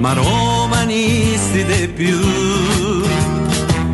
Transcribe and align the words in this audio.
ma 0.00 0.12
romanisti 0.14 1.64
di 1.64 1.88
più. 1.88 2.18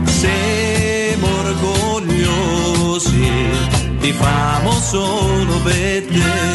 Siamo 0.05 1.27
orgogliosi, 1.45 3.30
ti 4.00 4.12
famo 4.12 4.70
solo 4.73 5.61
per 5.62 6.06
te. 6.06 6.45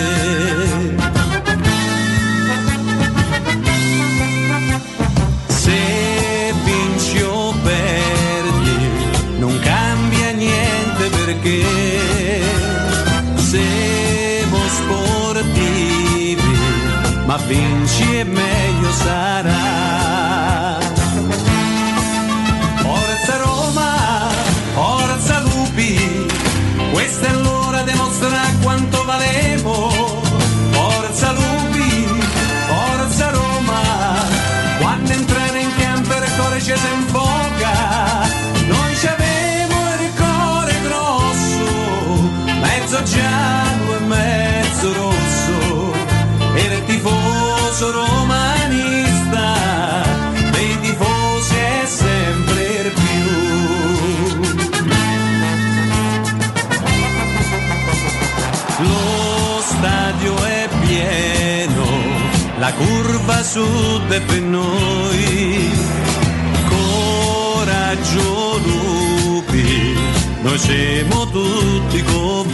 Sarà. 18.91 20.79
Forza 22.81 23.37
Roma, 23.37 24.29
forza 24.73 25.39
Lupi, 25.39 26.27
questa 26.91 27.27
è 27.27 27.33
l'ora 27.33 27.81
di 27.83 27.91
quanto 28.61 29.00
tifoso 47.81 47.91
romanista, 47.91 49.55
dei 50.51 50.79
tifosi 50.81 51.55
è 51.55 51.85
sempre 51.85 52.93
più. 52.93 54.39
Lo 58.83 59.61
stadio 59.61 60.43
è 60.43 60.69
pieno, 60.85 61.85
la 62.59 62.71
curva 62.73 63.41
sud 63.41 64.11
è 64.11 64.21
per 64.21 64.41
noi. 64.41 65.71
Coraggio 66.69 68.59
lupi, 68.63 69.97
noi 70.43 70.57
siamo 70.59 71.27
tutti 71.29 72.03
con 72.03 72.50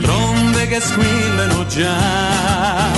trombe 0.00 0.66
che 0.66 0.80
squillano 0.80 1.66
già. 1.66 2.88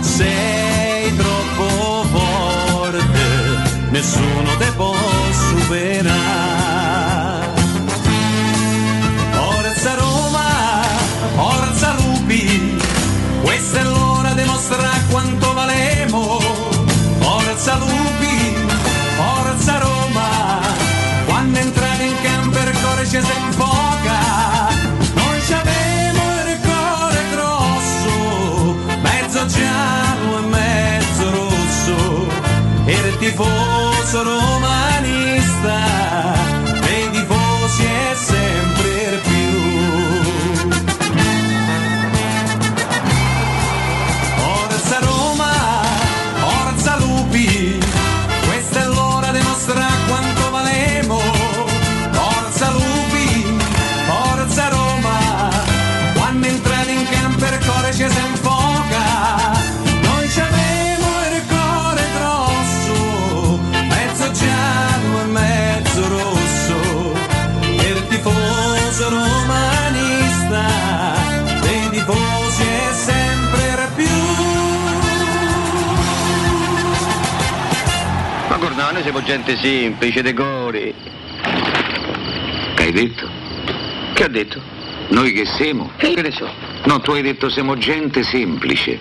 Sei 0.00 1.14
troppo 1.16 2.04
forte, 2.12 3.00
nessuno 3.90 4.56
te 4.58 4.70
può 4.76 4.94
superare. 5.32 6.18
Forza 9.32 9.94
Roma, 9.94 10.48
forza 11.34 11.94
Lupi, 11.94 12.78
questa 13.42 13.80
è 13.80 13.84
l'ora 13.84 14.32
di 14.32 14.44
mostrare 14.44 15.00
quanto 15.10 15.52
valemo. 15.52 16.40
Forza 17.18 17.76
Lupi, 17.76 18.56
forza 19.16 19.78
Roma, 19.78 20.60
quando 21.26 21.58
entrate 21.58 22.02
in 22.02 22.14
campo 22.22 22.58
il 22.58 22.78
cuore 22.80 23.06
ci. 23.06 23.18
Tifoso 33.18 34.24
romanista, 34.24 35.84
noi 79.00 79.02
siamo 79.02 79.22
gente 79.22 79.56
semplice, 79.56 80.20
decori. 80.20 80.94
Che 82.74 82.82
hai 82.82 82.92
detto? 82.92 83.28
Che 84.12 84.24
ha 84.24 84.28
detto? 84.28 84.60
Noi 85.08 85.32
che 85.32 85.46
siamo? 85.46 85.90
Che 85.96 86.14
ne 86.20 86.30
so? 86.30 86.46
No, 86.84 87.00
tu 87.00 87.12
hai 87.12 87.22
detto 87.22 87.48
siamo 87.48 87.78
gente 87.78 88.22
semplice. 88.22 88.98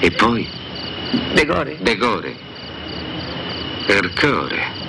E 0.00 0.10
poi? 0.12 0.48
Decore. 1.34 1.76
Decore. 1.80 2.34
Ercore. 3.86 4.80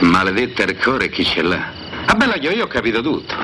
Maledetta 0.00 0.62
Ercore 0.62 1.10
chi 1.10 1.24
ce 1.24 1.42
l'ha? 1.42 1.70
Ah 2.06 2.14
bella 2.14 2.36
io, 2.36 2.52
io 2.52 2.64
ho 2.64 2.68
capito 2.68 3.02
tutto. 3.02 3.34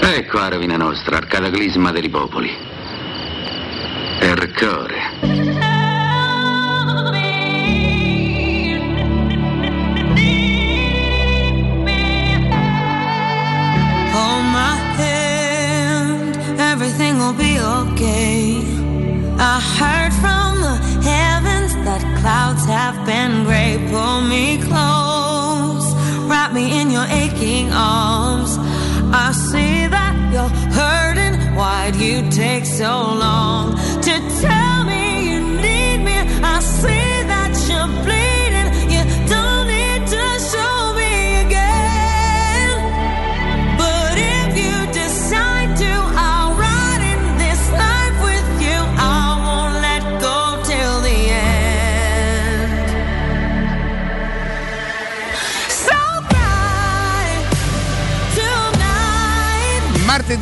Ecco 0.00 0.38
la 0.38 0.48
rovina 0.48 0.76
nostra, 0.76 1.16
al 1.16 1.26
cataclisma 1.26 1.92
dei 1.92 2.10
popoli. 2.10 2.54
Ercore. 4.18 5.51
I 18.04 19.60
heard 19.78 20.12
from 20.22 20.60
the 20.60 20.76
heavens 21.08 21.72
that 21.86 22.02
clouds 22.20 22.64
have 22.66 23.06
been 23.06 23.44
gray. 23.44 23.78
Pull 23.90 24.22
me 24.22 24.58
close, 24.58 25.86
wrap 26.28 26.52
me 26.52 26.80
in 26.80 26.90
your 26.90 27.04
aching 27.04 27.70
arms. 27.72 28.58
I 29.14 29.30
see 29.32 29.86
that 29.86 30.14
you're 30.32 30.54
hurting. 30.72 31.54
Why'd 31.54 31.94
you 31.96 32.28
take 32.30 32.64
so 32.64 32.90
long 32.90 33.76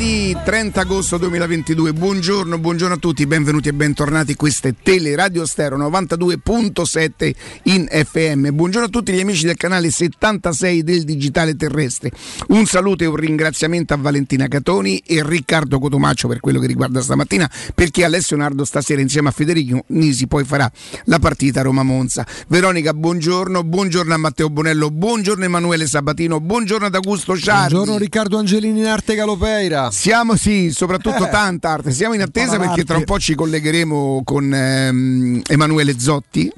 the 0.01 0.40
Martedì 0.41 0.49
30 0.51 0.81
agosto 0.81 1.17
2022, 1.19 1.93
buongiorno, 1.93 2.59
buongiorno 2.59 2.95
a 2.95 2.99
tutti, 2.99 3.27
benvenuti 3.27 3.69
e 3.69 3.73
bentornati. 3.73 4.35
Questa 4.35 4.69
è 4.69 4.75
Teleradio 4.83 5.47
Stereo 5.47 5.79
92.7 5.79 7.33
in 7.65 7.87
FM. 7.89 8.49
Buongiorno 8.49 8.87
a 8.89 8.91
tutti 8.91 9.13
gli 9.13 9.21
amici 9.21 9.47
del 9.47 9.57
canale 9.57 9.91
76 9.91 10.83
del 10.83 11.05
Digitale 11.05 11.55
Terrestre. 11.55 12.11
Un 12.49 12.67
saluto 12.67 13.05
e 13.05 13.07
un 13.07 13.17
ringraziamento 13.17 13.95
a 13.95 13.99
Valentina 13.99 14.49
Catoni 14.49 14.99
e 15.07 15.23
Riccardo 15.25 15.79
Cotomaccio 15.79 16.27
per 16.27 16.41
quello 16.41 16.59
che 16.59 16.67
riguarda 16.67 17.01
stamattina, 17.01 17.49
perché 17.75 18.05
Alessio 18.05 18.37
Nardo 18.37 18.65
stasera 18.65 19.01
insieme 19.01 19.29
a 19.29 19.33
Federico 19.33 19.85
Nisi 19.89 20.27
poi 20.27 20.45
farà 20.45 20.71
la 21.05 21.19
partita 21.21 21.63
Roma-Monza. 21.63 22.27
Veronica, 22.49 22.93
buongiorno, 22.93 23.63
buongiorno 23.63 24.15
a 24.15 24.17
Matteo 24.17 24.51
Bonello, 24.51 24.91
buongiorno 24.91 25.45
Emanuele 25.45 25.87
Sabatino, 25.87 26.41
buongiorno 26.41 26.87
ad 26.87 26.95
Augusto 26.95 27.37
Ciardi. 27.37 27.75
Buongiorno 27.75 27.99
Riccardo 27.99 28.39
Angelini 28.39 28.81
in 28.81 28.87
arte 28.87 29.15
Galopeira. 29.15 29.91
Siamo 29.91 30.30
sì, 30.37 30.71
soprattutto 30.71 31.27
Eh. 31.27 31.31
tanta 31.31 31.71
arte. 31.71 31.91
Siamo 31.91 32.15
in 32.15 32.23
attesa 32.23 32.57
Tanta 32.57 32.67
perché 32.67 32.85
tra 32.85 32.95
un 32.95 33.03
arte. 33.03 33.13
po' 33.13 33.19
ci 33.19 33.35
collegheremo 33.35 34.23
con 34.25 34.53
ehm, 34.53 35.43
Emanuele 35.47 35.99
Zotti. 35.99 36.53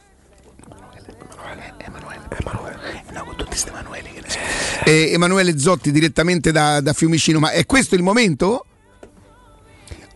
eh, 4.84 5.12
Emanuele 5.12 5.58
Zotti 5.58 5.90
direttamente 5.92 6.52
da, 6.52 6.80
da, 6.80 6.92
Fiumicino, 6.92 7.38
ma 7.38 7.50
è 7.50 7.64
questo 7.66 7.94
il 7.94 8.02
momento? 8.02 8.66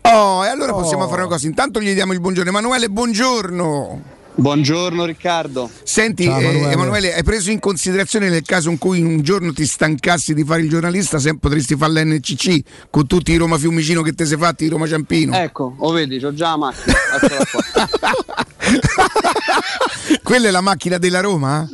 Oh, 0.03 0.45
e 0.45 0.49
allora 0.49 0.73
possiamo 0.73 1.05
oh. 1.05 1.09
fare 1.09 1.23
una 1.23 1.31
cosa, 1.31 1.47
intanto 1.47 1.81
gli 1.81 1.93
diamo 1.93 2.13
il 2.13 2.21
buongiorno 2.21 2.51
Emanuele, 2.51 2.89
buongiorno. 2.89 4.15
Buongiorno 4.39 5.07
Riccardo. 5.07 5.71
Senti 5.83 6.25
Ciao, 6.25 6.39
Emanuele. 6.39 6.69
Eh, 6.69 6.73
Emanuele. 6.73 7.15
hai 7.15 7.23
preso 7.23 7.51
in 7.51 7.59
considerazione 7.59 8.29
nel 8.29 8.43
caso 8.43 8.69
in 8.69 8.77
cui 8.77 9.01
un 9.01 9.23
giorno 9.23 9.51
ti 9.55 9.65
stancassi 9.65 10.35
di 10.35 10.45
fare 10.45 10.61
il 10.61 10.69
giornalista, 10.69 11.19
se 11.19 11.39
potresti 11.39 11.75
fare 11.75 12.05
l'NCC 12.05 12.61
con 12.91 13.07
tutti 13.07 13.33
i 13.33 13.37
Roma 13.37 13.57
Fiumicino 13.57 14.03
che 14.03 14.13
te 14.13 14.27
sei 14.27 14.37
fatti, 14.37 14.67
i 14.67 14.69
Roma 14.69 14.87
Ciampino? 14.87 15.35
Ecco, 15.35 15.75
lo 15.79 15.91
vedi, 15.91 16.23
ho 16.23 16.35
già 16.35 16.51
la 16.51 16.57
macchina. 16.59 16.95
Quella 20.23 20.49
è 20.49 20.51
la 20.51 20.61
macchina 20.61 20.99
della 20.99 21.21
Roma? 21.21 21.67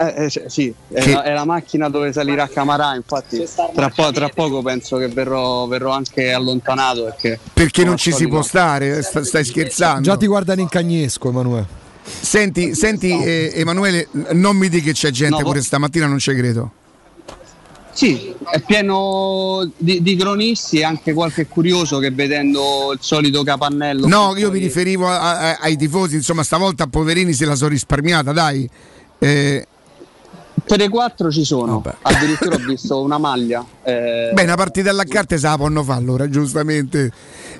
Eh, 0.00 0.30
eh, 0.32 0.48
sì, 0.48 0.72
è, 0.88 1.02
che... 1.02 1.12
la, 1.12 1.22
è, 1.24 1.34
la, 1.34 1.44
macchina 1.44 1.90
dove 1.90 2.10
salirà 2.10 2.48
Camarà, 2.48 2.94
infatti 2.94 3.46
tra, 3.74 3.90
po- 3.90 4.10
tra 4.10 4.30
poco 4.30 4.62
penso 4.62 4.96
che 4.96 5.08
verrò, 5.08 5.66
verrò 5.66 5.90
anche 5.90 6.32
allontanato. 6.32 7.04
Perché, 7.04 7.38
perché 7.52 7.84
non 7.84 7.98
ci 7.98 8.10
si 8.10 8.26
può 8.26 8.40
stare, 8.40 9.02
St- 9.02 9.20
stai 9.20 9.44
scherzando. 9.44 10.00
Già 10.00 10.16
ti 10.16 10.26
guardano 10.26 10.62
in 10.62 10.70
cagnesco 10.70 11.28
Emanuele. 11.28 11.66
Senti, 12.02 12.74
senti 12.74 13.10
eh, 13.10 13.52
Emanuele, 13.56 14.08
non 14.32 14.56
mi 14.56 14.70
dica 14.70 14.84
che 14.84 14.92
c'è 14.92 15.10
gente 15.10 15.36
no, 15.36 15.44
pure 15.44 15.60
stamattina, 15.60 16.06
non 16.06 16.18
ci 16.18 16.34
credo. 16.34 16.72
Sì, 17.92 18.34
è 18.50 18.60
pieno 18.60 19.70
di, 19.76 20.00
di, 20.00 20.16
cronisti 20.16 20.78
e 20.78 20.84
anche 20.84 21.12
qualche 21.12 21.46
curioso 21.46 21.98
che 21.98 22.10
vedendo 22.10 22.92
il 22.94 23.00
solito 23.02 23.42
capannello. 23.42 24.06
No, 24.06 24.34
io 24.34 24.50
mi 24.50 24.60
riferivo 24.60 25.08
a, 25.08 25.50
a, 25.50 25.58
ai 25.60 25.76
tifosi, 25.76 26.14
insomma, 26.14 26.42
stavolta 26.42 26.86
Poverini 26.86 27.34
se 27.34 27.44
la 27.44 27.54
sono 27.54 27.68
risparmiata, 27.68 28.32
dai. 28.32 28.66
Eh, 29.18 29.66
3-4 30.70 31.30
ci 31.30 31.44
sono, 31.44 31.80
Vabbè. 31.80 31.96
addirittura 32.02 32.54
ho 32.54 32.58
visto 32.58 33.00
una 33.00 33.18
maglia. 33.18 33.64
Eh... 33.82 34.30
Beh, 34.32 34.42
una 34.44 34.54
partita 34.54 34.90
alla 34.90 35.04
carta 35.04 35.36
se 35.36 35.46
la 35.46 35.56
possono 35.56 35.82
fare 35.82 35.98
allora, 35.98 36.28
giustamente. 36.28 37.10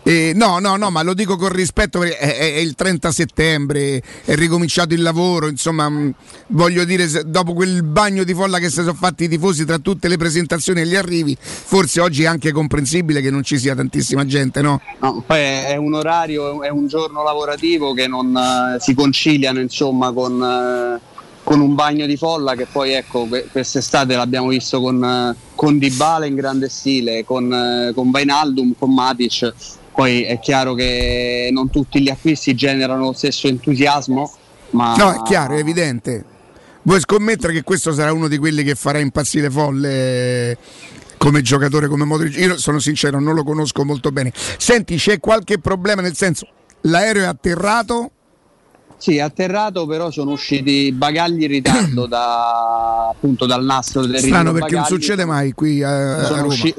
Eh, 0.02 0.32
no, 0.34 0.60
no, 0.60 0.76
no, 0.76 0.90
ma 0.90 1.02
lo 1.02 1.12
dico 1.12 1.36
con 1.36 1.50
rispetto 1.50 1.98
perché 1.98 2.16
è, 2.16 2.54
è, 2.54 2.58
il 2.58 2.74
30 2.74 3.12
settembre, 3.12 4.02
è 4.24 4.34
ricominciato 4.34 4.94
il 4.94 5.02
lavoro, 5.02 5.48
insomma, 5.48 5.88
mh, 5.88 5.98
mm, 5.98 6.10
voglio 6.48 6.84
dire, 6.84 7.06
dopo 7.26 7.52
quel 7.52 7.82
bagno 7.82 8.24
di 8.24 8.32
folla 8.32 8.58
che 8.58 8.68
si 8.68 8.76
sono 8.76 8.94
fatti 8.94 9.24
i 9.24 9.28
tifosi 9.28 9.66
tra 9.66 9.78
tutte 9.78 10.08
le 10.08 10.16
presentazioni 10.16 10.80
e 10.80 10.86
gli 10.86 10.96
arrivi, 10.96 11.36
forse 11.38 12.00
oggi 12.00 12.22
è 12.22 12.26
anche 12.26 12.50
comprensibile 12.52 13.20
che 13.20 13.30
non 13.30 13.42
ci 13.42 13.58
sia 13.58 13.74
tantissima 13.74 14.24
gente, 14.24 14.62
no? 14.62 14.80
no 15.00 15.22
poi 15.26 15.40
è 15.40 15.76
un 15.76 15.92
orario, 15.92 16.62
è 16.62 16.70
un 16.70 16.86
giorno 16.86 17.22
lavorativo 17.22 17.92
che 17.92 18.06
non 18.06 18.34
uh, 18.34 18.78
si 18.78 18.94
conciliano, 18.94 19.60
insomma, 19.60 20.12
con... 20.12 20.40
Uh, 20.40 21.08
con 21.42 21.60
un 21.60 21.74
bagno 21.74 22.06
di 22.06 22.16
folla 22.16 22.54
che 22.54 22.66
poi 22.70 22.92
ecco 22.92 23.26
quest'estate 23.50 24.14
l'abbiamo 24.14 24.48
visto 24.48 24.80
con, 24.80 25.34
con 25.54 25.78
Dybala 25.78 26.26
in 26.26 26.34
grande 26.34 26.68
stile, 26.68 27.24
con, 27.24 27.92
con 27.94 28.10
Vainaldum, 28.10 28.74
con 28.78 28.92
Matic, 28.92 29.52
poi 29.94 30.22
è 30.22 30.38
chiaro 30.38 30.74
che 30.74 31.50
non 31.52 31.70
tutti 31.70 32.00
gli 32.00 32.08
acquisti 32.08 32.54
generano 32.54 33.04
lo 33.04 33.12
stesso 33.12 33.48
entusiasmo, 33.48 34.32
ma... 34.70 34.94
No, 34.96 35.12
è 35.12 35.22
chiaro, 35.22 35.54
è 35.54 35.58
evidente. 35.58 36.24
Vuoi 36.82 37.00
scommettere 37.00 37.52
che 37.52 37.62
questo 37.62 37.92
sarà 37.92 38.12
uno 38.12 38.28
di 38.28 38.38
quelli 38.38 38.62
che 38.62 38.74
farà 38.74 38.98
impazzire 38.98 39.50
folle 39.50 40.56
come 41.18 41.42
giocatore, 41.42 41.88
come 41.88 42.04
Modric? 42.04 42.34
Io 42.38 42.56
sono 42.56 42.78
sincero, 42.78 43.20
non 43.20 43.34
lo 43.34 43.44
conosco 43.44 43.84
molto 43.84 44.10
bene. 44.10 44.32
Senti, 44.34 44.96
c'è 44.96 45.20
qualche 45.20 45.58
problema 45.58 46.00
nel 46.00 46.16
senso, 46.16 46.46
l'aereo 46.82 47.24
è 47.24 47.26
atterrato? 47.26 48.12
Sì, 49.00 49.18
atterrato 49.18 49.86
però 49.86 50.10
sono 50.10 50.32
usciti 50.32 50.92
bagagli 50.92 51.44
in 51.44 51.48
ritardo 51.48 52.04
da, 52.04 53.08
appunto 53.08 53.46
dal 53.46 53.64
nastro 53.64 54.04
del 54.04 54.18
Strano 54.18 54.52
perché 54.52 54.74
bagagli. 54.74 54.74
non 54.74 54.84
succede 54.84 55.24
mai 55.24 55.52
qui 55.52 55.82
a, 55.82 56.18
a 56.18 56.44
usci- 56.44 56.74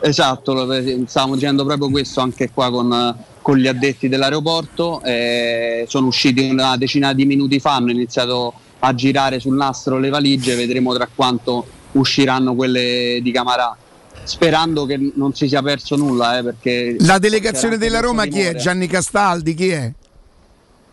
esatto, 0.00 0.68
stavamo 1.04 1.34
dicendo 1.34 1.64
proprio 1.64 1.90
questo 1.90 2.20
anche 2.20 2.52
qua 2.54 2.70
con, 2.70 3.16
con 3.42 3.56
gli 3.56 3.66
addetti 3.66 4.08
dell'aeroporto. 4.08 5.02
Eh, 5.02 5.84
sono 5.88 6.06
usciti 6.06 6.48
una 6.48 6.76
decina 6.76 7.12
di 7.12 7.26
minuti 7.26 7.58
fa, 7.58 7.74
hanno 7.74 7.90
iniziato 7.90 8.54
a 8.78 8.94
girare 8.94 9.40
sul 9.40 9.56
nastro 9.56 9.98
le 9.98 10.10
valigie, 10.10 10.54
vedremo 10.54 10.94
tra 10.94 11.08
quanto 11.12 11.66
usciranno 11.92 12.54
quelle 12.54 13.18
di 13.20 13.32
Camarà 13.32 13.76
sperando 14.22 14.86
che 14.86 15.10
non 15.16 15.34
si 15.34 15.48
sia 15.48 15.60
perso 15.60 15.96
nulla. 15.96 16.38
Eh, 16.38 16.44
perché 16.44 16.94
la 17.00 17.18
delegazione 17.18 17.78
della 17.78 17.98
Roma 17.98 18.26
chi 18.26 18.42
è? 18.42 18.54
Gianni 18.54 18.86
Castaldi? 18.86 19.54
Chi 19.54 19.70
è? 19.70 19.92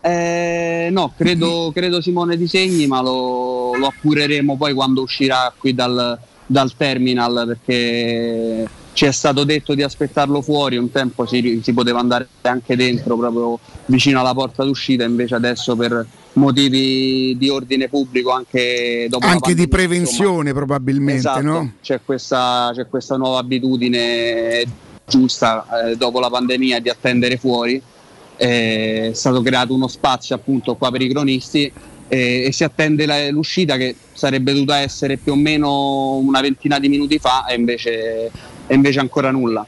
Eh, 0.04 0.88
no, 0.90 1.12
credo, 1.16 1.70
credo, 1.72 2.00
Simone 2.00 2.36
Disegni, 2.36 2.88
ma 2.88 3.00
lo, 3.00 3.76
lo, 3.76 3.86
appureremo 3.86 4.56
poi 4.56 4.74
quando 4.74 5.02
uscirà 5.02 5.54
qui 5.56 5.74
dal, 5.74 6.18
dal, 6.44 6.74
terminal 6.76 7.44
perché 7.46 8.68
ci 8.94 9.04
è 9.04 9.12
stato 9.12 9.44
detto 9.44 9.74
di 9.74 9.84
aspettarlo 9.84 10.42
fuori, 10.42 10.76
un 10.76 10.90
tempo 10.90 11.24
si, 11.24 11.60
si, 11.62 11.72
poteva 11.72 12.00
andare 12.00 12.26
anche 12.40 12.74
dentro, 12.74 13.16
proprio 13.16 13.60
vicino 13.86 14.18
alla 14.18 14.34
porta 14.34 14.64
d'uscita, 14.64 15.04
invece 15.04 15.36
adesso 15.36 15.76
per 15.76 16.04
motivi 16.32 17.36
di 17.38 17.48
ordine 17.48 17.88
pubblico 17.88 18.32
anche 18.32 19.06
dopo 19.08 19.26
anche 19.26 19.54
di 19.54 19.68
prevenzione 19.68 20.48
insomma, 20.48 20.52
probabilmente 20.52 21.18
esatto, 21.18 21.42
no? 21.42 21.72
c'è, 21.80 22.00
questa, 22.04 22.72
c'è, 22.74 22.88
questa, 22.88 23.16
nuova 23.16 23.38
abitudine 23.38 24.64
giusta 25.06 25.66
eh, 25.90 25.96
dopo 25.96 26.20
la 26.20 26.30
pandemia 26.30 26.80
di 26.80 26.88
attendere 26.88 27.36
fuori 27.36 27.80
è 28.42 29.10
stato 29.14 29.40
creato 29.40 29.72
uno 29.72 29.86
spazio 29.86 30.34
appunto 30.34 30.74
qua 30.74 30.90
per 30.90 31.00
i 31.00 31.08
cronisti 31.08 31.72
e, 32.08 32.44
e 32.44 32.52
si 32.52 32.64
attende 32.64 33.06
la, 33.06 33.30
l'uscita 33.30 33.76
che 33.76 33.94
sarebbe 34.12 34.52
dovuta 34.52 34.78
essere 34.78 35.16
più 35.16 35.32
o 35.32 35.36
meno 35.36 36.16
una 36.16 36.40
ventina 36.40 36.80
di 36.80 36.88
minuti 36.88 37.20
fa 37.20 37.46
e 37.46 37.54
invece, 37.54 38.30
e 38.66 38.74
invece 38.74 38.98
ancora 38.98 39.30
nulla. 39.30 39.64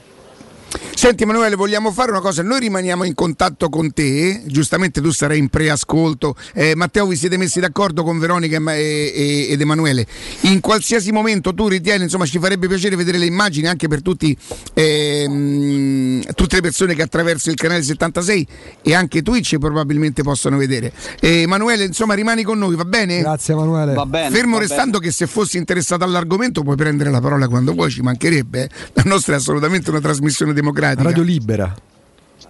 Senti 0.95 1.23
Emanuele, 1.25 1.55
vogliamo 1.55 1.93
fare 1.93 2.11
una 2.11 2.21
cosa, 2.21 2.43
noi 2.43 2.61
rimaniamo 2.61 3.05
in 3.05 3.15
contatto 3.15 3.69
con 3.69 3.93
te, 3.93 4.43
giustamente 4.47 5.01
tu 5.01 5.11
sarai 5.11 5.39
in 5.39 5.49
preascolto, 5.49 6.37
eh, 6.53 6.75
Matteo 6.75 7.07
vi 7.07 7.17
siete 7.17 7.37
messi 7.37 7.61
d'accordo 7.61 8.03
con 8.03 8.19
Veronica 8.19 8.59
e, 8.73 9.13
e, 9.15 9.47
ed 9.51 9.61
Emanuele, 9.61 10.07
in 10.43 10.61
qualsiasi 10.61 11.13
momento 11.13 11.55
tu 11.55 11.69
ritieni, 11.69 12.05
insomma 12.05 12.27
ci 12.27 12.39
farebbe 12.39 12.69
piacere 12.69 12.97
vedere 12.97 13.19
le 13.19 13.27
immagini 13.27 13.67
anche 13.67 13.87
per 13.87 14.03
tutti, 14.03 14.37
eh, 14.73 16.23
tutte 16.35 16.57
le 16.57 16.63
persone 16.63 16.95
che 16.95 17.03
attraverso 17.03 17.51
il 17.51 17.57
canale 17.57 17.83
76 17.83 18.47
e 18.83 18.95
anche 18.95 19.23
Twitch 19.23 19.59
probabilmente 19.59 20.23
possono 20.23 20.57
vedere. 20.57 20.93
Eh, 21.21 21.43
Emanuele 21.43 21.85
insomma 21.85 22.15
rimani 22.15 22.43
con 22.45 22.59
noi, 22.59 22.77
va 22.77 22.85
bene? 22.85 23.21
Grazie 23.21 23.55
Emanuele. 23.55 23.95
Va 23.95 24.07
bene, 24.07 24.35
Fermo 24.35 24.55
va 24.55 24.63
restando 24.63 24.99
bene. 24.99 25.11
che 25.11 25.13
se 25.13 25.27
fossi 25.27 25.59
interessato 25.59 26.05
all'argomento 26.05 26.63
puoi 26.63 26.77
prendere 26.77 27.11
la 27.11 27.21
parola 27.21 27.47
quando 27.49 27.73
vuoi, 27.75 27.91
ci 27.91 28.01
mancherebbe, 28.01 28.65
eh. 28.65 28.69
la 28.95 29.03
nostra 29.05 29.35
è 29.35 29.37
assolutamente 29.37 29.91
una 29.91 30.01
trasmissione 30.01 30.53
democratica 30.53 30.64
democratica. 30.65 31.03
Radio 31.03 31.23
Libera. 31.23 31.75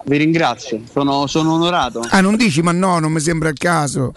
Vi 0.07 0.17
ringrazio, 0.17 0.83
sono, 0.91 1.27
sono 1.27 1.55
onorato. 1.55 2.05
Ah, 2.11 2.21
non 2.21 2.37
dici, 2.37 2.63
ma 2.63 2.73
no, 2.73 2.99
non 2.99 3.11
mi 3.13 3.21
sembra 3.21 3.49
il 3.49 3.59
caso. 3.59 4.13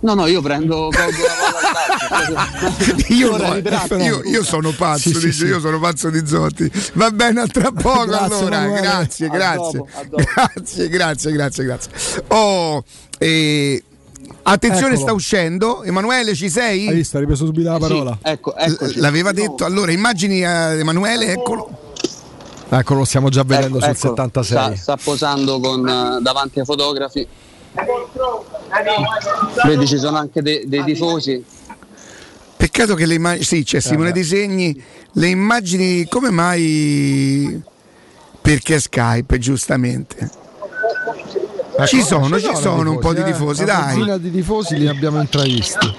No, 0.00 0.14
no, 0.14 0.26
io 0.26 0.42
prendo 0.42 0.90
io, 3.08 3.36
no, 3.36 3.54
io, 3.98 4.22
io, 4.24 4.42
sono 4.42 4.72
pazzo, 4.72 5.10
sì, 5.10 5.14
dice, 5.14 5.32
sì, 5.32 5.44
io 5.44 5.60
sono 5.60 5.78
pazzo 5.78 6.10
di 6.10 6.26
Zotti. 6.26 6.68
Va 6.94 7.12
bene, 7.12 7.42
a 7.42 7.46
tra 7.46 7.70
poco 7.70 8.06
grazie, 8.06 8.36
allora. 8.36 8.66
Grazie, 8.80 9.28
grazie. 9.28 9.78
A 9.78 9.82
dopo, 9.82 9.88
a 9.92 10.04
dopo. 10.08 10.24
grazie, 10.34 10.88
grazie, 10.88 11.32
grazie, 11.32 11.64
grazie. 11.64 11.92
Oh, 12.28 12.82
eh, 13.18 13.84
Attenzione, 14.48 14.94
Eccolo. 14.94 15.00
sta 15.00 15.12
uscendo. 15.12 15.82
Emanuele, 15.84 16.34
ci 16.34 16.48
sei? 16.48 16.88
Hai 16.88 16.94
visto, 16.94 17.16
hai 17.16 17.22
ripreso 17.22 17.46
subito 17.46 17.70
la 17.70 17.78
parola. 17.78 18.18
Sì, 18.22 18.30
ecco, 18.30 18.56
eccoci. 18.56 18.98
L'aveva 19.00 19.32
detto. 19.32 19.64
Allora, 19.64 19.92
immagini 19.92 20.42
uh, 20.42 20.78
Emanuele, 20.78 21.32
eccolo. 21.32 21.85
Ecco, 22.68 22.94
lo 22.94 23.04
stiamo 23.04 23.28
già 23.28 23.42
vedendo 23.44 23.78
ecco, 23.78 23.94
sul 23.94 24.08
ecco, 24.08 24.08
76. 24.08 24.58
Sta, 24.58 24.76
sta 24.76 24.96
posando 25.02 25.60
con, 25.60 25.80
uh, 25.80 26.20
davanti 26.20 26.58
ai 26.58 26.64
fotografi. 26.64 27.26
Vedi, 29.64 29.86
ci 29.86 29.98
sono 29.98 30.16
anche 30.16 30.42
de- 30.42 30.64
dei 30.66 30.82
tifosi. 30.84 31.44
Peccato 32.56 32.94
che 32.94 33.06
le 33.06 33.14
immagini. 33.14 33.44
Sì, 33.44 33.64
c'è 33.64 33.80
Simone 33.80 34.08
eh, 34.08 34.12
Disegni. 34.12 34.82
Le 35.12 35.28
immagini, 35.28 36.06
come 36.08 36.30
mai? 36.30 37.62
Perché 38.40 38.80
Skype, 38.80 39.38
giustamente. 39.38 40.44
Ecco, 41.78 41.86
ci 41.86 42.02
sono, 42.02 42.40
ci 42.40 42.54
sono, 42.54 42.90
un 42.90 42.98
po' 42.98 43.12
di 43.12 43.22
tifosi, 43.22 43.62
eh? 43.62 43.66
dai. 43.66 44.00
Una 44.00 44.16
di 44.16 44.30
tifosi 44.30 44.78
li 44.78 44.88
abbiamo 44.88 45.20
intravisti. 45.20 45.94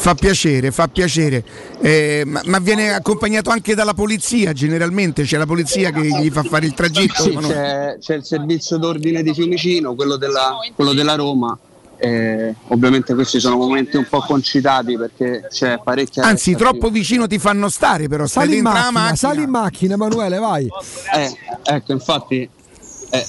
Fa 0.00 0.14
piacere, 0.14 0.70
fa 0.70 0.88
piacere, 0.88 1.44
eh, 1.82 2.22
ma, 2.24 2.40
ma, 2.46 2.58
viene 2.58 2.94
accompagnato 2.94 3.50
anche 3.50 3.74
dalla 3.74 3.92
polizia 3.92 4.54
generalmente, 4.54 5.24
c'è 5.24 5.36
la 5.36 5.44
polizia 5.44 5.90
che 5.90 6.00
gli 6.00 6.30
fa 6.30 6.42
fare 6.42 6.64
il 6.64 6.72
tragitto. 6.72 7.22
Sì, 7.22 7.36
c'è, 7.36 7.98
c'è, 8.00 8.14
il 8.14 8.24
servizio 8.24 8.78
d'ordine 8.78 9.22
di 9.22 9.34
Fiumicino, 9.34 9.94
quello 9.94 10.16
della, 10.16 10.56
quello 10.74 10.94
della 10.94 11.16
Roma. 11.16 11.56
Eh, 11.98 12.54
ovviamente 12.68 13.12
questi 13.12 13.38
sono 13.40 13.56
momenti 13.58 13.98
un 13.98 14.06
po' 14.08 14.20
concitati 14.20 14.96
perché 14.96 15.46
c'è 15.50 15.78
parecchia 15.84 16.22
anzi 16.22 16.54
troppo 16.54 16.88
vicino 16.88 17.26
ti 17.26 17.38
fanno 17.38 17.68
stare 17.68 18.08
però. 18.08 18.26
Sali 18.26 18.56
in 18.56 18.62
macchina, 18.62 18.90
macchina, 18.90 19.16
sali 19.16 19.42
in 19.42 19.50
macchina 19.50 19.94
Emanuele 19.94 20.38
vai. 20.38 20.66
Eh, 21.14 21.36
ecco 21.62 21.92
infatti 21.92 22.48
eh, 23.10 23.26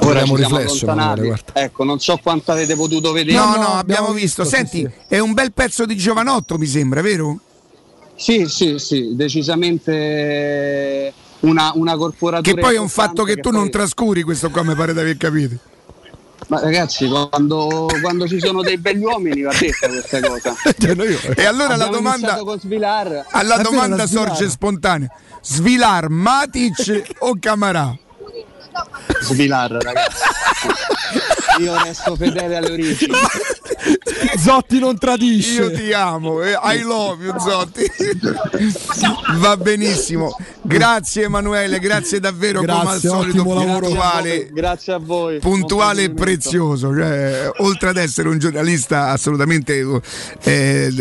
Ora 0.00 0.20
abbiamo 0.20 0.36
riflesso, 0.36 0.86
Manuele, 0.86 1.38
ecco, 1.52 1.84
non 1.84 1.98
so 1.98 2.18
quanto 2.22 2.52
avete 2.52 2.76
potuto 2.76 3.12
vedere. 3.12 3.36
No, 3.36 3.44
no, 3.44 3.50
no 3.50 3.56
abbiamo, 3.56 3.78
abbiamo 3.78 4.12
visto. 4.12 4.42
visto. 4.42 4.56
Senti, 4.56 4.78
sì, 4.78 4.88
sì. 4.88 5.14
è 5.14 5.18
un 5.18 5.32
bel 5.32 5.52
pezzo 5.52 5.84
di 5.86 5.96
giovanotto, 5.96 6.56
mi 6.56 6.66
sembra, 6.66 7.00
vero? 7.02 7.38
Sì, 8.14 8.46
sì, 8.46 8.78
sì, 8.78 9.10
decisamente 9.14 11.12
una, 11.40 11.72
una 11.74 11.96
corporatura. 11.96 12.54
Che 12.54 12.60
poi 12.60 12.76
è 12.76 12.78
un 12.78 12.88
fatto 12.88 13.24
che, 13.24 13.34
che 13.34 13.40
tu 13.40 13.50
poi... 13.50 13.58
non 13.58 13.70
trascuri 13.70 14.22
questo 14.22 14.50
qua, 14.50 14.62
mi 14.62 14.74
pare 14.74 14.92
di 14.92 15.00
aver 15.00 15.16
capito. 15.16 15.56
Ma 16.48 16.60
ragazzi, 16.60 17.08
quando, 17.08 17.88
quando, 18.00 18.26
ci 18.28 18.38
sono 18.40 18.62
dei 18.62 18.76
begli 18.76 19.02
uomini 19.02 19.42
va 19.42 19.52
detta 19.58 19.88
questa 19.88 20.20
cosa. 20.20 20.54
Cioè, 20.78 21.34
e 21.36 21.44
allora 21.44 21.76
la 21.76 21.86
domanda, 21.86 22.38
alla 23.30 23.58
domanda 23.58 24.06
sorge 24.06 24.48
spontanea: 24.48 25.08
Svilar, 25.40 26.08
Matic 26.08 27.14
o 27.20 27.36
Camarà? 27.40 27.96
Svilar, 29.22 29.70
ragazzi. 29.70 30.22
Io 31.60 31.82
resto 31.82 32.16
fedele 32.16 32.56
alle 32.56 32.72
origini. 32.72 33.12
Zotti 34.38 34.78
non 34.78 34.98
tradisce. 34.98 35.62
Io 35.62 35.72
ti 35.72 35.92
amo, 35.92 36.42
eh? 36.42 36.52
I 36.52 36.82
love 36.82 37.24
you 37.24 37.38
Zotti. 37.38 37.90
Va 39.38 39.56
benissimo. 39.56 40.36
Grazie 40.62 41.24
Emanuele, 41.24 41.78
grazie 41.80 42.20
davvero 42.20 42.60
grazie, 42.60 42.80
come 42.80 42.92
al 42.92 43.00
solito 43.00 43.42
puntuale. 43.42 44.48
Grazie 44.52 44.92
a 44.92 44.98
voi. 44.98 45.38
Puntuale 45.38 46.04
e 46.04 46.10
prezioso. 46.12 46.94
Cioè, 46.94 47.50
oltre 47.58 47.88
ad 47.88 47.96
essere 47.96 48.28
un 48.28 48.38
giornalista 48.38 49.10
assolutamente 49.10 50.00
eh, 50.42 50.92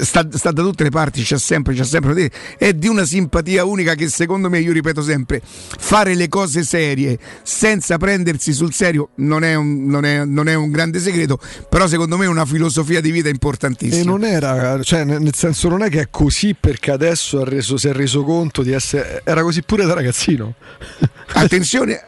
sta, 0.00 0.26
sta, 0.30 0.50
da 0.50 0.62
tutte 0.62 0.84
le 0.84 0.90
parti, 0.90 1.22
c'è 1.22 1.38
sempre, 1.38 1.74
c'è 1.74 1.84
sempre 1.84 2.30
è 2.56 2.72
di 2.72 2.88
una 2.88 3.04
simpatia 3.04 3.64
unica 3.64 3.94
che 3.94 4.08
secondo 4.08 4.48
me, 4.48 4.60
io 4.60 4.72
ripeto 4.72 5.02
sempre, 5.02 5.42
fare 5.44 6.14
le 6.14 6.28
cose 6.28 6.62
serie 6.62 7.18
senza 7.42 7.98
prendersi 7.98 8.52
sul 8.52 8.72
serio 8.72 9.10
non 9.16 9.44
è 9.44 9.54
un, 9.54 9.86
non 9.86 10.04
è, 10.04 10.24
non 10.24 10.48
è 10.48 10.54
un 10.54 10.70
grande 10.70 10.98
segreto, 10.98 11.38
però 11.68 11.86
secondo 11.86 12.16
me 12.16 12.24
è 12.24 12.28
una 12.30 12.44
filosofia 12.44 13.00
di 13.00 13.10
vita 13.10 13.28
importantissima. 13.28 14.02
E 14.02 14.04
non 14.04 14.24
era, 14.24 14.82
cioè, 14.82 15.04
nel 15.04 15.34
senso 15.34 15.68
non 15.68 15.82
è 15.82 15.90
che 15.90 16.00
è 16.00 16.08
così 16.10 16.54
perché 16.58 16.90
adesso 16.90 17.44
reso, 17.44 17.76
si 17.76 17.88
è 17.88 17.92
reso 17.92 18.24
conto 18.24 18.62
di 18.62 18.72
essere, 18.72 19.22
era 19.24 19.42
così 19.42 19.62
pure 19.62 19.84
da 19.84 19.94
ragazzino. 19.94 20.54
Attenzione, 21.34 22.02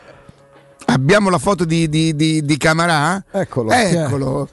abbiamo 0.86 1.30
la 1.30 1.38
foto 1.38 1.64
di, 1.64 1.88
di, 1.88 2.14
di, 2.14 2.44
di 2.44 2.56
Camarà? 2.56 3.22
Eccolo. 3.30 3.70
Eccolo. 3.70 4.48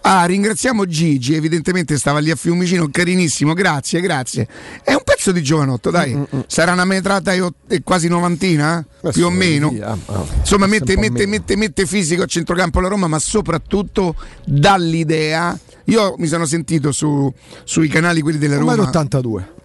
Ah, 0.00 0.24
ringraziamo 0.24 0.86
Gigi, 0.86 1.34
evidentemente 1.34 1.98
stava 1.98 2.18
lì 2.18 2.30
a 2.30 2.36
Fiumicino, 2.36 2.88
carinissimo, 2.90 3.52
grazie, 3.52 4.00
grazie. 4.00 4.48
È 4.82 4.92
un 4.92 5.02
pezzo 5.04 5.32
di 5.32 5.42
giovanotto, 5.42 5.90
dai. 5.90 6.14
Mm-mm. 6.14 6.44
Sarà 6.46 6.72
una 6.72 6.84
metrata 6.84 7.32
e 7.32 7.82
quasi 7.82 8.08
novantina, 8.08 8.84
eh? 9.02 9.10
più 9.12 9.26
o 9.26 9.30
meno. 9.30 9.74
Oh, 10.06 10.26
Insomma, 10.38 10.66
mette, 10.66 10.96
mette, 10.96 11.26
mette, 11.26 11.56
mette, 11.56 11.86
fisico 11.86 12.22
a 12.22 12.26
centrocampo 12.26 12.80
la 12.80 12.88
Roma, 12.88 13.06
ma 13.06 13.18
soprattutto 13.18 14.14
dall'idea. 14.44 15.58
Io 15.84 16.14
mi 16.18 16.26
sono 16.26 16.44
sentito 16.44 16.92
su, 16.92 17.32
sui 17.64 17.88
canali 17.88 18.20
quelli 18.20 18.38
della 18.38 18.58
Roma. 18.58 18.72
82. 18.74 19.56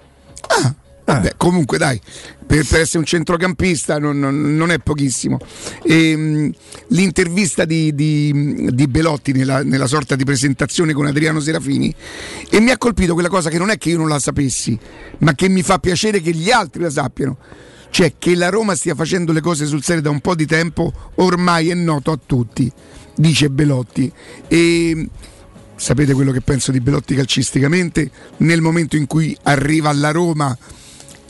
Vabbè, 1.05 1.33
comunque 1.35 1.77
dai, 1.77 1.99
per, 2.45 2.65
per, 2.65 2.79
essere 2.79 2.99
un 2.99 3.05
centrocampista 3.05 3.99
non, 3.99 4.19
non, 4.19 4.55
non 4.55 4.71
è 4.71 4.79
pochissimo. 4.79 5.37
E, 5.83 6.11
ehm, 6.11 6.53
l'intervista 6.89 7.65
di, 7.65 7.93
di, 7.93 8.69
di 8.71 8.87
Belotti 8.87 9.33
nella, 9.33 9.63
nella, 9.63 9.87
sorta 9.87 10.15
di 10.15 10.23
presentazione 10.23 10.93
con 10.93 11.05
Adriano 11.05 11.41
Serafini 11.41 11.93
e 12.49 12.59
mi 12.61 12.71
ha 12.71 12.77
colpito 12.77 13.13
quella 13.13 13.27
cosa 13.27 13.49
che 13.49 13.57
non 13.57 13.69
è 13.69 13.77
che 13.77 13.89
io 13.89 13.97
non 13.97 14.07
la 14.07 14.19
sapessi, 14.19 14.77
ma 15.19 15.35
che 15.35 15.49
mi 15.49 15.61
fa 15.61 15.77
piacere 15.79 16.21
che 16.21 16.31
gli 16.31 16.51
altri 16.51 16.81
la 16.81 16.89
sappiano. 16.89 17.37
Cioè 17.89 18.13
che 18.17 18.33
la 18.33 18.49
Roma 18.49 18.73
stia 18.73 18.95
facendo 18.95 19.31
le 19.33 19.41
cose 19.41 19.65
sul 19.65 19.83
serio 19.83 20.01
da 20.01 20.09
un 20.09 20.19
po' 20.19 20.35
di 20.35 20.47
tempo, 20.47 20.91
ormai 21.15 21.69
è 21.69 21.75
noto 21.75 22.11
a 22.11 22.19
tutti, 22.25 22.71
dice 23.15 23.49
Belotti. 23.49 24.11
E, 24.47 25.09
sapete 25.75 26.13
quello 26.13 26.31
che 26.31 26.41
penso 26.41 26.71
di 26.71 26.79
Belotti 26.79 27.13
calcisticamente? 27.13 28.09
Nel 28.37 28.61
momento 28.61 28.95
in 28.95 29.05
cui 29.05 29.37
arriva 29.43 29.89
alla 29.89 30.09
Roma 30.09 30.57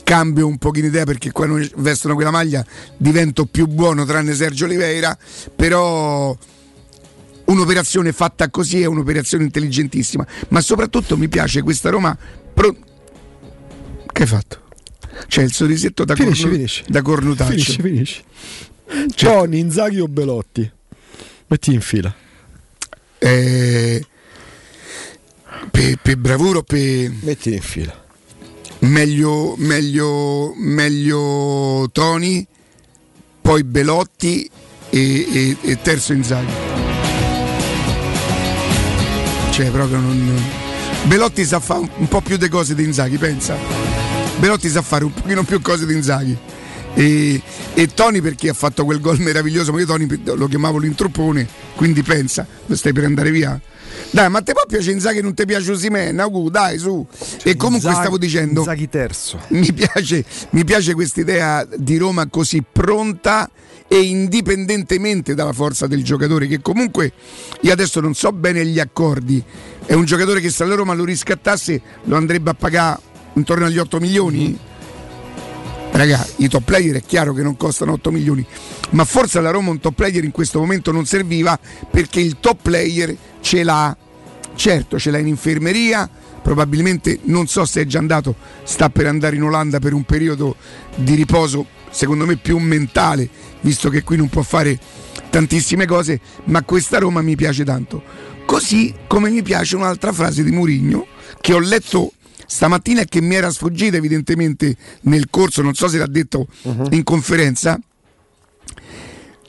cambio 0.04 0.46
un 0.46 0.58
pochino 0.58 0.86
idea 0.86 1.04
perché 1.04 1.32
qua 1.32 1.46
non 1.46 1.68
vestono 1.76 2.14
quella 2.14 2.30
maglia 2.30 2.64
divento 2.96 3.46
più 3.46 3.66
buono 3.66 4.04
tranne 4.04 4.34
Sergio 4.34 4.66
Oliveira 4.66 5.18
però 5.56 6.36
un'operazione 7.46 8.12
fatta 8.12 8.48
così 8.50 8.82
è 8.82 8.84
un'operazione 8.84 9.42
intelligentissima 9.44 10.24
ma 10.48 10.60
soprattutto 10.60 11.16
mi 11.16 11.28
piace 11.28 11.62
questa 11.62 11.90
Roma 11.90 12.16
pro... 12.52 12.76
che 14.12 14.22
hai 14.22 14.28
fatto? 14.28 14.62
c'è 15.26 15.42
il 15.42 15.52
sorrisetto 15.52 16.04
da, 16.04 16.14
finisci, 16.14 16.42
cornu... 16.42 16.56
finisci. 16.56 16.84
da 16.86 17.02
cornutaccio 17.02 17.50
finisci, 17.50 17.82
finisci. 17.82 18.22
Cioè... 19.14 19.32
Tony, 19.32 19.58
Inzaghi 19.58 20.00
o 20.00 20.06
Belotti? 20.06 20.70
metti 21.46 21.72
in 21.72 21.80
fila 21.80 22.14
eh... 23.18 24.04
per 25.70 25.96
pe 26.02 26.16
bravura 26.16 26.58
o 26.58 26.62
per 26.62 27.10
metti 27.22 27.54
in 27.54 27.60
fila 27.60 28.03
meglio, 28.84 29.54
meglio, 29.58 30.52
meglio 30.56 31.88
Tony, 31.92 32.46
poi 33.40 33.64
Belotti 33.64 34.48
e, 34.90 35.00
e, 35.00 35.56
e 35.60 35.82
terzo 35.82 36.12
Inzaghi. 36.12 36.52
Cioè 39.50 39.70
proprio 39.70 39.98
non... 39.98 40.42
Belotti 41.04 41.44
sa 41.44 41.60
fare 41.60 41.88
un 41.96 42.08
po' 42.08 42.20
più 42.20 42.36
di 42.36 42.48
cose 42.48 42.74
di 42.74 42.84
Inzaghi, 42.84 43.18
pensa. 43.18 43.56
Belotti 44.38 44.68
sa 44.68 44.82
fare 44.82 45.04
un 45.04 45.12
pochino 45.12 45.44
più 45.44 45.60
cose 45.60 45.86
di 45.86 45.94
Inzaghi. 45.94 46.36
E, 46.94 47.42
e, 47.74 47.86
Tony 47.88 48.20
perché 48.20 48.48
ha 48.48 48.54
fatto 48.54 48.84
quel 48.84 49.00
gol 49.00 49.18
meraviglioso, 49.18 49.72
ma 49.72 49.80
io 49.80 49.86
Tony 49.86 50.06
lo 50.24 50.46
chiamavo 50.46 50.78
l'intruppone, 50.78 51.46
quindi 51.74 52.02
pensa, 52.02 52.46
stai 52.70 52.92
per 52.92 53.04
andare 53.04 53.30
via. 53.30 53.60
Dai, 54.14 54.30
ma 54.30 54.42
te 54.42 54.52
può 54.52 54.62
piace 54.64 54.92
Inzaghi 54.92 55.20
non 55.20 55.34
ti 55.34 55.44
piace 55.44 55.72
Osimen? 55.72 56.20
Augu, 56.20 56.48
dai, 56.48 56.78
su. 56.78 57.04
Cioè, 57.10 57.50
e 57.50 57.56
comunque 57.56 57.88
Inzaghi, 57.88 58.04
stavo 58.06 58.16
dicendo 58.16 58.60
Inzaghi 58.60 58.88
terzo. 58.88 59.40
Mi 59.48 59.72
piace, 59.72 60.24
mi 60.50 60.62
piace 60.62 60.94
questa 60.94 61.20
idea 61.20 61.66
di 61.76 61.96
Roma 61.96 62.28
così 62.28 62.62
pronta 62.62 63.50
e 63.88 64.00
indipendentemente 64.02 65.34
dalla 65.34 65.52
forza 65.52 65.88
del 65.88 66.04
giocatore 66.04 66.46
che 66.46 66.62
comunque 66.62 67.12
io 67.62 67.72
adesso 67.72 67.98
non 67.98 68.14
so 68.14 68.30
bene 68.30 68.64
gli 68.64 68.78
accordi. 68.78 69.42
È 69.84 69.94
un 69.94 70.04
giocatore 70.04 70.38
che 70.38 70.50
se 70.50 70.64
la 70.64 70.76
Roma 70.76 70.94
lo 70.94 71.04
riscattasse 71.04 71.82
lo 72.04 72.16
andrebbe 72.16 72.50
a 72.50 72.54
pagare 72.54 73.00
intorno 73.32 73.64
agli 73.64 73.78
8 73.78 73.98
milioni. 73.98 74.42
Mm-hmm. 74.44 74.72
Raga, 75.90 76.24
i 76.36 76.48
top 76.48 76.62
player 76.62 76.94
è 76.94 77.02
chiaro 77.04 77.32
che 77.32 77.42
non 77.42 77.56
costano 77.56 77.92
8 77.92 78.12
milioni, 78.12 78.46
ma 78.90 79.04
forse 79.04 79.38
alla 79.38 79.50
Roma 79.50 79.70
un 79.70 79.80
top 79.80 79.94
player 79.94 80.22
in 80.22 80.30
questo 80.30 80.60
momento 80.60 80.92
non 80.92 81.04
serviva 81.04 81.58
perché 81.90 82.20
il 82.20 82.38
top 82.38 82.58
player 82.62 83.16
ce 83.40 83.62
l'ha, 83.62 83.96
certo 84.54 84.98
ce 84.98 85.10
l'ha 85.10 85.18
in 85.18 85.26
infermeria, 85.26 86.08
probabilmente 86.42 87.20
non 87.24 87.46
so 87.46 87.64
se 87.64 87.82
è 87.82 87.86
già 87.86 87.98
andato, 87.98 88.36
sta 88.64 88.90
per 88.90 89.06
andare 89.06 89.36
in 89.36 89.42
Olanda 89.42 89.78
per 89.78 89.92
un 89.92 90.04
periodo 90.04 90.56
di 90.96 91.14
riposo, 91.14 91.66
secondo 91.90 92.26
me 92.26 92.36
più 92.36 92.58
mentale, 92.58 93.28
visto 93.60 93.88
che 93.88 94.02
qui 94.02 94.16
non 94.16 94.28
può 94.28 94.42
fare 94.42 94.78
tantissime 95.30 95.86
cose, 95.86 96.20
ma 96.44 96.62
questa 96.62 96.98
Roma 96.98 97.22
mi 97.22 97.36
piace 97.36 97.64
tanto. 97.64 98.02
Così 98.46 98.94
come 99.06 99.30
mi 99.30 99.42
piace 99.42 99.74
un'altra 99.74 100.12
frase 100.12 100.44
di 100.44 100.50
Murigno 100.50 101.06
che 101.40 101.54
ho 101.54 101.58
letto 101.58 102.12
stamattina 102.46 103.00
e 103.00 103.06
che 103.06 103.20
mi 103.20 103.34
era 103.34 103.50
sfuggita 103.50 103.96
evidentemente 103.96 104.76
nel 105.02 105.28
corso, 105.30 105.62
non 105.62 105.74
so 105.74 105.88
se 105.88 105.98
l'ha 105.98 106.06
detto 106.06 106.46
uh-huh. 106.62 106.88
in 106.90 107.02
conferenza, 107.02 107.80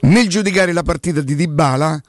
nel 0.01 0.29
giudicare 0.29 0.71
la 0.71 0.83
partita 0.83 1.21
di 1.21 1.35
Dybala 1.35 2.01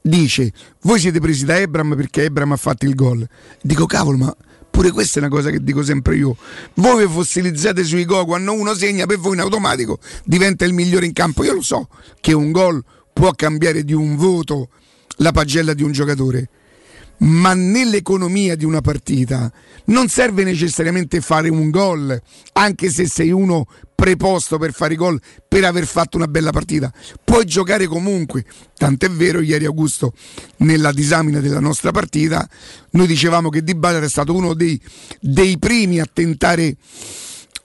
dice 0.00 0.52
voi 0.82 0.98
siete 0.98 1.20
presi 1.20 1.44
da 1.44 1.58
Ebram 1.58 1.94
perché 1.96 2.24
Ebram 2.24 2.52
ha 2.52 2.56
fatto 2.56 2.84
il 2.86 2.94
gol. 2.94 3.26
Dico 3.62 3.86
cavolo, 3.86 4.16
ma 4.16 4.36
pure 4.70 4.90
questa 4.90 5.18
è 5.18 5.22
una 5.22 5.30
cosa 5.30 5.50
che 5.50 5.62
dico 5.62 5.82
sempre 5.82 6.16
io. 6.16 6.36
Voi 6.74 7.06
vi 7.06 7.12
fossilizzate 7.12 7.84
sui 7.84 8.04
gol 8.04 8.26
quando 8.26 8.52
uno 8.52 8.74
segna 8.74 9.06
per 9.06 9.18
voi 9.18 9.34
in 9.34 9.40
automatico 9.40 9.98
diventa 10.24 10.64
il 10.64 10.72
migliore 10.72 11.06
in 11.06 11.12
campo. 11.12 11.44
Io 11.44 11.54
lo 11.54 11.62
so 11.62 11.88
che 12.20 12.32
un 12.32 12.50
gol 12.52 12.82
può 13.12 13.32
cambiare 13.32 13.84
di 13.84 13.92
un 13.92 14.16
voto 14.16 14.68
la 15.16 15.32
pagella 15.32 15.74
di 15.74 15.82
un 15.82 15.92
giocatore 15.92 16.50
ma 17.18 17.54
nell'economia 17.54 18.54
di 18.54 18.64
una 18.64 18.80
partita 18.80 19.50
non 19.86 20.08
serve 20.08 20.44
necessariamente 20.44 21.20
fare 21.20 21.48
un 21.48 21.70
gol, 21.70 22.20
anche 22.52 22.90
se 22.90 23.06
sei 23.06 23.30
uno 23.30 23.66
preposto 24.00 24.58
per 24.58 24.72
fare 24.72 24.94
gol 24.94 25.20
per 25.48 25.64
aver 25.64 25.84
fatto 25.84 26.16
una 26.16 26.28
bella 26.28 26.52
partita. 26.52 26.92
Puoi 27.24 27.44
giocare 27.44 27.88
comunque. 27.88 28.44
Tant'è 28.76 29.10
vero, 29.10 29.40
ieri 29.40 29.64
Augusto, 29.64 30.12
nella 30.58 30.92
disamina 30.92 31.40
della 31.40 31.58
nostra 31.58 31.90
partita, 31.90 32.48
noi 32.90 33.08
dicevamo 33.08 33.48
che 33.48 33.64
Di 33.64 33.74
Bala 33.74 33.96
era 33.96 34.08
stato 34.08 34.32
uno 34.36 34.54
dei, 34.54 34.80
dei 35.20 35.58
primi 35.58 35.98
a 35.98 36.08
tentare 36.10 36.76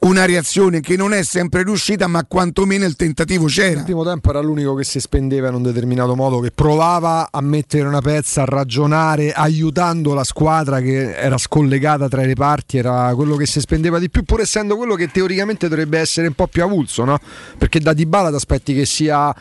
una 0.03 0.25
reazione 0.25 0.79
che 0.79 0.95
non 0.95 1.13
è 1.13 1.23
sempre 1.23 1.63
riuscita, 1.63 2.07
ma 2.07 2.25
quantomeno 2.25 2.85
il 2.85 2.95
tentativo 2.95 3.45
c'era. 3.45 3.83
Primo 3.83 4.03
tempo 4.03 4.29
era 4.29 4.41
l'unico 4.41 4.75
che 4.75 4.83
si 4.83 4.99
spendeva 4.99 5.47
in 5.47 5.55
un 5.55 5.63
determinato 5.63 6.15
modo, 6.15 6.39
che 6.39 6.51
provava 6.51 7.29
a 7.31 7.41
mettere 7.41 7.87
una 7.87 8.01
pezza, 8.01 8.41
a 8.41 8.45
ragionare, 8.45 9.31
aiutando 9.31 10.13
la 10.13 10.23
squadra 10.23 10.81
che 10.81 11.15
era 11.15 11.37
scollegata 11.37 12.07
tra 12.07 12.23
le 12.23 12.33
parti, 12.33 12.77
era 12.77 13.13
quello 13.15 13.35
che 13.35 13.45
si 13.45 13.59
spendeva 13.59 13.99
di 13.99 14.09
più, 14.09 14.23
pur 14.23 14.41
essendo 14.41 14.75
quello 14.75 14.95
che 14.95 15.07
teoricamente 15.07 15.67
dovrebbe 15.69 15.99
essere 15.99 16.27
un 16.27 16.33
po' 16.33 16.47
più 16.47 16.63
avulso, 16.63 17.05
no? 17.05 17.17
Perché 17.57 17.79
da 17.79 17.93
Dybala 17.93 18.29
ti 18.29 18.35
aspetti 18.35 18.73
che 18.73 18.85
sia 18.85 19.33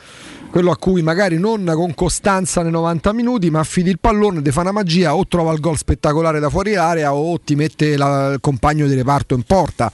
quello 0.52 0.70
a 0.70 0.76
cui 0.76 1.00
magari 1.00 1.38
non 1.38 1.64
con 1.74 1.94
costanza 1.94 2.60
nei 2.60 2.72
90 2.72 3.14
minuti, 3.14 3.48
ma 3.48 3.60
affidi 3.60 3.88
il 3.88 3.98
pallone, 3.98 4.42
ti 4.42 4.50
fa 4.50 4.60
una 4.60 4.70
magia, 4.70 5.16
o 5.16 5.26
trova 5.26 5.50
il 5.54 5.60
gol 5.60 5.78
spettacolare 5.78 6.40
da 6.40 6.50
fuori 6.50 6.76
area 6.76 7.14
o 7.14 7.40
ti 7.40 7.54
mette 7.54 7.96
la, 7.96 8.32
il 8.34 8.40
compagno 8.40 8.86
di 8.86 8.94
reparto 8.94 9.34
in 9.34 9.44
porta. 9.44 9.90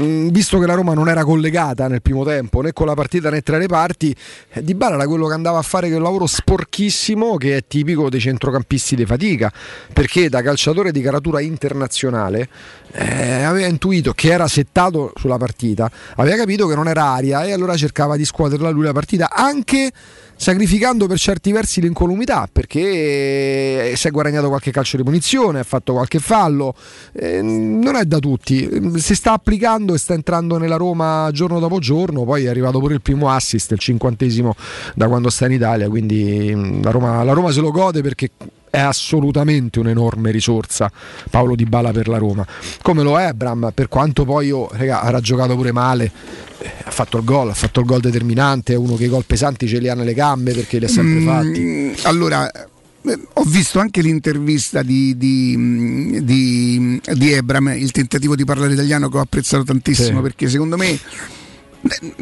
Mm, 0.00 0.30
visto 0.30 0.58
che 0.58 0.66
la 0.66 0.74
Roma 0.74 0.94
non 0.94 1.08
era 1.08 1.22
collegata 1.22 1.86
nel 1.86 2.02
primo 2.02 2.24
tempo 2.24 2.60
né 2.60 2.72
con 2.72 2.86
la 2.86 2.94
partita 2.94 3.30
né 3.30 3.40
tra 3.42 3.56
le 3.56 3.68
parti, 3.68 4.12
eh, 4.50 4.64
Di 4.64 4.74
Bala 4.74 4.96
era 4.96 5.06
quello 5.06 5.28
che 5.28 5.34
andava 5.34 5.58
a 5.58 5.62
fare 5.62 5.88
quel 5.88 6.02
lavoro 6.02 6.26
sporchissimo 6.26 7.36
che 7.36 7.58
è 7.58 7.64
tipico 7.68 8.10
dei 8.10 8.18
centrocampisti 8.18 8.96
di 8.96 9.06
fatica, 9.06 9.52
perché 9.92 10.28
da 10.28 10.42
calciatore 10.42 10.90
di 10.90 11.02
caratura 11.02 11.40
internazionale 11.40 12.48
eh, 12.90 13.44
aveva 13.44 13.68
intuito 13.68 14.12
che 14.12 14.32
era 14.32 14.48
settato 14.48 15.12
sulla 15.14 15.36
partita, 15.36 15.88
aveva 16.16 16.34
capito 16.34 16.66
che 16.66 16.74
non 16.74 16.88
era 16.88 17.04
aria 17.04 17.44
e 17.44 17.52
allora 17.52 17.76
cercava 17.76 18.16
di 18.16 18.24
scuoterla 18.24 18.70
lui 18.70 18.82
la 18.82 18.92
partita 18.92 19.30
anche 19.32 19.92
sacrificando 20.40 21.06
per 21.06 21.18
certi 21.18 21.52
versi 21.52 21.82
l'incolumità 21.82 22.48
perché 22.50 23.92
si 23.94 24.08
è 24.08 24.10
guadagnato 24.10 24.48
qualche 24.48 24.70
calcio 24.70 24.96
di 24.96 25.02
punizione, 25.02 25.58
ha 25.58 25.64
fatto 25.64 25.92
qualche 25.92 26.18
fallo, 26.18 26.74
eh, 27.12 27.42
non 27.42 27.94
è 27.94 28.04
da 28.06 28.18
tutti, 28.18 28.66
si 28.96 29.14
sta 29.14 29.32
applicando 29.32 29.92
e 29.92 29.98
sta 29.98 30.14
entrando 30.14 30.56
nella 30.56 30.76
Roma 30.76 31.28
giorno 31.30 31.58
dopo 31.58 31.78
giorno, 31.78 32.24
poi 32.24 32.46
è 32.46 32.48
arrivato 32.48 32.78
pure 32.78 32.94
il 32.94 33.02
primo 33.02 33.28
assist, 33.28 33.72
il 33.72 33.78
cinquantesimo 33.78 34.54
da 34.94 35.08
quando 35.08 35.28
sta 35.28 35.44
in 35.44 35.52
Italia, 35.52 35.90
quindi 35.90 36.80
la 36.82 36.90
Roma, 36.90 37.22
la 37.22 37.32
Roma 37.32 37.52
se 37.52 37.60
lo 37.60 37.70
gode 37.70 38.00
perché 38.00 38.30
è 38.70 38.78
assolutamente 38.78 39.80
un'enorme 39.80 40.30
risorsa 40.30 40.90
Paolo 41.28 41.54
Di 41.56 41.64
Bala 41.64 41.90
per 41.90 42.08
la 42.08 42.18
Roma. 42.18 42.46
Come 42.82 43.02
lo 43.02 43.18
è 43.18 43.32
Bram 43.32 43.72
per 43.74 43.88
quanto 43.88 44.24
poi 44.24 44.46
io, 44.46 44.68
raga, 44.72 45.02
era 45.06 45.20
giocato 45.20 45.56
pure 45.56 45.72
male 45.72 46.10
eh, 46.58 46.70
ha 46.84 46.90
fatto 46.90 47.16
il 47.18 47.24
gol 47.24 47.50
ha 47.50 47.54
fatto 47.54 47.80
il 47.80 47.86
gol 47.86 48.00
determinante 48.00 48.74
è 48.74 48.76
uno 48.76 48.94
che 48.94 49.04
i 49.04 49.08
gol 49.08 49.24
pesanti 49.24 49.66
ce 49.66 49.78
li 49.78 49.88
ha 49.88 49.94
nelle 49.94 50.14
gambe 50.14 50.52
perché 50.52 50.78
li 50.78 50.84
ha 50.84 50.88
sempre 50.88 51.20
fatti. 51.22 51.60
Mm, 51.60 51.92
allora, 52.02 52.50
eh, 52.50 53.18
ho 53.32 53.44
visto 53.44 53.78
anche 53.78 54.02
l'intervista 54.02 54.82
di, 54.82 55.16
di, 55.16 56.22
di, 56.22 57.00
di 57.14 57.32
Ebram, 57.32 57.68
il 57.68 57.90
tentativo 57.92 58.36
di 58.36 58.44
parlare 58.44 58.74
italiano 58.74 59.08
che 59.08 59.16
ho 59.16 59.20
apprezzato 59.20 59.64
tantissimo 59.64 60.16
Sì. 60.16 60.22
perché 60.22 60.48
secondo 60.48 60.76
me 60.76 60.98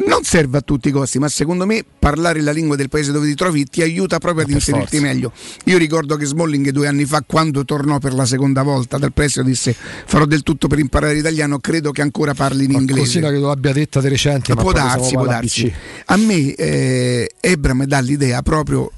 non 0.05 0.23
serve 0.23 0.57
a 0.57 0.61
tutti 0.61 0.87
i 0.87 0.91
costi, 0.91 1.19
ma 1.19 1.27
secondo 1.27 1.65
me 1.65 1.83
parlare 1.97 2.41
la 2.41 2.51
lingua 2.51 2.75
del 2.75 2.89
paese 2.89 3.11
dove 3.11 3.27
ti 3.27 3.35
trovi 3.35 3.65
ti 3.65 3.81
aiuta 3.81 4.17
proprio 4.19 4.45
ad 4.45 4.51
inserirti 4.51 4.97
forza. 4.97 5.05
meglio. 5.05 5.31
Io 5.65 5.77
ricordo 5.77 6.15
che 6.15 6.25
Smalling 6.25 6.69
due 6.69 6.87
anni 6.87 7.05
fa, 7.05 7.23
quando 7.25 7.65
tornò 7.65 7.99
per 7.99 8.13
la 8.13 8.25
seconda 8.25 8.63
volta 8.63 8.97
dal 8.97 9.11
prestito, 9.11 9.43
disse 9.43 9.75
farò 10.05 10.25
del 10.25 10.43
tutto 10.43 10.67
per 10.67 10.79
imparare 10.79 11.13
l'italiano, 11.13 11.59
credo 11.59 11.91
che 11.91 12.01
ancora 12.01 12.33
parli 12.33 12.65
in 12.65 12.71
inglese. 12.71 12.93
Qualcosina 12.93 13.29
che 13.29 13.37
lo 13.37 13.51
abbia 13.51 13.73
detta 13.73 13.99
di 13.99 14.07
recente 14.07 14.53
ma 14.53 14.61
può 14.61 14.71
darsi, 14.71 15.13
può 15.13 15.25
darsi. 15.25 15.73
A 16.05 16.17
me 16.17 16.53
eh, 16.53 17.31
Ebram 17.39 17.83
dà 17.85 17.99
l'idea 17.99 18.41
proprio. 18.41 18.91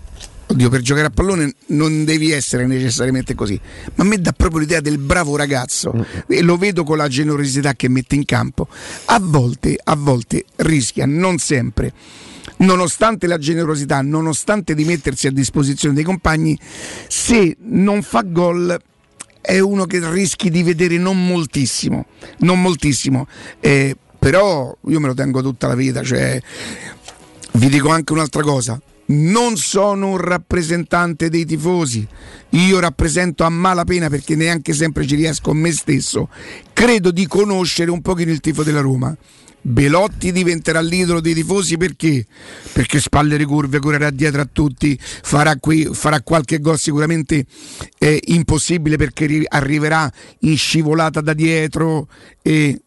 Oddio, 0.51 0.67
per 0.67 0.81
giocare 0.81 1.07
a 1.07 1.09
pallone 1.09 1.53
non 1.67 2.03
devi 2.03 2.31
essere 2.31 2.67
necessariamente 2.67 3.35
così, 3.35 3.57
ma 3.95 4.03
a 4.03 4.05
me 4.05 4.17
dà 4.17 4.33
proprio 4.33 4.59
l'idea 4.59 4.81
del 4.81 4.97
bravo 4.97 5.37
ragazzo 5.37 6.05
e 6.27 6.41
lo 6.41 6.57
vedo 6.57 6.83
con 6.83 6.97
la 6.97 7.07
generosità 7.07 7.73
che 7.73 7.87
mette 7.87 8.15
in 8.15 8.25
campo. 8.25 8.67
A 9.05 9.19
volte, 9.21 9.79
a 9.81 9.95
volte 9.95 10.43
rischia, 10.57 11.05
non 11.05 11.37
sempre, 11.37 11.93
nonostante 12.57 13.27
la 13.27 13.37
generosità, 13.37 14.01
nonostante 14.01 14.75
di 14.75 14.83
mettersi 14.83 15.27
a 15.27 15.31
disposizione 15.31 15.95
dei 15.95 16.03
compagni, 16.03 16.59
se 17.07 17.55
non 17.59 18.01
fa 18.01 18.23
gol 18.23 18.77
è 19.39 19.57
uno 19.57 19.85
che 19.85 20.01
rischi 20.11 20.49
di 20.49 20.63
vedere 20.63 20.97
non 20.97 21.27
moltissimo, 21.27 22.07
non 22.39 22.61
moltissimo. 22.61 23.25
Eh, 23.61 23.95
però 24.19 24.75
io 24.87 24.99
me 24.99 25.07
lo 25.07 25.13
tengo 25.13 25.41
tutta 25.41 25.67
la 25.67 25.75
vita, 25.75 26.03
cioè 26.03 26.41
vi 27.53 27.69
dico 27.69 27.87
anche 27.87 28.11
un'altra 28.11 28.41
cosa. 28.41 28.77
Non 29.11 29.57
sono 29.57 30.11
un 30.11 30.17
rappresentante 30.17 31.27
dei 31.29 31.45
tifosi, 31.45 32.07
io 32.51 32.79
rappresento 32.79 33.43
a 33.43 33.49
malapena 33.49 34.07
perché 34.07 34.35
neanche 34.35 34.71
sempre 34.71 35.05
ci 35.05 35.15
riesco 35.15 35.53
me 35.53 35.73
stesso. 35.73 36.29
Credo 36.71 37.11
di 37.11 37.27
conoscere 37.27 37.91
un 37.91 38.01
pochino 38.01 38.31
il 38.31 38.39
tifo 38.39 38.63
della 38.63 38.79
Roma. 38.79 39.13
Belotti 39.63 40.31
diventerà 40.31 40.79
l'idolo 40.79 41.19
dei 41.19 41.33
tifosi 41.33 41.75
perché? 41.75 42.25
Perché 42.71 43.01
spalle 43.01 43.35
ricurve, 43.35 43.79
correrà 43.79 44.09
dietro 44.11 44.41
a 44.41 44.49
tutti, 44.51 44.97
farà, 44.99 45.57
qui, 45.57 45.89
farà 45.91 46.21
qualche 46.21 46.59
gol 46.59 46.79
sicuramente 46.79 47.45
eh, 47.97 48.19
impossibile 48.27 48.95
perché 48.95 49.25
ri- 49.25 49.45
arriverà 49.45 50.11
in 50.39 50.57
scivolata 50.57 51.19
da 51.19 51.33
dietro 51.33 52.07
e 52.41 52.81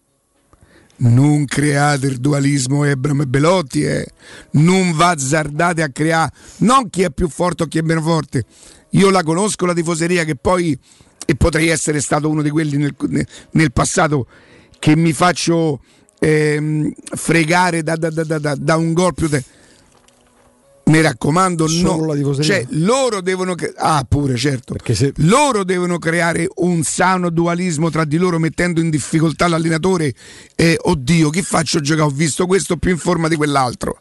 non 0.97 1.45
create 1.45 2.07
il 2.07 2.19
dualismo 2.19 2.85
Ebram 2.85 3.23
e 3.23 3.27
Belotti, 3.27 3.83
eh. 3.83 4.07
non 4.53 4.93
vazzardate 4.93 5.83
a 5.83 5.89
creare 5.89 6.33
non 6.59 6.89
chi 6.91 7.03
è 7.03 7.11
più 7.11 7.29
forte 7.29 7.65
o 7.65 7.67
chi 7.67 7.79
è 7.79 7.83
meno 7.83 8.01
forte. 8.01 8.45
Io 8.91 9.11
la 9.11 9.23
conosco 9.23 9.67
la 9.67 9.75
tifoseria 9.75 10.25
che 10.25 10.37
poi, 10.37 10.79
e 11.27 11.35
potrei 11.35 11.69
essere 11.69 12.01
stato 12.01 12.29
uno 12.29 12.43
di 12.43 12.51
quelli 12.51 12.77
nel, 12.77 12.95
nel 13.51 13.73
passato, 13.73 14.27
che 14.79 14.95
mi 14.95 15.13
faccio 15.13 15.81
ehm, 16.21 16.93
fregare 17.15 17.83
da, 17.83 17.97
da- 17.97 18.11
da- 18.11 18.55
da- 18.55 18.77
un 18.77 18.93
gol 18.93 19.15
più... 19.15 19.29
De- 19.29 19.45
mi 20.87 21.01
raccomando, 21.01 21.67
Solo 21.67 22.15
no. 22.15 22.35
Cioè, 22.35 22.67
loro 22.71 23.23
devono. 23.23 23.55
Ah, 23.77 24.05
pure, 24.07 24.37
certo. 24.37 24.77
Se- 24.93 25.13
Loro 25.17 25.65
devono 25.65 25.99
creare 25.99 26.47
un 26.57 26.83
sano 26.83 27.31
dualismo 27.31 27.89
tra 27.91 28.05
di 28.05 28.19
loro, 28.19 28.39
mettendo 28.39 28.81
in 28.81 28.91
difficoltà 28.91 29.49
l'allenatore. 29.49 30.13
E 30.55 30.79
oddio, 30.81 31.31
chi 31.31 31.43
faccio 31.43 31.81
giocare? 31.81 32.09
Ho 32.09 32.13
visto 32.13 32.47
questo 32.47 32.77
più 32.77 32.91
in 32.91 32.99
forma 32.99 33.29
di 33.29 33.37
quell'altro. 33.37 34.01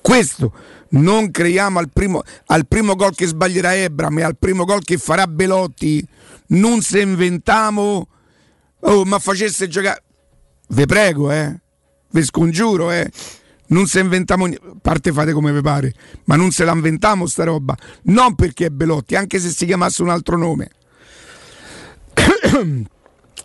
Questo 0.00 0.52
non 0.90 1.32
creiamo 1.32 1.80
al 1.80 1.90
primo, 1.92 2.22
al 2.46 2.66
primo 2.68 2.94
gol 2.94 3.14
che 3.16 3.26
sbaglierà 3.26 3.74
Ebram 3.74 4.18
e 4.18 4.22
al 4.22 4.36
primo 4.38 4.64
gol 4.64 4.84
che 4.84 4.98
farà 4.98 5.26
Belotti. 5.26 6.06
Non 6.48 6.80
se 6.80 7.00
inventiamo. 7.00 8.08
Oh, 8.80 9.04
ma 9.04 9.18
facesse 9.18 9.66
giocare. 9.66 10.00
Ve 10.68 10.86
prego, 10.86 11.32
eh. 11.32 11.58
Ve 12.10 12.22
scongiuro, 12.22 12.92
eh. 12.92 13.10
Non 13.68 13.86
se 13.86 14.00
inventiamo 14.00 14.46
ni- 14.46 14.54
a 14.54 14.76
parte 14.80 15.12
fate 15.12 15.32
come 15.32 15.52
vi 15.52 15.60
pare, 15.60 15.92
ma 16.24 16.36
non 16.36 16.50
se 16.50 16.64
la 16.64 16.72
inventiamo 16.72 17.26
sta 17.26 17.44
roba. 17.44 17.76
Non 18.04 18.34
perché 18.34 18.66
è 18.66 18.70
Belotti, 18.70 19.16
anche 19.16 19.38
se 19.38 19.48
si 19.48 19.66
chiamasse 19.66 20.02
un 20.02 20.10
altro 20.10 20.36
nome. 20.36 20.70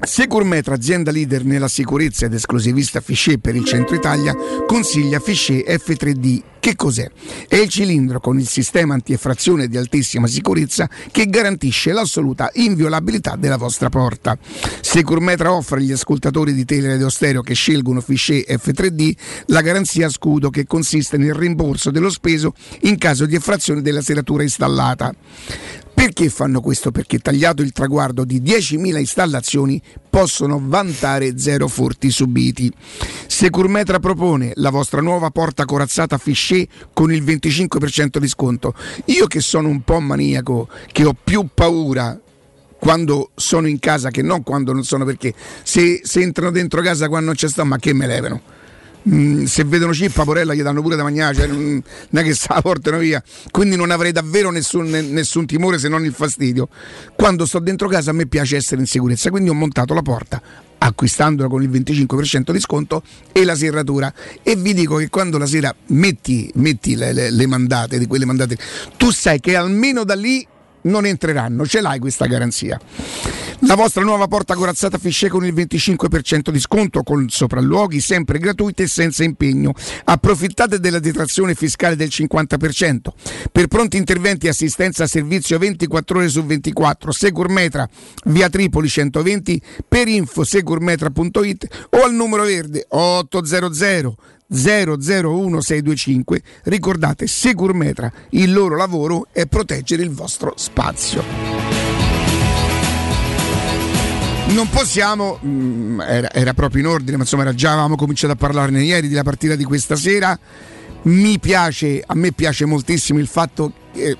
Securmetra, 0.04 0.74
azienda 0.74 1.12
leader 1.12 1.46
nella 1.46 1.68
sicurezza 1.68 2.26
ed 2.26 2.34
esclusivista 2.34 3.02
Fichet 3.02 3.38
per 3.38 3.56
il 3.56 3.64
centro 3.64 3.96
Italia, 3.96 4.36
consiglia 4.66 5.20
Fichet 5.20 5.68
F3D. 5.68 6.42
Che 6.60 6.76
cos'è? 6.76 7.10
È 7.48 7.56
il 7.56 7.70
cilindro 7.70 8.20
con 8.20 8.40
il 8.40 8.48
sistema 8.48 8.94
antieffrazione 8.94 9.68
di 9.68 9.78
altissima 9.78 10.28
sicurezza 10.28 10.88
che 11.12 11.26
garantisce 11.26 11.92
l'assoluta 11.92 12.50
inviolabilità 12.54 13.36
della 13.36 13.58
vostra 13.58 13.90
porta. 13.90 14.38
Securmetra 14.80 15.54
offre 15.54 15.78
agli 15.80 15.92
ascoltatori 15.92 16.54
di 16.54 16.66
Teleradio 16.66 17.10
Stereo 17.10 17.42
che 17.42 17.56
scelgono 17.56 18.00
Fichet 18.00 18.48
F3D 18.48 19.12
la 19.48 19.62
garanzia 19.62 20.08
scudo 20.10 20.52
che 20.52 20.68
consiste 20.68 21.18
nel 21.18 21.34
rimborso 21.34 21.90
dello 21.90 22.12
speso 22.12 22.54
in 22.82 22.98
caso 22.98 23.26
di 23.26 23.36
effrazione 23.36 23.82
della 23.82 24.02
serratura 24.02 24.44
installata. 24.44 25.14
Perché 26.02 26.30
fanno 26.30 26.62
questo? 26.62 26.90
Perché 26.90 27.20
tagliato 27.20 27.62
il 27.62 27.72
traguardo 27.72 28.26
di 28.26 28.42
10.000 28.42 28.98
installazioni 28.98 29.80
possono 30.10 30.60
vantare 30.60 31.38
zero 31.38 31.68
furti 31.68 32.10
subiti. 32.10 32.74
Securmetra 33.28 34.00
propone 34.00 34.52
la 34.56 34.72
vostra 34.72 35.00
nuova 35.00 35.30
porta 35.30 35.64
corazzata 35.66 36.18
Fichet 36.18 36.88
con 36.94 37.14
il 37.14 37.24
25% 37.24 38.18
di 38.18 38.28
sconto. 38.28 38.74
Io 39.06 39.28
che 39.28 39.42
sono 39.42 39.68
un 39.68 39.84
po' 39.84 40.00
maniaco, 40.00 40.70
che 40.92 41.06
ho 41.06 41.14
più 41.14 41.48
paura 41.54 42.20
quando 42.80 43.30
sono 43.36 43.68
in 43.68 43.78
casa 43.78 44.10
che 44.10 44.24
non 44.24 44.42
quando 44.42 44.74
non 44.74 44.84
sono 44.84 45.06
perché 45.06 45.36
se, 45.62 46.00
se 46.02 46.22
entrano 46.22 46.50
dentro 46.50 46.82
casa 46.82 47.10
quando 47.10 47.28
non 47.28 47.36
c'è 47.36 47.48
sta 47.48 47.64
ma 47.64 47.78
che 47.78 47.94
me 47.94 48.08
levano 48.08 48.42
Mm, 49.10 49.46
se 49.46 49.64
vedono 49.64 49.94
Cippa 49.94 50.24
Porella 50.24 50.54
gli 50.54 50.62
danno 50.62 50.82
pure 50.84 50.96
da 50.96 51.02
mangiare 51.02 51.34
cioè, 51.36 51.48
non, 51.48 51.82
non 52.10 52.24
è 52.24 52.26
che 52.26 52.36
se 52.36 52.48
la 52.50 52.62
portano 52.62 53.00
via. 53.00 53.22
Quindi 53.50 53.76
non 53.76 53.90
avrei 53.90 54.12
davvero 54.12 54.52
nessun, 54.52 54.86
ne- 54.90 55.02
nessun 55.02 55.46
timore 55.46 55.80
se 55.80 55.88
non 55.88 56.06
il 56.06 56.14
fastidio. 56.14 56.70
Quando 57.16 57.46
sto 57.46 57.60
dentro 57.60 57.88
casa 57.88 58.12
a 58.12 58.14
me 58.14 58.28
piace 58.28 58.56
essere 58.58 58.82
in 58.82 58.88
sicurezza 58.88 59.30
quindi 59.32 59.50
ho 59.50 59.54
montato 59.54 59.94
la 59.94 60.02
porta 60.02 60.42
acquistandola 60.84 61.48
con 61.48 61.62
il 61.62 61.70
25% 61.70 62.52
di 62.52 62.60
sconto 62.60 63.04
e 63.32 63.44
la 63.44 63.56
serratura. 63.56 64.12
E 64.44 64.56
vi 64.56 64.74
dico 64.74 64.96
che 64.98 65.10
quando 65.10 65.38
la 65.38 65.46
sera 65.46 65.74
metti, 65.88 66.50
metti 66.56 66.96
le, 66.96 67.14
le- 67.14 67.32
le 67.32 67.48
mandate 67.48 67.98
di 68.00 68.08
quelle 68.08 68.26
mandate 68.26 68.58
tu 68.98 69.12
sai 69.12 69.40
che 69.40 69.56
almeno 69.56 70.04
da 70.04 70.16
lì 70.16 70.46
non 70.84 71.06
entreranno, 71.06 71.66
ce 71.66 71.82
l'hai 71.82 72.00
questa 72.00 72.26
garanzia. 72.26 72.80
La 73.66 73.76
vostra 73.76 74.04
nuova 74.04 74.28
porta 74.28 74.56
corazzata 74.56 74.98
Fisce 74.98 75.30
con 75.30 75.46
il 75.46 75.54
25% 75.54 76.50
di 76.50 76.60
sconto 76.60 77.04
con 77.04 77.30
sopralluoghi 77.30 78.00
sempre 78.00 78.40
gratuiti 78.40 78.82
e 78.82 78.88
senza 78.88 79.24
impegno. 79.24 79.74
Approfittate 80.04 80.80
della 80.80 80.98
detrazione 80.98 81.54
fiscale 81.54 81.96
del 81.96 82.08
50%. 82.08 83.00
Per 83.52 83.68
pronti 83.68 83.98
interventi 83.98 84.48
e 84.48 84.50
assistenza 84.50 85.04
a 85.04 85.08
servizio 85.08 85.60
24 85.60 86.18
ore 86.18 86.28
su 86.28 86.44
24, 86.44 87.12
Securmetra, 87.12 87.88
via 88.26 88.50
Tripoli 88.50 88.90
120, 88.90 89.62
per 89.88 90.08
info 90.08 90.44
securmetra.it 90.44 91.88
o 91.92 92.04
al 92.04 92.14
numero 92.14 92.44
verde 92.44 92.86
800 92.90 94.16
001625. 94.52 96.42
Ricordate 96.64 97.28
Securmetra, 97.28 98.12
il 98.32 98.52
loro 98.52 98.76
lavoro 98.76 99.28
è 99.32 99.46
proteggere 99.46 100.02
il 100.04 100.12
vostro 100.12 100.54
spazio. 100.58 101.71
Non 104.52 104.70
possiamo, 104.70 105.38
mh, 105.38 106.02
era, 106.02 106.32
era, 106.32 106.54
proprio 106.54 106.82
in 106.82 106.88
ordine, 106.88 107.16
ma 107.16 107.24
insomma 107.24 107.54
già 107.56 107.72
avevamo 107.72 107.96
cominciato 107.96 108.34
a 108.34 108.36
parlarne 108.36 108.84
ieri 108.84 109.08
della 109.08 109.24
partita 109.24 109.56
di 109.56 109.64
questa 109.64 109.96
sera. 109.96 110.38
Mi 111.04 111.40
piace, 111.40 112.04
a 112.06 112.14
me 112.16 112.32
piace 112.32 112.66
moltissimo 112.66 113.20
il 113.20 113.28
fatto 113.28 113.72
che 113.94 114.18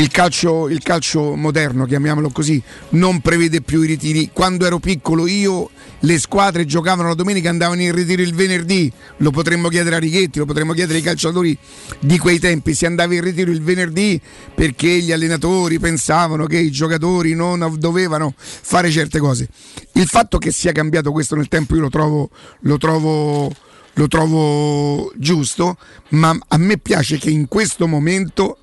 il 0.00 0.08
calcio, 0.08 0.70
il 0.70 0.82
calcio 0.82 1.36
moderno, 1.36 1.84
chiamiamolo 1.84 2.30
così, 2.30 2.62
non 2.90 3.20
prevede 3.20 3.60
più 3.60 3.82
i 3.82 3.86
ritiri. 3.86 4.30
Quando 4.32 4.64
ero 4.64 4.78
piccolo 4.78 5.26
io 5.26 5.68
le 6.00 6.18
squadre 6.18 6.64
giocavano 6.64 7.08
la 7.08 7.14
domenica 7.14 7.48
e 7.48 7.50
andavano 7.50 7.82
in 7.82 7.94
ritiro 7.94 8.22
il 8.22 8.34
venerdì, 8.34 8.90
lo 9.18 9.30
potremmo 9.30 9.68
chiedere 9.68 9.96
a 9.96 9.98
Righetti, 9.98 10.38
lo 10.38 10.46
potremmo 10.46 10.72
chiedere 10.72 10.98
ai 10.98 11.04
calciatori 11.04 11.56
di 11.98 12.16
quei 12.16 12.38
tempi, 12.38 12.72
si 12.72 12.86
andava 12.86 13.12
in 13.12 13.20
ritiro 13.20 13.50
il 13.50 13.60
venerdì 13.60 14.18
perché 14.54 14.88
gli 14.88 15.12
allenatori 15.12 15.78
pensavano 15.78 16.46
che 16.46 16.56
i 16.56 16.70
giocatori 16.70 17.34
non 17.34 17.74
dovevano 17.76 18.32
fare 18.36 18.90
certe 18.90 19.18
cose. 19.18 19.48
Il 19.92 20.06
fatto 20.06 20.38
che 20.38 20.50
sia 20.50 20.72
cambiato 20.72 21.12
questo 21.12 21.36
nel 21.36 21.48
tempo 21.48 21.74
io 21.74 21.82
lo 21.82 21.90
trovo, 21.90 22.30
lo 22.60 22.78
trovo, 22.78 23.52
lo 23.92 24.08
trovo 24.08 25.12
giusto, 25.16 25.76
ma 26.10 26.34
a 26.48 26.56
me 26.56 26.78
piace 26.78 27.18
che 27.18 27.28
in 27.28 27.48
questo 27.48 27.86
momento 27.86 28.59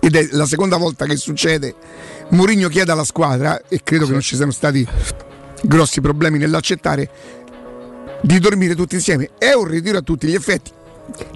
ed 0.00 0.14
è 0.16 0.28
la 0.32 0.46
seconda 0.46 0.76
volta 0.76 1.04
che 1.06 1.16
succede. 1.16 1.74
Mourinho 2.30 2.68
chiede 2.68 2.92
alla 2.92 3.04
squadra, 3.04 3.60
e 3.68 3.80
credo 3.82 4.02
sì. 4.02 4.08
che 4.08 4.12
non 4.12 4.22
ci 4.22 4.36
siano 4.36 4.50
stati 4.50 4.86
grossi 5.62 6.00
problemi 6.00 6.38
nell'accettare, 6.38 7.10
di 8.22 8.38
dormire 8.38 8.74
tutti 8.74 8.94
insieme. 8.94 9.30
È 9.38 9.52
un 9.52 9.66
ritiro 9.66 9.98
a 9.98 10.02
tutti 10.02 10.26
gli 10.26 10.34
effetti. 10.34 10.72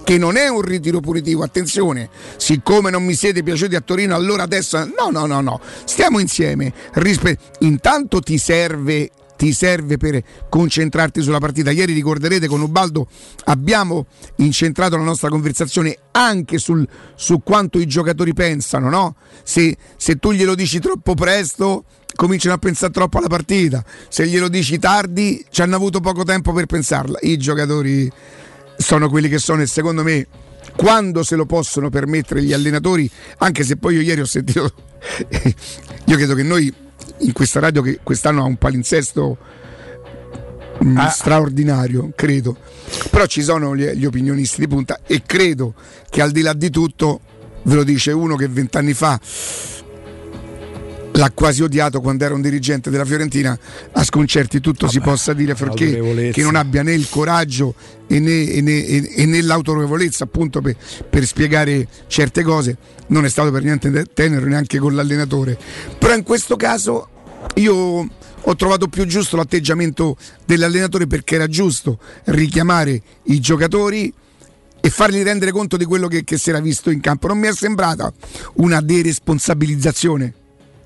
Che 0.02 0.18
non 0.18 0.36
è 0.36 0.48
un 0.48 0.62
ritiro 0.62 0.98
punitivo, 0.98 1.44
attenzione, 1.44 2.08
siccome 2.36 2.90
non 2.90 3.04
mi 3.04 3.14
siete 3.14 3.44
piaciuti 3.44 3.76
a 3.76 3.80
Torino, 3.80 4.16
allora 4.16 4.42
adesso 4.42 4.78
no, 4.84 5.10
no, 5.12 5.26
no, 5.26 5.40
no, 5.40 5.60
stiamo 5.84 6.18
insieme. 6.18 6.72
Rispe- 6.94 7.38
Intanto 7.60 8.18
ti 8.18 8.36
serve 8.36 9.10
ti 9.40 9.54
serve 9.54 9.96
per 9.96 10.22
concentrarti 10.50 11.22
sulla 11.22 11.38
partita. 11.38 11.70
Ieri 11.70 11.94
ricorderete 11.94 12.46
con 12.46 12.60
Ubaldo 12.60 13.08
abbiamo 13.44 14.04
incentrato 14.36 14.98
la 14.98 15.02
nostra 15.02 15.30
conversazione 15.30 15.96
anche 16.10 16.58
sul, 16.58 16.86
su 17.14 17.40
quanto 17.42 17.78
i 17.78 17.86
giocatori 17.86 18.34
pensano, 18.34 18.90
no? 18.90 19.16
Se, 19.42 19.74
se 19.96 20.16
tu 20.16 20.32
glielo 20.32 20.54
dici 20.54 20.78
troppo 20.78 21.14
presto 21.14 21.84
cominciano 22.14 22.56
a 22.56 22.58
pensare 22.58 22.92
troppo 22.92 23.16
alla 23.16 23.28
partita, 23.28 23.82
se 24.10 24.26
glielo 24.26 24.48
dici 24.48 24.78
tardi 24.78 25.42
ci 25.48 25.62
hanno 25.62 25.76
avuto 25.76 26.00
poco 26.00 26.22
tempo 26.22 26.52
per 26.52 26.66
pensarla. 26.66 27.18
I 27.22 27.38
giocatori 27.38 28.12
sono 28.76 29.08
quelli 29.08 29.30
che 29.30 29.38
sono 29.38 29.62
e 29.62 29.66
secondo 29.66 30.02
me 30.02 30.26
quando 30.76 31.22
se 31.22 31.36
lo 31.36 31.46
possono 31.46 31.88
permettere 31.88 32.42
gli 32.42 32.52
allenatori, 32.52 33.10
anche 33.38 33.64
se 33.64 33.78
poi 33.78 33.94
io 33.94 34.02
ieri 34.02 34.20
ho 34.20 34.26
sentito, 34.26 34.70
io 36.04 36.16
credo 36.16 36.34
che 36.34 36.42
noi 36.42 36.88
in 37.18 37.32
questa 37.32 37.60
radio 37.60 37.82
che 37.82 38.00
quest'anno 38.02 38.42
ha 38.42 38.46
un 38.46 38.56
palinsesto 38.56 39.36
mm, 40.84 40.96
ah. 40.96 41.08
straordinario, 41.08 42.12
credo. 42.14 42.56
Però 43.10 43.26
ci 43.26 43.42
sono 43.42 43.76
gli, 43.76 43.84
gli, 43.90 44.04
opinionisti 44.04 44.60
di 44.60 44.68
punta 44.68 45.00
e 45.06 45.22
credo 45.24 45.74
che 46.08 46.22
al 46.22 46.30
di 46.30 46.42
là 46.42 46.52
di 46.52 46.70
tutto, 46.70 47.20
ve 47.62 47.74
lo 47.74 47.84
dice 47.84 48.12
uno 48.12 48.36
che 48.36 48.48
vent'anni 48.48 48.94
fa 48.94 49.20
l'ha 51.12 51.30
quasi 51.32 51.62
odiato 51.62 52.00
quando 52.00 52.24
era 52.24 52.34
un 52.34 52.40
dirigente 52.40 52.90
della 52.90 53.04
Fiorentina, 53.04 53.58
a 53.92 54.04
sconcerti 54.04 54.60
tutto 54.60 54.86
Vabbè, 54.86 54.92
si 54.92 55.00
possa 55.00 55.32
dire 55.32 55.54
perché 55.54 56.30
che 56.32 56.42
non 56.42 56.54
abbia 56.54 56.82
né 56.82 56.92
il 56.92 57.08
coraggio 57.08 57.74
e 58.06 58.18
né, 58.20 58.44
e 58.44 58.60
né, 58.60 58.84
e 58.84 59.26
né 59.26 59.42
l'autorevolezza 59.42 60.24
appunto 60.24 60.60
per, 60.60 60.76
per, 61.08 61.26
spiegare 61.26 61.86
certe 62.06 62.42
cose, 62.42 62.76
non 63.08 63.24
è 63.24 63.28
stato 63.28 63.50
per 63.50 63.62
niente 63.62 64.06
tenero 64.12 64.46
neanche 64.46 64.78
con 64.78 64.94
l'allenatore. 64.94 65.58
Però 65.98 66.14
in 66.14 66.22
questo 66.22 66.56
caso 66.56 67.08
io 67.56 68.08
ho 68.42 68.56
trovato 68.56 68.88
più 68.88 69.04
giusto 69.04 69.36
l'atteggiamento 69.36 70.16
dell'allenatore 70.44 71.06
perché 71.06 71.34
era 71.34 71.46
giusto 71.46 71.98
richiamare 72.24 73.02
i 73.24 73.40
giocatori 73.40 74.12
e 74.82 74.88
fargli 74.88 75.22
rendere 75.22 75.50
conto 75.50 75.76
di 75.76 75.84
quello 75.84 76.08
che, 76.08 76.24
che 76.24 76.38
si 76.38 76.48
era 76.48 76.60
visto 76.60 76.90
in 76.90 77.00
campo. 77.00 77.28
Non 77.28 77.38
mi 77.38 77.48
è 77.48 77.52
sembrata 77.52 78.12
una 78.54 78.80
deresponsabilizzazione 78.80 80.34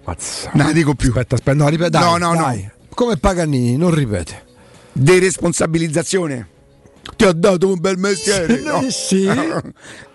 Mazza. 0.04 0.50
Non 0.54 0.66
la 0.66 0.72
dico 0.72 0.94
più. 0.94 1.08
Aspetta, 1.08 1.34
aspetta, 1.34 1.56
no, 1.56 1.68
ripet- 1.68 1.90
dai, 1.90 2.02
no, 2.02 2.16
no, 2.16 2.34
dai. 2.34 2.62
no. 2.62 2.70
Come 2.94 3.16
Paganini, 3.16 3.76
non 3.76 3.92
ripete. 3.92 4.42
Deresponsabilizzazione. 4.92 6.48
Ti 7.16 7.24
ho 7.24 7.32
dato 7.32 7.68
un 7.68 7.80
bel 7.80 7.98
mestiere. 7.98 8.60
no? 8.60 8.84
sì. 8.90 9.26
e, 9.26 9.62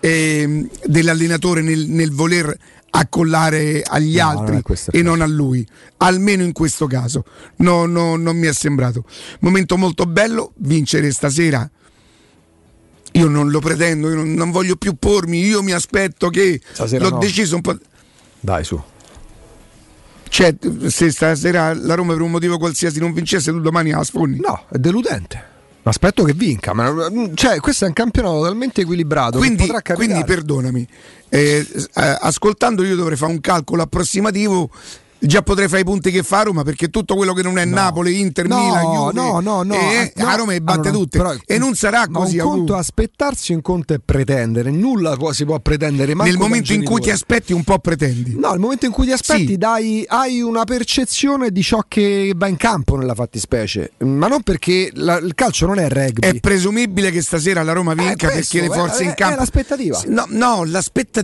ehm, 0.00 0.68
dell'allenatore 0.84 1.60
nel, 1.60 1.86
nel, 1.88 2.10
voler 2.10 2.56
accollare 2.90 3.82
agli 3.82 4.16
no, 4.16 4.28
altri 4.28 4.62
non 4.64 4.76
e 4.90 5.02
non 5.02 5.20
a 5.20 5.26
lui. 5.26 5.66
Almeno 5.98 6.42
in 6.42 6.52
questo 6.52 6.86
caso. 6.86 7.24
No, 7.56 7.86
no, 7.86 8.16
non 8.16 8.36
mi 8.36 8.46
è 8.46 8.52
sembrato. 8.52 9.04
Momento 9.40 9.76
molto 9.76 10.04
bello, 10.04 10.52
vincere 10.56 11.10
stasera. 11.12 11.68
Io 13.12 13.26
non 13.26 13.50
lo 13.50 13.58
pretendo, 13.58 14.08
io 14.08 14.14
non, 14.14 14.32
non 14.34 14.50
voglio 14.50 14.76
più 14.76 14.94
pormi, 14.94 15.44
io 15.44 15.62
mi 15.62 15.72
aspetto 15.72 16.28
che 16.28 16.60
Stasera 16.72 17.08
l'ho 17.08 17.18
deciso 17.18 17.56
un 17.56 17.60
po'. 17.60 17.76
Dai 18.38 18.62
su. 18.62 18.80
Cioè, 20.30 20.54
se 20.86 21.10
stasera 21.10 21.74
la 21.74 21.94
Roma 21.94 22.12
per 22.12 22.22
un 22.22 22.30
motivo 22.30 22.56
qualsiasi 22.56 23.00
non 23.00 23.12
vincesse, 23.12 23.50
tu 23.50 23.58
domani 23.58 23.90
la 23.90 24.04
sfondi? 24.04 24.38
No, 24.38 24.64
è 24.70 24.78
deludente. 24.78 25.48
Aspetto 25.82 26.22
che 26.22 26.34
vinca, 26.34 26.72
ma 26.72 26.94
cioè, 27.34 27.58
questo 27.58 27.84
è 27.84 27.88
un 27.88 27.94
campionato 27.94 28.42
talmente 28.42 28.82
equilibrato. 28.82 29.38
Quindi, 29.38 29.66
quindi 29.94 30.22
perdonami, 30.24 30.86
eh, 31.28 31.66
eh, 31.74 32.16
ascoltando 32.20 32.84
io 32.84 32.94
dovrei 32.94 33.16
fare 33.16 33.32
un 33.32 33.40
calcolo 33.40 33.82
approssimativo 33.82 34.70
già 35.20 35.42
potrei 35.42 35.68
fare 35.68 35.82
i 35.82 35.84
punti 35.84 36.10
che 36.10 36.22
fa 36.22 36.42
Roma 36.42 36.62
perché 36.62 36.88
tutto 36.88 37.14
quello 37.14 37.32
che 37.32 37.42
non 37.42 37.58
è 37.58 37.64
no. 37.64 37.74
Napoli, 37.74 38.20
Inter, 38.20 38.46
no, 38.46 38.58
Milan, 38.58 38.82
Juve 38.82 39.12
no, 39.12 39.40
no, 39.40 39.62
no, 39.62 39.74
e 39.74 40.12
no, 40.14 40.26
a 40.26 40.34
Roma 40.34 40.54
e 40.54 40.60
batte 40.60 40.88
allora, 40.88 40.92
tutte. 40.92 41.18
però, 41.18 41.34
e 41.44 41.58
non 41.58 41.74
sarà 41.74 42.06
così 42.08 42.38
un 42.38 42.48
conto 42.48 42.74
è 42.74 42.78
aspettarsi 42.78 43.52
un 43.52 43.62
conto 43.62 43.94
è 43.94 43.98
pretendere. 44.04 44.70
Nulla 44.70 45.16
si 45.32 45.44
può 45.44 45.58
pretendere 45.60 46.14
nel 46.14 46.36
momento 46.36 46.72
in 46.72 46.84
cui 46.84 47.00
ti 47.00 47.10
aspetti 47.10 47.52
un 47.52 47.64
po' 47.64 47.78
pretendi. 47.78 48.36
No 48.38 48.50
nel 48.50 48.58
momento 48.58 48.86
in 48.86 48.92
cui 48.92 49.06
ti 49.06 49.12
aspetti 49.12 49.46
sì. 49.46 49.58
dai, 49.58 50.04
hai 50.06 50.40
una 50.40 50.64
percezione 50.64 51.50
di 51.50 51.62
ciò 51.62 51.84
che 51.86 52.32
va 52.34 52.46
in 52.46 52.56
campo 52.56 52.96
nella 52.96 53.14
fattispecie. 53.14 53.92
Ma 53.98 54.28
non 54.28 54.42
perché 54.42 54.90
la, 54.94 55.18
il 55.18 55.34
calcio 55.34 55.66
non 55.66 55.78
è 55.78 55.88
rugby. 55.88 56.26
È 56.26 56.40
presumibile 56.40 57.10
che 57.10 57.22
stasera 57.22 57.62
la 57.62 57.72
Roma 57.72 57.94
vinca 57.94 58.28
eh, 58.28 58.32
questo, 58.32 58.58
perché 58.58 58.68
le 58.68 58.74
forze 58.74 59.02
è, 59.02 59.06
in 59.06 59.14
campo 59.14 59.34
è 59.34 59.38
l'aspettativa. 59.38 60.02
No, 60.06 60.26
no 60.28 60.64
l'aspetta, 60.64 61.22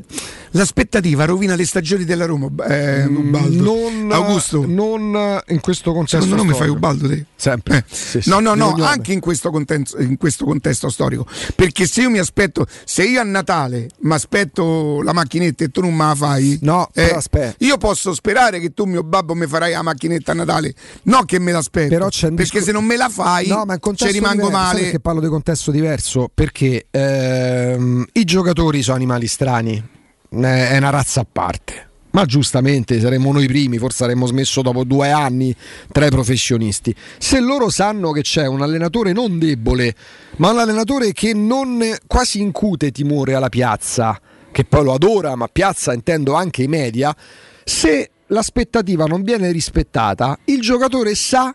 l'aspettativa 0.50 1.24
rovina 1.24 1.54
le 1.54 1.64
stagioni 1.64 2.04
della 2.04 2.26
Roma 2.26 2.48
eh, 2.66 3.06
non, 3.08 3.85
Augusto. 4.10 4.64
non 4.66 5.42
in 5.48 5.60
questo 5.60 5.92
contesto 5.92 6.26
secondo 6.26 6.44
me 6.44 6.54
fai 6.54 6.68
Ubaldo 6.68 7.08
te. 7.08 7.26
Sempre. 7.36 7.78
Eh. 7.78 7.84
sì, 7.86 8.20
sì. 8.20 8.28
no 8.28 8.40
no 8.40 8.54
no 8.54 8.74
anche 8.82 9.12
in 9.12 9.20
questo, 9.20 9.50
contesto, 9.50 10.00
in 10.00 10.16
questo 10.16 10.44
contesto 10.44 10.88
storico. 10.88 11.26
Perché 11.54 11.86
se 11.86 12.02
io 12.02 12.10
mi 12.10 12.18
aspetto 12.18 12.66
se 12.84 13.04
io 13.04 13.20
a 13.20 13.24
Natale 13.24 13.88
mi 14.00 14.12
aspetto 14.12 15.02
la 15.02 15.12
macchinetta 15.12 15.64
e 15.64 15.68
tu 15.68 15.80
non 15.80 15.94
me 15.94 16.04
la 16.06 16.14
fai 16.14 16.58
no 16.62 16.88
eh, 16.92 17.10
aspetta. 17.10 17.64
io 17.64 17.76
posso 17.78 18.14
sperare 18.14 18.60
che 18.60 18.72
tu 18.72 18.84
mio 18.84 19.02
babbo 19.02 19.34
mi 19.34 19.46
farai 19.46 19.72
la 19.72 19.82
macchinetta 19.82 20.32
a 20.32 20.34
Natale. 20.34 20.74
No 21.02 21.24
che 21.24 21.38
me 21.38 21.52
l'aspetto. 21.52 21.88
Però 21.88 22.08
c'è 22.08 22.28
perché 22.28 22.42
discor- 22.42 22.64
se 22.64 22.72
non 22.72 22.84
me 22.84 22.96
la 22.96 23.08
fai 23.08 23.46
no, 23.48 23.64
ma 23.64 23.78
ci 23.94 24.10
rimango 24.10 24.46
diverso, 24.46 24.50
male. 24.50 24.80
perché 24.80 25.00
parlo 25.00 25.20
di 25.20 25.28
contesto 25.28 25.70
diverso? 25.70 26.30
Perché 26.32 26.86
ehm, 26.90 28.06
i 28.12 28.24
giocatori 28.24 28.82
sono 28.82 28.96
animali 28.96 29.26
strani. 29.26 29.94
È 30.28 30.76
una 30.76 30.90
razza 30.90 31.20
a 31.20 31.26
parte 31.30 31.85
ma 32.16 32.24
giustamente 32.24 32.98
saremmo 32.98 33.30
noi 33.30 33.46
primi, 33.46 33.76
forse 33.76 34.04
avremmo 34.04 34.24
smesso 34.24 34.62
dopo 34.62 34.84
due 34.84 35.10
anni 35.10 35.54
tra 35.92 36.06
i 36.06 36.08
professionisti. 36.08 36.94
Se 37.18 37.40
loro 37.40 37.68
sanno 37.68 38.10
che 38.12 38.22
c'è 38.22 38.46
un 38.46 38.62
allenatore 38.62 39.12
non 39.12 39.38
debole, 39.38 39.94
ma 40.36 40.50
un 40.50 40.60
allenatore 40.60 41.12
che 41.12 41.34
non 41.34 41.84
quasi 42.06 42.40
incute 42.40 42.90
timore 42.90 43.34
alla 43.34 43.50
piazza, 43.50 44.18
che 44.50 44.64
poi 44.64 44.84
lo 44.84 44.94
adora, 44.94 45.34
ma 45.34 45.46
piazza 45.48 45.92
intendo 45.92 46.32
anche 46.32 46.62
i 46.62 46.68
media, 46.68 47.14
se 47.62 48.12
l'aspettativa 48.28 49.04
non 49.04 49.22
viene 49.22 49.52
rispettata, 49.52 50.38
il 50.46 50.62
giocatore 50.62 51.14
sa 51.14 51.54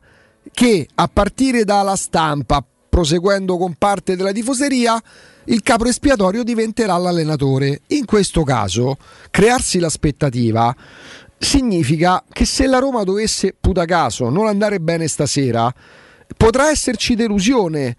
che 0.54 0.88
a 0.94 1.10
partire 1.12 1.64
dalla 1.64 1.96
stampa, 1.96 2.64
proseguendo 2.88 3.58
con 3.58 3.74
parte 3.80 4.16
della 4.16 4.32
tifoseria, 4.32 5.02
il 5.52 5.62
capo 5.64 5.86
espiatorio 5.86 6.44
diventerà 6.44 6.96
l'allenatore. 6.96 7.82
In 7.88 8.06
questo 8.06 8.44
caso, 8.44 8.96
crearsi 9.30 9.80
l'aspettativa 9.80 10.74
significa 11.38 12.24
che 12.32 12.46
se 12.46 12.68
la 12.68 12.80
Roma 12.80 13.04
dovesse, 13.04 13.54
puta 13.60 13.84
caso, 13.84 14.30
non 14.30 14.48
andare 14.48 14.80
bene 14.80 15.08
stasera, 15.10 15.74
potrà 16.38 16.70
esserci 16.70 17.16
delusione. 17.16 17.98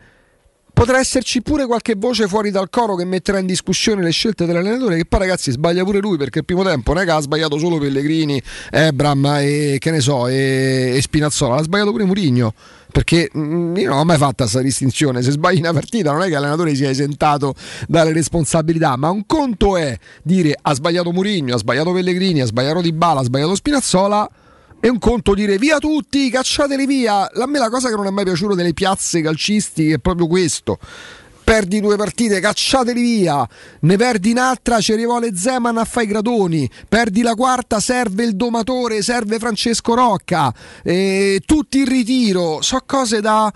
Potrà 0.74 0.98
esserci 0.98 1.42
pure 1.42 1.66
qualche 1.66 1.94
voce 1.96 2.26
fuori 2.26 2.50
dal 2.50 2.70
coro 2.70 2.96
che 2.96 3.04
metterà 3.04 3.38
in 3.38 3.46
discussione 3.46 4.02
le 4.02 4.10
scelte 4.10 4.46
dell'allenatore. 4.46 4.96
Che 4.96 5.04
poi, 5.04 5.18
ragazzi, 5.20 5.50
sbaglia 5.50 5.84
pure 5.84 5.98
lui 6.00 6.16
perché 6.16 6.38
il 6.40 6.44
primo 6.44 6.62
tempo 6.64 6.92
che 6.94 7.10
ha 7.10 7.20
sbagliato 7.20 7.58
solo 7.58 7.78
Pellegrini, 7.78 8.42
Ebram 8.70 9.24
e 9.38 9.76
che 9.78 9.90
ne 9.90 10.00
so, 10.00 10.26
e, 10.28 10.92
e 10.96 11.02
Spinazzola, 11.02 11.56
ha 11.56 11.62
sbagliato 11.62 11.90
pure 11.92 12.04
Murigno. 12.04 12.54
Perché 12.90 13.30
mm, 13.36 13.76
io 13.76 13.88
non 13.90 13.98
ho 13.98 14.04
mai 14.04 14.16
fatto 14.16 14.42
questa 14.42 14.60
distinzione. 14.60 15.22
Se 15.22 15.30
sbagli 15.30 15.58
una 15.58 15.72
partita, 15.72 16.10
non 16.10 16.22
è 16.22 16.24
che 16.24 16.32
l'allenatore 16.32 16.74
sia 16.74 16.90
esentato 16.90 17.54
dalle 17.86 18.12
responsabilità, 18.12 18.96
ma 18.96 19.10
un 19.10 19.24
conto 19.26 19.76
è 19.76 19.96
dire 20.22 20.56
ha 20.60 20.74
sbagliato 20.74 21.12
Murigno, 21.12 21.54
ha 21.54 21.58
sbagliato 21.58 21.92
Pellegrini, 21.92 22.40
ha 22.40 22.46
sbagliato 22.46 22.80
Di 22.80 22.92
Bala, 22.92 23.20
ha 23.20 23.24
sbagliato 23.24 23.54
Spinazzola 23.54 24.28
è 24.82 24.88
un 24.88 24.98
conto 24.98 25.32
dire 25.34 25.58
via 25.58 25.78
tutti, 25.78 26.28
cacciateli 26.28 26.86
via. 26.86 27.30
A 27.30 27.46
me 27.46 27.60
la 27.60 27.70
cosa 27.70 27.88
che 27.88 27.94
non 27.94 28.08
è 28.08 28.10
mai 28.10 28.24
piaciuta 28.24 28.56
delle 28.56 28.74
piazze 28.74 29.20
calcistiche 29.20 29.94
è 29.94 29.98
proprio 29.98 30.26
questo. 30.26 30.76
Perdi 31.44 31.78
due 31.78 31.94
partite, 31.94 32.40
cacciateli 32.40 33.00
via. 33.00 33.48
Ne 33.82 33.96
perdi 33.96 34.32
un'altra, 34.32 34.80
ci 34.80 34.96
rivuole 34.96 35.36
Zeman 35.36 35.78
a 35.78 35.84
fare 35.84 36.06
i 36.06 36.08
gradoni. 36.08 36.68
Perdi 36.88 37.22
la 37.22 37.34
quarta, 37.34 37.78
serve 37.78 38.24
il 38.24 38.34
domatore, 38.34 39.02
serve 39.02 39.38
Francesco 39.38 39.94
Rocca. 39.94 40.52
E 40.82 41.42
tutti 41.46 41.78
in 41.78 41.84
ritiro. 41.84 42.60
So 42.60 42.82
cose 42.84 43.20
da 43.20 43.52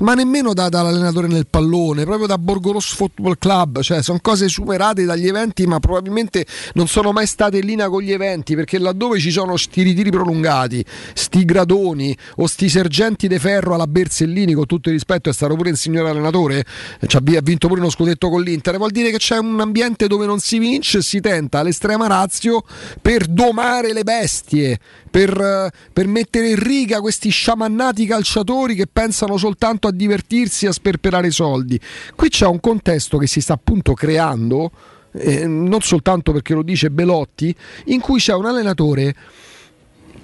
ma 0.00 0.14
nemmeno 0.14 0.52
da, 0.52 0.68
dall'allenatore 0.68 1.26
nel 1.26 1.46
pallone, 1.48 2.04
proprio 2.04 2.26
da 2.26 2.38
Borgoros 2.38 2.92
Football 2.94 3.36
Club, 3.38 3.80
cioè 3.80 4.02
sono 4.02 4.18
cose 4.20 4.48
superate 4.48 5.04
dagli 5.04 5.26
eventi, 5.26 5.66
ma 5.66 5.78
probabilmente 5.78 6.46
non 6.74 6.86
sono 6.88 7.12
mai 7.12 7.26
state 7.26 7.58
in 7.58 7.66
linea 7.66 7.88
con 7.88 8.02
gli 8.02 8.12
eventi, 8.12 8.54
perché 8.54 8.78
laddove 8.78 9.18
ci 9.18 9.30
sono 9.30 9.56
sti 9.56 9.82
ritiri 9.82 10.10
prolungati, 10.10 10.84
sti 11.14 11.44
gradoni 11.44 12.16
o 12.36 12.46
sti 12.46 12.68
sergenti 12.68 13.28
de 13.28 13.38
ferro 13.38 13.74
alla 13.74 13.86
Bersellini, 13.86 14.52
con 14.52 14.66
tutto 14.66 14.88
il 14.88 14.94
rispetto, 14.94 15.30
è 15.30 15.32
stato 15.32 15.54
pure 15.54 15.70
il 15.70 15.76
signor 15.76 16.06
allenatore, 16.06 16.64
ha 17.00 17.40
vinto 17.42 17.68
pure 17.68 17.80
uno 17.80 17.90
scudetto 17.90 18.28
con 18.28 18.42
l'Inter, 18.42 18.76
vuol 18.76 18.90
dire 18.90 19.10
che 19.10 19.18
c'è 19.18 19.38
un 19.38 19.60
ambiente 19.60 20.06
dove 20.06 20.26
non 20.26 20.38
si 20.38 20.58
vince 20.58 21.02
si 21.02 21.20
tenta 21.20 21.60
all'estrema 21.60 22.06
razio 22.06 22.64
per 23.00 23.26
domare 23.26 23.92
le 23.92 24.02
bestie, 24.02 24.78
per, 25.10 25.70
per 25.92 26.06
mettere 26.06 26.50
in 26.50 26.62
riga 26.62 27.00
questi 27.00 27.30
sciamannati 27.30 28.06
calciatori 28.06 28.74
che 28.74 28.86
pensano 28.86 29.36
soltanto 29.36 29.88
a 29.88 29.92
divertirsi 29.92 30.64
e 30.64 30.68
a 30.68 30.72
sperperare 30.72 31.30
soldi. 31.30 31.78
Qui 32.14 32.28
c'è 32.28 32.46
un 32.46 32.60
contesto 32.60 33.18
che 33.18 33.26
si 33.26 33.40
sta 33.40 33.54
appunto 33.54 33.92
creando, 33.92 34.70
eh, 35.12 35.46
non 35.46 35.80
soltanto 35.80 36.32
perché 36.32 36.54
lo 36.54 36.62
dice 36.62 36.90
Belotti, 36.90 37.54
in 37.86 38.00
cui 38.00 38.20
c'è 38.20 38.34
un 38.34 38.46
allenatore 38.46 39.14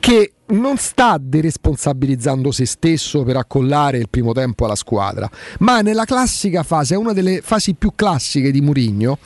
che 0.07 0.35
non 0.51 0.77
sta 0.77 1.19
deresponsabilizzando 1.21 2.53
se 2.53 2.64
stesso 2.64 3.25
per 3.25 3.35
accollare 3.35 3.99
il 3.99 4.09
primo 4.09 4.33
tempo 4.33 4.64
alla 4.64 4.77
squadra, 4.77 5.29
ma 5.59 5.81
nella 5.81 6.05
classica 6.05 6.62
fase, 6.62 6.95
è 6.95 6.97
una 6.97 7.12
delle 7.12 7.40
fasi 7.42 7.75
più 7.75 7.90
classiche 7.97 8.53
di 8.53 8.61
Murigno, 8.61 9.19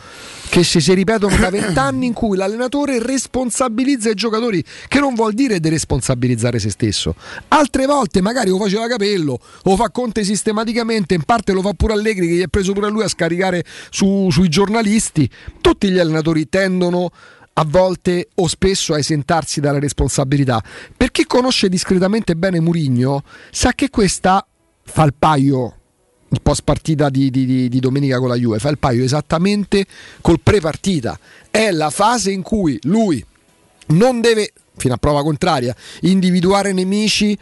che 0.49 0.65
si, 0.65 0.81
si 0.81 0.95
ripetono 0.95 1.37
da 1.37 1.51
vent'anni 1.51 2.07
in 2.07 2.15
cui 2.15 2.39
l'allenatore 2.39 2.99
responsabilizza 2.99 4.09
i 4.09 4.15
giocatori, 4.15 4.65
che 4.89 5.01
non 5.01 5.13
vuol 5.13 5.35
dire 5.35 5.61
deresponsabilizzare 5.61 6.59
se 6.59 6.71
stesso. 6.71 7.15
Altre 7.49 7.85
volte 7.85 8.23
magari 8.23 8.49
lo 8.49 8.57
faceva 8.57 8.87
Capello, 8.87 9.39
lo 9.65 9.77
fa 9.77 9.91
Conte 9.91 10.25
sistematicamente, 10.25 11.13
in 11.13 11.25
parte 11.25 11.53
lo 11.53 11.61
fa 11.61 11.75
pure 11.75 11.93
Allegri 11.93 12.27
che 12.27 12.35
gli 12.37 12.43
è 12.43 12.49
preso 12.49 12.73
pure 12.73 12.87
a 12.87 12.89
lui 12.89 13.03
a 13.03 13.09
scaricare 13.09 13.67
su, 13.91 14.31
sui 14.31 14.49
giornalisti. 14.49 15.29
Tutti 15.61 15.91
gli 15.91 15.99
allenatori 15.99 16.49
tendono 16.49 17.05
a 17.05 17.40
volte 17.65 18.29
o 18.37 18.47
spesso 18.47 18.95
a 18.95 18.99
esentarsi 18.99 19.61
dalla 19.61 19.79
responsabilità. 19.79 20.63
Per 20.97 21.11
chi 21.11 21.27
conosce 21.27 21.69
discretamente 21.69 22.37
bene 22.37 22.61
Murigno, 22.61 23.23
sa 23.51 23.73
che 23.73 23.91
questa 23.91 24.47
fa 24.83 25.05
il 25.05 25.15
paio 25.19 25.75
il 26.33 26.41
post 26.43 26.63
partita 26.63 27.11
di, 27.11 27.29
di, 27.29 27.69
di, 27.69 27.81
domenica 27.81 28.19
con 28.19 28.29
la 28.29 28.37
Juve 28.37 28.61
fa 28.61 28.69
il 28.69 28.79
paio 28.79 29.03
esattamente 29.03 29.85
col 30.21 30.39
pre-partita 30.41 31.19
è 31.51 31.73
la 31.73 31.91
fase 31.91 32.31
in 32.31 32.43
cui 32.43 32.79
lui 32.83 33.25
non 33.89 34.21
deve 34.21 34.53
fino 34.77 34.95
a 34.95 34.97
prova 34.97 35.23
contraria 35.23 35.75
individuare 36.03 36.73
nemici 36.73 37.37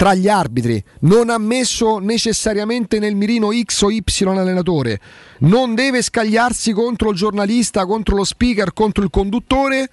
tra 0.00 0.14
gli 0.14 0.28
arbitri, 0.28 0.82
non 1.00 1.28
ha 1.28 1.36
messo 1.36 1.98
necessariamente 1.98 2.98
nel 2.98 3.14
mirino 3.14 3.50
X 3.52 3.82
o 3.82 3.90
Y 3.90 4.02
allenatore, 4.24 4.98
non 5.40 5.74
deve 5.74 6.00
scagliarsi 6.00 6.72
contro 6.72 7.10
il 7.10 7.16
giornalista, 7.18 7.84
contro 7.84 8.16
lo 8.16 8.24
speaker, 8.24 8.72
contro 8.72 9.04
il 9.04 9.10
conduttore. 9.10 9.90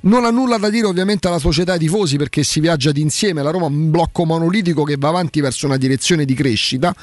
Non 0.00 0.24
ha 0.24 0.30
nulla 0.30 0.56
da 0.56 0.70
dire 0.70 0.86
ovviamente 0.86 1.28
alla 1.28 1.38
società 1.38 1.76
di 1.76 1.84
tifosi 1.84 2.16
perché 2.16 2.42
si 2.42 2.60
viaggia 2.60 2.90
d'insieme, 2.90 3.42
la 3.42 3.50
Roma 3.50 3.66
è 3.66 3.68
un 3.68 3.90
blocco 3.90 4.24
monolitico 4.24 4.82
che 4.82 4.96
va 4.96 5.08
avanti 5.08 5.42
verso 5.42 5.66
una 5.66 5.76
direzione 5.76 6.24
di 6.24 6.32
crescita. 6.32 6.94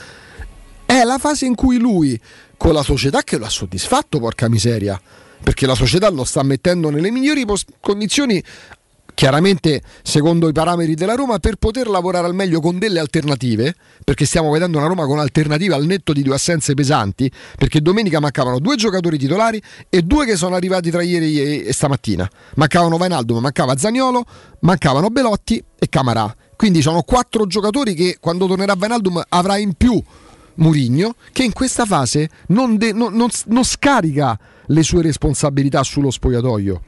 È 0.84 1.04
la 1.04 1.20
fase 1.20 1.46
in 1.46 1.54
cui 1.54 1.78
lui, 1.78 2.20
con 2.58 2.74
la 2.74 2.82
società 2.82 3.22
che 3.22 3.38
lo 3.38 3.46
ha 3.46 3.50
soddisfatto, 3.50 4.18
porca 4.18 4.50
miseria, 4.50 5.00
perché 5.44 5.68
la 5.68 5.76
società 5.76 6.10
lo 6.10 6.24
sta 6.24 6.42
mettendo 6.42 6.90
nelle 6.90 7.12
migliori 7.12 7.46
pos- 7.46 7.66
condizioni 7.80 8.44
chiaramente 9.18 9.82
secondo 10.04 10.48
i 10.48 10.52
parametri 10.52 10.94
della 10.94 11.16
Roma 11.16 11.40
per 11.40 11.56
poter 11.56 11.88
lavorare 11.88 12.28
al 12.28 12.36
meglio 12.36 12.60
con 12.60 12.78
delle 12.78 13.00
alternative 13.00 13.74
perché 14.04 14.28
stiamo 14.28 14.52
vedendo 14.52 14.78
una 14.78 14.86
Roma 14.86 15.08
con 15.08 15.18
alternative 15.18 15.74
al 15.74 15.88
netto 15.88 16.14
di 16.14 16.22
due 16.22 16.36
assenze 16.36 16.76
pesanti 16.76 17.32
perché 17.58 17.82
domenica 17.82 18.20
mancavano 18.20 18.60
due 18.60 18.76
giocatori 18.76 19.18
titolari 19.18 19.60
e 19.90 20.04
due 20.04 20.24
che 20.28 20.36
sono 20.36 20.54
arrivati 20.54 20.92
tra 20.92 21.02
ieri 21.02 21.64
e 21.66 21.74
stamattina. 21.74 22.30
Mancavano 22.58 22.98
Vainaldo, 22.98 23.40
mancava 23.40 23.76
Zagnolo 23.76 24.24
mancavano 24.60 25.10
Belotti 25.10 25.64
e 25.80 25.90
Camarà 25.90 26.36
quindi 26.56 26.84
sono 26.84 27.02
quattro 27.02 27.48
giocatori 27.48 27.96
che 27.96 28.18
quando 28.20 28.46
tornerà 28.46 28.76
Vainaldum 28.76 29.24
avrà 29.30 29.58
in 29.58 29.74
più 29.74 30.00
Murigno 30.58 31.16
che 31.32 31.42
in 31.42 31.54
questa 31.54 31.86
fase 31.86 32.30
non, 32.50 32.78
de- 32.78 32.94
non, 32.94 33.16
non, 33.16 33.30
non 33.46 33.64
scarica 33.64 34.38
le 34.68 34.84
sue 34.84 35.02
responsabilità 35.02 35.82
sullo 35.82 36.12
spogliatoio 36.12 36.82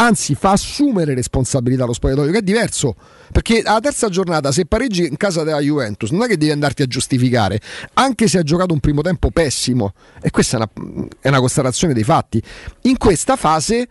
anzi 0.00 0.34
fa 0.34 0.52
assumere 0.52 1.14
responsabilità 1.14 1.84
allo 1.84 1.92
spogliatoio, 1.92 2.32
che 2.32 2.38
è 2.38 2.42
diverso, 2.42 2.96
perché 3.30 3.60
alla 3.62 3.80
terza 3.80 4.08
giornata 4.08 4.50
se 4.50 4.64
pareggi 4.64 5.06
in 5.06 5.16
casa 5.16 5.42
della 5.42 5.60
Juventus 5.60 6.10
non 6.10 6.22
è 6.22 6.26
che 6.26 6.38
devi 6.38 6.50
andarti 6.50 6.82
a 6.82 6.86
giustificare, 6.86 7.60
anche 7.94 8.26
se 8.26 8.38
ha 8.38 8.42
giocato 8.42 8.72
un 8.72 8.80
primo 8.80 9.02
tempo 9.02 9.30
pessimo, 9.30 9.92
e 10.22 10.30
questa 10.30 10.56
è 10.56 10.60
una, 10.60 11.08
è 11.20 11.28
una 11.28 11.38
constatazione 11.38 11.92
dei 11.92 12.04
fatti, 12.04 12.42
in 12.82 12.96
questa 12.96 13.36
fase 13.36 13.88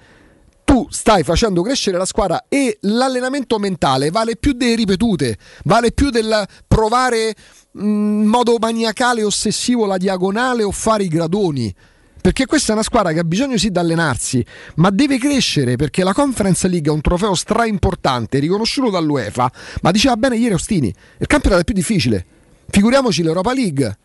tu 0.64 0.86
stai 0.90 1.24
facendo 1.24 1.62
crescere 1.64 1.98
la 1.98 2.06
squadra 2.06 2.46
e 2.48 2.78
l'allenamento 2.82 3.58
mentale 3.58 4.12
vale 4.12 4.36
più 4.36 4.54
delle 4.54 4.76
ripetute, 4.76 5.38
vale 5.64 5.92
più 5.92 6.10
del 6.12 6.46
provare 6.68 7.34
in 7.74 8.26
modo 8.26 8.58
maniacale 8.60 9.24
ossessivo 9.24 9.86
la 9.86 9.98
diagonale 9.98 10.62
o 10.64 10.72
fare 10.72 11.04
i 11.04 11.08
gradoni. 11.08 11.74
Perché 12.22 12.46
questa 12.46 12.72
è 12.72 12.74
una 12.74 12.84
squadra 12.84 13.14
che 13.14 13.20
ha 13.20 13.24
bisogno 13.24 13.58
sì 13.58 13.70
di 13.70 13.78
allenarsi, 13.78 14.46
ma 14.76 14.90
deve 14.90 15.18
crescere 15.18 15.78
perché 15.78 16.04
la 16.04 16.14
Conference 16.14 16.68
League 16.68 16.92
è 16.92 16.94
un 16.94 17.02
trofeo 17.02 17.34
stra 17.34 17.66
importante, 17.66 18.40
riconosciuto 18.40 18.90
dall'UEFA. 18.90 19.52
Ma 19.82 19.92
diceva 19.92 20.18
bene 20.18 20.38
ieri 20.38 20.54
Ostini, 20.54 20.94
il 21.18 21.28
campionato 21.28 21.62
è 21.62 21.66
più 21.66 21.74
difficile. 21.74 22.26
Figuriamoci 22.70 23.24
l'Europa 23.24 23.54
League. 23.54 23.98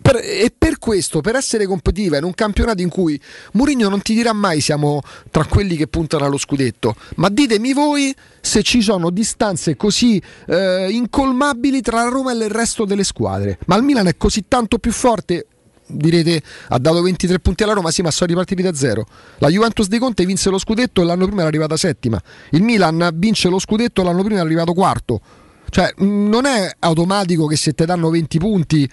Per, 0.00 0.20
e 0.22 0.54
per 0.56 0.78
questo, 0.78 1.20
per 1.20 1.34
essere 1.34 1.66
competitiva 1.66 2.16
in 2.16 2.22
un 2.22 2.32
campionato 2.32 2.80
in 2.80 2.88
cui 2.88 3.20
Mourinho 3.54 3.88
non 3.88 4.02
ti 4.02 4.14
dirà 4.14 4.32
mai 4.32 4.60
siamo 4.60 5.02
tra 5.32 5.44
quelli 5.46 5.74
che 5.74 5.88
puntano 5.88 6.24
allo 6.24 6.38
scudetto, 6.38 6.94
ma 7.16 7.28
ditemi 7.28 7.72
voi 7.72 8.14
se 8.40 8.62
ci 8.62 8.82
sono 8.82 9.10
distanze 9.10 9.74
così 9.74 10.22
eh, 10.46 10.86
incolmabili 10.92 11.80
tra 11.80 12.08
Roma 12.08 12.30
e 12.30 12.36
il 12.36 12.50
resto 12.50 12.84
delle 12.84 13.02
squadre. 13.02 13.58
Ma 13.66 13.74
il 13.74 13.82
Milan 13.82 14.06
è 14.06 14.16
così 14.16 14.44
tanto 14.46 14.78
più 14.78 14.92
forte 14.92 15.46
direte 15.86 16.42
ha 16.68 16.78
dato 16.78 17.02
23 17.02 17.38
punti 17.40 17.62
alla 17.62 17.72
Roma, 17.72 17.90
sì, 17.90 18.02
ma 18.02 18.10
sono 18.10 18.30
ripartiti 18.30 18.62
da 18.62 18.74
zero. 18.74 19.06
La 19.38 19.48
Juventus 19.48 19.88
di 19.88 19.98
Conte 19.98 20.24
vinse 20.24 20.50
lo 20.50 20.58
scudetto 20.58 21.00
e 21.00 21.04
l'anno 21.04 21.26
prima 21.26 21.40
era 21.40 21.48
arrivata 21.48 21.76
settima. 21.76 22.20
Il 22.50 22.62
Milan 22.62 23.10
vince 23.14 23.48
lo 23.48 23.58
scudetto 23.58 24.00
e 24.00 24.04
l'anno 24.04 24.22
prima 24.22 24.40
è 24.40 24.42
arrivato 24.42 24.72
quarto. 24.72 25.20
Cioè, 25.68 25.94
non 25.98 26.46
è 26.46 26.70
automatico 26.78 27.46
che 27.46 27.56
se 27.56 27.72
ti 27.72 27.84
danno 27.84 28.08
20 28.10 28.38
punti 28.38 28.90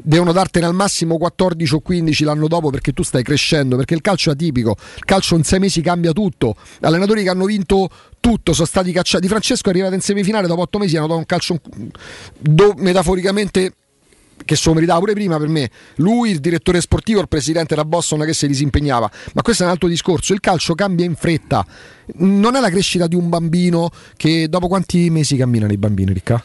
devono 0.00 0.32
dartene 0.32 0.64
al 0.64 0.74
massimo 0.74 1.18
14 1.18 1.74
o 1.74 1.80
15 1.80 2.24
l'anno 2.24 2.46
dopo 2.46 2.70
perché 2.70 2.92
tu 2.92 3.02
stai 3.02 3.22
crescendo, 3.22 3.76
perché 3.76 3.94
il 3.94 4.00
calcio 4.00 4.30
è 4.30 4.32
atipico, 4.32 4.76
il 4.96 5.04
calcio 5.04 5.36
in 5.36 5.44
sei 5.44 5.58
mesi 5.58 5.80
cambia 5.80 6.12
tutto. 6.12 6.54
Allenatori 6.80 7.22
che 7.22 7.30
hanno 7.30 7.46
vinto 7.46 7.88
tutto 8.20 8.52
sono 8.52 8.66
stati 8.66 8.92
cacciati. 8.92 9.26
Francesco 9.28 9.68
è 9.68 9.70
arrivato 9.70 9.94
in 9.94 10.00
semifinale 10.00 10.46
dopo 10.46 10.62
8 10.62 10.78
mesi, 10.78 10.96
hanno 10.96 11.06
dato 11.06 11.18
un 11.18 11.26
calcio 11.26 11.60
do, 12.38 12.74
metaforicamente 12.76 13.72
che 14.44 14.56
se 14.56 14.68
lo 14.68 14.74
meritava 14.74 14.98
pure 15.00 15.12
prima 15.12 15.38
per 15.38 15.48
me. 15.48 15.70
Lui, 15.96 16.30
il 16.30 16.40
direttore 16.40 16.80
sportivo, 16.80 17.20
il 17.20 17.28
presidente 17.28 17.74
da 17.74 17.84
Boston 17.84 18.20
che 18.20 18.32
si 18.32 18.46
disimpegnava. 18.46 19.10
Ma 19.34 19.42
questo 19.42 19.62
è 19.62 19.66
un 19.66 19.72
altro 19.72 19.88
discorso. 19.88 20.32
Il 20.32 20.40
calcio 20.40 20.74
cambia 20.74 21.04
in 21.04 21.14
fretta. 21.14 21.64
Non 22.16 22.56
è 22.56 22.60
la 22.60 22.70
crescita 22.70 23.06
di 23.06 23.14
un 23.14 23.28
bambino 23.28 23.90
che 24.16 24.48
dopo 24.48 24.68
quanti 24.68 25.10
mesi 25.10 25.36
camminano 25.36 25.72
i 25.72 25.78
bambini, 25.78 26.12
Ricca? 26.12 26.42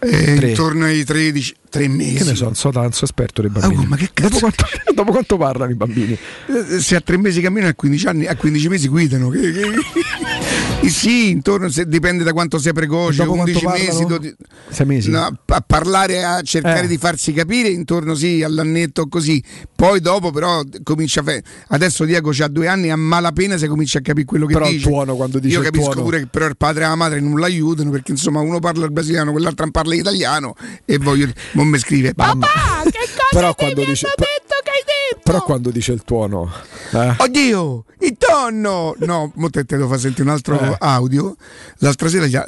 Eh, 0.00 0.48
intorno 0.48 0.84
ai 0.84 1.04
13, 1.04 1.54
Tre 1.74 1.88
mesi. 1.88 2.14
Che 2.14 2.24
ne 2.24 2.34
so, 2.36 2.44
non 2.44 2.54
so, 2.54 2.70
so 2.92 3.04
esperto 3.04 3.40
dei 3.42 3.50
bambini. 3.50 3.84
ma 3.86 3.96
che 3.96 4.08
cazzo? 4.14 4.28
dopo, 4.38 4.38
quanto, 4.38 4.64
dopo 4.94 5.10
quanto 5.10 5.36
parlano 5.36 5.72
i 5.72 5.74
bambini? 5.74 6.12
Eh, 6.46 6.78
Se 6.78 6.94
a 6.94 7.00
tre 7.00 7.18
mesi 7.18 7.40
camminano, 7.40 7.72
a 7.72 7.74
15, 7.74 8.06
anni, 8.06 8.26
a 8.26 8.36
15 8.36 8.68
mesi 8.68 8.86
guidano. 8.86 9.28
Che- 9.30 9.50
che- 9.50 10.88
sì, 10.88 11.30
intorno, 11.30 11.68
se- 11.68 11.88
dipende 11.88 12.22
da 12.22 12.32
quanto 12.32 12.58
sia 12.58 12.72
precoce, 12.72 13.24
Dopo 13.24 13.34
quanto 13.34 13.58
11 13.58 13.66
mesi. 13.66 13.86
parlano? 13.86 14.06
12 14.18 14.36
Sei 14.68 14.86
mesi? 14.86 15.10
No, 15.10 15.36
a 15.46 15.64
parlare, 15.66 16.22
a 16.24 16.40
cercare 16.42 16.84
Eh. 16.84 16.86
di 16.86 16.96
farsi 16.96 17.32
capire 17.32 17.68
intorno 17.70 18.14
sì, 18.14 18.42
all'annetto 18.44 19.08
così. 19.08 19.42
Poi 19.74 20.00
dopo 20.00 20.30
però 20.30 20.62
comincia 20.84 21.20
a 21.20 21.24
fe- 21.24 21.42
adesso 21.68 22.04
Diego 22.04 22.30
ha 22.38 22.48
due 22.48 22.68
anni 22.68 22.90
a 22.90 22.96
malapena 22.96 23.56
se 23.58 23.66
comincia 23.66 23.98
a 23.98 24.00
capire 24.02 24.24
quello 24.26 24.46
che 24.46 24.52
Però 24.54 24.68
dice. 24.68 24.88
tuono, 24.88 25.16
quando 25.16 25.38
dice 25.40 25.56
Io 25.56 25.62
capisco 25.62 25.86
tuono- 25.90 26.02
pure 26.02 26.18
che 26.20 26.26
però 26.26 26.46
il 26.46 26.56
padre 26.56 26.84
e 26.84 26.86
la 26.86 26.94
madre 26.94 27.18
non 27.20 27.38
l'aiutano 27.40 27.90
perché 27.90 28.12
insomma 28.12 28.38
uno 28.40 28.60
parla 28.60 28.84
il 28.84 28.92
brasiliano, 28.92 29.32
quell'altro 29.32 29.68
parla 29.70 29.94
l'italiano 29.94 30.54
e 30.84 30.98
voglio 30.98 31.28
non 31.64 31.72
mi 31.72 31.78
scrive 31.78 32.12
Mamma. 32.14 32.46
"Papà, 32.46 32.82
che 32.90 32.98
cosa 32.98 33.28
Però 33.30 33.48
ti 33.50 33.54
quando 33.64 33.80
mi 33.80 33.86
dice- 33.86 34.06
detto 34.16 34.54
che 34.62 34.70
hai 34.70 34.84
detto?" 34.84 35.20
Però 35.24 35.42
quando 35.42 35.70
dice 35.70 35.92
il 35.92 36.02
tuono... 36.04 36.52
eh. 36.92 37.14
Oddio, 37.18 37.84
il 38.00 38.16
tonno! 38.18 38.94
No, 38.98 39.32
mo 39.36 39.48
te, 39.50 39.64
te 39.64 39.76
lo 39.76 39.88
fa 39.88 39.96
sentire 39.96 40.22
un 40.24 40.28
altro 40.28 40.60
Eh. 40.60 40.76
audio. 40.80 41.34
L'altra 41.78 42.08
sera 42.08 42.26
gli, 42.26 42.38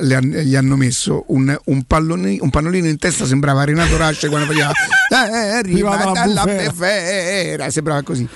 gli 0.42 0.54
hanno 0.54 0.76
messo 0.76 1.24
un, 1.28 1.56
un, 1.64 1.82
palloni- 1.84 2.38
un 2.40 2.50
pannolino 2.50 2.86
in 2.86 2.98
testa, 2.98 3.24
sembrava 3.24 3.64
Renato 3.64 3.96
Rasce 3.96 4.28
quando 4.28 4.46
faceva 4.46 4.70
eh, 5.10 5.48
arriva 5.56 5.90
Arriva 5.92 6.12
dalla 6.12 6.42
bufera." 6.42 6.70
befera, 6.70 7.70
sembrava 7.70 8.02
così. 8.02 8.28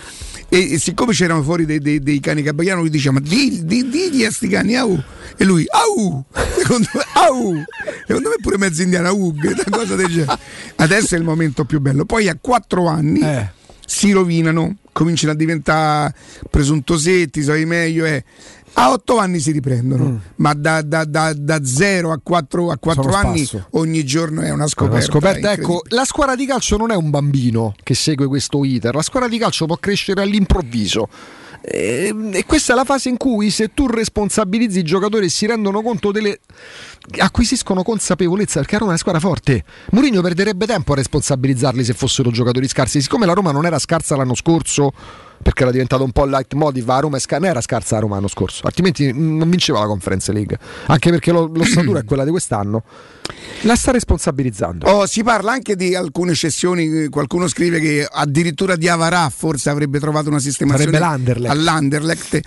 E, 0.52 0.72
e 0.72 0.78
siccome 0.78 1.12
c'erano 1.12 1.42
fuori 1.44 1.64
dei, 1.64 1.78
dei- 1.78 2.00
dei 2.00 2.18
cani 2.20 2.42
cabaiano, 2.42 2.80
lui 2.80 2.90
diceva: 2.90 3.14
Ma 3.14 3.20
di, 3.20 3.64
di, 3.64 3.88
digli 3.88 4.24
a 4.24 4.30
sti 4.32 4.48
cani, 4.48 4.76
au! 4.76 5.00
E 5.36 5.44
lui, 5.44 5.64
au! 5.68 6.24
Secondo 6.58 6.88
me, 6.92 7.02
au! 7.14 7.64
Secondo 8.06 8.28
me 8.30 8.34
pure 8.42 8.58
mezzo 8.58 8.82
indiano, 8.82 9.08
au! 9.08 9.32
Una 9.34 9.64
cosa 9.70 9.94
del 9.94 10.08
genere. 10.08 10.38
Adesso 10.76 11.14
è 11.14 11.18
il 11.18 11.24
momento 11.24 11.64
più 11.64 11.80
bello. 11.80 12.04
Poi 12.04 12.28
a 12.28 12.36
quattro 12.40 12.88
anni 12.88 13.20
Eh. 13.20 13.48
si 13.86 14.10
rovinano, 14.10 14.76
cominciano 14.92 15.32
a 15.32 15.36
diventare 15.36 16.14
presuntosetti, 16.50 17.42
sai 17.42 17.64
meglio. 17.64 18.04
Eh. 18.04 18.24
A 18.74 18.92
otto 18.92 19.18
anni 19.18 19.40
si 19.40 19.50
riprendono, 19.50 20.20
ma 20.36 20.54
da, 20.54 20.80
da, 20.82 21.04
da, 21.04 21.32
da 21.34 21.64
zero 21.64 22.12
a 22.12 22.20
quattro, 22.22 22.70
a 22.70 22.78
quattro 22.78 23.12
anni 23.12 23.44
spasso. 23.44 23.66
ogni 23.72 24.04
giorno 24.04 24.40
è 24.40 24.44
una 24.46 24.54
Una 24.54 24.66
scoperta. 24.68 25.04
scoperta, 25.04 25.50
è 25.50 25.52
ecco, 25.54 25.82
la 25.88 26.04
squadra 26.04 26.34
di 26.34 26.46
calcio 26.46 26.76
non 26.76 26.90
è 26.90 26.94
un 26.94 27.10
bambino 27.10 27.74
che 27.82 27.94
segue 27.94 28.26
questo 28.26 28.64
iter, 28.64 28.94
la 28.94 29.02
squadra 29.02 29.28
di 29.28 29.38
calcio 29.38 29.66
può 29.66 29.76
crescere 29.76 30.22
all'improvviso. 30.22 31.08
E, 31.62 32.14
e 32.32 32.44
questa 32.46 32.72
è 32.72 32.76
la 32.76 32.84
fase 32.84 33.10
in 33.10 33.18
cui 33.18 33.50
se 33.50 33.74
tu 33.74 33.86
responsabilizzi 33.86 34.78
i 34.78 34.82
giocatori 34.82 35.26
e 35.26 35.28
si 35.28 35.44
rendono 35.44 35.82
conto 35.82 36.10
delle 36.10 36.40
acquisiscono 37.18 37.82
consapevolezza 37.82 38.60
perché 38.60 38.76
a 38.76 38.78
Roma 38.78 38.90
è 38.90 38.94
una 38.94 39.00
squadra 39.00 39.20
forte. 39.20 39.64
Mourinho 39.90 40.20
perderebbe 40.22 40.66
tempo 40.66 40.92
a 40.92 40.96
responsabilizzarli 40.96 41.84
se 41.84 41.92
fossero 41.94 42.30
giocatori 42.30 42.68
scarsi. 42.68 43.00
Siccome 43.00 43.26
la 43.26 43.32
Roma 43.32 43.52
non 43.52 43.66
era 43.66 43.78
scarsa 43.78 44.16
l'anno 44.16 44.34
scorso, 44.34 44.92
perché 45.42 45.62
era 45.62 45.72
diventato 45.72 46.04
un 46.04 46.12
po' 46.12 46.24
il 46.24 46.30
leitmotiv, 46.30 46.86
la 46.86 47.00
Roma 47.00 47.16
è 47.16 47.20
scar- 47.20 47.40
non 47.40 47.48
era 47.50 47.60
scarsa 47.62 47.94
la 47.94 48.02
Roma 48.02 48.14
l'anno 48.16 48.28
scorso, 48.28 48.66
altrimenti 48.66 49.10
non 49.14 49.48
vinceva 49.48 49.80
la 49.80 49.86
Conference 49.86 50.32
League. 50.32 50.58
Anche 50.86 51.10
perché 51.10 51.32
lo- 51.32 51.50
l'ossatura 51.52 52.00
è 52.00 52.04
quella 52.04 52.24
di 52.24 52.30
quest'anno. 52.30 52.82
La 53.62 53.76
sta 53.76 53.92
responsabilizzando. 53.92 54.86
Oh, 54.88 55.06
si 55.06 55.22
parla 55.22 55.52
anche 55.52 55.76
di 55.76 55.94
alcune 55.94 56.34
cessioni, 56.34 57.06
qualcuno 57.08 57.46
scrive 57.46 57.78
che 57.78 58.06
addirittura 58.10 58.74
di 58.76 58.88
Avarà 58.88 59.30
forse 59.30 59.70
avrebbe 59.70 60.00
trovato 60.00 60.28
una 60.28 60.40
sistemazione 60.40 60.98
l'Anderlecht. 60.98 61.50
all'Anderlecht. 61.54 62.40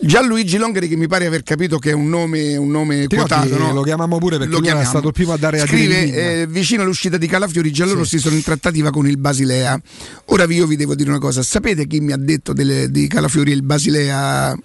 Gianluigi 0.00 0.56
Longari 0.56 0.88
che 0.88 0.96
mi 0.96 1.06
pare 1.06 1.26
aver 1.26 1.42
capito 1.42 1.78
che 1.78 1.90
è 1.90 1.92
un 1.92 2.08
nome, 2.08 2.56
un 2.56 2.70
nome 2.70 3.06
quotato. 3.06 3.56
no? 3.58 3.72
lo 3.72 3.82
chiamiamo 4.10 4.18
pure 4.18 4.36
perché 4.38 4.52
Lo 4.52 4.58
lui 4.58 4.66
era 4.68 4.76
chiamiamo. 4.80 4.88
stato 4.90 5.06
il 5.08 5.12
primo 5.12 5.32
a 5.32 5.36
dare 5.36 5.60
a 5.60 5.66
Scrive 5.66 6.40
eh, 6.42 6.46
vicino 6.46 6.82
all'uscita 6.82 7.16
di 7.16 7.26
Calafiori, 7.26 7.70
già 7.70 7.84
loro 7.84 8.04
Sì. 8.04 8.16
si 8.16 8.18
sono 8.18 8.34
in 8.34 8.42
trattativa 8.42 8.90
con 8.90 9.06
il 9.06 9.16
Basilea. 9.18 9.80
Ora 10.26 10.44
io 10.44 10.66
vi 10.66 10.76
devo 10.76 10.94
dire 10.94 11.10
una 11.10 11.18
cosa, 11.18 11.42
sapete 11.42 11.86
chi 11.86 12.00
mi 12.00 12.12
ha 12.12 12.16
detto 12.16 12.52
delle- 12.52 12.90
di 12.90 13.06
Calafiori 13.06 13.52
e 13.52 13.54
il 13.54 13.62
Basilea? 13.62 14.56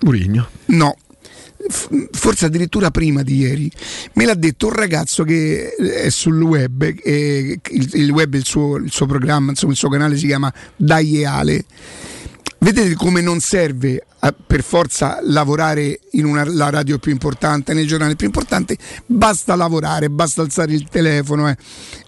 Murigno. 0.00 0.48
No, 0.66 0.96
forse 2.12 2.44
addirittura 2.46 2.90
prima 2.90 3.22
di 3.22 3.36
ieri. 3.38 3.70
Me 4.14 4.24
l'ha 4.26 4.34
detto 4.34 4.66
un 4.66 4.72
ragazzo 4.74 5.24
che 5.24 5.70
è 5.74 6.10
sul 6.10 6.40
web, 6.42 6.82
eh, 7.02 7.58
il, 7.70 7.90
il 7.94 8.10
web, 8.10 8.34
il 8.34 8.44
suo, 8.44 8.76
il 8.76 8.90
suo 8.92 9.06
programma, 9.06 9.50
insomma 9.50 9.72
il 9.72 9.78
suo 9.78 9.88
canale 9.88 10.16
si 10.16 10.26
chiama 10.26 10.52
Daieale. 10.76 11.64
Vedete 12.58 12.94
come 12.94 13.20
non 13.20 13.40
serve 13.40 14.04
per 14.32 14.62
forza 14.62 15.18
lavorare 15.22 16.00
in 16.12 16.24
una, 16.24 16.44
la 16.44 16.70
radio 16.70 16.98
più 16.98 17.12
importante, 17.12 17.74
nel 17.74 17.86
giornale 17.86 18.16
più 18.16 18.26
importante, 18.26 18.78
basta 19.06 19.54
lavorare, 19.54 20.08
basta 20.08 20.42
alzare 20.42 20.72
il 20.72 20.88
telefono. 20.88 21.48
eh. 21.48 21.56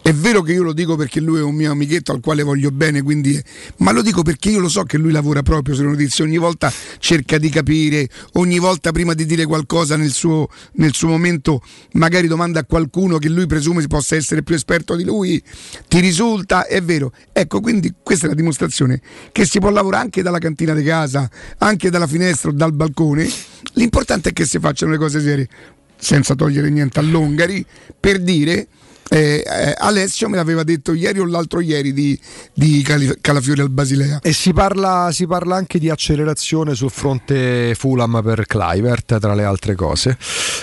È 0.01 0.13
vero 0.13 0.43
che 0.43 0.53
io 0.53 0.63
lo 0.63 0.73
dico 0.73 0.97
perché 0.97 1.21
lui 1.21 1.41
è 1.41 1.43
un 1.43 1.55
mio 1.55 1.73
amichetto 1.73 2.13
al 2.13 2.21
quale 2.21 2.43
voglio 2.43 2.71
bene, 2.71 3.03
quindi, 3.03 3.43
ma 3.79 3.91
lo 3.91 4.03
dico 4.03 4.23
perché 4.23 4.51
io 4.51 4.61
lo 4.61 4.69
so 4.69 4.85
che 4.85 4.99
lui 4.99 5.11
lavora 5.11 5.43
proprio 5.43 5.75
sulle 5.75 5.89
notizie, 5.89 6.25
ogni 6.25 6.39
volta 6.39 6.73
cerca 6.99 7.39
di 7.39 7.49
capire, 7.49 8.09
ogni 8.35 8.59
volta 8.59 8.93
prima 8.93 9.15
di 9.15 9.27
dire 9.27 9.45
qualcosa 9.45 9.97
nel 9.97 10.13
suo, 10.13 10.49
nel 10.75 10.95
suo 10.95 11.09
momento 11.09 11.61
magari 11.93 12.29
domanda 12.29 12.61
a 12.61 12.65
qualcuno 12.65 13.19
che 13.19 13.29
lui 13.29 13.47
presume 13.47 13.81
si 13.81 13.89
possa 13.89 14.15
essere 14.15 14.43
più 14.43 14.55
esperto 14.55 14.95
di 14.95 15.05
lui, 15.05 15.43
ti 15.89 15.99
risulta, 16.01 16.67
è 16.67 16.81
vero. 16.83 17.13
Ecco, 17.33 17.61
quindi 17.61 17.93
questa 18.03 18.27
è 18.27 18.29
la 18.29 18.35
dimostrazione 18.35 19.01
che 19.33 19.45
si 19.45 19.59
può 19.59 19.71
lavorare 19.71 20.05
anche 20.05 20.23
dalla 20.23 20.39
cantina 20.39 20.73
di 20.73 20.85
casa, 20.85 21.29
anche 21.59 21.91
dalla 21.91 22.06
finestra 22.07 22.51
o 22.51 22.53
dal 22.53 22.73
balcone. 22.73 23.29
L'importante 23.75 24.31
è 24.31 24.33
che 24.33 24.45
si 24.45 24.59
facciano 24.59 24.93
le 24.93 24.99
cose 24.99 25.21
serie, 25.21 25.49
senza 25.97 26.35
togliere 26.35 26.71
niente 26.71 26.99
all'Ongari, 26.99 27.65
per 27.99 28.21
dire. 28.21 28.67
eh, 29.09 29.45
eh, 29.47 29.75
Alessio 29.79 30.29
me 30.29 30.35
l'aveva 30.37 30.65
detto 30.65 30.93
ieri 30.93 31.21
o 31.21 31.27
l'altro 31.27 31.61
ieri 31.61 31.93
di, 31.93 32.19
di 32.53 32.83
Cali- 32.83 33.19
Calafiori 33.21 33.61
al 33.61 33.71
Basilea. 33.71 34.19
E 34.21 34.33
si 34.33 34.53
parla, 34.53 35.11
si 35.13 35.27
parla 35.29 35.55
anche 35.55 35.79
di 35.79 35.89
accelerazione 35.91 36.75
sul 36.75 36.91
fronte 36.91 37.75
Fulham 37.77 38.21
per 38.25 38.47
Clivert, 38.47 39.19
tra 39.21 39.35
le 39.35 39.45
altre 39.45 39.77
cose. 39.77 40.19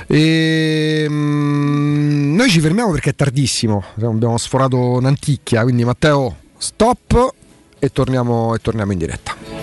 E, 0.08 1.06
mm, 1.08 2.36
noi 2.36 2.50
ci 2.50 2.60
fermiamo 2.60 2.92
perché 2.92 3.12
è 3.12 3.16
tardissimo, 3.16 3.84
abbiamo 3.96 4.38
sforato 4.38 4.78
un'anticchia, 4.78 5.64
quindi 5.64 5.86
Matteo, 5.86 6.38
stop 6.58 7.34
e 7.80 7.90
torniamo, 7.92 8.56
e 8.56 8.60
torniamo 8.60 8.92
in 8.92 8.98
diretta. 8.98 9.63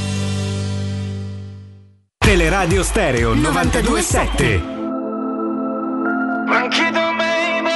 Teleradio 2.31 2.81
Stereo 2.81 3.33
927. 3.33 4.63
Tranquillo, 6.45 7.13
baby. 7.17 7.69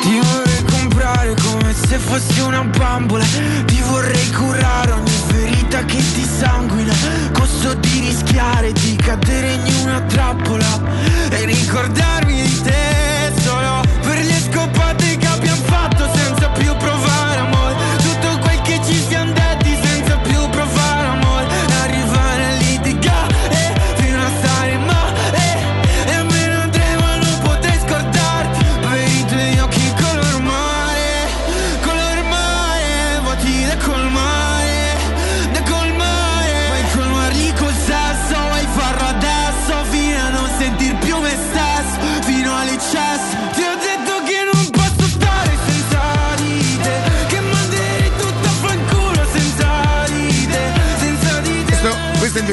Ti 0.00 0.18
vorrei 0.18 0.64
comprare 0.64 1.36
come 1.40 1.72
se 1.72 1.96
fossi 1.98 2.40
una 2.40 2.64
bambola. 2.64 3.24
Ti 3.24 3.82
vorrei 3.82 4.30
curare 4.32 4.90
ogni 4.90 5.10
ferita 5.28 5.84
che 5.84 5.98
ti 5.98 6.24
sanguina. 6.24 6.92
Costo 7.32 7.74
di 7.74 8.00
rischiare 8.00 8.72
di 8.72 8.96
cadere 8.96 9.52
in 9.52 9.74
una 9.84 10.00
trappola 10.00 10.80
E 11.30 11.44
ricordarmi 11.44 12.42
di 12.42 12.62
te 12.62 13.11
solo 13.42 13.80
per 14.02 14.24
le 14.24 14.40
scopate 14.40 15.16
che 15.16 15.26
abbiamo 15.26 15.62
fatto 15.64 16.08
senza 16.14 16.48
più 16.50 16.74
provare 16.76 16.91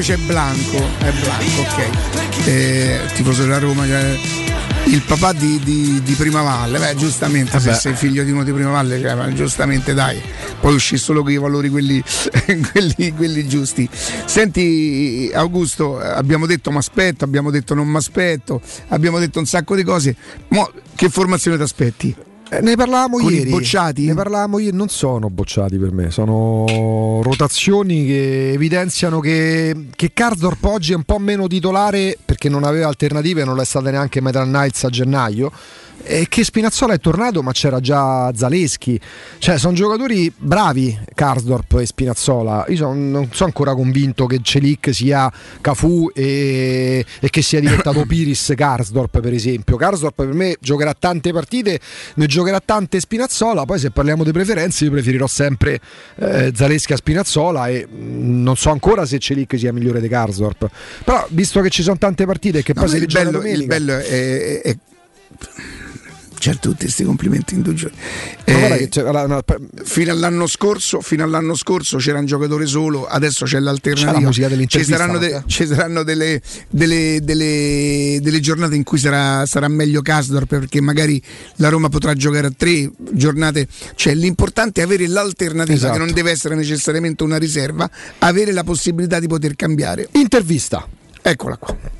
invece 0.00 0.14
è 0.14 0.16
Blanco, 0.16 0.78
è 1.00 1.12
Blanco, 1.12 1.60
ok. 1.60 2.46
Eh, 2.46 3.00
tifoso 3.14 3.42
della 3.42 3.58
Roma, 3.58 3.84
il 3.84 5.02
papà 5.06 5.34
di, 5.34 5.60
di, 5.62 6.00
di 6.02 6.14
Primavalle, 6.14 6.78
beh, 6.78 6.94
giustamente, 6.96 7.60
se 7.60 7.68
Vabbè. 7.68 7.78
sei 7.78 7.94
figlio 7.94 8.24
di 8.24 8.30
uno 8.30 8.42
di 8.42 8.50
Primavalle, 8.50 8.98
cioè, 8.98 9.14
ma 9.14 9.30
giustamente 9.34 9.92
dai, 9.92 10.18
poi 10.58 10.72
uscì 10.72 10.96
solo 10.96 11.20
con 11.20 11.32
i 11.32 11.36
valori 11.36 11.68
quelli, 11.68 12.02
quelli, 12.72 13.12
quelli 13.14 13.46
giusti. 13.46 13.86
Senti 14.24 15.30
Augusto, 15.34 16.00
abbiamo 16.00 16.46
detto 16.46 16.70
mi 16.70 16.78
aspetto, 16.78 17.24
abbiamo 17.24 17.50
detto 17.50 17.74
non 17.74 17.86
mi 17.86 17.96
aspetto, 17.96 18.62
abbiamo 18.88 19.18
detto 19.18 19.38
un 19.38 19.46
sacco 19.46 19.76
di 19.76 19.82
cose, 19.82 20.16
Mo, 20.48 20.70
che 20.94 21.10
formazione 21.10 21.58
ti 21.58 21.62
aspetti? 21.62 22.16
Eh, 22.52 22.60
ne 22.62 22.74
parlavamo 22.74 23.18
Con 23.18 23.32
ieri. 23.32 23.48
bocciati? 23.48 24.06
Ne 24.06 24.14
parlavamo 24.14 24.58
ieri, 24.58 24.76
non 24.76 24.88
sono 24.88 25.30
bocciati 25.30 25.78
per 25.78 25.92
me, 25.92 26.10
sono 26.10 27.20
rotazioni 27.22 28.04
che 28.06 28.50
evidenziano 28.50 29.20
che, 29.20 29.86
che 29.94 30.10
Karsdorp 30.12 30.64
oggi 30.64 30.92
è 30.92 30.96
un 30.96 31.04
po' 31.04 31.18
meno 31.18 31.46
titolare 31.46 32.18
perché 32.24 32.48
non 32.48 32.64
aveva 32.64 32.88
alternative, 32.88 33.44
non 33.44 33.56
l'è 33.56 33.64
stata 33.64 33.90
neanche 33.92 34.20
Metal 34.20 34.46
Knights 34.48 34.82
a 34.82 34.88
gennaio. 34.88 35.52
E 36.02 36.26
che 36.28 36.44
Spinazzola 36.44 36.94
è 36.94 36.98
tornato, 36.98 37.42
ma 37.42 37.52
c'era 37.52 37.78
già 37.80 38.32
Zaleschi. 38.34 38.98
Cioè, 39.38 39.58
sono 39.58 39.74
giocatori 39.74 40.32
bravi, 40.36 40.98
Karsdorp 41.14 41.74
e 41.80 41.86
Spinazzola. 41.86 42.64
Io 42.68 42.76
son- 42.76 43.10
non 43.10 43.28
sono 43.32 43.46
ancora 43.48 43.74
convinto 43.74 44.26
che 44.26 44.40
Celic 44.42 44.92
sia 44.94 45.30
Cafu 45.60 46.10
e, 46.14 47.04
e 47.20 47.30
che 47.30 47.42
sia 47.42 47.60
diventato 47.60 48.04
Piris 48.08 48.52
Karsdorp, 48.56 49.20
per 49.20 49.32
esempio. 49.32 49.76
Karsdorp 49.76 50.14
per 50.14 50.32
me 50.32 50.56
giocherà 50.60 50.94
tante 50.98 51.32
partite, 51.32 51.78
ne 52.14 52.26
giocherà 52.26 52.60
tante 52.64 52.98
Spinazzola. 52.98 53.64
Poi, 53.64 53.78
se 53.78 53.90
parliamo 53.90 54.24
di 54.24 54.32
preferenze, 54.32 54.84
io 54.84 54.90
preferirò 54.90 55.26
sempre 55.26 55.80
eh, 56.16 56.52
Zaleschi 56.54 56.92
a 56.92 56.96
Spinazzola. 56.96 57.68
E 57.68 57.86
mh, 57.86 58.42
non 58.42 58.56
so 58.56 58.70
ancora 58.70 59.04
se 59.06 59.18
Celic 59.18 59.58
sia 59.58 59.72
migliore 59.72 60.00
di 60.00 60.08
Karsdorp. 60.08 60.68
Però, 61.04 61.26
visto 61.30 61.60
che 61.60 61.70
ci 61.70 61.82
sono 61.82 61.98
tante 61.98 62.24
partite 62.26 62.62
che 62.62 62.72
No, 62.74 62.80
poi 62.82 62.90
si 62.90 62.96
il, 62.96 63.06
bello, 63.06 63.28
il 63.28 63.34
domenica, 63.36 63.66
bello 63.66 63.92
è, 63.98 64.60
è- 64.62 64.76
Certo, 66.40 66.70
tutti 66.70 66.84
questi 66.84 67.04
complimenti 67.04 67.52
in 67.54 67.60
due 67.60 67.74
giorni. 67.74 67.98
Ma 68.46 68.58
guarda 68.58 68.76
Eh, 68.76 68.88
fino, 69.84 70.10
all'anno 70.10 70.46
scorso, 70.46 71.02
fino 71.02 71.22
all'anno 71.22 71.54
scorso 71.54 71.98
c'era 71.98 72.18
un 72.18 72.24
giocatore 72.24 72.64
solo, 72.64 73.06
adesso 73.06 73.44
c'è 73.44 73.58
l'alternativa. 73.60 74.30
C'è 74.30 74.66
ci 74.66 74.84
saranno, 74.84 75.18
de- 75.18 75.42
ci 75.46 75.66
saranno 75.66 76.02
delle, 76.02 76.40
delle- 76.70 77.20
delle- 77.22 78.20
delle 78.22 78.40
giornate 78.40 78.74
in 78.74 78.84
cui 78.84 78.96
sarà, 78.98 79.44
sarà 79.44 79.68
meglio 79.68 80.00
Kasdorp 80.00 80.46
perché 80.48 80.80
magari 80.80 81.22
la 81.56 81.68
Roma 81.68 81.90
potrà 81.90 82.14
giocare 82.14 82.46
a 82.46 82.52
tre 82.56 82.90
giornate. 83.12 83.68
Cioè, 83.94 84.14
l'importante 84.14 84.80
è 84.80 84.84
avere 84.84 85.06
l'alternativa, 85.08 85.74
Esatto. 85.76 85.92
che 85.92 85.98
non 85.98 86.12
deve 86.14 86.30
essere 86.30 86.54
necessariamente 86.54 87.22
una 87.22 87.36
riserva, 87.36 87.88
avere 88.20 88.52
la 88.52 88.64
possibilità 88.64 89.20
di 89.20 89.26
poter 89.26 89.56
cambiare. 89.56 90.08
Intervista. 90.12 90.88
Eccola 91.20 91.58
qua. 91.58 91.99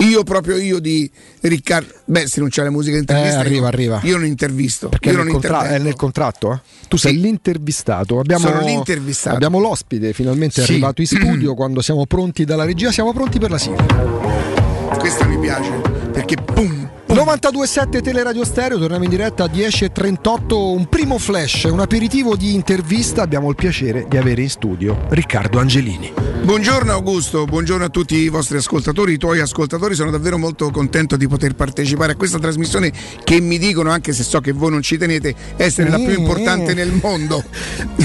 Io 0.00 0.22
proprio 0.24 0.56
io 0.56 0.78
di 0.78 1.10
Riccardo. 1.40 1.92
Beh, 2.06 2.26
se 2.26 2.40
non 2.40 2.48
c'è 2.48 2.62
la 2.62 2.70
musica 2.70 2.96
intervista. 2.96 3.36
Eh, 3.36 3.40
arriva, 3.40 3.60
io, 3.60 3.66
arriva. 3.66 4.00
Io 4.04 4.16
non 4.16 4.26
intervisto. 4.26 4.88
Perché 4.88 5.08
io 5.10 5.14
è 5.14 5.18
nel, 5.18 5.24
non 5.26 5.32
contra- 5.40 5.68
è 5.68 5.78
nel 5.78 5.94
contratto? 5.94 6.52
eh? 6.52 6.60
Tu 6.88 6.96
sei 6.96 7.20
l'intervistato. 7.20 8.18
Abbiamo, 8.18 8.46
Sono 8.48 8.60
l'intervistato. 8.64 9.36
Abbiamo 9.36 9.58
l'ospite, 9.60 10.12
finalmente 10.12 10.62
è 10.62 10.64
Sì. 10.64 10.72
arrivato 10.72 11.00
in 11.02 11.06
studio. 11.06 11.54
quando 11.60 11.82
siamo 11.82 12.06
pronti 12.06 12.44
dalla 12.44 12.64
regia, 12.64 12.90
siamo 12.90 13.12
pronti 13.12 13.38
per 13.38 13.50
la 13.50 13.58
sigla. 13.58 14.59
Questo 14.98 15.26
mi 15.26 15.38
piace 15.38 15.70
perché 16.12 16.36
pum. 16.36 16.88
92.7 17.08 18.02
Teleradio 18.02 18.44
Stereo, 18.44 18.78
torniamo 18.78 19.02
in 19.02 19.10
diretta 19.10 19.44
a 19.44 19.46
10.38, 19.48 20.54
un 20.54 20.86
primo 20.88 21.18
flash, 21.18 21.64
un 21.64 21.80
aperitivo 21.80 22.36
di 22.36 22.54
intervista, 22.54 23.22
abbiamo 23.22 23.48
il 23.48 23.56
piacere 23.56 24.06
di 24.08 24.16
avere 24.16 24.42
in 24.42 24.50
studio 24.50 25.06
Riccardo 25.08 25.58
Angelini. 25.58 26.12
Buongiorno 26.42 26.92
Augusto, 26.92 27.46
buongiorno 27.46 27.84
a 27.84 27.88
tutti 27.88 28.14
i 28.14 28.28
vostri 28.28 28.58
ascoltatori, 28.58 29.14
i 29.14 29.18
tuoi 29.18 29.40
ascoltatori, 29.40 29.94
sono 29.94 30.10
davvero 30.10 30.38
molto 30.38 30.70
contento 30.70 31.16
di 31.16 31.26
poter 31.26 31.54
partecipare 31.54 32.12
a 32.12 32.16
questa 32.16 32.38
trasmissione 32.38 32.92
che 33.24 33.40
mi 33.40 33.58
dicono, 33.58 33.90
anche 33.90 34.12
se 34.12 34.22
so 34.22 34.40
che 34.40 34.52
voi 34.52 34.70
non 34.70 34.82
ci 34.82 34.96
tenete, 34.96 35.34
essere 35.56 35.90
la 35.90 35.96
più 35.96 36.16
importante 36.16 36.74
nel 36.74 36.92
mondo. 37.02 37.42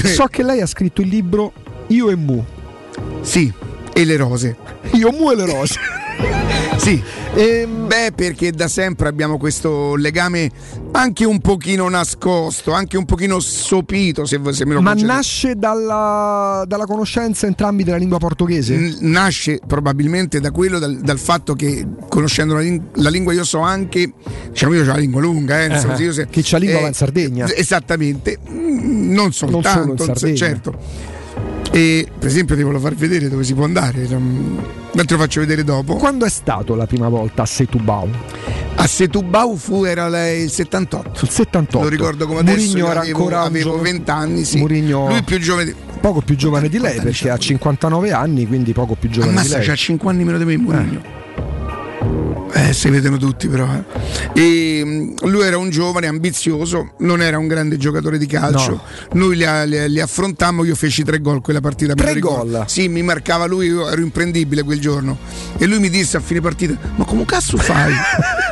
So 0.02 0.24
che 0.24 0.42
lei 0.42 0.60
ha 0.60 0.66
scritto 0.66 1.00
il 1.00 1.08
libro 1.08 1.52
Io 1.88 2.10
e 2.10 2.16
Mu. 2.16 2.44
Sì, 3.20 3.52
e 3.96 4.04
le 4.04 4.16
rose. 4.16 4.54
Io 4.92 5.10
Mu 5.10 5.30
e 5.30 5.34
le 5.36 5.46
rose. 5.46 5.74
Sì, 6.76 7.02
beh, 7.32 8.12
perché 8.14 8.52
da 8.52 8.68
sempre 8.68 9.08
abbiamo 9.08 9.38
questo 9.38 9.96
legame 9.96 10.50
anche 10.92 11.24
un 11.24 11.40
pochino 11.40 11.88
nascosto, 11.88 12.72
anche 12.72 12.96
un 12.96 13.04
pochino 13.06 13.40
sopito, 13.40 14.24
se, 14.26 14.38
se 14.52 14.64
me 14.66 14.74
lo 14.74 14.82
Ma 14.82 14.90
concedete. 14.90 15.14
nasce 15.16 15.54
dalla, 15.56 16.64
dalla 16.66 16.84
conoscenza 16.84 17.46
entrambi 17.46 17.82
della 17.82 17.96
lingua 17.96 18.18
portoghese? 18.18 18.76
N- 18.76 18.96
nasce 19.00 19.58
probabilmente 19.66 20.38
da 20.38 20.50
quello, 20.52 20.78
dal, 20.78 20.96
dal 20.98 21.18
fatto 21.18 21.54
che 21.54 21.84
conoscendo 22.08 22.54
la, 22.54 22.60
ling- 22.60 22.82
la 22.96 23.08
lingua 23.10 23.32
io 23.32 23.44
so 23.44 23.58
anche, 23.60 24.12
diciamo 24.50 24.74
io 24.74 24.82
ho 24.82 24.86
la 24.86 24.96
lingua 24.96 25.20
lunga, 25.20 25.62
eh, 25.62 25.66
insomma, 25.74 25.96
Eh, 25.96 26.12
se 26.12 26.28
chi 26.28 26.42
c'ha 26.44 26.58
lingua 26.58 26.82
va 26.82 26.88
in 26.88 26.94
Sardegna. 26.94 27.52
Esattamente, 27.52 28.38
non 28.48 29.32
soltanto, 29.32 29.68
solo 29.70 29.90
in 29.92 29.98
Sardegna. 29.98 30.36
certo. 30.36 31.14
E 31.72 32.08
per 32.18 32.28
esempio 32.28 32.56
ti 32.56 32.62
volevo 32.62 32.80
far 32.80 32.94
vedere 32.94 33.28
dove 33.28 33.44
si 33.44 33.52
può 33.52 33.64
andare, 33.64 34.06
ma 34.08 35.02
lo 35.06 35.18
faccio 35.18 35.40
vedere 35.40 35.62
dopo. 35.62 35.96
Quando 35.96 36.24
è 36.24 36.30
stato 36.30 36.74
la 36.74 36.86
prima 36.86 37.08
volta 37.08 37.42
a 37.42 37.46
Setubau? 37.46 38.08
A 38.76 38.86
Setubau 38.86 39.56
fu 39.56 39.84
era 39.84 40.08
lei 40.08 40.44
il 40.44 40.50
78. 40.50 41.24
Il 41.24 41.30
78. 41.30 41.82
Lo 41.84 41.88
ricordo 41.90 42.26
come 42.26 42.40
adesso, 42.40 42.56
Mourinho 42.58 42.78
io 42.78 42.90
era 42.90 43.00
avevo, 43.00 43.18
ancora 43.18 43.40
avevo 43.42 43.70
giovane- 43.72 43.90
20 43.92 44.10
anni, 44.10 44.44
sì. 44.44 44.58
Mourinho- 44.58 45.08
Lui 45.08 45.22
più 45.22 45.38
giovane 45.38 45.64
di... 45.66 45.74
Poco 46.00 46.20
più 46.20 46.36
giovane 46.36 46.68
di 46.68 46.78
lei 46.78 47.00
perché 47.00 47.30
ha 47.30 47.36
59 47.36 48.12
anni, 48.12 48.46
quindi 48.46 48.72
poco 48.72 48.94
più 48.94 49.10
giovane 49.10 49.32
Ammazza, 49.32 49.54
di 49.54 49.58
lei. 49.58 49.66
c'ha 49.66 49.74
5 49.74 50.10
anni 50.10 50.24
meno 50.24 50.38
di 50.38 50.44
me 50.44 50.56
Mourinho. 50.56 51.00
Eh, 51.02 51.55
si 52.72 52.90
vedono 52.90 53.16
tutti 53.16 53.48
però. 53.48 53.66
eh. 53.72 54.40
E, 54.40 54.84
mh, 54.84 55.28
lui 55.28 55.42
era 55.46 55.56
un 55.56 55.70
giovane 55.70 56.06
ambizioso, 56.06 56.92
non 56.98 57.22
era 57.22 57.38
un 57.38 57.46
grande 57.46 57.76
giocatore 57.78 58.18
di 58.18 58.26
calcio. 58.26 58.70
No. 58.70 58.82
Noi 59.14 59.36
li, 59.36 59.46
li- 59.66 59.88
li 59.90 60.00
affrontammo, 60.00 60.64
io 60.64 60.74
feci 60.74 61.02
tre 61.02 61.20
gol 61.20 61.40
quella 61.40 61.60
partita. 61.60 61.94
Tre 61.94 62.18
gol? 62.18 62.64
Sì, 62.66 62.88
mi 62.88 63.02
marcava 63.02 63.46
lui, 63.46 63.66
io 63.68 63.88
ero 63.88 64.00
imprendibile 64.02 64.62
quel 64.62 64.80
giorno. 64.80 65.16
E 65.56 65.66
lui 65.66 65.78
mi 65.78 65.88
disse 65.90 66.16
a 66.16 66.20
fine 66.20 66.40
partita: 66.40 66.76
Ma 66.96 67.04
come 67.04 67.24
cazzo 67.24 67.56
fai? 67.56 67.92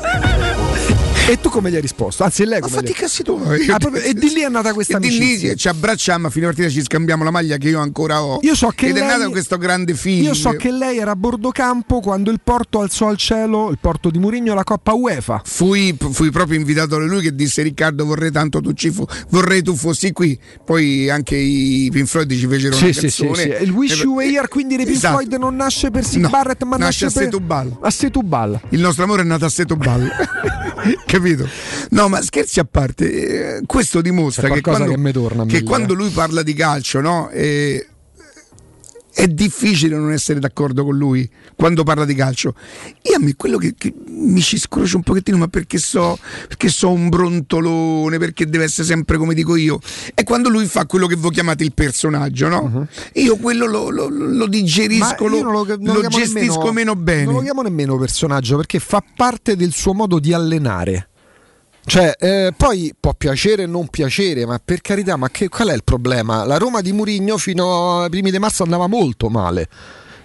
E 1.27 1.41
tu 1.41 1.49
come 1.49 1.70
gli 1.70 1.75
hai 1.75 1.81
risposto? 1.81 2.22
Anzi, 2.22 2.45
lei 2.45 2.61
Ma 2.61 2.66
come 2.66 2.75
fatti 2.77 2.89
gli... 2.89 2.91
i 2.91 2.95
cazzi 2.95 3.22
tuoi. 3.22 3.66
Ah, 3.70 3.79
proprio- 3.79 4.03
e 4.03 4.12
di 4.12 4.29
lì 4.35 4.43
è 4.43 4.49
nata 4.51 4.75
questa 4.75 4.99
E 4.99 5.01
di 5.01 5.09
lì 5.18 5.57
ci 5.57 5.68
abbracciamo, 5.68 6.27
a 6.27 6.31
fine 6.31 6.45
partita 6.45 6.68
ci 6.68 6.83
scambiamo 6.83 7.25
la 7.25 7.31
maglia 7.31 7.57
che 7.57 7.70
io 7.70 7.81
ancora 7.81 8.22
ho. 8.22 8.41
Io 8.43 8.55
so 8.55 8.68
che 8.75 8.89
Ed 8.89 8.97
è 8.97 9.01
lei- 9.01 9.18
nato 9.18 9.31
questo 9.31 9.57
grande 9.57 9.95
film. 9.95 10.22
Io 10.22 10.35
so 10.35 10.51
che 10.51 10.70
lei 10.70 10.99
era 10.99 11.12
a 11.12 11.16
bordo 11.16 11.51
campo 11.51 12.01
quando 12.01 12.31
il 12.31 12.41
Porto 12.45 12.81
alzò 12.81 13.09
al 13.09 13.16
cielo, 13.16 13.70
il 13.70 13.79
Porto 13.81 14.11
di 14.11 14.18
Murigno, 14.18 14.53
la 14.53 14.64
Coppa 14.64 14.93
UEFA. 14.93 15.41
Fui, 15.47 15.97
fui 16.11 16.31
proprio 16.31 16.59
invitato 16.59 16.99
da 16.99 17.05
lui 17.07 17.22
che 17.22 17.35
disse 17.35 17.62
Riccardo 17.62 18.05
vorrei 18.05 18.31
tanto 18.31 18.61
tu 18.61 18.75
ci 18.75 18.91
fu, 18.91 19.07
vorrei 19.31 19.62
tu 19.62 19.75
fossi 19.75 20.12
qui 20.12 20.39
poi 20.62 21.09
anche 21.09 21.37
i 21.37 21.89
Pink 21.91 22.07
Floyd 22.07 22.31
ci 22.33 22.47
fecero 22.47 22.77
una 22.77 22.85
Sì, 22.87 22.93
sì, 22.93 23.09
sì, 23.09 23.25
canzone 23.27 23.57
sì. 23.57 23.62
Il 23.64 23.70
Wish 23.70 24.01
You 24.03 24.14
Were 24.16 24.31
Here, 24.31 24.49
quindi 24.49 24.77
dei 24.77 24.85
Pink 24.85 24.99
esatto. 24.99 25.16
Floyd 25.16 25.35
non 25.37 25.57
nasce 25.57 25.91
per 25.91 26.05
Sid 26.05 26.20
No, 26.20 26.29
Barrett, 26.29 26.62
ma 26.64 26.77
nasce 26.77 27.07
nasce, 27.07 27.18
a 27.25 27.29
per... 27.31 27.77
A 27.81 27.91
Setúbal. 27.91 28.61
il 28.70 28.81
nostro 28.81 29.05
amore 29.05 29.22
è 29.22 29.25
nato 29.25 29.47
a 29.47 29.49
Setúbal 29.49 30.11
capito? 31.14 31.48
no 31.90 32.08
ma 32.08 32.20
scherzi 32.22 32.60
a 32.60 32.66
parte 32.68 33.56
eh, 33.58 33.62
questo 33.66 34.00
dimostra 34.00 34.48
che 34.48 34.60
quando, 34.60 34.94
che 34.94 35.46
che 35.46 35.62
quando 35.62 35.92
eh. 35.92 35.96
lui 35.96 36.10
parla 36.10 36.42
di 36.42 36.54
calcio 36.54 37.00
no 37.00 37.30
eh, 37.30 37.86
è 39.14 39.28
difficile 39.28 39.96
non 39.96 40.10
essere 40.10 40.40
d'accordo 40.40 40.84
con 40.84 40.96
lui 40.96 41.28
quando 41.54 41.84
parla 41.84 42.04
di 42.04 42.14
calcio. 42.14 42.54
Io 43.02 43.16
a 43.16 43.20
me 43.20 43.34
quello 43.36 43.58
che, 43.58 43.74
che 43.78 43.94
mi 44.08 44.40
ci 44.40 44.58
scrocia 44.58 44.96
un 44.96 45.02
pochettino, 45.04 45.36
ma 45.36 45.46
perché 45.48 45.78
so, 45.78 46.18
perché 46.48 46.68
so 46.68 46.90
un 46.90 47.08
brontolone, 47.08 48.18
perché 48.18 48.46
deve 48.46 48.64
essere 48.64 48.86
sempre 48.86 49.16
come 49.16 49.34
dico 49.34 49.54
io, 49.56 49.78
è 50.14 50.24
quando 50.24 50.48
lui 50.48 50.66
fa 50.66 50.86
quello 50.86 51.06
che 51.06 51.14
voi 51.14 51.30
chiamate 51.30 51.62
il 51.62 51.72
personaggio, 51.72 52.48
no? 52.48 52.88
Io 53.14 53.36
quello 53.36 53.66
lo, 53.66 53.88
lo- 53.90 54.08
lo 54.08 54.46
digerisco, 54.46 55.02
Uh-huh. 55.24 55.42
Lo, 55.52 55.62
lo, 55.92 56.08
gestisco 56.08 56.34
nemmeno- 56.34 56.72
meno 56.72 56.96
bene. 56.96 57.24
Non 57.24 57.34
lo 57.34 57.40
chiamo 57.40 57.62
nemmeno 57.62 57.96
personaggio 57.96 58.56
perché 58.56 58.78
fa 58.78 59.02
parte 59.16 59.54
del 59.56 59.72
suo 59.72 59.94
modo 59.94 60.18
di 60.18 60.32
allenare. 60.32 61.08
Cioè, 61.87 62.14
eh, 62.18 62.53
poi 62.57 62.95
può 62.99 63.12
piacere 63.14 63.64
o 63.64 63.66
non 63.66 63.89
piacere, 63.89 64.47
ma 64.47 64.59
per 64.64 64.80
carità, 64.80 65.16
ma 65.16 65.28
che, 65.28 65.49
qual 65.49 65.68
è 65.68 65.74
il 65.74 65.85
problema? 65.85 66.45
La 66.45 66.57
Roma 66.57 66.80
di 66.80 66.93
Murigno 66.93 67.37
fino 67.37 68.01
ai 68.03 68.09
primi 68.11 68.30
di 68.30 68.39
marzo 68.39 68.62
andava 68.62 68.87
molto 68.87 69.28
male. 69.28 69.68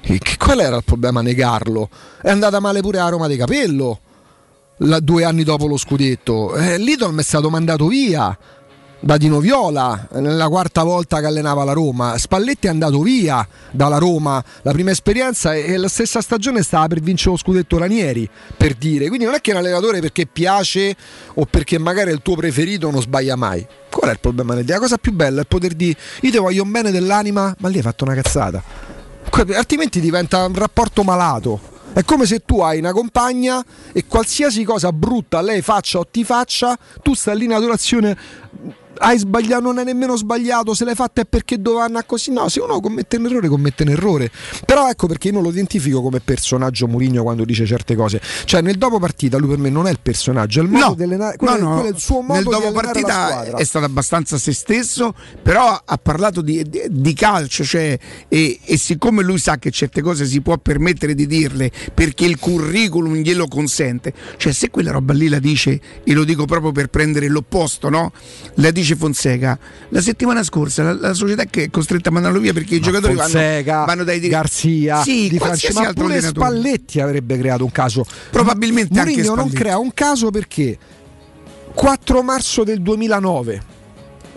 E 0.01 0.17
che- 0.19 0.37
qual 0.37 0.61
era 0.61 0.77
il 0.77 0.83
problema 0.85 1.21
negarlo? 1.21 1.89
È 2.21 2.29
andata 2.29 2.59
male 2.61 2.79
pure 2.79 2.99
la 2.99 3.09
Roma 3.09 3.27
di 3.27 3.35
Capello, 3.35 3.99
la- 4.77 5.01
due 5.01 5.25
anni 5.25 5.43
dopo 5.43 5.67
lo 5.67 5.75
scudetto. 5.75 6.55
Eh, 6.55 6.77
Lidl 6.77 7.17
è 7.17 7.23
stato 7.23 7.49
mandato 7.49 7.87
via 7.87 8.35
da 9.01 9.17
Dino 9.17 9.39
Viola 9.39 10.07
nella 10.13 10.47
quarta 10.49 10.83
volta 10.83 11.19
che 11.19 11.25
allenava 11.25 11.63
la 11.63 11.73
Roma. 11.73 12.17
Spalletti 12.17 12.67
è 12.67 12.69
andato 12.69 13.01
via 13.01 13.47
dalla 13.71 13.97
Roma 13.97 14.43
la 14.61 14.71
prima 14.71 14.91
esperienza 14.91 15.53
e 15.53 15.77
la 15.77 15.87
stessa 15.87 16.21
stagione 16.21 16.61
stava 16.63 16.87
per 16.87 16.99
vincere 16.99 17.31
lo 17.31 17.37
scudetto 17.37 17.77
Ranieri, 17.77 18.29
per 18.57 18.73
dire. 18.73 19.07
Quindi 19.07 19.25
non 19.25 19.35
è 19.35 19.41
che 19.41 19.51
un 19.51 19.57
allenatore 19.57 20.01
perché 20.01 20.25
piace 20.25 20.95
o 21.35 21.45
perché 21.45 21.77
magari 21.77 22.11
è 22.11 22.13
il 22.13 22.21
tuo 22.21 22.35
preferito 22.35 22.91
non 22.91 23.01
sbaglia 23.01 23.35
mai. 23.35 23.65
Qual 23.89 24.09
è 24.09 24.13
il 24.13 24.19
problema? 24.19 24.55
La 24.61 24.79
cosa 24.79 24.97
più 24.97 25.13
bella 25.13 25.41
è 25.41 25.45
poter 25.45 25.73
dire 25.73 25.97
io 26.21 26.31
ti 26.31 26.37
voglio 26.37 26.63
un 26.63 26.71
bene 26.71 26.91
dell'anima, 26.91 27.55
ma 27.59 27.67
lì 27.69 27.77
hai 27.77 27.83
fatto 27.83 28.03
una 28.03 28.15
cazzata. 28.15 28.61
Altrimenti 29.55 29.99
diventa 29.99 30.45
un 30.45 30.55
rapporto 30.55 31.03
malato. 31.03 31.77
È 31.91 32.03
come 32.03 32.25
se 32.27 32.43
tu 32.45 32.59
hai 32.61 32.77
una 32.77 32.91
compagna 32.91 33.63
e 33.91 34.05
qualsiasi 34.05 34.63
cosa 34.63 34.91
brutta 34.93 35.41
lei 35.41 35.61
faccia 35.61 35.99
o 35.99 36.05
ti 36.05 36.23
faccia, 36.23 36.77
tu 37.01 37.15
stai 37.15 37.37
lì 37.37 37.45
in 37.45 37.53
adorazione. 37.53 38.17
Hai 38.97 39.17
sbagliato, 39.17 39.61
non 39.61 39.77
hai 39.77 39.85
nemmeno 39.85 40.17
sbagliato, 40.17 40.73
se 40.73 40.83
l'hai 40.83 40.95
fatta 40.95 41.21
è 41.21 41.25
perché 41.25 41.61
doveva 41.61 41.85
andare 41.85 42.05
così. 42.05 42.31
No, 42.31 42.49
se 42.49 42.59
uno 42.59 42.81
commette 42.81 43.15
un 43.15 43.27
errore, 43.27 43.47
commette 43.47 43.83
un 43.83 43.89
errore. 43.89 44.29
Però 44.65 44.89
ecco 44.89 45.07
perché 45.07 45.27
io 45.27 45.35
non 45.35 45.43
lo 45.43 45.49
identifico 45.51 46.01
come 46.01 46.19
personaggio 46.19 46.85
Murigno 46.87 47.23
quando 47.23 47.45
dice 47.45 47.65
certe 47.65 47.95
cose. 47.95 48.19
Cioè, 48.43 48.61
nel 48.61 48.77
dopo 48.77 48.99
partita 48.99 49.37
lui 49.37 49.49
per 49.49 49.57
me 49.59 49.69
non 49.69 49.87
è 49.87 49.91
il 49.91 49.99
personaggio, 50.01 50.59
è 50.59 50.63
il 50.63 50.69
modo 50.69 50.85
No, 50.97 51.03
allenare- 51.03 51.37
no, 51.39 51.47
quello, 51.47 51.63
no. 51.67 51.73
quello 51.75 51.89
il 51.95 51.99
suo 51.99 52.21
modo 52.21 52.33
nel 52.33 52.43
di 52.43 52.49
dopo 52.49 52.71
partita 52.71 53.43
è 53.55 53.63
stato 53.63 53.85
abbastanza 53.85 54.37
se 54.37 54.51
stesso, 54.53 55.13
però 55.41 55.81
ha 55.85 55.97
parlato 55.97 56.41
di, 56.41 56.61
di- 56.67 56.83
di 56.89 57.13
calcio, 57.13 57.63
cioè, 57.63 57.97
e, 58.27 58.59
e 58.61 58.77
siccome 58.77 59.23
lui 59.23 59.37
sa 59.39 59.57
che 59.57 59.71
certe 59.71 60.01
cose 60.01 60.25
si 60.25 60.41
può 60.41 60.57
permettere 60.57 61.15
di 61.15 61.25
dirle 61.25 61.71
perché 61.93 62.25
il 62.25 62.37
curriculum 62.37 63.15
glielo 63.15 63.47
consente, 63.47 64.13
cioè 64.35 64.51
se 64.51 64.69
quella 64.69 64.91
roba 64.91 65.13
lì 65.13 65.29
la 65.29 65.39
dice, 65.39 65.79
e 66.03 66.13
lo 66.13 66.25
dico 66.25 66.43
proprio 66.45 66.73
per 66.73 66.87
prendere 66.87 67.29
l'opposto, 67.29 67.87
no? 67.87 68.11
La 68.55 68.71
dice 68.71 68.78
Fonseca, 68.95 69.57
la 69.89 70.01
settimana 70.01 70.43
scorsa 70.43 70.83
la, 70.83 70.93
la 70.93 71.13
società 71.13 71.45
che 71.45 71.63
è 71.63 71.69
costretta 71.69 72.09
a 72.09 72.11
mandarlo 72.11 72.39
via 72.39 72.53
perché 72.53 72.75
i 72.75 72.79
giocatori 72.79 73.13
vanno, 73.15 73.29
Fonseca, 73.29 73.85
vanno 73.85 74.03
dai 74.03 74.19
Garzia, 74.19 75.01
sì, 75.01 75.29
di 75.29 75.37
qualsiasi 75.37 75.73
Francia, 75.75 75.93
ma 75.93 76.01
pure 76.01 76.17
allenatore. 76.17 76.45
Spalletti 76.47 76.99
avrebbe 76.99 77.37
creato 77.37 77.63
un 77.63 77.71
caso. 77.71 78.05
Probabilmente 78.31 78.99
anche 78.99 79.11
Mourinho 79.11 79.35
non 79.35 79.49
Spalletti. 79.49 79.61
crea 79.61 79.77
un 79.77 79.93
caso 79.93 80.29
perché 80.31 80.77
4 81.73 82.21
marzo 82.23 82.63
del 82.63 82.81
2009 82.81 83.61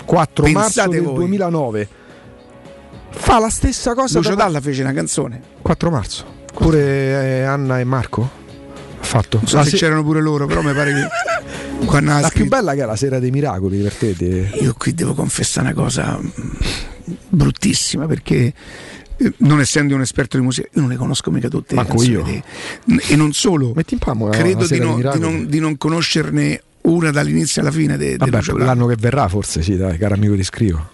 4 0.04 0.44
marzo 0.44 0.58
Pensate 0.60 0.88
del 0.90 1.02
voi. 1.02 1.14
2009 1.14 1.88
fa 3.10 3.38
la 3.38 3.50
stessa 3.50 3.94
cosa 3.94 4.18
Lucio 4.18 4.30
da- 4.34 4.44
Dalla 4.44 4.60
fece 4.60 4.82
una 4.82 4.92
canzone. 4.92 5.40
4 5.62 5.90
marzo. 5.90 6.24
Pure 6.52 6.80
eh, 6.80 7.42
Anna 7.42 7.78
e 7.80 7.84
Marco 7.84 8.40
fatto. 9.02 9.38
Non 9.38 9.46
so 9.46 9.56
La 9.56 9.64
se 9.64 9.70
se- 9.70 9.76
c'erano 9.76 10.02
pure 10.02 10.20
loro, 10.20 10.46
però 10.46 10.62
mi 10.62 10.72
pare 10.72 10.92
che 10.94 11.84
quando 11.86 12.18
la 12.18 12.30
più 12.32 12.46
bella 12.46 12.74
che 12.74 12.82
è 12.82 12.86
la 12.86 12.96
sera 12.96 13.18
dei 13.18 13.30
miracoli, 13.30 13.76
divertete. 13.76 14.50
Io 14.60 14.74
qui 14.78 14.94
devo 14.94 15.14
confessare 15.14 15.66
una 15.72 15.74
cosa 15.82 16.18
bruttissima 17.28 18.06
perché 18.06 18.52
eh, 19.16 19.32
non 19.38 19.60
essendo 19.60 19.94
un 19.94 20.00
esperto 20.00 20.36
di 20.38 20.42
musica, 20.44 20.68
io 20.72 20.80
non 20.80 20.90
le 20.90 20.96
conosco 20.96 21.30
mica 21.30 21.48
tutte. 21.48 21.74
Manco 21.74 22.02
io. 22.02 22.22
di- 22.22 22.42
E 23.08 23.16
non 23.16 23.32
solo, 23.32 23.72
Metti 23.74 23.94
in 23.94 24.00
palmo 24.00 24.28
credo 24.28 24.62
di, 24.66 24.78
dei 24.78 24.80
di 25.12 25.18
non, 25.18 25.46
di 25.48 25.58
non 25.58 25.76
conoscerne 25.76 26.62
una 26.82 27.10
dall'inizio 27.10 27.60
alla 27.62 27.70
fine 27.70 27.96
de, 27.96 28.16
Vabbè, 28.16 28.40
l'anno 28.54 28.86
che 28.86 28.96
verrà 28.98 29.28
forse 29.28 29.62
sì, 29.62 29.76
dai, 29.76 29.96
caro 29.98 30.14
amico 30.14 30.34
di 30.34 30.42
scrivo. 30.44 30.90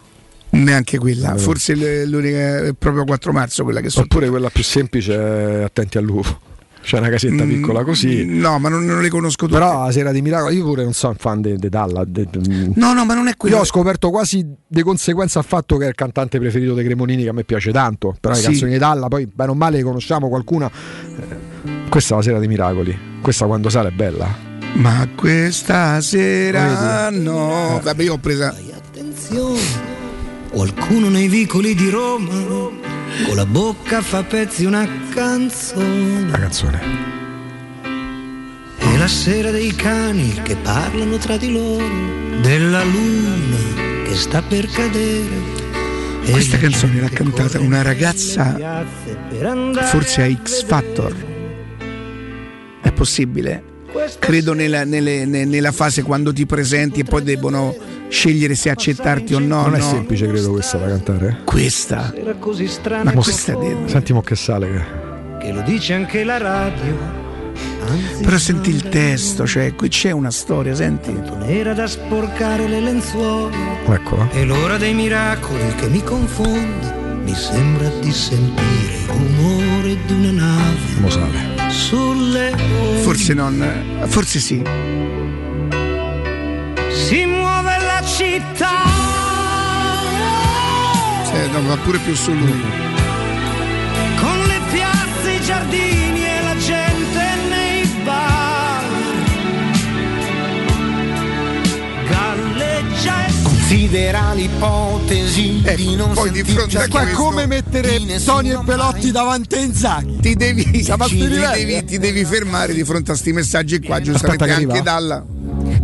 Neanche 0.51 0.97
quella, 0.99 1.29
Allora. 1.29 1.43
forse 1.43 2.07
l'unica 2.07 2.65
è 2.65 2.73
proprio 2.79 3.05
4 3.05 3.33
marzo 3.33 3.65
quella 3.65 3.81
che 3.81 3.91
so. 3.91 4.01
Oppure 4.01 4.29
quella 4.31 4.49
più 4.51 4.63
semplice 4.65 5.15
è 5.15 5.63
attenti 5.63 5.99
al 5.99 6.05
lupo. 6.05 6.41
C'è 6.89 6.99
una 6.99 7.11
casetta 7.11 7.45
Mm, 7.45 7.49
piccola 7.49 7.85
così. 7.85 8.25
No, 8.25 8.59
ma 8.59 8.71
non, 8.71 8.83
non 8.87 9.03
le 9.03 9.11
conosco 9.11 9.45
tutte. 9.47 9.59
Però 9.59 9.85
la 9.85 9.93
sera 9.93 10.11
di 10.11 10.23
Miracolo, 10.23 10.51
io 10.55 10.65
pure 10.65 10.85
non 10.85 10.95
sono 10.95 11.13
un 11.13 11.19
fan 11.19 11.43
di 11.43 11.57
Dalla. 11.69 12.03
de- 12.07 12.27
de- 12.31 12.71
No, 12.77 12.95
no, 12.95 13.05
ma 13.05 13.13
non 13.13 13.29
è 13.29 13.37
quello. 13.37 13.57
Io 13.57 13.61
ho 13.61 13.65
scoperto 13.67 14.09
quasi 14.09 14.43
di 14.67 14.83
conseguenza 14.83 15.39
al 15.39 15.45
fatto 15.45 15.77
che 15.77 15.85
è 15.85 15.89
il 15.89 15.95
cantante 15.95 16.39
preferito 16.39 16.73
dei 16.73 16.85
Cremonini 16.87 17.25
che 17.25 17.29
a 17.29 17.33
me 17.35 17.45
piace 17.45 17.73
tanto. 17.73 18.17
Però 18.19 18.33
le 18.33 18.41
Sì. 18.41 18.47
canzoni 18.47 18.73
di 18.73 18.79
Dalla, 18.79 19.09
poi 19.09 19.27
bene 19.33 19.51
o 19.51 19.55
male 19.55 19.77
le 19.77 19.83
conosciamo 19.83 20.29
qualcuna. 20.31 20.71
Eh, 20.71 21.47
Questa 21.91 22.15
è 22.15 22.17
la 22.17 22.23
sera 22.23 22.39
dei 22.39 22.49
miracoli. 22.49 22.99
Questa 23.21 23.45
quando 23.45 23.69
sale 23.69 23.89
è 23.89 23.93
bella. 23.93 24.47
Ma 24.75 25.07
questa 25.15 26.01
sera 26.01 27.09
Vedi? 27.11 27.23
no. 27.23 27.81
Vabbè, 27.83 28.03
io 28.03 28.15
ho 28.15 28.19
presa. 28.19 28.55
Attenzione, 28.75 29.61
qualcuno 30.59 31.09
nei 31.09 31.29
vicoli 31.29 31.73
di 31.73 31.89
Roma 31.89 32.33
con 33.25 33.37
la 33.37 33.47
bocca 33.47 34.03
fa 34.03 34.25
pezzi 34.25 34.65
una 34.65 34.89
canzone. 35.15 36.31
La 36.31 36.39
canzone. 36.41 36.81
È 38.77 38.97
la 38.97 39.07
sera 39.07 39.53
dei 39.53 39.73
cani 39.77 40.33
che 40.43 40.57
parlano 40.57 41.17
tra 41.19 41.37
di 41.37 41.53
loro, 41.53 41.87
della 42.41 42.83
luna 42.83 44.03
che 44.03 44.17
sta 44.17 44.43
per 44.43 44.67
cadere. 44.67 45.37
E 46.25 46.31
Questa 46.33 46.59
canzone 46.59 47.03
l'ha 47.03 47.09
cantata 47.09 47.61
una 47.61 47.83
ragazza 47.83 48.85
forse 49.85 50.23
a 50.23 50.43
X 50.43 50.65
Factor. 50.65 51.15
È 52.83 52.91
possibile? 52.91 53.68
Credo 54.19 54.53
nella, 54.53 54.85
nelle- 54.85 55.25
ne- 55.25 55.45
nella 55.45 55.73
fase 55.73 56.03
quando 56.03 56.33
ti 56.33 56.45
presenti 56.47 57.01
e 57.01 57.05
poi 57.05 57.23
debbono 57.23 57.75
scegliere 58.09 58.55
se 58.55 58.71
accettarti 58.71 59.35
o 59.35 59.39
no. 59.39 59.63
non 59.63 59.75
è 59.75 59.79
no. 59.79 59.85
semplice, 59.91 60.27
credo, 60.27 60.51
questa 60.51 60.79
da 60.79 60.89
cantare. 60.89 61.39
Questa. 61.45 62.13
Era 62.15 62.35
così 62.35 62.67
strana 62.67 63.05
Ma 63.05 63.13
questa 63.13 63.53
è 63.53 63.77
Senti 63.87 64.13
mo 64.13 64.21
che 64.23 64.37
sale. 64.37 64.71
che- 64.71 65.47
che 65.47 65.53
lo 65.53 65.63
dice 65.63 65.95
anche 65.95 66.25
la 66.25 66.37
radio. 66.39 67.17
Anzi, 67.89 68.23
Però 68.23 68.37
senti 68.37 68.69
il 68.71 68.89
testo, 68.91 69.47
cioè 69.47 69.75
qui 69.75 69.89
c'è 69.89 70.11
una 70.11 70.31
storia, 70.31 70.75
senti. 70.75 71.11
nera 71.39 71.73
da 71.73 71.87
sporcare 71.87 72.69
le 72.69 72.81
lenzuola. 72.81 73.57
Eccola. 73.87 74.29
È 74.31 74.45
l'ora 74.45 74.77
dei 74.77 74.93
miracoli 74.93 75.75
che 75.77 75.89
mi 75.89 76.03
confonde. 76.03 76.98
Mi 77.29 77.35
sembra 77.35 77.91
di 78.01 78.11
sentire 78.11 78.95
il 78.95 79.07
rumore 79.07 79.99
di 80.07 80.13
una 80.15 80.31
nave 80.31 81.11
sale. 81.11 81.71
sulle 81.71 82.53
onde. 82.53 83.03
Forse 83.03 83.35
non. 83.35 84.07
Forse 84.07 84.39
sì. 84.41 84.63
Si 86.91 87.27
muove 87.27 87.77
la 87.81 88.03
città. 88.03 88.73
Cioè, 91.27 91.49
no, 91.49 91.67
va 91.67 91.77
pure 91.77 91.99
più 91.99 92.15
su 92.15 92.33
lui. 92.33 92.88
Considera 103.69 104.33
l'ipotesi 104.33 105.63
di 105.77 105.95
non 105.95 106.15
poi 106.15 106.31
di 106.31 106.43
fronte 106.43 106.79
a 106.79 106.89
questo 106.89 107.15
come 107.23 107.45
mettere 107.45 107.99
Tony 108.25 108.51
e 108.53 108.59
Pelotti 108.65 109.11
davanti 109.11 109.57
a 109.57 109.59
Inzaghi. 109.59 110.17
ti 110.23 110.35
devi, 110.37 110.83
Siamo 110.83 111.05
a 111.05 111.07
ti 111.07 111.19
devi- 111.29 111.75
eh. 111.75 111.85
ti 111.85 111.99
devi 111.99 112.25
fermare 112.25 112.73
di 112.73 112.83
fronte 112.83 113.13
a 113.13 113.15
sti 113.15 113.31
messaggi 113.35 113.79
qua, 113.83 114.01
giustamente 114.01 114.47
che 114.47 114.53
anche 114.53 114.65
arriva. 114.65 114.81
dalla. 114.81 115.23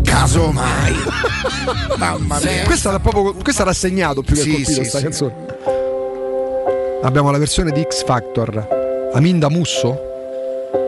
Casomai. 0.02 0.94
Mamma 1.98 2.40
mia. 2.42 2.62
Questa 2.64 2.90
l'ha 2.90 3.00
proprio 3.00 3.34
questa 3.34 3.64
l'ha 3.64 3.74
segnato 3.74 4.22
più 4.22 4.34
che 4.34 4.40
Sì, 4.40 4.48
colpito 4.48 4.70
sì, 4.70 4.76
questa 4.76 4.96
sì. 4.96 5.02
canzone. 5.04 5.34
Abbiamo 7.02 7.30
la 7.30 7.36
versione 7.38 7.70
di 7.70 7.84
X 7.86 8.02
Factor. 8.06 9.10
Aminda 9.12 9.50
Musso? 9.50 9.94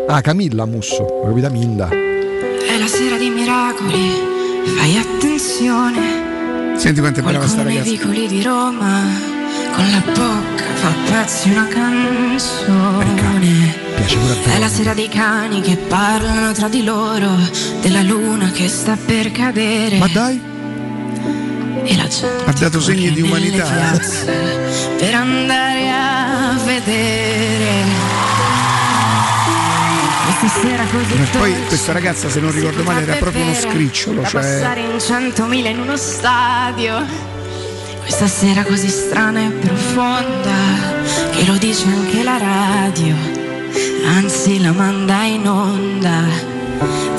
Ah, 0.08 0.22
Camilla 0.22 0.64
Musso. 0.64 1.02
Ho 1.02 1.26
capito 1.28 1.46
Aminda. 1.48 1.90
È 1.90 2.78
la 2.78 2.86
sera 2.86 3.18
dei 3.18 3.28
miracoli, 3.28 4.12
fai 4.78 4.96
attenzione. 4.96 6.25
Senti 6.76 7.00
quanto 7.00 7.20
è 7.20 7.22
brava 7.22 7.46
sta 7.46 7.62
ragazza. 7.62 7.82
vicoli 7.82 8.26
di 8.28 8.42
Roma, 8.42 9.02
con 9.74 9.90
la 9.90 10.02
bocca 10.12 10.64
fa 10.74 10.92
pezzi 11.10 11.50
una 11.50 11.66
canzone. 11.66 13.74
Piace 13.96 14.16
pure 14.18 14.32
a 14.32 14.36
te. 14.36 14.52
È 14.54 14.58
la 14.58 14.68
sera 14.68 14.94
dei 14.94 15.08
cani 15.08 15.60
che 15.62 15.76
parlano 15.76 16.52
tra 16.52 16.68
di 16.68 16.84
loro, 16.84 17.30
della 17.80 18.02
luna 18.02 18.50
che 18.50 18.68
sta 18.68 18.96
per 18.96 19.32
cadere. 19.32 19.98
Ma 19.98 20.06
dai, 20.08 20.40
E 21.82 21.96
la 21.96 22.06
gente 22.08 22.44
Ha 22.44 22.52
dato 22.52 22.80
segni 22.80 23.10
di 23.12 23.22
umanità. 23.22 23.98
Per 24.98 25.14
andare 25.14 25.90
a 25.90 26.58
vedere. 26.64 28.15
Questa 30.38 30.60
sera 30.60 30.84
così 30.84 31.14
E 31.14 31.38
poi 31.38 31.66
questa 31.66 31.92
ragazza, 31.92 32.28
se 32.28 32.40
non 32.40 32.52
ricordo 32.52 32.82
male, 32.82 33.02
era 33.02 33.14
proprio 33.14 33.42
uno 33.42 33.54
scricciolo. 33.54 34.22
Cioè, 34.22 34.40
passare 34.40 34.80
in 34.80 35.00
centomila 35.00 35.68
in 35.70 35.80
uno 35.80 35.96
stadio. 35.96 37.04
Questa 38.00 38.26
sera 38.26 38.62
così 38.62 38.88
strana 38.88 39.40
e 39.40 39.50
profonda, 39.50 40.54
che 41.32 41.44
lo 41.46 41.56
dice 41.56 41.86
anche 41.86 42.22
la 42.22 42.36
radio, 42.36 43.16
anzi 44.06 44.60
la 44.60 44.72
manda 44.72 45.24
in 45.24 45.48
onda. 45.48 46.22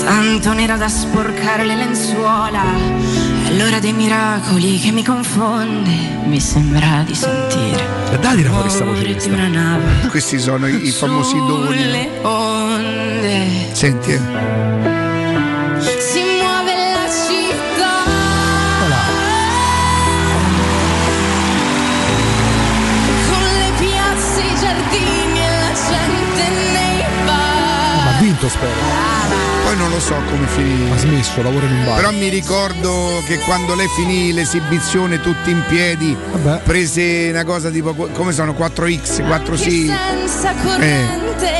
Tanto 0.03 0.53
nera 0.53 0.77
da 0.77 0.87
sporcare 0.87 1.65
le 1.65 1.75
lenzuola, 1.75 2.63
è 3.47 3.53
l'ora 3.55 3.79
dei 3.79 3.93
miracoli 3.93 4.77
che 4.77 4.91
mi 4.91 5.03
confonde, 5.03 5.91
mi 6.25 6.39
sembra 6.39 7.03
di 7.05 7.15
sentire. 7.15 7.85
E 8.11 8.19
dai, 8.19 8.43
voce 8.43 8.79
rumore 8.83 9.11
questa. 9.13 9.29
una 9.31 9.47
nave 9.47 10.07
questi 10.09 10.37
sono 10.39 10.67
i, 10.67 10.87
i 10.87 10.91
famosi 10.91 11.35
doni. 11.35 11.77
sulle 11.77 12.09
onde. 12.23 13.69
Senti, 13.71 14.11
eh. 14.11 14.19
Si 15.79 16.23
muove 16.41 16.73
la 16.93 17.07
città. 17.07 18.03
Con 23.29 23.43
le 23.59 23.71
piazze, 23.79 24.41
i 24.41 24.55
giardini 24.59 25.39
e 25.39 25.49
la 25.49 25.73
gente 25.87 26.49
nei 26.73 27.05
bar. 27.25 28.03
ma 28.03 28.17
ha 28.17 28.19
vinto 28.19 28.49
spero. 28.49 29.06
Non 29.87 29.95
lo 29.95 30.01
so 30.01 30.15
come 30.29 30.45
finì. 30.47 30.91
Ha 30.91 30.97
smesso, 30.97 31.41
lavora 31.41 31.65
in 31.65 31.71
un 31.71 31.85
bar. 31.85 31.95
Però 31.95 32.11
mi 32.11 32.27
ricordo 32.27 33.23
che 33.25 33.37
quando 33.39 33.73
lei 33.73 33.87
finì 33.95 34.33
l'esibizione 34.33 35.21
tutti 35.21 35.49
in 35.49 35.63
piedi, 35.65 36.13
Vabbè. 36.33 36.61
prese 36.63 37.29
una 37.31 37.45
cosa 37.45 37.69
tipo 37.69 37.93
come 37.93 38.33
sono 38.33 38.51
4X, 38.51 39.25
4 39.25 39.55
sì. 39.55 39.85
Senza 39.87 40.53
corrente 40.61 41.51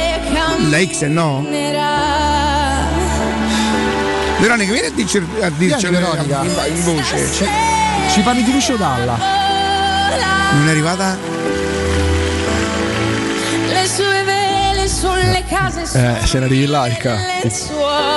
La 0.70 0.78
X 0.86 1.04
è 1.04 1.08
no? 1.08 1.42
Veronica, 4.40 4.72
vieni 4.74 4.88
a 4.88 4.92
dirci 4.92 5.18
a 5.42 5.50
dirci 5.50 5.88
Vieni, 5.88 5.96
Veronica. 6.06 6.42
in, 6.44 6.76
in 6.76 6.84
voce. 6.84 7.32
Ci, 7.32 7.46
ci 8.12 8.22
fanno 8.24 8.42
di 8.42 8.52
Lucio 8.52 8.76
Dalla. 8.76 9.18
Non 10.52 10.68
è 10.68 10.72
arrivata? 10.72 11.18
Le 13.70 13.88
sue 13.88 14.24
vele 14.24 14.88
sulle 14.90 15.44
case 15.48 15.82
Eh, 16.22 16.26
se 16.26 16.40
ne 16.40 16.46
arrivi 16.46 16.66
là, 16.66 16.88
il 16.88 16.98
ca- 16.98 17.16
lenzuola. 17.42 18.17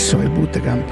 So 0.00 0.16
il 0.22 0.30
bootcamp? 0.30 0.88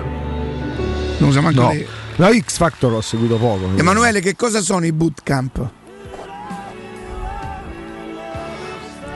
Non 1.19 1.29
usa 1.31 1.41
manco 1.41 1.63
No. 1.63 1.69
lei. 1.71 1.87
La 2.17 2.31
X 2.33 2.59
Factor 2.59 2.91
l'ho 2.93 3.01
seguito 3.01 3.37
poco. 3.37 3.71
Emanuele, 3.77 4.21
che 4.21 4.37
cosa 4.37 4.61
sono 4.61 4.85
i 4.87 4.93
bootcamp? 4.93 5.71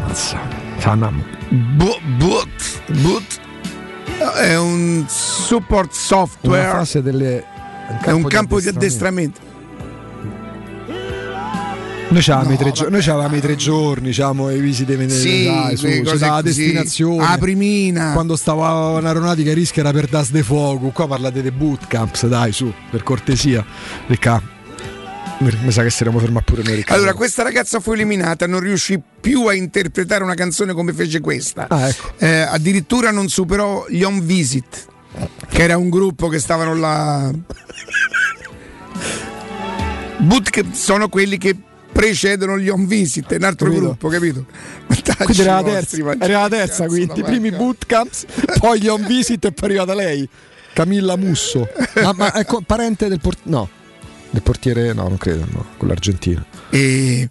Mazza. 0.01 0.38
Sanam. 0.78 1.22
Boot, 1.76 2.01
boot, 2.16 2.82
boot. 3.03 3.40
È 4.40 4.57
un 4.57 5.05
support 5.09 5.86
Una 5.90 5.95
software, 5.95 6.70
fase 6.70 7.03
delle. 7.03 7.45
è 8.03 8.11
un 8.11 8.24
campo 8.24 8.61
di 8.61 8.68
addestramento. 8.68 9.40
Noi 12.12 12.22
c'avevamo, 12.22 12.48
No, 12.50 12.54
i, 12.54 12.72
tre, 12.72 12.88
noi 12.90 13.38
i 13.38 13.40
tre 13.40 13.56
giorni, 13.56 14.08
diciamo, 14.08 14.50
e 14.50 14.58
visite 14.58 14.96
venere 14.96 15.18
Sì, 15.18 15.48
su, 15.74 15.86
così. 16.04 16.42
destinazione. 16.42 17.24
A 17.24 17.38
primina. 17.38 18.12
Quando 18.12 18.36
stava 18.36 18.98
un'aeronautica 18.98 19.50
a 19.50 19.54
rischio 19.54 19.80
era 19.80 19.92
per 19.92 20.06
Das 20.06 20.30
de 20.30 20.42
Fuoco. 20.42 20.88
Qua 20.90 21.08
parlate 21.08 21.40
dei 21.40 21.50
bootcamps, 21.50 22.26
dai, 22.26 22.52
su, 22.52 22.70
per 22.90 23.02
cortesia. 23.02 23.64
Ricca. 24.06 24.42
Mi 25.38 25.50
mi 25.62 25.72
sa 25.72 25.82
che 25.82 25.90
saremo 25.90 26.18
fermati 26.18 26.52
pure 26.52 26.62
noi, 26.62 26.74
Riccardo. 26.76 27.02
Allora, 27.02 27.16
questa 27.16 27.42
ragazza 27.42 27.80
fu 27.80 27.92
eliminata, 27.92 28.46
non 28.46 28.60
riuscì 28.60 29.00
più 29.20 29.46
a 29.46 29.54
interpretare 29.54 30.22
una 30.22 30.34
canzone 30.34 30.74
come 30.74 30.92
fece 30.92 31.20
questa. 31.20 31.66
Ah, 31.68 31.88
ecco. 31.88 32.12
Eh, 32.18 32.40
addirittura 32.42 33.10
non 33.10 33.28
superò 33.28 33.86
gli 33.88 34.02
On 34.02 34.24
Visit, 34.24 34.86
che 35.48 35.62
era 35.62 35.78
un 35.78 35.88
gruppo 35.88 36.28
che 36.28 36.38
stavano 36.38 36.76
là. 36.76 37.30
Bootcamp 40.18 40.72
sono 40.74 41.08
quelli 41.08 41.38
che 41.38 41.56
precedono 41.93 42.59
gli 42.59 42.68
On 42.68 42.86
Visit, 42.86 43.30
è 43.32 43.36
un 43.36 43.45
altro 43.45 43.66
Capito. 43.66 43.84
gruppo, 43.86 44.09
capito? 44.09 44.45
Quindi 44.86 45.43
era 45.43 45.55
la 45.55 45.62
Tacci 45.62 45.72
terza, 45.72 45.97
era 46.18 46.32
la 46.32 46.38
ma- 46.40 46.49
terza 46.49 46.86
quindi, 46.86 47.20
i 47.20 47.22
primi 47.22 47.51
bootcamps, 47.51 48.24
poi 48.59 48.80
gli 48.80 48.88
on 48.88 49.05
visit 49.07 49.45
e 49.45 49.53
poi 49.53 49.68
è 49.68 49.72
arrivata 49.72 49.95
lei. 49.95 50.28
Camilla 50.72 51.16
Musso. 51.16 51.68
Ah, 51.95 52.14
ma 52.16 52.32
è 52.32 52.45
co- 52.45 52.62
parente 52.66 53.09
del 53.09 53.20
port... 53.20 53.40
No. 53.45 53.68
Del 54.30 54.40
portiere, 54.40 54.95
no, 54.95 55.09
non 55.09 55.18
credo, 55.18 55.45
no, 55.51 55.66
quello 55.76 55.93
argentino. 55.93 56.43
E... 56.70 57.28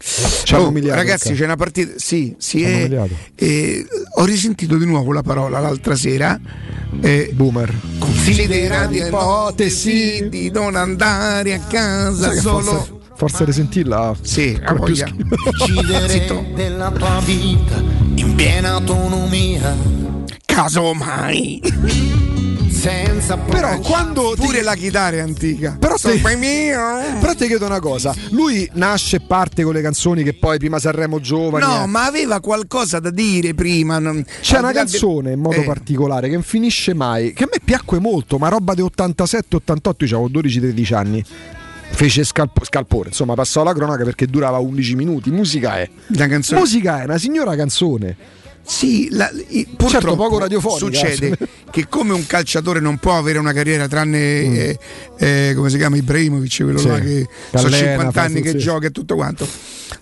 Oh, 0.53 0.67
umiliato, 0.67 0.99
ragazzi, 0.99 1.33
c'è 1.33 1.45
una 1.45 1.55
partita. 1.55 1.93
Sì, 1.95 2.35
sì. 2.37 2.61
È- 2.61 2.75
umiliato. 2.75 3.15
e 3.33 3.87
ho 4.17 4.25
risentito 4.25 4.77
di 4.77 4.85
nuovo 4.85 5.11
la 5.11 5.23
parola 5.23 5.59
l'altra 5.59 5.95
sera. 5.95 6.39
Eh, 7.01 7.31
Boomer. 7.33 7.73
Considerate 7.97 8.97
ipotesi 9.07 10.27
di 10.29 10.51
non 10.51 10.75
andare 10.75 11.53
a 11.55 11.59
casa 11.61 12.31
Sai 12.33 12.99
che 13.25 13.31
solo. 13.31 13.37
forse, 13.37 13.37
forse 13.37 13.45
risentirla. 13.45 14.15
Sì, 14.21 14.57
ancora 14.63 14.83
più 14.83 14.95
schifo. 14.95 15.35
Decidere 15.51 16.51
della 16.55 16.91
tua 16.91 17.19
vita 17.23 17.81
in 18.15 18.35
piena 18.35 18.69
autonomia. 18.71 19.75
Casomai. 20.45 21.61
Senza 22.71 23.37
Però 23.37 23.77
quando 23.79 24.33
ti- 24.35 24.41
Pure 24.43 24.63
la 24.63 24.73
chitarra 24.73 25.17
è 25.17 25.19
antica. 25.19 25.77
Però 25.79 25.95
te- 25.97 26.19
mio. 26.35 27.19
Però 27.19 27.33
ti 27.35 27.45
chiedo 27.45 27.67
una 27.67 27.79
cosa, 27.79 28.11
lui 28.31 28.67
nasce 28.73 29.17
e 29.17 29.19
parte 29.19 29.61
con 29.63 29.73
le 29.73 29.81
canzoni 29.81 30.23
che 30.23 30.33
poi 30.33 30.57
prima 30.57 30.79
Sanremo 30.79 31.19
giovani. 31.19 31.63
No, 31.63 31.83
eh. 31.83 31.85
ma 31.85 32.05
aveva 32.05 32.39
qualcosa 32.39 32.99
da 32.99 33.11
dire 33.11 33.53
prima. 33.53 33.99
non- 33.99 34.25
C'è 34.41 34.57
una 34.57 34.69
di 34.69 34.77
canzone 34.77 35.33
in 35.33 35.39
modo 35.39 35.57
Eh, 35.61 35.63
particolare 35.63 36.27
che 36.27 36.33
non 36.33 36.43
finisce 36.43 36.93
mai, 36.95 37.33
che 37.33 37.43
a 37.43 37.47
me 37.51 37.59
piacque 37.63 37.99
molto, 37.99 38.37
ma 38.39 38.47
roba 38.49 38.73
di 38.73 38.81
87-88, 38.81 40.05
io 40.07 40.17
avevo 40.17 40.29
12-13 40.29 40.93
anni. 40.95 41.23
Fece 41.93 42.23
scalpo- 42.23 42.63
scalpore, 42.65 43.09
insomma, 43.09 43.35
passò 43.35 43.63
la 43.63 43.73
cronaca 43.73 44.03
perché 44.03 44.25
durava 44.25 44.57
11 44.57 44.95
minuti. 44.95 45.29
Musica 45.29 45.77
è. 45.77 45.89
La 46.15 46.27
canzone. 46.27 46.59
Musica 46.59 47.01
è 47.01 47.03
una 47.03 47.17
signora 47.17 47.55
canzone. 47.55 48.15
Sì, 48.63 49.07
la, 49.11 49.29
i- 49.49 49.65
purtroppo 49.65 49.89
Certo, 49.89 50.15
poco 50.15 50.37
radiofonica, 50.39 50.85
succede 50.85 51.37
che 51.71 51.87
come 51.87 52.13
un 52.13 52.25
calciatore 52.27 52.79
non 52.79 52.97
può 52.97 53.17
avere 53.17 53.39
una 53.39 53.53
carriera 53.53 53.87
tranne 53.87 54.17
eh, 54.19 54.79
eh, 55.17 55.53
come 55.55 55.69
si 55.69 55.77
chiama 55.77 55.95
Ibrahimovic, 55.97 56.57
quello 56.63 56.73
Mm. 56.79 56.81
Sì. 56.83 56.87
là 56.87 56.99
che 56.99 57.27
Che 57.51 57.57
sono 57.57 57.67
allena, 57.67 57.87
50 57.89 58.11
fa 58.11 58.21
anni 58.21 58.41
che 58.41 58.49
successo. 58.51 58.65
gioca 58.71 58.87
e 58.87 58.91
tutto 58.91 59.15
quanto. 59.15 59.47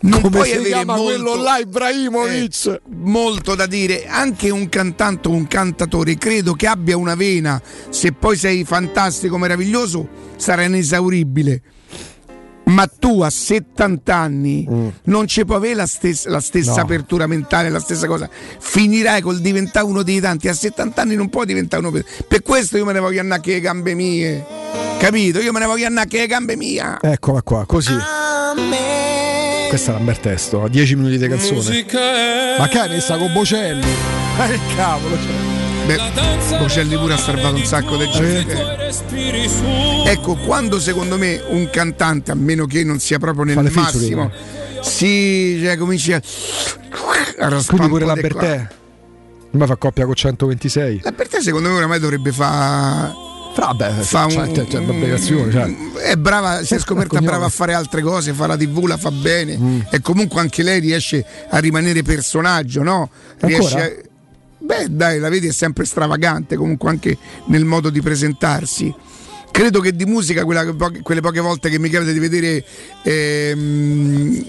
Non 0.01 0.21
Come 0.21 0.37
puoi 0.37 0.49
si 0.49 0.55
avere 0.57 0.85
molto, 0.85 1.03
quello 1.03 1.35
là, 1.41 1.57
Ibrahimovic? 1.57 2.65
eh, 2.67 2.81
molto 2.97 3.55
da 3.55 3.65
dire. 3.65 4.05
Anche 4.07 4.49
un 4.49 4.67
cantante 4.69 5.27
o 5.29 5.31
un 5.31 5.47
cantatore 5.47 6.17
credo 6.17 6.53
che 6.53 6.67
abbia 6.67 6.95
una 6.97 7.15
vena, 7.15 7.61
se 7.89 8.11
poi 8.11 8.35
sei 8.37 8.63
fantastico, 8.65 9.37
meraviglioso, 9.37 10.07
sarà 10.35 10.63
inesauribile. 10.63 11.61
Ma 12.69 12.87
tu 12.87 13.21
a 13.21 13.29
70 13.29 14.15
anni 14.15 14.67
non 15.03 15.27
ci 15.27 15.43
puoi 15.45 15.57
avere 15.57 15.73
la 15.75 15.85
stessa, 15.87 16.29
la 16.29 16.39
stessa 16.39 16.71
Mm. 16.71 16.75
No. 16.75 16.81
apertura 16.81 17.27
mentale, 17.27 17.69
la 17.69 17.79
stessa 17.79 18.05
cosa. 18.07 18.29
Finirai 18.59 19.21
col 19.21 19.39
diventare 19.39 19.85
uno 19.85 20.03
dei 20.03 20.19
tanti. 20.19 20.47
A 20.47 20.53
70 20.53 21.01
anni 21.01 21.15
non 21.15 21.29
puoi 21.29 21.45
diventare 21.45 21.81
uno 21.81 21.91
per... 21.91 22.05
per 22.27 22.41
questo 22.43 22.77
io 22.77 22.85
me 22.85 22.93
ne 22.93 22.99
voglio 22.99 23.19
andare 23.21 23.41
che 23.41 23.53
le 23.53 23.59
gambe 23.59 23.93
mie. 23.95 24.45
Capito? 24.99 25.39
Io 25.39 25.51
me 25.51 25.59
ne 25.59 25.65
voglio 25.65 25.87
andare 25.87 26.07
che 26.07 26.19
le 26.19 26.27
gambe 26.27 26.55
mie. 26.55 26.97
Eccola 27.01 27.41
qua, 27.41 27.65
così. 27.65 27.95
Questa 29.69 29.91
è 29.91 29.93
Lambertesto, 29.93 30.63
a 30.63 30.67
10 30.69 30.95
minuti 30.95 31.17
di 31.17 31.27
canzone. 31.27 31.85
Ma 32.57 32.67
che 32.67 32.79
hai 32.79 32.89
messa 32.89 33.17
con 33.17 33.31
Bocelli? 33.33 33.87
Ma 34.37 34.45
che 34.47 34.59
cavolo, 34.75 35.15
cioè. 35.15 35.58
Beh, 35.95 36.57
Bocelli 36.59 36.95
pure 36.97 37.13
ha 37.13 37.17
salvato 37.17 37.55
un 37.55 37.65
sacco 37.65 37.97
di 37.97 38.07
gente. 38.11 38.87
Ecco, 40.05 40.35
quando 40.35 40.79
secondo 40.79 41.17
me 41.17 41.41
un 41.47 41.67
cantante, 41.71 42.29
a 42.31 42.35
meno 42.35 42.65
che 42.67 42.83
non 42.83 42.99
sia 42.99 43.17
proprio 43.17 43.43
nel 43.45 43.55
Fa 43.55 43.61
le 43.61 43.69
featuring, 43.71 44.15
massimo, 44.15 44.81
si 44.83 45.59
cioè, 45.63 45.77
comincia 45.77 46.15
a 46.17 47.47
raspare 47.49 47.65
Quindi 47.65 47.83
un 47.85 47.89
pure 47.89 48.05
la. 48.05 48.13
Bertè. 48.13 48.67
Ma 49.51 49.65
fa 49.65 49.77
coppia 49.77 50.05
con 50.05 50.13
126. 50.13 50.99
La 51.03 51.11
Bertè 51.11 51.41
secondo 51.41 51.69
me 51.69 51.75
oramai 51.77 51.99
dovrebbe 51.99 52.31
fare 52.31 53.11
Vabbè, 53.55 53.89
fa 54.01 54.25
un, 54.25 54.53
cioè, 54.53 54.67
c'è 54.67 54.77
un'obbligazione, 54.77 55.51
cioè. 55.51 55.75
è 56.03 56.15
brava, 56.15 56.63
si 56.63 56.75
è 56.75 56.79
scoperta 56.79 57.09
Cognome. 57.09 57.27
brava 57.27 57.45
a 57.47 57.49
fare 57.49 57.73
altre 57.73 58.01
cose, 58.03 58.31
fa 58.31 58.45
la 58.47 58.55
tv, 58.55 58.85
la 58.85 58.95
fa 58.95 59.09
bene 59.11 59.57
Mm. 59.57 59.79
e 59.89 59.99
comunque 60.01 60.39
anche 60.39 60.61
lei 60.63 60.79
riesce 60.79 61.25
a 61.49 61.57
rimanere 61.57 62.01
personaggio, 62.03 62.83
no? 62.83 63.09
Ancora? 63.41 63.47
Riesce 63.47 63.77
a- 63.81 64.07
Beh, 64.59 64.87
dai, 64.89 65.19
la 65.19 65.29
vedi 65.29 65.47
è 65.47 65.51
sempre 65.51 65.85
stravagante 65.85 66.55
comunque 66.55 66.89
anche 66.89 67.17
nel 67.47 67.65
modo 67.65 67.89
di 67.89 68.01
presentarsi. 68.01 68.93
Credo 69.51 69.79
che 69.79 69.95
di 69.95 70.05
musica, 70.05 70.43
quella 70.45 70.63
che 70.63 71.01
quelle 71.01 71.21
poche 71.21 71.39
volte 71.39 71.69
che 71.69 71.79
mi 71.79 71.89
capita 71.89 72.11
di 72.11 72.19
vedere 72.19 72.63
ehm, 73.03 74.45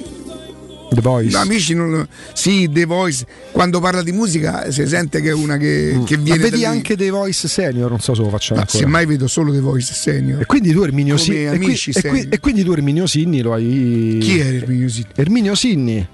The 0.92 1.00
Voice. 1.00 1.36
amici, 1.36 1.74
non- 1.74 2.06
sì, 2.34 2.68
The 2.70 2.84
Voice, 2.84 3.24
quando 3.52 3.78
parla 3.80 4.02
di 4.02 4.12
musica 4.12 4.70
si 4.70 4.86
sente 4.86 5.20
che 5.20 5.30
è 5.30 5.32
una 5.32 5.56
che, 5.56 5.98
che 6.04 6.16
Ma 6.16 6.22
viene 6.24 6.38
vedi 6.38 6.50
da 6.50 6.56
lì. 6.56 6.64
anche 6.76 6.96
The 6.96 7.10
Voice 7.10 7.46
Senior, 7.48 7.88
non 7.90 8.00
so 8.00 8.14
se 8.14 8.22
lo 8.22 8.28
facciamo 8.28 8.58
Ma 8.60 8.66
ancora. 8.66 8.84
semmai 8.84 9.06
vedo 9.06 9.26
solo 9.28 9.52
The 9.52 9.60
Voice 9.60 9.94
Senior. 9.94 10.40
E 10.42 10.46
quindi 10.46 10.72
tu 10.72 10.82
Erminio 10.82 11.16
Sinni. 11.16 11.46
E, 11.46 11.58
qui- 11.58 11.80
e 11.94 12.02
qui- 12.08 12.26
e 12.28 12.40
quindi 12.40 12.62
tu 12.64 12.72
Erminio 12.72 13.06
Sinni 13.06 13.40
lo 13.40 13.52
hai. 13.54 14.18
Chi 14.20 14.38
è 14.40 14.46
Erminio 14.46 14.88
Sinni? 14.88 15.06
Erminio 15.14 15.54
Sinni. 15.54 16.08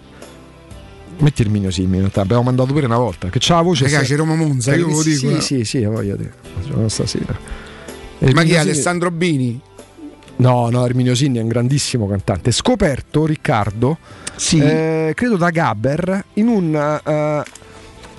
Metti 1.19 1.43
Erminio 1.43 1.71
Sinni, 1.71 1.95
in 1.95 2.01
realtà 2.01 2.21
abbiamo 2.21 2.43
mandato 2.43 2.73
pure 2.73 2.87
una 2.87 2.99
volta. 2.99 3.29
Che 3.29 3.39
c'ha 3.41 3.57
la 3.57 3.63
voce. 3.63 3.85
Ragazzi, 3.85 4.15
Roma 4.15 4.35
Monza, 4.35 4.75
io 4.75 4.87
ve 4.87 4.93
lo 4.93 5.03
dico, 5.03 5.19
Sì, 5.19 5.35
eh. 5.37 5.41
sì, 5.41 5.65
sì, 5.65 5.85
voglia 5.85 6.15
di. 6.17 6.29
Facciamo 6.61 6.89
Stasera. 6.89 7.39
Ma 8.33 8.43
chi 8.43 8.53
è 8.53 8.59
Alessandro 8.59 9.11
Bini? 9.11 9.61
No, 10.37 10.69
no, 10.69 10.85
Erminio 10.85 11.15
Sinni 11.15 11.39
è 11.39 11.43
un 11.43 11.49
grandissimo 11.49 12.07
cantante. 12.07 12.51
Scoperto 12.51 13.25
Riccardo, 13.25 13.97
Sì. 14.37 14.59
eh, 14.59 15.13
credo 15.15 15.37
da 15.37 15.49
Gabber, 15.49 16.25
in 16.35 16.49
un, 16.49 16.75
eh, 16.75 17.43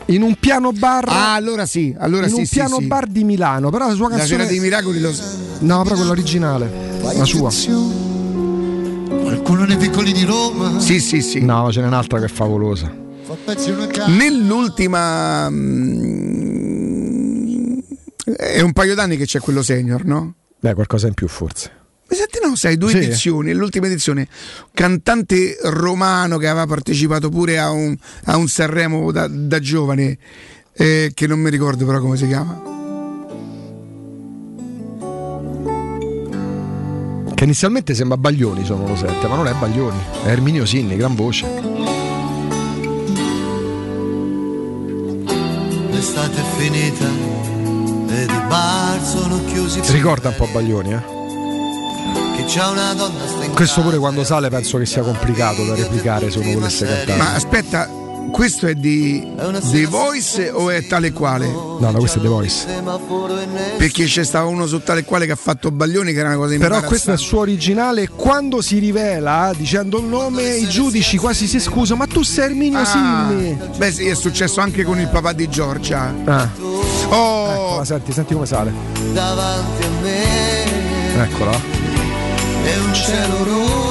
in 0.05 0.21
un 0.23 0.35
piano 0.39 0.71
bar. 0.71 1.05
Ah, 1.07 1.33
allora 1.35 1.67
sì, 1.67 1.95
allora 1.99 2.25
in 2.25 2.33
sì, 2.33 2.39
un 2.39 2.45
sì, 2.45 2.53
piano 2.55 2.77
sì. 2.79 2.85
bar 2.85 3.05
di 3.05 3.23
Milano, 3.23 3.69
però 3.69 3.87
la 3.87 3.93
sua 3.93 4.09
La 4.09 4.17
canzone. 4.17 4.39
Sera 4.39 4.49
dei 4.49 4.59
Miracoli 4.59 4.99
lo 4.99 5.13
No, 5.59 5.83
però 5.83 5.95
quella 5.95 6.11
originale, 6.11 6.71
la 7.01 7.23
sua. 7.23 7.51
Qualcuno 9.47 9.73
nei 9.73 9.77
piccoli 9.77 10.11
di 10.11 10.25
Roma. 10.25 10.77
Sì, 10.77 10.99
sì, 10.99 11.21
sì. 11.21 11.39
No, 11.39 11.71
ce 11.71 11.79
n'è 11.79 11.87
un'altra 11.87 12.19
che 12.19 12.25
è 12.25 12.27
favolosa. 12.27 12.93
Nell'ultima 14.07 15.49
mm, 15.49 16.67
è 18.35 18.59
un 18.59 18.73
paio 18.73 18.93
d'anni 18.93 19.15
che 19.15 19.23
c'è 19.23 19.39
quello 19.39 19.63
senior, 19.63 20.03
no? 20.03 20.33
Beh, 20.59 20.73
qualcosa 20.73 21.07
in 21.07 21.13
più 21.13 21.29
forse. 21.29 21.71
Mi 22.09 22.17
senti 22.17 22.39
no, 22.43 22.57
sai, 22.57 22.75
due 22.75 22.89
Sì. 22.89 22.97
edizioni, 22.97 23.53
l'ultima 23.53 23.85
edizione, 23.85 24.27
cantante 24.73 25.55
romano 25.63 26.37
che 26.37 26.49
aveva 26.49 26.65
partecipato 26.65 27.29
pure 27.29 27.57
a 27.57 27.69
un, 27.69 27.95
a 28.25 28.35
un 28.35 28.49
Sanremo 28.49 29.13
da, 29.13 29.27
da 29.29 29.59
giovane, 29.59 30.17
eh, 30.73 31.11
che 31.13 31.25
non 31.25 31.39
mi 31.39 31.49
ricordo 31.49 31.85
però 31.85 32.01
come 32.01 32.17
si 32.17 32.27
chiama. 32.27 32.75
Che 37.37 37.43
inizialmente 37.43 37.93
sembra 37.93 38.17
Baglioni, 38.17 38.65
sono 38.65 38.87
lo 38.87 38.95
sette, 38.95 39.27
ma 39.27 39.35
non 39.35 39.45
è 39.45 39.53
Baglioni, 39.53 39.99
è 40.23 40.29
Erminio 40.29 40.65
Sinni, 40.65 40.97
gran 40.97 41.13
voce. 41.13 41.45
L'estate 45.91 46.35
è 46.35 46.43
finita 46.57 47.05
ed 48.07 48.27
i 48.31 48.41
bar 48.47 48.99
sono 49.03 49.39
chiusi. 49.45 49.83
Si 49.83 49.91
ricorda 49.91 50.29
un 50.29 50.35
po' 50.35 50.47
Baglioni, 50.51 50.93
eh? 50.93 51.03
Che 52.37 52.45
c'è 52.45 52.65
una 52.65 52.95
donna 52.95 53.27
stringata. 53.27 53.53
Questo 53.53 53.81
pure 53.81 53.99
quando 53.99 54.23
sale 54.23 54.49
penso 54.49 54.79
che 54.79 54.87
sia 54.87 55.03
complicato 55.03 55.63
da 55.63 55.75
replicare 55.75 56.31
se 56.31 56.39
uno 56.39 56.53
volesse 56.53 56.87
cantare. 56.87 57.19
Ma 57.19 57.35
aspetta, 57.35 57.87
questo 58.31 58.67
è 58.67 58.73
di 58.75 59.25
The 59.71 59.85
Voice 59.87 60.49
o 60.51 60.69
è 60.69 60.85
tale 60.87 61.11
quale? 61.11 61.47
No, 61.47 61.77
no, 61.79 61.91
questo 61.93 62.19
è 62.19 62.21
The 62.21 62.27
Voice. 62.27 62.65
Perché 63.77 64.05
c'è 64.05 64.23
stato 64.23 64.47
uno 64.47 64.65
su 64.67 64.81
tale 64.83 65.03
quale 65.03 65.25
che 65.25 65.31
ha 65.31 65.35
fatto 65.37 65.71
Baglioni 65.71 66.13
che 66.13 66.19
era 66.19 66.29
una 66.29 66.37
cosa 66.37 66.57
Però 66.57 66.81
questo 66.81 67.09
è 67.11 67.13
il 67.13 67.19
suo 67.19 67.39
originale. 67.39 68.07
Quando 68.09 68.61
si 68.61 68.79
rivela 68.79 69.51
dicendo 69.55 69.99
il 69.99 70.05
nome, 70.05 70.43
i 70.55 70.67
giudici 70.67 71.17
quasi 71.17 71.47
si 71.47 71.59
scusano. 71.59 71.99
Ma 71.99 72.07
tu 72.07 72.21
sei 72.23 72.45
Erminio 72.45 72.79
Ah, 72.79 72.85
Sinni. 72.85 73.57
beh 73.77 73.91
sì, 73.91 74.07
è 74.07 74.13
successo 74.15 74.59
anche 74.61 74.83
con 74.83 74.99
il 74.99 75.07
papà 75.07 75.33
di 75.33 75.47
Giorgia. 75.49 76.13
Ah. 76.25 76.49
Oh, 77.09 77.51
Eccola, 77.51 77.85
senti, 77.85 78.11
senti 78.11 78.33
come 78.33 78.45
sale. 78.45 78.73
davanti 79.13 79.83
a 79.83 79.89
me 80.01 81.23
Eccola. 81.23 81.51
e 82.65 82.77
un 82.79 82.93
cielo 82.93 83.43
rosso 83.43 83.86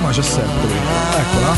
Roma 0.00 0.12
c'è 0.12 0.22
sempre. 0.22 0.68
Eccola. 1.18 1.54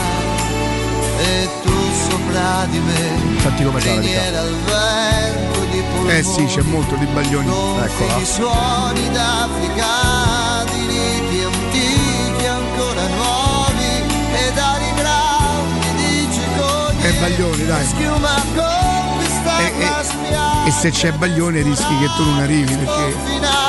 e 1.18 1.48
tu 1.62 1.72
sopra 2.10 2.66
di 2.70 2.78
me 2.78 3.40
Senti 3.40 3.62
come 3.64 3.78
vento 3.80 5.60
di 5.70 5.82
polvere 5.94 6.18
eh 6.18 6.22
sì, 6.24 6.44
c'è 6.46 6.62
molto 6.62 6.94
di 6.96 7.06
Baglioni. 7.06 7.46
Eccola. 7.46 8.14
di 8.16 8.24
suoni 8.24 9.10
d'Africa 9.10 10.64
di 10.72 10.86
riti 10.86 11.44
antichi 11.44 12.46
ancora 12.46 13.06
nuovi 13.06 14.02
e 14.34 14.52
dari 14.54 14.92
grandi 14.96 15.94
di 15.96 16.28
cicogni 16.32 17.02
È 17.02 17.12
Baglioni, 17.20 17.66
dai. 17.66 17.86
schiuma 17.86 18.34
conquista 18.54 19.58
E, 19.58 19.72
e- 19.78 20.30
la 20.30 20.64
e 20.66 20.70
se 20.72 20.90
c'è 20.90 21.12
Baglione 21.12 21.62
rischi 21.62 21.96
che 21.98 22.06
tu 22.16 22.24
non 22.24 22.40
arrivi 22.40 22.74
perché 22.74 23.16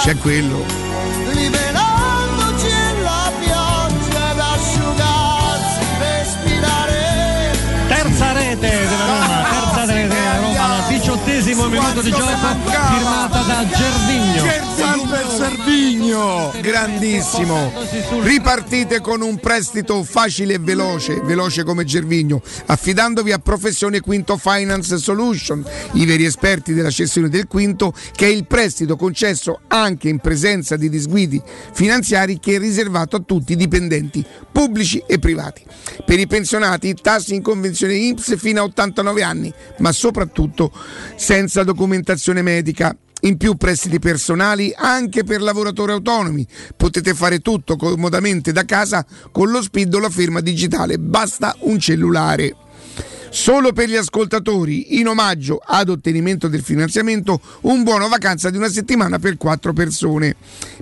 c'è 0.01 0.17
quello. 0.17 0.65
liberandoci 1.31 1.82
di 12.03 12.11
gioco, 12.11 12.31
firmata 12.65 13.41
da 13.43 13.65
Gervigno. 13.65 14.43
Salve 14.75 15.23
il 16.03 16.61
grandissimo. 16.61 17.71
Ripartite 18.21 18.99
con 18.99 19.21
un 19.21 19.39
prestito 19.39 20.03
facile 20.03 20.55
e 20.55 20.59
veloce, 20.59 21.21
veloce 21.21 21.63
come 21.63 21.85
Gervigno, 21.85 22.41
affidandovi 22.65 23.31
a 23.31 23.39
Professione 23.39 24.01
Quinto 24.01 24.37
Finance 24.37 24.97
Solution, 24.97 25.65
i 25.93 26.05
veri 26.05 26.25
esperti 26.25 26.73
della 26.73 26.89
cessione 26.89 27.29
del 27.29 27.47
quinto, 27.47 27.93
che 28.11 28.25
è 28.25 28.29
il 28.29 28.45
prestito 28.45 28.95
concesso 28.95 29.61
anche 29.67 30.09
in 30.09 30.19
presenza 30.19 30.75
di 30.75 30.89
disguidi 30.89 31.41
finanziari 31.73 32.39
che 32.39 32.55
è 32.55 32.59
riservato 32.59 33.15
a 33.15 33.23
tutti 33.25 33.53
i 33.53 33.57
dipendenti 33.57 34.25
pubblici 34.51 35.03
e 35.07 35.19
privati. 35.19 35.63
Per 36.05 36.19
i 36.19 36.27
pensionati 36.27 36.93
tassi 36.95 37.35
in 37.35 37.41
convenzione 37.41 37.95
INPS 37.95 38.37
fino 38.37 38.61
a 38.61 38.65
89 38.65 39.23
anni, 39.23 39.53
ma 39.79 39.91
soprattutto 39.91 40.71
senza 41.15 41.63
documentazione 41.63 42.41
medica. 42.41 42.95
In 43.25 43.37
più 43.37 43.55
prestiti 43.55 43.99
personali 43.99 44.73
anche 44.75 45.23
per 45.23 45.41
lavoratori 45.41 45.93
autonomi. 45.93 46.45
Potete 46.75 47.13
fare 47.13 47.39
tutto 47.39 47.77
comodamente 47.77 48.51
da 48.51 48.65
casa 48.65 49.05
con 49.31 49.49
lo 49.49 49.61
SPID 49.61 49.93
o 49.93 49.99
la 49.99 50.09
firma 50.09 50.41
digitale. 50.41 50.99
Basta 50.99 51.55
un 51.59 51.79
cellulare. 51.79 52.53
Solo 53.29 53.71
per 53.71 53.87
gli 53.87 53.95
ascoltatori, 53.95 54.99
in 54.99 55.07
omaggio 55.07 55.59
ad 55.65 55.89
ottenimento 55.89 56.49
del 56.49 56.61
finanziamento, 56.61 57.41
un 57.61 57.81
buono 57.81 58.09
vacanza 58.09 58.49
di 58.49 58.57
una 58.57 58.69
settimana 58.69 59.17
per 59.19 59.37
quattro 59.37 59.71
persone. 59.71 60.35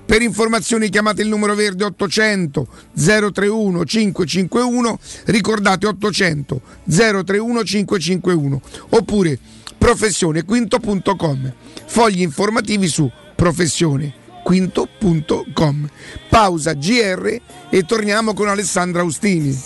Per 0.03 0.21
informazioni 0.21 0.89
chiamate 0.89 1.21
il 1.21 1.29
numero 1.29 1.53
verde 1.53 1.85
800 1.85 2.67
031 2.93 3.85
551, 3.85 4.99
ricordate 5.25 5.87
800 5.87 6.61
031 6.89 7.63
551, 7.63 8.61
oppure 8.89 9.39
professionequinto.com. 9.77 11.53
Fogli 11.91 12.21
informativi 12.21 12.87
su 12.87 13.11
professionequinto.com. 13.35 15.89
Pausa 16.29 16.73
GR 16.73 17.41
e 17.69 17.83
torniamo 17.83 18.33
con 18.33 18.47
Alessandra 18.47 19.01
Austini. 19.01 19.61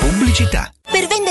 Pubblicità. 0.00 0.72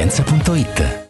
laresilienza.it. 0.00 1.09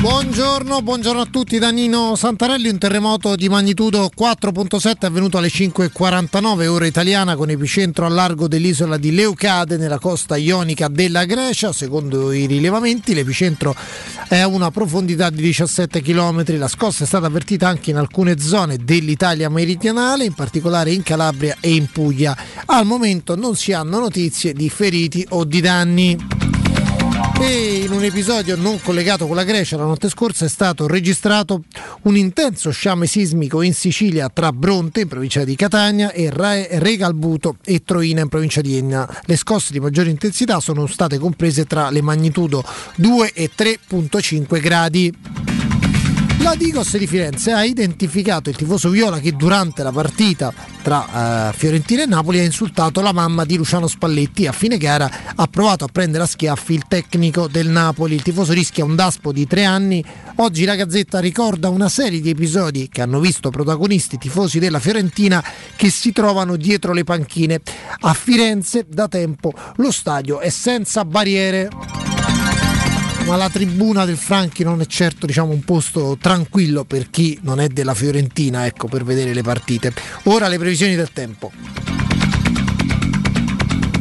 Buongiorno, 0.00 0.80
buongiorno 0.80 1.20
a 1.20 1.26
tutti 1.26 1.58
da 1.58 1.68
Nino 1.68 2.16
Santarelli, 2.16 2.70
un 2.70 2.78
terremoto 2.78 3.36
di 3.36 3.50
magnitudo 3.50 4.10
4.7 4.18 4.98
è 4.98 5.04
avvenuto 5.04 5.36
alle 5.36 5.48
5.49 5.48 6.66
ora 6.68 6.86
italiana 6.86 7.36
con 7.36 7.50
epicentro 7.50 8.06
a 8.06 8.08
largo 8.08 8.48
dell'isola 8.48 8.96
di 8.96 9.12
Leucade 9.12 9.76
nella 9.76 9.98
costa 9.98 10.38
ionica 10.38 10.88
della 10.88 11.26
Grecia, 11.26 11.74
secondo 11.74 12.32
i 12.32 12.46
rilevamenti 12.46 13.12
l'epicentro 13.12 13.76
è 14.26 14.38
a 14.38 14.46
una 14.46 14.70
profondità 14.70 15.28
di 15.28 15.42
17 15.42 16.00
km, 16.00 16.56
la 16.56 16.68
scossa 16.68 17.04
è 17.04 17.06
stata 17.06 17.26
avvertita 17.26 17.68
anche 17.68 17.90
in 17.90 17.96
alcune 17.96 18.38
zone 18.38 18.78
dell'Italia 18.82 19.50
meridionale, 19.50 20.24
in 20.24 20.32
particolare 20.32 20.92
in 20.92 21.02
Calabria 21.02 21.58
e 21.60 21.74
in 21.74 21.90
Puglia. 21.92 22.34
Al 22.64 22.86
momento 22.86 23.36
non 23.36 23.54
si 23.54 23.74
hanno 23.74 23.98
notizie 23.98 24.54
di 24.54 24.70
feriti 24.70 25.26
o 25.28 25.44
di 25.44 25.60
danni. 25.60 26.59
E 27.42 27.84
in 27.84 27.90
un 27.90 28.04
episodio 28.04 28.54
non 28.54 28.78
collegato 28.82 29.26
con 29.26 29.34
la 29.34 29.44
Grecia, 29.44 29.78
la 29.78 29.84
notte 29.84 30.10
scorsa 30.10 30.44
è 30.44 30.48
stato 30.48 30.86
registrato 30.86 31.64
un 32.02 32.16
intenso 32.16 32.70
sciame 32.70 33.06
sismico 33.06 33.62
in 33.62 33.72
Sicilia 33.72 34.28
tra 34.28 34.52
Bronte, 34.52 35.00
in 35.00 35.08
provincia 35.08 35.42
di 35.42 35.56
Catania, 35.56 36.12
e 36.12 36.30
Regalbuto 36.30 37.56
e 37.64 37.82
Troina, 37.82 38.20
in 38.20 38.28
provincia 38.28 38.60
di 38.60 38.76
Enna. 38.76 39.08
Le 39.24 39.36
scosse 39.36 39.72
di 39.72 39.80
maggiore 39.80 40.10
intensità 40.10 40.60
sono 40.60 40.86
state 40.86 41.18
comprese 41.18 41.64
tra 41.64 41.88
le 41.88 42.02
magnitudo 42.02 42.62
2 42.96 43.32
e 43.32 43.50
3.5 43.56 44.60
gradi. 44.60 45.59
La 46.42 46.54
Digos 46.54 46.96
di 46.96 47.06
Firenze 47.06 47.52
ha 47.52 47.64
identificato 47.64 48.48
il 48.48 48.56
tifoso 48.56 48.88
viola 48.88 49.20
che 49.20 49.32
durante 49.32 49.82
la 49.82 49.92
partita 49.92 50.52
tra 50.82 51.50
eh, 51.50 51.52
Fiorentina 51.52 52.02
e 52.02 52.06
Napoli 52.06 52.38
ha 52.38 52.44
insultato 52.44 53.02
la 53.02 53.12
mamma 53.12 53.44
di 53.44 53.56
Luciano 53.56 53.86
Spalletti. 53.86 54.46
A 54.46 54.52
fine 54.52 54.78
gara 54.78 55.10
ha 55.34 55.46
provato 55.48 55.84
a 55.84 55.88
prendere 55.92 56.24
a 56.24 56.26
schiaffi 56.26 56.72
il 56.72 56.84
tecnico 56.88 57.46
del 57.46 57.68
Napoli. 57.68 58.14
Il 58.14 58.22
tifoso 58.22 58.54
rischia 58.54 58.84
un 58.84 58.96
daspo 58.96 59.32
di 59.32 59.46
tre 59.46 59.64
anni. 59.64 60.02
Oggi 60.36 60.64
la 60.64 60.76
Gazzetta 60.76 61.20
ricorda 61.20 61.68
una 61.68 61.90
serie 61.90 62.22
di 62.22 62.30
episodi 62.30 62.88
che 62.88 63.02
hanno 63.02 63.20
visto 63.20 63.50
protagonisti 63.50 64.16
tifosi 64.16 64.58
della 64.58 64.80
Fiorentina 64.80 65.44
che 65.76 65.90
si 65.90 66.10
trovano 66.10 66.56
dietro 66.56 66.94
le 66.94 67.04
panchine. 67.04 67.60
A 68.00 68.14
Firenze 68.14 68.86
da 68.88 69.08
tempo 69.08 69.52
lo 69.76 69.90
stadio 69.90 70.40
è 70.40 70.48
senza 70.48 71.04
barriere 71.04 71.68
ma 73.30 73.36
la 73.36 73.48
tribuna 73.48 74.04
del 74.04 74.16
Franchi 74.16 74.64
non 74.64 74.80
è 74.80 74.86
certo 74.86 75.24
diciamo, 75.24 75.52
un 75.52 75.62
posto 75.62 76.18
tranquillo 76.20 76.82
per 76.82 77.10
chi 77.10 77.38
non 77.42 77.60
è 77.60 77.68
della 77.68 77.94
Fiorentina 77.94 78.66
ecco, 78.66 78.88
per 78.88 79.04
vedere 79.04 79.32
le 79.32 79.42
partite. 79.42 79.94
Ora 80.24 80.48
le 80.48 80.58
previsioni 80.58 80.96
del 80.96 81.12
tempo. 81.12 81.52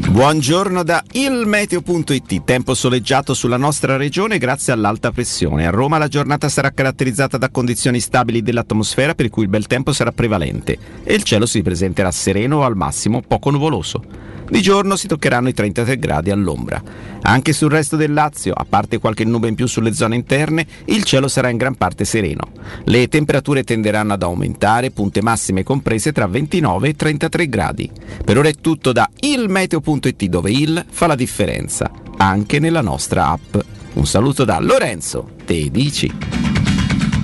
Buongiorno 0.09 0.81
da 0.81 1.03
ilmeteo.it, 1.11 2.43
tempo 2.43 2.73
soleggiato 2.73 3.35
sulla 3.35 3.57
nostra 3.57 3.97
regione 3.97 4.39
grazie 4.39 4.73
all'alta 4.73 5.11
pressione. 5.11 5.67
A 5.67 5.69
Roma 5.69 5.99
la 5.99 6.07
giornata 6.07 6.49
sarà 6.49 6.71
caratterizzata 6.71 7.37
da 7.37 7.51
condizioni 7.51 7.99
stabili 7.99 8.41
dell'atmosfera 8.41 9.13
per 9.13 9.29
cui 9.29 9.43
il 9.43 9.49
bel 9.49 9.67
tempo 9.67 9.93
sarà 9.93 10.11
prevalente 10.11 10.75
e 11.03 11.13
il 11.13 11.21
cielo 11.21 11.45
si 11.45 11.61
presenterà 11.61 12.09
sereno 12.09 12.57
o 12.57 12.63
al 12.63 12.75
massimo 12.75 13.21
poco 13.21 13.51
nuvoloso. 13.51 14.01
Di 14.49 14.61
giorno 14.61 14.95
si 14.95 15.07
toccheranno 15.07 15.49
i 15.49 15.53
33 15.53 15.97
gradi 15.99 16.31
all'ombra. 16.31 16.81
Anche 17.21 17.53
sul 17.53 17.69
resto 17.69 17.95
del 17.95 18.13
Lazio, 18.13 18.53
a 18.53 18.65
parte 18.67 18.97
qualche 18.97 19.23
nube 19.23 19.47
in 19.47 19.55
più 19.55 19.67
sulle 19.67 19.93
zone 19.93 20.15
interne, 20.15 20.65
il 20.85 21.03
cielo 21.03 21.27
sarà 21.27 21.49
in 21.49 21.57
gran 21.57 21.75
parte 21.75 22.03
sereno. 22.03 22.51
Le 22.85 23.07
temperature 23.07 23.63
tenderanno 23.63 24.13
ad 24.13 24.23
aumentare, 24.23 24.89
punte 24.89 25.21
massime 25.21 25.63
comprese 25.63 26.11
tra 26.11 26.25
29 26.25 26.89
e 26.89 26.95
33 26.95 27.47
gradi. 27.47 27.91
Per 28.25 28.37
ora 28.37 28.49
è 28.49 28.55
tutto 28.59 28.91
da 28.91 29.07
ilmeteo.it 29.19 30.25
dove 30.25 30.51
il 30.51 30.83
fa 30.89 31.05
la 31.05 31.15
differenza, 31.15 31.91
anche 32.17 32.59
nella 32.59 32.81
nostra 32.81 33.27
app. 33.27 33.55
Un 33.93 34.05
saluto 34.05 34.45
da 34.45 34.59
Lorenzo, 34.59 35.31
te 35.45 35.69
dici. 35.69 36.48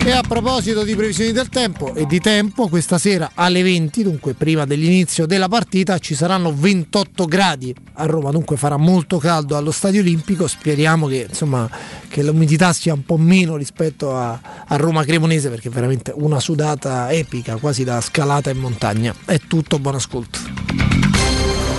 E 0.05 0.11
a 0.11 0.21
proposito 0.21 0.83
di 0.83 0.95
previsioni 0.95 1.31
del 1.31 1.49
tempo 1.49 1.95
e 1.95 2.05
di 2.05 2.19
tempo, 2.19 2.67
questa 2.67 2.99
sera 2.99 3.31
alle 3.33 3.63
20, 3.63 4.03
dunque 4.03 4.35
prima 4.35 4.63
dell'inizio 4.63 5.25
della 5.25 5.47
partita, 5.47 5.97
ci 5.97 6.13
saranno 6.13 6.53
28 6.55 7.25
gradi 7.25 7.73
a 7.93 8.05
Roma, 8.05 8.29
dunque 8.29 8.55
farà 8.55 8.77
molto 8.77 9.17
caldo 9.17 9.57
allo 9.57 9.71
Stadio 9.71 10.01
Olimpico. 10.01 10.45
Speriamo 10.45 11.07
che, 11.07 11.25
insomma, 11.27 11.67
che 12.07 12.21
l'umidità 12.21 12.71
sia 12.71 12.93
un 12.93 13.03
po' 13.03 13.17
meno 13.17 13.55
rispetto 13.55 14.15
a, 14.15 14.39
a 14.67 14.75
Roma 14.75 15.03
Cremonese, 15.03 15.49
perché 15.49 15.69
è 15.69 15.71
veramente 15.71 16.13
una 16.15 16.39
sudata 16.39 17.11
epica, 17.11 17.55
quasi 17.55 17.83
da 17.83 17.99
scalata 17.99 18.51
in 18.51 18.59
montagna. 18.59 19.11
È 19.25 19.39
tutto, 19.47 19.79
buon 19.79 19.95
ascolto. 19.95 20.37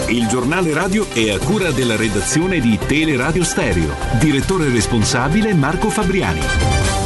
Il 0.08 0.26
giornale 0.26 0.74
radio 0.74 1.08
è 1.12 1.30
a 1.30 1.38
cura 1.38 1.70
della 1.70 1.94
redazione 1.94 2.58
di 2.58 2.76
Teleradio 2.76 3.44
Stereo. 3.44 3.94
Direttore 4.18 4.68
responsabile 4.68 5.54
Marco 5.54 5.90
Fabriani. 5.90 7.05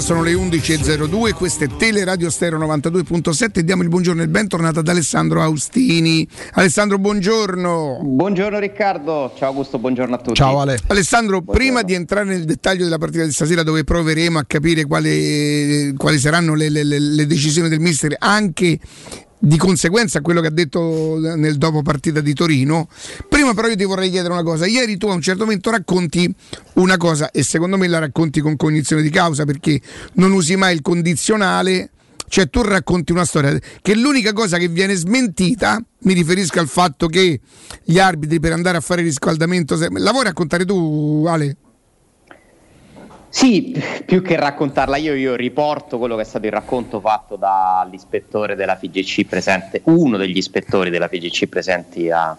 diretta, 0.00 0.02
sono 0.02 0.22
le 0.22 0.32
11.02, 0.32 1.34
questa 1.34 1.64
è 1.64 1.68
Teleradio 1.68 2.30
Stereo 2.30 2.58
92.7 2.58 3.58
e 3.58 3.64
diamo 3.64 3.82
il 3.82 3.88
buongiorno 3.88 4.22
e 4.22 4.24
il 4.24 4.30
bentornato 4.30 4.80
ad 4.80 4.88
Alessandro 4.88 5.42
Austini. 5.42 6.26
Alessandro, 6.52 6.98
buongiorno. 6.98 8.00
Buongiorno 8.02 8.58
Riccardo, 8.58 9.32
ciao 9.36 9.50
Augusto, 9.50 9.78
buongiorno 9.78 10.14
a 10.14 10.18
tutti. 10.18 10.34
Ciao 10.34 10.60
Ale. 10.60 10.78
Alessandro, 10.88 11.40
buongiorno. 11.42 11.58
prima 11.58 11.82
di 11.82 11.94
entrare 11.94 12.26
nel 12.26 12.44
dettaglio 12.44 12.84
della 12.84 12.98
partita 12.98 13.24
di 13.24 13.32
stasera 13.32 13.62
dove 13.62 13.84
proveremo 13.84 14.38
a 14.38 14.44
capire 14.46 14.84
quali, 14.84 15.94
quali 15.96 16.18
saranno 16.18 16.54
le, 16.54 16.68
le, 16.68 16.82
le 16.82 17.26
decisioni 17.26 17.68
del 17.68 17.80
mister 17.80 18.16
anche 18.18 18.78
di 19.40 19.56
conseguenza 19.56 20.18
a 20.18 20.20
quello 20.20 20.40
che 20.40 20.48
ha 20.48 20.52
detto 20.52 21.18
nel 21.18 21.56
dopo 21.56 21.82
partita 21.82 22.20
di 22.20 22.34
Torino. 22.34 22.88
Prima 23.28 23.54
però 23.54 23.68
io 23.68 23.76
ti 23.76 23.84
vorrei 23.84 24.10
chiedere 24.10 24.32
una 24.32 24.42
cosa. 24.42 24.66
Ieri 24.66 24.96
tu 24.98 25.06
a 25.08 25.14
un 25.14 25.22
certo 25.22 25.44
momento 25.44 25.70
racconti 25.70 26.32
una 26.74 26.96
cosa 26.96 27.30
e 27.30 27.42
secondo 27.42 27.76
me 27.76 27.88
la 27.88 27.98
racconti 27.98 28.40
con 28.40 28.56
cognizione 28.56 29.02
di 29.02 29.10
causa 29.10 29.44
perché 29.44 29.80
non 30.14 30.32
usi 30.32 30.56
mai 30.56 30.74
il 30.74 30.82
condizionale 30.82 31.90
Cioè 32.28 32.48
tu 32.48 32.62
racconti 32.62 33.10
una 33.10 33.24
storia 33.24 33.58
che 33.82 33.94
l'unica 33.96 34.32
cosa 34.32 34.56
che 34.56 34.68
viene 34.68 34.94
smentita, 34.94 35.82
mi 36.02 36.12
riferisco 36.12 36.60
al 36.60 36.68
fatto 36.68 37.08
che 37.08 37.40
gli 37.82 37.98
arbitri 37.98 38.38
per 38.38 38.52
andare 38.52 38.76
a 38.76 38.80
fare 38.80 39.02
riscaldamento, 39.02 39.76
la 39.76 40.12
vuoi 40.12 40.24
raccontare 40.24 40.64
tu 40.64 41.24
Ale? 41.26 41.56
Sì, 43.32 43.80
più 44.04 44.22
che 44.22 44.34
raccontarla 44.34 44.96
io, 44.96 45.14
io 45.14 45.36
riporto 45.36 45.98
quello 45.98 46.16
che 46.16 46.22
è 46.22 46.24
stato 46.24 46.46
il 46.46 46.52
racconto 46.52 46.98
fatto 46.98 47.36
dall'ispettore 47.36 48.56
della 48.56 48.74
FIGC 48.74 49.24
presente, 49.24 49.82
uno 49.84 50.16
degli 50.16 50.36
ispettori 50.36 50.90
della 50.90 51.06
FIGC 51.06 51.46
presenti 51.46 52.10
a, 52.10 52.36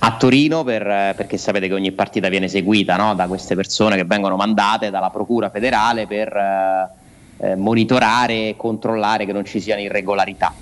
a 0.00 0.16
Torino, 0.18 0.64
per, 0.64 1.14
perché 1.16 1.38
sapete 1.38 1.66
che 1.66 1.72
ogni 1.72 1.92
partita 1.92 2.28
viene 2.28 2.46
seguita 2.46 2.96
no? 2.96 3.14
da 3.14 3.26
queste 3.26 3.54
persone 3.54 3.96
che 3.96 4.04
vengono 4.04 4.36
mandate 4.36 4.90
dalla 4.90 5.08
Procura 5.08 5.48
federale 5.48 6.06
per 6.06 6.36
eh, 7.38 7.56
monitorare 7.56 8.48
e 8.50 8.54
controllare 8.58 9.24
che 9.24 9.32
non 9.32 9.46
ci 9.46 9.62
siano 9.62 9.80
irregolarità. 9.80 10.52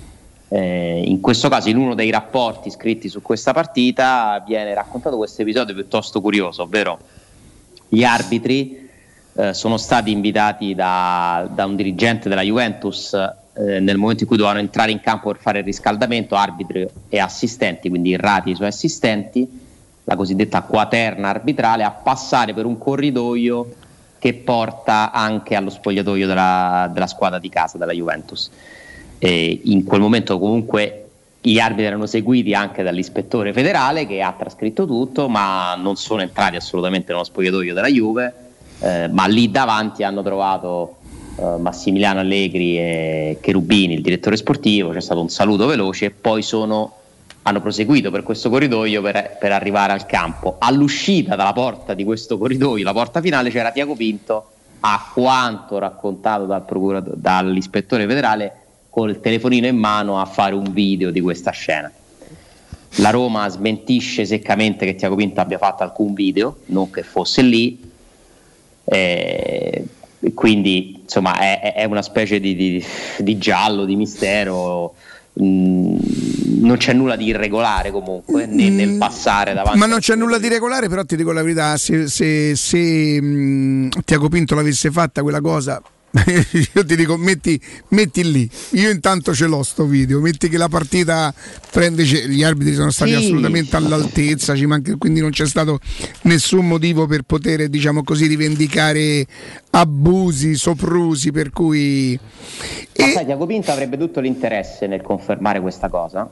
Eh, 0.47 1.03
in 1.05 1.19
questo 1.19 1.49
caso, 1.49 1.67
in 1.67 1.75
uno 1.75 1.93
dei 1.93 2.09
rapporti 2.09 2.71
scritti 2.71 3.09
su 3.09 3.21
questa 3.21 3.51
partita, 3.51 4.41
viene 4.47 4.73
raccontato 4.73 5.17
questo 5.17 5.41
episodio 5.41 5.73
piuttosto 5.73 6.21
curioso, 6.21 6.63
ovvero 6.63 6.97
gli 7.89 8.05
arbitri 8.05 8.87
eh, 9.35 9.53
sono 9.53 9.77
stati 9.77 10.11
invitati 10.11 10.75
da, 10.75 11.47
da, 11.53 11.65
un 11.65 11.75
dirigente 11.75 12.29
della 12.29 12.41
Juventus 12.41 13.13
eh, 13.13 13.79
nel 13.79 13.97
momento 13.97 14.23
in 14.23 14.27
cui 14.27 14.37
dovevano 14.37 14.61
entrare 14.61 14.91
in 14.91 14.99
campo 14.99 15.31
per 15.31 15.39
fare 15.39 15.59
il 15.59 15.65
riscaldamento, 15.65 16.35
arbitri 16.35 16.87
e 17.07 17.19
assistenti, 17.19 17.89
quindi 17.89 18.09
irrati 18.09 18.51
i 18.51 18.55
suoi 18.55 18.67
assistenti, 18.67 19.47
la 20.03 20.15
cosiddetta 20.15 20.61
quaterna 20.61 21.29
arbitrale, 21.29 21.83
a 21.83 21.91
passare 21.91 22.53
per 22.53 22.65
un 22.65 22.77
corridoio 22.77 23.75
che 24.17 24.33
porta 24.33 25.11
anche 25.11 25.55
allo 25.55 25.69
spogliatoio 25.69 26.27
della, 26.27 26.89
della 26.91 27.07
squadra 27.07 27.39
di 27.39 27.49
casa, 27.49 27.77
della 27.77 27.93
Juventus. 27.93 28.49
E 29.19 29.61
in 29.65 29.83
quel 29.83 30.01
momento 30.01 30.39
comunque 30.39 31.05
gli 31.41 31.59
arbitri 31.59 31.85
erano 31.85 32.05
seguiti 32.05 32.53
anche 32.53 32.83
dall'ispettore 32.83 33.53
federale 33.53 34.05
che 34.05 34.21
ha 34.21 34.33
trascritto 34.37 34.85
tutto, 34.85 35.29
ma 35.29 35.75
non 35.75 35.95
sono 35.95 36.21
entrati 36.21 36.55
assolutamente 36.55 37.11
nello 37.11 37.23
spogliatoio 37.23 37.73
della 37.73 37.87
Juve 37.87 38.47
eh, 38.79 39.07
ma 39.11 39.25
lì 39.25 39.51
davanti 39.51 40.03
hanno 40.03 40.21
trovato 40.21 40.97
eh, 41.39 41.57
Massimiliano 41.57 42.19
Allegri 42.19 42.77
e 42.77 43.37
Cherubini, 43.41 43.93
il 43.93 44.01
direttore 44.01 44.37
sportivo, 44.37 44.91
c'è 44.91 45.01
stato 45.01 45.21
un 45.21 45.29
saluto 45.29 45.65
veloce 45.65 46.05
e 46.05 46.11
poi 46.11 46.41
sono, 46.41 46.93
hanno 47.43 47.61
proseguito 47.61 48.11
per 48.11 48.23
questo 48.23 48.49
corridoio 48.49 49.01
per, 49.01 49.37
per, 49.39 49.51
arrivare 49.51 49.93
al 49.93 50.05
campo. 50.05 50.55
All'uscita 50.59 51.35
dalla 51.35 51.53
porta 51.53 51.93
di 51.93 52.03
questo 52.03 52.37
corridoio, 52.37 52.83
la 52.83 52.93
porta 52.93 53.21
finale, 53.21 53.49
c'era 53.49 53.71
Tiago 53.71 53.95
Pinto, 53.95 54.49
a 54.81 55.09
quanto 55.13 55.77
raccontato 55.77 56.45
dal 56.45 56.65
dall'ispettore 57.15 58.07
federale, 58.07 58.53
col 58.89 59.19
telefonino 59.19 59.67
in 59.67 59.77
mano 59.77 60.19
a 60.19 60.25
fare 60.25 60.55
un 60.55 60.71
video 60.71 61.11
di 61.11 61.21
questa 61.21 61.51
scena. 61.51 61.91
La 62.95 63.11
Roma 63.11 63.47
smentisce 63.47 64.25
seccamente 64.25 64.85
che 64.85 64.95
Tiago 64.95 65.15
Pinto 65.15 65.41
abbia 65.41 65.57
fatto 65.57 65.83
alcun 65.83 66.13
video, 66.13 66.57
non 66.65 66.89
che 66.89 67.03
fosse 67.03 67.41
lì, 67.41 67.88
eh, 68.89 69.83
quindi 70.33 70.99
insomma 71.03 71.39
è, 71.39 71.73
è, 71.75 71.83
una 71.85 72.01
specie 72.01 72.39
di, 72.39 72.55
di, 72.55 72.83
di 73.19 73.37
giallo, 73.37 73.85
di 73.85 73.95
mistero. 73.95 74.95
Mm, 75.41 75.97
non 76.61 76.75
c'è 76.77 76.91
nulla 76.91 77.15
di 77.15 77.27
irregolare 77.27 77.91
comunque 77.91 78.45
né, 78.45 78.69
nel 78.69 78.97
passare 78.97 79.53
davanti. 79.53 79.77
Ma 79.77 79.85
non 79.85 79.99
c'è 79.99 80.15
nulla 80.15 80.37
di 80.37 80.49
regolare, 80.49 80.89
però 80.89 81.03
ti 81.03 81.15
dico 81.15 81.31
la 81.31 81.41
verità, 81.43 81.77
se, 81.77 82.07
se, 82.07 82.55
se 82.55 83.21
mh, 83.21 83.89
Tiago 84.03 84.27
Pinto 84.27 84.55
l'avesse 84.55 84.91
fatta 84.91 85.21
quella 85.21 85.39
cosa 85.39 85.81
io 86.73 86.85
ti 86.85 86.95
dico 86.95 87.17
metti, 87.17 87.59
metti, 87.89 88.31
lì 88.31 88.49
io 88.71 88.89
intanto 88.89 89.33
ce 89.33 89.45
l'ho 89.45 89.61
sto 89.61 89.85
video 89.85 90.19
metti 90.19 90.49
che 90.49 90.57
la 90.57 90.67
partita 90.67 91.31
prende 91.69 92.03
gli 92.03 92.43
arbitri 92.43 92.73
sono 92.73 92.89
stati 92.89 93.11
sì. 93.11 93.17
assolutamente 93.17 93.75
all'altezza 93.75 94.55
manca, 94.65 94.95
quindi 94.97 95.19
non 95.19 95.29
c'è 95.29 95.45
stato 95.45 95.79
nessun 96.23 96.67
motivo 96.67 97.05
per 97.05 97.21
poter 97.21 97.69
diciamo 97.69 98.03
così 98.03 98.25
rivendicare 98.25 99.25
abusi 99.71 100.55
soprusi 100.55 101.31
per 101.31 101.51
cui 101.51 102.19
e... 102.91 103.05
Ma 103.05 103.11
sai, 103.11 103.45
Pinto 103.45 103.71
avrebbe 103.71 103.97
tutto 103.97 104.19
l'interesse 104.19 104.87
nel 104.87 105.01
confermare 105.01 105.61
questa 105.61 105.89
cosa 105.89 106.27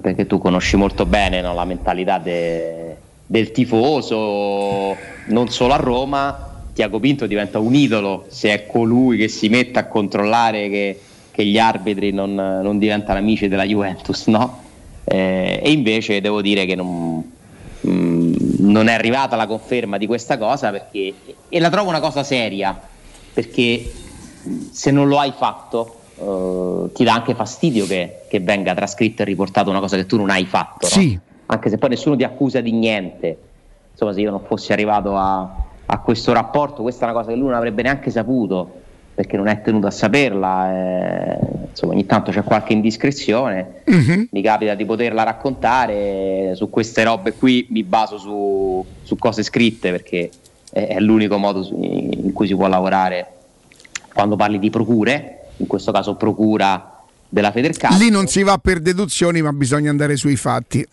perché 0.00 0.26
tu 0.26 0.38
conosci 0.38 0.76
molto 0.76 1.06
bene 1.06 1.40
no, 1.40 1.54
la 1.54 1.64
mentalità 1.64 2.18
de, 2.18 2.96
del 3.26 3.52
tifoso 3.52 4.96
non 5.26 5.48
solo 5.50 5.72
a 5.72 5.76
Roma 5.76 6.50
Tiago 6.72 6.98
Pinto 6.98 7.26
diventa 7.26 7.58
un 7.58 7.74
idolo 7.74 8.24
se 8.28 8.52
è 8.52 8.66
colui 8.66 9.18
che 9.18 9.28
si 9.28 9.48
mette 9.48 9.78
a 9.78 9.86
controllare 9.86 10.68
che, 10.70 11.00
che 11.30 11.44
gli 11.44 11.58
arbitri 11.58 12.12
non, 12.12 12.34
non, 12.34 12.78
diventano 12.78 13.18
amici 13.18 13.48
della 13.48 13.64
Juventus, 13.64 14.26
no? 14.28 14.60
Eh, 15.04 15.60
e 15.62 15.70
invece 15.70 16.20
devo 16.20 16.40
dire 16.40 16.64
che 16.64 16.74
non, 16.74 17.22
mh, 17.80 17.90
mm, 17.90 18.34
non, 18.60 18.88
è 18.88 18.94
arrivata 18.94 19.36
la 19.36 19.46
conferma 19.46 19.98
di 19.98 20.06
questa 20.06 20.38
cosa 20.38 20.70
perché, 20.70 21.12
e 21.48 21.60
la 21.60 21.68
trovo 21.68 21.90
una 21.90 22.00
cosa 22.00 22.22
seria, 22.22 22.78
perché 23.32 23.92
se 24.70 24.90
non 24.90 25.08
lo 25.08 25.18
hai 25.18 25.32
fatto 25.36 25.96
eh, 26.18 26.92
ti 26.94 27.04
dà 27.04 27.12
anche 27.12 27.34
fastidio 27.34 27.86
che, 27.86 28.22
che, 28.28 28.40
venga 28.40 28.74
trascritto 28.74 29.22
e 29.22 29.24
riportato 29.26 29.68
una 29.68 29.80
cosa 29.80 29.96
che 29.96 30.06
tu 30.06 30.16
non 30.16 30.30
hai 30.30 30.46
fatto, 30.46 30.86
sì. 30.86 31.12
no? 31.12 31.20
anche 31.46 31.68
se 31.68 31.76
poi 31.76 31.90
nessuno 31.90 32.16
ti 32.16 32.24
accusa 32.24 32.60
di 32.60 32.72
niente. 32.72 33.38
Insomma, 33.90 34.14
se 34.14 34.20
io 34.20 34.30
non 34.30 34.40
fossi 34.46 34.72
arrivato 34.72 35.16
a, 35.16 35.61
a 35.86 35.98
questo 35.98 36.32
rapporto, 36.32 36.82
questa 36.82 37.06
è 37.06 37.10
una 37.10 37.18
cosa 37.18 37.30
che 37.30 37.36
lui 37.36 37.48
non 37.48 37.56
avrebbe 37.56 37.82
neanche 37.82 38.10
saputo 38.10 38.80
perché 39.14 39.36
non 39.36 39.46
è 39.46 39.60
tenuto 39.60 39.86
a 39.86 39.90
saperla, 39.90 40.72
eh, 40.72 41.38
insomma 41.70 41.92
ogni 41.92 42.06
tanto 42.06 42.30
c'è 42.30 42.42
qualche 42.42 42.72
indiscrezione, 42.72 43.82
uh-huh. 43.84 44.28
mi 44.30 44.42
capita 44.42 44.74
di 44.74 44.86
poterla 44.86 45.22
raccontare, 45.22 46.52
su 46.54 46.70
queste 46.70 47.04
robe 47.04 47.34
qui 47.34 47.66
mi 47.70 47.82
baso 47.82 48.16
su, 48.16 48.84
su 49.02 49.16
cose 49.16 49.42
scritte 49.42 49.90
perché 49.90 50.30
è, 50.72 50.86
è 50.86 50.98
l'unico 50.98 51.36
modo 51.36 51.62
su, 51.62 51.76
in 51.78 52.32
cui 52.32 52.46
si 52.46 52.54
può 52.54 52.68
lavorare 52.68 53.26
quando 54.14 54.36
parli 54.36 54.58
di 54.58 54.70
procure, 54.70 55.48
in 55.58 55.66
questo 55.66 55.92
caso 55.92 56.14
procura 56.14 57.02
della 57.28 57.50
Federcalcio. 57.50 57.98
Lì 57.98 58.10
non 58.10 58.26
si 58.26 58.42
va 58.42 58.56
per 58.56 58.80
deduzioni 58.80 59.42
ma 59.42 59.52
bisogna 59.52 59.90
andare 59.90 60.16
sui 60.16 60.36
fatti. 60.36 60.86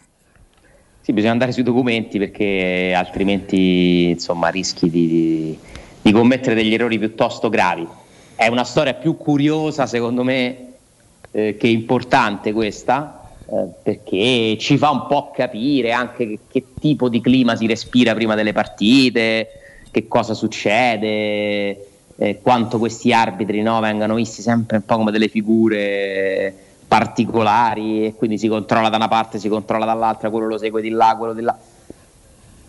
Sì, 1.09 1.15
bisogna 1.15 1.33
andare 1.33 1.53
sui 1.53 1.63
documenti 1.63 2.19
perché 2.19 2.93
altrimenti 2.95 4.09
insomma, 4.09 4.49
rischi 4.49 4.91
di, 4.91 5.07
di, 5.07 5.57
di 6.03 6.11
commettere 6.11 6.53
degli 6.53 6.71
errori 6.71 6.99
piuttosto 6.99 7.49
gravi. 7.49 7.87
È 8.35 8.45
una 8.45 8.63
storia 8.63 8.93
più 8.93 9.17
curiosa, 9.17 9.87
secondo 9.87 10.23
me, 10.23 10.73
eh, 11.31 11.57
che 11.57 11.67
importante 11.67 12.53
questa, 12.53 13.27
eh, 13.43 13.69
perché 13.81 14.55
ci 14.59 14.77
fa 14.77 14.91
un 14.91 15.07
po' 15.07 15.31
capire 15.31 15.93
anche 15.93 16.27
che, 16.27 16.39
che, 16.47 16.63
tipo 16.79 17.09
di 17.09 17.21
clima 17.21 17.55
si 17.55 17.65
respira 17.65 18.13
prima 18.13 18.35
delle 18.35 18.53
partite, 18.53 19.47
che 19.89 20.07
cosa 20.07 20.35
succede, 20.35 21.87
eh, 22.17 22.39
quanto 22.39 22.77
questi 22.77 23.11
arbitri 23.11 23.63
no, 23.63 23.79
vengano 23.79 24.13
visti 24.13 24.43
sempre 24.43 24.77
un 24.77 24.85
po' 24.85 24.97
come 24.97 25.09
delle 25.09 25.27
figure 25.27 26.53
particolari 26.89 28.07
e 28.07 28.15
quindi 28.15 28.39
si 28.39 28.47
controlla 28.47 28.89
da 28.89 28.97
una 28.97 29.07
parte, 29.07 29.37
si 29.37 29.47
controlla 29.47 29.85
dall'altra, 29.85 30.31
quello 30.31 30.47
lo 30.47 30.57
segue 30.57 30.81
di 30.81 30.89
là, 30.89 31.15
quello 31.15 31.33
di 31.33 31.41
là. 31.41 31.55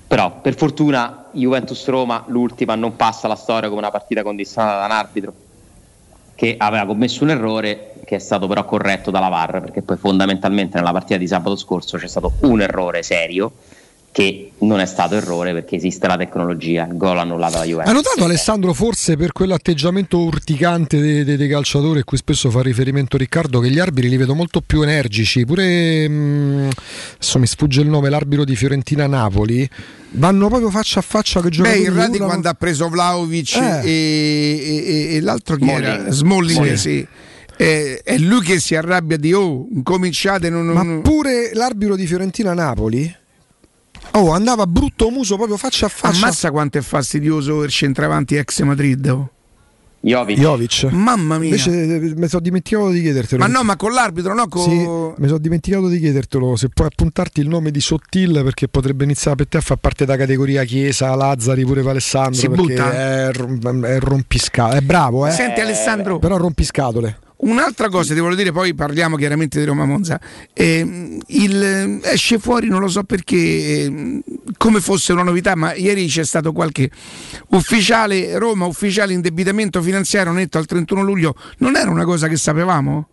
Però 0.07 0.41
per 0.43 0.55
fortuna 0.55 1.25
Juventus-Roma, 1.33 2.25
l'ultima, 2.27 2.75
non 2.75 2.97
passa 2.97 3.27
la 3.29 3.35
storia 3.35 3.69
come 3.69 3.81
una 3.81 3.91
partita 3.91 4.23
condizionata 4.23 4.79
da 4.79 4.85
un 4.85 4.91
arbitro 4.91 5.33
che 6.35 6.55
aveva 6.59 6.85
commesso 6.85 7.25
un 7.25 7.31
errore 7.31 7.95
che 8.05 8.17
è 8.17 8.19
stato 8.19 8.47
però 8.47 8.65
corretto 8.65 9.11
dalla 9.11 9.29
VAR 9.29 9.61
perché 9.61 9.83
poi 9.83 9.97
fondamentalmente 9.97 10.79
nella 10.79 10.93
partita 10.93 11.19
di 11.19 11.27
sabato 11.27 11.55
scorso 11.55 11.97
c'è 11.97 12.09
stato 12.09 12.33
un 12.41 12.61
errore 12.61 13.03
serio 13.03 13.53
che 14.13 14.51
non 14.59 14.81
è 14.81 14.87
stato 14.87 15.15
errore 15.15 15.53
perché 15.53 15.77
esiste 15.77 16.07
la 16.09 16.17
tecnologia, 16.17 16.85
il 16.85 16.97
gol 16.97 17.19
annullato 17.19 17.57
alla 17.57 17.65
Juventus. 17.65 17.89
Hai 17.89 17.95
notato 17.95 18.25
Alessandro 18.25 18.73
forse 18.73 19.17
per 19.17 19.33
quell'atteggiamento 19.33 20.19
urticante 20.19 21.01
dei, 21.01 21.25
dei, 21.25 21.37
dei, 21.37 21.49
calciatori 21.49 22.01
a 22.01 22.05
cui 22.05 22.17
spesso 22.17 22.51
fa 22.51 22.61
riferimento 22.61 23.17
Riccardo 23.17 23.61
che 23.61 23.71
gli 23.71 23.79
arbitri 23.79 24.09
li 24.09 24.17
vedo 24.17 24.35
molto 24.35 24.61
più 24.61 24.83
energici, 24.83 25.45
pure 25.45 26.09
mh, 26.09 26.13
mm, 26.13 26.69
adesso 27.15 27.39
mi 27.39 27.47
sfugge 27.47 27.83
il 27.83 27.89
nome, 27.89 28.11
l'arbitro 28.11 28.45
di 28.45 28.57
Fiorentina 28.57 29.07
Napoli 29.07 29.69
vanno 30.13 30.49
proprio 30.49 30.71
faccia 30.71 30.99
a 30.99 31.03
faccia 31.03 31.41
che 31.41 31.51
giocano. 31.51 31.75
Beh, 31.75 31.81
il 31.83 31.93
Radi 31.93 32.19
quando 32.19 32.49
ha 32.49 32.55
preso 32.55 32.89
Vlaovic 32.89 33.55
eh. 33.55 33.81
e, 33.85 34.61
e, 34.65 35.15
e, 35.15 35.21
l'altro 35.21 35.55
chi 35.55 35.65
Smalling. 35.65 36.01
era? 36.01 36.11
Smalling, 36.11 36.53
Smalling. 36.53 36.77
sì. 36.77 37.07
È, 37.57 38.01
è 38.03 38.17
lui 38.17 38.41
che 38.41 38.59
si 38.59 38.75
arrabbia 38.75 39.19
di 39.19 39.35
oh, 39.35 39.69
cominciate 39.83 40.49
non, 40.49 40.65
non... 40.65 40.75
Ma 40.75 41.01
pure 41.03 41.51
l'arbitro 41.53 41.95
di 41.95 42.07
Fiorentina 42.07 42.55
Napoli 42.55 43.19
Oh, 44.13 44.33
andava 44.33 44.67
brutto 44.67 45.11
muso 45.11 45.37
proprio 45.37 45.57
faccia 45.57 45.87
a 45.87 45.89
faccia. 45.89 46.25
Ammazza 46.25 46.51
quanto 46.51 46.79
è 46.79 46.81
fastidioso 46.81 47.63
il 47.63 47.71
centravanti 47.71 48.37
ex 48.37 48.63
Madrid. 48.63 49.07
Oh. 49.07 49.31
Jovic. 50.03 50.39
Jovic. 50.39 50.85
Mamma 50.85 51.37
mia. 51.39 51.51
Invece 51.51 51.71
eh, 51.71 52.15
mi 52.17 52.27
sono 52.27 52.41
dimenticato 52.41 52.89
di 52.89 53.03
chiedertelo. 53.03 53.43
Ma 53.43 53.51
no, 53.51 53.63
ma 53.63 53.77
con 53.77 53.93
l'arbitro, 53.93 54.33
no? 54.35 54.49
Con... 54.49 54.63
Sì, 54.63 55.21
mi 55.21 55.27
sono 55.27 55.39
dimenticato 55.39 55.89
di 55.89 55.99
chiedertelo 55.99 56.57
se 56.57 56.71
puoi 56.71 56.87
appuntarti 56.87 57.41
il 57.41 57.49
nome 57.49 57.71
di 57.71 57.81
Sottil 57.81 58.41
perché 58.43 58.69
potrebbe 58.69 59.05
iniziare 59.05 59.37
per 59.37 59.49
te 59.49 59.59
a 59.59 59.61
far 59.61 59.77
parte 59.77 60.07
della 60.07 60.17
categoria 60.17 60.65
Chiesa, 60.65 61.15
Lazzari, 61.15 61.65
pure 61.65 61.83
Alessandro. 61.87 62.41
Si 62.41 62.49
butta? 62.49 62.93
È, 62.93 63.27
è 63.29 63.99
rompiscatole. 64.01 64.79
È 64.79 64.81
bravo, 64.81 65.27
eh. 65.27 65.33
Senti 65.33 65.61
Alessandro, 65.61 66.19
Però 66.19 66.39
rompiscatole. 66.39 67.19
Un'altra 67.43 67.89
cosa 67.89 68.13
ti 68.13 68.21
voglio 68.21 68.35
dire, 68.35 68.53
poi 68.53 68.75
parliamo 68.75 69.17
chiaramente 69.17 69.59
di 69.59 69.65
Roma 69.65 69.87
Monza. 69.87 70.21
Eh, 70.53 71.19
il, 71.27 72.01
esce 72.05 72.39
fuori, 72.39 72.69
non 72.69 72.81
lo 72.81 72.89
so 72.89 73.05
perché, 73.05 73.37
eh, 73.37 74.23
come 74.59 74.81
fosse 74.81 75.13
una 75.13 75.23
novità, 75.23 75.55
ma 75.55 75.75
ieri 75.75 76.07
c'è 76.07 76.25
stato 76.25 76.53
qualche 76.53 76.91
ufficiale, 77.51 78.37
Roma, 78.39 78.67
ufficiale 78.67 79.15
indebitamento 79.15 79.81
finanziario 79.81 80.33
netto 80.33 80.59
al 80.59 80.67
31 80.67 81.03
luglio. 81.03 81.35
Non 81.59 81.77
era 81.77 81.91
una 81.91 82.05
cosa 82.05 82.29
che 82.29 82.37
sapevamo? 82.37 83.09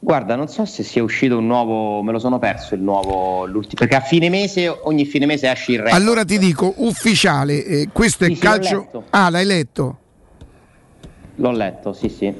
Guarda, 0.00 0.34
non 0.34 0.48
so 0.48 0.64
se 0.64 0.82
sia 0.82 1.00
uscito 1.00 1.38
un 1.38 1.46
nuovo, 1.46 2.02
me 2.02 2.10
lo 2.10 2.18
sono 2.18 2.40
perso 2.40 2.74
il 2.74 2.80
nuovo, 2.80 3.46
l'ultimo, 3.46 3.74
perché 3.76 3.94
a 3.94 4.00
fine 4.00 4.30
mese, 4.30 4.66
ogni 4.66 5.04
fine 5.04 5.26
mese 5.26 5.48
esce 5.48 5.72
il 5.72 5.78
resto. 5.78 5.94
Allora 5.94 6.24
ti 6.24 6.38
dico, 6.38 6.74
ufficiale, 6.78 7.64
eh, 7.64 7.88
questo 7.92 8.24
Sì, 8.24 8.32
è 8.32 8.34
sì, 8.34 8.40
calcio. 8.40 9.04
Ah, 9.10 9.30
l'hai 9.30 9.44
letto? 9.44 9.98
L'ho 11.36 11.52
letto, 11.52 11.92
sì 11.92 12.08
sì. 12.08 12.34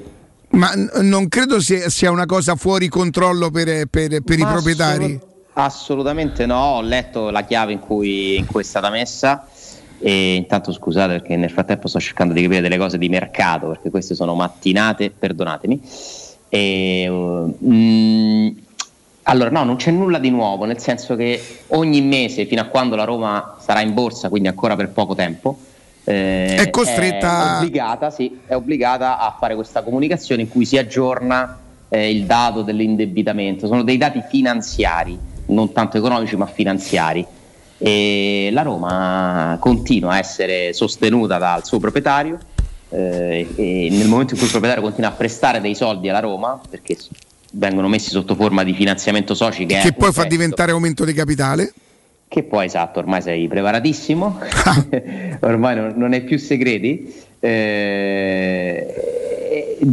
Ma 0.53 0.73
n- 0.75 0.91
non 1.09 1.29
credo 1.29 1.61
sia, 1.61 2.11
una 2.11 2.27
cosa 2.27 2.57
fuori 2.57 2.89
controllo 2.89 3.51
per, 3.51 3.87
per- 3.87 4.23
per 4.23 4.39
i 4.39 4.45
proprietari. 4.45 5.05
assolut- 5.05 5.27
assolutamente 5.55 6.47
no, 6.47 6.59
ho 6.59 6.83
letto 6.83 7.31
la 7.31 7.43
chiave 7.45 7.73
in 7.73 7.79
cui, 7.81 8.37
in 8.37 8.47
cui 8.47 8.61
è 8.63 8.65
stata 8.65 8.91
messa 8.91 9.47
e 9.99 10.35
intanto 10.35 10.73
scusate 10.73 11.21
perché 11.21 11.37
nel 11.37 11.51
frattempo 11.51 11.87
sto 11.87 12.01
cercando 12.01 12.35
di 12.35 12.43
capire 12.43 12.61
delle 12.61 12.77
cose 12.77 12.99
di 12.99 13.09
mercato 13.09 13.69
perché 13.69 13.89
queste 13.91 14.15
sono 14.15 14.35
mattinate, 14.35 15.11
perdonatemi. 15.11 15.81
E, 16.49 17.09
uh, 17.09 17.57
mm, 17.65 18.49
allora 19.25 19.51
no, 19.51 19.65
non 19.65 19.77
c'è 19.77 19.91
nulla 19.91 20.19
di 20.19 20.31
nuovo, 20.31 20.65
nel 20.65 20.81
senso 20.81 21.15
che 21.15 21.61
ogni 21.69 22.01
mese 22.03 22.47
fino 22.47 22.61
a 22.61 22.65
quando 22.65 22.97
la 22.97 23.05
Roma 23.05 23.57
sarà 23.61 23.81
in 23.81 23.95
borsa, 23.95 24.29
quindi 24.29 24.49
ancora 24.49 24.75
per 24.75 24.91
poco 24.91 25.15
tempo, 25.15 25.59
eh, 26.05 26.57
È 26.57 26.71
costretta- 26.71 27.55
è 27.55 27.57
obbligata, 27.59 28.11
sì, 28.11 28.39
è 28.47 28.55
obbligata 28.55 29.19
a 29.19 29.37
fare 29.39 29.55
questa 29.55 29.83
comunicazione 29.83 30.43
in 30.43 30.49
cui 30.49 30.65
si 30.65 30.77
aggiorna 30.79 31.59
eh, 31.89 32.11
il 32.11 32.25
dato 32.25 32.63
dell'indebitamento. 32.63 33.67
Sono 33.67 33.83
dei 33.83 33.99
dati 33.99 34.23
finanziari, 34.29 35.19
non 35.47 35.73
tanto 35.73 35.99
economici 35.99 36.37
ma 36.37 36.47
finanziari. 36.47 37.25
E 37.79 38.51
la 38.53 38.63
Roma 38.63 39.57
continua 39.61 40.13
a 40.13 40.19
essere 40.19 40.73
sostenuta 40.73 41.39
dal 41.39 41.65
suo 41.67 41.81
proprietario 41.81 42.39
eh, 42.91 43.49
e 43.57 43.89
nel 43.91 44.07
momento 44.07 44.35
in 44.35 44.39
cui 44.39 44.47
il 44.47 44.53
proprietario 44.53 44.83
continua 44.83 45.11
a 45.11 45.15
prestare 45.15 45.61
dei 45.61 45.75
soldi 45.75 46.09
alla 46.09 46.21
Roma, 46.21 46.61
perché 46.71 46.97
vengono 47.53 47.89
messi 47.89 48.11
sotto 48.11 48.35
forma 48.35 48.63
di 48.63 48.73
finanziamento 48.73 49.35
soci 49.35 49.67
che, 49.67 49.81
Che 49.81 49.93
poi 49.93 50.07
fa 50.13 50.21
prestito- 50.23 50.29
diventare 50.29 50.71
aumento 50.73 51.05
di 51.05 51.13
capitale. 51.13 51.73
Che 52.33 52.45
poi 52.45 52.65
esatto, 52.65 52.99
ormai 52.99 53.21
sei 53.21 53.47
preparatissimo, 53.47 54.39
ormai 55.41 55.77
non, 55.77 55.93
non 55.97 56.15
hai 56.15 56.23
più 56.23 56.39
segreti, 56.39 57.15
eh, 57.39 58.87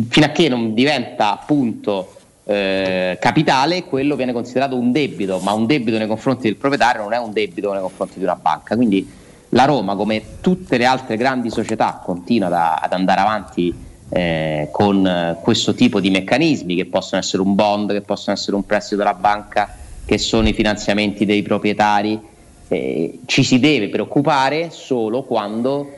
fino 0.08 0.26
a 0.26 0.30
che 0.30 0.48
non 0.48 0.74
diventa 0.74 1.34
appunto 1.34 2.16
eh, 2.46 3.18
capitale, 3.20 3.84
quello 3.84 4.16
viene 4.16 4.32
considerato 4.32 4.78
un 4.78 4.94
debito, 4.94 5.40
ma 5.40 5.52
un 5.52 5.66
debito 5.66 5.98
nei 5.98 6.08
confronti 6.08 6.44
del 6.44 6.56
proprietario 6.56 7.02
non 7.02 7.12
è 7.12 7.18
un 7.18 7.34
debito 7.34 7.74
nei 7.74 7.82
confronti 7.82 8.20
di 8.20 8.24
una 8.24 8.40
banca. 8.42 8.78
Quindi 8.78 9.06
la 9.50 9.66
Roma, 9.66 9.98
come 9.98 10.24
tutte 10.40 10.78
le 10.78 10.86
altre 10.86 11.18
grandi 11.18 11.50
società, 11.50 12.02
continua 12.02 12.48
da- 12.48 12.76
ad 12.76 12.94
andare 12.94 13.20
avanti 13.20 13.76
eh, 14.12 14.70
con 14.72 15.38
questo 15.42 15.74
tipo 15.74 16.00
di 16.00 16.10
meccanismi 16.10 16.76
che 16.76 16.86
possono 16.86 17.20
essere 17.20 17.42
un 17.42 17.54
bond, 17.54 17.92
che 17.92 18.02
possono 18.02 18.38
essere 18.38 18.56
un 18.56 18.66
prestito 18.66 18.96
della 18.96 19.14
banca, 19.14 19.76
che 20.06 20.18
sono 20.18 20.48
i 20.48 20.54
finanziamenti 20.54 21.26
dei 21.26 21.44
proprietari. 21.44 22.20
Eh, 22.72 23.20
ci 23.26 23.44
si 23.44 23.60
deve 23.60 23.90
preoccupare 23.90 24.70
solo 24.72 25.24
quando 25.24 25.92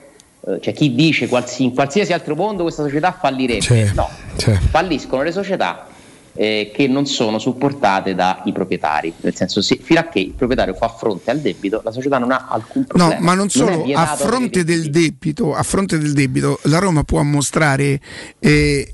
eh, 0.48 0.60
cioè 0.62 0.74
chi 0.74 0.96
dice 0.96 1.28
qualsi- 1.28 1.64
in 1.64 1.74
qualsiasi 1.74 2.14
altro 2.14 2.34
mondo 2.36 2.64
questa 2.64 2.84
società 2.84 3.12
fallirebbe. 3.12 3.62
Sì, 3.62 3.92
No, 3.94 4.10
sì. 4.38 4.52
falliscono 4.70 5.22
le 5.22 5.32
società 5.34 5.88
eh, 6.34 6.72
che 6.74 6.88
non 6.88 7.06
sono 7.06 7.40
supportate 7.40 8.16
dai 8.16 8.54
proprietari, 8.54 9.14
nel 9.20 9.36
senso 9.36 9.62
se, 9.62 9.80
fino 9.82 10.00
a 10.00 10.04
che 10.04 10.20
il 10.20 10.32
proprietario 10.32 10.74
fa 10.74 10.88
fronte 10.88 11.30
al 11.30 11.40
debito 11.42 11.82
la 11.84 11.92
società 11.92 12.18
non 12.18 12.32
ha 12.32 12.48
alcun 12.50 12.86
problema. 12.86 13.16
No, 13.16 13.20
ma 13.20 13.34
non 13.34 13.50
solo, 13.50 13.82
a 13.82 13.84
vietato 13.84 14.24
fronte 14.26 14.64
debito, 14.64 15.54
a 15.54 15.64
fronte 15.64 15.98
del 15.98 16.14
debito, 16.14 16.58
la 16.64 16.80
Roma 16.80 17.04
può 17.04 17.22
mostrare, 17.22 18.00
eh, 18.40 18.94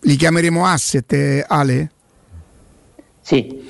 li 0.00 0.16
chiameremo 0.16 0.64
asset, 0.64 1.12
eh, 1.12 1.44
Ale? 1.46 1.90
Sì. 3.20 3.66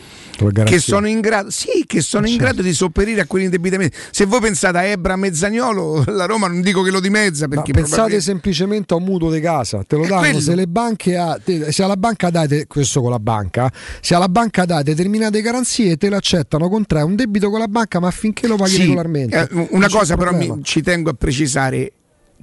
Che 0.65 0.79
sono 0.79 1.09
in 1.09 1.21
grado, 1.21 1.51
sì, 1.51 1.85
che 1.87 2.01
sono 2.01 2.29
in 2.29 2.37
grado 2.37 2.63
di 2.63 2.73
sopperire 2.73 3.23
a 3.23 3.27
quell'indebitamento. 3.27 3.97
Se 4.11 4.25
voi 4.25 4.41
pensate 4.41 4.79
a 4.79 4.83
Ebra 4.85 5.17
Mezzagnolo, 5.17 6.05
la 6.15 6.27
Roma 6.27 6.47
non 6.47 6.61
dico 6.61 6.83
che 6.83 6.91
lo 6.91 7.01
dimezza 7.01 7.49
Ma 7.49 7.57
perché 7.57 7.73
pensate 7.73 7.89
probabilmente- 7.95 8.25
semplicemente 8.25 8.95
a 8.95 8.97
un 8.99 9.03
mutuo 9.05 9.31
di 9.33 9.41
casa, 9.41 9.83
te 9.87 9.97
lo 9.97 10.07
danno 10.07 10.21
quello. 10.21 10.41
se 10.41 10.55
le 10.55 10.67
banche 10.69 11.17
ha, 11.17 11.39
se 11.71 11.83
alla 11.83 11.97
banca 11.97 12.31
date 12.31 12.67
questo 12.67 13.01
con 13.01 13.11
la 13.11 13.19
banca, 13.19 13.71
se 14.01 14.15
alla 14.15 14.29
banca 14.29 14.65
dà 14.65 14.83
determinate 14.83 15.41
garanzie 15.43 15.97
te 15.97 16.09
l'accettano 16.09 16.69
contrae 16.69 17.03
un 17.03 17.17
debito 17.17 17.51
con 17.51 17.59
la 17.59 17.69
banca, 17.69 17.99
ma 17.99 18.07
affinché 18.09 18.47
lo 18.47 18.57
paghi 18.57 18.71
Sì, 18.71 18.81
regolarmente. 18.83 19.49
eh, 19.51 19.67
una 19.71 19.89
cosa 19.89 20.17
però 20.17 20.33
mi- 20.35 20.61
ci 20.63 20.83
tengo 20.83 21.11
a 21.11 21.15
precisare 21.15 21.93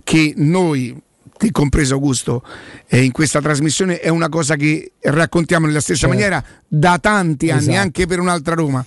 che 0.04 0.34
noi, 0.36 0.94
te 1.38 1.52
compreso 1.52 1.96
Augusto, 1.96 2.44
eh, 2.88 3.04
in 3.04 3.12
questa 3.12 3.42
trasmissione 3.42 4.00
è 4.00 4.10
una 4.10 4.30
cosa 4.30 4.56
che 4.56 4.92
raccontiamo 5.02 5.66
nella 5.68 5.82
stessa 5.82 6.08
Certo. 6.08 6.16
maniera 6.16 6.44
da 6.68 6.98
tanti 7.00 7.52
anni, 7.52 7.62
Esatto. 7.62 7.78
anche 7.80 8.06
per 8.08 8.20
un'altra 8.20 8.56
Roma. 8.56 8.86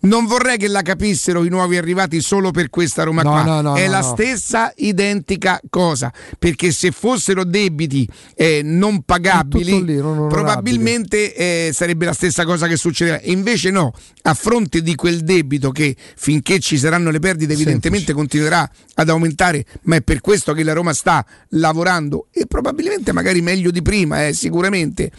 Non 0.00 0.26
vorrei 0.26 0.56
che 0.56 0.68
la 0.68 0.82
capissero 0.82 1.44
i 1.44 1.48
nuovi 1.48 1.76
arrivati 1.76 2.20
solo 2.20 2.50
per 2.50 2.70
questa 2.70 3.02
Roma 3.02 3.22
No, 3.22 3.30
qua. 3.30 3.42
no, 3.42 3.60
no, 3.60 3.74
è 3.74 3.88
la 3.88 4.02
stessa 4.02 4.72
identica 4.76 5.60
cosa. 5.68 6.12
Perché 6.38 6.70
se 6.70 6.90
fossero 6.90 7.44
debiti 7.44 8.08
eh, 8.34 8.60
non 8.62 9.02
pagabili, 9.02 9.84
lì, 9.84 9.96
non 9.96 10.28
probabilmente 10.28 11.34
eh, 11.34 11.70
sarebbe 11.72 12.04
la 12.04 12.12
stessa 12.12 12.44
cosa 12.44 12.66
che 12.66 12.76
succederà. 12.76 13.20
Invece 13.24 13.70
no, 13.70 13.92
a 14.22 14.34
fronte 14.34 14.82
di 14.82 14.94
quel 14.94 15.22
debito 15.22 15.70
che 15.70 15.96
finché 16.16 16.60
ci 16.60 16.78
saranno 16.78 17.10
le 17.10 17.18
perdite 17.18 17.54
evidentemente 17.54 18.12
continuerà 18.12 18.68
ad 18.94 19.08
aumentare, 19.08 19.64
ma 19.82 19.96
è 19.96 20.02
per 20.02 20.20
questo 20.20 20.52
che 20.52 20.62
la 20.62 20.72
Roma 20.72 20.92
sta 20.92 21.24
lavorando 21.50 22.28
e 22.30 22.46
probabilmente 22.46 23.12
magari 23.12 23.40
meglio 23.40 23.70
di 23.70 23.82
prima, 23.82 24.26
eh, 24.26 24.32
sicuramente 24.32 25.10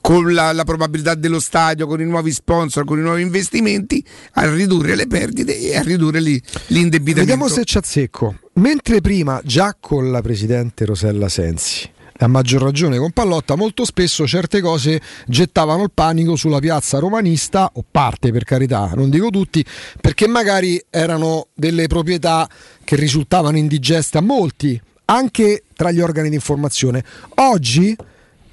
con 0.00 0.32
la, 0.32 0.52
la 0.52 0.64
probabilità 0.64 1.14
dello 1.14 1.40
stadio, 1.40 1.86
con 1.86 2.00
i 2.00 2.04
nuovi 2.04 2.32
sponsor, 2.32 2.84
con 2.84 2.98
i 2.98 3.02
nuovi 3.02 3.22
investimenti, 3.22 4.04
a 4.32 4.50
ridurre 4.50 4.94
le 4.94 5.06
perdite 5.06 5.58
e 5.58 5.76
a 5.76 5.82
ridurre 5.82 6.20
lì, 6.20 6.40
l'indebitamento. 6.68 7.20
Vediamo 7.32 7.48
se 7.48 7.64
ci 7.64 7.78
azzecco. 7.78 8.36
Mentre 8.54 9.00
prima, 9.00 9.40
già 9.44 9.76
con 9.78 10.10
la 10.10 10.20
presidente 10.22 10.84
Rosella 10.84 11.28
Sensi, 11.28 11.90
a 12.20 12.26
maggior 12.26 12.62
ragione 12.62 12.98
con 12.98 13.12
Pallotta, 13.12 13.54
molto 13.54 13.84
spesso 13.84 14.26
certe 14.26 14.60
cose 14.60 15.00
gettavano 15.26 15.84
il 15.84 15.90
panico 15.94 16.34
sulla 16.34 16.58
piazza 16.58 16.98
romanista, 16.98 17.70
o 17.74 17.84
parte 17.88 18.32
per 18.32 18.44
carità, 18.44 18.92
non 18.96 19.10
dico 19.10 19.30
tutti, 19.30 19.64
perché 20.00 20.26
magari 20.26 20.82
erano 20.90 21.48
delle 21.54 21.86
proprietà 21.86 22.48
che 22.82 22.96
risultavano 22.96 23.56
indigeste 23.56 24.18
a 24.18 24.22
molti, 24.22 24.80
anche 25.04 25.64
tra 25.74 25.90
gli 25.90 26.00
organi 26.00 26.28
di 26.28 26.34
informazione. 26.34 27.04
Oggi 27.36 27.96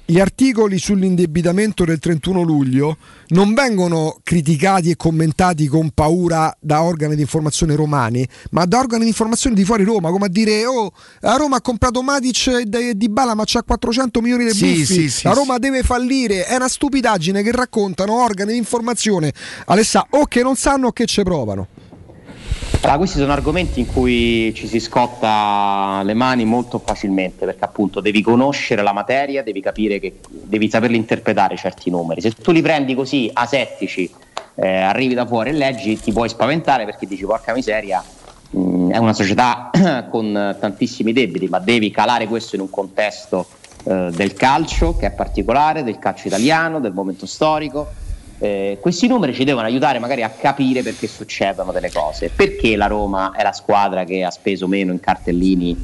gli 0.08 0.20
articoli 0.20 0.78
sull'indebitamento 0.78 1.84
del 1.84 1.98
31 1.98 2.42
luglio 2.42 2.96
non 3.28 3.54
vengono 3.54 4.18
criticati 4.22 4.90
e 4.90 4.96
commentati 4.96 5.66
con 5.66 5.90
paura 5.90 6.56
da 6.60 6.82
organi 6.82 7.16
di 7.16 7.22
informazione 7.22 7.74
romani, 7.74 8.26
ma 8.50 8.64
da 8.66 8.78
organi 8.78 9.02
di 9.02 9.08
informazione 9.08 9.56
di 9.56 9.64
fuori 9.64 9.82
Roma, 9.82 10.10
come 10.10 10.26
a 10.26 10.28
dire 10.28 10.64
"Oh, 10.64 10.92
la 11.20 11.34
Roma 11.34 11.56
ha 11.56 11.60
comprato 11.60 12.02
Matic 12.02 12.66
e 12.72 12.96
Di 12.96 13.08
Bala, 13.08 13.34
ma 13.34 13.42
c'ha 13.44 13.64
400 13.64 14.20
milioni 14.20 14.44
di 14.44 14.50
buffi. 14.50 14.84
sì, 14.86 15.08
sì, 15.10 15.24
la 15.24 15.32
sì. 15.32 15.38
Roma 15.38 15.58
deve 15.58 15.82
fallire". 15.82 16.46
È 16.46 16.54
una 16.54 16.68
stupidaggine 16.68 17.42
che 17.42 17.50
raccontano 17.50 18.22
organi 18.22 18.52
di 18.52 18.58
informazione 18.58 19.32
Alessà 19.66 20.06
o 20.10 20.26
che 20.26 20.42
non 20.42 20.54
sanno 20.54 20.88
o 20.88 20.92
che 20.92 21.06
ci 21.06 21.22
provano. 21.24 21.66
Allora, 22.86 23.00
questi 23.00 23.18
sono 23.18 23.32
argomenti 23.32 23.80
in 23.80 23.86
cui 23.92 24.54
ci 24.54 24.68
si 24.68 24.78
scotta 24.78 26.02
le 26.04 26.14
mani 26.14 26.44
molto 26.44 26.78
facilmente 26.78 27.44
perché 27.44 27.64
appunto 27.64 28.00
devi 28.00 28.22
conoscere 28.22 28.80
la 28.82 28.92
materia, 28.92 29.42
devi 29.42 29.60
capire 29.60 29.98
che 29.98 30.20
devi 30.30 30.70
saperli 30.70 30.94
interpretare 30.94 31.56
certi 31.56 31.90
numeri. 31.90 32.20
Se 32.20 32.30
tu 32.30 32.52
li 32.52 32.62
prendi 32.62 32.94
così 32.94 33.28
asettici, 33.32 34.08
eh, 34.54 34.82
arrivi 34.82 35.14
da 35.14 35.26
fuori 35.26 35.50
e 35.50 35.54
leggi, 35.54 35.98
ti 35.98 36.12
puoi 36.12 36.28
spaventare 36.28 36.84
perché 36.84 37.08
dici 37.08 37.24
porca 37.24 37.52
miseria, 37.52 38.00
mh, 38.50 38.90
è 38.90 38.98
una 38.98 39.14
società 39.14 39.70
con 40.08 40.56
tantissimi 40.60 41.12
debiti, 41.12 41.48
ma 41.48 41.58
devi 41.58 41.90
calare 41.90 42.28
questo 42.28 42.54
in 42.54 42.60
un 42.60 42.70
contesto 42.70 43.48
eh, 43.82 44.10
del 44.12 44.34
calcio 44.34 44.96
che 44.96 45.06
è 45.06 45.10
particolare, 45.10 45.82
del 45.82 45.98
calcio 45.98 46.28
italiano, 46.28 46.78
del 46.78 46.92
momento 46.92 47.26
storico. 47.26 48.04
Eh, 48.38 48.78
questi 48.80 49.06
numeri 49.06 49.32
ci 49.32 49.44
devono 49.44 49.66
aiutare 49.66 49.98
magari 49.98 50.22
a 50.22 50.28
capire 50.28 50.82
perché 50.82 51.06
succedono 51.06 51.72
delle 51.72 51.90
cose, 51.90 52.30
perché 52.34 52.76
la 52.76 52.86
Roma 52.86 53.32
è 53.34 53.42
la 53.42 53.52
squadra 53.52 54.04
che 54.04 54.22
ha 54.24 54.30
speso 54.30 54.68
meno 54.68 54.92
in 54.92 55.00
cartellini 55.00 55.76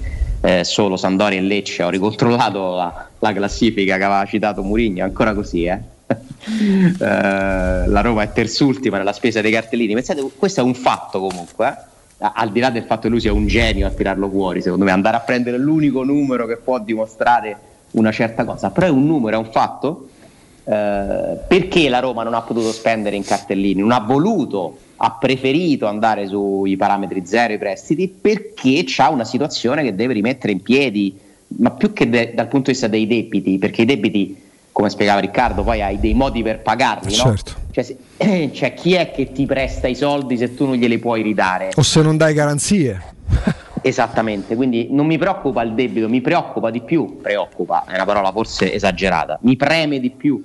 eh, 0.42 0.64
solo 0.64 0.96
Sandoria 0.96 1.38
e 1.38 1.42
Lecce. 1.42 1.82
Ho 1.82 1.88
ricontrollato 1.88 2.74
la, 2.74 3.08
la 3.18 3.32
classifica 3.32 3.96
che 3.96 4.04
aveva 4.04 4.24
citato 4.26 4.62
Murigno, 4.62 5.04
ancora 5.04 5.32
così, 5.34 5.64
eh. 5.64 5.78
Eh, 6.44 6.98
la 6.98 8.00
Roma 8.00 8.22
è 8.22 8.32
terzultima 8.32 8.98
nella 8.98 9.12
spesa 9.12 9.40
dei 9.40 9.52
cartellini. 9.52 9.94
Pensate, 9.94 10.28
questo 10.36 10.60
è 10.60 10.64
un 10.64 10.74
fatto 10.74 11.20
comunque. 11.20 11.68
eh. 11.68 12.30
Al 12.34 12.50
di 12.50 12.60
là 12.60 12.70
del 12.70 12.82
fatto 12.82 13.02
che 13.02 13.08
lui 13.08 13.20
sia 13.20 13.32
un 13.32 13.46
genio 13.46 13.86
a 13.86 13.90
tirarlo 13.90 14.28
fuori, 14.28 14.60
secondo 14.60 14.84
me, 14.84 14.90
andare 14.90 15.16
a 15.16 15.20
prendere 15.20 15.56
l'unico 15.56 16.02
numero 16.02 16.46
che 16.46 16.56
può 16.56 16.78
dimostrare 16.80 17.56
una 17.92 18.10
certa 18.10 18.44
cosa, 18.44 18.70
però 18.70 18.86
è 18.88 18.90
un 18.90 19.06
numero, 19.06 19.36
è 19.36 19.38
un 19.38 19.50
fatto. 19.50 20.08
Eh, 20.64 21.38
perché 21.48 21.88
la 21.88 21.98
Roma 21.98 22.22
non 22.22 22.34
ha 22.34 22.42
potuto 22.42 22.70
spendere 22.72 23.16
in 23.16 23.24
cartellini? 23.24 23.80
Non 23.80 23.92
ha 23.92 24.00
voluto, 24.00 24.78
ha 24.96 25.10
preferito 25.12 25.86
andare 25.86 26.26
sui 26.26 26.76
parametri 26.76 27.22
zero 27.26 27.52
i 27.52 27.58
prestiti 27.58 28.08
perché 28.08 28.84
c'ha 28.86 29.08
una 29.08 29.24
situazione 29.24 29.82
che 29.82 29.94
deve 29.94 30.12
rimettere 30.12 30.52
in 30.52 30.62
piedi, 30.62 31.18
ma 31.58 31.70
più 31.70 31.92
che 31.92 32.08
de- 32.08 32.32
dal 32.34 32.46
punto 32.46 32.66
di 32.66 32.72
vista 32.72 32.86
dei 32.86 33.06
debiti, 33.06 33.58
perché 33.58 33.82
i 33.82 33.86
debiti, 33.86 34.40
come 34.70 34.88
spiegava 34.88 35.20
Riccardo, 35.20 35.64
poi 35.64 35.82
hai 35.82 35.98
dei 35.98 36.14
modi 36.14 36.42
per 36.42 36.60
pagarli, 36.60 37.16
no? 37.16 37.22
Certo. 37.22 37.52
Cioè, 37.72 37.82
se- 37.84 37.96
cioè, 38.54 38.74
chi 38.74 38.94
è 38.94 39.10
che 39.10 39.32
ti 39.32 39.46
presta 39.46 39.88
i 39.88 39.96
soldi 39.96 40.36
se 40.36 40.54
tu 40.54 40.66
non 40.66 40.76
glieli 40.76 40.98
puoi 40.98 41.22
ridare? 41.22 41.70
O 41.74 41.82
se 41.82 42.02
non 42.02 42.16
dai 42.16 42.34
garanzie. 42.34 43.02
Esattamente, 43.82 44.54
quindi 44.54 44.88
non 44.90 45.06
mi 45.06 45.18
preoccupa 45.18 45.62
il 45.62 45.72
debito, 45.72 46.08
mi 46.08 46.20
preoccupa 46.20 46.70
di 46.70 46.82
più, 46.82 47.20
preoccupa, 47.20 47.84
è 47.84 47.94
una 47.94 48.04
parola 48.04 48.30
forse 48.30 48.72
esagerata, 48.72 49.38
mi 49.42 49.56
preme 49.56 49.98
di 49.98 50.10
più, 50.10 50.44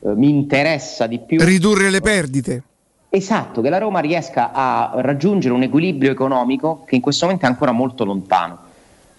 eh, 0.00 0.14
mi 0.14 0.30
interessa 0.30 1.06
di 1.06 1.18
più. 1.18 1.40
Ridurre 1.42 1.90
le 1.90 2.00
perdite. 2.00 2.62
Esatto, 3.10 3.60
che 3.60 3.68
la 3.68 3.78
Roma 3.78 4.00
riesca 4.00 4.50
a 4.52 4.92
raggiungere 4.96 5.54
un 5.54 5.62
equilibrio 5.62 6.10
economico 6.10 6.84
che 6.86 6.96
in 6.96 7.00
questo 7.00 7.26
momento 7.26 7.46
è 7.46 7.48
ancora 7.48 7.70
molto 7.70 8.04
lontano. 8.04 8.58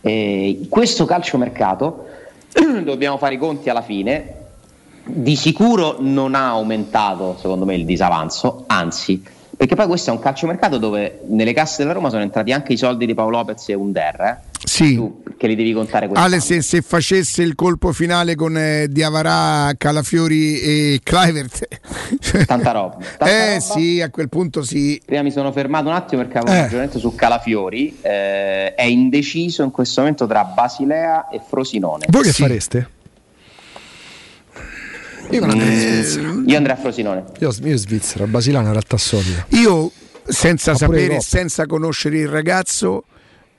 Eh, 0.02 0.66
questo 0.68 1.06
calciomercato, 1.06 2.08
dobbiamo 2.84 3.18
fare 3.18 3.36
i 3.36 3.38
conti 3.38 3.70
alla 3.70 3.84
fine, 3.84 4.34
di 5.06 5.36
sicuro 5.36 5.98
non 6.00 6.34
ha 6.34 6.48
aumentato 6.48 7.38
secondo 7.40 7.64
me 7.64 7.76
il 7.76 7.86
disavanzo, 7.86 8.64
anzi, 8.68 9.24
perché 9.58 9.76
poi 9.76 9.88
questo 9.88 10.10
è 10.10 10.14
un 10.14 10.20
calciomercato 10.20 10.78
dove 10.78 11.22
nelle 11.28 11.54
casse 11.54 11.82
della 11.82 11.94
Roma 11.94 12.10
sono 12.10 12.22
entrati 12.24 12.52
anche 12.52 12.74
i 12.74 12.78
soldi 12.78 13.06
di 13.06 13.14
Paolo 13.14 13.38
Lopez 13.38 13.70
e 13.70 13.74
Under, 13.74 14.20
eh? 14.22 14.54
Sì. 14.66 14.96
Tu, 14.96 15.22
che 15.38 15.46
li 15.48 15.56
devi 15.56 15.74
contare 15.74 16.08
quest'anno. 16.08 16.34
Ale, 16.34 16.42
se, 16.42 16.62
se 16.64 16.82
facesse 16.82 17.44
il 17.44 17.54
colpo 17.54 17.92
finale 17.94 18.34
con 18.36 18.58
eh, 18.58 18.88
Diavarà, 18.90 19.72
Calafiori 19.78 20.60
e 20.60 21.00
Clivert, 21.04 21.68
Tanta 22.48 22.72
roba. 22.72 22.98
Tanta 23.18 23.30
eh 23.30 23.48
roba. 23.50 23.60
sì, 23.60 24.02
a 24.02 24.10
quel 24.10 24.28
punto 24.30 24.64
sì. 24.64 25.00
Prima 25.06 25.22
mi 25.22 25.32
sono 25.32 25.52
fermato 25.52 25.88
un 25.88 25.94
attimo 25.94 26.22
perché 26.24 26.40
avevo 26.40 26.52
Eh. 26.54 26.58
un 26.58 26.62
ragionamento 26.64 27.00
su 27.00 27.14
Calafiori. 27.14 27.96
eh, 28.02 28.74
è 28.74 28.84
indeciso 28.84 29.62
in 29.64 29.70
questo 29.72 30.02
momento 30.02 30.26
tra 30.26 30.44
Basilea 30.46 31.30
e 31.30 31.40
Frosinone. 31.48 32.06
Voi 32.10 32.24
che 32.24 32.32
Sì. 32.32 32.42
fareste? 32.42 32.90
Io, 35.32 35.40
io 36.46 36.58
andrei 36.58 36.76
a 36.76 36.76
Frosinone. 36.76 37.24
Io, 37.40 37.54
io 37.64 37.78
Svizzera, 37.78 38.26
Basilana 38.28 38.68
in 38.68 38.72
realtà 38.72 38.98
solida. 38.98 39.46
Io, 39.50 39.92
senza 40.26 40.72
Ma 40.72 40.78
sapere, 40.78 41.20
senza 41.22 41.66
conoscere 41.66 42.20
il 42.20 42.28
ragazzo, 42.28 43.04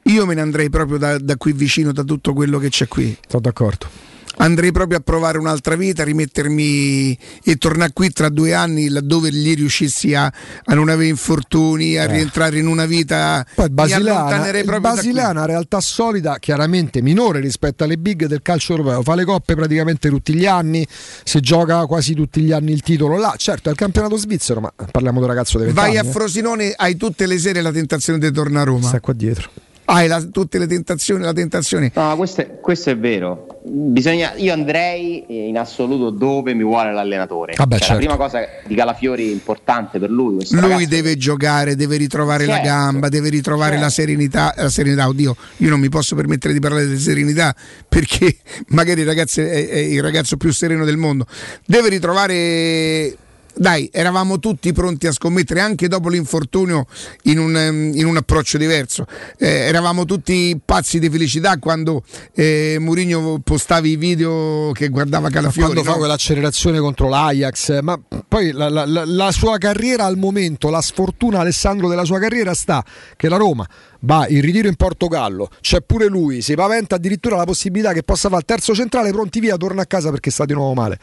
io 0.02 0.26
me 0.26 0.34
ne 0.34 0.40
andrei 0.40 0.70
proprio 0.70 0.98
da, 0.98 1.18
da 1.18 1.36
qui 1.36 1.52
vicino, 1.52 1.92
da 1.92 2.02
tutto 2.02 2.32
quello 2.32 2.58
che 2.58 2.68
c'è 2.68 2.88
qui. 2.88 3.16
Sono 3.26 3.42
d'accordo. 3.42 4.05
Andrei 4.38 4.70
proprio 4.72 4.98
a 4.98 5.00
provare 5.00 5.38
un'altra 5.38 5.76
vita, 5.76 6.04
rimettermi 6.04 7.18
e 7.42 7.56
tornare 7.56 7.92
qui 7.92 8.10
tra 8.10 8.28
due 8.28 8.52
anni 8.54 8.88
laddove 8.88 9.32
gli 9.32 9.54
riuscissi 9.54 10.14
a, 10.14 10.26
a 10.64 10.74
non 10.74 10.88
avere 10.88 11.08
infortuni, 11.08 11.96
a 11.96 12.02
Eh. 12.04 12.06
rientrare 12.08 12.58
in 12.58 12.66
una 12.66 12.84
vita. 12.86 13.44
Poi 13.54 13.66
il 13.66 13.70
Basilana, 13.72 14.58
il. 14.58 14.80
Basilana 14.80 15.44
realtà 15.46 15.80
solida, 15.80 16.38
chiaramente 16.38 17.00
minore 17.02 17.40
rispetto 17.40 17.84
alle 17.84 17.96
big 17.96 18.26
del 18.26 18.42
calcio 18.42 18.72
europeo, 18.72 19.02
fa 19.02 19.14
le 19.14 19.24
coppe 19.24 19.54
praticamente 19.54 20.08
tutti 20.08 20.34
gli 20.34 20.46
anni, 20.46 20.86
si 21.24 21.40
gioca 21.40 21.84
quasi 21.86 22.14
tutti 22.14 22.40
gli 22.42 22.52
anni 22.52 22.72
il 22.72 22.82
titolo 22.82 23.16
là, 23.16 23.34
certo 23.36 23.68
è 23.68 23.72
il 23.72 23.78
campionato 23.78 24.16
svizzero, 24.16 24.60
ma 24.60 24.72
parliamo 24.90 25.18
di 25.18 25.24
un 25.24 25.30
ragazzo 25.30 25.58
20 25.58 25.72
Vai 25.74 25.96
a 25.96 26.00
anni, 26.00 26.08
eh. 26.08 26.12
Frosinone, 26.12 26.72
hai 26.76 26.96
tutte 26.96 27.26
le 27.26 27.38
sere 27.38 27.60
la 27.62 27.72
tentazione 27.72 28.18
di 28.18 28.30
tornare 28.30 28.68
a 28.68 28.72
Roma. 28.72 28.86
Sta 28.88 29.00
qua 29.00 29.12
dietro. 29.12 29.50
Hai 29.88 30.08
la- 30.08 30.20
tutte 30.22 30.58
le 30.58 30.66
tentazioni, 30.66 31.22
la 31.22 31.32
tentazione. 31.32 31.92
No, 31.94 32.08
ma 32.08 32.14
questo 32.16 32.40
è, 32.40 32.60
questo 32.60 32.90
è 32.90 32.96
vero. 32.98 33.60
Bisogna, 33.64 34.32
io 34.36 34.52
andrei 34.52 35.24
in 35.48 35.56
assoluto 35.58 36.10
dove 36.10 36.54
mi 36.54 36.62
vuole 36.64 36.92
l'allenatore. 36.92 37.54
Vabbè, 37.56 37.78
Cioè, 37.78 37.86
certo. 37.86 37.92
La 38.02 38.08
prima 38.10 38.16
cosa 38.16 38.40
di 38.66 38.74
Calafiori 38.74 39.30
importante 39.30 39.98
per 39.98 40.10
lui. 40.10 40.34
Lui 40.50 40.60
ragazzo- 40.60 40.86
deve 40.88 41.16
giocare, 41.16 41.76
deve 41.76 41.96
ritrovare 41.96 42.46
la 42.46 42.54
Certo. 42.54 42.68
gamba, 42.68 43.08
deve 43.08 43.28
ritrovare 43.28 43.78
la 43.78 43.88
serenità. 43.90 44.52
La 44.56 44.68
serenità, 44.70 45.06
oddio, 45.08 45.36
io 45.58 45.68
non 45.70 45.78
mi 45.80 45.88
posso 45.88 46.14
permettere 46.16 46.52
di 46.52 46.60
parlare 46.60 46.86
di 46.88 46.98
serenità 46.98 47.54
perché 47.88 48.36
magari 48.68 49.00
il 49.02 49.06
ragazzo 49.06 49.40
è, 49.40 49.68
è 49.68 49.78
il 49.78 50.02
ragazzo 50.02 50.36
più 50.36 50.52
sereno 50.52 50.84
del 50.84 50.96
mondo. 50.96 51.26
Deve 51.64 51.88
ritrovare. 51.90 53.16
Dai, 53.58 53.88
eravamo 53.90 54.38
tutti 54.38 54.70
pronti 54.74 55.06
a 55.06 55.12
scommettere 55.12 55.60
anche 55.60 55.88
dopo 55.88 56.10
l'infortunio 56.10 56.84
in 57.22 57.38
un, 57.38 57.56
ehm, 57.56 57.92
in 57.94 58.04
un 58.04 58.18
approccio 58.18 58.58
diverso. 58.58 59.06
Eh, 59.38 59.48
eravamo 59.48 60.04
tutti 60.04 60.60
pazzi 60.62 60.98
di 60.98 61.08
felicità 61.08 61.58
quando 61.58 62.02
eh, 62.34 62.76
Mourinho 62.78 63.40
postava 63.42 63.86
i 63.86 63.96
video 63.96 64.72
che 64.74 64.88
guardava 64.90 65.30
Calafiori. 65.30 65.72
quando 65.72 65.82
fa 65.84 65.92
no? 65.92 65.98
quell'accelerazione 66.00 66.78
contro 66.80 67.08
l'Ajax, 67.08 67.80
ma 67.80 67.98
poi 68.28 68.52
la, 68.52 68.68
la- 68.68 68.84
la- 68.84 69.04
la 69.06 69.32
sua 69.32 69.56
carriera 69.56 70.04
al 70.04 70.18
momento, 70.18 70.68
la 70.68 70.82
sfortuna 70.82 71.40
Alessandro 71.40 71.88
della 71.88 72.04
sua 72.04 72.18
carriera 72.18 72.52
sta 72.52 72.84
che 73.16 73.30
la 73.30 73.36
Roma 73.38 73.66
va 74.00 74.26
in 74.28 74.40
ritiro 74.40 74.68
in 74.68 74.76
Portogallo, 74.76 75.48
c'è 75.60 75.80
pure 75.80 76.06
lui, 76.06 76.40
si 76.40 76.54
paventa 76.54 76.96
addirittura 76.96 77.36
la 77.36 77.44
possibilità 77.44 77.92
che 77.92 78.02
possa 78.02 78.28
fare 78.28 78.40
il 78.40 78.46
terzo 78.46 78.74
centrale, 78.74 79.10
pronti 79.10 79.40
via, 79.40 79.56
torna 79.56 79.82
a 79.82 79.86
casa 79.86 80.10
perché 80.10 80.30
sta 80.30 80.44
di 80.44 80.52
nuovo 80.52 80.74
male. 80.74 80.98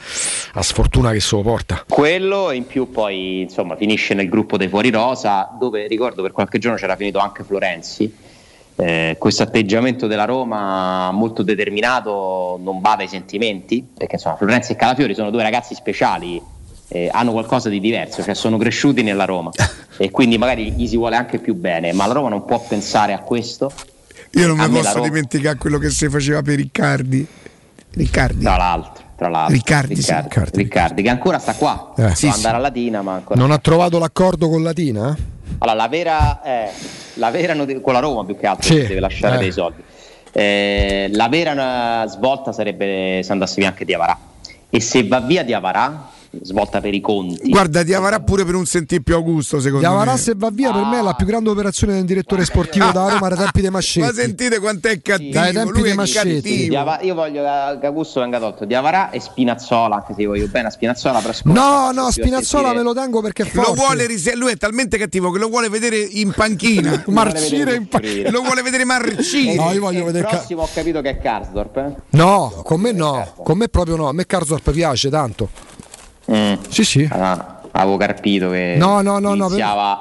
La 0.54 0.62
sfortuna 0.62 1.12
che 1.12 1.20
se 1.20 1.36
lo 1.36 1.42
porta. 1.42 1.84
Quello 1.88 2.52
in 2.52 2.66
più 2.66 2.90
poi 2.92 3.42
insomma 3.42 3.76
finisce 3.76 4.14
nel 4.14 4.30
gruppo 4.30 4.58
dei 4.58 4.68
fuori 4.68 4.90
rosa 4.90 5.50
dove 5.60 5.88
ricordo 5.88 6.22
per 6.22 6.32
qualche 6.32 6.60
giorno 6.60 6.78
c'era 6.78 6.96
finito 6.96 7.20
anche 7.20 7.44
Florenzi. 7.44 8.32
Eh, 8.76 9.16
questo 9.20 9.44
atteggiamento 9.44 10.08
della 10.08 10.26
Roma 10.26 11.12
molto 11.12 11.44
determinato 11.44 12.60
non 12.60 12.82
bada 12.82 13.04
ai 13.04 13.08
sentimenti 13.08 13.86
perché 13.96 14.16
insomma 14.16 14.36
Florenzi 14.36 14.72
e 14.72 14.76
Calafiori 14.76 15.14
sono 15.14 15.30
due 15.30 15.44
ragazzi 15.44 15.76
speciali 15.76 16.42
eh, 16.90 17.10
hanno 17.12 17.32
qualcosa 17.32 17.70
di 17.70 17.80
diverso 17.80 18.22
cioè 18.24 18.34
sono 18.36 18.58
cresciuti 18.58 19.02
nella 19.04 19.26
Roma 19.26 19.52
e 19.98 20.12
quindi 20.12 20.38
magari 20.38 20.72
gli 20.72 20.88
si 20.88 20.98
vuole 20.98 21.16
anche 21.16 21.40
più 21.40 21.56
bene 21.56 21.94
ma 21.94 22.06
la 22.08 22.14
Roma 22.14 22.30
non 22.30 22.46
può 22.46 22.60
pensare 22.60 23.14
a 23.14 23.20
questo 23.20 23.72
Io 24.32 24.48
non 24.48 24.60
A 24.60 24.68
mi 24.68 24.78
posso 24.80 24.96
Roma- 24.96 25.08
dimenticare 25.08 25.58
quello 25.58 25.78
che 25.78 25.90
si 25.90 26.10
faceva 26.10 26.42
per 26.42 26.56
Riccardi. 26.58 27.26
Riccardi. 27.96 28.44
tra 28.44 28.58
l'altro 28.58 29.02
tra 29.16 29.30
l'altro 29.30 29.54
Riccardi, 29.54 29.96
sì, 30.02 30.12
Riccardi, 30.14 30.58
Riccardi, 30.58 31.02
che 31.04 31.10
ancora 31.10 31.38
sta 31.40 31.54
qua 31.54 31.94
Eh, 31.96 32.16
sì, 32.16 32.28
andare 32.28 32.56
a 32.58 32.60
Latina 32.60 33.02
ma 33.04 33.14
ancora 33.14 33.40
Non 33.40 33.52
ha 33.52 33.58
trovato 33.60 34.00
l'accordo 34.00 34.50
con 34.50 34.64
Latina? 34.64 35.16
Allora, 35.60 35.78
la 35.78 35.88
vera, 35.88 36.42
eh, 36.42 36.70
la 37.16 37.30
vera 37.30 37.54
noti- 37.54 37.80
con 37.80 37.94
la 37.94 38.00
Roma 38.00 38.26
più 38.26 38.36
che 38.36 38.48
altro 38.48 38.68
Sì, 38.74 38.82
che 38.82 38.88
deve 38.88 39.00
lasciare 39.00 39.36
eh. 39.36 39.40
dei 39.40 39.52
soldi. 39.52 39.82
Eh, 40.32 41.10
la 41.14 41.30
vera 41.30 42.04
eh, 42.04 42.08
svolta 42.08 42.52
sarebbe 42.52 43.22
se 43.24 43.32
andasse 43.32 43.56
via 43.60 43.68
anche 43.70 43.86
Diavarà. 43.86 44.18
E 44.70 44.80
se 44.82 45.06
va 45.08 45.20
via 45.22 45.44
Diavarà, 45.44 46.10
svolta 46.42 46.82
per 46.82 46.94
i 46.94 47.00
conti. 47.02 47.50
Guarda, 47.50 47.84
ti 47.84 47.94
avrà 47.94 48.20
pure 48.20 48.44
per 48.46 48.56
un 48.56 48.66
sentire 48.66 49.02
più 49.02 49.14
Augusto, 49.16 49.60
secondo 49.60 49.86
Diavarà 49.86 50.14
me. 50.14 50.18
se 50.18 50.34
va 50.36 50.50
via 50.52 50.72
per 50.72 50.84
me 50.86 51.00
è 51.00 51.02
la 51.02 51.14
più 51.14 51.26
grande 51.26 51.50
operazione 51.50 51.94
del 51.94 52.06
direttore 52.06 52.44
sportivo 52.46 52.92
da 52.92 53.10
Roma 53.10 53.30
dai 53.30 53.38
tempi 53.38 53.62
dei 53.62 53.70
Mascetti. 53.70 54.06
Ma 54.08 54.14
sentite 54.14 54.60
quant'è 54.60 55.02
cattivo. 55.02 55.32
Dai 55.32 55.54
tempi 55.54 55.72
lui 55.74 55.82
dei 55.84 55.92
è 55.92 55.96
Mascetti. 55.96 56.68
Diava- 56.70 57.02
io 57.02 57.14
voglio 57.14 57.44
che 57.80 57.86
Augusto 57.86 58.20
venga 58.22 58.40
tolto 58.40 58.66
Diavarà 58.66 59.10
e 59.12 59.20
Spinazzola, 59.20 59.96
anche 59.98 60.14
se 60.16 60.22
io 60.22 60.30
voglio 60.30 60.48
bene 60.48 60.68
a 60.68 60.72
Spinazzola. 60.72 61.20
Però 61.20 61.34
No, 61.46 61.92
no, 61.92 62.12
Spinazzola 62.12 62.74
me 62.74 62.82
lo 62.82 62.94
tengo 62.94 63.22
perché 63.22 63.44
è 63.44 63.46
forte. 63.46 63.70
Lo 63.70 63.76
vuole 63.76 64.06
rise- 64.08 64.36
lui 64.36 64.52
è 64.52 64.58
talmente 64.58 64.98
cattivo 64.98 65.32
che 65.32 65.40
lo 65.40 65.50
vuole 65.50 65.70
vedere 65.70 65.98
in 65.98 66.32
panchina. 66.36 67.04
Marcire 67.08 67.76
in 67.76 67.88
panchina. 67.88 68.30
Lo 68.32 68.42
vuole 68.42 68.62
vedere 68.62 68.86
marcire. 68.86 69.56
No, 69.56 69.72
io 69.72 69.80
voglio 69.82 70.00
il 70.00 70.06
vedere 70.06 70.26
Ca- 70.28 70.38
prossimo 70.38 70.64
ho 70.64 70.70
capito 70.74 71.02
che 71.02 71.10
è 71.12 71.18
Karsdorp. 71.20 71.78
eh? 71.78 71.96
No, 72.12 72.62
con 72.64 72.80
me 72.82 72.92
no, 72.92 73.34
con 73.44 73.58
me 73.58 73.68
proprio 73.70 73.96
no. 73.96 74.08
A 74.08 74.14
me 74.14 74.26
Karsdorp 74.26 74.72
piace 74.72 75.10
tanto. 75.10 75.50
Sì, 76.70 76.84
sì. 76.84 77.08
Ah, 77.12 77.62
avevo 77.72 77.98
carpito 77.98 78.50
che 78.52 78.76
No, 78.78 79.02
no, 79.02 79.20
no, 79.20 79.34
no, 79.34 79.50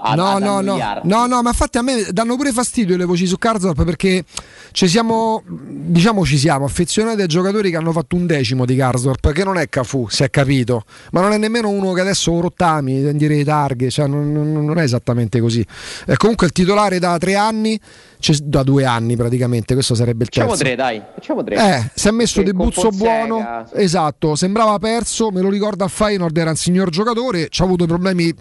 a, 0.02 0.14
no, 0.14 0.26
ad 0.26 0.42
no, 0.42 0.60
no, 0.60 0.76
no, 1.04 1.26
no, 1.26 1.42
ma 1.42 1.50
infatti 1.50 1.78
a 1.78 1.82
me 1.82 2.06
danno 2.10 2.36
pure 2.36 2.52
fastidio 2.52 2.96
le 2.96 3.04
voci 3.04 3.26
su 3.26 3.38
Karsdorp 3.38 3.84
perché 3.84 4.24
ci 4.72 4.88
siamo, 4.88 5.42
diciamo 5.46 6.24
ci 6.24 6.38
siamo 6.38 6.64
affezionati 6.64 7.22
ai 7.22 7.26
giocatori 7.28 7.70
che 7.70 7.76
hanno 7.76 7.92
fatto 7.92 8.14
un 8.16 8.26
decimo 8.26 8.64
di 8.64 8.76
Karsdorp, 8.76 9.32
che 9.32 9.44
non 9.44 9.56
è 9.58 9.68
Cafu, 9.68 10.06
si 10.08 10.22
è 10.22 10.30
capito, 10.30 10.84
ma 11.12 11.20
non 11.20 11.32
è 11.32 11.38
nemmeno 11.38 11.68
uno 11.70 11.92
che 11.92 12.00
adesso 12.02 12.38
rottami, 12.40 13.14
dire 13.16 13.42
targhe, 13.44 13.90
cioè 13.90 14.06
non, 14.06 14.32
non- 14.32 14.64
non 14.64 14.78
è 14.78 14.82
esattamente 14.82 15.40
così. 15.40 15.64
È 16.06 16.14
comunque 16.14 16.46
il 16.46 16.52
titolare 16.52 16.98
da 16.98 17.18
tre 17.18 17.34
anni, 17.36 17.78
C'è 18.22 18.34
da 18.34 18.62
due 18.62 18.84
anni 18.84 19.16
praticamente, 19.16 19.74
questo 19.74 19.96
sarebbe 19.96 20.22
il 20.22 20.28
Facciamo 20.32 20.50
terzo. 20.50 20.62
tre, 20.62 20.76
dai. 20.76 21.02
Facciamo 21.12 21.42
tre. 21.42 21.56
Eh, 21.56 21.90
si 21.92 22.06
è 22.06 22.12
messo 22.12 22.38
Che 22.38 22.46
De 22.46 22.52
con 22.52 22.66
Buzzo 22.66 22.82
Fonseca, 22.82 23.26
buono, 23.26 23.66
esatto, 23.74 24.36
sembrava 24.36 24.78
perso, 24.78 25.32
me 25.32 25.40
lo 25.40 25.50
ricordo 25.50 25.82
a 25.82 25.88
Feyenoord, 25.88 26.36
era 26.36 26.50
un 26.50 26.56
signor 26.56 26.88
giocatore, 26.90 27.48
ci 27.48 27.62
ha 27.62 27.64
avuto 27.64 27.82
i 27.82 27.88
problemi 27.88 28.32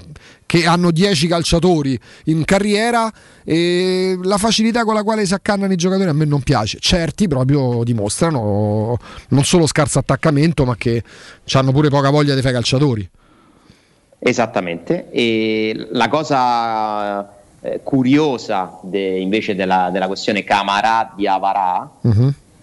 che 0.46 0.68
hanno 0.68 0.92
10 0.92 1.26
calciatori 1.26 2.00
in 2.26 2.46
carriera 2.46 3.12
e 3.44 4.20
la 4.22 4.38
facilità 4.38 4.84
con 4.84 4.94
la 4.94 5.02
quale 5.02 5.26
si 5.26 5.34
accannano 5.34 5.74
i 5.74 5.78
giocatori 5.78 6.10
a 6.10 6.14
me 6.14 6.26
non 6.26 6.44
piace. 6.44 6.78
Certi 6.80 7.28
proprio 7.28 7.84
dimostrano 7.84 9.00
non 9.30 9.44
solo 9.44 9.66
scarso 9.66 9.98
attaccamento, 9.98 10.64
ma 10.64 10.76
che 10.76 11.02
hanno 11.54 11.72
pure 11.72 11.90
poca 11.90 12.12
voglia 12.12 12.36
di 12.36 12.42
fare 12.42 12.54
calciatori. 12.54 13.10
Esattamente. 14.20 15.10
E 15.10 15.88
la 15.90 16.08
cosa 16.08 17.40
eh, 17.62 17.82
curiosa 17.84 18.80
de- 18.82 19.20
invece 19.20 19.56
della, 19.56 19.90
della 19.92 20.08
questione 20.08 20.44
Camarà 20.44 21.14
di 21.16 21.28
Avarà 21.28 21.90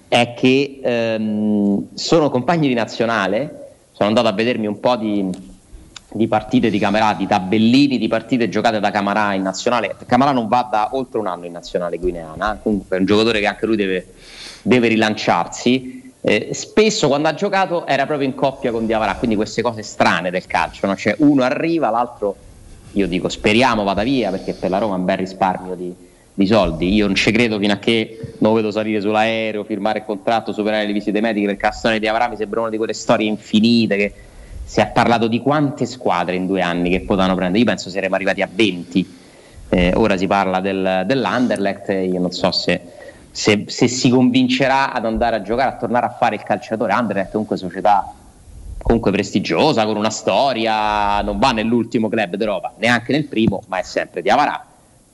è 0.08 0.34
che 0.34 0.80
ehm, 0.82 1.88
sono 1.94 2.30
compagni 2.30 2.66
di 2.68 2.74
nazionale. 2.74 3.66
Sono 3.92 4.08
andato 4.08 4.28
a 4.28 4.32
vedermi 4.32 4.66
un 4.66 4.80
po' 4.80 4.96
di, 4.96 5.28
di 6.12 6.28
partite 6.28 6.70
di 6.70 6.78
Camarà, 6.78 7.14
di 7.14 7.26
tabellini 7.26 7.98
di 7.98 8.08
partite 8.08 8.48
giocate 8.48 8.80
da 8.80 8.90
Camarà 8.90 9.34
in 9.34 9.42
nazionale. 9.42 9.94
Camarà 10.06 10.32
non 10.32 10.48
va 10.48 10.66
da 10.70 10.90
oltre 10.92 11.18
un 11.18 11.26
anno 11.26 11.46
in 11.46 11.52
nazionale 11.52 11.98
guineana, 11.98 12.58
comunque 12.62 12.96
è 12.96 13.00
un 13.00 13.06
giocatore 13.06 13.40
che 13.40 13.46
anche 13.46 13.66
lui 13.66 13.76
deve, 13.76 14.06
deve 14.62 14.88
rilanciarsi. 14.88 16.12
Eh, 16.20 16.50
spesso 16.52 17.06
quando 17.06 17.28
ha 17.28 17.34
giocato 17.34 17.86
era 17.86 18.04
proprio 18.04 18.26
in 18.26 18.34
coppia 18.34 18.72
con 18.72 18.86
Diavarà, 18.86 19.14
quindi 19.16 19.36
queste 19.36 19.62
cose 19.62 19.82
strane 19.82 20.30
del 20.30 20.46
calcio, 20.46 20.86
no? 20.86 20.96
cioè 20.96 21.14
uno 21.18 21.42
arriva, 21.42 21.90
l'altro 21.90 22.36
io 22.92 23.06
dico 23.06 23.28
speriamo 23.28 23.84
vada 23.84 24.02
via 24.02 24.30
perché 24.30 24.54
per 24.54 24.70
la 24.70 24.78
Roma 24.78 24.94
è 24.94 24.98
un 24.98 25.04
bel 25.04 25.16
risparmio 25.18 25.74
di, 25.74 25.94
di 26.34 26.46
soldi. 26.46 26.94
Io 26.94 27.06
non 27.06 27.14
ci 27.14 27.30
credo 27.32 27.58
fino 27.58 27.72
a 27.72 27.78
che 27.78 28.34
non 28.38 28.54
vedo 28.54 28.70
salire 28.70 29.00
sull'aereo, 29.00 29.64
firmare 29.64 29.98
il 29.98 30.04
contratto, 30.04 30.52
superare 30.52 30.86
le 30.86 30.92
visite 30.92 31.20
mediche 31.20 31.46
perché 31.46 31.66
la 31.66 31.72
storia 31.72 31.98
di 31.98 32.06
Avarà 32.06 32.28
mi 32.28 32.36
sembra 32.36 32.60
una 32.60 32.70
di 32.70 32.76
quelle 32.76 32.94
storie 32.94 33.26
infinite 33.26 33.96
che 33.96 34.12
si 34.64 34.80
è 34.80 34.86
parlato 34.88 35.28
di 35.28 35.40
quante 35.40 35.86
squadre 35.86 36.36
in 36.36 36.46
due 36.46 36.60
anni 36.60 36.90
che 36.90 37.00
potevano 37.00 37.34
prendere. 37.34 37.58
Io 37.58 37.64
penso 37.64 37.90
saremmo 37.90 38.14
arrivati 38.14 38.42
a 38.42 38.48
20. 38.50 39.16
Eh, 39.70 39.92
ora 39.94 40.16
si 40.16 40.26
parla 40.26 40.60
del, 40.60 41.02
dell'Anderlecht, 41.06 41.88
io 41.88 42.20
non 42.20 42.30
so 42.30 42.50
se, 42.52 42.80
se- 43.30 43.64
se 43.66 43.88
si 43.88 44.08
convincerà 44.08 44.92
ad 44.92 45.04
andare 45.04 45.36
a 45.36 45.42
giocare, 45.42 45.70
a 45.70 45.76
tornare 45.76 46.06
a 46.06 46.10
fare 46.10 46.36
il 46.36 46.42
calciatore. 46.42 46.92
Anderlecht 46.92 47.28
è 47.28 47.32
comunque 47.32 47.56
società 47.56 48.12
comunque 48.80 49.10
prestigiosa, 49.10 49.84
con 49.84 49.96
una 49.96 50.10
storia, 50.10 51.20
non 51.22 51.38
va 51.38 51.52
nell'ultimo 51.52 52.08
club 52.08 52.36
d'Europa, 52.36 52.74
neanche 52.78 53.12
nel 53.12 53.24
primo, 53.24 53.62
ma 53.68 53.78
è 53.78 53.82
sempre 53.82 54.22
di 54.22 54.30
Avarà. 54.30 54.64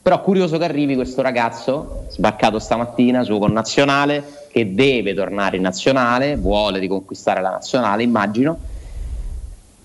Però 0.02 0.20
curioso 0.20 0.58
che 0.58 0.64
arrivi 0.64 0.94
questo 0.94 1.22
ragazzo, 1.22 2.04
sbarcato 2.10 2.58
stamattina, 2.58 3.22
suo 3.22 3.38
connazionale, 3.38 4.22
che 4.50 4.74
deve 4.74 5.14
tornare 5.14 5.56
in 5.56 5.62
nazionale, 5.62 6.36
vuole 6.36 6.78
riconquistare 6.78 7.40
la 7.40 7.50
nazionale, 7.50 8.02
immagino. 8.02 8.58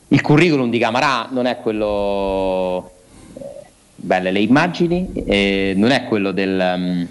Il 0.10 0.22
curriculum 0.22 0.69
di 0.69 0.77
Camarà 0.77 1.27
non 1.31 1.45
è 1.45 1.60
quello... 1.60 2.91
eh, 3.35 3.68
Belle 3.95 4.31
le 4.31 4.39
immagini, 4.39 5.11
eh, 5.14 5.73
non 5.77 5.91
è 5.91 6.03
quello 6.06 6.31
del, 6.31 6.73
um, 6.76 7.07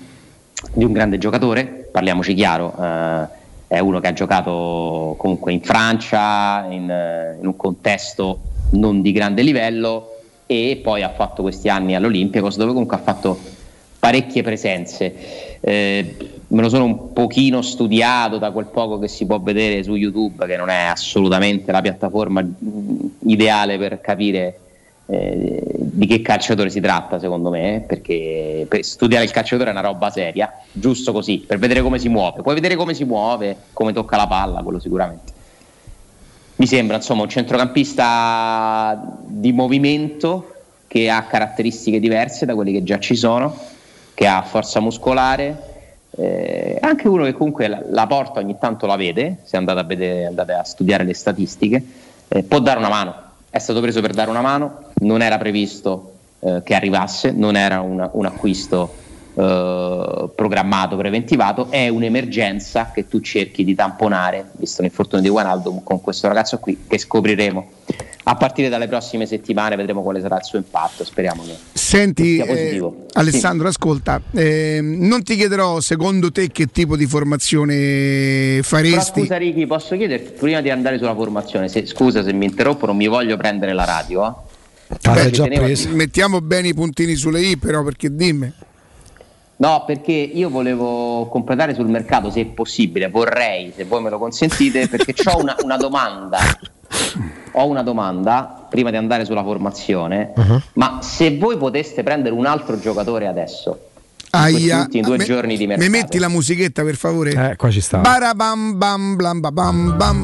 di 0.73 0.85
un 0.85 0.93
grande 0.93 1.17
giocatore, 1.19 1.65
parliamoci 1.65 2.35
chiaro, 2.35 2.75
eh, 2.79 3.27
è 3.69 3.79
uno 3.79 4.01
che 4.01 4.07
ha 4.09 4.13
giocato 4.13 5.15
comunque 5.19 5.53
in 5.53 5.61
Francia, 5.61 6.67
in, 6.71 6.91
eh, 6.91 7.37
in 7.39 7.47
un 7.47 7.55
contesto 7.55 8.41
non 8.71 9.03
di 9.03 9.13
grande 9.13 9.43
livello 9.43 10.17
e 10.47 10.81
poi 10.83 11.03
ha 11.03 11.11
fatto 11.11 11.43
questi 11.43 11.69
anni 11.69 11.95
all'Olympiacos 11.95 12.57
dove 12.57 12.73
comunque 12.73 12.97
ha 12.97 13.01
fatto 13.01 13.39
parecchie 13.99 14.43
presenze. 14.43 15.59
Eh, 15.61 16.17
me 16.49 16.63
lo 16.63 16.71
sono 16.71 16.85
un 16.85 17.13
pochino 17.13 17.61
studiato 17.61 18.39
da 18.39 18.51
quel 18.51 18.67
poco 18.67 18.99
che 18.99 19.09
si 19.09 19.27
può 19.27 19.39
vedere 19.39 19.83
su 19.83 19.95
YouTube, 19.95 20.47
che 20.47 20.57
non 20.57 20.71
è 20.71 20.85
assolutamente 20.85 21.71
la 21.71 21.83
piattaforma 21.83 22.43
mm, 22.43 23.07
ideale 23.27 23.77
per 23.77 24.01
capire 24.01 24.59
eh, 25.07 25.68
di 25.91 26.07
che 26.07 26.23
calciatore 26.23 26.71
si 26.71 26.81
tratta, 26.81 27.19
secondo 27.19 27.51
me, 27.51 27.85
perché 27.87 28.67
per 28.69 28.85
studiare 28.85 29.25
il 29.25 29.31
calciatore 29.31 29.71
è 29.71 29.73
una 29.73 29.83
roba 29.83 30.11
seria, 30.11 30.53
giusto 30.71 31.13
così, 31.13 31.45
per 31.47 31.59
vedere 31.59 31.83
come 31.83 31.99
si 31.99 32.09
muove. 32.09 32.43
Puoi 32.43 32.55
vedere 32.55 32.77
come 32.77 32.95
si 32.95 33.05
muove, 33.05 33.57
come 33.73 33.93
tocca 33.93 34.17
la 34.17 34.27
palla, 34.27 34.63
quello 34.63 34.79
sicuramente. 34.79 35.33
Mi 36.57 36.67
sembra 36.67 36.97
insomma 36.97 37.23
un 37.23 37.29
centrocampista 37.29 39.17
di 39.25 39.53
movimento 39.53 40.55
che 40.89 41.09
ha 41.09 41.23
caratteristiche 41.23 42.01
diverse 42.01 42.47
da 42.47 42.55
quelle 42.55 42.73
che 42.73 42.83
già 42.83 42.99
ci 42.99 43.15
sono, 43.15 43.57
che 44.15 44.27
ha 44.27 44.43
forza 44.43 44.81
muscolare, 44.81 45.63
eh, 46.11 46.79
anche 46.81 47.07
uno 47.07 47.25
che 47.25 47.33
comunque 47.33 47.69
la, 47.69 47.81
la 47.91 48.07
porta 48.07 48.41
ogni 48.41 48.57
tanto 48.59 48.87
la 48.87 48.97
vede, 48.97 49.39
se 49.45 49.57
andate 49.57 49.79
a, 49.79 49.85
vedere, 49.85 50.27
andate 50.27 50.53
a 50.53 50.65
studiare 50.65 51.05
le 51.05 51.15
statistiche, 51.15 51.85
eh, 52.27 52.43
può 52.43 52.59
dare 52.59 52.79
una 52.79 52.89
mano. 52.89 53.15
È 53.51 53.59
stato 53.59 53.81
preso 53.81 54.01
per 54.01 54.13
dare 54.13 54.29
una 54.29 54.41
mano, 54.41 54.88
non 55.01 55.23
era 55.23 55.39
previsto 55.39 56.13
eh, 56.41 56.63
che 56.65 56.75
arrivasse, 56.75 57.31
non 57.33 57.57
era 57.57 57.81
un, 57.81 58.09
un 58.13 58.27
acquisto 58.27 58.95
eh, 59.35 60.29
programmato, 60.35 60.97
preventivato, 60.97 61.71
è 61.71 61.89
un'emergenza 61.89 62.91
che 62.93 63.07
tu 63.09 63.21
cerchi 63.21 63.65
di 63.65 63.75
tamponare, 63.75 64.51
visto 64.53 64.83
l'infortunio 64.83 65.25
di 65.25 65.31
Wijnaldum, 65.31 65.83
con 65.83 66.01
questo 66.01 66.27
ragazzo 66.29 66.59
qui, 66.59 66.85
che 66.89 66.99
scopriremo 66.99 67.71
a 68.25 68.35
partire 68.35 68.69
dalle 68.69 68.89
prossime 68.89 69.25
settimane, 69.27 69.75
vedremo 69.77 70.03
quale 70.03 70.21
sarà 70.21 70.37
il 70.37 70.45
suo 70.45 70.59
impatto, 70.59 71.03
speriamo 71.03 71.45
che 71.45 71.57
Senti, 71.73 72.35
sia 72.35 72.45
eh, 72.45 72.49
positivo. 72.49 73.07
Alessandro, 73.15 73.69
ascolta, 73.69 74.21
ehm, 74.33 75.07
non 75.07 75.23
ti 75.23 75.35
chiederò 75.37 75.81
secondo 75.81 76.31
te 76.31 76.49
che 76.49 76.67
tipo 76.67 76.97
di 76.97 77.07
formazione 77.07 77.75
Però 78.57 78.63
faresti. 78.63 79.21
scusa 79.21 79.37
Ricky, 79.39 79.67
posso 79.67 79.97
chiederti 79.97 80.33
prima 80.33 80.61
di 80.61 80.69
andare 80.69 80.99
sulla 80.99 81.15
formazione, 81.15 81.69
se- 81.69 81.87
scusa 81.87 82.23
se 82.23 82.33
mi 82.33 82.45
interrompo, 82.45 82.85
non 82.87 82.97
mi 82.97 83.07
voglio 83.07 83.37
prendere 83.37 83.73
la 83.73 83.85
radio. 83.85 84.27
eh. 84.27 84.48
Beh, 84.89 85.31
già 85.31 85.47
presa. 85.47 85.89
Mettiamo 85.91 86.41
bene 86.41 86.69
i 86.69 86.75
puntini 86.75 87.15
sulle 87.15 87.41
i, 87.43 87.57
però, 87.57 87.83
perché 87.83 88.15
dimmi. 88.15 88.53
No, 89.57 89.83
perché 89.85 90.13
io 90.13 90.51
volevo 90.51 91.27
completare 91.27 91.75
sul 91.75 91.89
mercato, 91.89 92.31
se 92.31 92.41
è 92.43 92.47
possibile, 92.47 93.09
vorrei, 93.09 93.73
se 93.75 93.85
voi 93.85 94.01
me 94.03 94.09
lo 94.09 94.19
consentite, 94.19 94.87
perché 94.89 95.15
ho 95.29 95.41
una, 95.41 95.57
una 95.63 95.77
domanda. 95.77 96.39
Ho 97.53 97.67
una 97.67 97.83
domanda 97.83 98.67
prima 98.71 98.91
di 98.91 98.97
andare 98.97 99.25
sulla 99.25 99.43
formazione, 99.43 100.33
ma 100.75 101.01
se 101.03 101.37
voi 101.37 101.57
poteste 101.57 102.03
prendere 102.03 102.35
un 102.35 102.47
altro 102.47 102.79
giocatore 102.79 103.27
adesso, 103.27 103.79
in 104.33 104.41
Aia, 104.41 104.81
ultimi 104.83 105.03
due 105.03 105.17
me- 105.17 105.25
giorni 105.25 105.57
di 105.57 105.67
Mi 105.67 105.77
mercato, 105.77 105.91
metti 105.91 106.19
la 106.19 106.29
musichetta 106.29 106.85
per 106.85 106.95
favore? 106.95 107.51
Eh, 107.51 107.57
qua 107.57 107.71
ci 107.71 107.81
sta. 107.81 107.99
Barabam 107.99 108.79
bam 108.79 109.17
blam 109.17 109.41
ba 109.41 109.51
bam 109.51 109.97
bam. 109.97 110.23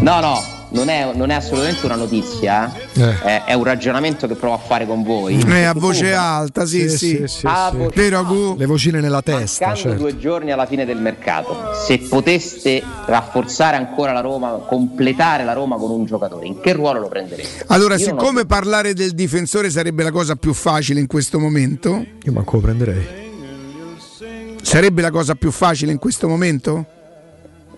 No, 0.00 0.20
no, 0.20 0.42
non 0.72 0.88
è, 0.88 1.10
non 1.14 1.30
è 1.30 1.34
assolutamente 1.34 1.84
una 1.86 1.94
notizia, 1.96 2.72
eh. 2.94 3.20
È, 3.22 3.44
è 3.46 3.52
un 3.54 3.64
ragionamento 3.64 4.26
che 4.26 4.34
provo 4.34 4.54
a 4.54 4.58
fare 4.58 4.86
con 4.86 5.02
voi. 5.02 5.38
Eh, 5.46 5.62
a 5.64 5.72
voce 5.74 6.12
alta, 6.14 6.64
sì, 6.66 6.88
sì. 6.88 7.22
A 7.42 7.70
voce 7.74 7.92
Vero, 7.94 8.24
Gu? 8.24 8.54
Le 8.56 8.66
vocine 8.66 9.00
nella 9.00 9.22
testa, 9.22 9.66
Mancando 9.66 9.90
certo. 9.90 10.02
due 10.02 10.18
giorni 10.18 10.52
alla 10.52 10.66
fine 10.66 10.84
del 10.84 10.98
mercato, 10.98 11.56
se 11.86 11.98
poteste 11.98 12.82
rafforzare 13.06 13.76
ancora 13.76 14.12
la 14.12 14.20
Roma, 14.20 14.50
completare 14.66 15.44
la 15.44 15.52
Roma 15.52 15.76
con 15.76 15.90
un 15.90 16.04
giocatore, 16.04 16.46
in 16.46 16.60
che 16.60 16.72
ruolo 16.72 17.00
lo 17.00 17.08
prendereste? 17.08 17.64
Allora, 17.68 17.96
Io 17.96 18.06
non 18.06 18.14
ho- 18.14 18.20
siccome 18.20 18.46
parlare 18.46 18.94
del 18.94 19.12
difensore 19.12 19.70
sarebbe 19.70 20.02
la 20.02 20.10
cosa 20.12 20.36
più 20.36 20.52
facile 20.52 21.00
in 21.00 21.06
questo 21.06 21.38
momento, 21.38 22.04
Io 22.22 22.32
manco 22.32 22.56
lo 22.56 22.62
prenderei. 22.62 23.06
sarebbe 24.62 25.02
la 25.02 25.10
cosa 25.10 25.34
più 25.34 25.50
facile 25.50 25.92
in 25.92 25.98
questo 25.98 26.28
momento? 26.28 26.86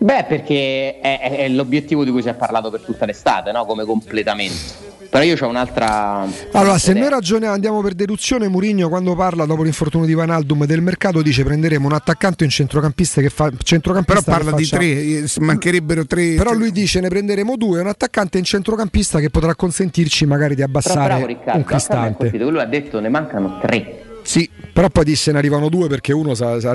Beh, 0.02 0.24
perché 0.28 0.98
è, 1.00 1.20
è- 1.20 1.36
è 1.38 1.48
l'obiettivo 1.48 2.04
di 2.04 2.10
cui 2.10 2.22
si 2.22 2.28
è 2.28 2.34
parlato 2.34 2.70
per 2.70 2.80
tutta 2.80 3.06
l'estate, 3.06 3.52
no? 3.52 3.64
come 3.64 3.84
completamento. 3.84 4.90
Però 5.08 5.22
io 5.22 5.36
ho 5.38 5.46
un'altra. 5.46 6.26
Allora, 6.52 6.78
se 6.78 6.94
noi 6.94 7.10
ragioniamo, 7.10 7.52
andiamo 7.52 7.82
per 7.82 7.92
deduzione, 7.92 8.48
Murigno 8.48 8.88
quando 8.88 9.14
parla 9.14 9.44
dopo 9.44 9.62
l'infortunio 9.62 10.06
di 10.06 10.14
Vanaldum 10.14 10.64
del 10.64 10.80
mercato 10.80 11.20
dice 11.20 11.44
prenderemo 11.44 11.86
un 11.86 11.92
attaccante 11.92 12.44
e 12.44 12.46
un 12.46 12.50
centrocampista 12.50 13.20
che 13.20 13.28
fa 13.28 13.44
Però 13.44 13.58
centrocampista 13.62 14.30
parla 14.30 14.50
che 14.52 14.56
di 14.56 14.66
tre, 14.68 14.86
eh, 14.86 15.24
mancherebbero 15.40 16.06
tre. 16.06 16.34
Però 16.36 16.54
lui 16.54 16.72
dice 16.72 17.00
ne 17.00 17.08
prenderemo 17.08 17.56
due, 17.58 17.80
un 17.80 17.88
attaccante 17.88 18.38
e 18.38 18.40
un 18.40 18.46
centrocampista 18.46 19.20
che 19.20 19.28
potrà 19.28 19.54
consentirci 19.54 20.24
magari 20.24 20.54
di 20.54 20.62
Però 20.62 20.68
abbassare 20.68 21.04
bravo 21.08 21.26
Riccardo, 21.26 21.58
un 21.58 21.64
cristante. 21.64 22.30
lui 22.38 22.58
ha 22.60 22.64
detto 22.64 22.98
ne 22.98 23.08
mancano 23.10 23.58
tre. 23.60 24.04
Sì. 24.22 24.48
Però 24.72 24.88
poi 24.88 25.04
disse 25.04 25.30
ne 25.30 25.36
arrivano 25.36 25.68
due 25.68 25.88
perché 25.88 26.14
uno 26.14 26.34
si 26.34 26.66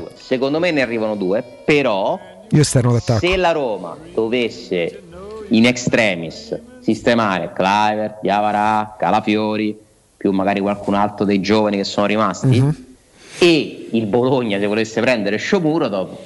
due. 0.00 0.10
Secondo 0.16 0.58
me 0.58 0.72
ne 0.72 0.82
arrivano 0.82 1.14
due, 1.14 1.44
però 1.64 2.18
Io 2.50 2.60
esterno 2.60 2.92
d'attacco. 2.92 3.18
se 3.26 3.36
la 3.36 3.52
Roma 3.52 3.96
dovesse 4.14 5.02
in 5.48 5.66
extremis 5.66 6.58
sistemare 6.80 7.52
Cliver, 7.54 8.18
Diavarà, 8.22 8.96
Calafiori, 8.98 9.76
più 10.16 10.30
magari 10.32 10.60
qualcun 10.60 10.94
altro 10.94 11.24
dei 11.24 11.40
giovani 11.40 11.76
che 11.76 11.84
sono 11.84 12.06
rimasti, 12.06 12.60
Mhm. 12.60 12.84
e 13.38 13.88
il 13.92 14.06
Bologna 14.06 14.58
se 14.58 14.66
volesse 14.66 15.00
prendere 15.00 15.36
Sciomuro 15.36 15.88
dopo, 15.88 16.18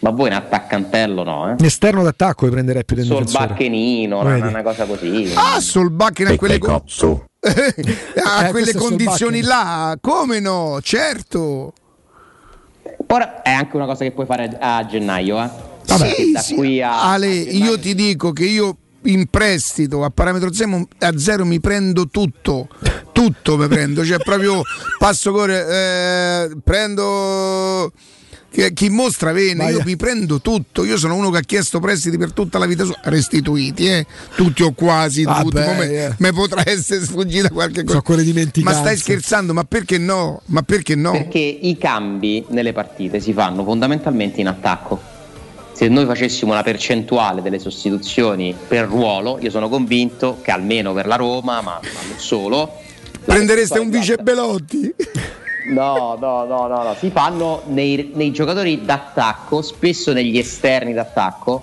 ma 0.00 0.10
voi 0.10 0.28
un 0.28 0.34
attaccantello 0.34 1.22
no, 1.24 1.50
eh? 1.58 1.64
Esterno 1.64 2.02
d'attacco 2.02 2.46
li 2.46 2.50
prenderei 2.52 2.84
più 2.84 2.96
del 2.96 3.04
difensore. 3.06 3.36
Solbacchenino, 3.38 4.20
una, 4.20 4.34
una 4.48 4.62
cosa 4.62 4.84
così. 4.86 5.32
Ah, 5.34 5.60
Solbakken 5.60 6.26
a 6.28 6.36
quelle 6.36 6.58
co- 6.58 6.72
a 6.74 6.82
Eh, 7.40 8.50
quelle 8.50 8.74
condizioni 8.74 9.42
là, 9.42 9.96
come 10.00 10.40
no? 10.40 10.78
Certo. 10.82 11.72
Ora 13.10 13.42
è 13.42 13.50
anche 13.50 13.76
una 13.76 13.86
cosa 13.86 14.04
che 14.04 14.12
puoi 14.12 14.26
fare 14.26 14.56
a 14.60 14.84
gennaio, 14.86 15.42
eh. 15.42 15.48
Sì, 15.82 15.96
Perché 15.96 16.30
da 16.32 16.40
sì. 16.40 16.54
qui 16.54 16.82
a 16.82 17.10
Ale, 17.10 17.28
io 17.28 17.78
ti 17.78 17.94
dico 17.94 18.32
che 18.32 18.44
io 18.44 18.76
in 19.04 19.26
prestito 19.28 20.04
a 20.04 20.10
parametro 20.10 20.52
zero, 20.52 20.86
a 20.98 21.18
zero 21.18 21.46
mi 21.46 21.60
prendo 21.60 22.08
tutto, 22.08 22.68
tutto 23.12 23.56
mi 23.56 23.66
prendo, 23.68 24.04
cioè 24.04 24.18
proprio 24.18 24.60
passo 24.98 25.32
corre, 25.32 25.66
eh, 25.66 26.56
prendo 26.62 27.90
chi, 28.50 28.72
chi 28.72 28.88
mostra 28.88 29.32
vene, 29.32 29.64
Vai. 29.64 29.72
io 29.74 29.82
mi 29.84 29.96
prendo 29.96 30.40
tutto, 30.40 30.84
io 30.84 30.96
sono 30.96 31.14
uno 31.14 31.30
che 31.30 31.38
ha 31.38 31.42
chiesto 31.42 31.80
prestiti 31.80 32.16
per 32.16 32.32
tutta 32.32 32.58
la 32.58 32.66
vita 32.66 32.84
sua, 32.84 32.96
restituiti, 33.02 33.86
eh, 33.86 34.06
tutti 34.34 34.62
o 34.62 34.72
quasi 34.72 35.22
Vabbè, 35.24 35.42
tutti, 35.42 35.58
eh. 35.58 36.14
mi 36.16 36.32
potrà 36.32 36.62
essere 36.64 37.04
sfuggita 37.04 37.50
qualche 37.50 37.84
cosa. 37.84 38.02
Ma 38.62 38.72
stai 38.72 38.96
scherzando, 38.96 39.52
ma 39.52 39.64
perché 39.64 39.98
no? 39.98 40.40
Ma 40.46 40.62
perché 40.62 40.94
no? 40.94 41.12
Perché 41.12 41.38
i 41.38 41.76
cambi 41.76 42.44
nelle 42.48 42.72
partite 42.72 43.20
si 43.20 43.32
fanno 43.32 43.64
fondamentalmente 43.64 44.40
in 44.40 44.48
attacco. 44.48 45.16
Se 45.72 45.86
noi 45.86 46.06
facessimo 46.06 46.50
una 46.50 46.62
percentuale 46.62 47.40
delle 47.40 47.60
sostituzioni 47.60 48.56
per 48.66 48.86
ruolo, 48.86 49.38
io 49.40 49.50
sono 49.50 49.68
convinto 49.68 50.38
che 50.42 50.50
almeno 50.50 50.92
per 50.92 51.06
la 51.06 51.14
Roma, 51.14 51.60
ma, 51.60 51.78
ma 51.80 52.00
non 52.08 52.18
solo, 52.18 52.72
la 53.24 53.34
Prendereste 53.34 53.78
un 53.78 53.90
vice 53.90 54.16
Belotti? 54.16 54.92
No, 55.68 56.16
no, 56.18 56.44
no, 56.44 56.66
no, 56.66 56.82
no. 56.82 56.94
si 56.98 57.10
fanno 57.10 57.62
nei, 57.66 58.10
nei 58.14 58.30
giocatori 58.32 58.84
d'attacco, 58.84 59.62
spesso 59.62 60.12
negli 60.12 60.38
esterni 60.38 60.92
d'attacco. 60.92 61.62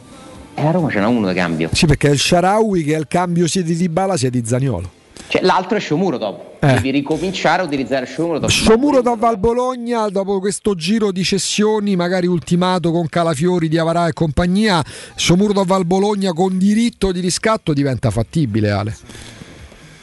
E 0.53 0.65
a 0.65 0.71
Roma 0.71 0.89
ce 0.89 0.99
n'è 0.99 1.05
uno 1.05 1.27
di 1.27 1.33
cambio. 1.33 1.69
Sì, 1.73 1.85
perché 1.85 2.07
è 2.09 2.11
il 2.11 2.19
Sharawi 2.19 2.83
che 2.83 2.95
è 2.95 2.97
il 2.97 3.07
cambio 3.07 3.47
sia 3.47 3.61
di 3.63 3.75
Dybala 3.75 4.15
sia 4.15 4.29
di 4.29 4.45
Zaniolo. 4.45 4.89
Cioè, 5.27 5.41
l'altro 5.41 5.77
è 5.77 5.79
Shomurodov. 5.81 6.37
Eh. 6.59 6.73
Devi 6.73 6.91
ricominciare 6.91 7.63
a 7.63 7.65
utilizzare 7.65 8.05
Shomurodov. 8.05 8.49
Shomurodov 8.49 9.23
al 9.23 9.37
Bologna 9.39 10.07
dopo 10.09 10.39
questo 10.39 10.75
giro 10.75 11.11
di 11.11 11.23
cessioni 11.23 11.95
magari 11.95 12.27
ultimato 12.27 12.91
con 12.91 13.07
Calafiori, 13.09 13.67
Diavarà 13.67 14.07
e 14.07 14.13
compagnia 14.13 14.83
Shomurodov 15.15 15.71
al 15.71 15.85
Bologna 15.85 16.31
con 16.31 16.57
diritto 16.57 17.11
di 17.11 17.21
riscatto 17.21 17.73
diventa 17.73 18.11
fattibile 18.11 18.69
Ale 18.69 18.95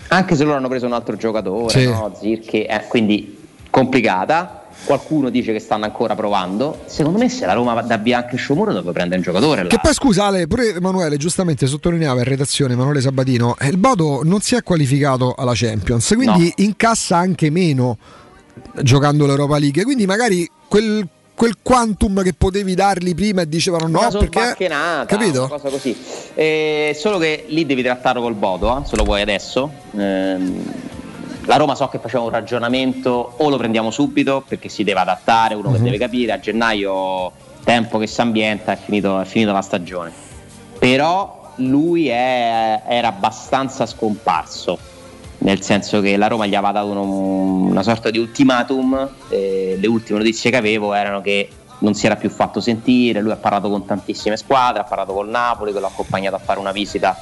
Anche 0.08 0.34
se 0.34 0.44
loro 0.44 0.56
hanno 0.56 0.68
preso 0.68 0.86
un 0.86 0.92
altro 0.92 1.16
giocatore, 1.16 1.70
Sì. 1.80 1.86
no? 1.86 2.12
Zirche, 2.18 2.66
eh, 2.66 2.86
quindi 2.88 3.40
complicata. 3.72 4.60
Qualcuno 4.84 5.30
dice 5.30 5.52
che 5.52 5.60
stanno 5.60 5.84
ancora 5.84 6.14
provando. 6.14 6.82
Secondo 6.86 7.18
me, 7.18 7.28
se 7.28 7.46
la 7.46 7.52
Roma 7.54 7.80
dà 7.82 7.96
via 7.96 8.18
anche 8.18 8.36
Shomurodov, 8.36 8.92
prende 8.92 9.16
un 9.16 9.22
giocatore. 9.22 9.62
Là. 9.62 9.68
Che 9.68 9.78
poi 9.80 9.94
scusa 9.94 10.26
Ale, 10.26 10.46
pure 10.46 10.74
Emanuele 10.74 11.16
giustamente 11.16 11.66
sottolineava 11.66 12.18
in 12.18 12.24
redazione 12.24 12.74
Emanuele 12.74 13.00
Sabatino, 13.00 13.56
eh, 13.58 13.68
il 13.68 13.78
Bodo 13.78 14.22
non 14.24 14.40
si 14.40 14.56
è 14.56 14.62
qualificato 14.62 15.34
alla 15.36 15.52
Champions, 15.54 16.12
quindi 16.14 16.52
incassa 16.56 17.16
anche 17.16 17.48
meno 17.50 17.96
giocando 18.82 19.24
l'Europa 19.24 19.58
League, 19.58 19.84
quindi 19.84 20.04
magari 20.04 20.48
quel, 20.66 21.06
quel 21.34 21.58
quantum 21.62 22.22
che 22.22 22.34
potevi 22.34 22.74
dargli 22.74 23.14
prima 23.14 23.42
e 23.42 23.48
dicevano 23.48 23.86
no 23.86 24.08
perché... 24.18 24.56
Capito? 25.06 25.44
una 25.44 25.48
cosa 25.48 25.68
così. 25.68 25.96
Eh, 26.34 26.96
solo 26.98 27.18
che 27.18 27.44
lì 27.48 27.64
devi 27.64 27.82
trattarlo 27.82 28.20
col 28.20 28.34
Bodo, 28.34 28.80
eh, 28.80 28.86
se 28.86 28.96
lo 28.96 29.04
vuoi 29.04 29.20
adesso. 29.20 29.70
Ehm, 29.96 30.90
la 31.46 31.56
Roma 31.56 31.74
so 31.74 31.88
che 31.88 31.98
faceva 31.98 32.22
un 32.22 32.30
ragionamento 32.30 33.34
o 33.36 33.48
lo 33.48 33.56
prendiamo 33.56 33.90
subito 33.90 34.44
perché 34.46 34.68
si 34.68 34.84
deve 34.84 35.00
adattare, 35.00 35.54
uno 35.54 35.68
Mhm. 35.70 35.76
che 35.76 35.82
deve 35.82 35.98
capire, 35.98 36.32
a 36.32 36.38
gennaio 36.40 37.32
tempo 37.64 37.98
che 37.98 38.06
si 38.06 38.20
ambienta, 38.20 38.72
è 38.72 38.76
finito, 38.76 39.20
è 39.20 39.24
finita 39.24 39.52
la 39.52 39.62
stagione. 39.62 40.12
Però 40.78 41.52
lui 41.56 42.08
è- 42.08 42.82
era 42.86 43.08
abbastanza 43.08 43.86
scomparso, 43.86 44.78
nel 45.38 45.60
senso 45.62 46.00
che 46.00 46.16
la 46.16 46.28
Roma 46.28 46.46
gli 46.46 46.54
aveva 46.54 46.72
dato 46.72 46.86
uno- 46.88 47.02
una 47.02 47.82
sorta 47.82 48.10
di 48.10 48.18
ultimatum, 48.18 49.08
eh, 49.28 49.76
le 49.80 49.86
ultime 49.86 50.18
notizie 50.18 50.50
che 50.50 50.56
avevo 50.56 50.92
erano 50.94 51.20
che 51.20 51.48
non 51.78 51.94
si 51.94 52.06
era 52.06 52.14
più 52.16 52.30
fatto 52.30 52.60
sentire, 52.60 53.20
lui 53.20 53.32
ha 53.32 53.36
parlato 53.36 53.68
con 53.68 53.84
tantissime 53.84 54.36
squadre, 54.36 54.80
ha 54.80 54.84
parlato 54.84 55.12
col 55.12 55.28
Napoli 55.28 55.72
che 55.72 55.80
l'ha 55.80 55.88
accompagnato 55.88 56.36
a 56.36 56.38
fare 56.38 56.60
una 56.60 56.70
visita 56.72 57.16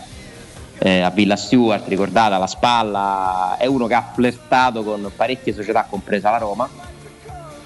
eh, 0.82 1.01
a 1.01 1.11
Villa 1.11 1.36
Stewart, 1.36 1.86
ricordate, 1.89 2.35
alla 2.35 2.47
spalla, 2.47 3.57
è 3.59 3.66
uno 3.66 3.86
che 3.86 3.94
ha 3.94 4.11
flirtato 4.15 4.82
con 4.82 5.11
parecchie 5.15 5.52
società, 5.52 5.86
compresa 5.89 6.31
la 6.31 6.39
Roma. 6.39 6.69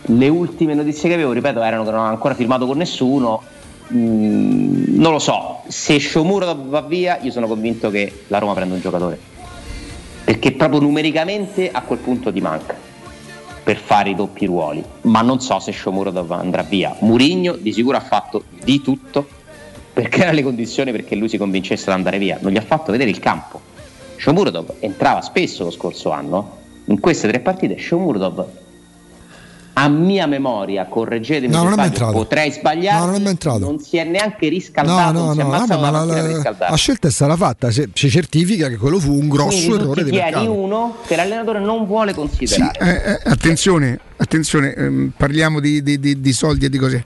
Le 0.06 0.28
ultime 0.28 0.74
notizie 0.74 1.08
che 1.08 1.14
avevo, 1.14 1.30
ripeto, 1.30 1.62
erano 1.62 1.84
che 1.84 1.92
non 1.92 2.00
ha 2.00 2.08
ancora 2.08 2.34
firmato 2.34 2.66
con 2.66 2.76
nessuno. 2.76 3.40
Mm, 3.92 4.98
non 4.98 5.12
lo 5.12 5.20
so, 5.20 5.60
se 5.68 6.00
Shomuro 6.00 6.56
va 6.66 6.80
via, 6.80 7.18
io 7.20 7.30
sono 7.30 7.46
convinto 7.46 7.88
che 7.88 8.24
la 8.26 8.38
Roma 8.38 8.52
prende 8.52 8.74
un 8.74 8.80
giocatore. 8.80 9.16
Perché 10.24 10.52
proprio 10.52 10.80
numericamente 10.80 11.70
a 11.70 11.82
quel 11.82 12.00
punto 12.00 12.32
ti 12.32 12.40
manca 12.40 12.74
per 13.62 13.76
fare 13.76 14.10
i 14.10 14.14
doppi 14.16 14.46
ruoli. 14.46 14.84
Ma 15.02 15.22
non 15.22 15.40
so 15.40 15.60
se 15.60 15.70
Shomuro 15.70 16.12
andrà 16.30 16.62
via. 16.62 16.96
Murigno 17.00 17.52
di 17.52 17.72
sicuro 17.72 17.96
ha 17.96 18.00
fatto 18.00 18.44
di 18.64 18.82
tutto 18.82 19.28
per 19.94 20.08
creare 20.08 20.34
le 20.34 20.42
condizioni 20.42 20.90
perché 20.92 21.14
lui 21.14 21.28
si 21.30 21.38
convincesse 21.38 21.88
ad 21.88 21.96
andare 21.96 22.18
via. 22.18 22.36
Non 22.42 22.52
gli 22.52 22.56
ha 22.58 22.62
fatto 22.62 22.92
vedere 22.92 23.08
il 23.10 23.20
campo. 23.20 23.60
Shomurodov 24.16 24.74
entrava 24.80 25.22
spesso 25.22 25.64
lo 25.64 25.70
scorso 25.70 26.10
anno. 26.10 26.58
In 26.86 27.00
queste 27.00 27.28
tre 27.28 27.40
partite 27.40 27.78
Shomurodov 27.78 28.44
a 29.76 29.88
mia 29.88 30.26
memoria, 30.26 30.86
correggetemi 30.86 31.52
No, 31.52 31.66
se 31.66 31.72
sbaglio, 31.72 32.12
potrei 32.12 32.52
sbagliare. 32.52 33.18
No, 33.18 33.18
non. 33.18 33.58
Non 33.58 33.78
si 33.80 33.96
è 33.96 34.04
neanche 34.04 34.44
No, 34.46 34.50
riscaldato, 34.52 35.12
no, 35.18 35.24
non 35.24 35.34
si 35.34 35.40
è 35.40 35.42
no, 35.42 35.48
ammazzato 35.48 35.80
vabbè, 35.80 35.90
ma 35.92 36.04
la 36.04 36.04
la, 36.04 36.66
la- 36.70 36.76
scelta 36.76 37.08
è 37.08 37.10
stata 37.10 37.36
fatta, 37.36 37.70
se- 37.72 37.88
ci 37.92 38.08
certifica 38.08 38.68
che 38.68 38.76
quello 38.76 39.00
fu 39.00 39.12
un 39.18 39.28
grosso 39.28 39.66
Quindi 39.66 39.82
errore 39.82 40.04
di 40.04 40.10
tieni 40.10 40.24
mercato. 40.30 40.52
uno 40.52 40.96
che 41.06 41.16
l'allenatore 41.16 41.58
non 41.58 41.86
vuole 41.86 42.10
Sì, 42.12 42.16
considerare. 42.18 42.78
eh, 43.04 43.10
eh, 43.14 43.20
attenzione, 43.24 43.98
attenzione, 44.16 44.74
ehm, 44.74 45.12
parliamo 45.16 45.58
di, 45.58 45.82
di- 45.82 45.98
di- 45.98 46.20
di 46.20 46.32
soldi 46.32 46.66
e 46.66 46.68
di 46.68 46.78
cose. 46.78 47.04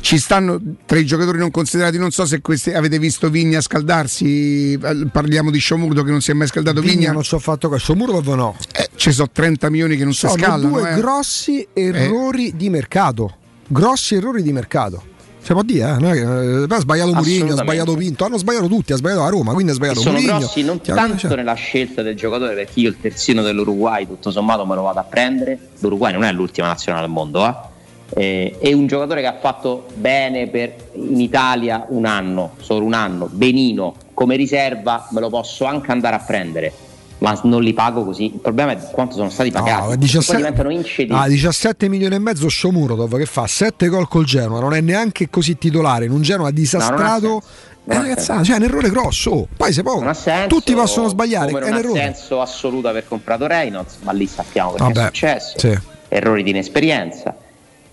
Ci 0.00 0.18
stanno 0.18 0.58
tra 0.86 0.98
i 0.98 1.04
giocatori 1.04 1.38
non 1.38 1.50
considerati, 1.50 1.98
non 1.98 2.10
so 2.10 2.24
se 2.24 2.40
questi, 2.40 2.72
avete 2.72 2.98
visto 2.98 3.28
Vigna 3.28 3.60
scaldarsi, 3.60 4.72
eh, 4.72 5.06
parliamo 5.12 5.50
di 5.50 5.58
Sciomurdo 5.58 6.02
che 6.02 6.10
non 6.10 6.20
si 6.22 6.30
è 6.30 6.34
mai 6.34 6.46
scaldato 6.48 6.80
Vigna 6.80 6.94
Vigna. 6.96 7.12
non 7.12 7.22
ci 7.22 7.34
ho 7.34 7.38
fatto 7.38 7.68
questo, 7.68 7.94
Muro 7.94 8.20
no. 8.34 8.56
Eh, 8.74 8.88
ci 8.96 9.12
sono 9.12 9.28
30 9.30 9.68
milioni 9.70 9.96
che 9.96 10.04
non 10.04 10.12
si 10.14 10.26
Sono 10.26 10.32
scaldano. 10.42 10.68
due 10.68 10.90
eh. 10.90 10.94
grossi 10.96 11.66
errori 11.72 12.56
di 12.56 12.70
mercato. 12.70 13.36
Grossi 13.68 14.14
errori 14.16 14.42
di 14.42 14.52
mercato. 14.52 15.04
Si 15.42 15.52
può 15.52 15.62
dire, 15.62 15.96
eh? 16.00 16.18
Eh, 16.18 16.66
ha 16.68 16.80
sbagliato 16.80 17.14
Mourinho, 17.14 17.52
ha 17.54 17.56
sbagliato 17.56 17.94
Pinto, 17.94 18.24
hanno 18.26 18.36
sbagliato 18.36 18.66
tutti, 18.66 18.92
ha 18.92 18.96
sbagliato 18.96 19.22
la 19.22 19.28
Roma, 19.30 19.52
quindi 19.52 19.70
ha 19.70 19.74
E 19.74 19.76
sbagliato 19.76 20.00
sono 20.00 20.14
Mourinho. 20.14 20.38
grossi 20.38 20.62
non 20.62 20.80
Chiaro, 20.82 21.00
tanto 21.00 21.16
cioè, 21.18 21.36
nella 21.36 21.54
scelta 21.54 22.02
del 22.02 22.14
giocatore 22.16 22.54
perché 22.54 22.80
io 22.80 22.88
il 22.90 22.96
terzino 23.00 23.40
dell'Uruguay 23.42 24.06
tutto 24.06 24.30
sommato 24.30 24.66
me 24.66 24.74
lo 24.74 24.82
vado 24.82 24.98
a 24.98 25.04
prendere 25.04 25.58
l'Uruguay 25.78 26.12
non 26.12 26.24
è 26.24 26.32
l'ultima 26.32 26.66
nazionale 26.66 27.06
al 27.06 27.10
mondo 27.10 27.46
eh. 27.46 27.54
Eh, 28.12 28.56
è 28.58 28.72
un 28.72 28.86
giocatore 28.86 29.20
che 29.20 29.28
ha 29.28 29.38
fatto 29.38 29.86
bene 29.94 30.48
per, 30.48 30.74
in 30.94 31.20
Italia 31.20 31.86
un 31.90 32.06
anno 32.06 32.54
solo 32.60 32.84
un 32.84 32.94
anno, 32.94 33.28
benino 33.30 33.94
come 34.14 34.36
riserva 34.36 35.06
me 35.10 35.20
lo 35.20 35.30
posso 35.30 35.64
anche 35.64 35.92
andare 35.92 36.16
a 36.16 36.18
prendere 36.18 36.72
ma 37.20 37.38
non 37.44 37.62
li 37.62 37.72
pago 37.72 38.04
così 38.04 38.24
il 38.24 38.40
problema 38.40 38.72
è 38.72 38.78
quanto 38.90 39.14
sono 39.14 39.30
stati 39.30 39.50
pagati 39.50 39.80
No, 39.80 39.86
poi 39.88 39.98
17, 39.98 40.36
diventano 40.36 40.70
incedibili 40.70 41.18
ah, 41.18 41.28
17 41.28 41.88
milioni 41.88 42.14
e 42.14 42.18
mezzo 42.18 42.48
Shomurodov 42.48 43.16
che 43.16 43.26
fa 43.26 43.46
7 43.46 43.88
gol 43.88 44.08
col 44.08 44.24
Genoa, 44.24 44.60
non 44.60 44.74
è 44.74 44.80
neanche 44.80 45.28
così 45.30 45.56
titolare, 45.56 46.06
in 46.06 46.10
un 46.12 46.22
Genoa 46.22 46.50
disastrato. 46.50 47.42
Non 47.82 48.04
è, 48.04 48.14
senso. 48.18 48.44
cioè, 48.44 48.56
è 48.56 48.58
un 48.58 48.64
errore 48.64 48.90
grosso. 48.90 49.30
oh. 49.30 49.48
Poi 49.56 49.72
se 49.72 49.82
poi 49.82 50.14
senso, 50.14 50.46
tutti 50.48 50.74
possono 50.74 51.08
sbagliare, 51.08 51.50
è 51.50 51.52
non 51.52 51.62
un 51.62 51.72
ha 51.72 51.78
errore. 51.78 51.98
senso 52.00 52.40
assoluto 52.40 52.88
aver 52.88 53.08
comprato 53.08 53.46
Reynolds 53.46 53.96
ma 54.02 54.12
lì 54.12 54.26
sappiamo 54.26 54.72
perché 54.72 54.84
Vabbè, 54.84 55.00
è 55.00 55.04
successo 55.06 55.58
sì. 55.58 55.78
errori 56.08 56.42
di 56.42 56.50
inesperienza. 56.50 57.34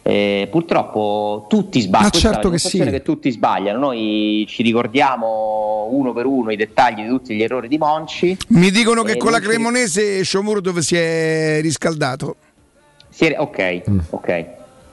Eh, 0.09 0.47
purtroppo 0.49 1.47
tutti 1.49 1.81
sbagliano. 1.81 2.09
Ma 2.13 2.17
certo 2.19 2.47
la 2.47 2.53
che 2.53 2.59
sensazione 2.59 2.85
sì. 2.91 2.97
che 2.97 3.03
tutti 3.03 3.29
sbagliano. 3.29 3.79
Noi 3.79 4.45
ci 4.47 4.63
ricordiamo 4.63 5.87
uno 5.91 6.13
per 6.13 6.25
uno 6.25 6.51
i 6.51 6.55
dettagli 6.55 7.01
di 7.01 7.07
tutti 7.09 7.35
gli 7.35 7.41
errori 7.43 7.67
di 7.67 7.77
Monci. 7.77 8.37
Mi 8.49 8.71
dicono 8.71 9.03
che 9.03 9.13
E 9.13 9.17
con 9.17 9.31
la 9.31 9.39
Cremonese 9.39 10.23
Sciomurdo 10.23 10.79
si 10.81 10.95
è 10.95 11.59
riscaldato. 11.61 12.35
Si 13.09 13.25
è- 13.25 13.35
ok, 13.37 13.81
Mm. 13.89 13.99
ok. 14.11 14.45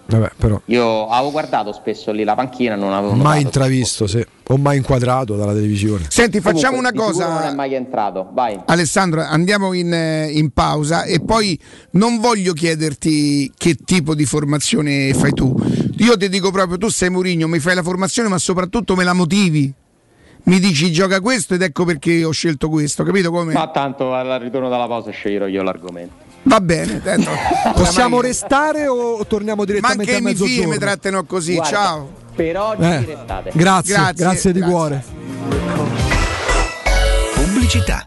Vabbè, 0.06 0.32
però 0.36 0.60
Io 0.66 1.08
avevo 1.08 1.30
guardato 1.30 1.72
spesso 1.72 2.12
lì 2.12 2.24
la 2.24 2.34
panchina, 2.34 2.74
non 2.76 2.92
avevo 2.92 3.14
mai 3.14 3.40
intravisto, 3.40 4.06
sì. 4.06 4.24
o 4.48 4.56
mai 4.58 4.76
inquadrato 4.76 5.34
dalla 5.34 5.54
televisione. 5.54 6.04
Senti, 6.08 6.40
facciamo 6.40 6.76
Comunque, 6.76 7.02
una 7.02 7.08
sicuro 7.10 7.28
Non 7.28 7.38
è 7.38 7.42
cosa. 7.44 7.54
mai 7.54 7.74
entrato. 7.74 8.28
Vai. 8.32 8.60
Alessandro, 8.66 9.22
andiamo 9.22 9.72
in, 9.72 9.92
eh, 9.92 10.30
in 10.30 10.50
pausa 10.50 11.04
e 11.04 11.20
poi 11.20 11.58
non 11.92 12.20
voglio 12.20 12.52
chiederti 12.52 13.52
che 13.56 13.76
tipo 13.76 14.14
di 14.14 14.26
formazione 14.26 15.14
fai 15.14 15.32
tu. 15.32 15.54
Io 15.98 16.16
ti 16.16 16.28
dico 16.28 16.50
proprio, 16.50 16.76
tu 16.76 16.88
sei 16.88 17.08
Mourinho, 17.08 17.48
mi 17.48 17.58
fai 17.58 17.74
la 17.74 17.82
formazione, 17.82 18.28
ma 18.28 18.38
soprattutto 18.38 18.94
me 18.94 19.04
la 19.04 19.14
motivi. 19.14 19.72
Mi 20.46 20.60
dici 20.60 20.92
gioca 20.92 21.22
questo 21.22 21.54
ed 21.54 21.62
ecco 21.62 21.86
perché 21.86 22.22
ho 22.22 22.30
scelto 22.30 22.68
questo, 22.68 23.02
capito 23.02 23.30
come? 23.30 23.54
Ma 23.54 23.68
tanto 23.68 24.12
al 24.12 24.38
ritorno 24.40 24.68
dalla 24.68 24.86
pausa 24.86 25.10
sceglierò 25.10 25.46
io 25.46 25.62
l'argomento. 25.62 26.23
Va 26.44 26.60
bene, 26.60 27.00
dentro. 27.00 27.32
Possiamo 27.74 28.20
restare 28.20 28.86
o 28.86 29.24
torniamo 29.26 29.60
Ma 29.62 29.66
direttamente 29.66 30.14
anche 30.14 30.28
a 30.28 30.30
i 30.30 30.34
figli 30.34 30.44
mezzogiorno? 30.46 30.72
mi 30.72 30.78
trattano 30.78 31.24
così, 31.24 31.54
Guarda, 31.54 31.76
ciao. 31.76 32.10
Per 32.34 32.58
oggi 32.58 32.82
Eh, 32.82 33.04
restate. 33.04 33.50
Grazie, 33.54 33.94
Grazie, 33.94 34.14
grazie, 34.14 34.52
di 34.52 34.58
grazie. 34.58 34.74
cuore. 34.74 35.04
Pubblicità. 37.34 38.06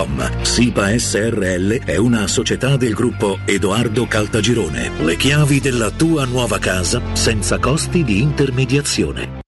www.kcalt.com. 0.00 0.42
SIPA 0.42 0.98
SRL 0.98 1.84
è 1.84 1.96
una 1.96 2.26
società 2.26 2.76
del 2.76 2.94
gruppo 2.94 3.38
Edoardo 3.44 4.06
Caltagirone. 4.06 4.90
Le 5.00 5.16
chiavi 5.16 5.60
della 5.60 5.90
tua 5.90 6.24
nuova 6.24 6.58
casa 6.58 7.00
senza 7.12 7.58
costi 7.58 8.04
di 8.04 8.20
intermediazione. 8.20 9.38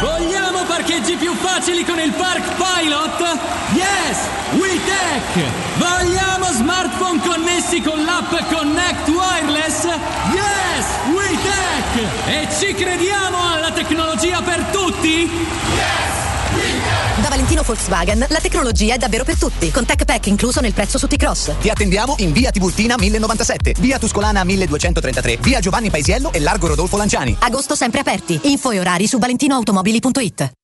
Vogliamo 0.00 0.64
parcheggi 0.66 1.16
più 1.16 1.32
facili 1.34 1.84
con 1.84 1.98
il 1.98 2.12
Park 2.12 2.44
Pilot? 2.56 3.38
Yes! 3.74 4.18
WeTech! 4.58 5.52
Vogliamo 5.78 6.46
smartphone 6.52 7.20
connessi 7.20 7.80
con 7.80 8.04
l'app 8.04 8.30
Connect 8.52 9.08
Wireless? 9.08 9.84
Yes! 9.84 10.86
WeTech! 11.12 12.28
E 12.28 12.48
ci 12.58 12.74
crediamo 12.74 13.52
alla 13.52 13.72
tecnologia 13.72 14.42
per 14.42 14.62
tutti? 14.70 16.23
Da 17.20 17.28
Valentino 17.28 17.62
Volkswagen 17.62 18.26
la 18.28 18.40
tecnologia 18.40 18.94
è 18.94 18.98
davvero 18.98 19.22
per 19.22 19.38
tutti, 19.38 19.70
con 19.70 19.84
Tech 19.86 20.04
Pack 20.04 20.26
incluso 20.26 20.60
nel 20.60 20.72
prezzo 20.72 20.98
su 20.98 21.06
T-Cross. 21.06 21.58
Ti 21.60 21.68
attendiamo 21.68 22.16
in 22.18 22.32
via 22.32 22.50
Tiburtina 22.50 22.96
1097, 22.98 23.74
via 23.78 23.98
Tuscolana 23.98 24.42
1233, 24.42 25.38
via 25.40 25.60
Giovanni 25.60 25.90
Paisiello 25.90 26.32
e 26.32 26.40
largo 26.40 26.66
Rodolfo 26.66 26.96
Lanciani. 26.96 27.36
Agosto 27.38 27.76
sempre 27.76 28.00
aperti. 28.00 28.40
Info 28.44 28.72
e 28.72 28.80
orari 28.80 29.06
su 29.06 29.18
valentinoautomobili.it. 29.18 30.63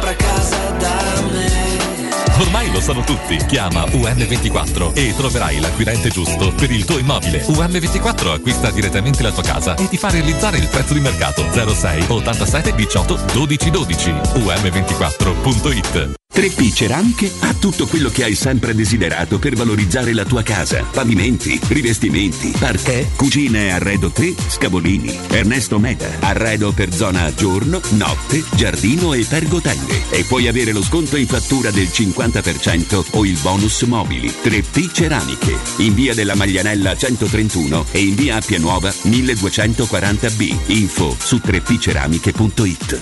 Ormai 2.41 2.71
lo 2.71 2.81
sanno 2.81 3.01
tutti. 3.01 3.37
Chiama 3.45 3.83
UM24 3.83 4.95
e 4.95 5.13
troverai 5.15 5.59
l'acquirente 5.59 6.09
giusto 6.09 6.51
per 6.51 6.71
il 6.71 6.85
tuo 6.85 6.97
immobile. 6.97 7.45
UM24 7.45 8.33
acquista 8.33 8.71
direttamente 8.71 9.21
la 9.21 9.31
tua 9.31 9.43
casa 9.43 9.75
e 9.75 9.87
ti 9.87 9.97
fa 9.97 10.09
realizzare 10.09 10.57
il 10.57 10.67
prezzo 10.67 10.93
di 10.93 11.01
mercato 11.01 11.45
06 11.51 12.05
87 12.07 12.73
18 12.73 13.19
12 13.33 13.69
12. 13.69 14.09
UM24.it 14.09 16.19
3P 16.33 16.73
Ceramiche 16.73 17.29
ha 17.41 17.53
tutto 17.53 17.85
quello 17.87 18.09
che 18.09 18.23
hai 18.23 18.35
sempre 18.35 18.73
desiderato 18.73 19.37
per 19.37 19.53
valorizzare 19.53 20.13
la 20.13 20.23
tua 20.23 20.43
casa. 20.43 20.85
Pavimenti, 20.89 21.59
rivestimenti, 21.67 22.53
parquet, 22.57 23.17
cucine 23.17 23.65
e 23.65 23.71
arredo 23.71 24.11
3, 24.11 24.33
Scavolini. 24.47 25.19
Ernesto 25.29 25.77
Meda, 25.77 26.07
arredo 26.21 26.71
per 26.71 26.93
zona 26.93 27.33
giorno, 27.33 27.81
notte, 27.91 28.43
giardino 28.55 29.13
e 29.13 29.25
pergotende. 29.25 30.09
E 30.09 30.23
puoi 30.23 30.47
avere 30.47 30.71
lo 30.71 30.81
sconto 30.81 31.17
in 31.17 31.27
fattura 31.27 31.69
del 31.69 31.91
50% 32.31 33.17
o 33.17 33.25
il 33.25 33.37
bonus 33.41 33.81
mobili. 33.83 34.29
3P 34.29 34.91
Ceramiche, 34.91 35.57
in 35.77 35.93
via 35.93 36.13
della 36.13 36.35
Maglianella 36.35 36.95
131 36.95 37.85
e 37.91 37.99
in 37.99 38.15
via 38.15 38.37
Appia 38.37 38.59
Nuova 38.59 38.89
1240B. 38.89 40.55
Info 40.67 41.15
su 41.17 41.37
3pceramiche.it. 41.37 43.01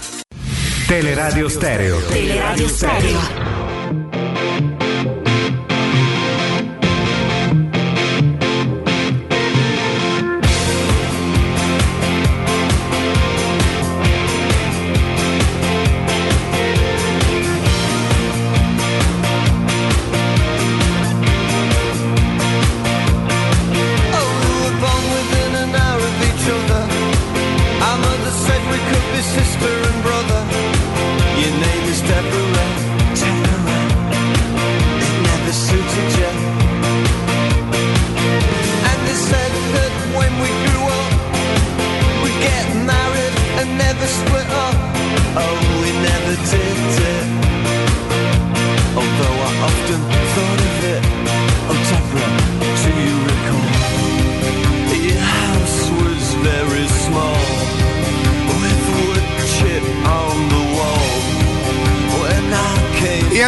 Teleradio 0.87 1.47
Stereo. 1.47 1.99
Teleradio 2.07 2.67
Stereo. 2.67 3.68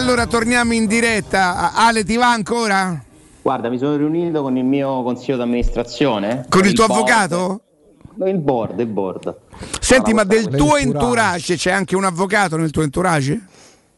Allora 0.02 0.26
torniamo 0.26 0.74
in 0.74 0.88
diretta. 0.88 1.74
Ale 1.74 2.04
ti 2.04 2.18
va 2.18 2.32
ancora? 2.32 3.00
Guarda, 3.42 3.70
mi 3.70 3.78
sono 3.78 3.96
riunito 3.96 4.42
con 4.42 4.58
il 4.58 4.64
mio 4.64 5.04
consiglio 5.04 5.38
d'amministrazione. 5.38 6.46
Con 6.50 6.66
il 6.66 6.74
tuo 6.74 6.88
board. 6.88 7.10
avvocato? 7.10 7.62
Il 8.26 8.40
board, 8.40 8.80
il 8.80 8.88
board. 8.88 9.36
Senti, 9.80 10.14
ma 10.14 10.24
del 10.24 10.48
tuo 10.48 10.76
entourage 10.78 11.56
c'è 11.56 11.72
anche 11.72 11.96
un 11.96 12.04
avvocato 12.04 12.58
nel 12.58 12.72
tuo 12.72 12.82
entourage? 12.82 13.48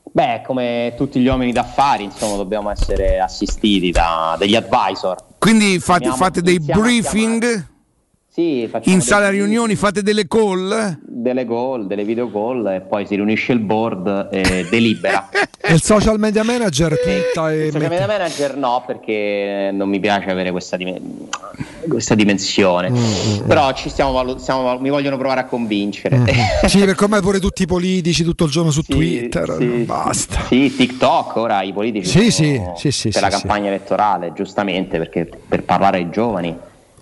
Beh, 0.03 0.43
come 0.45 0.93
tutti 0.95 1.19
gli 1.19 1.27
uomini 1.27 1.51
d'affari, 1.51 2.03
insomma, 2.03 2.35
dobbiamo 2.35 2.69
essere 2.69 3.19
assistiti 3.19 3.89
da 3.89 4.35
degli 4.37 4.55
advisor. 4.55 5.15
Quindi 5.39 5.79
fate, 5.79 6.11
fate 6.11 6.41
dei 6.41 6.59
briefing? 6.59 7.71
Sì, 8.33 8.67
In 8.85 9.01
sala 9.01 9.29
dei- 9.29 9.37
riunioni 9.39 9.75
fate 9.75 10.01
delle 10.01 10.27
call? 10.27 10.97
delle 11.05 11.45
call, 11.45 11.85
delle 11.85 12.03
video 12.03 12.31
call 12.31 12.65
e 12.67 12.81
poi 12.81 13.05
si 13.05 13.13
riunisce 13.13 13.51
il 13.51 13.59
board 13.59 14.29
e 14.31 14.65
delibera. 14.69 15.29
E 15.65 15.75
il 15.75 15.81
social 15.81 16.19
media 16.19 16.43
manager 16.43 16.99
twitta 16.99 17.49
e 17.49 17.67
Il 17.67 17.71
social 17.71 17.89
media 17.89 18.05
manager 18.07 18.57
no, 18.57 18.83
perché 18.85 19.69
non 19.71 19.87
mi 19.87 20.01
piace 20.01 20.29
avere 20.29 20.51
questa, 20.51 20.75
dimen- 20.75 21.29
questa 21.87 22.15
dimensione. 22.15 22.89
Mm, 22.89 23.47
Però 23.47 23.71
ci 23.71 23.87
stiamo, 23.89 24.11
valu- 24.11 24.39
stiamo 24.39 24.63
valu- 24.63 24.81
mi 24.81 24.89
vogliono 24.89 25.15
provare 25.17 25.39
a 25.39 25.45
convincere. 25.45 26.17
Mm. 26.17 26.25
sì, 26.67 26.79
perché 26.83 27.03
ormai 27.05 27.21
pure 27.21 27.39
tutti 27.39 27.61
i 27.63 27.65
politici 27.65 28.25
tutto 28.25 28.43
il 28.43 28.51
giorno 28.51 28.71
su 28.71 28.81
Twitter. 28.81 29.55
sì, 29.57 29.65
basta. 29.85 30.41
Sì, 30.47 30.75
TikTok, 30.75 31.35
ora 31.37 31.61
i 31.61 31.71
politici 31.71 32.07
Sì, 32.09 32.29
sì, 32.29 32.61
sì, 32.75 32.91
sì, 32.91 33.09
per 33.11 33.21
la 33.21 33.29
sì, 33.29 33.37
campagna 33.37 33.67
elettorale, 33.69 34.33
giustamente, 34.35 34.97
perché 34.97 35.29
per 35.47 35.63
parlare 35.63 35.97
ai 35.99 36.09
giovani 36.09 36.53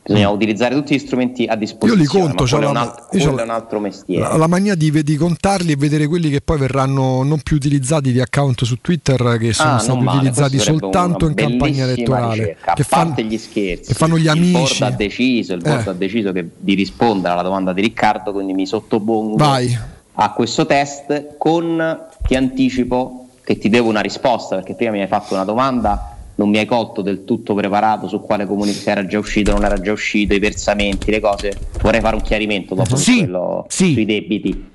bisogna 0.04 0.30
utilizzare 0.30 0.74
tutti 0.76 0.96
gli 0.96 1.00
strumenti 1.00 1.44
a 1.46 1.50
Mm. 1.50 1.52
Io 1.52 1.58
disposizione. 1.60 2.02
li 2.02 2.08
conto, 2.08 2.44
ma 2.44 2.50
c'ho 2.50 2.56
quello, 2.58 2.70
è 2.70 2.74
la- 2.74 2.82
un, 2.82 2.88
alt- 2.88 3.08
io 3.16 3.38
è 3.38 3.44
un 3.44 3.50
altro 3.50 3.80
mestiere. 3.80 4.22
La, 4.24 4.38
la 4.38 4.48
mania 4.48 4.76
di, 4.76 5.04
di 5.04 5.16
contarli 5.16 5.72
e 5.72 5.76
vedere 5.76 6.08
quelli 6.08 6.30
che 6.30 6.42
poi 6.42 6.58
verranno 6.58 7.24
non 7.24 7.40
più 7.42 7.56
utilizzati 7.56 8.12
di 8.12 8.20
account 8.20 8.64
su 8.64 8.78
Twitter 8.82 9.38
che 9.40 9.54
sono 9.54 9.76
Ah, 9.76 9.78
stati 9.80 10.00
male, 10.00 10.18
utilizzati 10.18 10.58
soltanto 10.60 11.28
in 11.28 11.34
campagna 11.36 11.84
elettorale. 11.84 12.34
ricerca. 12.36 12.74
Che 12.74 12.86
parte 12.88 13.24
gli 13.24 13.38
scherzi, 13.38 13.88
che 13.90 13.94
fanno 13.94 14.18
gli 14.18 14.22
Il 14.24 14.30
amici. 14.30 14.52
board 14.80 14.82
ha 14.82 14.96
deciso, 14.96 15.54
il 15.54 15.62
board 15.62 15.88
Eh. 15.88 15.90
ha 15.90 15.94
deciso 15.94 16.32
che- 16.32 16.50
di 16.58 16.74
rispondere 16.74 17.34
alla 17.34 17.44
domanda 17.44 17.72
di 17.74 17.82
Riccardo, 17.82 18.32
quindi 18.32 18.54
mi 18.54 18.66
sottopongo 18.66 19.36
Vai. 19.36 19.78
a 20.14 20.32
questo 20.34 20.66
test 20.66 21.36
con 21.38 22.00
ti 22.28 22.36
anticipo 22.36 23.28
che 23.44 23.58
ti 23.58 23.70
devo 23.70 23.90
una 23.90 24.02
risposta 24.02 24.56
perché 24.56 24.76
prima 24.76 24.92
mi 24.92 25.02
hai 25.02 25.08
fatto 25.08 25.34
una 25.34 25.44
domanda 25.44 26.11
non 26.42 26.50
mi 26.50 26.58
hai 26.58 26.66
colto 26.66 27.02
del 27.04 27.24
tutto 27.24 27.54
preparato 27.54 28.08
su 28.08 28.20
quale 28.20 28.48
comunicato 28.48 28.82
se 28.84 28.90
era 28.92 29.06
già 29.06 29.20
uscito 29.20 29.52
non 29.52 29.64
era 29.64 29.80
già 29.80 29.92
uscito 29.92 30.34
i 30.34 30.40
versamenti 30.40 31.12
le 31.12 31.20
cose 31.20 31.56
vorrei 31.82 32.02
fare 32.02 32.16
un 32.16 32.22
chiarimento 32.24 32.74
dopo 32.74 32.96
su 32.96 33.18
quello, 33.18 33.66
sui 33.70 34.06
debiti 34.06 34.70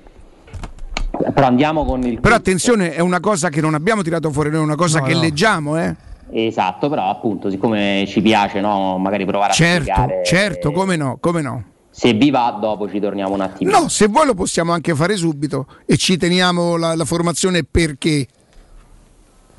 però 1.33 1.47
andiamo 1.47 1.83
con 1.83 2.01
il 2.03 2.19
Però 2.21 2.35
attenzione, 2.35 2.93
è 2.93 2.99
una 2.99 3.19
cosa 3.19 3.49
che 3.49 3.59
non 3.59 3.73
abbiamo 3.73 4.01
tirato 4.03 4.31
fuori, 4.31 4.49
noi 4.49 4.59
è 4.59 4.63
una 4.63 4.75
cosa 4.75 4.99
No, 4.99 5.05
che 5.05 5.13
no. 5.13 5.19
leggiamo, 5.19 5.77
eh? 5.79 5.95
esatto 6.31 6.89
però 6.89 7.09
appunto 7.09 7.49
siccome 7.49 8.05
ci 8.07 8.21
piace 8.21 8.61
no, 8.61 8.97
magari 8.97 9.25
provare 9.25 9.51
a 9.51 9.55
Certo, 9.55 9.83
spiegare 9.91 10.21
certo, 10.25 10.71
come 10.71 10.95
no, 10.95 11.17
come 11.19 11.41
no. 11.41 11.63
se 11.89 12.13
vi 12.13 12.29
va 12.29 12.57
dopo 12.61 12.87
ci 12.89 12.99
torniamo 12.99 13.33
un 13.33 13.41
attimo 13.41 13.71
No, 13.71 13.87
se 13.89 14.07
vuoi 14.07 14.25
lo 14.25 14.35
possiamo 14.35 14.71
anche 14.73 14.93
fare 14.95 15.15
subito 15.17 15.65
e 15.85 15.97
ci 15.97 16.17
teniamo 16.17 16.77
la, 16.77 16.95
la 16.95 17.05
formazione 17.05 17.63
perché. 17.63 18.25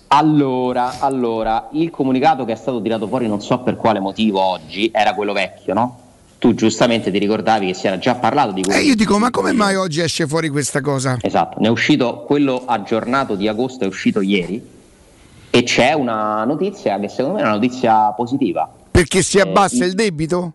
Allora, 0.09 1.01
allora, 1.01 1.69
il 1.73 1.91
comunicato 1.91 2.45
che 2.47 2.53
è 2.53 2.57
stato 2.57 2.81
tirato 2.81 3.07
fuori, 3.07 3.27
non 3.29 3.43
so 3.43 3.59
per 3.59 3.77
quale 3.77 4.01
motivo 4.01 4.41
oggi, 4.41 4.91
era 4.93 5.13
quello 5.15 5.33
vecchio, 5.35 5.75
no? 5.75 5.99
Tu 6.39 6.55
giustamente 6.55 7.11
ti 7.11 7.19
ricordavi 7.19 7.67
che 7.67 7.75
si 7.75 7.87
era 7.89 7.99
già 7.99 8.15
parlato 8.15 8.53
di 8.53 8.61
Eh, 8.61 8.65
quello. 8.65 8.81
io 8.81 8.95
dico, 8.95 9.19
ma 9.19 9.31
come 9.31 9.53
mai 9.53 9.75
oggi 9.75 10.01
esce 10.01 10.27
fuori 10.27 10.49
questa 10.49 10.81
cosa? 10.81 11.19
Esatto, 11.21 11.59
ne 11.61 11.67
è 11.67 11.71
uscito 11.71 12.25
quello 12.27 12.63
aggiornato 12.65 13.35
di 13.35 13.49
agosto, 13.49 13.85
è 13.85 13.87
uscito 13.87 14.21
ieri 14.23 14.65
e 15.51 15.63
c'è 15.65 15.93
una 15.93 16.45
notizia 16.45 16.99
che 17.01 17.09
secondo 17.09 17.33
me 17.35 17.41
è 17.41 17.45
una 17.45 17.55
notizia 17.55 18.13
positiva. 18.13 18.67
Perché 18.91 19.23
si 19.23 19.37
Eh, 19.39 19.43
abbassa 19.43 19.85
i- 19.85 19.89
il 19.89 19.95
debito? 19.95 20.53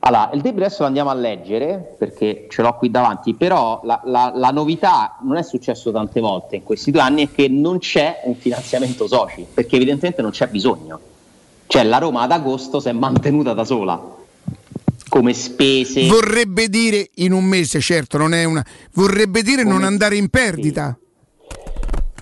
Allora, 0.00 0.30
il 0.34 0.40
debito 0.40 0.64
adesso 0.64 0.82
lo 0.82 0.86
andiamo 0.86 1.10
a 1.10 1.14
leggere 1.14 1.96
perché 1.98 2.46
ce 2.48 2.62
l'ho 2.62 2.74
qui 2.76 2.90
davanti, 2.90 3.34
però 3.34 3.80
la, 3.82 4.00
la- 4.04 4.32
la 4.34 4.50
novità 4.50 5.16
non 5.22 5.36
è 5.36 5.42
successo 5.42 5.90
tante 5.90 6.20
volte 6.20 6.56
in 6.56 6.62
questi 6.62 6.90
due 6.92 7.00
anni 7.00 7.26
è 7.26 7.32
che 7.32 7.48
non 7.48 7.78
c'è 7.78 8.20
un 8.24 8.36
finanziamento 8.36 9.08
soci, 9.08 9.44
perché 9.52 9.76
evidentemente 9.76 10.22
non 10.22 10.30
c'è 10.30 10.46
bisogno. 10.46 11.00
Cioè 11.66 11.82
la 11.82 11.98
Roma 11.98 12.22
ad 12.22 12.30
agosto 12.30 12.78
si 12.78 12.88
è 12.88 12.92
mantenuta 12.92 13.52
da 13.52 13.64
sola, 13.64 14.00
come 15.08 15.32
spese. 15.32 16.06
Vorrebbe 16.06 16.68
dire 16.68 17.10
in 17.14 17.32
un 17.32 17.42
mese, 17.44 17.80
certo, 17.80 18.16
non 18.18 18.32
è 18.34 18.44
una. 18.44 18.64
Vorrebbe 18.92 19.42
dire 19.42 19.64
non 19.64 19.82
andare 19.82 20.16
in 20.16 20.28
perdita. 20.28 20.96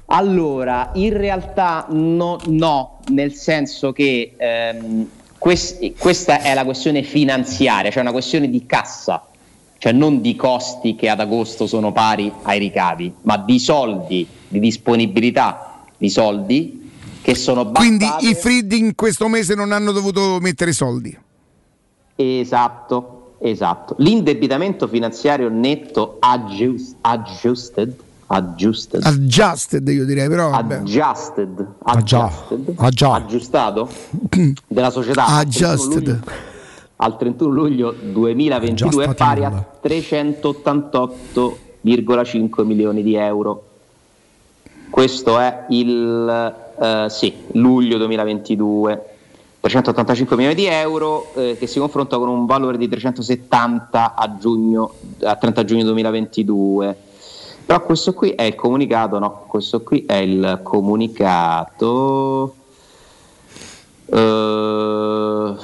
Allora, 0.06 0.90
in 0.94 1.16
realtà 1.16 1.86
no, 1.90 2.38
no, 2.46 3.00
nel 3.08 3.32
senso 3.34 3.92
che 3.92 4.34
ehm, 4.36 5.08
quest- 5.44 5.92
questa 5.98 6.40
è 6.40 6.54
la 6.54 6.64
questione 6.64 7.02
finanziaria, 7.02 7.90
cioè 7.90 8.00
una 8.00 8.12
questione 8.12 8.48
di 8.48 8.64
cassa, 8.64 9.26
cioè 9.76 9.92
non 9.92 10.22
di 10.22 10.34
costi 10.36 10.94
che 10.96 11.10
ad 11.10 11.20
agosto 11.20 11.66
sono 11.66 11.92
pari 11.92 12.32
ai 12.44 12.58
ricavi, 12.58 13.12
ma 13.22 13.36
di 13.36 13.58
soldi, 13.58 14.26
di 14.48 14.58
disponibilità 14.58 15.82
di 15.98 16.08
soldi 16.08 16.90
che 17.20 17.34
sono 17.34 17.70
Quindi 17.70 18.06
bastate... 18.06 18.26
i 18.26 18.34
Frid 18.34 18.72
in 18.72 18.94
questo 18.94 19.28
mese 19.28 19.54
non 19.54 19.72
hanno 19.72 19.92
dovuto 19.92 20.38
mettere 20.40 20.72
soldi. 20.72 21.14
Esatto, 22.16 23.34
esatto. 23.40 23.96
L'indebitamento 23.98 24.88
finanziario 24.88 25.50
netto 25.50 26.16
adjust- 26.20 26.96
adjusted, 27.02 27.94
adjusted, 28.26 29.02
Adjusted, 29.04 29.86
io 29.88 30.04
direi, 30.04 30.28
però. 30.28 30.50
vabbè. 30.50 30.74
adjusted, 30.76 31.66
Ah, 31.84 32.02
già. 32.02 32.24
adjusted, 32.24 32.74
Ah, 32.76 33.14
aggiustato 33.16 33.88
della 34.66 34.90
società 34.90 35.24
al 35.26 35.46
31 35.48 35.70
Adjusted. 35.72 36.06
luglio- 36.06 36.52
al 36.96 37.16
31 37.18 37.50
luglio 37.52 37.94
2022 38.00 39.04
è 39.04 39.14
pari 39.14 39.44
a 39.44 39.64
388,5 39.82 42.64
milioni 42.64 43.02
di 43.02 43.14
euro. 43.14 43.64
Questo 44.90 45.38
è 45.38 45.66
il 45.70 46.54
eh, 46.80 47.06
sì, 47.10 47.32
luglio 47.52 47.98
2022. 47.98 49.08
385 49.60 50.36
milioni 50.36 50.54
di 50.56 50.66
euro 50.66 51.32
eh, 51.34 51.56
che 51.58 51.66
si 51.66 51.78
confronta 51.78 52.18
con 52.18 52.28
un 52.28 52.44
valore 52.46 52.76
di 52.76 52.86
370 52.86 54.14
a, 54.14 54.36
giugno, 54.38 54.92
a 55.22 55.36
30 55.36 55.64
giugno 55.64 55.84
2022. 55.84 56.96
Però 57.66 57.82
questo 57.82 58.12
qui 58.12 58.30
è 58.30 58.42
il 58.42 58.54
comunicato, 58.54 59.18
no, 59.18 59.44
questo 59.46 59.82
qui 59.82 60.04
è 60.06 60.16
il 60.16 60.60
comunicato. 60.62 62.54
eh, 64.06 65.54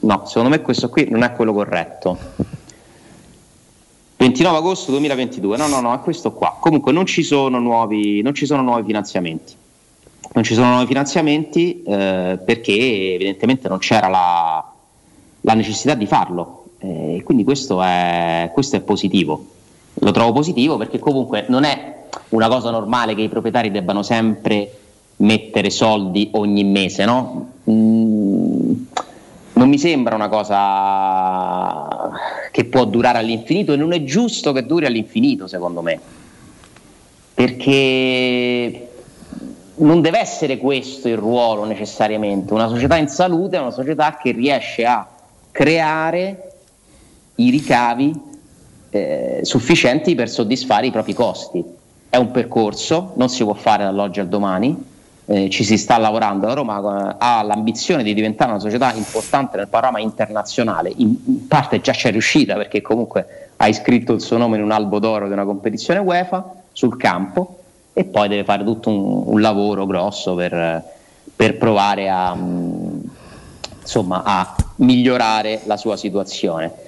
no, 0.00 0.22
secondo 0.26 0.48
me 0.50 0.60
questo 0.60 0.90
qui 0.90 1.08
non 1.08 1.22
è 1.22 1.32
quello 1.32 1.54
corretto. 1.54 2.18
29 4.18 4.58
agosto 4.58 4.90
2022, 4.90 5.56
no, 5.56 5.66
no, 5.68 5.80
no, 5.80 5.94
è 5.94 6.00
questo 6.00 6.32
qua. 6.32 6.58
Comunque 6.60 6.92
non 6.92 7.06
ci 7.06 7.22
sono 7.22 7.58
nuovi, 7.58 8.20
non 8.20 8.34
ci 8.34 8.44
sono 8.44 8.60
nuovi 8.62 8.84
finanziamenti. 8.84 9.54
Non 10.34 10.44
ci 10.44 10.52
sono 10.52 10.70
nuovi 10.70 10.86
finanziamenti 10.86 11.82
eh, 11.84 12.38
perché 12.44 13.14
evidentemente 13.14 13.68
non 13.68 13.78
c'era 13.78 14.08
la, 14.08 14.72
la 15.40 15.54
necessità 15.54 15.94
di 15.94 16.06
farlo. 16.06 16.64
Eh, 16.80 17.22
quindi 17.24 17.44
questo 17.44 17.80
è, 17.82 18.50
questo 18.52 18.76
è 18.76 18.80
positivo. 18.80 19.56
Lo 20.00 20.10
trovo 20.12 20.32
positivo 20.32 20.76
perché 20.76 20.98
comunque 20.98 21.44
non 21.48 21.64
è 21.64 21.96
una 22.30 22.48
cosa 22.48 22.70
normale 22.70 23.14
che 23.14 23.22
i 23.22 23.28
proprietari 23.28 23.70
debbano 23.70 24.02
sempre 24.02 24.70
mettere 25.16 25.70
soldi 25.70 26.30
ogni 26.32 26.64
mese, 26.64 27.04
no? 27.04 27.50
Mm, 27.68 28.72
non 29.54 29.68
mi 29.68 29.78
sembra 29.78 30.14
una 30.14 30.28
cosa 30.28 32.10
che 32.52 32.64
può 32.66 32.84
durare 32.84 33.18
all'infinito 33.18 33.72
e 33.72 33.76
non 33.76 33.92
è 33.92 34.04
giusto 34.04 34.52
che 34.52 34.64
duri 34.64 34.86
all'infinito, 34.86 35.46
secondo 35.46 35.82
me. 35.82 35.98
Perché 37.34 38.88
non 39.76 40.00
deve 40.00 40.18
essere 40.18 40.58
questo 40.58 41.08
il 41.08 41.16
ruolo 41.16 41.64
necessariamente. 41.64 42.52
Una 42.52 42.68
società 42.68 42.96
in 42.96 43.08
salute 43.08 43.56
è 43.56 43.60
una 43.60 43.70
società 43.70 44.16
che 44.16 44.32
riesce 44.32 44.84
a 44.84 45.06
creare 45.50 46.52
i 47.36 47.50
ricavi 47.50 48.27
eh, 48.90 49.40
sufficienti 49.42 50.14
per 50.14 50.28
soddisfare 50.28 50.86
i 50.86 50.90
propri 50.90 51.14
costi. 51.14 51.64
È 52.08 52.16
un 52.16 52.30
percorso, 52.30 53.12
non 53.16 53.28
si 53.28 53.44
può 53.44 53.54
fare 53.54 53.84
dall'oggi 53.84 54.20
al 54.20 54.28
domani, 54.28 54.76
eh, 55.26 55.50
ci 55.50 55.62
si 55.62 55.76
sta 55.76 55.98
lavorando. 55.98 56.46
La 56.46 56.54
Roma 56.54 57.10
eh, 57.10 57.16
ha 57.18 57.42
l'ambizione 57.42 58.02
di 58.02 58.14
diventare 58.14 58.50
una 58.50 58.60
società 58.60 58.92
importante 58.94 59.56
nel 59.58 59.68
panorama 59.68 60.00
internazionale, 60.00 60.92
in, 60.96 61.46
parte 61.46 61.80
già 61.80 61.92
c'è 61.92 62.10
riuscita 62.10 62.54
perché 62.54 62.80
comunque 62.80 63.50
ha 63.56 63.68
iscritto 63.68 64.14
il 64.14 64.20
suo 64.20 64.38
nome 64.38 64.56
in 64.56 64.62
un 64.62 64.70
albo 64.70 64.98
d'oro 64.98 65.26
di 65.26 65.32
una 65.32 65.44
competizione 65.44 66.00
UEFA 66.00 66.54
sul 66.72 66.96
campo 66.96 67.58
e 67.92 68.04
poi 68.04 68.28
deve 68.28 68.44
fare 68.44 68.64
tutto 68.64 68.88
un, 68.88 69.22
un 69.26 69.40
lavoro 69.40 69.84
grosso 69.84 70.34
per, 70.34 70.82
per 71.36 71.58
provare 71.58 72.08
a, 72.08 72.34
mm, 72.34 73.00
insomma, 73.80 74.22
a 74.24 74.54
migliorare 74.76 75.60
la 75.64 75.76
sua 75.76 75.96
situazione. 75.96 76.86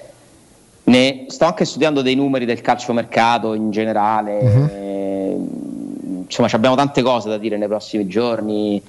Ne 0.83 1.25
sto 1.27 1.45
anche 1.45 1.63
studiando 1.63 2.01
dei 2.01 2.15
numeri 2.15 2.45
del 2.45 2.61
calciomercato 2.61 3.53
in 3.53 3.71
generale, 3.71 4.39
eh, 4.39 5.37
insomma 6.25 6.47
ci 6.47 6.55
abbiamo 6.55 6.75
tante 6.75 7.01
cose 7.01 7.29
da 7.29 7.37
dire 7.37 7.57
nei 7.57 7.67
prossimi 7.67 8.07
giorni, 8.07 8.81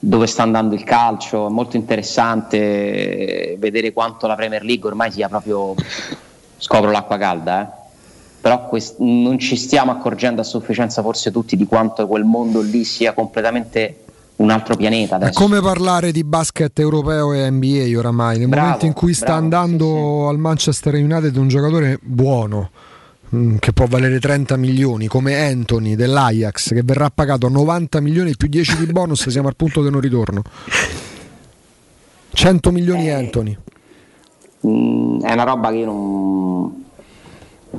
dove 0.00 0.26
sta 0.26 0.42
andando 0.42 0.74
il 0.74 0.84
calcio, 0.84 1.46
è 1.46 1.50
molto 1.50 1.76
interessante 1.76 3.56
vedere 3.58 3.92
quanto 3.92 4.26
la 4.26 4.34
Premier 4.34 4.62
League 4.62 4.88
ormai 4.88 5.10
sia 5.10 5.28
proprio, 5.28 5.74
scopro 6.56 6.90
l'acqua 6.90 7.16
calda, 7.18 7.62
eh. 7.62 7.66
però 8.40 8.66
quest- 8.66 8.98
non 8.98 9.38
ci 9.38 9.56
stiamo 9.56 9.92
accorgendo 9.92 10.40
a 10.40 10.44
sufficienza 10.44 11.02
forse 11.02 11.30
tutti 11.30 11.56
di 11.56 11.66
quanto 11.66 12.06
quel 12.06 12.24
mondo 12.24 12.60
lì 12.60 12.84
sia 12.84 13.12
completamente 13.12 14.06
un 14.38 14.50
altro 14.50 14.76
pianeta 14.76 15.14
È 15.14 15.16
adesso. 15.24 15.40
come 15.40 15.60
parlare 15.60 16.12
di 16.12 16.22
basket 16.24 16.78
europeo 16.78 17.32
e 17.32 17.50
NBA 17.50 17.98
oramai. 17.98 18.38
Nel 18.38 18.48
Bravo, 18.48 18.64
momento 18.64 18.86
in 18.86 18.92
cui 18.92 19.12
sta 19.14 19.26
bravo, 19.26 19.40
andando 19.42 20.28
al 20.28 20.38
Manchester 20.38 20.94
United 20.94 21.36
un 21.36 21.48
giocatore 21.48 21.98
buono, 22.02 22.70
mm, 23.34 23.56
che 23.58 23.72
può 23.72 23.86
valere 23.86 24.20
30 24.20 24.56
milioni, 24.56 25.06
come 25.08 25.44
Anthony 25.44 25.96
dell'Ajax, 25.96 26.72
che 26.72 26.82
verrà 26.84 27.10
pagato 27.10 27.48
90 27.48 28.00
milioni 28.00 28.36
più 28.36 28.48
10 28.48 28.76
di 28.76 28.86
bonus, 28.92 29.28
siamo 29.28 29.48
al 29.48 29.56
punto 29.56 29.82
del 29.82 29.90
non 29.92 30.00
ritorno. 30.00 30.42
100 32.32 32.70
milioni 32.70 33.10
Anthony. 33.10 33.56
Mm, 34.66 35.20
è 35.22 35.32
una 35.32 35.44
roba 35.44 35.70
che 35.70 35.76
io 35.76 35.84
non, 35.86 36.84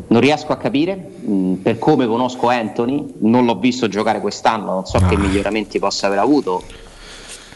non 0.07 0.21
riesco 0.21 0.51
a 0.51 0.57
capire. 0.57 1.11
mm, 1.27 1.53
per 1.55 1.79
come 1.79 2.05
conosco 2.07 2.47
Anthony, 2.47 3.13
non 3.19 3.45
l'ho 3.45 3.55
visto 3.55 3.87
giocare 3.87 4.19
quest'anno, 4.19 4.73
non 4.73 4.85
so 4.85 4.99
che 4.99 5.17
miglioramenti 5.17 5.79
possa 5.79 6.07
aver 6.07 6.19
avuto. 6.19 6.63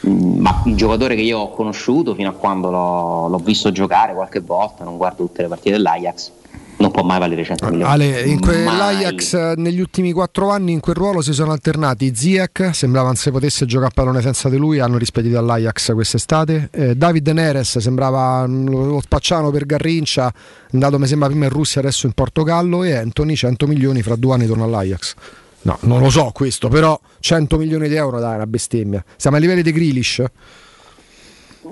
Mm, 0.08 0.40
Ma 0.42 0.62
il 0.66 0.76
giocatore 0.76 1.16
che 1.16 1.22
io 1.22 1.40
ho 1.40 1.50
conosciuto 1.50 2.14
fino 2.14 2.30
a 2.30 2.34
quando 2.34 2.70
l'ho, 2.70 3.28
l'ho 3.28 3.38
visto 3.38 3.72
giocare 3.72 4.14
qualche 4.14 4.40
volta, 4.40 4.84
non 4.84 4.98
guardo 4.98 5.26
tutte 5.26 5.44
le 5.44 5.48
partite 5.48 5.72
dell'Ajax, 5.72 6.32
non 6.78 6.92
può 6.92 7.04
mai 7.04 7.20
valere 7.20 7.44
100 7.44 7.70
milioni. 7.70 7.92
Ale, 7.92 8.22
in 8.22 8.40
Mai. 8.40 8.64
quell'Ajax 8.64 9.34
eh, 9.34 9.54
negli 9.58 9.80
ultimi 9.80 10.12
4 10.12 10.50
anni 10.50 10.72
in 10.72 10.80
quel 10.80 10.96
ruolo 10.96 11.22
si 11.22 11.34
sono 11.34 11.52
alternati 11.52 12.14
Ziak, 12.14 12.72
sembrava 12.74 13.08
non 13.08 13.16
si 13.16 13.32
potesse 13.32 13.66
giocare 13.66 13.90
a 13.90 13.94
pallone 13.94 14.22
senza 14.22 14.50
di 14.50 14.58
lui, 14.58 14.80
hanno 14.80 14.98
rispedito 14.98 15.38
all'Ajax 15.38 15.94
quest'estate. 15.94 16.70
Eh, 16.72 16.96
David 16.96 17.28
Neres 17.30 17.78
sembrava 17.78 18.46
mm, 18.48 18.68
lo, 18.68 19.02
spacciano 19.02 19.52
per 19.52 19.66
Garrincia, 19.66 20.34
andato 20.72 21.00
mi 21.00 21.08
sembra 21.08 21.28
prima 21.28 21.46
in 21.46 21.52
Russia, 21.52 21.82
adesso 21.82 22.06
in 22.06 22.14
Portogallo 22.14 22.84
e 22.84 22.96
Anthony 22.96 23.36
100 23.36 23.68
milioni 23.68 24.02
fra 24.02 24.16
due 24.16 24.34
anni 24.34 24.46
torna 24.46 24.66
all'Ajax. 24.66 25.16
No, 25.64 25.78
non 25.82 26.02
lo 26.02 26.10
so 26.10 26.32
questo, 26.34 26.68
però 26.68 27.00
100 27.20 27.58
milioni 27.58 27.88
di 27.88 27.96
euro 27.96 28.20
dai, 28.20 28.34
è 28.34 28.36
una 28.36 28.48
bestemmia. 28.48 29.04
Siamo 29.16 29.38
ai 29.38 29.42
livelli 29.42 29.62
di 29.62 29.72
Grealish. 29.72 30.24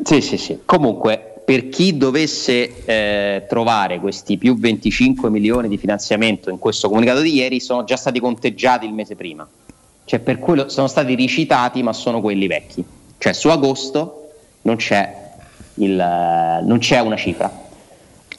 Sì, 0.03 0.21
sì, 0.21 0.37
sì. 0.37 0.59
Comunque, 0.63 1.30
per 1.43 1.69
chi 1.69 1.97
dovesse 1.97 2.85
eh, 2.85 3.45
trovare 3.47 3.99
questi 3.99 4.37
più 4.37 4.57
25 4.57 5.29
milioni 5.29 5.67
di 5.67 5.77
finanziamento 5.77 6.49
in 6.49 6.59
questo 6.59 6.87
comunicato 6.87 7.21
di 7.21 7.33
ieri, 7.33 7.59
sono 7.59 7.83
già 7.83 7.97
stati 7.97 8.19
conteggiati 8.19 8.85
il 8.85 8.93
mese 8.93 9.15
prima. 9.15 9.47
Cioè, 10.05 10.19
per 10.19 10.39
quello 10.39 10.69
sono 10.69 10.87
stati 10.87 11.15
ricitati, 11.15 11.83
ma 11.83 11.93
sono 11.93 12.21
quelli 12.21 12.47
vecchi. 12.47 12.83
Cioè, 13.17 13.33
su 13.33 13.49
agosto 13.49 14.29
non 14.63 14.75
c'è, 14.77 15.13
il, 15.75 15.95
non 15.95 16.77
c'è 16.79 16.99
una 16.99 17.15
cifra. 17.15 17.51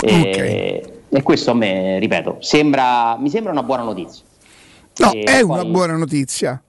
E, 0.05 0.93
e 1.09 1.23
questo 1.23 1.51
a 1.51 1.55
me, 1.55 1.99
ripeto, 1.99 2.39
sembra, 2.41 3.17
mi 3.19 3.31
sembra 3.31 3.53
una 3.53 3.63
buona 3.63 3.83
notizia. 3.83 4.23
No, 4.99 5.13
E 5.13 5.21
è 5.23 5.41
poi- 5.41 5.59
una 5.61 5.65
buona 5.65 5.97
notizia. 5.97 6.63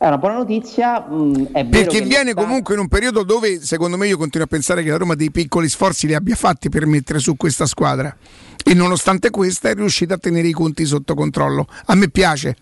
È 0.00 0.06
una 0.06 0.18
buona 0.18 0.36
notizia, 0.36 1.00
mh, 1.00 1.50
vero 1.50 1.68
Perché 1.68 2.02
viene 2.02 2.30
sta- 2.30 2.40
comunque 2.40 2.74
in 2.74 2.80
un 2.80 2.86
periodo 2.86 3.24
dove, 3.24 3.60
secondo 3.60 3.96
me, 3.96 4.06
io 4.06 4.16
continuo 4.16 4.46
a 4.46 4.48
pensare 4.48 4.84
che 4.84 4.90
la 4.90 4.96
Roma 4.96 5.16
dei 5.16 5.32
piccoli 5.32 5.68
sforzi 5.68 6.06
li 6.06 6.14
abbia 6.14 6.36
fatti 6.36 6.68
per 6.68 6.86
mettere 6.86 7.18
su 7.18 7.36
questa 7.36 7.66
squadra. 7.66 8.16
E 8.64 8.74
nonostante 8.74 9.30
questa 9.30 9.70
è 9.70 9.74
riuscita 9.74 10.14
a 10.14 10.18
tenere 10.18 10.46
i 10.46 10.52
conti 10.52 10.84
sotto 10.84 11.16
controllo. 11.16 11.66
A 11.86 11.96
me 11.96 12.08
piace. 12.10 12.56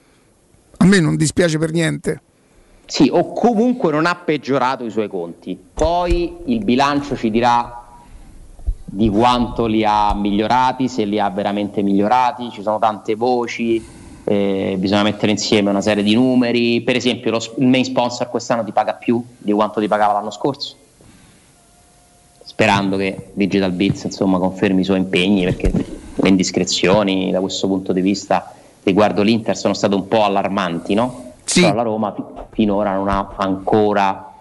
A 0.79 0.87
me 0.87 0.99
non 0.99 1.17
dispiace 1.17 1.59
per 1.59 1.73
niente. 1.73 2.23
Sì, 2.87 3.11
o 3.13 3.31
comunque 3.35 3.93
non 3.93 4.07
ha 4.07 4.15
peggiorato 4.15 4.85
i 4.85 4.91
suoi 4.91 5.09
conti. 5.09 5.59
Poi 5.75 6.37
il 6.47 6.65
bilancio 6.65 7.17
ci 7.17 7.31
dirà 7.31 7.85
di 8.83 9.11
quanto 9.11 9.67
li 9.67 9.85
ha 9.85 10.15
migliorati, 10.15 10.89
se 10.89 11.05
li 11.05 11.21
ha 11.21 11.29
veramente 11.29 11.83
migliorati, 11.83 12.51
ci 12.51 12.63
sono 12.63 12.79
tante 12.79 13.15
voci, 13.15 13.85
eh, 14.29 14.75
bisogna 14.77 15.05
mettere 15.05 15.31
insieme 15.31 15.71
una 15.71 15.81
serie 15.81 16.03
di 16.03 16.15
numeri. 16.15 16.81
Per 16.81 16.97
esempio, 16.97 17.31
lo, 17.31 17.41
il 17.59 17.67
main 17.67 17.85
sponsor 17.85 18.29
quest'anno 18.29 18.65
ti 18.65 18.73
paga 18.73 18.95
più 18.95 19.23
di 19.39 19.53
quanto 19.53 19.81
ti 19.81 19.87
pagava 19.87 20.15
l'anno 20.15 20.33
scorso. 20.33 20.75
Sperando 22.43 22.97
che 22.97 23.31
Digital 23.35 23.71
Bits 23.71 24.05
insomma, 24.05 24.39
confermi 24.39 24.81
i 24.81 24.85
suoi 24.85 24.99
impegni, 24.99 25.45
perché 25.45 25.71
le 25.73 26.29
indiscrezioni 26.29 27.31
da 27.31 27.41
questo 27.41 27.69
punto 27.69 27.93
di 27.93 28.01
vista 28.01 28.53
riguardo 28.83 29.23
l'Inter 29.23 29.57
sono 29.57 29.75
state 29.75 29.95
un 29.95 30.09
po' 30.09 30.25
allarmanti, 30.25 30.95
no? 30.95 31.33
Però 31.53 31.75
la 31.75 31.83
Roma 31.83 32.13
fi- 32.13 32.23
finora 32.51 32.95
non 32.95 33.09
ha 33.09 33.35
ancora 33.37 34.33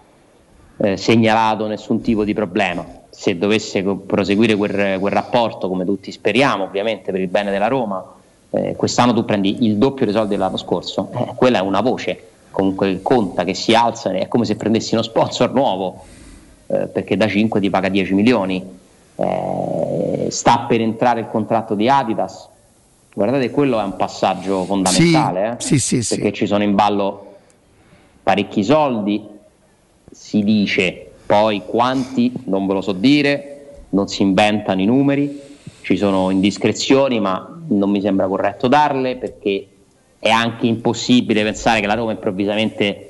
eh, 0.78 0.96
segnalato 0.96 1.66
nessun 1.68 2.00
tipo 2.00 2.24
di 2.24 2.34
problema. 2.34 2.84
Se 3.10 3.38
dovesse 3.38 3.82
proseguire 3.82 4.56
quel, 4.56 4.98
quel 4.98 5.12
rapporto, 5.12 5.68
come 5.68 5.84
tutti 5.84 6.10
speriamo, 6.10 6.64
ovviamente 6.64 7.12
per 7.12 7.20
il 7.20 7.28
bene 7.28 7.50
della 7.50 7.68
Roma, 7.68 8.04
eh, 8.50 8.74
quest'anno 8.76 9.12
tu 9.12 9.24
prendi 9.24 9.64
il 9.64 9.76
doppio 9.76 10.04
dei 10.04 10.14
soldi 10.14 10.30
dell'anno 10.30 10.56
scorso, 10.56 11.10
eh, 11.14 11.32
quella 11.34 11.58
è 11.58 11.62
una 11.62 11.80
voce 11.80 12.30
comunque 12.56 13.02
conta, 13.02 13.44
che 13.44 13.52
si 13.52 13.74
alza, 13.74 14.10
è 14.12 14.28
come 14.28 14.46
se 14.46 14.56
prendessi 14.56 14.94
uno 14.94 15.02
sponsor 15.02 15.52
nuovo, 15.52 16.04
eh, 16.68 16.86
perché 16.86 17.14
da 17.14 17.28
5 17.28 17.60
ti 17.60 17.68
paga 17.68 17.90
10 17.90 18.14
milioni. 18.14 18.64
Eh, 19.14 20.28
sta 20.30 20.60
per 20.60 20.80
entrare 20.80 21.20
il 21.20 21.28
contratto 21.28 21.74
di 21.74 21.86
Adidas. 21.88 22.48
Guardate, 23.12 23.50
quello 23.50 23.78
è 23.78 23.82
un 23.82 23.96
passaggio 23.96 24.64
fondamentale, 24.64 25.56
eh, 25.58 25.62
Sì, 25.62 25.78
sì, 25.78 26.02
sì. 26.02 26.14
perché 26.14 26.32
ci 26.32 26.46
sono 26.46 26.62
in 26.62 26.74
ballo 26.74 27.34
parecchi 28.22 28.64
soldi, 28.64 29.22
si 30.10 30.42
dice 30.42 31.12
poi 31.26 31.62
quanti, 31.64 32.32
non 32.44 32.66
ve 32.66 32.72
lo 32.72 32.80
so 32.80 32.92
dire, 32.92 33.84
non 33.90 34.08
si 34.08 34.22
inventano 34.22 34.80
i 34.80 34.86
numeri, 34.86 35.40
ci 35.82 35.96
sono 35.96 36.30
indiscrezioni, 36.30 37.20
ma 37.20 37.55
non 37.68 37.90
mi 37.90 38.00
sembra 38.00 38.26
corretto 38.26 38.68
darle 38.68 39.16
perché 39.16 39.68
è 40.18 40.30
anche 40.30 40.66
impossibile 40.66 41.42
pensare 41.42 41.80
che 41.80 41.86
la 41.86 41.94
Roma 41.94 42.12
improvvisamente 42.12 43.06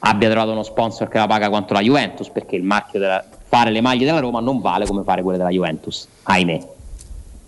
abbia 0.00 0.30
trovato 0.30 0.52
uno 0.52 0.62
sponsor 0.62 1.08
che 1.08 1.18
la 1.18 1.26
paga 1.26 1.48
quanto 1.48 1.74
la 1.74 1.80
Juventus, 1.80 2.28
perché 2.28 2.56
il 2.56 2.62
marchio 2.62 2.98
della, 2.98 3.24
fare 3.46 3.70
le 3.70 3.80
maglie 3.80 4.04
della 4.04 4.20
Roma 4.20 4.40
non 4.40 4.60
vale 4.60 4.86
come 4.86 5.02
fare 5.02 5.22
quelle 5.22 5.38
della 5.38 5.50
Juventus, 5.50 6.06
ahimè. 6.22 6.60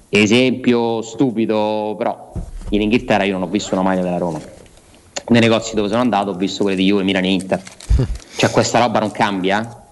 Esempio 0.09 1.01
stupido, 1.03 1.95
però 1.97 2.33
in 2.71 2.83
Inghilterra 2.83 3.25
io 3.25 3.33
non 3.33 3.43
ho 3.43 3.47
visto 3.47 3.75
una 3.75 3.83
maglia 3.83 4.03
della 4.03 4.19
Roma. 4.19 4.41
Nei 5.29 5.41
negozi 5.41 5.75
dove 5.75 5.89
sono 5.89 6.01
andato 6.01 6.31
ho 6.31 6.35
visto 6.35 6.63
quelle 6.63 6.77
di 6.77 6.85
Juve, 6.85 7.03
Milan 7.03 7.25
e 7.25 7.33
Inter. 7.33 7.63
Cioè 8.35 8.51
questa 8.51 8.81
roba 8.81 8.99
non 8.99 9.13
cambia? 9.13 9.83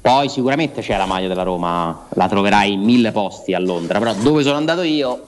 Poi 0.00 0.28
sicuramente 0.28 0.82
c'è 0.82 0.96
la 0.96 1.06
maglia 1.06 1.28
della 1.28 1.44
Roma, 1.44 2.06
la 2.14 2.26
troverai 2.26 2.72
in 2.72 2.80
mille 2.80 3.12
posti 3.12 3.54
a 3.54 3.60
Londra, 3.60 4.00
però 4.00 4.12
dove 4.14 4.42
sono 4.42 4.56
andato 4.56 4.82
io, 4.82 5.26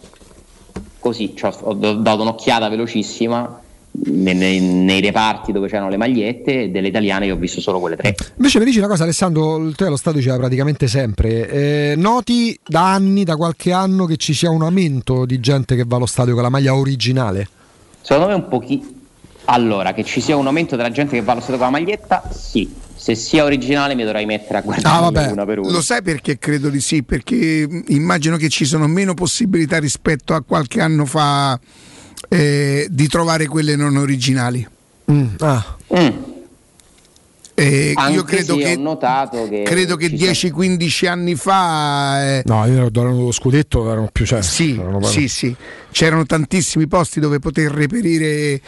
così 1.04 1.34
c'ho- 1.34 1.54
ho 1.60 1.74
dato 1.74 2.22
un'occhiata 2.22 2.66
velocissima 2.70 3.60
nei, 4.06 4.58
nei- 4.58 5.00
reparti 5.02 5.52
dove 5.52 5.68
c'erano 5.68 5.90
le 5.90 5.98
magliette 5.98 6.70
delle 6.70 6.88
italiane 6.88 7.26
io 7.26 7.34
ho 7.34 7.36
visto 7.36 7.60
solo 7.60 7.78
quelle 7.78 7.94
tre. 7.94 8.14
Invece 8.38 8.58
mi 8.58 8.64
dici 8.64 8.78
una 8.78 8.88
cosa 8.88 9.02
Alessandro, 9.04 9.70
te 9.76 9.84
allo 9.84 9.96
stadio 9.98 10.22
c'era 10.22 10.36
praticamente 10.38 10.88
sempre, 10.88 11.48
eh, 11.50 11.94
noti 11.94 12.58
da 12.66 12.92
anni, 12.92 13.22
da 13.22 13.36
qualche 13.36 13.70
anno 13.70 14.06
che 14.06 14.16
ci 14.16 14.32
sia 14.32 14.48
un 14.48 14.62
aumento 14.62 15.26
di 15.26 15.38
gente 15.40 15.76
che 15.76 15.84
va 15.86 15.96
allo 15.96 16.06
stadio 16.06 16.32
con 16.32 16.42
la 16.42 16.48
maglia 16.48 16.74
originale? 16.74 17.46
Secondo 18.00 18.28
me 18.30 18.34
un 18.34 18.48
pochino. 18.48 18.82
Allora, 19.46 19.92
che 19.92 20.04
ci 20.04 20.22
sia 20.22 20.36
un 20.36 20.46
aumento 20.46 20.74
della 20.74 20.90
gente 20.90 21.16
che 21.16 21.22
va 21.22 21.32
allo 21.32 21.42
stadio 21.42 21.58
con 21.58 21.66
la 21.70 21.78
maglietta, 21.78 22.22
sì. 22.32 22.66
Se 23.04 23.14
sia 23.14 23.44
originale 23.44 23.94
mi 23.94 24.02
dovrei 24.02 24.24
mettere 24.24 24.56
a 24.56 24.60
guardare 24.62 25.30
una 25.30 25.44
per 25.44 25.58
una. 25.58 25.70
Lo 25.70 25.82
sai 25.82 26.00
perché 26.00 26.38
credo 26.38 26.70
di 26.70 26.80
sì? 26.80 27.02
Perché 27.02 27.66
mh, 27.68 27.82
immagino 27.88 28.38
che 28.38 28.48
ci 28.48 28.64
sono 28.64 28.86
meno 28.86 29.12
possibilità 29.12 29.78
rispetto 29.78 30.32
a 30.32 30.40
qualche 30.40 30.80
anno 30.80 31.04
fa 31.04 31.60
eh, 32.30 32.86
di 32.88 33.06
trovare 33.08 33.46
quelle 33.46 33.76
non 33.76 33.98
originali. 33.98 34.66
ah. 35.40 35.76
Eh, 37.56 37.92
Anche 37.94 38.12
io 38.14 38.22
credo 38.22 38.56
che, 38.56 38.72
ho 38.72 38.80
notato 38.80 39.48
che 39.50 39.64
credo 39.64 39.96
che 39.96 40.08
ci 40.08 40.50
10-15 40.50 41.06
anni 41.06 41.34
fa... 41.34 42.38
eh, 42.38 42.42
No, 42.46 42.64
io 42.64 42.86
ero 42.86 43.12
lo 43.12 43.30
scudetto, 43.32 43.88
erano 43.92 44.08
più 44.10 44.24
cioè, 44.24 44.40
Sì, 44.40 44.80
sì, 45.02 45.28
sì. 45.28 45.54
C'erano 45.90 46.24
tantissimi 46.24 46.86
posti 46.86 47.20
dove 47.20 47.38
poter 47.38 47.70
reperire 47.70 48.26
eh, 48.26 48.60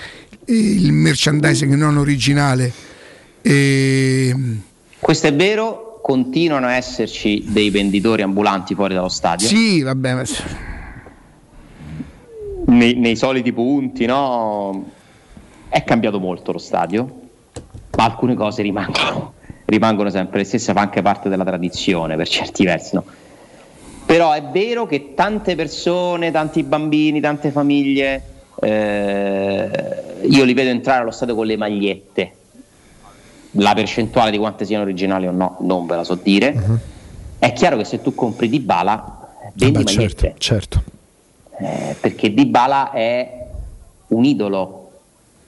il 0.44 0.92
merchandising 0.92 1.72
non 1.72 1.96
originale. 1.96 2.95
E... 3.48 4.34
Questo 4.98 5.28
è 5.28 5.32
vero, 5.32 6.00
continuano 6.02 6.66
a 6.66 6.74
esserci 6.74 7.44
dei 7.46 7.70
venditori 7.70 8.22
ambulanti 8.22 8.74
fuori 8.74 8.94
dallo 8.94 9.08
stadio. 9.08 9.46
Sì, 9.46 9.82
vabbè, 9.82 10.14
ma- 10.14 10.24
Nei, 12.66 12.94
nei 12.94 13.14
soliti 13.14 13.52
punti, 13.52 14.04
no? 14.04 14.90
È 15.68 15.84
cambiato 15.84 16.18
molto 16.18 16.50
lo 16.50 16.58
stadio, 16.58 17.20
ma 17.96 18.04
alcune 18.04 18.34
cose 18.34 18.62
rimangono, 18.62 19.34
rimangono 19.66 20.10
sempre 20.10 20.38
le 20.38 20.44
stesse, 20.44 20.72
fa 20.72 20.80
anche 20.80 21.00
parte 21.00 21.28
della 21.28 21.44
tradizione 21.44 22.16
per 22.16 22.26
certi 22.26 22.64
versi, 22.64 22.96
no? 22.96 23.04
Però 24.04 24.32
è 24.32 24.42
vero 24.42 24.86
che 24.86 25.14
tante 25.14 25.54
persone, 25.54 26.32
tanti 26.32 26.64
bambini, 26.64 27.20
tante 27.20 27.52
famiglie, 27.52 28.22
eh, 28.60 29.70
io 30.22 30.44
li 30.44 30.54
vedo 30.54 30.70
entrare 30.70 31.02
allo 31.02 31.12
stadio 31.12 31.36
con 31.36 31.46
le 31.46 31.56
magliette. 31.56 32.32
La 33.56 33.74
percentuale 33.74 34.30
di 34.30 34.38
quante 34.38 34.64
siano 34.64 34.82
originali 34.84 35.26
o 35.26 35.32
no, 35.32 35.56
non 35.60 35.86
ve 35.86 35.96
la 35.96 36.04
so 36.04 36.14
dire. 36.14 36.54
È 37.38 37.52
chiaro 37.52 37.76
che 37.76 37.84
se 37.84 38.00
tu 38.00 38.14
compri 38.14 38.48
Di 38.48 38.60
Bala, 38.60 39.28
vendi 39.54 39.82
Beh, 39.82 39.92
magliette. 39.92 40.34
certo, 40.38 40.80
certo. 40.80 40.82
Eh, 41.58 41.96
perché 42.00 42.34
Dybala 42.34 42.90
è 42.92 43.46
un 44.08 44.24
idolo 44.24 44.82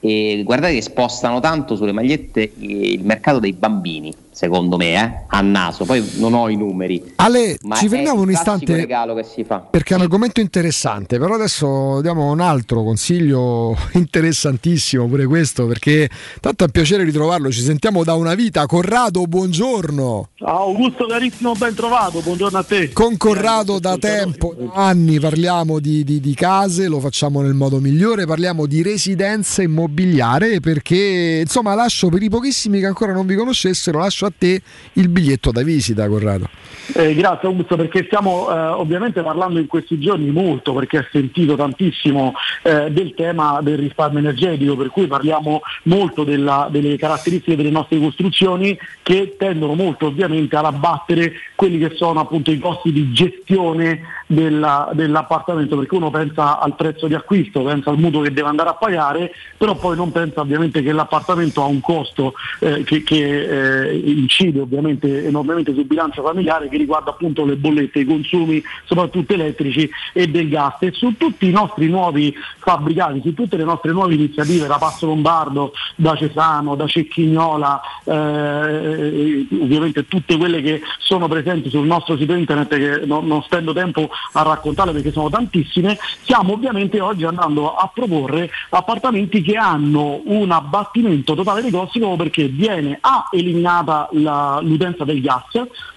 E 0.01 0.43
guardate 0.44 0.74
che 0.74 0.80
spostano 0.82 1.40
tanto 1.40 1.74
sulle 1.74 1.93
magliette 1.93 2.52
il 2.59 3.05
mercato 3.05 3.40
dei 3.40 3.52
bambini, 3.52 4.14
secondo 4.39 4.77
me, 4.77 4.94
eh? 4.94 5.24
a 5.27 5.40
naso. 5.40 5.85
Poi 5.85 6.12
non 6.19 6.32
ho 6.32 6.48
i 6.48 6.55
numeri. 6.55 7.15
Ale, 7.16 7.59
ma 7.62 7.74
ci 7.74 7.89
fermiamo 7.89 8.20
un 8.20 8.31
istante 8.31 8.77
regalo 8.77 9.15
che 9.15 9.24
si 9.24 9.43
fa. 9.43 9.59
perché 9.59 9.94
è 9.94 9.97
un 9.97 10.02
argomento 10.02 10.40
interessante, 10.40 11.19
però 11.19 11.35
adesso 11.35 12.01
diamo 12.02 12.31
un 12.31 12.39
altro 12.39 12.85
consiglio 12.85 13.77
interessantissimo 13.94 15.09
pure 15.09 15.27
questo, 15.27 15.66
perché 15.66 16.09
tanto 16.40 16.62
è 16.62 16.66
un 16.66 16.73
piacere 16.73 17.02
ritrovarlo, 17.02 17.51
ci 17.51 17.62
sentiamo 17.62 18.05
da 18.05 18.15
una 18.15 18.36
vita. 18.36 18.65
Corrado, 18.66 19.24
buongiorno. 19.24 20.28
Ciao 20.36 20.69
Augusto 20.69 21.06
carissimo, 21.06 21.55
ben 21.55 21.74
trovato, 21.74 22.20
buongiorno 22.20 22.59
a 22.59 22.62
te. 22.62 22.93
Con 22.93 23.16
Corrado 23.16 23.81
da 23.81 23.97
tempo, 23.98 24.55
da 24.56 24.70
anni 24.73 25.19
parliamo 25.19 25.81
di, 25.81 26.05
di- 26.05 26.20
di 26.20 26.35
case, 26.35 26.86
lo 26.86 27.01
facciamo 27.01 27.40
nel 27.40 27.55
modo 27.55 27.81
migliore, 27.81 28.24
parliamo 28.24 28.66
di 28.66 28.82
residenza 28.82 29.62
immobiliare 29.62 30.60
perché 30.60 31.40
insomma 31.43 31.74
lascio 31.74 32.09
per 32.09 32.23
i 32.23 32.28
pochissimi 32.28 32.78
che 32.78 32.86
ancora 32.86 33.12
non 33.12 33.27
vi 33.27 33.35
conoscessero, 33.35 33.98
lascio 33.98 34.27
a 34.29 34.33
te 34.37 34.61
il 34.95 35.09
biglietto 35.09 35.51
da 35.51 35.63
visita 35.63 36.09
Corrado. 36.09 36.49
Eh, 36.95 37.15
grazie 37.15 37.49
Augusto 37.49 37.77
perché 37.77 38.05
stiamo 38.07 38.49
eh, 38.51 38.59
ovviamente 38.59 39.21
parlando 39.23 39.59
in 39.59 39.67
questi 39.67 39.99
giorni 39.99 40.31
molto 40.31 40.73
perché 40.73 41.01
è 41.01 41.09
sentito 41.13 41.55
tantissimo 41.55 42.33
eh, 42.63 42.91
del 42.91 43.13
tema 43.15 43.61
del 43.61 43.77
risparmio 43.77 44.21
energetico 44.21 44.75
per 44.75 44.89
cui 44.89 45.07
parliamo 45.07 45.61
molto 45.85 46.25
della- 46.25 46.69
delle 46.71 46.97
caratteristiche 46.97 47.57
delle 47.57 47.71
nostre 47.71 47.99
costruzioni 47.99 48.79
che 49.03 49.37
tendono 49.39 49.75
molto 49.75 50.07
ovviamente 50.07 50.57
ad 50.57 50.65
abbattere 50.65 51.33
quelli 51.55 51.79
che 51.79 51.95
sono 51.95 52.21
appunto 52.21 52.51
i 52.51 52.59
costi 52.59 52.91
di 52.91 53.13
gestione 53.13 54.01
della- 54.29 54.91
dell'appartamento 54.93 55.77
perché 55.77 55.95
uno 55.95 56.11
pensa 56.11 56.61
al 56.61 56.77
prezzo 56.77 57.07
di 57.07 57.15
acquisto, 57.15 57.63
pensa 57.63 57.91
al 57.91 57.99
mutuo 57.99 58.21
che 58.21 58.33
deve 58.33 58.49
andare 58.49 58.69
a 58.69 58.75
pagare 58.75 59.33
però 59.57 59.75
poi 59.75 59.97
non 59.97 60.13
pensa 60.13 60.41
ovviamente 60.41 60.83
che 60.83 60.93
l'appartamento 60.93 61.63
ha 61.63 61.67
un 61.67 61.81
costo 61.81 62.35
eh, 62.61 62.85
che, 62.85 63.03
che, 63.03 63.89
eh, 63.89 63.97
incide 63.97 64.61
ovviamente 64.61 65.27
enormemente 65.27 65.75
sul 65.75 65.85
bilancio 65.85 66.23
familiare 66.23 66.69
che 66.69 66.77
riguarda 66.77 67.11
appunto 67.11 67.45
le 67.45 67.57
bollette, 67.57 68.01
i 68.01 68.05
consumi 68.05 68.63
soprattutto 68.85 69.33
elettrici 69.33 69.91
e 70.13 70.29
del 70.29 70.49
gas. 70.49 70.77
E 70.81 70.93
su 70.93 71.17
tutti 71.17 71.47
i 71.47 71.51
nostri 71.51 71.89
nuovi 71.89 72.35
fabbricati, 72.59 73.21
su 73.23 73.35
tutte 73.35 73.57
le 73.57 73.65
nostre 73.65 73.93
nuove 73.93 74.15
iniziative 74.15 74.67
da 74.67 74.77
Passo 74.77 75.07
Lombardo, 75.07 75.73
da 75.97 76.15
Cesano, 76.15 76.77
da 76.77 76.87
Cecchignola, 76.87 77.81
eh, 78.05 79.47
ovviamente 79.61 80.07
tutte 80.07 80.37
quelle 80.37 80.61
che 80.63 80.83
sono 80.99 81.27
presenti 81.27 81.69
sul 81.71 81.87
nostro 81.87 82.17
sito 82.17 82.35
internet 82.35 82.69
che 82.69 83.07
non, 83.07 83.27
non 83.27 83.43
spendo 83.43 83.73
tempo 83.73 84.09
a 84.32 84.43
raccontarle 84.43 84.93
perché 84.93 85.12
sono 85.12 85.28
tantissime, 85.31 85.99
stiamo 86.23 86.53
ovviamente 86.53 87.01
oggi 87.01 87.24
andando 87.24 87.74
a 87.74 87.90
proporre 87.93 88.51
appartamenti 88.70 89.43
che 89.43 89.57
hanno 89.57 90.20
un 90.24 90.51
abbattimento 90.51 91.35
totale 91.35 91.62
dei 91.62 91.70
costi 91.70 91.99
proprio 91.99 92.24
perché 92.24 92.49
viene 92.49 92.99
A 93.01 93.28
eliminata 93.32 94.09
la- 94.12 94.61
l'utenza 94.62 95.05
del 95.05 95.20
gas, 95.20 95.45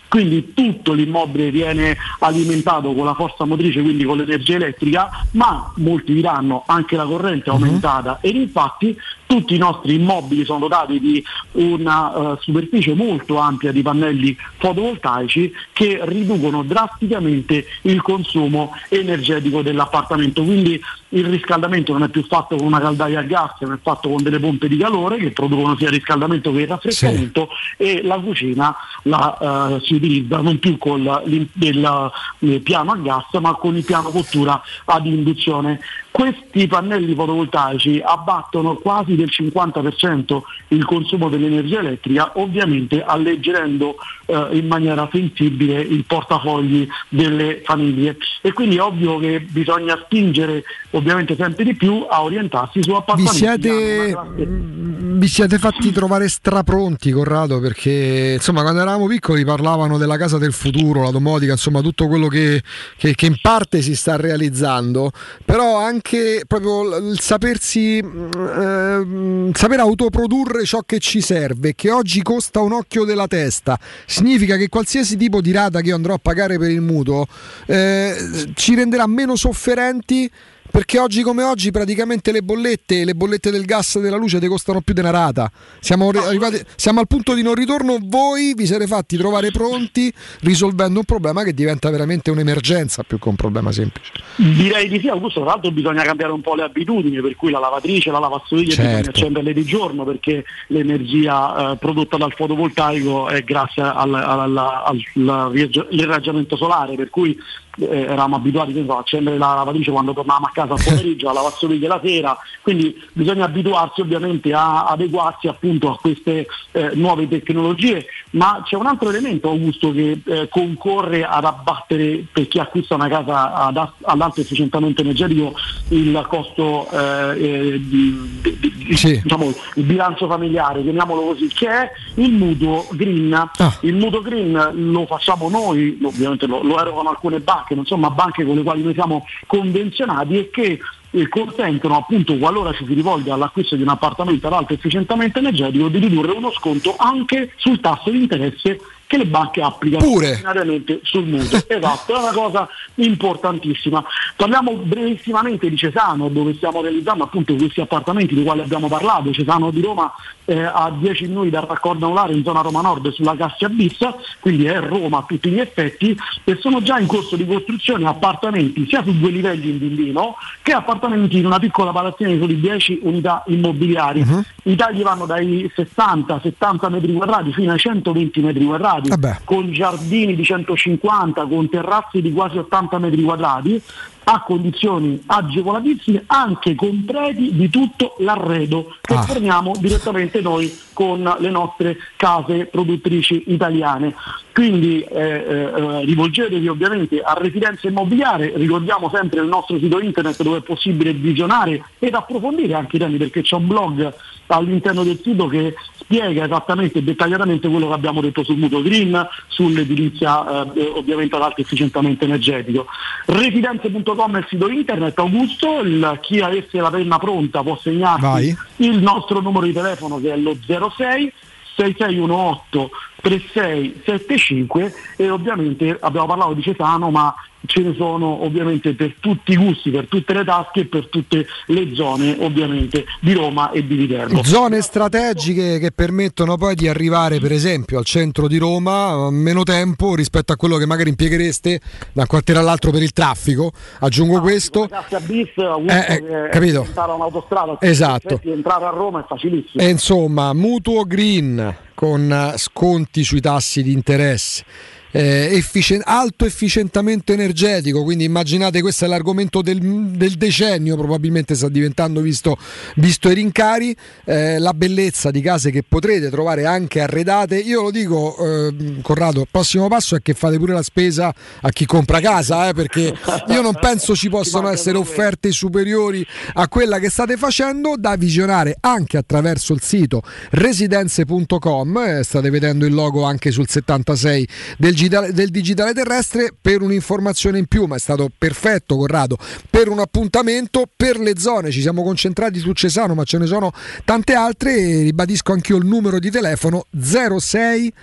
quindi 0.07 0.53
tutto 0.53 0.91
l'immobile 0.91 1.51
viene 1.51 1.95
alimentato 2.19 2.93
con 2.93 3.05
la 3.05 3.13
forza 3.13 3.45
motrice, 3.45 3.81
quindi 3.81 4.03
con 4.03 4.17
l'energia 4.17 4.55
elettrica, 4.55 5.09
ma 5.31 5.71
molti 5.77 6.13
diranno 6.13 6.63
anche 6.67 6.97
la 6.97 7.05
corrente 7.05 7.49
è 7.49 7.53
aumentata. 7.53 8.17
Ed 8.19 8.35
infatti 8.35 8.95
tutti 9.31 9.55
i 9.55 9.57
nostri 9.57 9.95
immobili 9.95 10.43
sono 10.43 10.59
dotati 10.59 10.99
di 10.99 11.23
una 11.53 12.33
eh, 12.33 12.37
superficie 12.41 12.93
molto 12.93 13.37
ampia 13.37 13.71
di 13.71 13.81
pannelli 13.81 14.35
fotovoltaici 14.57 15.53
che 15.71 16.01
riducono 16.03 16.63
drasticamente 16.63 17.65
il 17.83 18.01
consumo 18.01 18.73
energetico 18.89 19.61
dell'appartamento. 19.61 20.43
Quindi 20.43 20.81
il 21.13 21.25
riscaldamento 21.25 21.93
non 21.93 22.03
è 22.03 22.09
più 22.09 22.25
fatto 22.25 22.57
con 22.57 22.65
una 22.65 22.81
caldaia 22.81 23.19
a 23.19 23.23
gas, 23.23 23.53
ma 23.61 23.75
è 23.75 23.79
fatto 23.81 24.09
con 24.09 24.21
delle 24.21 24.39
pompe 24.39 24.67
di 24.67 24.75
calore 24.75 25.15
che 25.15 25.31
producono 25.31 25.77
sia 25.77 25.89
riscaldamento 25.89 26.51
che 26.51 26.65
raffreddamento 26.65 27.47
e 27.77 28.01
la 28.03 28.19
cucina 28.19 28.75
la, 29.03 29.77
eh, 29.77 29.79
si 29.85 29.93
utilizza 29.93 30.41
non 30.41 30.59
più 30.59 30.77
con 30.77 31.21
il, 31.25 31.47
il 31.59 32.61
piano 32.61 32.91
a 32.91 32.97
gas 32.97 33.27
ma 33.39 33.53
con 33.55 33.77
il 33.77 33.85
piano 33.85 34.09
cottura 34.09 34.61
ad 34.83 35.05
induzione. 35.05 35.79
Questi 36.11 36.67
pannelli 36.67 37.15
fotovoltaici 37.15 38.01
abbattono 38.03 38.75
quasi 38.75 39.15
del 39.15 39.29
50% 39.31 40.41
il 40.69 40.83
consumo 40.85 41.29
dell'energia 41.29 41.79
elettrica, 41.79 42.31
ovviamente 42.35 43.01
alleggerendo 43.01 43.95
eh, 44.25 44.47
in 44.51 44.67
maniera 44.67 45.07
sensibile 45.11 45.79
il 45.79 46.03
portafogli 46.05 46.85
delle 47.07 47.61
famiglie. 47.63 48.17
E 48.41 48.51
quindi 48.51 48.75
è 48.75 48.81
ovvio 48.81 49.19
che 49.19 49.39
bisogna 49.39 49.97
spingere 50.03 50.63
ovviamente 50.91 51.35
sempre 51.37 51.63
di 51.63 51.75
più 51.75 52.05
a 52.09 52.21
orientarsi 52.23 52.83
su 52.83 52.89
Vi 52.91 52.95
appartamenti. 52.97 53.39
che 53.61 54.15
siete, 54.17 54.45
vi 54.45 55.27
siete 55.27 55.57
fatti 55.59 55.91
trovare 55.91 56.27
strapronti, 56.27 57.11
Corrado, 57.11 57.61
perché 57.61 58.33
insomma 58.35 58.61
quando 58.63 58.81
eravamo 58.81 59.07
piccoli 59.07 59.45
parlavano 59.45 59.97
della 59.97 60.17
casa 60.17 60.37
del 60.37 60.51
futuro, 60.51 61.03
la 61.03 61.11
domotica, 61.11 61.53
insomma 61.53 61.79
tutto 61.81 62.07
quello 62.07 62.27
che, 62.27 62.61
che- 62.97 63.15
che 63.15 63.25
in 63.27 63.37
parte 63.41 63.81
si 63.81 63.95
sta 63.95 64.17
realizzando, 64.17 65.11
però 65.45 65.77
anche 65.77 65.99
proprio 66.47 66.83
l- 66.83 67.11
il 67.11 67.19
sapersi, 67.19 67.97
ehm, 67.97 69.51
saper 69.53 69.79
autoprodurre 69.79 70.65
ciò 70.65 70.81
che 70.85 70.99
ci 70.99 71.21
serve, 71.21 71.73
che 71.75 71.91
oggi 71.91 72.21
costa 72.21 72.59
un 72.61 72.73
occhio 72.73 73.03
della 73.05 73.27
testa, 73.27 73.79
significa 74.05 74.57
che 74.57 74.69
qualsiasi 74.69 75.17
tipo 75.17 75.41
di 75.41 75.51
rata 75.51 75.81
che 75.81 75.89
io 75.89 75.95
andrò 75.95 76.13
a 76.13 76.19
pagare 76.21 76.57
per 76.57 76.69
il 76.69 76.81
mutuo 76.81 77.25
eh, 77.67 78.51
ci 78.55 78.75
renderà 78.75 79.07
meno 79.07 79.35
sofferenti 79.35 80.29
perché 80.71 80.97
oggi 80.97 81.21
come 81.21 81.43
oggi 81.43 81.69
praticamente 81.71 82.31
le 82.31 82.41
bollette, 82.41 83.03
le 83.05 83.13
bollette 83.13 83.51
del 83.51 83.65
gas 83.65 83.95
e 83.95 83.99
della 84.01 84.15
luce 84.15 84.39
ti 84.39 84.47
costano 84.47 84.81
più 84.81 84.93
di 84.93 85.01
una 85.01 85.09
rata. 85.11 85.51
Siamo, 85.79 86.11
ri- 86.11 86.17
arrivati, 86.19 86.59
siamo 86.75 86.99
al 87.01 87.07
punto 87.07 87.33
di 87.33 87.43
non 87.43 87.53
ritorno, 87.55 87.97
voi 88.01 88.53
vi 88.55 88.65
siete 88.65 88.87
fatti 88.87 89.17
trovare 89.17 89.51
pronti 89.51 90.11
risolvendo 90.41 90.99
un 90.99 91.05
problema 91.05 91.43
che 91.43 91.53
diventa 91.53 91.89
veramente 91.89 92.31
un'emergenza 92.31 93.03
più 93.03 93.19
che 93.19 93.27
un 93.27 93.35
problema 93.35 93.71
semplice. 93.71 94.11
Direi 94.37 94.87
di 94.87 94.99
sì, 94.99 95.07
Augusto, 95.09 95.41
tra 95.41 95.49
l'altro 95.51 95.71
bisogna 95.71 96.03
cambiare 96.03 96.31
un 96.31 96.41
po' 96.41 96.55
le 96.55 96.63
abitudini, 96.63 97.19
per 97.21 97.35
cui 97.35 97.51
la 97.51 97.59
lavatrice, 97.59 98.09
la 98.11 98.19
lavastoviglie 98.19 98.71
Certo. 98.71 98.89
bisogna 98.89 99.09
accenderle 99.09 99.53
di 99.53 99.63
giorno 99.65 100.03
perché 100.05 100.45
l'energia 100.67 101.71
eh, 101.71 101.75
prodotta 101.77 102.17
dal 102.17 102.31
fotovoltaico 102.33 103.27
è 103.27 103.43
grazie 103.43 103.81
al, 103.83 104.13
al- 104.13 104.57
al- 104.57 105.03
all'irraggiamento 105.15 106.55
solare, 106.55 106.95
per 106.95 107.09
cui 107.09 107.37
eh, 107.79 108.01
eravamo 108.01 108.35
abituati 108.35 108.73
so, 108.85 108.95
a 108.95 108.99
accendere 108.99 109.37
la 109.37 109.53
lavatrice 109.55 109.91
quando 109.91 110.13
tornavamo 110.13 110.45
a 110.45 110.51
casa 110.53 110.73
al 110.73 110.83
pomeriggio, 110.83 111.27
la 111.27 111.33
lavastoviglie 111.33 111.87
la 111.87 111.99
sera, 112.03 112.37
quindi 112.61 112.99
bisogna 113.13 113.45
abituarsi 113.45 114.01
ovviamente 114.01 114.53
a 114.53 114.85
adeguarsi 114.85 115.47
appunto 115.47 115.91
a 115.91 115.97
queste 115.97 116.47
eh, 116.71 116.91
nuove 116.93 117.27
tecnologie, 117.27 118.05
ma 118.31 118.61
c'è 118.65 118.75
un 118.75 118.87
altro 118.87 119.09
elemento 119.09 119.49
Augusto 119.49 119.91
che 119.91 120.21
eh, 120.25 120.47
concorre 120.49 121.23
ad 121.23 121.45
abbattere 121.45 122.25
per 122.31 122.47
chi 122.47 122.59
acquista 122.59 122.95
una 122.95 123.07
casa 123.07 123.53
ad, 123.53 123.77
ad 123.77 124.21
alto 124.21 124.41
efficientamento 124.41 125.01
energetico 125.01 125.53
il 125.89 126.25
costo 126.27 126.87
eh, 126.91 127.43
eh, 127.43 127.79
di, 127.79 128.39
di- 128.41 128.59
di- 128.59 128.73
diciamo, 129.21 129.53
il 129.75 129.83
bilancio 129.83 130.27
familiare, 130.27 130.81
chiamiamolo 130.81 131.21
così, 131.21 131.47
che 131.47 131.67
è 131.67 131.91
il 132.15 132.31
mutuo 132.31 132.87
green. 132.91 133.49
Il 133.81 133.95
mutuo 133.95 134.21
green 134.21 134.71
lo 134.91 135.05
facciamo 135.05 135.49
noi, 135.49 135.97
ovviamente 136.01 136.47
lo, 136.47 136.61
lo 136.63 136.79
erogano 136.79 137.09
alcune 137.09 137.39
banche, 137.39 137.60
non 137.69 137.83
insomma 137.83 138.09
banche 138.09 138.45
con 138.45 138.55
le 138.55 138.63
quali 138.63 138.83
noi 138.83 138.93
siamo 138.93 139.25
convenzionati 139.47 140.37
e 140.37 140.49
che 140.49 140.79
eh, 141.11 141.27
consentono 141.27 141.97
appunto 141.97 142.37
qualora 142.37 142.73
ci 142.73 142.85
si 142.85 142.93
rivolga 142.93 143.33
all'acquisto 143.33 143.75
di 143.75 143.81
un 143.81 143.89
appartamento 143.89 144.47
ad 144.47 144.53
alto 144.53 144.73
efficientamento 144.73 145.39
energetico 145.39 145.89
di 145.89 145.99
ridurre 145.99 146.31
uno 146.31 146.51
sconto 146.51 146.95
anche 146.97 147.53
sul 147.57 147.79
tasso 147.79 148.09
di 148.09 148.21
interesse 148.21 148.79
che 149.11 149.17
le 149.17 149.25
banche 149.25 149.61
applicano 149.61 150.09
ordinariamente 150.09 151.01
sul 151.03 151.25
mutuo. 151.25 151.59
esatto, 151.67 152.15
è 152.15 152.17
una 152.17 152.31
cosa 152.31 152.69
importantissima. 152.95 154.01
Parliamo 154.37 154.71
brevissimamente 154.77 155.69
di 155.69 155.75
Cesano, 155.75 156.29
dove 156.29 156.53
stiamo 156.53 156.81
realizzando 156.81 157.25
appunto 157.25 157.53
questi 157.55 157.81
appartamenti 157.81 158.35
dei 158.35 158.45
quali 158.45 158.61
abbiamo 158.61 158.87
parlato. 158.87 159.33
Cesano 159.33 159.69
di 159.69 159.81
Roma 159.81 160.13
eh, 160.45 160.63
a 160.63 160.93
10 160.97 161.27
minuti 161.27 161.49
dal 161.49 161.65
raccordo 161.65 162.05
anulare 162.05 162.31
in 162.31 162.43
zona 162.43 162.61
Roma 162.61 162.79
Nord 162.79 163.09
sulla 163.11 163.35
Cassia 163.35 163.67
Bis, 163.67 163.97
quindi 164.39 164.65
è 164.65 164.79
Roma 164.79 165.17
a 165.17 165.25
tutti 165.27 165.49
gli 165.49 165.59
effetti, 165.59 166.17
e 166.45 166.57
sono 166.61 166.81
già 166.81 166.97
in 166.97 167.07
corso 167.07 167.35
di 167.35 167.45
costruzione 167.45 168.07
appartamenti 168.07 168.87
sia 168.87 169.03
su 169.03 169.11
due 169.17 169.29
livelli 169.29 169.71
in 169.71 169.77
Villino 169.77 170.35
che 170.61 170.71
appartamenti 170.71 171.37
in 171.37 171.45
una 171.45 171.59
piccola 171.59 171.91
palazzina 171.91 172.31
di 172.31 172.39
soli 172.39 172.59
10 172.59 172.99
unità 173.03 173.43
immobiliari. 173.47 174.23
I 174.63 174.75
tagli 174.75 175.01
vanno 175.01 175.25
dai 175.25 175.69
60-70 175.75 176.89
metri 176.89 177.13
quadrati 177.13 177.51
fino 177.51 177.71
ai 177.71 177.79
120 177.79 178.39
metri 178.41 178.63
quadrati, 178.65 179.00
con 179.43 179.71
giardini 179.71 180.35
di 180.35 180.43
150, 180.43 181.45
con 181.45 181.69
terrazze 181.69 182.21
di 182.21 182.31
quasi 182.31 182.57
80 182.57 182.97
metri 182.99 183.21
quadrati 183.21 183.81
a 184.23 184.41
condizioni 184.43 185.21
agevolatissime 185.25 186.23
anche 186.27 186.75
completi 186.75 187.53
di 187.55 187.69
tutto 187.69 188.15
l'arredo 188.19 188.95
che 189.01 189.13
Ah. 189.15 189.21
forniamo 189.23 189.73
direttamente 189.79 190.41
noi 190.41 190.71
con 190.93 191.35
le 191.39 191.49
nostre 191.49 191.97
case 192.15 192.65
produttrici 192.65 193.43
italiane. 193.47 194.13
Quindi 194.53 195.01
eh, 195.01 195.19
eh, 195.19 195.53
eh, 195.53 196.05
rivolgetevi 196.05 196.67
ovviamente 196.67 197.21
a 197.21 197.33
Residenza 197.33 197.87
Immobiliare, 197.87 198.51
ricordiamo 198.55 199.09
sempre 199.13 199.41
il 199.41 199.47
nostro 199.47 199.79
sito 199.79 199.99
internet 199.99 200.41
dove 200.43 200.57
è 200.57 200.61
possibile 200.61 201.13
visionare 201.13 201.83
ed 201.99 202.13
approfondire 202.13 202.73
anche 202.73 202.97
i 202.97 202.99
temi 202.99 203.17
perché 203.17 203.41
c'è 203.41 203.55
un 203.55 203.67
blog 203.67 204.13
all'interno 204.47 205.03
del 205.03 205.19
sito 205.23 205.47
che 205.47 205.73
spiega 205.95 206.43
esattamente 206.43 206.99
e 206.99 207.03
dettagliatamente 207.03 207.69
quello 207.69 207.87
che 207.87 207.93
abbiamo 207.93 208.19
detto 208.19 208.43
sul 208.43 208.57
mutuo 208.57 208.81
green, 208.81 209.25
sull'edilizia 209.47 210.73
eh, 210.73 210.91
ovviamente 210.95 211.35
ad 211.37 211.43
alto 211.43 211.61
efficientamento 211.61 212.25
energetico. 212.25 212.87
Residenze.com 213.27 214.10
è 214.15 214.37
il 214.37 214.45
sito 214.49 214.69
internet, 214.69 215.17
Augusto, 215.19 215.79
il- 215.81 216.17
chi 216.21 216.39
avesse 216.39 216.79
la 216.79 216.89
penna 216.89 217.17
pronta 217.17 217.61
può 217.63 217.77
segnarsi 217.77 218.21
Vai. 218.21 218.57
il 218.77 219.01
nostro 219.01 219.39
numero 219.41 219.65
di 219.65 219.73
telefono 219.73 220.19
che 220.19 220.33
è 220.33 220.37
lo 220.37 220.55
06 220.97 221.33
6618 221.75 222.89
3675 223.21 224.93
e 225.17 225.29
ovviamente 225.29 225.97
abbiamo 225.99 226.27
parlato 226.27 226.53
di 226.53 226.61
Cesano 226.61 227.09
ma 227.09 227.33
ce 227.65 227.81
ne 227.81 227.93
sono 227.95 228.43
ovviamente 228.43 228.93
per 228.93 229.15
tutti 229.19 229.51
i 229.51 229.55
gusti, 229.55 229.91
per 229.91 230.07
tutte 230.07 230.33
le 230.33 230.43
tasche 230.43 230.81
e 230.81 230.85
per 230.85 231.07
tutte 231.09 231.45
le 231.67 231.93
zone 231.93 232.35
ovviamente 232.39 233.05
di 233.19 233.33
Roma 233.33 233.71
e 233.71 233.85
di 233.85 233.95
Viterbo. 233.95 234.43
Zone 234.43 234.81
strategiche 234.81 235.77
che 235.79 235.91
permettono 235.91 236.57
poi 236.57 236.75
di 236.75 236.87
arrivare 236.87 237.39
per 237.39 237.51
esempio 237.51 237.97
al 237.99 238.05
centro 238.05 238.47
di 238.47 238.57
Roma 238.57 239.07
a 239.27 239.31
meno 239.31 239.63
tempo 239.63 240.15
rispetto 240.15 240.53
a 240.53 240.55
quello 240.55 240.77
che 240.77 240.85
magari 240.85 241.09
impieghereste 241.09 241.79
da 242.13 242.21
un 242.21 242.27
quartiere 242.27 242.59
all'altro 242.59 242.91
per 242.91 243.01
il 243.03 243.11
traffico. 243.11 243.71
Aggiungo 243.99 244.41
questo. 244.41 244.87
Cassia 244.87 245.19
bis, 245.19 245.49
Augusto, 245.57 245.93
Eh, 245.93 246.13
eh, 246.13 246.45
è 246.47 246.49
capito. 246.49 246.87
un'autostrada, 246.95 247.77
Esatto. 247.79 248.27
in 248.27 248.33
effetti 248.33 248.49
entrare 248.51 248.85
a 248.85 248.89
Roma 248.89 249.21
è 249.21 249.25
facilissimo. 249.27 249.83
E 249.83 249.89
insomma, 249.89 250.53
mutuo 250.53 251.03
green 251.03 251.75
con 251.93 252.31
eh, 252.31 252.57
sconti 252.57 253.23
sui 253.23 253.41
tassi 253.41 253.83
di 253.83 253.91
interesse. 253.91 254.63
Eh, 255.11 255.49
efficien- 255.51 256.01
alto 256.03 256.45
efficientamento 256.45 257.33
energetico, 257.33 258.03
quindi 258.03 258.23
immaginate 258.23 258.81
questo 258.81 259.05
è 259.05 259.07
l'argomento 259.07 259.61
del, 259.61 259.79
del 259.79 260.33
decennio, 260.33 260.95
probabilmente 260.95 261.55
sta 261.55 261.69
diventando 261.69 262.21
visto, 262.21 262.57
visto 262.95 263.29
i 263.29 263.33
rincari, 263.33 263.95
eh, 264.25 264.59
la 264.59 264.73
bellezza 264.73 265.31
di 265.31 265.41
case 265.41 265.71
che 265.71 265.83
potrete 265.83 266.29
trovare 266.29 266.65
anche 266.65 267.01
arredate. 267.01 267.57
Io 267.57 267.81
lo 267.83 267.91
dico, 267.91 268.35
eh, 268.37 268.99
Corrado, 269.01 269.41
il 269.41 269.47
prossimo 269.49 269.87
passo 269.87 270.15
è 270.15 270.21
che 270.21 270.33
fate 270.33 270.57
pure 270.57 270.73
la 270.73 270.83
spesa 270.83 271.33
a 271.61 271.69
chi 271.69 271.85
compra 271.85 272.19
casa, 272.19 272.69
eh, 272.69 272.73
perché 272.73 273.13
io 273.47 273.61
non 273.61 273.77
penso 273.79 274.15
ci 274.15 274.29
possano 274.29 274.69
essere 274.69 274.97
offerte 274.97 275.51
superiori 275.51 276.25
a 276.53 276.67
quella 276.67 276.99
che 276.99 277.09
state 277.09 277.37
facendo. 277.37 277.95
Da 277.97 278.15
visionare 278.15 278.77
anche 278.79 279.17
attraverso 279.17 279.73
il 279.73 279.81
sito 279.81 280.21
residenze.com, 280.51 281.97
eh, 281.97 282.23
state 282.23 282.49
vedendo 282.49 282.85
il 282.85 282.93
logo 282.93 283.23
anche 283.23 283.51
sul 283.51 283.67
76 283.67 284.47
del, 284.77 284.95
digitale- 285.01 285.33
del 285.33 285.49
digitale 285.49 285.93
terrestre 285.93 286.53
per 286.59 286.81
un'informazione 286.81 287.57
in 287.57 287.65
più, 287.65 287.85
ma 287.85 287.95
è 287.95 287.99
stato 287.99 288.29
perfetto 288.37 288.97
Corrado, 288.97 289.37
per 289.69 289.87
un 289.89 289.99
appuntamento 289.99 290.83
per 290.95 291.19
le 291.19 291.37
zone, 291.37 291.71
ci 291.71 291.81
siamo 291.81 292.03
concentrati 292.03 292.59
su 292.59 292.71
Cesano, 292.73 293.15
ma 293.15 293.23
ce 293.23 293.39
ne 293.39 293.47
sono 293.47 293.71
tante 294.05 294.33
altre 294.33 294.75
e 294.75 295.01
ribadisco 295.03 295.53
anche 295.53 295.71
io 295.71 295.79
il 295.79 295.85
numero 295.85 296.19
di 296.19 296.29
telefono 296.29 296.85
06 296.97 297.93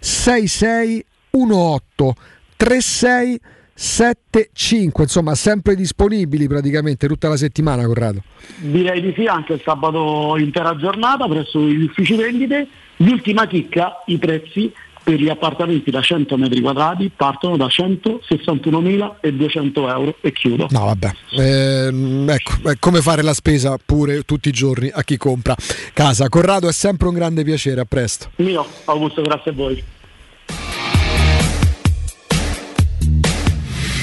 6618 0.00 2.14
36 2.56 3.40
75 3.78 5.02
insomma 5.02 5.34
sempre 5.34 5.74
disponibili 5.74 6.48
praticamente 6.48 7.06
tutta 7.06 7.28
la 7.28 7.36
settimana 7.36 7.84
Corrado. 7.84 8.22
Direi 8.56 9.02
di 9.02 9.12
sì, 9.14 9.26
anche 9.26 9.52
il 9.52 9.60
sabato 9.62 10.34
intera 10.38 10.74
giornata 10.76 11.28
presso 11.28 11.60
gli 11.60 11.82
uffici 11.82 12.14
vendite. 12.14 12.66
L'ultima 13.00 13.46
chicca, 13.46 14.02
i 14.06 14.16
prezzi 14.16 14.72
per 15.06 15.20
gli 15.20 15.28
appartamenti 15.28 15.92
da 15.92 16.00
100 16.02 16.36
metri 16.36 16.60
quadrati 16.60 17.12
partono 17.14 17.56
da 17.56 17.66
161.200 17.66 19.88
euro 19.88 20.16
e 20.20 20.32
chiudo. 20.32 20.66
no 20.70 20.84
vabbè 20.86 21.12
Ehm, 21.38 22.28
ecco 22.28 22.68
è 22.70 22.74
come 22.80 23.00
fare 23.00 23.22
la 23.22 23.32
spesa 23.32 23.78
pure 23.84 24.22
tutti 24.22 24.48
i 24.48 24.52
giorni 24.52 24.90
a 24.92 25.04
chi 25.04 25.16
compra 25.16 25.54
casa 25.92 26.28
Corrado 26.28 26.68
è 26.68 26.72
sempre 26.72 27.06
un 27.06 27.14
grande 27.14 27.44
piacere 27.44 27.82
a 27.82 27.84
presto 27.84 28.30
Mio, 28.36 28.66
Augusto, 28.86 29.22
grazie 29.22 29.52
a 29.52 29.54
voi. 29.54 29.80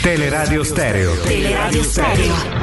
Teleradio 0.02 0.64
Stereo. 0.64 1.12
Teleradio 1.24 1.84
Stereo. 1.84 2.62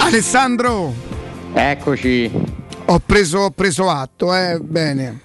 Alessandro, 0.00 0.92
Eccoci. 1.54 2.30
ho 2.86 2.98
preso, 3.04 3.38
ho 3.40 3.50
preso 3.50 3.88
atto, 3.88 4.34
eh, 4.34 4.58
bene. 4.60 5.20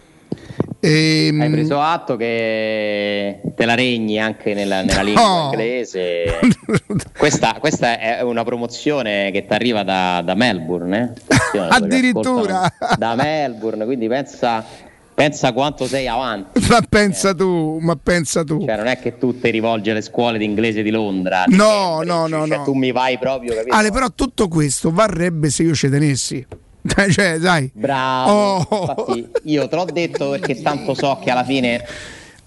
Ehm, 0.79 1.41
Hai 1.41 1.49
preso 1.49 1.79
atto 1.81 2.15
che 2.15 3.41
te 3.55 3.65
la 3.65 3.73
regni 3.73 4.19
anche 4.19 4.53
nella, 4.53 4.83
nella 4.83 5.01
lingua 5.01 5.23
No. 5.23 5.43
inglese. 5.51 6.39
Questa, 7.17 7.55
questa 7.59 7.97
è 7.99 8.21
una 8.21 8.43
promozione 8.43 9.31
che 9.31 9.45
ti 9.47 9.53
arriva 9.53 9.81
da, 9.83 10.21
da 10.23 10.35
Melbourne. 10.35 11.15
eh? 11.25 11.57
Addirittura. 11.69 12.71
Da 12.95 13.15
Melbourne, 13.15 13.85
quindi 13.85 14.07
pensa, 14.07 14.63
pensa 15.17 15.51
quanto 15.51 15.87
sei 15.87 16.07
avanti. 16.07 16.61
Ma 16.69 16.79
pensa 16.87 17.33
tu, 17.33 17.79
ma 17.81 17.95
pensa 17.95 18.43
tu. 18.43 18.63
Cioè, 18.63 18.75
non 18.75 18.85
è 18.85 18.99
che 18.99 19.17
tu 19.17 19.39
ti 19.39 19.49
rivolgi 19.49 19.89
alle 19.89 20.03
scuole 20.03 20.37
d'inglese 20.37 20.83
di 20.83 20.91
Londra. 20.91 21.45
No, 21.47 22.03
Cambridge, 22.05 22.13
no, 22.13 22.27
no, 22.27 22.47
cioè, 22.47 22.57
no. 22.57 22.63
Tu 22.63 22.73
mi 22.73 22.91
vai 22.91 23.17
proprio, 23.17 23.55
capito? 23.55 23.75
Ale, 23.75 23.89
però 23.89 24.11
tutto 24.13 24.47
questo 24.47 24.91
varrebbe 24.91 25.49
se 25.49 25.63
io 25.63 25.73
ci 25.73 25.89
tenessi. 25.89 26.45
cioè, 27.09 27.39
dai. 27.39 27.71
Bravo. 27.73 28.31
Oh. 28.31 28.81
Infatti, 28.81 29.27
io 29.45 29.67
te 29.67 29.75
l'ho 29.75 29.85
detto 29.85 30.29
perché 30.29 30.61
tanto 30.61 30.93
so 30.93 31.17
che 31.23 31.31
alla 31.31 31.43
fine 31.43 31.83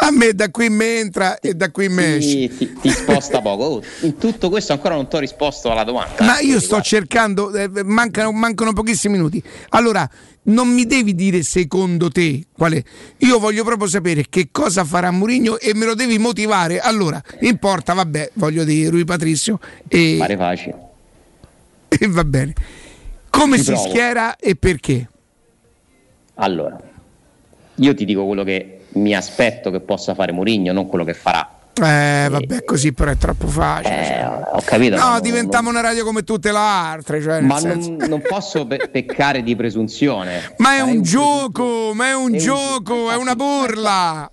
A 0.02 0.10
me 0.10 0.32
da 0.32 0.50
qui 0.50 0.70
mi 0.70 0.84
entra 0.84 1.38
e 1.40 1.54
da 1.54 1.70
qui 1.70 1.88
mi 1.88 2.02
esce. 2.02 2.48
ti, 2.56 2.72
ti- 2.80 2.90
sposta 2.90 3.40
poco. 3.42 3.64
Oh, 3.64 3.82
in 4.02 4.16
tutto 4.16 4.48
questo 4.48 4.72
ancora 4.72 4.94
non 4.94 5.08
ti 5.08 5.16
ho 5.16 5.18
risposto 5.18 5.70
alla 5.70 5.84
domanda. 5.84 6.24
Ma 6.24 6.38
eh, 6.38 6.42
io 6.42 6.46
quindi 6.48 6.64
sto 6.64 6.80
cercando, 6.80 7.54
eh, 7.54 7.68
mancano, 7.84 8.32
mancano 8.32 8.72
pochissimi 8.72 9.16
minuti. 9.16 9.42
Allora, 9.70 10.08
non 10.44 10.68
mi 10.68 10.86
devi 10.86 11.14
dire 11.14 11.42
secondo 11.42 12.08
te 12.10 12.44
quale. 12.56 12.82
Io 13.18 13.38
voglio 13.38 13.62
proprio 13.62 13.88
sapere 13.88 14.24
che 14.30 14.48
cosa 14.50 14.84
farà 14.84 15.10
Mourinho 15.10 15.58
e 15.58 15.74
me 15.74 15.84
lo 15.84 15.94
devi 15.94 16.18
motivare. 16.18 16.78
Allora, 16.80 17.22
importa, 17.40 17.92
vabbè, 17.92 18.30
voglio 18.34 18.64
dire 18.64 18.88
Rui 18.88 19.04
Patrizio 19.04 19.58
e, 19.86 20.16
Pare 20.18 20.36
facile. 20.36 20.78
e 21.88 22.06
va 22.08 22.24
bene. 22.24 22.54
Come 23.28 23.58
Ci 23.58 23.64
si 23.64 23.72
provo. 23.72 23.88
schiera 23.88 24.36
e 24.36 24.56
perché? 24.56 25.08
Allora, 26.36 26.80
io 27.74 27.94
ti 27.94 28.04
dico 28.06 28.24
quello 28.26 28.44
che 28.44 28.79
mi 28.92 29.14
aspetto 29.14 29.70
che 29.70 29.80
possa 29.80 30.14
fare 30.14 30.32
Mourinho, 30.32 30.72
non 30.72 30.86
quello 30.86 31.04
che 31.04 31.14
farà. 31.14 31.54
Eh, 31.72 32.26
vabbè, 32.28 32.64
così 32.64 32.92
però 32.92 33.10
è 33.10 33.16
troppo 33.16 33.46
facile. 33.46 34.00
Eh, 34.02 34.06
cioè. 34.06 34.42
ho 34.52 34.60
capito. 34.64 34.96
No, 34.96 35.08
non- 35.10 35.20
diventiamo 35.22 35.70
una 35.70 35.80
radio 35.80 36.04
come 36.04 36.24
tutte 36.24 36.50
le 36.52 36.58
altre. 36.58 37.22
Cioè, 37.22 37.40
Ma 37.40 37.58
non, 37.60 37.96
non 38.08 38.20
posso 38.26 38.66
pe- 38.66 38.88
peccare 38.90 39.42
di 39.42 39.56
presunzione. 39.56 40.54
Ma 40.58 40.74
è 40.74 40.78
Farei 40.80 40.96
un 40.96 41.02
gioco, 41.02 41.92
ma 41.94 42.08
è 42.08 42.14
un 42.14 42.30
È 42.30 42.32
un- 42.32 42.38
gioco, 42.38 43.10
è 43.10 43.16
una 43.16 43.34
burla. 43.34 44.30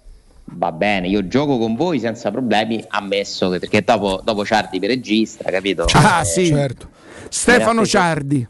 Va 0.49 0.71
bene, 0.71 1.07
io 1.07 1.27
gioco 1.27 1.57
con 1.57 1.75
voi 1.75 1.99
senza 1.99 2.31
problemi, 2.31 2.83
ammesso 2.87 3.49
che 3.49 3.59
perché 3.59 3.81
dopo, 3.83 4.21
dopo 4.23 4.43
Ciardi 4.45 4.79
mi 4.79 4.87
registra, 4.87 5.51
capito? 5.51 5.85
Ah, 5.93 6.21
Eh, 6.21 6.25
sì. 6.25 6.47
certo 6.47 6.87
Stefano 7.29 7.85
Ciardi. 7.85 8.47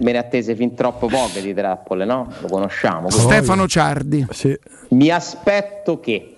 Me 0.00 0.12
ne 0.12 0.18
attese 0.18 0.54
fin 0.54 0.74
troppo 0.74 1.06
poche 1.06 1.42
di 1.42 1.54
trappole, 1.54 2.04
no? 2.04 2.32
Lo 2.40 2.48
conosciamo. 2.48 3.08
quindi 3.08 3.24
Stefano 3.24 3.66
Ciardi. 3.66 4.26
Sì. 4.30 4.58
Mi 4.88 5.10
aspetto 5.10 6.00
che 6.00 6.34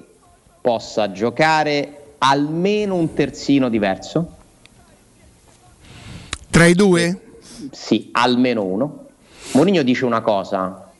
possa 0.60 1.10
giocare 1.12 2.14
almeno 2.18 2.97
un 2.97 3.12
terzino 3.14 3.68
diverso. 3.68 4.36
Tra 6.51 6.66
i 6.66 6.74
due? 6.74 7.20
Sì, 7.70 8.10
almeno 8.12 8.64
uno. 8.64 9.06
Mourinho 9.52 9.82
dice 9.82 10.05
una 10.05 10.20
cosa. 10.20 10.90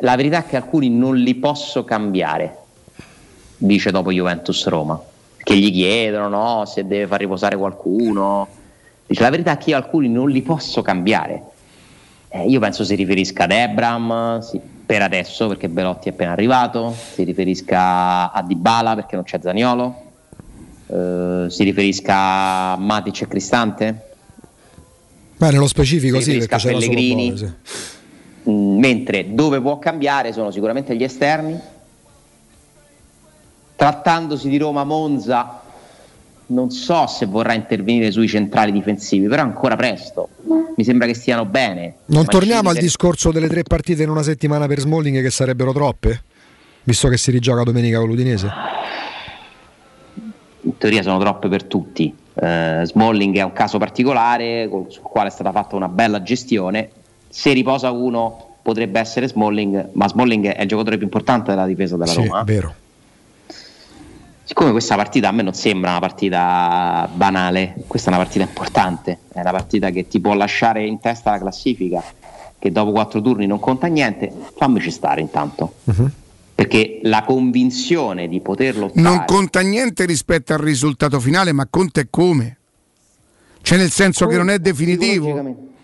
La 0.00 0.16
verità 0.16 0.38
è 0.38 0.46
che 0.46 0.56
alcuni 0.56 0.90
non 0.90 1.16
li 1.16 1.34
posso 1.34 1.84
cambiare, 1.84 2.56
dice 3.56 3.90
dopo 3.90 4.12
Juventus 4.12 4.66
Roma. 4.66 5.00
Che 5.36 5.56
gli 5.56 5.72
chiedono 5.72 6.28
no, 6.28 6.64
se 6.66 6.86
deve 6.86 7.06
far 7.06 7.18
riposare 7.18 7.56
qualcuno. 7.56 8.46
Dice 9.06 9.22
la 9.22 9.30
verità 9.30 9.52
è 9.52 9.56
che 9.56 9.70
io 9.70 9.76
alcuni 9.76 10.08
non 10.08 10.28
li 10.28 10.42
posso 10.42 10.82
cambiare. 10.82 11.42
Eh, 12.30 12.46
io 12.46 12.60
penso 12.60 12.84
si 12.84 12.94
riferisca 12.94 13.44
ad 13.44 13.52
Ebram, 13.52 14.40
sì, 14.40 14.60
per 14.86 15.02
adesso 15.02 15.48
perché 15.48 15.68
Belotti 15.68 16.08
è 16.08 16.12
appena 16.12 16.32
arrivato, 16.32 16.94
si 17.14 17.24
riferisca 17.24 18.30
a 18.32 18.42
Dybala 18.42 18.94
perché 18.94 19.14
non 19.14 19.24
c'è 19.24 19.38
Zaniolo, 19.40 20.02
eh, 20.86 21.46
si 21.48 21.64
riferisca 21.64 22.14
a 22.72 22.76
Matic 22.76 23.22
e 23.22 23.28
Cristante, 23.28 24.08
Beh, 25.38 25.52
nello 25.52 25.68
specifico 25.68 26.18
Si 26.18 26.32
sì, 26.32 26.38
perché 26.38 26.54
a 26.56 26.58
c'era 26.58 26.78
solo 26.78 26.84
Pellegrini. 26.84 27.30
Bove, 27.30 27.56
sì. 28.44 28.50
Mm, 28.50 28.78
mentre 28.78 29.34
dove 29.34 29.60
può 29.60 29.78
cambiare 29.78 30.32
sono 30.32 30.50
sicuramente 30.50 30.96
gli 30.96 31.04
esterni, 31.04 31.58
trattandosi 33.76 34.48
di 34.48 34.58
Roma 34.58 34.82
Monza, 34.82 35.60
non 36.48 36.70
so 36.70 37.06
se 37.06 37.26
vorrà 37.26 37.54
intervenire 37.54 38.10
sui 38.10 38.28
centrali 38.28 38.72
difensivi, 38.72 39.26
però 39.26 39.42
ancora 39.42 39.76
presto. 39.76 40.28
Mi 40.76 40.84
sembra 40.84 41.06
che 41.06 41.14
stiano 41.14 41.44
bene. 41.44 41.80
Non 42.06 42.22
Mancini 42.24 42.26
torniamo 42.26 42.68
al 42.68 42.74
per- 42.74 42.82
discorso 42.84 43.30
delle 43.32 43.48
tre 43.48 43.62
partite 43.62 44.02
in 44.02 44.10
una 44.10 44.22
settimana 44.22 44.66
per 44.66 44.78
Smalling 44.80 45.20
che 45.22 45.30
sarebbero 45.30 45.72
troppe? 45.72 46.22
Visto 46.84 47.08
che 47.08 47.16
si 47.18 47.30
rigioca 47.30 47.62
domenica 47.64 47.98
con 47.98 48.08
l'Udinese? 48.08 48.50
in 50.62 50.76
teoria 50.76 51.02
sono 51.02 51.18
troppe 51.18 51.48
per 51.48 51.64
tutti. 51.64 52.14
Eh, 52.34 52.82
Smalling 52.84 53.36
è 53.36 53.42
un 53.42 53.52
caso 53.52 53.78
particolare 53.78 54.68
col- 54.68 54.86
sul 54.88 55.02
quale 55.02 55.28
è 55.28 55.30
stata 55.30 55.50
fatta 55.50 55.76
una 55.76 55.88
bella 55.88 56.22
gestione. 56.22 56.90
Se 57.28 57.52
riposa 57.52 57.90
uno 57.90 58.56
potrebbe 58.62 59.00
essere 59.00 59.28
Smalling, 59.28 59.90
ma 59.92 60.08
Smalling 60.08 60.46
è 60.48 60.62
il 60.62 60.68
giocatore 60.68 60.96
più 60.96 61.06
importante 61.06 61.50
della 61.50 61.66
difesa 61.66 61.96
della 61.96 62.10
Sì, 62.10 62.18
Roma. 62.26 62.42
vero. 62.44 62.74
Siccome 64.48 64.70
questa 64.70 64.96
partita 64.96 65.28
a 65.28 65.32
me 65.32 65.42
non 65.42 65.52
sembra 65.52 65.90
una 65.90 65.98
partita 66.00 67.06
banale, 67.12 67.74
questa 67.86 68.08
è 68.10 68.14
una 68.14 68.22
partita 68.22 68.44
importante, 68.46 69.18
è 69.34 69.40
una 69.40 69.50
partita 69.50 69.90
che 69.90 70.08
ti 70.08 70.20
può 70.20 70.32
lasciare 70.32 70.86
in 70.86 71.00
testa 71.00 71.32
la 71.32 71.38
classifica, 71.38 72.02
che 72.58 72.72
dopo 72.72 72.92
quattro 72.92 73.20
turni 73.20 73.44
non 73.46 73.60
conta 73.60 73.88
niente, 73.88 74.32
fammici 74.56 74.90
stare 74.90 75.20
intanto. 75.20 75.74
Perché 76.54 77.00
la 77.02 77.24
convinzione 77.24 78.26
di 78.26 78.40
poter 78.40 78.78
lottare 78.78 79.02
Non 79.02 79.24
conta 79.26 79.60
niente 79.60 80.06
rispetto 80.06 80.54
al 80.54 80.60
risultato 80.60 81.20
finale, 81.20 81.52
ma 81.52 81.66
conta 81.68 82.00
è 82.00 82.06
come. 82.08 82.56
Cioè 83.60 83.76
nel 83.76 83.90
senso 83.90 84.26
che 84.26 84.38
non 84.38 84.48
è 84.48 84.58
definitivo. 84.58 85.30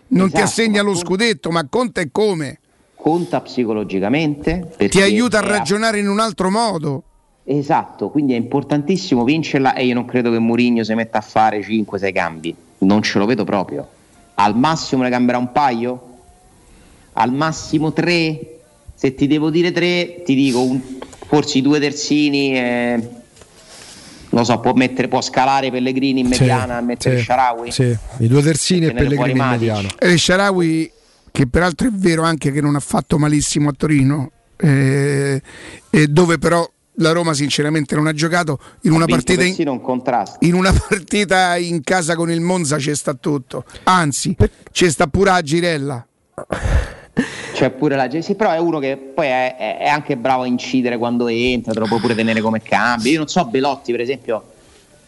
Non 0.07 0.29
ti 0.31 0.37
Esatto, 0.37 0.43
assegna 0.43 0.83
ma 0.83 0.89
lo 0.89 0.93
conta- 0.95 1.07
scudetto, 1.07 1.51
ma 1.51 1.67
conta 1.69 2.01
è 2.01 2.09
come. 2.11 2.61
conta 2.95 3.43
psicologicamente. 3.43 4.71
Ti 4.79 5.03
aiuta 5.03 5.41
a 5.41 5.43
è 5.43 5.47
ragionare 5.49 5.99
in 5.99 6.09
un 6.09 6.19
altro 6.19 6.51
modo. 6.51 7.03
Esatto, 7.47 8.09
quindi 8.09 8.33
è 8.33 8.37
importantissimo 8.37 9.23
vincerla 9.23 9.75
e 9.75 9.85
io 9.85 9.95
non 9.95 10.07
credo 10.07 10.31
che 10.31 10.39
Mourinho 10.39 10.83
si 10.83 10.95
metta 10.95 11.19
a 11.19 11.21
fare 11.21 11.61
5-6 11.61 12.13
cambi, 12.13 12.55
non 12.79 13.03
ce 13.03 13.19
lo 13.19 13.27
vedo 13.27 13.45
proprio. 13.45 13.87
Al 14.37 14.57
massimo 14.57 15.03
ne 15.03 15.11
cambierà 15.11 15.39
un 15.39 15.53
paio? 15.53 16.09
Al 17.13 17.33
massimo 17.33 17.93
3? 17.93 18.59
Se 18.95 19.15
ti 19.15 19.27
devo 19.27 19.51
dire 19.51 19.73
3, 19.73 20.23
ti 20.25 20.35
dico 20.35 20.63
un- 20.63 20.81
forse 21.27 21.59
i 21.59 21.63
due 21.63 21.79
terzini, 21.81 22.57
eh, 22.57 22.97
non 24.31 24.41
lo 24.41 24.45
so, 24.45 24.59
può, 24.61 24.73
mettere, 24.73 25.09
può 25.09 25.21
scalare 25.21 25.71
Pellegrini 25.71 26.21
in 26.21 26.29
mediana 26.29 26.79
e 26.79 26.83
mettere 26.83 27.19
sì, 27.19 27.25
Sharawi? 27.25 27.71
sì. 27.71 27.97
I 28.19 28.27
due 28.27 28.43
terzini 28.43 28.87
e 28.87 28.93
Pellegrini 28.93 29.31
in. 29.31 29.37
Matic. 29.37 29.95
E 30.03 30.13
il 30.13 30.19
Sharawi, 30.19 30.91
che 31.31 31.47
peraltro 31.47 31.89
è 31.89 31.91
vero 31.93 32.23
anche 32.23 32.51
che 32.51 32.61
non 32.63 32.75
ha 32.75 32.81
fatto 32.81 33.19
malissimo 33.19 33.69
a 33.69 33.75
Torino, 33.77 34.31
eh, 34.57 35.41
e 35.91 36.07
dove 36.09 36.39
però 36.39 36.69
la 36.99 37.13
Roma 37.13 37.35
sinceramente 37.35 37.95
non 37.95 38.07
ha 38.07 38.13
giocato 38.13 38.59
in 38.83 38.93
una, 38.93 39.07
partita 39.07 39.43
in, 39.43 39.49
persino 39.49 39.73
un 39.73 39.81
contrasto. 39.81 40.45
in 40.45 40.55
una 40.55 40.73
partita 40.89 41.57
in 41.57 41.83
casa 41.83 42.15
con 42.15 42.31
il 42.31 42.41
Monza 42.41 42.79
ci 42.79 42.95
sta 42.95 43.15
tutto. 43.15 43.65
Anzi, 43.85 44.37
ci 44.71 44.91
sta 44.91 45.07
pure 45.07 45.31
la 45.31 45.43
Girella. 45.43 46.07
C'è 47.53 47.71
pure 47.71 47.95
la 47.95 48.11
sì, 48.21 48.35
però 48.35 48.51
è 48.51 48.59
uno 48.59 48.81
che 48.81 48.97
poi 48.97 49.27
è, 49.27 49.57
è- 49.57 49.79
è 49.79 49.87
anche 49.87 50.17
bravo 50.17 50.43
a 50.43 50.47
incidere 50.47 50.99
quando 50.99 51.29
entra, 51.29 51.73
te 51.73 51.79
lo 51.79 51.87
puoi 51.87 52.01
pure 52.01 52.15
tenere 52.15 52.41
come 52.41 52.61
cambio. 52.61 53.13
Io 53.13 53.19
non 53.19 53.29
so 53.29 53.45
Belotti, 53.45 53.93
per 53.93 54.01
esempio, 54.01 54.43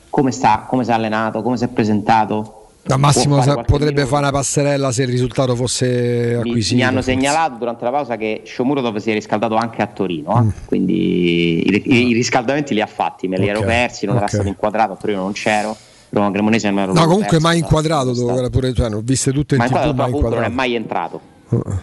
come 0.09 0.31
sta, 0.31 0.65
come 0.69 0.85
si 0.85 0.91
è 0.91 0.93
allenato, 0.93 1.43
come 1.43 1.57
si 1.57 1.65
è 1.65 1.69
presentato. 1.69 2.66
Da 2.87 2.97
Massimo 2.97 3.41
fare 3.43 3.63
potrebbe 3.65 3.93
minuto. 3.93 4.07
fare 4.07 4.23
una 4.23 4.31
passerella 4.31 4.93
se 4.93 5.03
il 5.03 5.09
risultato 5.09 5.57
fosse 5.57 6.39
Mi, 6.43 6.51
acquisito. 6.51 6.77
mi 6.77 6.83
hanno 6.85 7.03
forse. 7.03 7.11
segnalato 7.13 7.57
durante 7.59 7.85
la 7.85 7.91
pausa 7.91 8.17
che 8.17 8.43
Shomurodov 8.45 8.97
si 8.99 9.11
è 9.11 9.15
riscaldato 9.15 9.57
anche 9.57 9.83
a 9.83 9.87
Torino, 9.87 10.37
eh. 10.39 10.41
Mm. 10.43 10.49
quindi 10.67 11.69
i, 11.69 11.83
i- 11.85 12.09
i 12.09 12.13
riscaldamenti 12.13 12.75
li 12.75 12.81
ha 12.81 12.87
fatti, 12.87 13.27
me 13.27 13.39
li 13.39 13.49
ero 13.49 13.59
Ok, 13.61 13.65
persi, 13.67 14.07
non 14.07 14.17
era 14.17 14.27
ok. 14.27 14.31
stato 14.33 14.49
inquadrato, 14.49 14.93
a 14.93 14.97
Torino 14.97 15.21
non 15.23 15.33
c'ero, 15.33 15.77
Roma 16.11 16.31
Cremonese 16.31 16.71
non 16.71 16.79
ero 16.79 16.93
No, 16.93 17.01
comunque 17.03 17.27
perso, 17.27 17.43
mai 17.47 17.59
inquadrato, 17.59 18.13
dove- 18.13 18.51
pure, 18.51 18.73
cioè, 18.73 18.95
ho 18.95 19.01
viste 19.03 19.33
tutte 19.33 19.57
in 19.57 19.61
ma 19.63 19.67
tv, 19.67 19.73
inquadrato, 19.75 19.97
mai 19.97 20.07
appunto 20.11 20.29
non 20.35 20.45
è 20.45 20.47
inquadrato. 20.49 20.55
mai 20.55 20.75
entrato. 20.75 21.21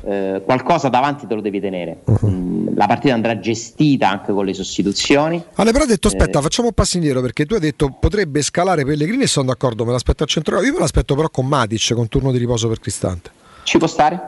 Eh, 0.05 0.41
qualcosa 0.45 0.89
davanti 0.89 1.25
te 1.27 1.35
lo 1.35 1.41
devi 1.41 1.59
tenere. 1.61 1.99
Mm, 2.25 2.52
la 2.75 2.87
partita 2.87 3.13
andrà 3.13 3.39
gestita 3.39 4.09
anche 4.09 4.31
con 4.31 4.45
le 4.45 4.53
sostituzioni. 4.53 5.43
Ale, 5.55 5.71
però 5.71 5.83
ha 5.83 5.87
detto 5.87 6.09
Eh, 6.09 6.15
aspetta, 6.15 6.41
facciamo 6.41 6.69
un 6.69 6.73
passo 6.73 6.97
indietro 6.97 7.21
perché 7.21 7.45
tu 7.45 7.53
hai 7.53 7.59
detto 7.59 7.95
potrebbe 7.99 8.41
scalare 8.41 8.85
Pellegrini 8.85 9.23
e 9.23 9.27
sono 9.27 9.47
d'accordo, 9.47 9.85
me 9.85 9.91
l'aspetto 9.91 10.23
a 10.23 10.25
centro. 10.25 10.61
Io 10.61 10.73
me 10.73 10.79
l'aspetto 10.79 11.15
però 11.15 11.29
con 11.29 11.45
Matic 11.45 11.93
con 11.93 12.07
turno 12.07 12.31
di 12.31 12.37
riposo 12.37 12.67
per 12.67 12.79
Cristante. 12.79 13.31
Ci 13.63 13.77
può 13.77 13.87
stare? 13.87 14.19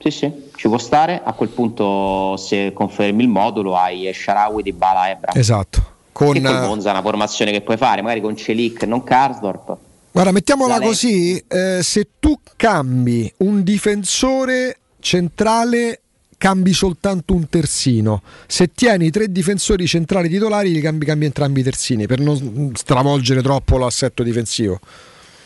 Sì, 0.00 0.10
sì, 0.10 0.32
ci 0.54 0.68
può 0.68 0.78
stare. 0.78 1.20
A 1.22 1.32
quel 1.32 1.48
punto, 1.48 2.36
se 2.36 2.72
confermi 2.72 3.22
il 3.22 3.28
modulo, 3.28 3.76
hai 3.76 4.10
Sharawi, 4.12 4.62
Di 4.62 4.72
Bala 4.72 5.08
e 5.08 5.10
Ebra. 5.10 5.34
Esatto. 5.34 5.96
Con, 6.12 6.32
Che 6.32 6.40
poi 6.40 6.54
eh, 6.54 6.60
Monza 6.60 6.90
una 6.90 7.02
formazione 7.02 7.50
che 7.50 7.60
puoi 7.62 7.76
fare, 7.76 8.02
magari 8.02 8.20
con 8.20 8.36
Celic, 8.36 8.84
non 8.84 9.02
Karsdorp. 9.02 9.76
Guarda, 10.10 10.32
mettiamola 10.32 10.80
così, 10.80 11.36
eh, 11.48 11.80
se 11.82 12.08
tu 12.18 12.38
cambi 12.56 13.32
un 13.38 13.62
difensore 13.62 14.78
centrale 15.00 16.02
cambi 16.38 16.72
soltanto 16.72 17.34
un 17.34 17.48
terzino. 17.48 18.22
Se 18.46 18.72
tieni 18.72 19.10
tre 19.10 19.30
difensori 19.30 19.86
centrali 19.86 20.28
titolari, 20.28 20.72
li 20.72 20.80
cambi, 20.80 21.04
cambi 21.04 21.26
entrambi 21.26 21.60
i 21.60 21.64
terzini 21.64 22.06
per 22.06 22.20
non 22.20 22.72
stravolgere 22.74 23.42
troppo 23.42 23.76
l'assetto 23.76 24.22
difensivo. 24.22 24.78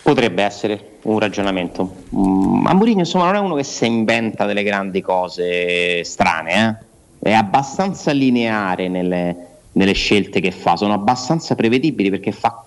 Potrebbe 0.03 0.43
essere 0.43 0.99
un 1.03 1.19
ragionamento. 1.19 2.05
Mm, 2.15 2.61
ma 2.61 2.75
Mourinho 2.75 3.01
insomma 3.01 3.27
non 3.27 3.35
è 3.37 3.39
uno 3.39 3.55
che 3.55 3.65
si 3.65 3.87
inventa 3.87 4.45
delle 4.45 4.63
grandi 4.63 5.01
cose 5.01 6.05
strane, 6.05 6.85
eh? 7.21 7.31
è 7.31 7.33
abbastanza 7.33 8.11
lineare 8.13 8.89
nelle, 8.89 9.37
nelle 9.73 9.93
scelte 9.93 10.41
che 10.41 10.51
fa, 10.51 10.77
sono 10.77 10.93
abbastanza 10.93 11.55
prevedibili 11.55 12.11
perché 12.11 12.33
fa, 12.33 12.65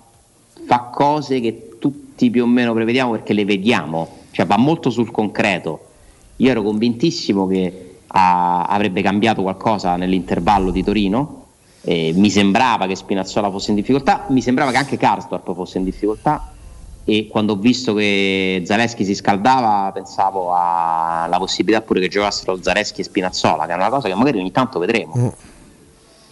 fa 0.66 0.80
cose 0.92 1.40
che 1.40 1.68
tutti 1.78 2.30
più 2.30 2.42
o 2.42 2.46
meno 2.46 2.72
prevediamo 2.72 3.12
perché 3.12 3.34
le 3.34 3.44
vediamo, 3.44 4.24
cioè 4.32 4.46
va 4.46 4.56
molto 4.56 4.90
sul 4.90 5.10
concreto. 5.10 5.84
Io 6.36 6.50
ero 6.50 6.62
convintissimo 6.62 7.46
che 7.46 7.85
ah, 8.08 8.64
avrebbe 8.64 9.02
cambiato 9.02 9.42
qualcosa 9.42 9.96
nell'intervallo 9.96 10.70
di 10.70 10.82
Torino, 10.82 11.44
eh, 11.82 12.12
mi 12.14 12.30
sembrava 12.30 12.86
che 12.86 12.96
Spinazzola 12.96 13.50
fosse 13.50 13.70
in 13.70 13.76
difficoltà, 13.76 14.26
mi 14.28 14.42
sembrava 14.42 14.70
che 14.70 14.76
anche 14.76 14.96
Karsdorp 14.96 15.54
fosse 15.54 15.78
in 15.78 15.84
difficoltà 15.84 16.50
e 17.04 17.28
quando 17.30 17.52
ho 17.52 17.56
visto 17.56 17.94
che 17.94 18.62
Zaleschi 18.66 19.04
si 19.04 19.14
scaldava 19.14 19.92
pensavo 19.92 20.52
alla 20.52 21.36
possibilità 21.38 21.80
pure 21.82 22.00
che 22.00 22.08
giocassero 22.08 22.60
Zaleschi 22.60 23.02
e 23.02 23.04
Spinazzola, 23.04 23.66
che 23.66 23.72
è 23.72 23.76
una 23.76 23.88
cosa 23.88 24.08
che 24.08 24.14
magari 24.14 24.40
ogni 24.40 24.50
tanto 24.50 24.80
vedremo. 24.80 25.12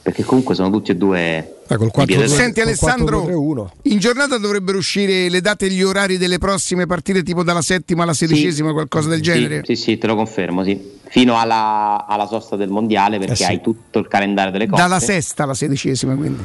Perché 0.05 0.23
comunque 0.23 0.55
sono 0.55 0.69
tutti 0.69 0.91
e 0.91 0.97
due 0.97 1.61
Ecco, 1.67 1.85
il 1.85 1.91
di 1.95 2.05
piede- 2.05 2.29
Senti 2.29 2.61
col 2.61 2.69
Alessandro, 2.69 3.23
4-2-3-1. 3.23 3.71
in 3.85 3.99
giornata 3.99 4.37
dovrebbero 4.37 4.77
uscire 4.77 5.31
le 5.31 5.41
date 5.41 5.65
e 5.65 5.71
gli 5.71 5.81
orari 5.83 6.19
delle 6.19 6.37
prossime 6.37 6.85
partite, 6.85 7.23
tipo 7.23 7.43
dalla 7.43 7.63
settima 7.63 8.03
alla 8.03 8.13
sedicesima, 8.13 8.73
qualcosa 8.75 9.09
del 9.09 9.19
Sì, 9.19 9.23
genere. 9.25 9.63
Sì, 9.65 9.77
sì, 9.77 9.97
te 9.97 10.07
lo 10.07 10.15
confermo, 10.15 10.63
sì. 10.63 10.79
Fino 11.09 11.39
alla, 11.41 12.05
alla 12.07 12.27
sosta 12.27 12.55
del 12.57 12.69
mondiale 12.69 13.17
perché 13.17 13.33
Eh 13.33 13.37
sì. 13.37 13.45
hai 13.45 13.61
tutto 13.63 13.99
il 13.99 14.07
calendario 14.07 14.53
delle 14.53 14.67
cose. 14.67 14.83
Dalla 14.83 15.01
sesta 15.01 15.45
alla 15.45 15.55
sedicesima, 15.55 16.15
quindi. 16.15 16.45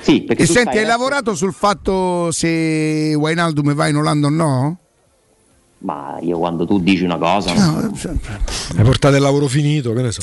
Sì, 0.00 0.20
perché 0.22 0.44
E 0.44 0.46
tu 0.46 0.52
senti, 0.52 0.68
hai 0.76 0.84
adesso- 0.84 0.96
lavorato 0.96 1.34
sul 1.34 1.52
fatto 1.52 2.30
se 2.30 3.14
Wijnaldum 3.16 3.74
va 3.74 3.88
in 3.88 3.96
Olanda 3.96 4.28
o 4.28 4.30
no? 4.30 4.78
Ma 5.78 6.18
io 6.20 6.38
quando 6.38 6.64
tu 6.68 6.78
dici 6.78 7.02
una 7.02 7.18
cosa, 7.18 7.52
No, 7.52 7.92
Hai 8.76 8.84
portato 8.84 9.16
il 9.16 9.22
lavoro 9.22 9.48
finito, 9.48 9.92
che 9.92 10.02
ne 10.02 10.12
so. 10.12 10.20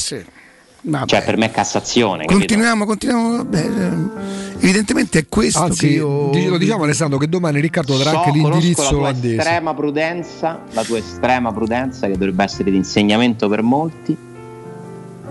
Cioè 1.05 1.23
per 1.23 1.37
me 1.37 1.45
è 1.47 1.51
Cassazione. 1.51 2.25
capito? 2.25 2.37
Continuiamo, 2.37 2.85
continuiamo. 2.85 3.35
vabbè, 3.37 3.59
eh, 3.65 4.55
evidentemente 4.59 5.19
è 5.19 5.25
questo 5.27 5.59
che 5.59 5.65
Anzi, 5.65 5.87
io. 5.93 6.29
di- 6.31 6.45
lo 6.47 6.57
diciamo 6.57 6.83
Alessandro 6.83 7.17
che 7.17 7.27
domani 7.27 7.59
Riccardo 7.59 7.97
darà 7.97 8.11
So, 8.11 8.17
anche 8.17 8.31
l'indirizzo 8.31 8.81
la 8.83 8.87
tua 8.89 8.97
olandese. 8.99 9.35
estrema 9.37 9.73
prudenza, 9.73 10.59
la 10.71 10.83
tua 10.83 10.97
estrema 10.97 11.51
prudenza 11.51 12.07
che 12.07 12.13
dovrebbe 12.13 12.43
essere 12.43 12.71
di 12.71 12.77
insegnamento 12.77 13.47
per 13.49 13.61
molti 13.61 14.15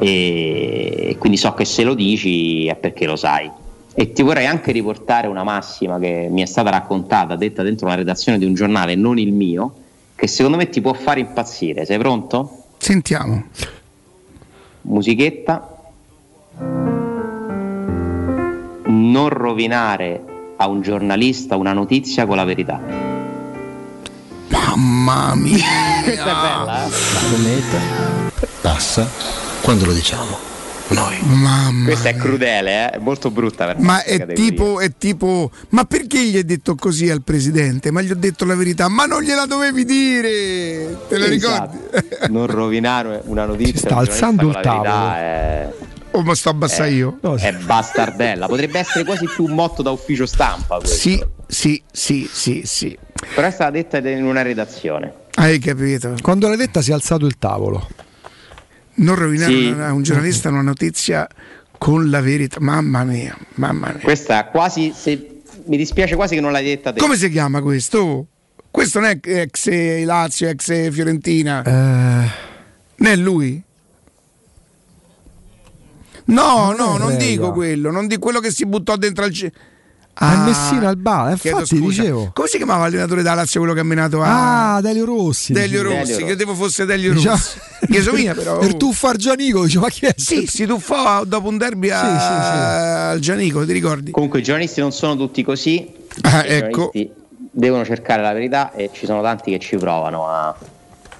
e 0.01 1.17
quindi 1.19 1.37
so 1.39 1.53
che 1.55 1.65
se 1.65 1.83
lo 1.83 1.95
dici 1.95 2.67
è 2.67 2.77
perché 2.77 3.07
lo 3.07 3.17
sai. 3.17 3.51
E 3.95 4.13
ti 4.13 4.23
vorrei 4.23 4.47
anche 4.47 4.71
riportare 4.71 5.27
una 5.27 5.43
massima 5.43 5.99
che 5.99 6.29
mi 6.31 6.41
è 6.43 6.47
stata 6.47 6.71
raccontata, 6.71 7.35
detta 7.35 7.65
dentro 7.65 7.87
una 7.87 7.97
redazione 7.97 8.39
di 8.39 8.45
un 8.45 8.55
giornale, 8.55 8.95
non 8.95 9.19
il 9.19 9.33
mio, 9.33 9.73
che 10.15 10.29
secondo 10.29 10.57
me 10.57 10.69
ti 10.69 10.81
può 10.81 10.93
fare 10.93 11.19
impazzire. 11.19 11.85
Sei 11.85 11.99
pronto? 11.99 12.63
Sentiamo. 12.79 13.47
Musichetta. 14.89 15.77
Non 18.87 19.29
rovinare 19.29 20.25
a 20.57 20.67
un 20.67 20.81
giornalista 20.81 21.57
una 21.57 21.73
notizia 21.73 22.27
con 22.27 22.37
la 22.37 22.45
verità. 22.45 22.81
Mamma 24.49 25.35
mia. 25.35 25.65
Questa 26.03 26.23
è 26.23 26.35
bella, 26.35 26.87
eh? 26.87 26.91
Passa 28.63 29.09
quando 29.61 29.85
lo 29.85 29.93
diciamo. 29.93 30.58
Noi. 30.89 31.19
Mamma. 31.23 31.85
Questa 31.85 32.09
è 32.09 32.17
crudele, 32.17 32.87
eh? 32.87 32.91
è 32.91 32.99
molto 32.99 33.31
brutta 33.31 33.67
per 33.67 33.79
Ma 33.79 34.03
è 34.03 34.27
tipo, 34.33 34.81
è 34.81 34.91
tipo, 34.97 35.51
ma 35.71 35.85
perché 35.85 36.23
gli 36.25 36.37
hai 36.37 36.45
detto 36.45 36.75
così 36.75 37.11
al 37.11 37.23
presidente? 37.23 37.91
Ma 37.91 38.01
gli 38.01 38.11
ho 38.11 38.17
detto 38.17 38.45
la 38.45 38.55
verità, 38.55 38.89
ma 38.89 39.05
non 39.05 39.23
gliela 39.23 39.45
dovevi 39.45 39.85
dire, 39.85 40.97
te 41.09 41.19
la 41.19 41.27
ricordi? 41.27 41.79
Esatto. 41.91 42.33
non 42.33 42.47
rovinare 42.47 43.21
una 43.25 43.45
notizia 43.45 43.79
sta 43.79 43.97
a 43.97 43.99
un 43.99 44.05
giornalista 44.05 44.27
alzando 44.27 44.47
il 44.47 44.53
la 44.53 44.61
verità 44.61 45.17
è- 45.19 45.73
O 46.13 46.23
mi 46.23 46.35
sto 46.35 46.49
abbassando 46.49 46.91
è, 46.91 46.97
io? 46.97 47.19
È 47.37 47.53
bastardella. 47.53 48.47
Potrebbe 48.47 48.79
essere 48.79 49.05
quasi 49.05 49.27
più 49.27 49.45
un 49.45 49.53
motto 49.53 49.83
da 49.83 49.91
ufficio 49.91 50.25
stampa. 50.25 50.79
Questo. 50.79 50.97
Sì, 50.97 51.23
sì, 51.47 51.83
sì, 51.93 52.29
sì, 52.33 52.63
sì. 52.65 52.99
Però 53.35 53.47
è 53.47 53.51
stata 53.51 53.71
detta 53.71 53.99
in 53.99 54.25
una 54.25 54.41
redazione. 54.43 55.13
Hai 55.35 55.59
capito? 55.59 56.15
Quando 56.23 56.49
l'hai 56.49 56.57
detta 56.57 56.81
si 56.81 56.91
è 56.91 56.95
alzato 56.95 57.27
il 57.27 57.37
tavolo. 57.39 57.87
Non 58.99 59.15
rovinare 59.15 59.53
Sì. 59.53 59.67
una- 59.67 59.87
a 59.89 59.93
un 59.93 60.03
giornalista 60.03 60.49
una 60.49 60.63
notizia 60.63 61.27
con 61.79 62.11
la 62.11 62.21
verità. 62.21 62.59
Mamma 62.61 63.05
mia, 63.05 63.37
mamma 63.55 63.89
mia. 63.93 64.03
Questa 64.03 64.45
quasi. 64.47 64.93
Se, 64.95 65.41
mi 65.67 65.77
dispiace 65.77 66.15
quasi 66.17 66.35
che 66.35 66.41
non 66.41 66.53
l'hai 66.53 66.65
detta 66.65 66.93
te. 66.93 66.99
Come 67.01 67.17
si 67.17 67.29
chiama 67.31 67.61
questo? 67.63 68.27
Questo 68.71 69.01
non 69.01 69.09
è 69.11 69.19
ex 69.23 70.05
Lazio, 70.05 70.49
ex 70.49 70.91
Fiorentina. 70.91 71.63
Eh, 71.63 72.47
Non 73.01 73.13
è 73.13 73.17
lui? 73.17 73.63
No, 76.27 76.73
Non 76.73 76.77
no, 76.77 76.97
non 76.99 77.17
dico 77.17 77.53
quello, 77.53 77.91
non 77.91 78.07
di 78.07 78.19
quello 78.19 78.41
che 78.41 78.51
si 78.51 78.67
buttò 78.67 78.97
dentro 78.97 79.25
al 79.25 79.31
a 80.21 80.45
Messina 80.45 80.89
al 80.89 80.97
bar, 80.97 81.33
Ah, 81.33 81.37
chiedo 81.37 81.59
infatti 81.61 81.77
scusa. 81.81 82.01
dicevo. 82.03 82.31
Come 82.33 82.49
si 82.49 82.57
chiamava 82.57 82.85
l'allenatore 82.85 83.23
da 83.23 83.35
Lazio 83.35 83.61
quello 83.61 83.75
che 83.75 83.81
ha 83.81 83.85
menato 83.85 84.23
a 84.23 84.75
Ah, 84.77 84.81
Delio 84.81 85.05
Rossi. 85.05 85.53
Delio. 85.53 85.83
Rossi? 85.83 86.13
Delio 86.13 86.27
Credevo 86.27 86.55
fosse 86.55 86.85
Delio 86.85 87.13
Diciamo- 87.13 87.37
Rossi. 87.37 87.59
Chieso 87.91 88.13
mia 88.13 88.35
però. 88.35 88.59
Per 88.59 88.75
tu 88.75 88.93
far 88.93 89.17
Gianico, 89.17 89.65
dice, 89.65 89.79
ma 89.79 89.89
chi 89.89 90.07
è? 90.07 90.15
Sì, 90.17 90.47
si 90.47 90.67
tuffò 90.67 91.25
dopo 91.25 91.49
un 91.49 91.57
derby 91.59 91.91
a- 91.91 92.01
Sì, 92.01 92.07
sì, 92.25 93.13
al 93.13 93.19
Gianico, 93.21 93.65
ti 93.65 93.73
ricordi? 93.73 94.11
Comunque 94.11 94.41
i 94.41 94.43
giornalisti 94.43 94.81
non 94.81 94.93
sono 94.93 95.17
tutti 95.17 95.43
così. 95.43 95.89
Ah, 96.23 96.45
I 96.45 96.49
ecco. 96.51 96.91
giornalisti 96.93 97.11
devono 97.51 97.85
cercare 97.85 98.23
la 98.23 98.33
verità 98.33 98.73
e 98.73 98.91
ci 98.93 99.07
sono 99.07 99.23
tanti 99.23 99.51
che 99.53 99.59
ci 99.59 99.77
provano 99.77 100.27
a, 100.29 100.55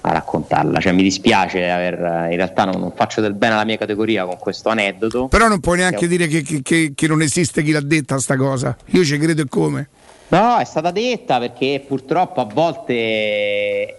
a 0.01 0.11
raccontarla. 0.11 0.79
Cioè, 0.79 0.91
mi 0.93 1.03
dispiace 1.03 1.69
aver. 1.69 1.97
In 2.29 2.35
realtà 2.37 2.65
non, 2.65 2.79
non 2.79 2.91
faccio 2.95 3.21
del 3.21 3.33
bene 3.33 3.53
alla 3.53 3.65
mia 3.65 3.77
categoria 3.77 4.25
con 4.25 4.37
questo 4.37 4.69
aneddoto. 4.69 5.27
Però 5.27 5.47
non 5.47 5.59
puoi 5.59 5.77
neanche 5.77 6.07
Siamo- 6.07 6.15
dire 6.15 6.27
che, 6.27 6.41
che- 6.41 6.61
che- 6.61 6.91
che 6.95 7.07
non 7.07 7.21
esiste 7.21 7.63
chi 7.63 7.71
l'ha 7.71 7.81
detta 7.81 8.17
sta 8.19 8.35
cosa. 8.35 8.75
Io 8.87 9.03
ci 9.03 9.17
credo 9.17 9.41
e 9.41 9.45
come. 9.49 9.89
No, 10.29 10.57
è 10.57 10.63
stata 10.63 10.91
detta 10.91 11.39
perché 11.39 11.83
purtroppo 11.87 12.39
a 12.41 12.45
volte 12.45 13.95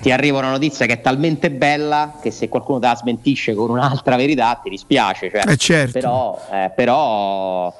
ti 0.00 0.10
arriva 0.10 0.38
una 0.38 0.50
notizia 0.50 0.84
che 0.86 0.94
è 0.94 1.00
talmente 1.00 1.50
bella 1.50 2.18
che 2.20 2.30
se 2.30 2.48
qualcuno 2.48 2.78
te 2.78 2.86
la 2.86 2.96
smentisce 2.96 3.54
con 3.54 3.70
un'altra 3.70 4.16
verità 4.16 4.58
ti 4.62 4.70
dispiace. 4.70 5.30
Cioè, 5.30 5.42
Eh, 5.50 5.56
certo. 5.56 5.92
però, 5.92 6.40
eh, 6.52 6.70
però 6.74 7.74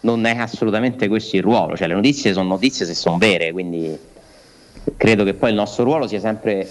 non 0.00 0.24
è 0.26 0.36
assolutamente 0.38 1.08
questo 1.08 1.36
il 1.36 1.42
ruolo. 1.42 1.76
Cioè, 1.76 1.86
le 1.88 1.94
notizie 1.94 2.32
sono 2.32 2.48
notizie 2.48 2.86
se 2.86 2.94
sono 2.94 3.18
vere, 3.18 3.52
quindi 3.52 3.98
credo 4.96 5.24
che 5.24 5.34
poi 5.34 5.50
il 5.50 5.56
nostro 5.56 5.84
ruolo 5.84 6.06
sia 6.06 6.20
sempre 6.20 6.68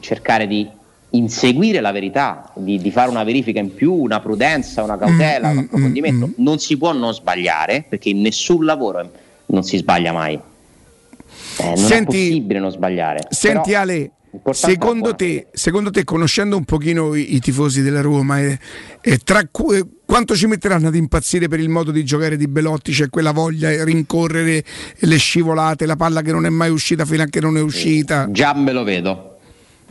cercare 0.00 0.46
di 0.46 0.68
inseguire 1.10 1.80
la 1.80 1.90
verità, 1.92 2.50
di, 2.54 2.78
di 2.78 2.90
fare 2.90 3.08
una 3.10 3.24
verifica 3.24 3.60
in 3.60 3.74
più, 3.74 3.94
una 3.94 4.20
prudenza, 4.20 4.82
una 4.82 4.98
cautela, 4.98 5.48
Mm, 5.48 5.50
un 5.50 5.56
mm, 5.56 5.64
approfondimento. 5.64 6.26
mm, 6.26 6.30
Non 6.36 6.58
si 6.58 6.76
può 6.76 6.92
non 6.92 7.14
sbagliare 7.14 7.84
perché 7.88 8.10
in 8.10 8.20
nessun 8.20 8.64
lavoro 8.64 9.10
non 9.46 9.62
si 9.62 9.78
sbaglia 9.78 10.12
mai. 10.12 10.34
Eh, 10.34 11.64
non 11.64 11.72
è 11.72 11.76
Senti- 11.76 12.04
possibile 12.28 12.58
non 12.58 12.70
sbagliare. 12.70 13.26
Senti 13.30 13.70
Però 13.70 13.80
Ale, 13.80 14.10
è 14.42 14.52
secondo 14.52 15.14
te, 15.14 15.46
secondo 15.52 15.90
te, 15.90 16.04
conoscendo 16.04 16.56
un 16.56 16.64
pochino 16.64 17.14
i, 17.14 17.34
i 17.36 17.40
tifosi 17.40 17.80
della 17.82 18.02
Roma, 18.02 18.40
eh, 18.40 18.58
eh, 19.00 19.16
tra 19.18 19.42
cu- 19.50 19.72
eh, 19.72 19.84
quanto 20.04 20.36
ci 20.36 20.46
metteranno 20.46 20.88
ad 20.88 20.94
impazzire 20.94 21.48
per 21.48 21.58
il 21.60 21.70
modo 21.70 21.90
di 21.90 22.04
giocare 22.04 22.36
di 22.36 22.46
Belotti? 22.48 22.92
C'è 22.92 23.08
quella 23.08 23.32
voglia 23.32 23.70
di 23.70 23.82
rincorrere 23.82 24.62
le 24.98 25.16
scivolate, 25.16 25.86
la 25.86 25.96
palla 25.96 26.20
che 26.20 26.32
non 26.32 26.44
è 26.44 26.50
mai 26.50 26.70
uscita 26.70 27.06
fino 27.06 27.22
a 27.22 27.26
che 27.26 27.40
non 27.40 27.56
è 27.56 27.60
uscita. 27.62 28.28
Già 28.30 28.52
me 28.54 28.72
lo 28.72 28.84
vedo. 28.84 29.37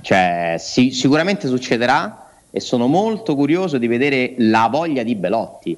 Cioè, 0.02 0.56
si- 0.60 0.92
sicuramente 0.92 1.48
succederà 1.48 2.30
e 2.50 2.60
sono 2.60 2.88
molto 2.88 3.36
curioso 3.36 3.78
di 3.78 3.88
vedere 3.88 4.34
la 4.38 4.68
voglia 4.72 5.04
di 5.04 5.16
Belotti. 5.16 5.78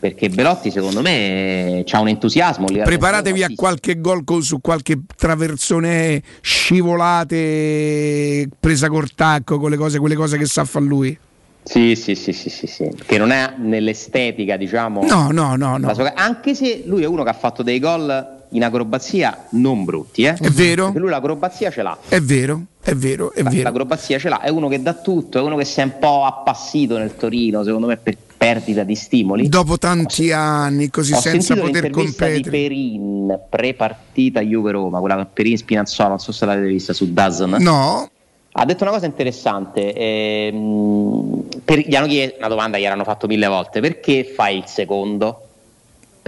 Perché 0.00 0.28
Belotti, 0.28 0.70
secondo 0.70 1.00
me, 1.00 1.84
ha 1.90 2.00
un 2.00 2.06
entusiasmo. 2.06 2.66
Preparatevi 2.66 3.42
a 3.42 3.48
qualche 3.56 4.00
gol 4.00 4.22
su 4.42 4.60
qualche 4.60 5.00
traversone 5.16 6.22
scivolate 6.40 8.48
presa 8.60 8.88
col 8.88 9.12
tacco, 9.12 9.58
con 9.58 9.70
le 9.70 9.76
cose, 9.76 9.98
quelle 9.98 10.14
cose 10.14 10.38
che 10.38 10.46
sa 10.46 10.64
fare 10.64 10.84
lui. 10.84 11.18
Sì, 11.64 11.96
sì, 11.96 12.14
sì, 12.14 12.32
sì, 12.32 12.48
sì, 12.48 12.66
sì. 12.68 12.88
Che 13.04 13.18
non 13.18 13.30
è 13.30 13.54
nell'estetica, 13.58 14.56
diciamo. 14.56 15.02
No, 15.04 15.30
no, 15.32 15.56
no, 15.56 15.76
no. 15.76 15.92
sua- 15.94 16.14
Anche 16.14 16.54
se 16.54 16.82
lui 16.86 17.02
è 17.02 17.06
uno 17.06 17.24
che 17.24 17.30
ha 17.30 17.34
fatto 17.34 17.64
dei 17.64 17.80
gol 17.80 18.36
in 18.50 18.64
acrobazia 18.64 19.46
non 19.50 19.84
brutti, 19.84 20.22
eh. 20.24 20.34
È 20.34 20.48
vero. 20.48 20.84
Perché 20.84 20.98
lui 20.98 21.10
l'acrobazia 21.10 21.70
ce 21.70 21.82
l'ha. 21.82 21.96
È 22.08 22.20
vero, 22.20 22.62
è 22.82 22.94
vero, 22.94 23.32
è 23.32 23.42
vero. 23.42 23.62
L'acrobazia 23.62 24.18
ce 24.18 24.28
l'ha, 24.28 24.40
è 24.40 24.48
uno 24.48 24.68
che 24.68 24.80
dà 24.82 24.94
tutto, 24.94 25.38
è 25.38 25.42
uno 25.42 25.56
che 25.56 25.64
si 25.64 25.80
è 25.80 25.82
un 25.82 25.98
po' 25.98 26.24
appassito 26.24 26.96
nel 26.98 27.16
Torino, 27.16 27.62
secondo 27.64 27.86
me 27.86 27.96
per 27.96 28.16
perdita 28.38 28.84
di 28.84 28.94
stimoli. 28.94 29.48
Dopo 29.48 29.78
tanti 29.78 30.30
anni 30.30 30.90
così 30.90 31.12
Ho 31.12 31.18
senza 31.20 31.54
poter 31.56 31.82
l'intervista 31.82 32.26
di 32.26 32.32
competere. 32.34 32.50
Perin 32.50 33.40
pre-partita 33.50 34.40
Juve-Roma, 34.40 35.00
quella 35.00 35.16
con 35.16 35.28
Perin 35.32 35.56
Spinazzola, 35.56 36.08
non 36.10 36.18
so 36.20 36.30
se 36.30 36.46
l'avete 36.46 36.68
vista 36.68 36.92
su 36.92 37.12
Dazn. 37.12 37.56
No, 37.58 38.08
Ha 38.52 38.64
detto 38.64 38.84
una 38.84 38.92
cosa 38.92 39.06
interessante. 39.06 39.92
ehm, 39.92 41.46
per- 41.64 41.80
gli 41.86 41.94
hanno 41.94 42.06
chiesto 42.06 42.36
una 42.38 42.48
domanda 42.48 42.76
che 42.76 42.82
gli 42.84 42.86
hanno 42.86 43.04
fatto 43.04 43.26
mille 43.26 43.46
volte: 43.46 43.80
perché 43.80 44.24
fai 44.24 44.58
il 44.58 44.64
secondo? 44.66 45.47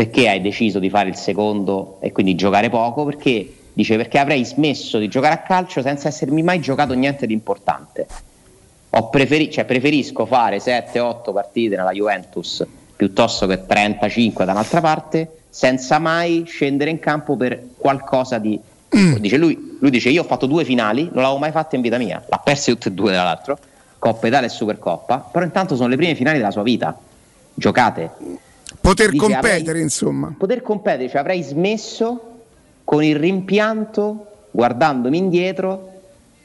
Perché 0.01 0.31
hai 0.31 0.41
deciso 0.41 0.79
di 0.79 0.89
fare 0.89 1.11
il 1.11 1.15
secondo 1.15 1.99
e 2.01 2.11
quindi 2.11 2.35
giocare 2.35 2.71
poco? 2.71 3.05
Perché 3.05 3.55
dice 3.75 3.99
perché 3.99 4.19
avrei 4.19 4.47
smesso 4.47 4.97
di 4.97 5.09
giocare 5.09 5.35
a 5.35 5.43
calcio 5.43 5.83
senza 5.83 6.09
essermi 6.09 6.43
mai 6.43 6.59
giocato 6.59 6.95
niente 6.95 7.27
di 7.27 7.35
importante. 7.35 8.07
Ho 8.89 9.11
preferi- 9.11 9.51
cioè, 9.51 9.67
preferisco 9.67 10.25
fare 10.25 10.57
7-8 10.57 11.35
partite 11.35 11.77
nella 11.77 11.91
Juventus 11.91 12.67
piuttosto 12.97 13.47
che 13.47 13.67
35 13.67 14.47
da 14.47 14.53
un'altra 14.53 14.81
parte 14.81 15.41
senza 15.51 15.99
mai 15.99 16.45
scendere 16.47 16.89
in 16.89 16.99
campo 16.99 17.37
per 17.37 17.63
qualcosa 17.77 18.39
di 18.39 18.59
dice 19.19 19.37
lui, 19.37 19.77
lui 19.81 19.91
dice 19.91 20.09
io 20.09 20.23
ho 20.23 20.27
fatto 20.27 20.47
due 20.47 20.65
finali 20.65 21.11
non 21.13 21.21
l'avevo 21.21 21.41
mai 21.41 21.51
fatta 21.51 21.77
in 21.77 21.83
vita 21.83 21.99
mia. 21.99 22.25
L'ha 22.27 22.39
perse 22.39 22.73
tutte 22.73 22.89
e 22.89 22.93
due 22.93 23.13
tra 23.13 23.23
l'altro. 23.23 23.59
Coppa 23.99 24.27
Italia 24.27 24.49
e 24.49 24.51
Supercoppa. 24.51 25.29
Però 25.31 25.45
intanto 25.45 25.77
sono 25.77 25.89
le 25.89 25.97
prime 25.97 26.15
finali 26.15 26.39
della 26.39 26.51
sua 26.51 26.63
vita. 26.63 26.99
Giocate 27.53 28.49
poter 28.81 29.11
Dice, 29.11 29.23
competere, 29.25 29.61
avrei- 29.61 29.83
insomma. 29.83 30.35
poter 30.37 30.63
competere 30.63 31.09
cioè 31.09 31.21
avrei 31.21 31.43
smesso 31.43 32.21
con 32.85 33.03
il 33.05 33.17
rimpianto 33.17 34.27
guardandomi 34.51 35.17
indietro 35.17 35.89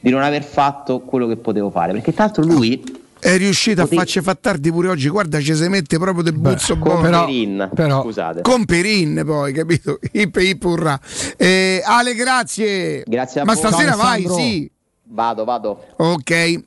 di 0.00 0.10
non 0.10 0.22
aver 0.22 0.44
fatto 0.44 1.00
quello 1.00 1.26
che 1.26 1.36
potevo 1.36 1.70
fare 1.70 1.92
perché 1.92 2.12
tra 2.14 2.24
l'altro 2.24 2.44
lui 2.44 3.04
È 3.18 3.36
riuscito 3.38 3.80
a 3.80 3.84
Potevi- 3.84 3.96
farci 4.02 4.20
fa 4.20 4.34
tardi 4.38 4.70
pure 4.70 4.88
oggi. 4.88 5.08
Guarda, 5.08 5.40
ci 5.40 5.54
si 5.54 5.66
mette 5.68 5.98
proprio 5.98 6.22
del 6.22 6.34
buzzo 6.34 6.76
con 6.78 7.00
buono. 7.00 7.24
Perin 7.24 7.70
però- 7.74 8.02
scusate 8.02 8.42
Con 8.42 8.64
Perin, 8.66 9.22
poi, 9.24 9.52
capito? 9.52 9.98
Ip 10.12 10.36
ip 10.36 10.62
urrà. 10.64 11.00
Eh, 11.36 11.82
Ale, 11.84 12.14
grazie. 12.14 13.02
Grazie 13.06 13.40
a 13.40 13.44
Ma 13.44 13.54
voi. 13.54 13.62
stasera 13.62 13.92
Ciao, 13.92 14.00
vai, 14.02 14.14
Alessandro. 14.24 14.36
sì. 14.44 14.70
vado 15.08 15.44
vado 15.44 15.84
Ok. 15.96 16.60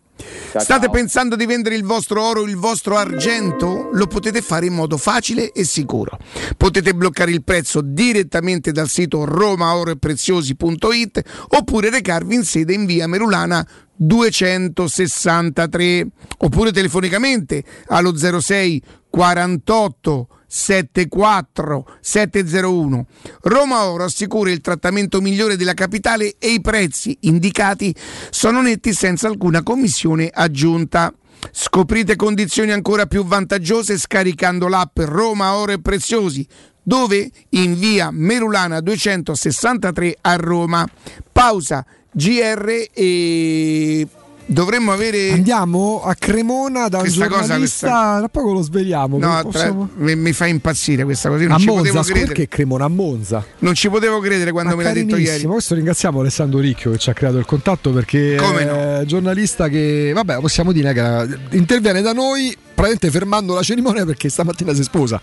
Ciao, 0.51 0.61
State 0.61 0.85
ciao. 0.85 0.91
pensando 0.91 1.35
di 1.35 1.45
vendere 1.45 1.75
il 1.75 1.83
vostro 1.83 2.23
oro, 2.23 2.43
il 2.43 2.55
vostro 2.55 2.97
argento? 2.97 3.89
Lo 3.91 4.07
potete 4.07 4.41
fare 4.41 4.65
in 4.65 4.73
modo 4.73 4.97
facile 4.97 5.51
e 5.51 5.63
sicuro. 5.63 6.17
Potete 6.57 6.93
bloccare 6.93 7.29
il 7.31 7.43
prezzo 7.43 7.81
direttamente 7.81 8.71
dal 8.71 8.89
sito 8.89 9.25
romaoroepreziosi.it 9.25 11.21
oppure 11.49 11.89
recarvi 11.89 12.35
in 12.35 12.43
sede 12.43 12.73
in 12.73 12.85
via 12.85 13.07
Merulana 13.07 13.67
263 13.95 16.07
oppure 16.39 16.71
telefonicamente 16.71 17.63
allo 17.87 18.15
06 18.15 18.81
48 19.09 20.27
74 20.51 21.85
701. 22.01 23.05
Roma 23.41 23.83
Oro 23.83 24.03
assicura 24.03 24.49
il 24.49 24.61
trattamento 24.61 25.21
migliore 25.21 25.55
della 25.55 25.75
capitale 25.75 26.35
e 26.39 26.49
i 26.49 26.59
prezzi 26.59 27.15
indicati 27.21 27.93
sono 28.31 28.61
netti 28.61 28.93
senza 28.93 29.27
alcuna 29.27 29.61
commissione 29.61 30.29
aggiunta. 30.33 31.13
Scoprite 31.51 32.15
condizioni 32.15 32.71
ancora 32.71 33.05
più 33.05 33.23
vantaggiose 33.23 33.97
scaricando 33.97 34.67
l'app 34.67 34.99
Roma 34.99 35.53
Oro 35.53 35.71
e 35.71 35.79
Preziosi, 35.79 36.45
dove 36.81 37.29
in 37.49 37.77
via 37.77 38.09
Merulana 38.11 38.81
263 38.81 40.17
a 40.21 40.35
Roma. 40.35 40.85
Pausa 41.31 41.85
GR 42.11 42.87
e 42.91 44.07
dovremmo 44.49 44.91
avere 44.91 45.31
Andiamo 45.31 46.01
a 46.03 46.15
Cremona 46.15 46.87
da 46.87 46.97
un 46.97 47.03
Questa 47.03 47.27
cosa, 47.27 47.39
giornalista, 47.41 47.87
questa- 47.87 48.17
tra 48.19 48.29
poco 48.29 48.51
lo 48.53 48.61
sveliamo. 48.61 49.17
No, 49.19 49.39
possiamo- 49.43 49.89
tra- 49.93 50.03
mi, 50.03 50.15
mi 50.15 50.33
fa 50.33 50.47
impazzire 50.47 51.03
questa 51.03 51.29
cosa. 51.29 51.41
Io 51.43 51.47
non 51.47 51.57
a 51.57 51.59
ci 51.59 51.65
Monza, 51.67 51.81
potevo 51.83 52.03
credere. 52.03 52.25
perché 52.25 52.47
Cremona 52.47 52.85
a 52.85 52.87
Monza? 52.87 53.45
Non 53.59 53.73
ci 53.75 53.89
potevo 53.89 54.19
credere 54.19 54.51
quando 54.51 54.71
Ma 54.71 54.77
me 54.77 54.83
l'ha 54.83 54.93
detto 54.93 55.15
ieri. 55.17 55.43
questo 55.43 55.75
ringraziamo 55.75 56.19
Alessandro 56.19 56.59
Ricchio 56.59 56.91
che 56.91 56.97
ci 56.97 57.09
ha 57.09 57.13
creato 57.13 57.37
il 57.37 57.45
contatto 57.45 57.91
perché 57.91 58.35
Come 58.39 58.99
è 59.01 59.05
giornalista 59.05 59.67
che, 59.69 60.11
vabbè, 60.13 60.39
possiamo 60.39 60.71
dire 60.71 60.93
che 60.93 61.57
interviene 61.57 62.01
da 62.01 62.13
noi 62.13 62.55
praticamente 62.79 63.11
fermando 63.11 63.53
la 63.53 63.61
cerimonia 63.61 64.05
perché 64.05 64.29
stamattina 64.29 64.73
si 64.73 64.83
sposa 64.83 65.19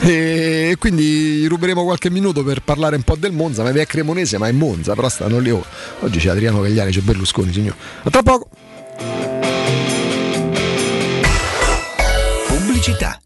e 0.00 0.74
quindi 0.78 1.46
ruberemo 1.46 1.84
qualche 1.84 2.10
minuto 2.10 2.42
per 2.42 2.62
parlare 2.62 2.96
un 2.96 3.02
po' 3.02 3.14
del 3.16 3.30
Monza, 3.32 3.62
ma 3.62 3.70
è 3.70 3.86
cremonese 3.86 4.38
ma 4.38 4.48
è 4.48 4.52
Monza, 4.52 4.94
però 4.94 5.08
stanno 5.08 5.38
lì. 5.38 5.50
oh. 5.50 5.64
Oggi 6.00 6.18
c'è 6.18 6.30
Adriano 6.30 6.60
Cagliari, 6.60 6.90
c'è 6.90 7.00
Berlusconi, 7.00 7.52
signor. 7.52 7.74
A 8.02 8.10
tra 8.10 8.22
poco. 8.22 8.48
Pubblicità. 12.86 13.25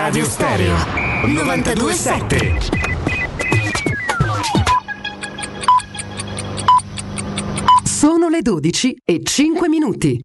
Teleradio 0.00 0.24
Stereo 0.24 0.76
927. 1.26 2.58
Sono 7.84 8.30
le 8.30 8.40
12 8.40 8.96
e 9.04 9.20
5 9.22 9.68
minuti. 9.68 10.18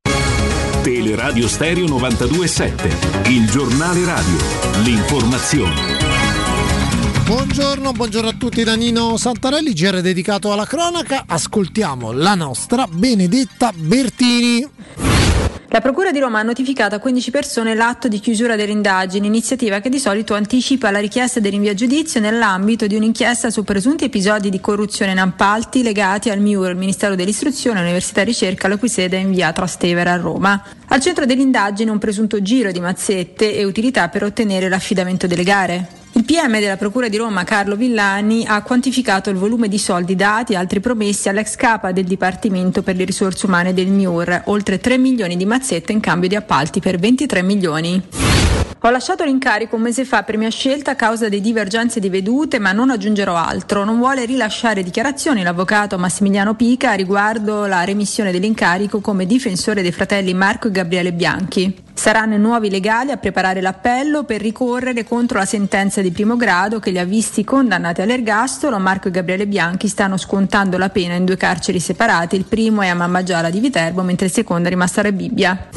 Teleradio 0.82 1.50
Stereo 1.50 1.88
927, 1.88 3.30
il 3.32 3.52
giornale 3.52 4.06
radio, 4.06 4.38
l'informazione. 4.84 5.74
Buongiorno, 7.26 7.92
buongiorno 7.92 8.30
a 8.30 8.34
tutti 8.34 8.64
da 8.64 8.76
Nino 8.76 9.18
Santarelli, 9.18 9.74
GR 9.74 10.00
dedicato 10.00 10.54
alla 10.54 10.66
cronaca. 10.66 11.26
Ascoltiamo 11.28 12.14
la 12.14 12.36
nostra 12.36 12.88
Benedetta 12.90 13.74
Bertini. 13.76 14.70
La 15.70 15.82
Procura 15.82 16.12
di 16.12 16.20
Roma 16.20 16.40
ha 16.40 16.44
notificato 16.44 16.94
a 16.96 17.00
15 17.00 17.32
persone 17.32 17.74
l'atto 17.74 18.08
di 18.08 18.20
chiusura 18.20 18.56
delle 18.56 18.72
indagini, 18.72 19.26
iniziativa 19.26 19.80
che 19.80 19.90
di 19.90 19.98
solito 19.98 20.36
anticipa 20.36 20.92
la 20.92 21.00
richiesta 21.00 21.40
di 21.40 21.68
a 21.68 21.74
giudizio 21.74 22.20
nell'ambito 22.20 22.86
di 22.86 22.96
un'inchiesta 22.96 23.50
su 23.50 23.64
presunti 23.64 24.06
episodi 24.06 24.50
di 24.50 24.62
corruzione 24.62 25.12
in 25.14 25.18
appalti 25.18 25.82
legati 25.82 26.30
al 26.30 26.40
MIUR, 26.40 26.70
il 26.70 26.78
Ministero 26.78 27.16
dell'Istruzione, 27.16 27.82
Università 27.82 28.22
e 28.22 28.26
Ricerca, 28.26 28.68
la 28.68 28.78
cui 28.78 28.90
sede 28.90 29.18
è 29.18 29.22
in 29.22 29.32
via 29.32 29.52
Trastevere 29.52 30.12
a 30.12 30.18
Roma. 30.18 30.64
Al 30.88 31.02
centro 31.02 31.26
dell'indagine 31.26 31.90
un 31.90 31.98
presunto 31.98 32.42
giro 32.44 32.72
di 32.72 32.80
mazzette 32.80 33.56
e 33.56 33.64
utilità 33.66 34.08
per 34.08 34.24
ottenere 34.24 34.70
l'affidamento 34.70 35.26
delle 35.26 35.44
gare. 35.44 36.05
Il 36.18 36.24
PM 36.24 36.60
della 36.60 36.78
Procura 36.78 37.10
di 37.10 37.18
Roma, 37.18 37.44
Carlo 37.44 37.76
Villani, 37.76 38.46
ha 38.48 38.62
quantificato 38.62 39.30
il 39.30 39.36
volume 39.36 39.68
di 39.68 39.78
soldi 39.78 40.16
dati 40.16 40.54
e 40.54 40.56
altri 40.56 40.80
promessi 40.80 41.28
all'ex 41.28 41.58
capa 41.58 41.92
del 41.92 42.06
Dipartimento 42.06 42.84
per 42.84 42.96
le 42.96 43.04
risorse 43.04 43.46
umane 43.46 43.74
del 43.74 43.88
MIUR, 43.88 44.44
oltre 44.46 44.80
3 44.80 44.98
milioni 44.98 45.36
di 45.36 45.46
mazzette 45.46 45.92
in 45.92 46.00
cambio 46.00 46.30
di 46.30 46.38
appalti 46.38 46.80
per 46.80 46.98
23 47.00 47.42
milioni. 47.42 48.02
Ho 48.80 48.90
lasciato 48.92 49.26
l'incarico 49.26 49.76
un 49.76 49.82
mese 49.82 50.06
fa 50.06 50.24
per 50.24 50.38
mia 50.38 50.50
scelta 50.50 50.92
a 50.92 50.96
causa 50.96 51.28
di 51.28 51.42
divergenze 51.42 52.00
di 52.00 52.08
vedute, 52.08 52.60
ma 52.60 52.72
non 52.72 52.92
aggiungerò 52.92 53.36
altro. 53.36 53.84
Non 53.84 53.98
vuole 53.98 54.24
rilasciare 54.24 54.84
dichiarazioni 54.84 55.44
l'avvocato 55.44 55.98
Massimiliano 55.98 56.54
Pica 56.54 56.94
riguardo 56.94 57.66
la 57.66 57.84
remissione 57.84 58.32
dell'incarico 58.32 59.02
come 59.02 59.26
difensore 59.26 59.82
dei 59.82 59.92
fratelli 59.92 60.34
Marco 60.34 60.70
e 60.70 60.72
Gabriele 60.72 61.12
Bianchi. 61.12 61.84
Saranno 61.96 62.38
nuovi 62.38 62.70
legali 62.70 63.12
a 63.12 63.18
preparare 63.18 63.62
l'appello 63.62 64.26
per 64.26 64.42
ricorrere 64.42 65.06
contro 65.06 65.40
la 65.40 65.46
sentenza 65.46 66.02
di 66.02 66.12
primo 66.12 66.36
grado 66.36 66.80
che 66.80 66.92
li 66.92 67.00
ha 67.00 67.06
visti 67.06 67.44
condannati 67.44 68.02
all'ergastolo. 68.02 68.78
Marco 68.78 69.08
e 69.08 69.12
Gabriele 69.12 69.48
Bianchi 69.48 69.88
stanno 69.88 70.18
scontando 70.18 70.78
la 70.78 70.90
pena 70.90 71.16
in 71.16 71.26
due 71.26 71.38
carceri 71.38 71.80
separate. 71.80 72.36
Il 72.36 72.46
primo 72.46 72.82
è 72.82 72.90
a 72.90 72.94
Mammagiala 72.94 73.50
di 73.50 73.60
Viterbo, 73.60 74.04
mentre 74.04 74.28
il 74.28 74.32
secondo 74.34 74.68
è 74.68 74.72
rimasto 74.72 75.00
a 75.00 75.04
Rebibbia 75.04 75.68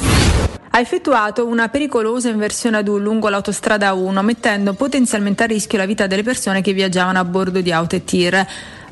ha 0.71 0.81
effettuato 0.81 1.45
una 1.45 1.69
pericolosa 1.69 2.29
inversione 2.29 2.77
ad 2.77 2.87
U 2.87 2.99
lungo 2.99 3.29
l'autostrada 3.29 3.95
1, 3.95 4.23
mettendo 4.23 4.75
potenzialmente 4.75 5.43
a 5.43 5.47
rischio 5.47 5.77
la 5.77 5.87
vita 5.87 6.07
delle 6.07 6.23
persone 6.23 6.61
che 6.61 6.73
viaggiavano 6.73 7.19
a 7.19 7.25
bordo 7.25 7.61
di 7.61 7.73
auto 7.73 7.97
e 7.97 8.05
tir. 8.05 8.47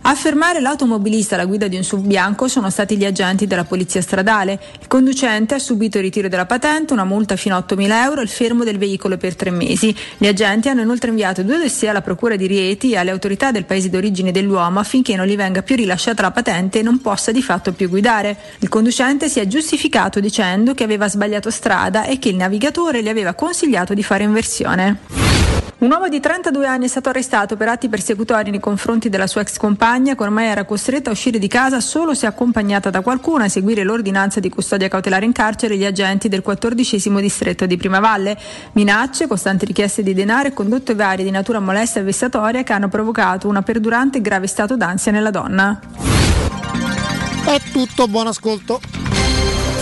A 0.09 0.15
fermare 0.15 0.61
l'automobilista 0.61 1.35
alla 1.35 1.47
guida 1.47 1.67
di 1.67 1.75
un 1.75 1.83
SUV 1.83 2.07
bianco 2.07 2.47
sono 2.47 2.71
stati 2.71 2.97
gli 2.97 3.05
agenti 3.05 3.49
della 3.49 3.65
polizia 3.65 4.01
stradale. 4.01 4.57
Il 4.81 4.87
conducente 4.87 5.55
ha 5.55 5.59
subito 5.59 5.99
il 5.99 6.05
ritiro 6.05 6.29
della 6.29 6.47
patente, 6.47 6.93
una 6.93 7.03
multa 7.03 7.35
fino 7.35 7.57
a 7.57 7.65
8.000 7.69 7.91
euro 8.05 8.21
e 8.21 8.23
il 8.23 8.29
fermo 8.29 8.63
del 8.63 8.79
veicolo 8.79 9.17
per 9.17 9.35
tre 9.35 9.51
mesi. 9.51 9.93
Gli 10.17 10.29
agenti 10.29 10.69
hanno 10.69 10.83
inoltre 10.83 11.11
inviato 11.11 11.43
due 11.43 11.59
dossier 11.59 11.91
alla 11.91 12.03
Procura 12.03 12.37
di 12.37 12.47
Rieti 12.47 12.93
e 12.93 12.99
alle 12.99 13.11
autorità 13.11 13.51
del 13.51 13.65
paese 13.65 13.91
d'origine 13.91 14.31
dell'uomo 14.31 14.79
affinché 14.79 15.17
non 15.17 15.27
gli 15.27 15.35
venga 15.35 15.63
più 15.63 15.75
rilasciata 15.75 16.23
la 16.23 16.31
patente 16.31 16.79
e 16.79 16.83
non 16.83 17.01
possa 17.01 17.33
di 17.33 17.43
fatto 17.43 17.73
più 17.73 17.89
guidare. 17.89 18.37
Il 18.61 18.69
conducente 18.69 19.29
si 19.29 19.41
è 19.41 19.47
giustificato 19.49 20.21
dicendo 20.21 20.73
che 20.73 20.85
aveva 20.85 21.09
sbagliato 21.09 21.51
strada 21.51 22.05
e 22.05 22.21
che 22.21 22.29
il 22.29 22.37
navigatore 22.37 23.03
gli 23.03 23.09
aveva 23.09 23.35
consigliato 23.35 23.93
di 23.93 24.05
fare 24.05 24.23
inversione. 24.23 24.99
Un 25.79 25.91
uomo 25.91 26.09
di 26.09 26.21
32 26.21 26.67
anni 26.67 26.87
è 26.87 26.89
stato 26.89 27.11
arrestato 27.11 27.55
per 27.55 27.69
atti 27.69 27.91
persecutori 27.91 28.51
nei 28.51 28.61
confronti 28.61 29.11
della 29.11 29.27
sua 29.27 29.43
ex 29.43 29.59
compagna 29.59 30.15
che 30.15 30.23
ormai 30.23 30.47
era 30.47 30.65
costretta 30.65 31.11
a 31.11 31.13
uscire 31.13 31.39
di 31.39 31.49
casa 31.49 31.81
solo 31.81 32.15
se 32.15 32.25
accompagnata 32.25 32.89
da 32.89 33.03
qualcuno 33.03 33.45
a 33.45 33.49
seguire 33.49 33.83
l'ordinanza 33.83 34.41
di 34.41 34.49
custodia 34.49 34.89
cautelare 34.89 35.27
in 35.27 35.33
carcere 35.33 35.77
gli 35.77 35.85
agenti 35.85 36.31
del 36.31 36.41
14 36.41 37.11
distretto 37.21 37.67
di 37.67 37.77
Primavalle. 37.77 38.39
Minacce, 38.73 39.27
costanti 39.27 39.67
richieste 39.67 40.03
di 40.03 40.15
denaro 40.15 40.49
e 40.49 40.55
condotte 40.55 40.95
varie 40.95 41.27
di 41.27 41.31
natura 41.31 41.61
molesta 41.61 42.01
e 42.01 42.05
vessatoria 42.05 42.63
che 42.63 42.73
hanno 42.73 42.89
provocato 42.89 43.47
una 43.47 43.61
perdurante 43.61 44.17
e 44.17 44.23
grave 44.23 44.47
stato 44.47 44.79
d'ansia 44.79 45.13
nella 45.13 45.31
donna. 45.31 45.79
È 47.45 47.61
tutto, 47.71 48.09
buon 48.09 48.29
ascolto. 48.29 48.81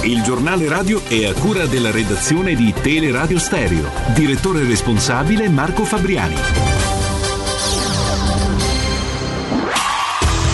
Il 0.04 0.22
giornale 0.22 0.68
radio 0.68 1.02
è 1.08 1.24
a 1.24 1.32
cura 1.32 1.64
della 1.64 1.90
redazione 1.90 2.54
di 2.54 2.74
Teleradio 2.78 3.38
Stereo. 3.38 3.90
Direttore 4.14 4.62
responsabile 4.64 5.48
Marco 5.48 5.86
Fabriani. 5.86 6.34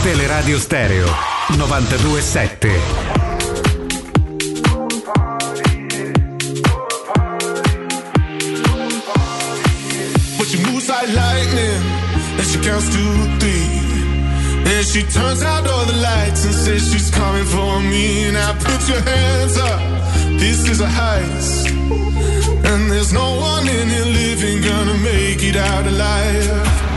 Teleradio 0.02 0.56
Stereo 0.56 1.08
927. 1.56 2.70
But 10.38 10.46
she 10.46 10.58
moves 10.64 10.88
like 10.88 11.12
lightning, 11.12 11.82
and 12.38 12.46
she 12.46 12.58
counts 12.60 12.88
to 12.94 13.29
three. 14.84 15.00
And 15.00 15.06
she 15.06 15.12
turns 15.12 15.42
out 15.42 15.66
all 15.66 15.84
the 15.86 15.96
lights 15.96 16.44
and 16.44 16.54
says 16.54 16.92
she's 16.92 17.10
coming 17.10 17.44
for 17.44 17.80
me. 17.80 18.30
Now 18.30 18.52
put 18.54 18.88
your 18.88 19.00
hands 19.00 19.58
up, 19.58 19.80
this 20.38 20.68
is 20.68 20.80
a 20.80 20.86
heist. 20.86 21.70
And 22.64 22.90
there's 22.90 23.12
no 23.12 23.40
one 23.40 23.68
in 23.68 23.88
here 23.88 24.04
living 24.04 24.62
gonna 24.62 24.98
make 24.98 25.42
it 25.42 25.56
out 25.56 25.86
alive. 25.86 26.89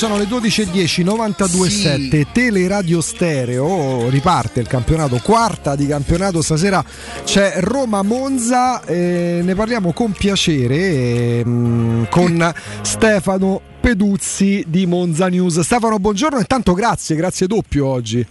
Sono 0.00 0.16
le 0.16 0.24
12.10, 0.24 1.04
92.7, 1.04 2.28
Teleradio 2.32 3.02
Stereo, 3.02 4.08
riparte 4.08 4.60
il 4.60 4.66
campionato, 4.66 5.20
quarta 5.22 5.76
di 5.76 5.86
campionato, 5.86 6.40
stasera 6.40 6.82
c'è 7.22 7.56
Roma-Monza, 7.58 8.82
eh, 8.86 9.40
ne 9.44 9.54
parliamo 9.54 9.92
con 9.92 10.12
piacere 10.12 11.40
ehm, 11.40 12.08
con 12.08 12.54
Stefano 12.80 13.60
Peduzzi 13.78 14.64
di 14.66 14.86
Monza 14.86 15.28
News. 15.28 15.60
Stefano, 15.60 15.98
buongiorno 15.98 16.38
e 16.38 16.44
tanto 16.44 16.72
grazie, 16.72 17.14
grazie 17.14 17.46
doppio 17.46 17.84
oggi. 17.84 18.26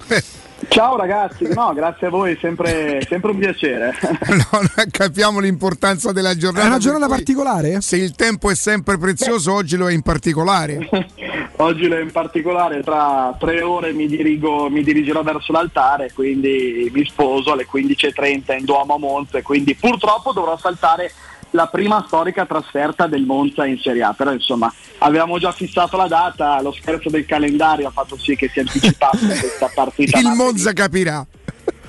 Ciao 0.67 0.97
ragazzi, 0.97 1.47
no, 1.53 1.73
grazie 1.73 2.07
a 2.07 2.09
voi, 2.09 2.37
sempre, 2.39 3.01
sempre 3.07 3.31
un 3.31 3.37
piacere. 3.37 3.95
No, 4.29 4.61
capiamo 4.91 5.39
l'importanza 5.39 6.11
della 6.11 6.35
giornata. 6.35 6.65
È 6.65 6.69
una 6.69 6.77
giornata 6.77 7.07
particolare? 7.07 7.81
Se 7.81 7.97
il 7.97 8.15
tempo 8.15 8.49
è 8.49 8.55
sempre 8.55 8.97
prezioso, 8.97 9.53
oggi 9.53 9.75
lo 9.75 9.89
è 9.89 9.93
in 9.93 10.01
particolare. 10.01 10.89
Oggi 11.61 11.87
in 11.87 12.09
particolare 12.13 12.81
tra 12.83 13.35
tre 13.37 13.61
ore 13.61 13.91
mi, 13.91 14.07
dirigo, 14.07 14.69
mi 14.69 14.81
dirigerò 14.81 15.23
verso 15.23 15.51
l'altare, 15.51 16.09
quindi 16.13 16.89
mi 16.93 17.03
sposo 17.03 17.51
alle 17.51 17.67
15.30 17.69 18.57
in 18.57 18.63
Duomo 18.63 18.95
a 18.95 18.97
Monza 18.97 19.39
e 19.39 19.41
quindi 19.41 19.75
purtroppo 19.75 20.31
dovrò 20.31 20.57
saltare 20.57 21.11
la 21.51 21.67
prima 21.67 22.03
storica 22.05 22.45
trasferta 22.45 23.07
del 23.07 23.23
Monza 23.23 23.65
in 23.65 23.79
Serie 23.79 24.03
A, 24.03 24.13
però 24.13 24.31
insomma 24.31 24.71
avevamo 24.99 25.39
già 25.39 25.51
fissato 25.51 25.97
la 25.97 26.07
data, 26.07 26.61
lo 26.61 26.71
scherzo 26.71 27.09
del 27.09 27.25
calendario 27.25 27.87
ha 27.87 27.91
fatto 27.91 28.17
sì 28.17 28.35
che 28.35 28.49
si 28.49 28.59
anticipasse 28.59 29.27
questa 29.39 29.71
partita. 29.73 30.19
Il. 30.19 30.27
Monza 30.35 30.73
capirà. 30.73 31.25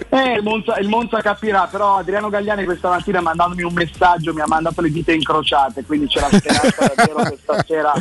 Eh, 0.08 0.32
il 0.32 0.42
Monza, 0.42 0.76
il 0.78 0.88
Monza 0.88 1.20
capirà, 1.20 1.66
però 1.66 1.96
Adriano 1.96 2.30
Gagliani 2.30 2.64
questa 2.64 2.88
mattina 2.88 3.20
mandandomi 3.20 3.62
un 3.62 3.74
messaggio 3.74 4.32
mi 4.32 4.40
ha 4.40 4.46
mandato 4.46 4.80
le 4.80 4.90
dita 4.90 5.12
incrociate, 5.12 5.84
quindi 5.84 6.06
c'è 6.06 6.20
la 6.20 6.28
speranza 6.30 6.92
davvero 6.94 7.30
che 7.30 7.38
stasera 7.40 7.92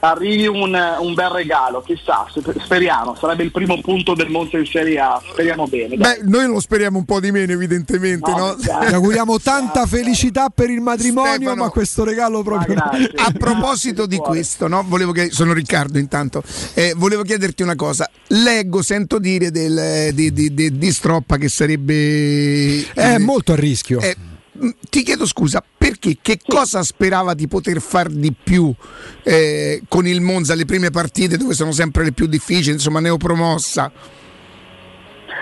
arrivi 0.00 0.46
un, 0.46 0.76
un 1.00 1.14
bel 1.14 1.28
regalo, 1.30 1.82
chissà, 1.82 2.26
sp- 2.30 2.58
speriamo, 2.62 3.16
sarebbe 3.18 3.42
il 3.42 3.50
primo 3.50 3.80
punto 3.80 4.14
del 4.14 4.28
Monza 4.28 4.58
in 4.58 4.66
Serie 4.66 4.98
A, 4.98 5.20
speriamo 5.30 5.66
bene. 5.66 5.96
dai. 5.96 6.18
Beh, 6.18 6.28
noi 6.28 6.46
lo 6.46 6.60
speriamo 6.60 6.98
un 6.98 7.04
po' 7.04 7.20
di 7.20 7.30
meno, 7.32 7.52
evidentemente, 7.52 8.30
No, 8.30 8.36
no? 8.38 8.54
Ti 8.56 8.68
auguriamo 8.70 9.38
tanta 9.40 9.86
felicità 9.86 10.48
per 10.48 10.70
il 10.70 10.80
matrimonio, 10.80 11.34
Stefano. 11.34 11.62
ma 11.64 11.68
questo 11.70 12.04
regalo 12.04 12.42
proprio... 12.42 12.74
grazie. 12.74 13.10
A 13.16 13.32
proposito 13.36 14.06
di 14.06 14.16
questo, 14.18 14.68
no? 14.68 14.84
Volevo 14.86 15.12
che- 15.12 15.30
sono 15.30 15.52
Riccardo 15.52 15.98
intanto, 15.98 16.42
eh, 16.74 16.92
volevo 16.96 17.22
chiederti 17.22 17.62
una 17.62 17.74
cosa. 17.76 18.08
Leggo, 18.28 18.82
sento 18.82 19.18
dire 19.18 19.50
del- 19.50 19.78
eh, 19.78 20.10
di, 20.14 20.32
di- 20.32 20.52
di- 20.54 20.76
di 20.78 20.92
Stroppa 20.92 21.36
che 21.36 21.48
sarebbe... 21.48 22.86
È 22.92 23.18
molto 23.18 23.52
a 23.52 23.56
rischio. 23.56 24.00
Eh, 24.00 24.16
ti 24.88 25.02
chiedo 25.02 25.26
scusa, 25.26 25.62
perché 25.98 26.18
che 26.20 26.38
cosa 26.46 26.82
sperava 26.82 27.34
di 27.34 27.48
poter 27.48 27.80
far 27.80 28.08
di 28.08 28.32
più 28.32 28.72
eh, 29.22 29.82
con 29.88 30.06
il 30.06 30.20
Monza? 30.20 30.52
Alle 30.52 30.64
prime 30.64 30.90
partite 30.90 31.36
dove 31.36 31.54
sono 31.54 31.72
sempre 31.72 32.04
le 32.04 32.12
più 32.12 32.26
difficili, 32.26 32.74
insomma 32.74 33.00
neopromossa? 33.00 33.90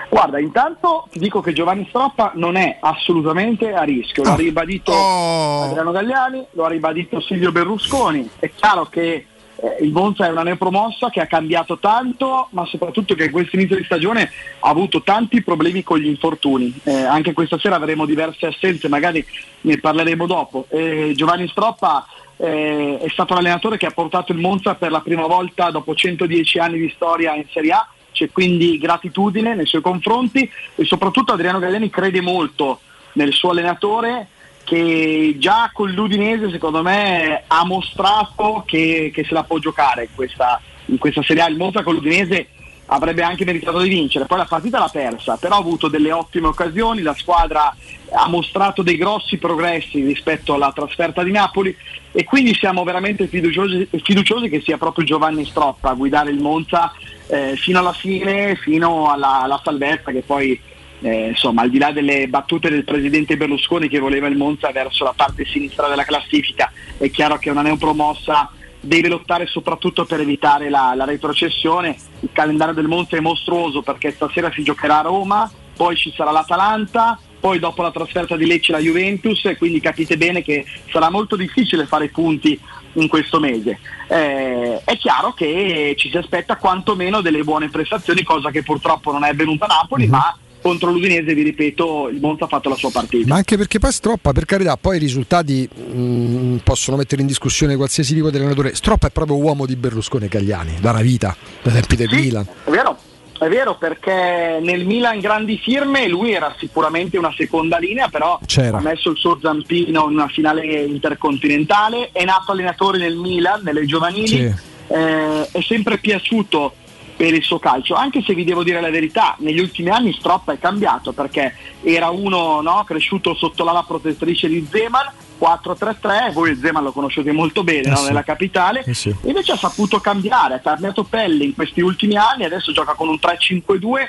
Guarda, 0.09 0.39
intanto 0.39 1.07
ti 1.11 1.19
dico 1.19 1.41
che 1.41 1.51
Giovanni 1.51 1.85
Stroppa 1.89 2.31
non 2.35 2.55
è 2.55 2.77
assolutamente 2.79 3.73
a 3.73 3.83
rischio, 3.83 4.23
lo 4.23 4.31
ha 4.31 4.35
ribadito 4.35 4.93
Adriano 4.93 5.91
Gagliani, 5.91 6.45
lo 6.51 6.63
ha 6.63 6.69
ribadito 6.69 7.19
Silvio 7.19 7.51
Berlusconi. 7.51 8.29
È 8.39 8.49
chiaro 8.55 8.85
che 8.85 9.25
eh, 9.65 9.83
il 9.83 9.91
Monza 9.91 10.27
è 10.27 10.29
una 10.29 10.43
neopromossa 10.43 11.09
che 11.09 11.21
ha 11.21 11.25
cambiato 11.25 11.79
tanto, 11.79 12.47
ma 12.51 12.65
soprattutto 12.65 13.15
che 13.15 13.25
in 13.25 13.31
questo 13.31 13.55
inizio 13.55 13.77
di 13.77 13.83
stagione 13.83 14.29
ha 14.59 14.69
avuto 14.69 15.01
tanti 15.01 15.41
problemi 15.41 15.81
con 15.81 15.97
gli 15.97 16.07
infortuni. 16.07 16.73
Eh, 16.83 16.93
anche 16.93 17.33
questa 17.33 17.57
sera 17.57 17.75
avremo 17.75 18.05
diverse 18.05 18.45
assenze, 18.45 18.87
magari 18.87 19.25
ne 19.61 19.79
parleremo 19.79 20.27
dopo. 20.27 20.67
Eh, 20.69 21.13
Giovanni 21.15 21.47
Stroppa 21.47 22.05
eh, 22.37 22.99
è 23.01 23.09
stato 23.09 23.33
l'allenatore 23.33 23.77
che 23.77 23.87
ha 23.87 23.91
portato 23.91 24.31
il 24.31 24.37
Monza 24.37 24.75
per 24.75 24.91
la 24.91 25.01
prima 25.01 25.25
volta 25.25 25.71
dopo 25.71 25.95
110 25.95 26.59
anni 26.59 26.79
di 26.79 26.91
storia 26.95 27.33
in 27.33 27.45
Serie 27.51 27.71
A, 27.71 27.87
c'è 28.11 28.29
quindi 28.31 28.77
gratitudine 28.77 29.55
nei 29.55 29.65
suoi 29.65 29.81
confronti 29.81 30.49
e 30.75 30.85
soprattutto 30.85 31.33
Adriano 31.33 31.59
Galliani 31.59 31.89
crede 31.89 32.21
molto 32.21 32.79
nel 33.13 33.33
suo 33.33 33.49
allenatore 33.49 34.27
che 34.65 35.35
già 35.37 35.69
con 35.71 35.91
l'Udinese 35.91 36.49
secondo 36.49 36.81
me 36.81 37.43
ha 37.47 37.63
mostrato 37.63 38.63
che, 38.65 39.11
che 39.13 39.23
se 39.23 39.33
la 39.33 39.43
può 39.43 39.59
giocare 39.59 40.09
questa, 40.13 40.59
in 40.87 40.97
questa 40.97 41.23
Serie 41.23 41.43
A. 41.43 41.49
Il 41.49 41.55
Monza 41.55 41.83
con 41.83 41.93
l'Udinese 41.93 42.47
avrebbe 42.87 43.23
anche 43.23 43.45
meritato 43.45 43.79
di 43.79 43.89
vincere, 43.89 44.25
poi 44.25 44.39
la 44.39 44.45
partita 44.45 44.79
l'ha 44.79 44.89
persa, 44.91 45.37
però 45.37 45.55
ha 45.55 45.59
avuto 45.59 45.87
delle 45.87 46.11
ottime 46.11 46.47
occasioni, 46.47 47.01
la 47.01 47.15
squadra 47.15 47.73
ha 48.11 48.27
mostrato 48.27 48.81
dei 48.81 48.97
grossi 48.97 49.37
progressi 49.37 50.03
rispetto 50.03 50.53
alla 50.53 50.71
trasferta 50.71 51.23
di 51.23 51.31
Napoli 51.31 51.75
e 52.11 52.23
quindi 52.23 52.53
siamo 52.53 52.83
veramente 52.83 53.27
fiduciosi, 53.27 53.87
fiduciosi 54.03 54.49
che 54.49 54.61
sia 54.61 54.77
proprio 54.77 55.05
Giovanni 55.05 55.45
Stroppa 55.45 55.91
a 55.91 55.95
guidare 55.95 56.31
il 56.31 56.41
Monza 56.41 56.91
eh, 57.27 57.55
fino 57.55 57.79
alla 57.79 57.93
fine, 57.93 58.55
fino 58.55 59.11
alla, 59.11 59.41
alla 59.41 59.61
salvezza 59.63 60.11
che 60.11 60.21
poi 60.21 60.59
eh, 61.01 61.29
insomma 61.29 61.61
al 61.61 61.69
di 61.69 61.77
là 61.77 61.91
delle 61.91 62.27
battute 62.27 62.69
del 62.69 62.83
presidente 62.83 63.37
Berlusconi 63.37 63.87
che 63.87 63.99
voleva 63.99 64.27
il 64.27 64.37
Monza 64.37 64.71
verso 64.71 65.03
la 65.03 65.13
parte 65.15 65.45
sinistra 65.45 65.87
della 65.87 66.03
classifica, 66.03 66.71
è 66.97 67.09
chiaro 67.09 67.37
che 67.37 67.49
una 67.49 67.61
neopromossa 67.61 68.51
deve 68.79 69.09
lottare 69.09 69.47
soprattutto 69.47 70.05
per 70.05 70.19
evitare 70.19 70.69
la, 70.69 70.93
la 70.95 71.05
retrocessione. 71.05 71.95
Il 72.19 72.29
calendario 72.31 72.73
del 72.73 72.87
Monza 72.87 73.17
è 73.17 73.19
mostruoso 73.19 73.81
perché 73.81 74.11
stasera 74.11 74.51
si 74.51 74.63
giocherà 74.63 74.99
a 74.99 75.03
Roma, 75.03 75.51
poi 75.75 75.95
ci 75.95 76.13
sarà 76.15 76.31
l'Atalanta, 76.31 77.19
poi 77.39 77.59
dopo 77.59 77.81
la 77.81 77.91
trasferta 77.91 78.35
di 78.35 78.45
Lecce 78.45 78.71
la 78.71 78.79
Juventus 78.79 79.45
e 79.45 79.57
quindi 79.57 79.79
capite 79.79 80.17
bene 80.17 80.41
che 80.41 80.65
sarà 80.91 81.09
molto 81.09 81.35
difficile 81.35 81.85
fare 81.85 82.09
punti 82.09 82.59
in 82.93 83.07
questo 83.07 83.39
mese. 83.39 83.79
Eh, 84.07 84.81
è 84.83 84.97
chiaro 84.97 85.33
che 85.33 85.95
ci 85.97 86.09
si 86.09 86.17
aspetta 86.17 86.57
quantomeno 86.57 87.21
delle 87.21 87.43
buone 87.43 87.69
prestazioni, 87.69 88.23
cosa 88.23 88.51
che 88.51 88.63
purtroppo 88.63 89.11
non 89.11 89.23
è 89.23 89.29
avvenuta 89.29 89.65
a 89.65 89.79
Napoli, 89.81 90.07
ma 90.07 90.35
contro 90.65 90.89
l'Udinese, 90.89 91.35
vi 91.35 91.43
ripeto, 91.43 92.09
il 92.09 92.19
Monza 92.19 92.45
ha 92.45 92.47
fatto 92.47 92.69
la 92.69 92.75
sua 92.75 92.89
partita. 92.89 93.27
Ma 93.27 93.35
anche 93.35 93.55
perché 93.55 93.77
poi 93.77 93.91
Stroppa, 93.91 94.31
per 94.31 94.45
carità, 94.45 94.75
poi 94.77 94.95
i 94.95 94.99
risultati 94.99 95.69
mh, 95.71 96.55
possono 96.63 96.97
mettere 96.97 97.21
in 97.21 97.27
discussione 97.27 97.75
qualsiasi 97.75 98.15
tipo 98.15 98.31
di 98.31 98.37
allenatore. 98.37 98.73
Stroppa 98.73 99.05
è 99.05 99.11
proprio 99.11 99.37
uomo 99.37 99.67
di 99.67 99.75
Berlusconi 99.75 100.25
e 100.25 100.27
Cagliani, 100.27 100.77
da 100.81 100.89
una 100.89 101.01
vita, 101.01 101.37
dai 101.61 101.71
tempi 101.73 101.95
del 101.95 102.09
Sì, 102.09 102.15
Milan. 102.15 102.47
È 102.63 102.69
vero, 102.71 102.97
è 103.37 103.47
vero 103.47 103.77
perché 103.77 104.57
nel 104.59 104.87
Milan 104.87 105.19
grandi 105.19 105.59
firme 105.59 106.07
lui 106.07 106.31
era 106.33 106.55
sicuramente 106.57 107.19
una 107.19 107.31
seconda 107.37 107.77
linea, 107.77 108.07
però 108.07 108.39
C'era. 108.47 108.77
ha 108.77 108.81
messo 108.81 109.11
il 109.11 109.17
suo 109.17 109.37
zampino 109.39 110.07
in 110.09 110.15
una 110.15 110.27
finale 110.29 110.65
intercontinentale, 110.85 112.09
è 112.11 112.23
nato 112.25 112.53
allenatore 112.53 112.97
nel 112.97 113.17
Milan, 113.17 113.61
nelle 113.63 113.85
giovanili, 113.85 114.27
Sì. 114.27 114.53
eh, 114.87 115.47
è 115.51 115.61
sempre 115.61 115.99
piaciuto 115.99 116.73
per 117.15 117.33
il 117.33 117.43
suo 117.43 117.59
calcio, 117.59 117.93
anche 117.93 118.21
se 118.21 118.33
vi 118.33 118.43
devo 118.43 118.63
dire 118.63 118.81
la 118.81 118.89
verità, 118.89 119.35
negli 119.39 119.59
ultimi 119.59 119.89
anni 119.89 120.13
Stroppa 120.13 120.51
è 120.53 120.59
cambiato 120.59 121.13
perché 121.13 121.55
era 121.81 122.09
uno 122.09 122.59
no, 122.61 122.83
cresciuto 122.85 123.33
sotto 123.33 123.63
l'ala 123.63 123.83
protettrice 123.83 124.47
di 124.47 124.67
Zeman, 124.69 125.11
4-3-3, 125.39 126.33
voi 126.33 126.55
Zeman 126.57 126.83
lo 126.83 126.91
conoscete 126.91 127.31
molto 127.31 127.63
bene 127.63 127.87
Eh 127.87 127.89
no, 127.89 127.95
sì. 127.97 128.07
nella 128.07 128.23
capitale, 128.23 128.83
Eh 128.85 128.93
sì. 128.93 129.15
invece 129.23 129.53
ha 129.53 129.57
saputo 129.57 129.99
cambiare, 129.99 130.55
ha 130.55 130.59
cambiato 130.59 131.03
pelle 131.03 131.45
in 131.45 131.55
questi 131.55 131.81
ultimi 131.81 132.17
anni, 132.17 132.43
adesso 132.43 132.71
gioca 132.73 132.93
con 132.93 133.07
un 133.07 133.17
3-5-2 133.21 134.07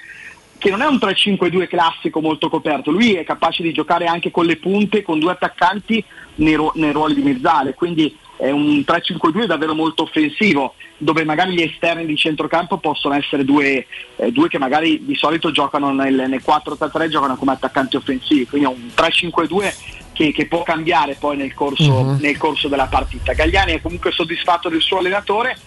che 0.58 0.70
non 0.70 0.80
è 0.80 0.86
un 0.86 0.96
3-5-2 0.96 1.68
classico 1.68 2.20
molto 2.20 2.48
coperto, 2.48 2.90
lui 2.90 3.14
è 3.14 3.24
capace 3.24 3.62
di 3.62 3.72
giocare 3.72 4.06
anche 4.06 4.30
con 4.30 4.46
le 4.46 4.56
punte, 4.56 5.02
con 5.02 5.18
due 5.18 5.32
attaccanti 5.32 6.02
nei, 6.36 6.54
ru- 6.54 6.72
nei 6.74 6.92
ruoli 6.92 7.14
di 7.14 7.22
mezzale, 7.22 7.74
quindi 7.74 8.16
è 8.36 8.50
un 8.50 8.84
3-5-2 8.86 9.46
davvero 9.46 9.74
molto 9.74 10.02
offensivo, 10.02 10.74
dove 10.98 11.24
magari 11.24 11.54
gli 11.54 11.62
esterni 11.62 12.06
di 12.06 12.16
centrocampo 12.16 12.78
possono 12.78 13.14
essere 13.14 13.44
due, 13.44 13.86
eh, 14.16 14.32
due 14.32 14.48
che 14.48 14.58
magari 14.58 15.04
di 15.04 15.14
solito 15.14 15.50
giocano 15.50 15.92
nel, 15.92 16.26
nel 16.28 16.42
4-3-3, 16.44 17.08
giocano 17.08 17.36
come 17.36 17.52
attaccanti 17.52 17.96
offensivi, 17.96 18.46
quindi 18.46 18.66
è 18.68 18.70
un 18.70 18.90
3-5-2 18.94 19.74
che, 20.12 20.32
che 20.32 20.46
può 20.46 20.62
cambiare 20.62 21.16
poi 21.18 21.36
nel 21.36 21.52
corso, 21.54 22.02
Mhm. 22.02 22.18
nel 22.20 22.36
corso 22.38 22.68
della 22.68 22.86
partita. 22.86 23.32
Gagliani 23.34 23.72
è 23.72 23.80
comunque 23.82 24.12
soddisfatto 24.12 24.68
del 24.68 24.80
suo 24.80 24.98
allenatore, 24.98 25.58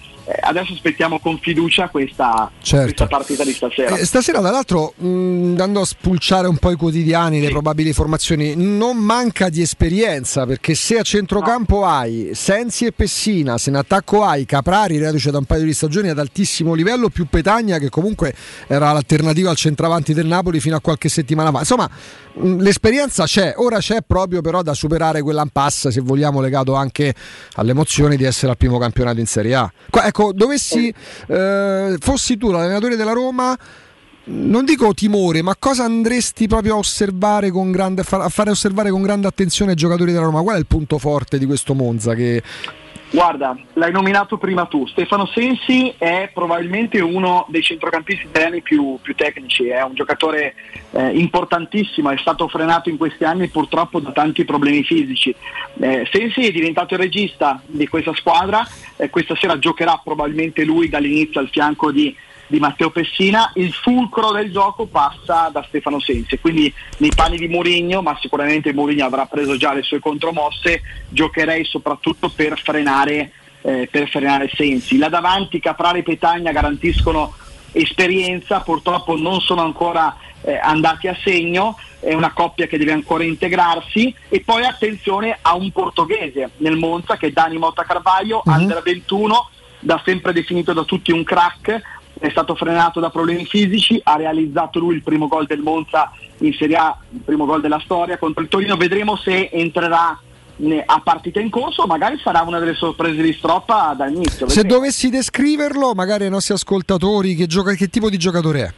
adesso 0.42 0.74
aspettiamo 0.74 1.20
con 1.20 1.38
fiducia 1.40 1.90
questa, 1.90 2.52
Certo. 2.62 2.86
questa 2.86 3.08
partita 3.08 3.44
di 3.44 3.52
stasera. 3.54 3.96
Eh, 3.96 4.06
stasera, 4.06 4.40
tra 4.40 4.52
l'altro, 4.52 4.94
andando 5.02 5.82
a 5.82 5.86
spulciare 5.86 6.48
un 6.48 6.58
po' 6.58 6.72
i 6.72 6.76
quotidiani, 6.76 7.40
le 7.40 7.50
probabili 7.50 7.94
formazioni, 7.94 8.54
non 8.56 8.98
manca 8.98 9.50
di 9.50 9.62
esperienza 9.62 10.46
perché 10.46 10.76
se 10.76 10.98
a 10.98 11.02
centrocampo 11.04 11.86
hai 11.86 12.32
Sensi 12.34 12.86
e 12.86 12.92
Pessina, 12.92 13.58
se 13.58 13.70
in 13.70 13.76
attacco 13.76 14.24
hai 14.24 14.46
Caprari, 14.46 14.98
reduce 14.98 15.32
da 15.32 15.38
un 15.38 15.46
paio 15.46 15.64
di 15.64 15.74
stagioni 15.74 16.10
ad 16.10 16.20
altissimo 16.20 16.74
livello, 16.74 17.10
più 17.10 17.28
Petagna 17.28 17.78
che 17.78 17.90
comunque 17.90 18.34
era 18.68 18.92
l'alternativa 18.92 19.50
al 19.50 19.56
centravanti 19.56 20.14
del 20.14 20.26
Napoli 20.26 20.60
fino 20.60 20.76
a 20.76 20.80
qualche 20.82 21.10
settimana 21.10 21.52
fa. 21.52 21.60
Insomma, 21.60 21.90
l'esperienza 22.58 23.26
c'è, 23.26 23.54
ora 23.58 23.78
c'è 23.80 24.00
proprio 24.06 24.42
però 24.42 24.62
da 24.62 24.74
superare 24.74 25.22
quell'impasse, 25.22 25.92
se 25.92 26.02
vogliamo, 26.02 26.42
legato 26.42 26.74
anche 26.76 27.14
alle 27.56 27.72
emozioni 27.72 28.16
di 28.16 28.24
essere 28.24 28.52
al 28.52 28.58
primo 28.58 28.78
campionato 28.78 29.20
in 29.20 29.26
Serie 29.26 29.56
A. 29.56 29.72
Qua- 29.90 30.12
ecco, 30.20 30.34
dovessi, 30.34 30.94
eh, 31.28 31.96
fossi 32.00 32.38
tu 32.38 32.52
l'allenatore 32.52 32.98
della 32.98 33.14
Roma, 33.14 33.58
non 34.26 34.66
dico 34.66 34.94
timore, 34.94 35.42
ma 35.42 35.56
cosa 35.58 35.86
andresti 35.86 36.48
proprio 36.48 36.76
a 36.76 36.78
osservare 36.78 37.50
con 37.50 37.72
grande, 37.72 38.02
a 38.02 38.04
far- 38.04 38.24
a 38.24 38.30
fare 38.30 38.52
osservare 38.52 38.92
con 38.92 39.02
grande 39.02 39.28
attenzione 39.28 39.72
ai 39.72 39.78
giocatori 39.78 40.12
della 40.12 40.26
Roma? 40.26 40.42
Qual 40.42 40.56
è 40.56 40.60
il 40.60 40.68
punto 40.68 40.98
forte 40.98 41.40
di 41.40 41.46
questo 41.46 41.74
Monza? 41.74 42.14
Che... 42.14 42.44
Guarda, 43.12 43.58
l'hai 43.74 43.92
nominato 43.92 44.38
prima 44.38 44.66
tu, 44.66 44.86
Stefano 44.86 45.26
Sensi 45.26 45.92
è 45.98 46.30
probabilmente 46.32 47.00
uno 47.00 47.48
dei 47.50 47.64
centrocampisti 47.64 48.28
italiani 48.28 48.62
più, 48.62 49.00
più 49.02 49.16
tecnici, 49.16 49.68
è 49.68 49.82
un 49.82 49.96
giocatore 49.96 50.54
eh, 50.92 51.18
importantissimo, 51.18 52.12
è 52.12 52.18
stato 52.18 52.48
frenato 52.48 52.90
in 52.90 52.98
questi 52.98 53.24
anni 53.24 53.48
purtroppo 53.48 54.00
da 54.00 54.12
tanti 54.12 54.46
problemi 54.46 54.84
fisici. 54.84 55.34
Eh, 55.80 56.08
Sensi 56.12 56.46
è 56.46 56.52
diventato 56.52 56.94
il 56.94 57.00
regista 57.00 57.60
di 57.66 57.88
questa 57.88 58.14
squadra, 58.14 58.64
eh, 58.96 59.10
questa 59.10 59.36
sera 59.36 59.58
giocherà 59.58 60.00
probabilmente 60.04 60.64
lui 60.64 60.88
dall'inizio 60.88 61.40
al 61.40 61.50
fianco 61.50 61.92
di, 61.92 62.16
di 62.50 62.58
Matteo 62.60 62.90
Pessina, 62.90 63.52
il 63.56 63.72
fulcro 63.72 64.32
del 64.32 64.52
gioco 64.52 64.88
passa 64.88 65.50
da 65.54 65.64
Stefano 65.68 66.00
Sensi, 66.00 66.40
quindi 66.40 66.74
nei 66.98 67.12
panni 67.16 67.38
di 67.38 67.48
Mourinho, 67.48 68.02
ma 68.02 68.18
sicuramente 68.20 68.74
Mourinho 68.74 69.06
avrà 69.06 69.28
preso 69.28 69.56
già 69.56 69.72
le 69.72 69.84
sue 69.84 70.00
contromosse, 70.00 70.82
giocherei 71.10 71.64
soprattutto 71.64 72.30
per 72.30 72.60
frenare, 72.60 73.32
eh, 73.62 73.88
per 73.92 74.10
frenare 74.10 74.50
Sensi. 74.52 74.98
Là 74.98 75.10
davanti 75.10 75.60
Caprari 75.60 76.00
e 76.00 76.04
Petagna 76.04 76.52
garantiscono 76.52 77.36
esperienza, 77.72 78.62
purtroppo 78.62 79.16
non 79.16 79.40
sono 79.42 79.62
ancora 79.62 80.16
eh, 80.42 80.58
andati 80.58 81.08
a 81.08 81.16
segno, 81.24 81.78
è 82.00 82.14
una 82.14 82.32
coppia 82.34 82.66
che 82.66 82.80
deve 82.80 82.94
ancora 82.94 83.24
integrarsi 83.24 84.12
e 84.30 84.42
poi 84.42 84.64
attenzione 84.66 85.38
a 85.40 85.54
un 85.56 85.70
portoghese 85.72 86.52
nel 86.58 86.78
Monza 86.78 87.16
che 87.18 87.28
è 87.28 87.32
Dani 87.32 87.58
Motta 87.58 87.84
Carvaio, 87.84 88.42
Mhm. 88.44 88.54
under 88.54 88.82
21, 88.82 89.50
da 89.82 90.02
sempre 90.04 90.34
definito 90.34 90.74
da 90.74 90.84
tutti 90.84 91.12
un 91.12 91.24
crack, 91.24 91.82
è 92.20 92.30
stato 92.30 92.54
frenato 92.54 93.00
da 93.00 93.10
problemi 93.10 93.46
fisici, 93.46 94.00
ha 94.04 94.18
realizzato 94.18 94.78
lui 94.80 94.96
il 94.96 95.04
primo 95.04 95.28
gol 95.28 95.46
del 95.46 95.62
Monza 95.62 96.12
in 96.40 96.54
Serie 96.54 96.76
A, 96.76 96.98
il 97.12 97.22
primo 97.22 97.46
gol 97.46 97.62
della 97.62 97.80
storia 97.84 98.18
contro 98.18 98.44
il 98.44 98.50
Torino, 98.50 98.76
vedremo 98.76 99.16
se 99.16 99.50
entrerà 99.52 100.20
a 100.86 101.02
partita 101.02 101.40
in 101.40 101.50
corso 101.50 101.86
magari 101.86 102.20
sarà 102.22 102.42
una 102.42 102.60
delle 102.60 102.74
sorprese 102.74 103.22
di 103.22 103.32
Stroppa 103.32 103.94
dall'inizio. 103.96 104.50
Se 104.50 104.64
dovessi 104.64 105.10
descriverlo, 105.10 105.94
magari 105.94 106.26
ai 106.26 106.30
nostri 106.30 106.54
ascoltatori, 106.54 107.36
che, 107.36 107.48
gioca- 107.48 107.74
che 107.74 107.88
tipo 107.88 108.10
di 108.10 108.18
giocatore 108.18 108.62
è? 108.62 108.74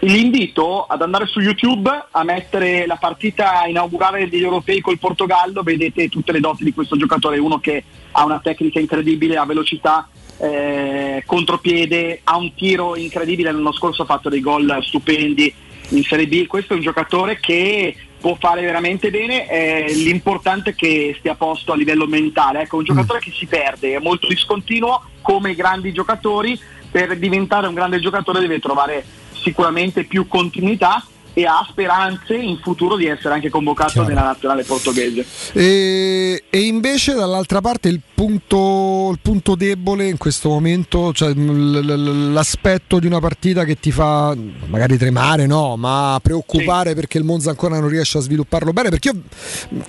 Li 0.00 0.20
invito 0.20 0.84
ad 0.84 1.00
andare 1.00 1.26
su 1.26 1.40
YouTube 1.40 1.90
a 2.10 2.22
mettere 2.22 2.86
la 2.86 2.96
partita 2.96 3.64
inaugurale 3.66 4.28
degli 4.28 4.42
europei 4.42 4.80
col 4.80 4.98
Portogallo, 4.98 5.62
vedete 5.62 6.08
tutte 6.08 6.32
le 6.32 6.40
doti 6.40 6.62
di 6.62 6.74
questo 6.74 6.96
giocatore, 6.96 7.38
uno 7.38 7.58
che 7.58 7.82
ha 8.12 8.24
una 8.24 8.38
tecnica 8.38 8.78
incredibile, 8.78 9.38
ha 9.38 9.46
velocità, 9.46 10.06
eh, 10.38 11.22
contropiede, 11.26 12.20
ha 12.24 12.36
un 12.36 12.54
tiro 12.54 12.96
incredibile, 12.96 13.52
l'anno 13.52 13.72
scorso 13.72 14.02
ha 14.02 14.06
fatto 14.06 14.28
dei 14.28 14.40
gol 14.40 14.78
stupendi 14.82 15.52
in 15.90 16.02
Serie 16.02 16.26
B, 16.26 16.46
questo 16.46 16.72
è 16.72 16.76
un 16.76 16.82
giocatore 16.82 17.38
che 17.40 17.94
può 18.20 18.36
fare 18.38 18.62
veramente 18.62 19.10
bene, 19.10 19.48
eh, 19.48 19.92
l'importante 19.94 20.70
è 20.70 20.74
che 20.74 21.14
stia 21.18 21.32
a 21.32 21.36
posto 21.36 21.72
a 21.72 21.76
livello 21.76 22.06
mentale, 22.06 22.62
ecco 22.62 22.78
un 22.78 22.84
giocatore 22.84 23.20
che 23.20 23.32
si 23.32 23.46
perde, 23.46 23.94
è 23.94 24.00
molto 24.00 24.26
discontinuo 24.26 25.02
come 25.22 25.52
i 25.52 25.54
grandi 25.54 25.92
giocatori, 25.92 26.58
per 26.90 27.16
diventare 27.16 27.66
un 27.66 27.74
grande 27.74 28.00
giocatore 28.00 28.40
deve 28.40 28.58
trovare 28.58 29.04
sicuramente 29.32 30.04
più 30.04 30.26
continuità 30.26 31.04
e 31.34 31.44
ha 31.44 31.66
speranze 31.68 32.34
in 32.34 32.58
futuro 32.58 32.96
di 32.96 33.06
essere 33.06 33.34
anche 33.34 33.48
convocato 33.48 33.92
Chiaro. 33.92 34.08
nella 34.08 34.22
nazionale 34.22 34.64
portoghese. 34.64 35.24
E, 35.52 36.44
e 36.50 36.60
invece 36.60 37.14
dall'altra 37.14 37.60
parte 37.60 37.88
il 37.88 38.00
punto, 38.14 39.10
il 39.12 39.18
punto 39.22 39.54
debole 39.54 40.08
in 40.08 40.16
questo 40.16 40.48
momento, 40.48 41.12
cioè 41.12 41.32
l'aspetto 41.34 42.98
di 42.98 43.06
una 43.06 43.20
partita 43.20 43.64
che 43.64 43.78
ti 43.78 43.92
fa 43.92 44.36
magari 44.66 44.98
tremare, 44.98 45.46
no, 45.46 45.76
ma 45.76 46.18
preoccupare 46.20 46.94
perché 46.94 47.18
il 47.18 47.24
Monza 47.24 47.50
ancora 47.50 47.78
non 47.78 47.88
riesce 47.88 48.18
a 48.18 48.20
svilupparlo 48.20 48.72
bene, 48.72 48.88
perché 48.88 49.08
io 49.08 49.22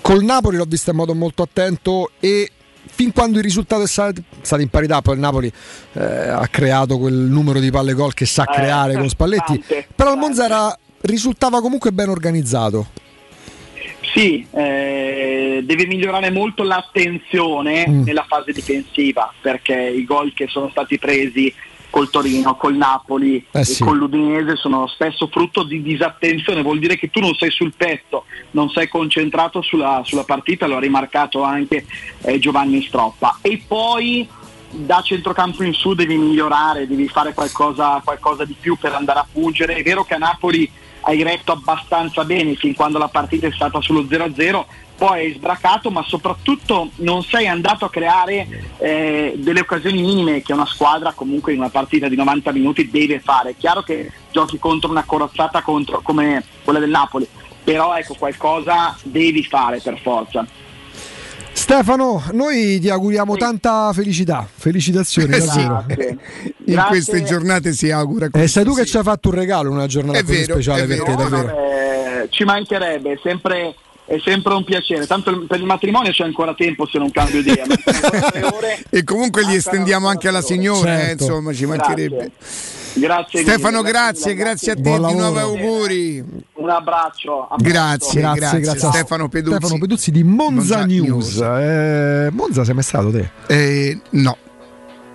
col 0.01 0.23
Napoli 0.23 0.57
l'ho 0.57 0.65
vista 0.67 0.91
in 0.91 0.97
modo 0.97 1.15
molto 1.15 1.41
attento 1.41 2.11
e 2.19 2.51
fin 2.91 3.11
quando 3.13 3.37
il 3.37 3.43
risultato 3.43 3.83
è 3.83 3.87
stato, 3.87 4.21
stato 4.41 4.61
in 4.61 4.69
parità, 4.69 5.01
poi 5.01 5.15
il 5.15 5.19
Napoli 5.19 5.51
eh, 5.93 6.03
ha 6.03 6.47
creato 6.47 6.97
quel 6.97 7.13
numero 7.13 7.59
di 7.59 7.71
palle 7.71 7.93
gol 7.93 8.13
che 8.13 8.25
sa 8.25 8.43
Eh, 8.43 8.53
creare 8.53 8.93
con 8.93 9.07
Spalletti, 9.09 9.57
tante, 9.57 9.87
però 9.95 10.13
il 10.13 10.19
Monza 10.19 10.45
era- 10.45 10.77
risultava 11.01 11.61
comunque 11.61 11.91
ben 11.91 12.09
organizzato. 12.09 12.87
Sì, 14.13 14.45
eh, 14.51 15.61
deve 15.63 15.85
migliorare 15.85 16.31
molto 16.31 16.63
l'attenzione 16.63 17.87
Mm. 17.87 18.03
nella 18.03 18.25
fase 18.27 18.51
difensiva 18.51 19.31
perché 19.39 19.75
i 19.75 20.03
gol 20.03 20.33
che 20.33 20.47
sono 20.47 20.69
stati 20.69 20.97
presi 20.97 21.53
col 21.91 22.09
Torino, 22.09 22.55
col 22.55 22.75
Napoli 22.75 23.43
Eh 23.51 23.59
e 23.61 23.63
sì. 23.65 23.83
con 23.83 23.97
l'Udinese 23.97 24.55
sono 24.55 24.87
spesso 24.87 25.27
frutto 25.27 25.63
di 25.63 25.81
disattenzione, 25.81 26.61
vuol 26.61 26.79
dire 26.79 26.97
che 26.97 27.09
tu 27.09 27.19
non 27.19 27.33
sei 27.35 27.49
sul 27.49 27.73
petto, 27.75 28.25
non 28.51 28.69
sei 28.69 28.87
concentrato 28.87 29.61
sulla, 29.61 30.01
sulla 30.03 30.23
partita, 30.23 30.67
lo 30.67 30.77
ha 30.77 30.79
rimarcato 30.79 31.41
anche 31.43 31.85
eh, 32.23 32.37
Giovanni 32.39 32.83
Stroppa. 32.83 33.39
E 33.41 33.63
poi 33.67 34.27
da 34.71 35.01
centrocampo 35.01 35.63
in 35.63 35.73
su 35.73 35.95
devi 35.95 36.15
migliorare, 36.15 36.87
devi 36.87 37.07
fare 37.07 37.33
qualcosa, 37.33 38.01
qualcosa 38.03 38.45
di 38.45 38.55
più 38.59 38.75
per 38.75 38.93
andare 38.93 39.19
a 39.19 39.27
fungere. 39.31 39.75
È 39.75 39.83
vero 39.83 40.03
che 40.03 40.13
a 40.13 40.19
Napoli 40.19 40.69
hai 41.01 41.23
retto 41.23 41.51
abbastanza 41.51 42.23
bene 42.23 42.55
fin 42.55 42.75
quando 42.75 42.97
la 42.97 43.07
partita 43.07 43.47
è 43.47 43.51
stata 43.51 43.81
sullo 43.81 44.01
0-0, 44.01 44.65
poi 44.95 45.19
hai 45.19 45.33
sbracato, 45.33 45.89
ma 45.91 46.03
soprattutto 46.03 46.89
non 46.97 47.23
sei 47.23 47.47
andato 47.47 47.85
a 47.85 47.89
creare 47.89 48.65
eh, 48.77 49.33
delle 49.37 49.61
occasioni 49.61 50.01
minime 50.01 50.41
che 50.41 50.53
una 50.53 50.65
squadra 50.65 51.13
comunque 51.13 51.53
in 51.53 51.59
una 51.59 51.69
partita 51.69 52.09
di 52.09 52.17
90 52.17 52.51
minuti 52.51 52.89
deve 52.89 53.19
fare. 53.19 53.51
È 53.51 53.55
chiaro 53.57 53.81
che 53.81 54.11
giochi 54.31 54.59
contro 54.59 54.89
una 54.89 55.05
corazzata 55.05 55.61
contro, 55.61 56.01
come 56.01 56.43
quella 56.63 56.79
del 56.79 56.89
Napoli, 56.89 57.27
però 57.63 57.95
ecco 57.95 58.15
qualcosa 58.17 58.97
devi 59.03 59.43
fare 59.43 59.79
per 59.79 59.99
forza. 59.99 60.45
Stefano, 61.53 62.23
noi 62.33 62.79
ti 62.79 62.89
auguriamo 62.89 63.35
tanta 63.35 63.91
felicità, 63.93 64.47
felicitazioni 64.53 65.33
Eh 65.35 65.41
sì. 65.41 65.45
davvero. 65.47 65.83
Grazie. 65.87 66.09
In 66.65 66.75
Grazie. 66.75 66.89
queste 66.89 67.23
giornate 67.23 67.73
si 67.73 67.91
augura 67.91 68.25
E 68.27 68.29
questo, 68.29 68.49
sei 68.59 68.63
tu 68.63 68.75
che 68.75 68.83
sì. 68.83 68.89
ci 68.91 68.97
hai 68.97 69.03
fatto 69.03 69.29
un 69.29 69.35
regalo, 69.35 69.71
una 69.71 69.87
giornata 69.87 70.21
vero, 70.23 70.53
speciale 70.53 70.85
per 70.85 71.01
te, 71.03 71.15
davvero. 71.15 71.43
no, 71.47 71.51
eh, 71.51 72.27
ci 72.29 72.43
mancherebbe, 72.43 73.11
è 73.13 73.19
sempre, 73.21 73.75
è 74.05 74.17
sempre 74.23 74.53
un 74.53 74.63
piacere. 74.63 75.05
Tanto 75.07 75.45
per 75.47 75.59
il 75.59 75.65
matrimonio 75.65 76.11
c'è 76.11 76.23
ancora 76.23 76.53
tempo 76.55 76.87
se 76.87 76.97
non 76.97 77.11
cambio 77.11 77.39
idea. 77.39 77.65
E 78.91 79.03
comunque 79.03 79.45
gli 79.45 79.53
estendiamo 79.55 80.07
anche 80.07 80.27
alla 80.27 80.41
signora, 80.41 80.95
eh, 80.95 81.05
Certo. 81.07 81.23
insomma, 81.23 81.53
ci 81.53 81.65
mancherebbe. 81.65 82.15
Grazie 82.15 82.78
mille, 82.99 83.25
Stefano, 83.29 83.81
grazie, 83.81 84.31
mille, 84.33 84.43
grazie 84.43 84.71
a 84.71 84.75
te, 84.75 84.81
Buon 84.81 85.07
di 85.07 85.13
nuovo 85.13 85.35
lavoro. 85.35 85.57
auguri. 85.61 86.23
Un 86.53 86.69
abbraccio. 86.69 87.47
a 87.47 87.55
Grazie. 87.57 88.21
Grazie, 88.21 88.59
grazie, 88.59 88.87
a 88.87 88.91
Stefano 88.91 89.29
Peduzzi. 89.29 89.55
Stefano 89.57 89.79
Peduzzi 89.79 90.11
di 90.11 90.23
Monza, 90.23 90.77
Monza 90.77 90.85
News. 90.85 91.07
News. 91.07 91.39
Eh, 91.41 92.29
Monza 92.31 92.63
sei 92.63 92.73
mai 92.73 92.83
stato 92.83 93.11
te? 93.11 93.29
Eh, 93.47 93.99
no. 94.11 94.37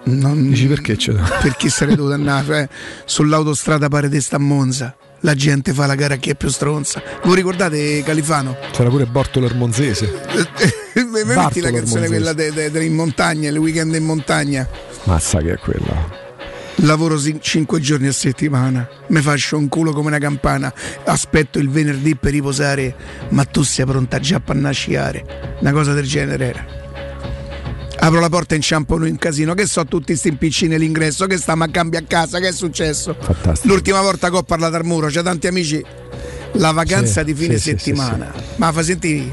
Non- 0.07 0.49
Dici 0.51 0.67
perché 0.67 0.97
c'è? 0.97 1.13
Perché 1.41 1.69
sarei 1.71 1.95
dovuto 1.97 2.15
andare? 2.15 2.45
Cioè, 2.45 2.69
sull'autostrada 3.07 3.89
pare 3.89 4.09
di 4.09 4.21
sta 4.21 4.37
a 4.37 4.39
Monza. 4.39 4.95
La 5.21 5.35
gente 5.35 5.73
fa 5.73 5.87
la 5.87 5.95
gara 5.95 6.15
a 6.15 6.17
chi 6.19 6.29
è 6.29 6.35
più 6.35 6.51
stronza. 6.51 7.03
Voi 7.25 7.37
ricordate 7.37 8.03
Califano? 8.03 8.55
C'era 8.73 8.91
pure 8.91 9.07
Bortolo 9.07 9.47
Ermonzese. 9.47 10.13
Mi 10.95 11.25
metti 11.25 11.61
la 11.63 11.71
canzone 11.71 12.09
quella 12.09 12.35
de- 12.35 12.53
de- 12.53 12.71
de- 12.71 12.85
in 12.85 12.95
montagna, 12.95 13.49
il 13.49 13.57
weekend 13.57 13.95
in 13.95 14.05
montagna. 14.05 14.69
Mazza 15.05 15.39
che 15.39 15.55
è 15.55 15.59
quella. 15.59 16.23
Lavoro 16.79 17.19
5 17.19 17.81
giorni 17.81 18.09
a 18.09 18.13
settimana, 18.13 18.87
mi 19.09 19.21
faccio 19.21 19.57
un 19.57 19.69
culo 19.69 19.93
come 19.93 20.09
una 20.09 20.19
campana, 20.19 20.73
aspetto 21.05 21.59
il 21.59 21.71
venerdì 21.71 22.17
per 22.17 22.33
riposare, 22.33 22.95
ma 23.31 23.45
tu 23.45 23.63
sei 23.63 23.87
pronta 23.87 24.19
già 24.19 24.43
a 24.45 24.71
sciare. 24.71 25.57
Una 25.61 25.73
cosa 25.73 25.93
del 25.95 26.05
genere 26.05 26.49
era. 26.49 26.67
Apro 28.01 28.21
la 28.21 28.29
porta 28.29 28.53
e 28.55 28.57
inciampano 28.57 29.07
in 29.07 29.17
casino, 29.17 29.55
che 29.55 29.67
so 29.67 29.85
tutti 29.87 30.15
sti 30.15 30.33
piccini 30.37 30.75
all'ingresso, 30.75 31.27
che 31.27 31.39
sta 31.39 31.55
ma 31.55 31.71
cambia 31.71 32.01
a 32.01 32.05
casa, 32.07 32.39
che 32.39 32.49
è 32.49 32.53
successo? 32.53 33.17
Fantastico. 33.19 33.73
L'ultima 33.73 34.03
volta 34.03 34.29
che 34.29 34.37
ho 34.37 34.43
parlato 34.43 34.77
al 34.77 34.85
muro, 34.85 35.07
c'è 35.07 35.23
tanti 35.23 35.47
amici. 35.47 35.83
La 36.55 36.73
vacanza 36.73 37.21
Sì, 37.21 37.27
di 37.27 37.35
fine 37.35 37.55
sì, 37.57 37.71
sì, 37.71 37.77
settimana. 37.79 38.33
Ma 38.57 38.73
fa 38.73 38.83
sentire 38.83 39.29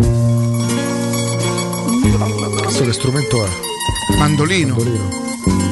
Questo 2.63 2.85
che 2.85 2.93
strumento 2.93 3.45
è? 3.45 3.49
mandolino. 4.17 4.75
Mandolino. 4.75 5.70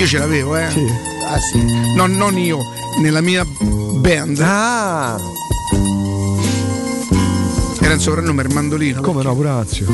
Io 0.00 0.06
ce 0.06 0.16
l'avevo, 0.16 0.56
eh. 0.56 0.70
Sì. 0.70 0.86
Ah 1.28 1.38
sì. 1.38 1.62
No, 1.94 2.06
non 2.06 2.38
io, 2.38 2.58
nella 3.02 3.20
mia 3.20 3.44
band. 3.44 4.38
Ah, 4.40 5.18
Era 7.82 7.92
il 7.92 8.00
soprannome 8.00 8.40
il 8.42 8.48
mandolino. 8.54 9.02
come 9.02 9.22
no, 9.22 9.34
Purazio. 9.34 9.86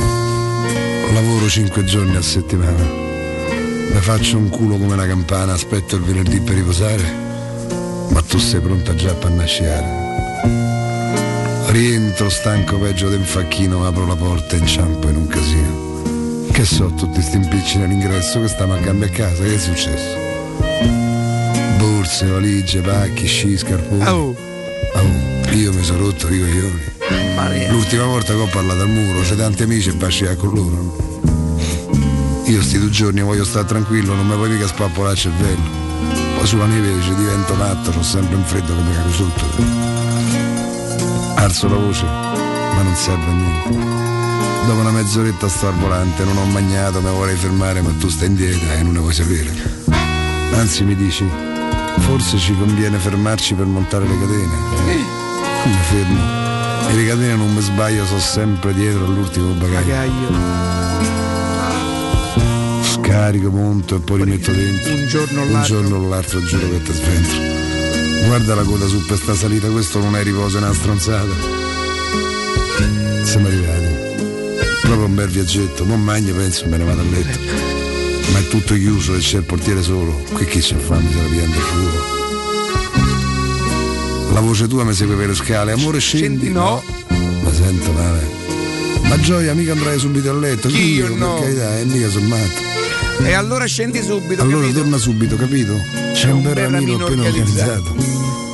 Lavoro 1.13 1.49
5 1.49 1.83
giorni 1.85 2.15
a 2.15 2.23
settimana. 2.23 2.85
Mi 2.85 4.01
faccio 4.01 4.37
un 4.37 4.49
culo 4.49 4.77
come 4.77 4.93
una 4.93 5.09
campana, 5.09 5.55
aspetto 5.55 5.97
il 5.97 6.03
venerdì 6.03 6.39
per 6.39 6.55
riposare. 6.55 7.03
Ma 8.11 8.23
tu 8.23 8.39
sei 8.39 8.61
pronta 8.61 8.95
già 8.95 9.11
a 9.11 9.15
pannasciare. 9.15 10.05
Rientro 11.67 12.29
stanco 12.29 12.79
peggio 12.79 13.09
del 13.09 13.25
facchino, 13.25 13.85
apro 13.85 14.07
la 14.07 14.15
porta 14.15 14.55
e 14.55 14.59
inciampo 14.61 15.09
in 15.09 15.17
un 15.17 15.27
casino. 15.27 15.86
Che 16.57 16.65
so, 16.65 16.91
tutti 16.97 17.21
sti 17.21 17.37
impicci 17.37 17.77
nell'ingresso 17.77 18.41
che 18.41 18.49
stiamo 18.49 18.73
a 18.73 18.79
gambe 18.79 19.05
a 19.05 19.09
casa, 19.11 19.43
che 19.43 19.57
è 19.57 19.59
successo? 19.59 20.17
Borse, 21.77 22.25
valigie, 22.29 22.81
pacchi, 22.81 23.27
sci, 23.27 23.59
scarponi. 23.59 24.07
Oh, 24.07 24.35
Oh, 24.95 25.51
io 25.51 25.71
mi 25.75 25.83
sono 25.83 25.99
rotto 25.99 26.33
i 26.33 26.41
coglioni. 26.41 27.69
L'ultima 27.69 28.05
volta 28.07 28.33
che 28.33 28.41
ho 28.41 28.47
parlato 28.47 28.81
al 28.81 28.89
muro, 28.89 29.21
c'è 29.21 29.37
tanti 29.37 29.65
amici 29.65 29.91
e 29.91 29.93
basciare 29.97 30.35
con 30.37 30.55
loro. 30.55 30.97
Io 32.47 32.63
sti 32.63 32.79
due 32.79 32.89
giorni 32.89 33.21
voglio 33.21 33.45
stare 33.45 33.67
tranquillo, 33.67 34.15
non 34.15 34.27
mi 34.27 34.35
puoi 34.35 34.49
mica 34.49 34.67
spappolare 34.67 35.13
il 35.13 35.19
cervello. 35.19 35.69
Poi 36.39 36.47
sulla 36.47 36.65
neve 36.65 37.03
ci 37.03 37.15
divento 37.17 37.53
matto, 37.53 37.91
ho 37.91 38.03
sempre 38.03 38.35
un 38.35 38.45
freddo 38.45 38.75
che 38.75 38.81
mi 38.81 38.95
cago 38.95 39.11
sotto. 39.11 39.45
Alzo 41.35 41.69
la 41.69 41.77
voce, 41.77 42.05
ma 42.05 42.81
non 42.81 42.95
serve 42.95 43.25
a 43.25 43.35
niente. 43.35 44.06
Dopo 44.67 44.81
una 44.81 44.91
mezz'oretta 44.91 45.49
sto 45.49 45.69
al 45.69 45.75
volante, 45.75 46.25
non 46.25 46.37
ho 46.39 46.45
mangiato, 46.45 47.01
mi 47.01 47.09
vorrei 47.09 47.37
fermare, 47.37 47.81
ma 47.83 47.91
tu 48.01 48.09
stai 48.09 48.27
indietro 48.27 48.69
e 48.73 48.83
non 48.83 48.95
ne 48.95 48.99
vuoi 48.99 49.15
sapere. 49.15 49.51
Anzi 50.55 50.83
mi 50.83 50.97
dici, 50.97 51.25
forse 52.01 52.37
ci 52.39 52.53
conviene 52.57 52.99
fermarci 52.99 53.55
per 53.55 53.67
montare 53.67 54.07
le 54.09 54.19
catene. 54.19 55.05
Mi 55.65 55.79
fermo. 55.89 56.21
E 56.89 56.95
le 56.95 57.07
catene 57.07 57.37
non 57.37 57.55
mi 57.55 57.61
sbaglio, 57.61 58.05
sono 58.07 58.19
sempre 58.19 58.75
dietro 58.75 59.05
all'ultimo 59.05 59.53
bagaglio. 59.53 59.87
Bagaglio. 59.87 60.35
Scarico, 62.83 63.51
monto 63.51 63.97
e 63.97 64.01
poi 64.01 64.25
rimetto 64.25 64.51
dentro. 64.51 64.95
Un 64.95 65.07
giorno 65.07 65.41
o 65.41 65.45
Un 65.45 65.53
l'altro. 65.53 65.81
giorno 65.81 65.97
o 65.97 66.09
l'altro 66.09 66.43
giuro 66.43 66.69
che 66.71 66.83
ti 66.83 66.93
sventro. 66.93 67.39
Guarda 68.27 68.55
la 68.57 68.63
coda 68.63 68.87
su 68.89 69.05
per 69.07 69.17
sta 69.17 69.35
salita, 69.35 69.69
questo 69.69 70.01
non 70.01 70.17
è 70.17 70.25
riposo, 70.25 70.59
è 70.59 70.61
una 70.61 70.73
stronzata. 70.75 71.35
Siamo 73.23 73.47
arrivati. 73.47 74.06
Proprio 74.87 75.07
un 75.07 75.15
bel 75.17 75.29
viaggetto, 75.29 75.85
non 75.85 76.01
magno 76.03 76.33
penso 76.35 76.67
me 76.69 76.77
ne 76.77 76.85
vado 76.85 77.01
a 77.01 77.05
letto. 77.05 77.39
Ma 78.33 78.39
è 78.39 78.49
tutto 78.49 78.75
chiuso 78.75 79.15
e 79.15 79.19
c'è 79.19 79.39
il 79.39 79.43
portiere 79.43 79.83
solo. 79.83 80.13
Qui 80.33 80.47
chi 80.47 80.61
c'è 80.61 80.77
fame 80.77 81.11
se 81.11 81.17
la 81.23 81.29
pianta 81.29 81.57
il 81.57 81.63
fuoco. 81.63 82.15
La 84.33 84.41
voce 84.41 84.69
tua 84.69 84.85
mi 84.85 84.93
segue 84.95 85.17
per 85.17 85.29
le 85.29 85.35
scale, 85.35 85.73
amore 85.73 85.99
scendi. 85.99 86.45
Scendi, 86.45 86.53
no. 86.53 86.83
Ma 87.43 87.53
sento 87.53 87.91
male. 87.93 88.29
Ma 89.09 89.19
gioia, 89.21 89.55
mica 89.55 89.73
andrai 89.73 89.99
subito 89.99 90.31
a 90.31 90.35
letto. 90.35 90.69
Chi 90.69 90.95
io 90.95 91.09
no. 91.15 91.35
Per 91.35 91.45
carità, 91.45 91.79
e 91.79 91.85
mica 91.85 92.09
sono 92.09 92.29
matto. 92.29 92.63
E 93.25 93.33
allora 93.33 93.65
scendi 93.65 94.03
subito, 94.03 94.43
Allora 94.43 94.61
capito? 94.61 94.79
torna 94.81 94.99
subito, 94.99 95.37
capito? 95.37 95.75
C'è 96.13 96.31
un 96.31 96.43
bel 96.43 96.55
ramino 96.55 97.05
appena 97.05 97.23
organizzato. 97.23 97.97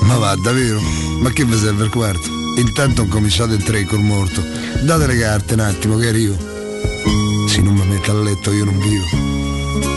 Ma 0.02 0.16
va, 0.16 0.34
davvero? 0.36 0.80
Ma 1.20 1.30
che 1.30 1.44
vi 1.44 1.58
serve 1.58 1.84
il 1.84 1.90
quarto? 1.90 2.41
Intanto 2.56 3.02
ho 3.02 3.06
cominciato 3.06 3.54
in 3.54 3.62
tre 3.62 3.84
col 3.84 4.00
morto. 4.02 4.42
Date 4.82 5.06
le 5.06 5.18
carte 5.18 5.54
un 5.54 5.60
attimo 5.60 5.96
che 5.96 6.08
arrivo. 6.08 6.36
Se 7.48 7.60
non 7.60 7.74
mi 7.74 7.86
metto 7.86 8.10
a 8.10 8.14
letto 8.14 8.52
io 8.52 8.64
non 8.64 8.78
vivo. 8.78 9.04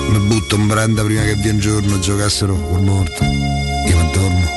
Mi 0.09 0.19
butto 0.27 0.55
in 0.55 0.67
branda 0.67 1.03
prima 1.03 1.21
che 1.23 1.35
viene 1.35 1.59
giorno 1.59 1.99
giocassero 1.99 2.55
col 2.55 2.81
morto. 2.81 3.23
Io 3.23 3.97
mi 3.97 4.11
dormo. 4.13 4.53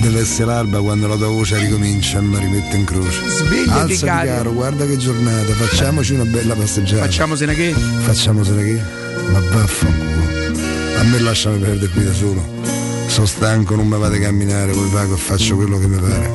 Deve 0.00 0.20
essere 0.20 0.46
l'alba 0.46 0.80
quando 0.80 1.06
la 1.06 1.16
tua 1.16 1.28
voce 1.28 1.58
ricomincia 1.58 2.18
e 2.18 2.22
mi 2.22 2.38
rimette 2.38 2.76
in 2.76 2.84
croce. 2.84 3.28
Svegliati, 3.28 3.92
Alzati 3.92 4.04
caro. 4.06 4.26
caro, 4.28 4.52
guarda 4.52 4.86
che 4.86 4.96
giornata, 4.96 5.52
facciamoci 5.52 6.14
una 6.14 6.24
bella 6.24 6.54
passeggiata. 6.54 7.02
Facciamosene 7.02 7.54
che? 7.54 7.72
Facciamosene 7.74 8.62
che? 8.64 8.80
Ma 9.32 9.40
vaffanculo. 9.40 10.26
A 10.98 11.02
me 11.04 11.18
lasciami 11.20 11.58
perdere 11.58 11.92
qui 11.92 12.04
da 12.04 12.12
solo. 12.12 12.77
Sono 13.18 13.30
stanco, 13.30 13.74
non 13.74 13.88
mi 13.88 13.98
vado 13.98 14.14
a 14.14 14.18
camminare, 14.18 14.70
poi 14.70 14.88
vago 14.90 15.14
e 15.14 15.18
faccio 15.18 15.56
quello 15.56 15.76
che 15.80 15.88
mi 15.88 15.98
pare. 15.98 16.30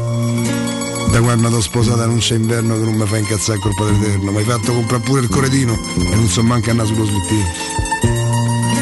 Da 1.11 1.21
quando 1.21 1.49
t'ho 1.49 1.61
sposata 1.61 2.05
non 2.05 2.17
c'è 2.17 2.35
inverno 2.35 2.77
che 2.77 2.83
non 2.83 2.95
mi 2.95 3.05
fa 3.05 3.15
incazzare 3.15 3.57
colpa 3.57 3.85
dell'eterno. 3.85 4.31
Mi 4.31 4.39
hai 4.39 4.43
fatto 4.43 4.73
comprare 4.73 5.01
pure 5.01 5.21
il 5.21 5.29
coretino 5.29 5.79
e 5.95 6.15
non 6.15 6.27
so 6.27 6.43
manco 6.43 6.71
andare 6.71 6.89
sullo 6.89 7.05
slittino. 7.05 7.45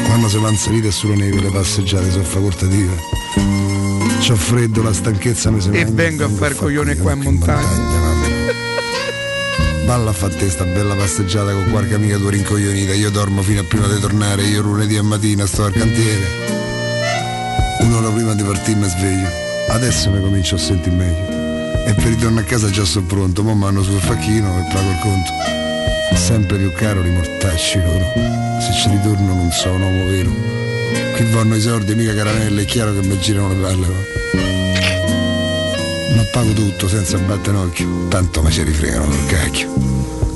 Quando 0.06 0.28
si 0.28 0.36
va 0.36 0.50
in 0.50 0.56
salita 0.56 0.88
e 0.88 0.90
sulla 0.90 1.14
neve 1.14 1.42
le 1.42 1.50
passeggiate 1.50 2.10
sono 2.10 2.24
facoltative. 2.24 2.92
C'ho 4.18 4.34
freddo, 4.34 4.82
la 4.82 4.92
stanchezza 4.92 5.52
mi 5.52 5.60
sembra. 5.60 5.80
E 5.82 5.84
vengo 5.84 6.24
a 6.24 6.28
far 6.28 6.56
coglione 6.56 6.96
qua 6.96 7.12
in 7.12 7.20
montagna. 7.20 8.10
Balla 9.86 10.10
a 10.10 10.12
fare 10.12 10.34
te 10.34 10.50
sta 10.50 10.64
bella 10.64 10.96
passeggiata 10.96 11.52
con 11.52 11.70
qualche 11.70 11.94
amica 11.94 12.16
tua 12.16 12.30
rincoglionita. 12.30 12.94
Io 12.94 13.12
dormo 13.12 13.42
fino 13.42 13.60
a 13.60 13.64
prima 13.64 13.86
di 13.86 14.00
tornare, 14.00 14.42
io 14.42 14.60
lunedì 14.60 14.96
a 14.96 15.04
mattina 15.04 15.46
sto 15.46 15.66
al 15.66 15.72
cantiere. 15.72 16.61
Un'ora 17.92 18.08
prima 18.08 18.32
di 18.34 18.42
partire 18.42 18.78
mi 18.78 18.88
sveglio. 18.88 19.28
Adesso 19.68 20.08
mi 20.08 20.18
comincio 20.22 20.54
a 20.54 20.58
sentire 20.58 20.96
meglio. 20.96 21.84
E 21.84 21.92
per 21.92 22.04
ritorno 22.06 22.40
a 22.40 22.42
casa 22.42 22.70
già 22.70 22.86
sono 22.86 23.04
pronto, 23.04 23.42
mo 23.42 23.52
mando 23.52 23.82
sul 23.82 24.00
facchino 24.00 24.48
e 24.60 24.72
pago 24.72 24.88
il 24.88 24.98
conto. 25.02 25.30
Sempre 26.16 26.56
più 26.56 26.72
caro 26.72 27.04
i 27.04 27.10
mortacci 27.10 27.82
loro. 27.82 28.06
Se 28.60 28.72
ci 28.72 28.88
ritorno 28.88 29.34
non 29.34 29.50
so 29.50 29.72
un 29.72 29.82
uomo 29.82 30.06
vero. 30.06 30.30
Qui 31.16 31.30
vanno 31.32 31.54
i 31.54 31.60
soldi, 31.60 31.94
mica 31.94 32.14
caramelle, 32.14 32.62
è 32.62 32.64
chiaro 32.64 32.98
che 32.98 33.06
mi 33.06 33.18
girano 33.18 33.48
le 33.48 33.60
palle. 33.60 33.86
va. 33.86 33.94
Ma 36.16 36.22
pago 36.32 36.52
tutto 36.54 36.88
senza 36.88 37.18
battere 37.18 37.58
occhio, 37.58 38.08
tanto 38.08 38.42
mi 38.42 38.50
ci 38.50 38.62
rifregano 38.62 39.04
col 39.04 39.26
cacchio. 39.26 39.70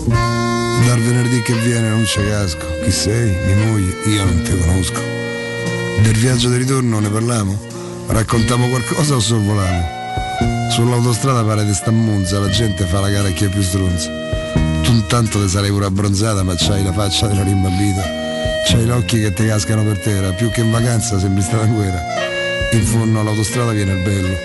Dal 0.05 1.01
venerdì 1.01 1.41
che 1.41 1.55
viene 1.55 1.89
non 1.89 2.03
c'è 2.03 2.29
casco, 2.29 2.67
chi 2.85 2.91
sei, 2.91 3.35
mia 3.47 3.57
moglie, 3.65 3.97
io 4.05 4.25
non 4.25 4.43
ti 4.43 4.59
conosco. 4.59 5.16
Del 6.03 6.17
viaggio 6.19 6.49
di 6.51 6.59
ritorno 6.59 7.01
ne 7.01 7.09
parliamo? 7.09 7.59
Raccontiamo 8.07 8.69
qualcosa 8.69 9.15
o 9.15 9.21
sorvoliamo? 9.21 9.95
Sull'autostrada 10.71 11.43
pare 11.43 11.65
di 11.65 11.73
sta 11.73 11.91
munza, 11.91 12.39
la 12.39 12.51
gente 12.51 12.85
fa 12.85 13.01
la 13.01 13.09
gara 13.09 13.29
a 13.29 13.31
chi 13.31 13.47
è 13.47 13.49
più 13.49 13.63
stronza. 13.63 14.11
Tu 14.83 14.91
intanto 14.93 15.41
ti 15.41 15.49
sarei 15.49 15.71
pure 15.71 15.87
abbronzata, 15.87 16.43
ma 16.43 16.55
c'hai 16.57 16.85
la 16.85 16.93
faccia 16.93 17.27
della 17.27 17.43
rimbambita. 17.43 18.03
C'hai 18.67 18.85
gli 18.85 18.91
occhi 18.91 19.21
che 19.21 19.33
ti 19.33 19.47
cascano 19.47 19.83
per 19.85 19.99
terra, 20.01 20.33
più 20.33 20.51
che 20.51 20.61
in 20.61 20.71
vacanza 20.71 21.19
sembri 21.19 21.43
stata 21.43 21.65
in 21.65 21.75
guerra. 21.75 22.03
In 22.73 22.83
fondo 22.83 23.21
all'autostrada 23.21 23.73
viene 23.73 23.93
il 23.93 24.03
bello, 24.03 24.37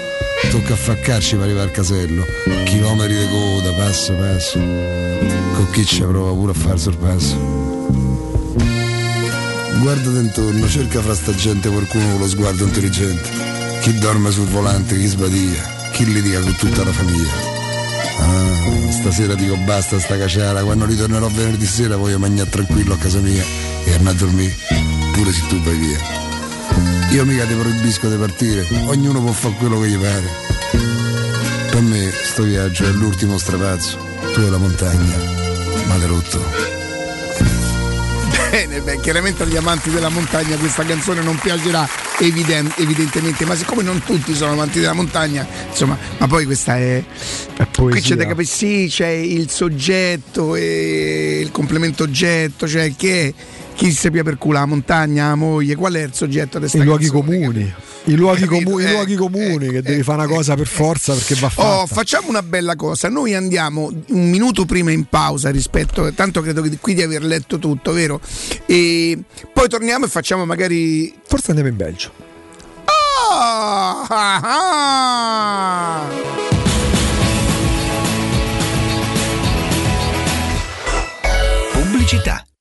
tocca 0.51 0.73
affaccarci 0.73 1.35
per 1.35 1.45
arrivare 1.45 1.65
al 1.65 1.71
casello. 1.71 2.25
Chilometri 2.63 3.17
di 3.17 3.27
coda, 3.30 3.73
passo 3.73 4.13
passo. 4.13 4.57
Con 4.57 5.67
chi 5.71 5.85
ci 5.85 6.01
prova 6.01 6.31
pure 6.31 6.51
a 6.51 6.55
fare 6.55 6.77
sorpasso. 6.77 7.60
Guardati 9.81 10.17
intorno, 10.17 10.69
cerca 10.69 11.01
fra 11.01 11.15
sta 11.15 11.33
gente 11.33 11.67
qualcuno 11.67 12.11
con 12.11 12.19
lo 12.19 12.27
sguardo 12.27 12.65
intelligente. 12.65 13.29
Chi 13.81 13.97
dorme 13.97 14.29
sul 14.29 14.45
volante, 14.45 14.95
chi 14.95 15.07
sbadia, 15.07 15.89
chi 15.91 16.05
litiga 16.05 16.39
con 16.39 16.55
tutta 16.55 16.83
la 16.83 16.91
famiglia. 16.91 17.33
Ah, 18.19 18.91
stasera 18.91 19.33
dico 19.33 19.57
basta 19.57 19.99
sta 19.99 20.19
caciara, 20.19 20.61
quando 20.61 20.85
ritornerò 20.85 21.27
venerdì 21.29 21.65
sera 21.65 21.95
voglio 21.95 22.19
mangiare 22.19 22.51
tranquillo 22.51 22.93
a 22.93 22.97
casa 22.97 23.17
mia 23.21 23.43
e 23.83 23.93
andare 23.93 24.17
a 24.17 24.19
dormire, 24.19 24.55
pure 25.13 25.31
se 25.31 25.47
tu 25.47 25.59
vai 25.63 25.75
via. 25.75 25.99
Io 27.13 27.25
mica 27.25 27.45
ti 27.45 27.53
proibisco 27.55 28.07
di 28.07 28.17
partire, 28.17 28.67
ognuno 28.85 29.19
può 29.19 29.31
fare 29.31 29.55
quello 29.55 29.79
che 29.79 29.87
gli 29.87 29.97
pare. 29.97 30.29
Per 31.71 31.81
me 31.81 32.11
sto 32.11 32.43
viaggio 32.43 32.85
è 32.85 32.91
l'ultimo 32.91 33.35
strapazzo, 33.39 33.97
tu 34.31 34.41
e 34.41 34.49
la 34.49 34.57
montagna, 34.59 35.17
ma 35.87 36.05
rotto. 36.05 36.80
Bene, 38.51 38.81
beh, 38.81 38.99
chiaramente 38.99 39.43
agli 39.43 39.55
amanti 39.55 39.89
della 39.89 40.09
montagna 40.09 40.57
questa 40.57 40.83
canzone 40.83 41.21
non 41.21 41.38
piacerà 41.38 41.88
eviden- 42.19 42.73
evidentemente, 42.75 43.45
ma 43.45 43.55
siccome 43.55 43.81
non 43.81 44.03
tutti 44.03 44.35
sono 44.35 44.51
amanti 44.51 44.81
della 44.81 44.91
montagna, 44.91 45.47
insomma, 45.69 45.97
ma 46.17 46.27
poi 46.27 46.43
questa 46.43 46.75
è... 46.75 47.01
Qui 47.77 48.01
c'è 48.01 48.15
da 48.15 48.25
capire, 48.25 48.43
sì, 48.45 48.88
c'è 48.89 49.07
il 49.07 49.49
soggetto 49.49 50.55
e 50.57 51.39
il 51.41 51.49
complemento 51.51 52.03
oggetto, 52.03 52.67
cioè 52.67 52.93
che 52.93 53.27
è 53.27 53.33
chi 53.73 53.93
si 53.93 54.11
pia 54.11 54.21
per 54.21 54.38
culo 54.38 54.59
la 54.59 54.65
montagna, 54.65 55.30
la 55.30 55.35
moglie, 55.35 55.75
qual 55.75 55.93
è 55.93 56.01
il 56.03 56.13
soggetto 56.13 56.59
di 56.59 56.65
I 56.65 56.69
questa 56.69 56.83
luoghi 56.83 57.09
canzone? 57.09 57.38
comuni. 57.39 57.73
I 58.05 58.15
luoghi, 58.15 58.45
comu- 58.45 58.80
i 58.81 58.83
Eh, 58.83 58.91
luoghi 58.93 59.15
comuni 59.15 59.69
che 59.69 59.81
devi 59.83 60.01
fare 60.01 60.23
una 60.23 60.33
cosa 60.33 60.55
per 60.55 60.65
forza 60.67 61.13
perché 61.13 61.35
va 61.35 61.49
fatta. 61.49 61.81
Oh, 61.81 61.85
facciamo 61.88 62.30
una 62.30 62.41
bella 62.41 62.75
cosa. 62.75 63.09
Noi 63.09 63.35
andiamo 63.35 63.91
un 64.07 64.30
minuto 64.30 64.65
prima 64.65 64.91
in 64.91 65.05
pausa 65.05 65.51
rispetto. 65.51 66.11
Tanto 66.13 66.41
credo 66.41 66.61
che 66.63 66.77
qui 66.81 66.95
di 66.95 67.03
aver 67.03 67.23
letto 67.23 67.59
tutto, 67.59 67.91
vero? 67.91 68.19
E 68.65 69.19
poi 69.53 69.69
torniamo 69.69 70.05
e 70.05 70.07
facciamo 70.09 70.45
magari. 70.45 71.13
Forse 71.25 71.47
andiamo 71.51 71.69
in 71.69 71.77
Belgio. 71.77 72.11
Ah, 72.85 74.05
ah, 74.09 74.39
ah. 76.03 76.09
Pubblicità. 81.73 82.43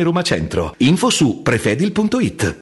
Roma 0.00 0.22
Centro. 0.22 0.74
Info 0.78 1.10
su 1.10 1.42
prefedil.it. 1.42 2.61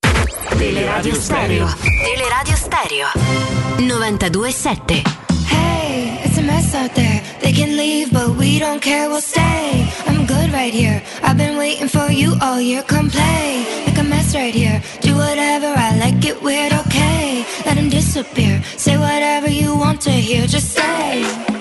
Teleradio 0.57 1.15
Stereo. 1.15 1.67
Teleradio 2.05 2.55
Stereo. 2.55 3.07
92.7. 3.77 5.03
Hey, 5.47 6.19
it's 6.23 6.37
a 6.37 6.41
mess 6.41 6.75
out 6.75 6.93
there. 6.95 7.21
They 7.41 7.51
can 7.51 7.75
leave, 7.77 8.11
but 8.11 8.29
we 8.37 8.59
don't 8.59 8.81
care, 8.81 9.09
we'll 9.09 9.21
stay. 9.21 9.87
I'm 10.07 10.25
good 10.25 10.51
right 10.53 10.73
here. 10.73 11.01
I've 11.23 11.37
been 11.37 11.57
waiting 11.57 11.87
for 11.87 12.11
you 12.11 12.35
all 12.41 12.61
year. 12.61 12.83
Come 12.83 13.09
play, 13.09 13.65
make 13.85 13.97
a 13.97 14.03
mess 14.03 14.35
right 14.35 14.53
here. 14.53 14.81
Do 15.01 15.15
whatever 15.15 15.67
I 15.67 15.97
like, 15.97 16.23
it 16.25 16.41
weird, 16.41 16.73
okay. 16.73 17.45
Let 17.65 17.77
him 17.77 17.89
disappear. 17.89 18.61
Say 18.77 18.97
whatever 18.97 19.49
you 19.49 19.75
want 19.75 20.01
to 20.01 20.11
hear, 20.11 20.47
just 20.47 20.71
say. 20.73 21.60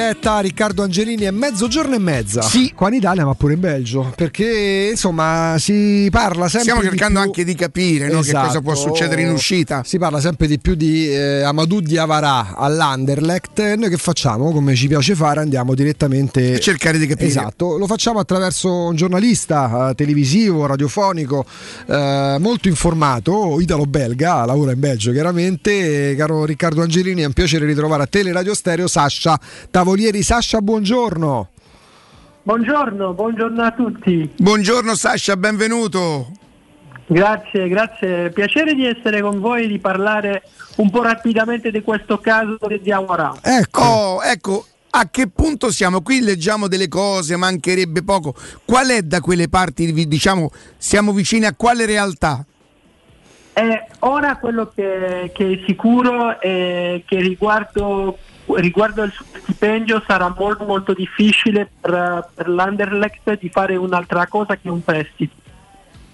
Diretta, 0.00 0.40
Riccardo 0.40 0.82
Angelini 0.82 1.22
è 1.24 1.30
mezzogiorno 1.30 1.94
e 1.94 1.98
mezza. 1.98 2.42
Sì, 2.42 2.72
qua 2.74 2.88
in 2.88 2.94
Italia 2.94 3.24
ma 3.24 3.32
pure 3.34 3.54
in 3.54 3.60
Belgio, 3.60 4.12
perché 4.14 4.88
insomma 4.90 5.54
si 5.58 6.06
parla 6.10 6.48
sempre 6.48 6.60
Stiamo 6.60 6.80
di 6.82 6.88
cercando 6.88 7.20
più- 7.20 7.28
anche 7.28 7.44
di 7.44 7.54
capire 7.54 8.08
no, 8.08 8.20
che 8.20 8.30
cosa 8.32 8.44
Esatto. 8.48 8.60
può 8.60 8.74
succedere 8.74 9.22
in 9.22 9.30
uscita. 9.30 9.82
Si 9.86 9.96
parla 9.98 10.20
sempre 10.20 10.46
di 10.48 10.58
più 10.58 10.74
di 10.74 11.08
eh, 11.08 11.40
Amadou 11.42 11.80
Diawara 11.80 12.54
all'Anderlecht. 12.56 13.74
Noi 13.76 13.88
che 13.88 13.96
facciamo, 13.96 14.52
come 14.52 14.74
ci 14.74 14.86
piace 14.86 15.14
fare, 15.14 15.40
andiamo 15.40 15.74
direttamente 15.74 16.54
A 16.54 16.58
cercare 16.58 16.98
di 16.98 17.06
capire. 17.06 17.28
Esatto, 17.28 17.78
lo 17.78 17.86
facciamo 17.86 18.18
attraverso 18.18 18.70
un 18.70 18.96
giornalista 18.96 19.88
eh, 19.90 19.94
televisivo, 19.94 20.66
radiofonico, 20.66 21.46
eh, 21.86 22.36
molto 22.38 22.68
informato, 22.68 23.58
italo-belga, 23.60 24.44
lavora 24.44 24.72
in 24.72 24.80
Belgio 24.80 25.10
chiaramente. 25.10 26.14
Caro 26.16 26.44
Riccardo 26.44 26.82
Angelini, 26.82 27.22
è 27.22 27.24
un 27.26 27.32
piacere 27.32 27.64
ritrovare 27.64 28.02
a 28.02 28.06
Teleradio 28.06 28.52
Stereo 28.54 28.86
Sasha 28.88 29.40
Tavolieri. 29.86 30.20
Sasha, 30.24 30.60
buongiorno. 30.60 31.48
Buongiorno, 32.42 33.12
buongiorno 33.12 33.62
a 33.62 33.70
tutti. 33.70 34.28
Buongiorno 34.36 34.96
Sasha, 34.96 35.36
benvenuto. 35.36 36.26
Grazie, 37.06 37.68
grazie. 37.68 38.30
Piacere 38.30 38.74
di 38.74 38.84
essere 38.84 39.20
con 39.20 39.38
voi 39.38 39.62
e 39.62 39.66
di 39.68 39.78
parlare 39.78 40.42
un 40.78 40.90
po' 40.90 41.02
rapidamente 41.02 41.70
di 41.70 41.82
questo 41.82 42.18
caso 42.18 42.58
di 42.66 42.80
Diawara. 42.80 43.36
Ecco. 43.40 43.80
Oh, 43.80 44.24
ecco, 44.24 44.66
a 44.90 45.08
che 45.08 45.28
punto 45.28 45.70
siamo? 45.70 46.02
Qui 46.02 46.18
leggiamo 46.18 46.66
delle 46.66 46.88
cose, 46.88 47.36
mancherebbe 47.36 48.02
poco. 48.02 48.34
Qual 48.64 48.88
è 48.88 49.02
da 49.02 49.20
quelle 49.20 49.48
parti, 49.48 49.92
diciamo, 50.08 50.50
siamo 50.78 51.12
vicini 51.12 51.44
a 51.44 51.54
quale 51.54 51.86
realtà? 51.86 52.44
Eh, 53.52 53.86
ora 54.00 54.36
quello 54.36 54.70
che, 54.74 55.30
che 55.32 55.52
è 55.52 55.64
sicuro 55.64 56.40
è 56.40 57.02
che 57.06 57.20
riguardo, 57.20 58.18
riguardo 58.54 59.02
il 59.02 59.12
suo 59.12 59.24
stipendio 59.42 60.02
sarà 60.06 60.32
molto 60.36 60.64
molto 60.64 60.92
difficile 60.92 61.68
per, 61.80 62.28
per 62.34 62.48
l'Anderlecht 62.48 63.38
di 63.38 63.48
fare 63.48 63.76
un'altra 63.76 64.26
cosa 64.26 64.56
che 64.56 64.68
un 64.68 64.82
prestito. 64.84 65.34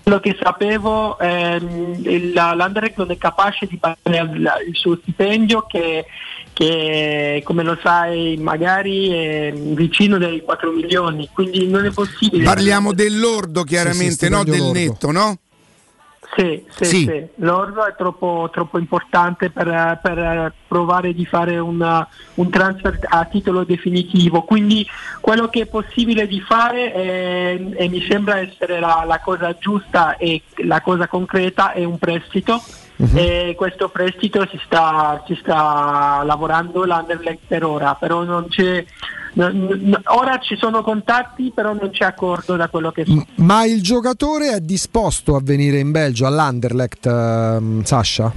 Quello 0.03 0.19
che 0.19 0.37
sapevo, 0.41 1.17
ehm, 1.19 1.95
il- 2.05 2.33
l'Anderlecht 2.33 2.97
non 2.97 3.11
è 3.13 3.19
capace 3.19 3.67
di 3.67 3.77
pagare 3.77 4.33
il, 4.33 4.53
il 4.69 4.77
suo 4.77 4.97
stipendio 5.01 5.65
che, 5.69 6.07
che, 6.53 7.41
come 7.45 7.63
lo 7.63 7.79
sai 7.81 8.37
magari 8.37 9.11
è 9.11 9.53
vicino 9.55 10.19
dei 10.19 10.43
4 10.43 10.73
milioni, 10.73 11.29
quindi 11.33 11.69
non 11.69 11.85
è 11.85 11.93
possibile. 11.93 12.43
Parliamo 12.43 12.93
dell'ordo 12.93 13.63
chiaramente, 13.63 14.29
no 14.29 14.43
del 14.43 14.71
netto, 14.73 15.13
no? 15.13 15.39
Sì, 16.35 16.65
sì, 16.71 16.85
Sì. 16.85 16.97
sì. 17.05 17.27
L'ordo 17.37 17.85
è 17.85 17.95
troppo, 17.97 18.49
troppo 18.53 18.79
importante 18.79 19.51
per, 19.51 19.99
per 20.01 20.55
provare 20.67 21.13
di 21.13 21.27
fare 21.27 21.59
una- 21.59 22.07
un 22.35 22.49
transfer 22.49 22.97
a 23.03 23.25
titolo 23.25 23.65
definitivo. 23.65 24.43
Quindi 24.43 24.87
quello 25.21 25.49
che 25.49 25.63
è 25.63 25.67
possibile 25.67 26.27
di 26.27 26.41
fare 26.41 26.93
è- 26.93 27.61
e 27.75 27.89
mi 27.89 28.01
sembra 28.09 28.39
essere 28.39 28.81
la, 28.81 29.05
la 29.07 29.19
cosa 29.21 29.55
giusta 29.59 30.17
e 30.17 30.43
la 30.65 30.81
cosa 30.81 31.07
concreta 31.07 31.73
è 31.73 31.85
un 31.85 31.99
prestito 31.99 32.63
uh-huh. 32.97 33.17
e 33.17 33.55
questo 33.57 33.89
prestito 33.91 34.47
si 34.51 34.59
sta, 34.65 35.23
si 35.27 35.35
sta 35.35 36.23
lavorando 36.25 36.85
l'Anderlecht 36.85 37.41
per 37.47 37.65
ora, 37.65 37.95
però 37.95 38.23
non 38.23 38.47
c'è 38.49 38.83
ora 39.35 40.39
ci 40.41 40.57
sono 40.57 40.83
contatti, 40.83 41.53
però 41.55 41.73
non 41.73 41.91
c'è 41.91 42.05
accordo 42.05 42.57
da 42.57 42.69
quello 42.69 42.91
che 42.91 43.05
so. 43.05 43.27
Ma 43.37 43.65
il 43.65 43.83
giocatore 43.83 44.53
è 44.53 44.61
disposto 44.61 45.37
a 45.37 45.41
venire 45.43 45.79
in 45.79 45.91
Belgio 45.91 46.27
all'Anderlecht, 46.27 47.07
uh, 47.07 47.83
Sasha? 47.83 48.33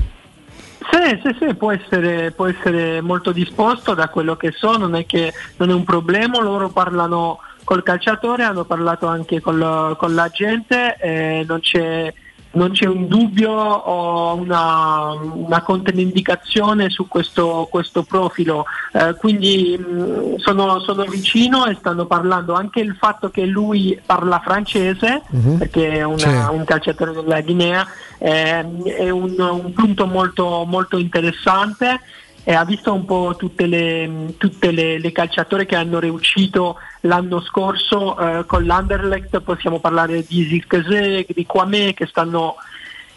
Sì, 0.91 1.19
sì, 1.24 1.35
sì, 1.40 1.56
può 1.56 1.72
essere, 1.72 2.32
può 2.32 2.45
essere 2.45 3.01
molto 3.01 3.32
disposto 3.32 3.93
da 3.93 4.07
quello 4.07 4.35
che 4.35 4.51
so, 4.51 4.77
non 4.77 4.95
è 4.95 5.06
che 5.06 5.33
non 5.57 5.69
è 5.69 5.74
un 5.74 5.83
problema, 5.83 6.40
loro 6.40 6.69
parlano 6.69 7.40
col 7.64 7.83
calciatore, 7.83 8.43
hanno 8.43 8.64
parlato 8.64 9.07
anche 9.07 9.41
col, 9.41 9.95
con 9.98 10.14
la 10.14 10.30
gente, 10.30 10.95
eh, 10.99 11.43
non 11.48 11.59
c'è 11.59 12.14
non 12.56 12.72
c'è 12.72 12.85
un 12.85 13.08
dubbio 13.08 13.51
o 13.51 14.35
una, 14.35 15.11
una 15.11 15.61
controindicazione 15.61 16.90
su 16.90 17.08
questo, 17.08 17.67
questo 17.69 18.03
profilo, 18.03 18.66
eh, 18.93 19.16
quindi 19.16 19.77
mh, 19.77 20.38
sono, 20.38 20.80
sono, 20.80 21.03
vicino 21.03 21.66
e 21.66 21.75
stanno 21.75 22.06
parlando. 22.06 22.53
Anche 22.53 22.80
il 22.80 22.95
fatto 22.95 23.30
che 23.30 23.45
lui 23.45 24.00
parla 24.06 24.40
francese, 24.40 25.22
uh-huh. 25.30 25.58
perché 25.58 25.92
è 25.92 26.03
una, 26.03 26.50
un 26.50 26.64
calciatore 26.64 27.11
della 27.11 27.42
Guinea, 27.42 27.85
eh, 28.17 28.66
è 28.84 29.09
un, 29.09 29.35
un 29.38 29.74
punto 29.74 30.06
molto, 30.06 30.64
molto 30.66 30.98
interessante 30.98 32.00
e 32.48 32.53
ha 32.53 32.64
visto 32.64 32.93
un 32.93 33.06
po' 33.06 33.34
tutte 33.38 33.66
le, 33.66 34.35
tutte 34.38 34.72
le, 34.72 35.00
le 35.00 35.11
calciatori 35.11 35.66
che 35.66 35.75
hanno 35.75 36.00
riuscito 36.00 36.77
l'anno 37.06 37.40
scorso 37.42 38.17
eh, 38.17 38.45
con 38.45 38.66
l'Anderlecht, 38.66 39.40
possiamo 39.42 39.80
parlare 39.80 40.24
di 40.27 40.43
Zirkzee, 40.43 41.25
di 41.27 41.45
Kwame 41.45 41.93
che 41.93 42.06
stanno 42.06 42.56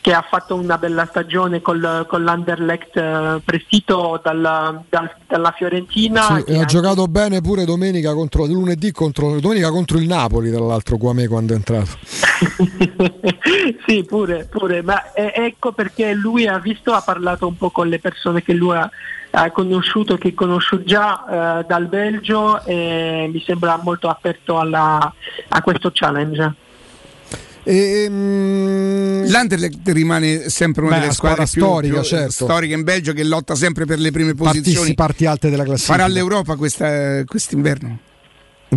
che 0.09 0.15
ha 0.15 0.25
fatto 0.27 0.55
una 0.55 0.79
bella 0.79 1.05
stagione 1.05 1.61
col, 1.61 2.07
con 2.09 2.25
l'Anderlecht 2.25 2.97
eh, 2.97 3.43
prestito 3.45 4.19
dalla, 4.25 4.83
dal, 4.89 5.15
dalla 5.27 5.51
Fiorentina. 5.55 6.23
Sì, 6.23 6.45
e 6.47 6.55
ha 6.55 6.61
anche... 6.61 6.65
giocato 6.65 7.07
bene 7.09 7.43
pure 7.43 7.67
domenica 7.67 8.15
contro, 8.15 8.47
lunedì 8.47 8.91
contro, 8.91 9.39
domenica 9.39 9.69
contro 9.69 9.99
il 9.99 10.07
Napoli, 10.07 10.51
tra 10.51 10.65
l'altro 10.65 10.97
Quame 10.97 11.29
quando 11.29 11.53
è 11.53 11.57
entrato. 11.57 11.91
sì, 13.87 14.03
pure, 14.05 14.47
pure, 14.47 14.81
ma 14.81 15.13
eh, 15.13 15.31
ecco 15.35 15.73
perché 15.73 16.15
lui 16.15 16.47
ha 16.47 16.59
visto, 16.59 16.95
ha 16.95 17.03
parlato 17.03 17.47
un 17.47 17.59
po' 17.59 17.69
con 17.69 17.89
le 17.89 17.99
persone 17.99 18.43
che 18.43 18.55
lui 18.55 18.75
ha, 18.75 18.91
ha 19.33 19.51
conosciuto, 19.51 20.17
che 20.17 20.33
conosco 20.33 20.83
già 20.85 21.59
eh, 21.59 21.65
dal 21.67 21.85
Belgio 21.85 22.65
e 22.65 23.29
mi 23.31 23.43
sembra 23.45 23.79
molto 23.83 24.09
aperto 24.09 24.59
alla, 24.59 25.13
a 25.49 25.61
questo 25.61 25.91
challenge. 25.93 26.67
E, 27.69 28.07
um, 28.09 29.31
L'Anderlecht 29.31 29.87
rimane 29.89 30.49
sempre 30.49 30.85
una 30.85 30.95
Beh, 30.95 31.01
delle 31.01 31.13
squadre 31.13 31.45
più, 31.45 31.61
storica, 31.61 31.95
più 31.97 32.03
certo. 32.03 32.31
storiche 32.31 32.73
in 32.73 32.83
Belgio 32.83 33.13
che 33.13 33.23
lotta 33.25 33.55
sempre 33.55 33.85
per 33.85 33.99
le 33.99 34.11
prime 34.11 34.35
posizioni. 34.35 34.95
parti 34.95 35.27
alte 35.27 35.51
della 35.51 35.65
classifica. 35.65 35.99
Farà 35.99 36.09
l'Europa 36.09 36.57
questa, 36.57 37.23
quest'inverno? 37.27 37.99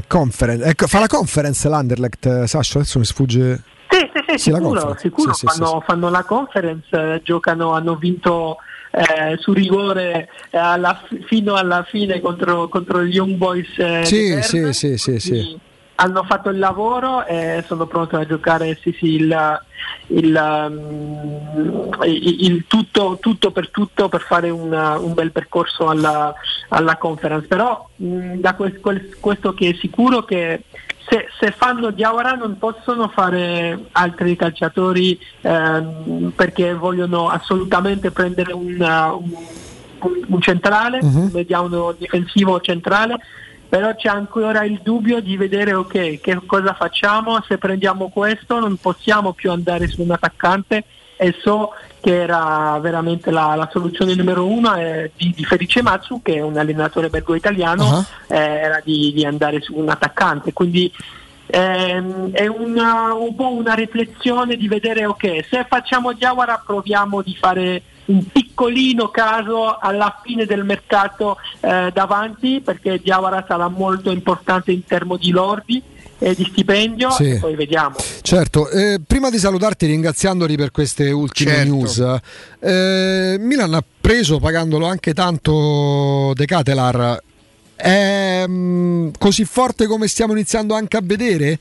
Conference. 0.08 0.66
Ecco, 0.66 0.88
fa 0.88 1.00
la 1.00 1.08
conference 1.08 1.70
l'Anderlecht, 1.70 2.44
Sasha, 2.44 2.80
adesso 2.80 3.00
mi 3.00 3.06
sfugge. 3.06 3.64
Sì, 3.88 3.98
sì, 3.98 4.10
sì, 4.14 4.24
sì 4.36 4.52
sicuro, 4.52 4.96
sicuro. 5.00 5.34
Sì, 5.34 5.46
fanno, 5.46 5.66
sì, 5.80 5.86
fanno, 5.86 6.10
la 6.10 6.24
conference, 6.24 6.88
eh, 6.92 7.22
giocano, 7.24 7.72
hanno 7.72 7.96
vinto 7.96 8.58
eh, 8.92 9.38
su 9.38 9.54
rigore 9.54 10.28
eh, 10.50 10.58
alla, 10.58 11.02
fino 11.28 11.54
alla 11.54 11.86
fine 11.90 12.20
contro, 12.20 12.68
contro 12.68 13.06
gli 13.06 13.14
Young 13.14 13.36
Boys. 13.36 13.70
Eh, 13.78 14.04
sì, 14.04 14.42
sì, 14.42 14.74
sì, 14.74 14.98
sì, 14.98 15.20
sì 15.20 15.70
hanno 16.02 16.24
fatto 16.24 16.50
il 16.50 16.58
lavoro 16.58 17.26
e 17.26 17.64
sono 17.68 17.86
pronti 17.86 18.16
a 18.16 18.26
giocare 18.26 18.78
sì, 18.82 18.92
sì, 18.98 19.14
il, 19.14 19.60
il, 20.08 20.68
um, 20.68 22.04
il, 22.06 22.66
tutto, 22.68 23.18
tutto, 23.22 23.52
per 23.52 23.70
tutto 23.70 24.10
per 24.10 24.22
fare 24.22 24.50
una, 24.50 24.98
un 24.98 25.14
bel 25.14 25.32
percorso 25.32 25.88
alla, 25.88 26.34
alla 26.70 26.98
conference. 26.98 27.48
Però 27.48 27.88
mh, 27.96 28.06
mm, 28.06 28.34
da 28.40 28.56
questo, 28.56 28.92
questo 29.20 29.54
che 29.54 29.70
è 29.70 29.74
sicuro 29.76 30.24
che 30.24 30.64
se, 31.08 31.28
se, 31.40 31.52
fanno 31.52 31.92
Diawara 31.92 32.32
non 32.32 32.58
possono 32.58 33.08
fare 33.08 33.86
altri 33.92 34.36
calciatori 34.36 35.20
ehm, 35.42 36.34
perché 36.36 36.74
vogliono 36.74 37.28
assolutamente 37.28 38.10
prendere 38.10 38.54
una, 38.54 39.14
un, 39.14 39.32
un, 40.28 40.42
centrale, 40.42 41.00
uh-huh. 41.00 41.20
un 41.20 41.30
mediano 41.32 41.94
difensivo 41.98 42.60
centrale 42.60 43.20
però 43.72 43.96
c'è 43.96 44.10
ancora 44.10 44.66
il 44.66 44.82
dubbio 44.84 45.22
di 45.22 45.38
vedere 45.38 45.74
ok 45.74 46.20
che 46.20 46.38
cosa 46.46 46.74
facciamo 46.74 47.42
se 47.48 47.58
prendiamo 47.58 48.10
questo 48.10 48.60
non 48.60 48.76
possiamo 48.76 49.32
più 49.32 49.50
andare 49.50 49.88
su 49.88 50.02
un 50.02 50.12
attaccante 50.12 50.84
e 51.16 51.34
so 51.42 51.72
che 52.02 52.24
era 52.24 52.78
veramente 52.82 53.32
la, 53.32 53.56
la 53.56 53.70
soluzione 53.72 54.14
numero 54.14 54.46
uno 54.46 54.76
eh, 54.76 55.12
di, 55.16 55.32
di, 55.34 55.46
Felice 55.46 55.82
Mazzu 55.82 56.22
che 56.22 56.34
è 56.34 56.42
un 56.42 56.58
allenatore 56.58 57.08
belgo-italiano 57.08 57.86
uh-huh. 57.86 58.36
eh, 58.36 58.38
era 58.38 58.82
di, 58.84 59.14
di, 59.14 59.24
andare 59.24 59.62
su 59.62 59.74
un 59.78 59.88
attaccante 59.88 60.52
quindi 60.52 60.92
ehm, 61.46 62.32
è 62.34 62.48
una, 62.48 63.14
un 63.14 63.34
po' 63.36 63.54
una 63.54 63.74
riflessione 63.74 64.58
di 64.58 64.68
vedere 64.68 65.06
ok 65.06 65.46
se 65.50 65.66
facciamo 65.66 66.12
Diawara 66.12 66.62
proviamo 66.66 67.22
di 67.22 67.38
fare 67.40 67.84
un 68.06 68.26
piccolino 68.32 69.10
caso 69.10 69.78
alla 69.78 70.20
fine 70.24 70.46
del 70.46 70.64
mercato 70.64 71.38
eh, 71.60 71.92
davanti 71.94 72.62
perché 72.62 73.00
Diawara 73.02 73.46
sarà 73.48 73.68
molto 73.68 74.12
importante 74.12 74.72
in 74.72 74.84
termini 74.86 75.20
di 75.20 75.32
lordi 75.32 75.84
e 76.24 76.36
di 76.36 76.46
stipendio 76.52 77.10
sì. 77.10 77.32
e 77.32 77.40
poi 77.40 77.56
vediamo. 77.56 77.96
Certo, 78.22 78.70
eh, 78.70 79.02
prima 79.06 79.32
di 79.32 79.40
salutarti 79.40 79.88
ringraziandoli 79.88 80.56
per 80.56 80.70
queste 80.70 81.10
ultime 81.10 81.52
certo. 81.52 81.74
news, 81.74 82.20
eh, 82.60 83.38
Milan 83.40 83.74
ha 83.74 83.84
preso 84.00 84.40
pagandolo 84.40 84.86
anche 84.86 85.14
tanto 85.16 86.32
De 86.36 86.46
Catelar, 86.46 87.20
è 87.76 88.46
mh, 88.46 88.54
mm, 88.54 89.10
così 89.18 89.46
forte 89.46 89.88
come 89.88 90.08
stiamo 90.08 90.34
iniziando 90.34 90.76
anche 90.76 90.98
a 90.98 91.02
vedere? 91.04 91.60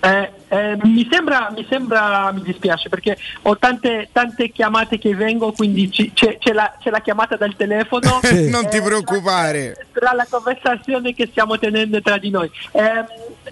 Eh, 0.00 0.30
eh, 0.48 0.78
mi, 0.84 1.06
sembra, 1.10 1.50
mi, 1.54 1.66
sembra, 1.68 2.30
mi 2.32 2.42
dispiace 2.42 2.88
perché 2.88 3.18
ho 3.42 3.58
tante, 3.58 4.08
tante 4.12 4.50
chiamate 4.50 4.96
che 4.96 5.14
vengo, 5.14 5.50
quindi 5.52 5.88
c- 5.88 6.12
c'è, 6.12 6.38
c'è, 6.38 6.52
la, 6.52 6.76
c'è, 6.80 6.90
la, 6.90 7.00
chiamata 7.00 7.36
dal 7.36 7.56
telefono. 7.56 8.20
sì. 8.22 8.48
non 8.50 8.68
ti 8.68 8.80
preoccupare. 8.80 9.72
Tra, 9.92 10.00
tra, 10.06 10.12
la 10.14 10.26
conversazione 10.30 11.14
che 11.14 11.26
stiamo 11.26 11.58
tenendo 11.58 12.00
tra 12.00 12.16
di 12.16 12.30
noi. 12.30 12.48
Eh, 12.70 13.04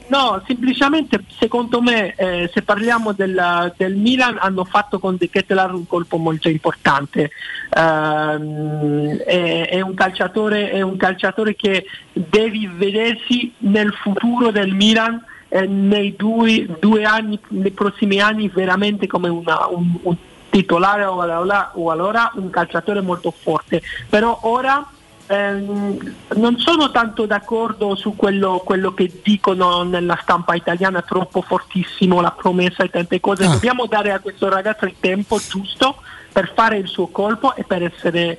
no, 0.07 0.41
semplicemente 0.47 1.25
secondo 1.37 1.83
me 1.83 2.15
eh, 2.15 2.49
se 2.55 2.63
parliamo 2.63 3.13
del, 3.13 3.73
del, 3.77 3.97
Milan 3.97 4.37
hanno 4.39 4.65
fatto 4.65 5.01
con 5.01 5.17
De 5.17 5.29
Kettelar 5.29 5.75
un 5.75 5.87
colpo 5.87 6.17
molto 6.17 6.49
importante. 6.49 7.33
Ehm, 7.77 9.17
è, 9.17 9.69
è, 9.69 9.81
un 9.81 9.95
è 9.97 10.81
un 10.81 10.97
calciatore 10.97 11.57
che 11.57 11.87
devi 12.13 12.71
vedersi 12.73 13.53
nel 13.59 13.93
futuro 13.93 14.53
del 14.53 14.73
Milan 14.73 15.21
eh, 15.57 15.67
nei 15.67 16.15
due, 16.17 16.67
due, 16.79 17.05
anni, 17.05 17.39
nei 17.49 17.71
prossimi 17.71 18.21
anni 18.21 18.49
veramente 18.49 19.07
come 19.07 19.29
una, 19.29 19.67
un, 19.69 19.99
un, 20.03 20.17
titolare 20.51 21.05
o 21.05 21.21
allora, 21.21 21.71
o 21.75 21.91
allora, 21.91 22.31
un 22.35 22.51
calciatore 22.51 23.01
molto 23.01 23.31
forte. 23.31 23.81
Però 24.09 24.39
ora 24.43 24.87
ehm, 25.27 26.15
non 26.37 26.59
sono 26.59 26.91
tanto 26.91 27.25
d'accordo 27.25 27.95
su 27.95 28.15
quello, 28.17 28.61
quello, 28.65 28.93
che 28.93 29.11
dicono 29.23 29.83
nella 29.83 30.19
stampa 30.21 30.55
italiana, 30.55 31.01
troppo 31.01 31.41
fortissimo, 31.41 32.21
la 32.21 32.33
promessa 32.33 32.85
e 32.85 32.91
tante 32.91 33.19
cose. 33.21 33.45
Ah. 33.45 33.53
Dobbiamo 33.53 33.87
dare 33.87 34.13
a 34.13 34.21
questo 34.21 34.51
ragazzo 34.51 34.85
il 34.85 34.97
tempo 35.01 35.39
giusto 35.39 35.97
per 36.31 36.53
fare 36.55 36.77
il 36.77 36.87
suo 36.87 37.07
colpo 37.07 37.57
e 37.57 37.65
per 37.65 37.83
essere, 37.83 38.39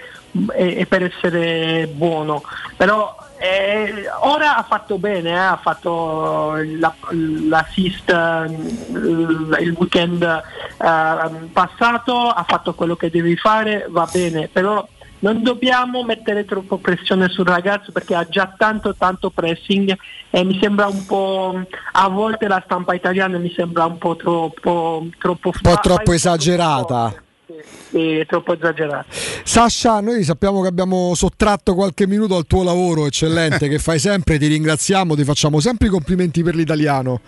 e, 0.54 0.78
e 0.78 0.86
per 0.86 1.04
essere 1.04 1.88
buono. 1.88 2.44
Però 2.76 3.26
eh, 3.40 4.06
ora 4.22 4.58
ha 4.58 4.64
fatto 4.64 4.98
bene, 4.98 5.30
eh, 5.30 5.34
ha 5.34 5.60
fatto 5.62 6.54
la, 6.80 6.94
l'assist 7.48 8.10
eh, 8.10 8.46
il 9.62 9.76
weekend 9.78 10.24
eh, 10.24 11.50
passato, 11.52 12.30
ha 12.30 12.46
fatto 12.48 12.74
quello 12.74 12.96
che 12.96 13.10
devi 13.10 13.36
fare, 13.36 13.86
va 13.90 14.08
bene, 14.12 14.48
però 14.48 14.88
non 15.20 15.42
dobbiamo 15.42 16.04
mettere 16.04 16.46
troppo 16.46 16.78
pressione 16.78 17.28
sul 17.30 17.46
ragazzo 17.46 17.92
perché 17.92 18.14
ha 18.14 18.28
già 18.28 18.54
tanto 18.56 18.94
tanto 18.96 19.32
pressing 19.32 19.96
e 20.30 20.44
mi 20.44 20.60
sembra 20.62 20.86
un 20.88 21.06
po' 21.06 21.60
a 21.94 22.08
volte 22.08 22.48
la 22.48 22.62
stampa 22.64 22.94
italiana 22.94 23.40
mi 23.40 23.52
sembra 23.56 23.86
un 23.86 23.98
po' 23.98 24.16
troppo 24.16 25.08
troppo, 25.18 25.52
un 25.54 25.60
po 25.62 25.80
troppo 25.80 26.12
esagerata. 26.12 27.26
Troppo 27.62 28.22
è 28.22 28.26
troppo 28.26 28.54
esagerato. 28.54 29.08
Sasha, 29.44 30.00
noi 30.02 30.24
sappiamo 30.24 30.62
che 30.62 30.68
abbiamo 30.68 31.14
sottratto 31.16 31.76
qualche 31.76 32.08
minuto 32.08 32.36
al 32.36 32.46
tuo 32.46 32.64
lavoro 32.64 33.06
eccellente 33.06 33.68
che 33.68 33.80
fai 33.80 34.00
sempre, 34.00 34.38
ti 34.38 34.48
ringraziamo, 34.48 35.16
ti 35.16 35.24
facciamo 35.24 35.60
sempre 35.60 35.88
i 35.88 35.90
complimenti 35.90 36.44
per 36.44 36.56
l'italiano 36.56 37.22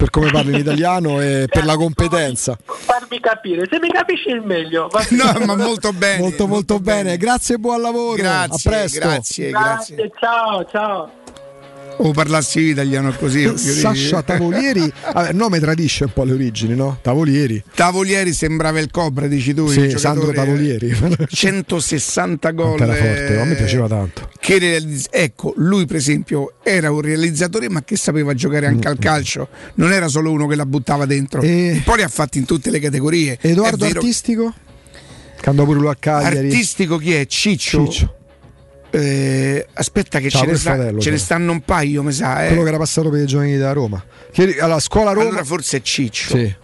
per 0.00 0.08
come 0.08 0.30
parli 0.30 0.52
l'italiano 0.52 1.20
e 1.20 1.44
per 1.46 1.66
la 1.66 1.76
competenza. 1.76 2.56
Farmi 2.64 3.20
capire, 3.20 3.66
se 3.70 3.78
mi 3.78 3.90
capisci 3.90 4.30
il 4.30 4.40
meglio. 4.40 4.88
No, 5.10 5.44
ma 5.44 5.56
molto 5.56 5.92
bene. 5.92 6.22
Molto, 6.22 6.46
molto, 6.46 6.46
molto 6.46 6.80
bene. 6.80 7.02
bene. 7.02 7.16
Grazie 7.18 7.56
e 7.56 7.58
buon 7.58 7.82
lavoro. 7.82 8.14
Grazie, 8.14 8.70
A 8.70 8.74
presto. 8.74 8.98
Grazie, 8.98 9.50
grazie. 9.50 9.94
grazie. 9.96 10.12
Ciao, 10.18 10.64
ciao. 10.64 11.19
O 12.02 12.12
parlassi 12.12 12.60
italiano 12.60 13.12
così. 13.12 13.56
Sasha 13.56 14.22
Tavolieri, 14.22 14.92
vabbè, 15.12 15.30
il 15.30 15.36
nome 15.36 15.60
tradisce 15.60 16.04
un 16.04 16.12
po' 16.12 16.24
le 16.24 16.32
origini, 16.32 16.74
no? 16.74 16.98
Tavolieri. 17.02 17.62
Tavolieri 17.74 18.32
sembrava 18.32 18.80
il 18.80 18.90
Cobra, 18.90 19.26
dici 19.26 19.54
tu. 19.54 19.68
Sì, 19.68 19.96
Sandro 19.98 20.32
Tavolieri. 20.32 20.94
160 21.28 22.50
gol. 22.50 22.80
Era 22.80 22.94
forte, 22.94 23.38
a 23.38 23.44
me 23.44 23.52
eh, 23.52 23.56
piaceva 23.56 23.88
tanto. 23.88 24.28
che 24.38 24.82
ecco, 25.10 25.52
lui 25.56 25.86
per 25.86 25.96
esempio 25.96 26.54
era 26.62 26.90
un 26.90 27.00
realizzatore 27.00 27.68
ma 27.68 27.82
che 27.82 27.96
sapeva 27.96 28.34
giocare 28.34 28.66
anche 28.66 28.88
Mm, 28.88 28.92
al 28.92 28.98
calcio, 28.98 29.48
non 29.74 29.92
era 29.92 30.08
solo 30.08 30.30
uno 30.30 30.46
che 30.46 30.54
la 30.56 30.66
buttava 30.66 31.04
dentro. 31.06 31.42
E, 31.42 31.82
poi 31.84 31.98
li 31.98 32.02
ha 32.02 32.08
fatti 32.08 32.38
in 32.38 32.44
tutte 32.44 32.70
le 32.70 32.78
categorie. 32.78 33.38
Edoardo 33.40 33.84
Artistico? 33.84 34.54
Lui 35.44 35.88
a 35.88 35.96
Cagliari. 35.96 36.48
Artistico 36.48 36.96
chi 36.98 37.14
è? 37.14 37.26
Ciccio. 37.26 37.86
Ciccio. 37.86 38.14
Eh, 38.92 39.66
aspetta 39.74 40.18
che 40.18 40.30
Ciao, 40.30 40.42
ce, 40.42 40.46
ne, 40.50 40.56
fratello, 40.56 41.00
ce 41.00 41.10
ne 41.10 41.18
stanno 41.18 41.52
un 41.52 41.60
paio, 41.60 42.02
mi 42.02 42.12
sa. 42.12 42.44
Eh. 42.44 42.48
Quello 42.48 42.62
che 42.62 42.68
era 42.68 42.78
passato 42.78 43.08
per 43.08 43.22
i 43.22 43.26
giovani 43.26 43.56
da 43.56 43.72
Roma. 43.72 44.02
Che, 44.32 44.58
alla 44.58 44.80
scuola 44.80 45.12
Roma. 45.12 45.28
Allora 45.28 45.44
forse 45.44 45.76
è 45.78 45.82
Ciccio. 45.82 46.36
Sì. 46.36 46.54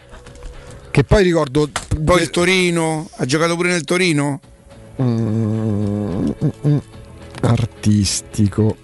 Che 0.91 1.05
poi 1.05 1.23
ricordo. 1.23 1.69
Poi 2.05 2.23
il 2.23 2.31
Torino, 2.31 3.09
ha 3.17 3.25
giocato 3.27 3.55
pure 3.55 3.69
nel 3.69 3.85
Torino? 3.85 4.41
Mm, 5.01 6.27
mm, 6.27 6.31
mm, 6.69 6.77
artistico. 7.43 8.77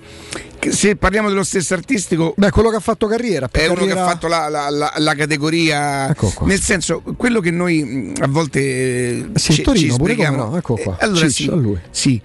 Se 0.69 0.95
parliamo 0.95 1.29
dello 1.29 1.43
stesso 1.43 1.75
artistico, 1.75 2.35
Beh, 2.37 2.51
quello 2.51 2.71
che 2.71 2.77
ha 2.77 2.81
fatto 2.81 3.09
carriera. 3.09 3.49
è 3.51 3.67
uno 3.67 3.85
che 3.85 3.91
ha 3.93 4.05
fatto 4.05 4.29
la, 4.29 4.49
la- 4.49 4.71
la- 4.71 4.93
la 4.99 5.15
categoria. 5.15 6.09
Ecco 6.11 6.31
qua. 6.33 6.47
Nel 6.47 6.61
senso, 6.61 7.03
quello 7.17 7.41
che 7.41 7.51
noi 7.51 7.83
mh, 7.83 8.23
a 8.23 8.29
volte 8.29 9.31
Sì, 9.35 9.51
il 9.51 9.57
ci, 9.57 9.62
Torino, 9.62 9.93
ci 9.95 9.99
pure 9.99 10.31
no, 10.31 10.57
ecco 10.57 10.77
qua. 10.77 10.97
Eh, 11.01 11.05
allora 11.05 11.29
Ciccio, 11.29 11.53
sì, 11.57 11.61
lui. 11.61 11.79
sì. 11.91 12.23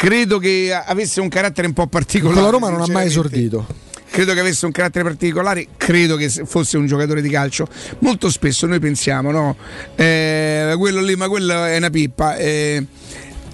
Credo 0.00 0.38
che 0.38 0.72
avesse 0.72 1.20
un 1.20 1.28
carattere 1.28 1.66
un 1.66 1.74
po' 1.74 1.86
particolare. 1.86 2.40
La 2.40 2.48
Roma 2.48 2.70
non 2.70 2.80
ha 2.80 2.86
mai 2.88 3.06
esordito. 3.06 3.66
Credo 4.10 4.32
che 4.32 4.40
avesse 4.40 4.64
un 4.64 4.72
carattere 4.72 5.04
particolare, 5.04 5.66
credo 5.76 6.16
che 6.16 6.30
se- 6.30 6.46
fosse 6.46 6.78
un 6.78 6.86
giocatore 6.86 7.20
di 7.20 7.28
calcio. 7.28 7.68
Molto 7.98 8.30
spesso 8.30 8.66
noi 8.66 8.78
pensiamo, 8.80 9.30
no? 9.30 9.56
Eh, 9.96 10.74
quello 10.78 11.02
lì, 11.02 11.14
ma 11.16 11.28
quello 11.28 11.64
è 11.64 11.76
una 11.76 11.90
pippa. 11.90 12.36
Eh, 12.36 12.82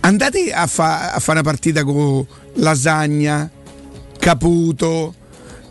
andate 0.02 0.52
a, 0.52 0.68
fa- 0.68 1.10
a 1.12 1.18
fare 1.18 1.40
una 1.40 1.48
partita 1.50 1.82
con 1.82 2.24
Lasagna, 2.54 3.50
Caputo, 4.16 5.14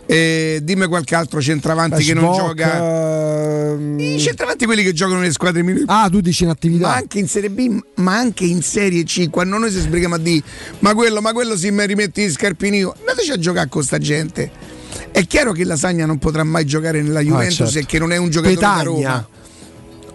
eh, 0.06 0.60
dimmi 0.62 0.86
qualche 0.88 1.16
altro 1.16 1.42
centravanti 1.42 1.98
Beh, 1.98 2.04
che 2.04 2.14
non 2.14 2.34
gioca. 2.34 3.74
I 3.98 4.20
centravanti 4.20 4.66
quelli 4.66 4.84
che 4.84 4.94
giocano 4.94 5.20
nelle 5.20 5.32
squadre 5.32 5.64
minori. 5.64 5.86
Ah, 5.88 6.08
tu 6.10 6.22
dici 6.22 6.44
in 6.44 6.50
attività. 6.50 6.88
Ma 6.88 6.96
anche 6.96 7.20
in 7.20 7.28
Serie 7.28 7.50
B, 7.50 7.80
ma 7.96 8.16
anche 8.16 8.46
in 8.46 8.62
Serie 8.62 9.04
C, 9.04 9.30
quando 9.30 9.58
noi 9.58 9.72
si 9.72 9.80
sbrighiamo 9.80 10.16
a 10.16 10.20
dire 10.20 10.44
ma 10.80 10.94
quello, 10.94 11.22
ma 11.22 11.34
quello 11.34 11.58
si 11.58 11.72
mi 11.72 11.86
rimetti 11.86 12.22
in 12.22 12.32
scarpinio, 12.32 12.96
andateci 13.00 13.32
a 13.32 13.38
giocare 13.38 13.68
con 13.70 13.84
sta 13.84 13.98
gente. 13.98 14.74
È 15.12 15.26
chiaro 15.26 15.52
che 15.52 15.64
Lasagna 15.64 16.06
non 16.06 16.18
potrà 16.20 16.44
mai 16.44 16.66
giocare 16.66 17.02
nella 17.02 17.22
Juventus 17.22 17.72
certo. 17.72 17.80
e 17.80 17.86
che 17.86 18.00
non 18.00 18.12
è 18.12 18.18
un 18.18 18.30
giocatore 18.30 18.60
da 18.60 18.76
Petagna. 18.78 18.84
Roma. 18.84 19.28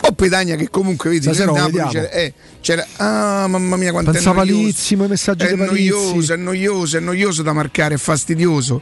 O 0.03 0.13
Pedagna 0.13 0.57
che 0.57 0.71
comunque 0.71 1.11
vedi 1.11 1.23
Stasera 1.23 1.53
Napoli 1.53 1.83
c'era, 1.91 2.11
eh, 2.11 2.33
c'era- 2.61 2.87
ah 2.97 3.47
mamma 3.47 3.77
mia 3.77 3.93
quanto 3.93 4.11
Pensa 4.13 4.31
è 4.31 4.35
noioso. 4.35 4.95
I 4.95 4.97
messaggi 4.97 5.45
è 5.45 5.55
noioso, 5.55 6.33
è 6.33 6.37
noioso, 6.37 6.97
è 6.97 7.01
noioso 7.01 7.43
da 7.43 7.53
marcare, 7.53 7.95
è 7.95 7.99
fastidioso. 7.99 8.81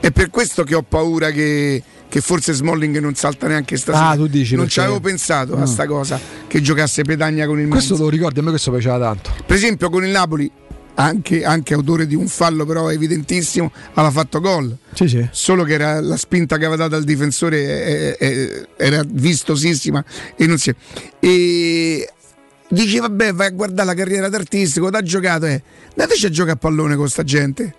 È 0.00 0.10
per 0.10 0.28
questo 0.30 0.64
che 0.64 0.74
ho 0.74 0.82
paura 0.82 1.30
che, 1.30 1.82
che 2.08 2.20
forse 2.20 2.52
Smalling 2.52 2.98
non 2.98 3.14
salta 3.14 3.46
neanche 3.46 3.76
stasera. 3.78 4.08
Ah, 4.10 4.14
tu 4.16 4.26
dici 4.26 4.56
non 4.56 4.68
ci 4.68 4.80
avevo 4.80 5.00
pensato 5.00 5.54
a 5.56 5.60
Mm. 5.60 5.64
sta 5.64 5.86
cosa 5.86 6.20
che 6.46 6.60
giocasse 6.60 7.02
Pedagna 7.02 7.46
con 7.46 7.58
il 7.58 7.68
Questo 7.68 7.94
Monza. 7.94 8.04
te 8.04 8.10
lo 8.10 8.16
ricordi, 8.16 8.38
a 8.40 8.42
me 8.42 8.50
questo 8.50 8.70
piaceva 8.70 8.98
tanto. 8.98 9.30
Per 9.46 9.56
esempio 9.56 9.88
con 9.90 10.04
il 10.04 10.10
Napoli, 10.10 10.50
anche, 10.98 11.44
anche 11.44 11.74
autore 11.74 12.06
di 12.06 12.14
un 12.14 12.28
fallo 12.28 12.64
però 12.64 12.90
evidentissimo, 12.90 13.72
aveva 13.94 14.10
fatto 14.10 14.40
gol. 14.40 14.76
Sì, 14.92 15.08
sì. 15.08 15.26
Solo 15.30 15.64
che 15.64 15.74
era 15.74 16.00
la 16.00 16.16
spinta 16.16 16.56
che 16.56 16.64
aveva 16.64 16.84
dato 16.84 16.96
al 16.96 17.04
difensore 17.04 17.58
eh, 17.58 18.16
eh, 18.18 18.68
era 18.76 19.02
vistosissima 19.06 20.04
e 20.36 20.46
non 20.46 20.58
si 20.58 20.74
e 21.20 22.08
dice 22.68 23.00
vabbè 23.00 23.32
vai 23.32 23.46
a 23.46 23.50
guardare 23.50 23.88
la 23.88 23.94
carriera 23.94 24.28
d'artistico, 24.28 24.90
t'ha 24.90 25.02
giocato 25.02 25.46
eh. 25.46 25.62
andateci 25.90 26.26
a 26.26 26.30
giocare 26.30 26.52
a 26.52 26.56
pallone 26.56 26.96
con 26.96 27.08
sta 27.08 27.24
gente 27.24 27.74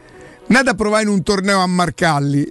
andate 0.48 0.70
a 0.72 0.74
provare 0.74 1.04
in 1.04 1.10
un 1.10 1.22
torneo 1.22 1.60
a 1.60 1.68
marcarli 1.68 2.50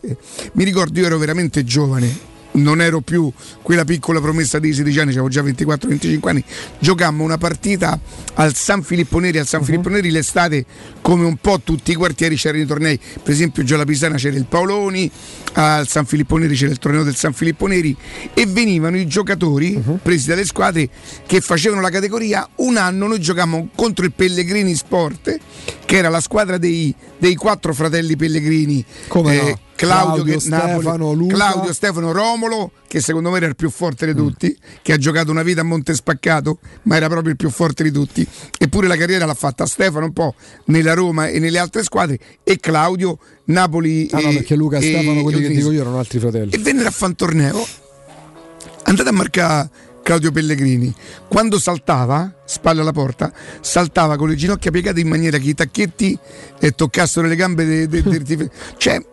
mi 0.53 0.65
ricordo 0.65 1.01
io 1.01 1.07
ero 1.07 1.19
veramente 1.19 1.65
giovane 1.65 2.37
non 2.53 2.81
ero 2.81 3.01
più 3.01 3.31
quella 3.63 3.85
piccola 3.85 4.21
promessa 4.21 4.59
di 4.59 4.73
16 4.73 4.99
anni, 5.01 5.11
avevo 5.11 5.29
già 5.29 5.43
24-25 5.43 6.29
anni. 6.29 6.45
Giocammo 6.79 7.25
una 7.25 7.39
partita 7.39 7.99
al 8.35 8.55
San 8.55 8.83
Filippo 8.83 9.19
Neri. 9.19 9.39
Al 9.39 9.47
San 9.47 9.63
Filippo 9.63 9.89
Neri 9.89 10.11
l'estate, 10.11 10.65
come 11.01 11.25
un 11.25 11.37
po' 11.37 11.61
tutti 11.61 11.91
i 11.93 11.95
quartieri, 11.95 12.37
c'erano 12.37 12.63
i 12.63 12.67
tornei. 12.67 12.99
Per 12.99 13.33
esempio, 13.33 13.63
già 13.63 13.75
alla 13.75 13.85
Pisana 13.85 14.17
c'era 14.17 14.37
il 14.37 14.47
Paoloni, 14.47 15.11
al 15.55 15.89
San 15.89 16.07
Filippo 16.07 16.37
Neri 16.37 16.55
c'era 16.55 16.73
il 16.73 16.79
torneo 16.79 17.03
del 17.03 17.17
San 17.17 17.33
Filippo 17.33 17.67
Neri 17.67 17.97
e 18.35 18.47
venivano 18.47 18.97
i 18.97 19.07
giocatori 19.07 19.83
presi 20.03 20.29
dalle 20.29 20.45
squadre 20.45 20.89
che 21.27 21.41
facevano 21.41 21.81
la 21.81 21.91
categoria. 21.91 22.49
Un 22.57 22.77
anno 22.77 23.07
noi 23.07 23.21
giocammo 23.21 23.69
contro 23.75 24.05
il 24.05 24.13
Pellegrini 24.13 24.75
Sport, 24.75 25.39
che 25.85 25.97
era 25.97 26.09
la 26.09 26.21
squadra 26.21 26.59
dei, 26.59 26.95
dei 27.19 27.35
quattro 27.35 27.75
fratelli 27.75 28.17
Pellegrini. 28.17 28.85
Come 29.09 29.37
no? 29.37 29.67
Claudio, 29.87 30.25
Claudio, 30.25 30.49
Napoli- 30.49 30.81
Stefano, 30.81 31.13
Luca. 31.13 31.35
Claudio, 31.35 31.73
Stefano 31.73 32.13
Romolo, 32.13 32.73
che 32.89 33.01
secondo 33.01 33.31
me 33.31 33.37
era 33.37 33.47
il 33.47 33.55
più 33.55 33.71
forte 33.71 34.07
di 34.07 34.15
tutti, 34.15 34.57
che 34.83 34.93
ha 34.93 34.97
giocato 34.97 35.31
una 35.31 35.43
vita 35.45 35.61
a 35.61 35.65
Montespaccato, 35.65 36.59
ma 36.83 36.97
era 36.97 37.07
proprio 37.09 37.31
il 37.31 37.37
più 37.37 37.49
forte 37.49 37.85
di 37.85 37.93
tutti. 37.93 38.27
Eppure 38.59 38.89
la 38.89 38.97
carriera 38.97 39.25
l'ha 39.25 39.35
fatta 39.35 39.67
Stefano 39.67 40.07
un 40.07 40.13
po' 40.13 40.35
nella 40.67 40.95
Roma 40.95 41.29
e 41.29 41.39
nelle 41.39 41.59
altre 41.59 41.85
squadre, 41.85 42.19
e 42.43 42.59
Claudio, 42.59 43.19
Napoli. 43.45 44.09
Ah 44.11 44.21
no, 44.21 44.31
e- 44.31 44.35
perché 44.35 44.57
Luca 44.57 44.79
e 44.79 44.83
Stefano, 44.83 45.23
quelli 45.23 45.41
che 45.43 45.49
dico 45.49 45.71
io, 45.71 45.81
erano 45.81 45.99
altri 45.99 46.19
fratelli. 46.19 46.51
E 46.53 46.59
vennero 46.59 46.89
a 46.89 46.91
fare 46.93 47.11
un 47.13 47.17
torneo. 47.17 47.67
Andate 48.85 49.09
a 49.09 49.13
marcare 49.13 49.71
Claudio 50.03 50.33
Pellegrini. 50.33 50.93
Quando 51.29 51.59
saltava, 51.59 52.33
spalle 52.47 52.81
alla 52.81 52.93
porta, 52.93 53.31
saltava 53.61 54.17
con 54.17 54.29
le 54.29 54.35
ginocchia 54.35 54.71
piegate 54.71 55.01
in 55.01 55.09
maniera 55.09 55.37
che 55.39 55.49
i 55.51 55.55
tacchetti 55.55 56.19
eh, 56.61 56.71
toccassero 56.73 57.27
le 57.27 57.37
gambe 57.37 57.65
de- 57.67 57.87
de- 57.87 58.03
del 58.03 58.23
dif- 58.25 58.51
Cioè, 58.79 59.05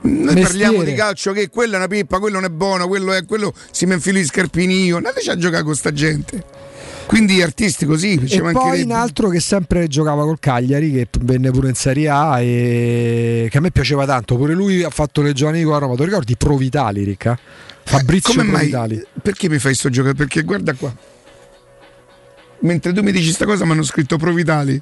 noi 0.00 0.22
Mestiere. 0.34 0.42
parliamo 0.42 0.82
di 0.82 0.94
calcio 0.94 1.32
che 1.32 1.48
quello 1.48 1.74
è 1.74 1.76
una 1.76 1.88
pippa, 1.88 2.18
quello 2.18 2.40
non 2.40 2.44
è 2.44 2.52
buono, 2.52 2.86
quello 2.86 3.12
è 3.12 3.24
quello 3.24 3.52
si 3.70 3.86
mi 3.86 3.94
infilo 3.94 4.18
di 4.18 4.24
scarpini 4.24 4.84
io. 4.84 4.96
Andateci 4.96 5.30
a 5.30 5.36
giocare 5.36 5.62
con 5.64 5.74
sta 5.74 5.92
gente. 5.92 6.44
Quindi 7.06 7.40
artistico 7.40 7.96
sì, 7.96 8.20
ci 8.26 8.36
E 8.36 8.52
poi 8.52 8.82
un 8.82 8.90
altro 8.90 9.30
che 9.30 9.40
sempre 9.40 9.88
giocava 9.88 10.24
col 10.24 10.38
Cagliari, 10.38 10.92
che 10.92 11.08
venne 11.22 11.50
pure 11.50 11.70
in 11.70 11.74
Serie 11.74 12.08
A 12.10 12.38
e 12.40 13.48
che 13.50 13.56
a 13.56 13.60
me 13.62 13.70
piaceva 13.70 14.04
tanto. 14.04 14.36
Pure 14.36 14.52
lui 14.52 14.82
ha 14.84 14.90
fatto 14.90 15.22
le 15.22 15.32
giovani 15.32 15.62
con 15.62 15.72
la 15.72 15.78
Roma. 15.78 15.94
Ti 15.94 16.04
ricordi 16.04 16.36
Provitali, 16.36 17.04
Ricca? 17.04 17.38
Fabrizio 17.84 18.34
Eh, 18.34 18.36
Come 18.36 18.48
mai? 18.50 18.68
Provitali. 18.68 19.02
Perché 19.22 19.48
mi 19.48 19.58
fai 19.58 19.74
sto 19.74 19.88
gioco? 19.88 20.12
Perché 20.12 20.42
guarda 20.42 20.74
qua. 20.74 20.94
Mentre 22.60 22.92
tu 22.92 23.02
mi 23.02 23.12
dici 23.12 23.32
sta 23.32 23.46
cosa 23.46 23.64
mi 23.64 23.70
hanno 23.72 23.84
scritto 23.84 24.18
Provitali. 24.18 24.78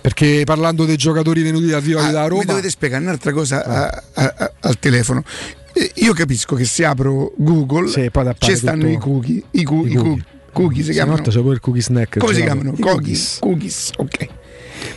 Perché 0.00 0.42
parlando 0.44 0.84
dei 0.84 0.96
giocatori 0.96 1.42
venuti 1.42 1.66
da 1.66 1.80
Viva 1.80 2.08
da 2.10 2.26
Roma. 2.26 2.40
Mi 2.40 2.46
dovete 2.46 2.70
spiegare 2.70 3.02
un'altra 3.02 3.32
cosa 3.32 3.64
a- 3.64 4.02
a- 4.14 4.34
a- 4.36 4.52
al 4.60 4.78
telefono. 4.78 5.22
Eh, 5.74 5.90
Io 5.96 6.12
capisco 6.12 6.54
che 6.56 6.64
se 6.64 6.84
apro 6.84 7.32
Google 7.36 7.88
Sì, 7.88 8.10
ci 8.38 8.56
stanno 8.56 8.82
tutto- 8.84 8.92
i 8.92 8.98
cookie, 8.98 9.42
i, 9.52 9.62
cu- 9.64 9.86
i 9.86 9.90
i 9.92 9.94
cookie. 9.94 10.24
cookie 10.52 10.82
si 10.84 10.92
chiamano. 10.92 11.22
C'è 11.22 11.40
pure 11.40 11.54
il 11.54 11.60
cookie 11.60 11.82
snack. 11.82 12.18
Come 12.18 12.34
si 12.34 12.42
chiamano? 12.42 12.74
Cookies. 12.78 13.36
Cookies, 13.40 13.90
ok. 13.96 14.26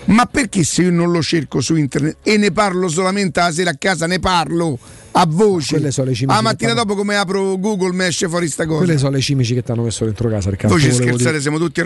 Ma 0.05 0.25
perché 0.25 0.63
se 0.63 0.83
io 0.83 0.91
non 0.91 1.11
lo 1.11 1.21
cerco 1.21 1.59
su 1.59 1.75
internet 1.75 2.17
e 2.23 2.37
ne 2.37 2.51
parlo 2.51 2.87
solamente 2.87 3.39
la 3.39 3.51
sera 3.51 3.71
a 3.71 3.75
casa, 3.77 4.05
ne 4.07 4.19
parlo 4.19 4.77
a 5.11 5.25
voce? 5.27 5.73
Quelle 5.75 5.91
sono 5.91 6.07
le 6.09 6.13
cimici 6.13 6.35
La 6.35 6.41
mattina 6.41 6.73
dopo 6.73 6.95
come 6.95 7.15
apro 7.15 7.57
Google 7.57 7.91
mi 7.93 8.05
esce 8.05 8.27
fuori 8.29 8.47
sta 8.47 8.65
cosa. 8.65 8.83
Quelle 8.83 8.97
sono 8.99 9.11
le 9.11 9.21
cimici 9.21 9.53
che 9.55 9.63
ti 9.63 9.71
hanno 9.71 9.83
messo 9.83 10.05
dentro 10.05 10.29
casa, 10.29 10.49
Riccardo. 10.51 10.75
Voi 10.75 10.83
ci 10.83 10.91
scherzate, 10.93 11.29
dire. 11.31 11.41
siamo 11.41 11.57
tutti 11.57 11.79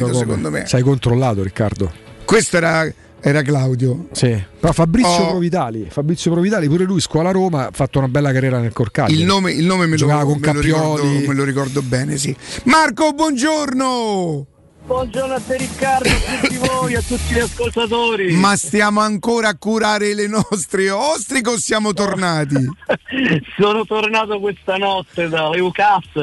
capito 0.00 0.12
come? 0.12 0.18
secondo 0.18 0.50
me. 0.50 0.66
Sei 0.66 0.82
controllato, 0.82 1.42
Riccardo. 1.42 1.92
Questo 2.30 2.58
era, 2.58 2.88
era 3.20 3.42
Claudio. 3.42 4.06
Sì. 4.12 4.40
Però 4.60 4.72
Fabrizio 4.72 5.10
Oh. 5.10 5.30
Provitali, 5.30 5.88
Fabrizio 5.90 6.30
Provitali, 6.30 6.68
pure 6.68 6.84
lui, 6.84 7.00
scuola 7.00 7.32
Roma, 7.32 7.66
ha 7.66 7.70
fatto 7.72 7.98
una 7.98 8.06
bella 8.06 8.30
carriera 8.30 8.60
nel 8.60 8.72
Corcaglio. 8.72 9.18
Il 9.18 9.24
nome, 9.24 9.50
il 9.50 9.64
nome 9.64 9.86
me, 9.86 9.90
lo, 9.90 9.96
Giocava 9.96 10.22
con 10.22 10.38
me 10.38 10.52
lo 10.52 10.60
ricordo, 10.60 11.04
me 11.04 11.34
lo 11.34 11.42
ricordo 11.42 11.82
bene, 11.82 12.16
sì. 12.18 12.32
Marco, 12.66 13.10
buongiorno! 13.14 14.46
Buongiorno 14.86 15.34
a 15.34 15.40
te 15.40 15.56
Riccardo, 15.56 16.08
a 16.08 16.40
tutti 16.40 16.56
voi, 16.64 16.94
a 16.94 17.02
tutti 17.02 17.34
gli 17.34 17.38
ascoltatori. 17.40 18.32
Ma 18.36 18.54
stiamo 18.54 19.00
ancora 19.00 19.48
a 19.48 19.56
curare 19.58 20.14
le 20.14 20.28
nostre 20.28 20.88
ostriche 20.88 21.50
o 21.50 21.58
siamo 21.58 21.92
tornati? 21.92 22.54
Sono 23.58 23.84
tornato 23.84 24.38
questa 24.38 24.76
notte 24.76 25.28
dalle 25.28 25.58
UCAS, 25.58 26.22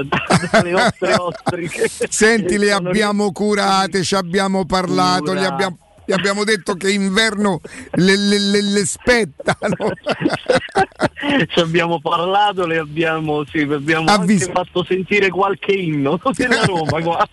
dalle 0.52 0.72
nostre 0.72 1.16
ostriche. 1.16 1.90
Senti, 2.08 2.58
le 2.58 2.72
abbiamo 2.72 3.34
curate, 3.34 4.03
ci 4.03 4.16
abbiamo 4.16 4.66
parlato, 4.66 5.36
gli 5.36 5.44
abbiamo, 5.44 5.77
gli 6.08 6.14
abbiamo 6.14 6.45
detto 6.45 6.76
che 6.76 6.90
inverno 6.90 7.60
le, 7.95 8.16
le- 8.16 8.40
le- 8.40 8.61
le 8.61 8.86
spettano. 8.86 9.76
Ci 11.50 11.60
abbiamo 11.60 12.00
parlato, 12.00 12.66
le 12.66 12.77
abbiamo, 12.77 13.44
sì, 13.45 13.60
abbiamo 13.60 14.10
anche 14.10 14.38
fatto 14.53 14.86
sentire 14.86 15.27
qualche 15.27 15.74
inno 15.74 16.18
della 16.34 16.64
Roma. 16.64 17.02
guarda. 17.02 17.27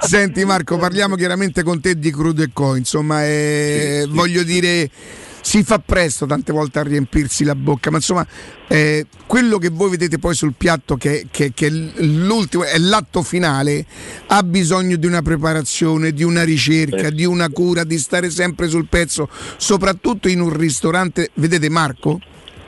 Senti 0.00 0.44
Marco, 0.44 0.76
parliamo 0.76 1.14
chiaramente 1.16 1.62
con 1.62 1.80
te 1.80 1.98
di 1.98 2.10
crudo 2.10 2.42
e 2.42 2.50
co, 2.52 2.76
insomma, 2.76 3.24
eh, 3.24 4.04
voglio 4.10 4.42
dire, 4.42 4.90
si 5.44 5.62
fa 5.62 5.78
presto 5.78 6.24
tante 6.24 6.52
volte 6.52 6.78
a 6.78 6.82
riempirsi 6.82 7.44
la 7.44 7.54
bocca, 7.54 7.90
ma 7.90 7.98
insomma 7.98 8.26
eh, 8.66 9.06
quello 9.26 9.58
che 9.58 9.68
voi 9.68 9.90
vedete 9.90 10.18
poi 10.18 10.34
sul 10.34 10.54
piatto 10.56 10.96
che, 10.96 11.26
che, 11.30 11.52
che 11.52 11.68
l'ultimo, 11.68 12.64
è 12.64 12.78
l'atto 12.78 13.22
finale, 13.22 13.84
ha 14.28 14.42
bisogno 14.42 14.96
di 14.96 15.06
una 15.06 15.20
preparazione, 15.20 16.12
di 16.12 16.22
una 16.22 16.44
ricerca, 16.44 17.10
di 17.10 17.26
una 17.26 17.50
cura, 17.50 17.84
di 17.84 17.98
stare 17.98 18.30
sempre 18.30 18.68
sul 18.68 18.86
pezzo, 18.88 19.28
soprattutto 19.58 20.28
in 20.28 20.40
un 20.40 20.50
ristorante, 20.50 21.30
vedete 21.34 21.68
Marco? 21.68 22.20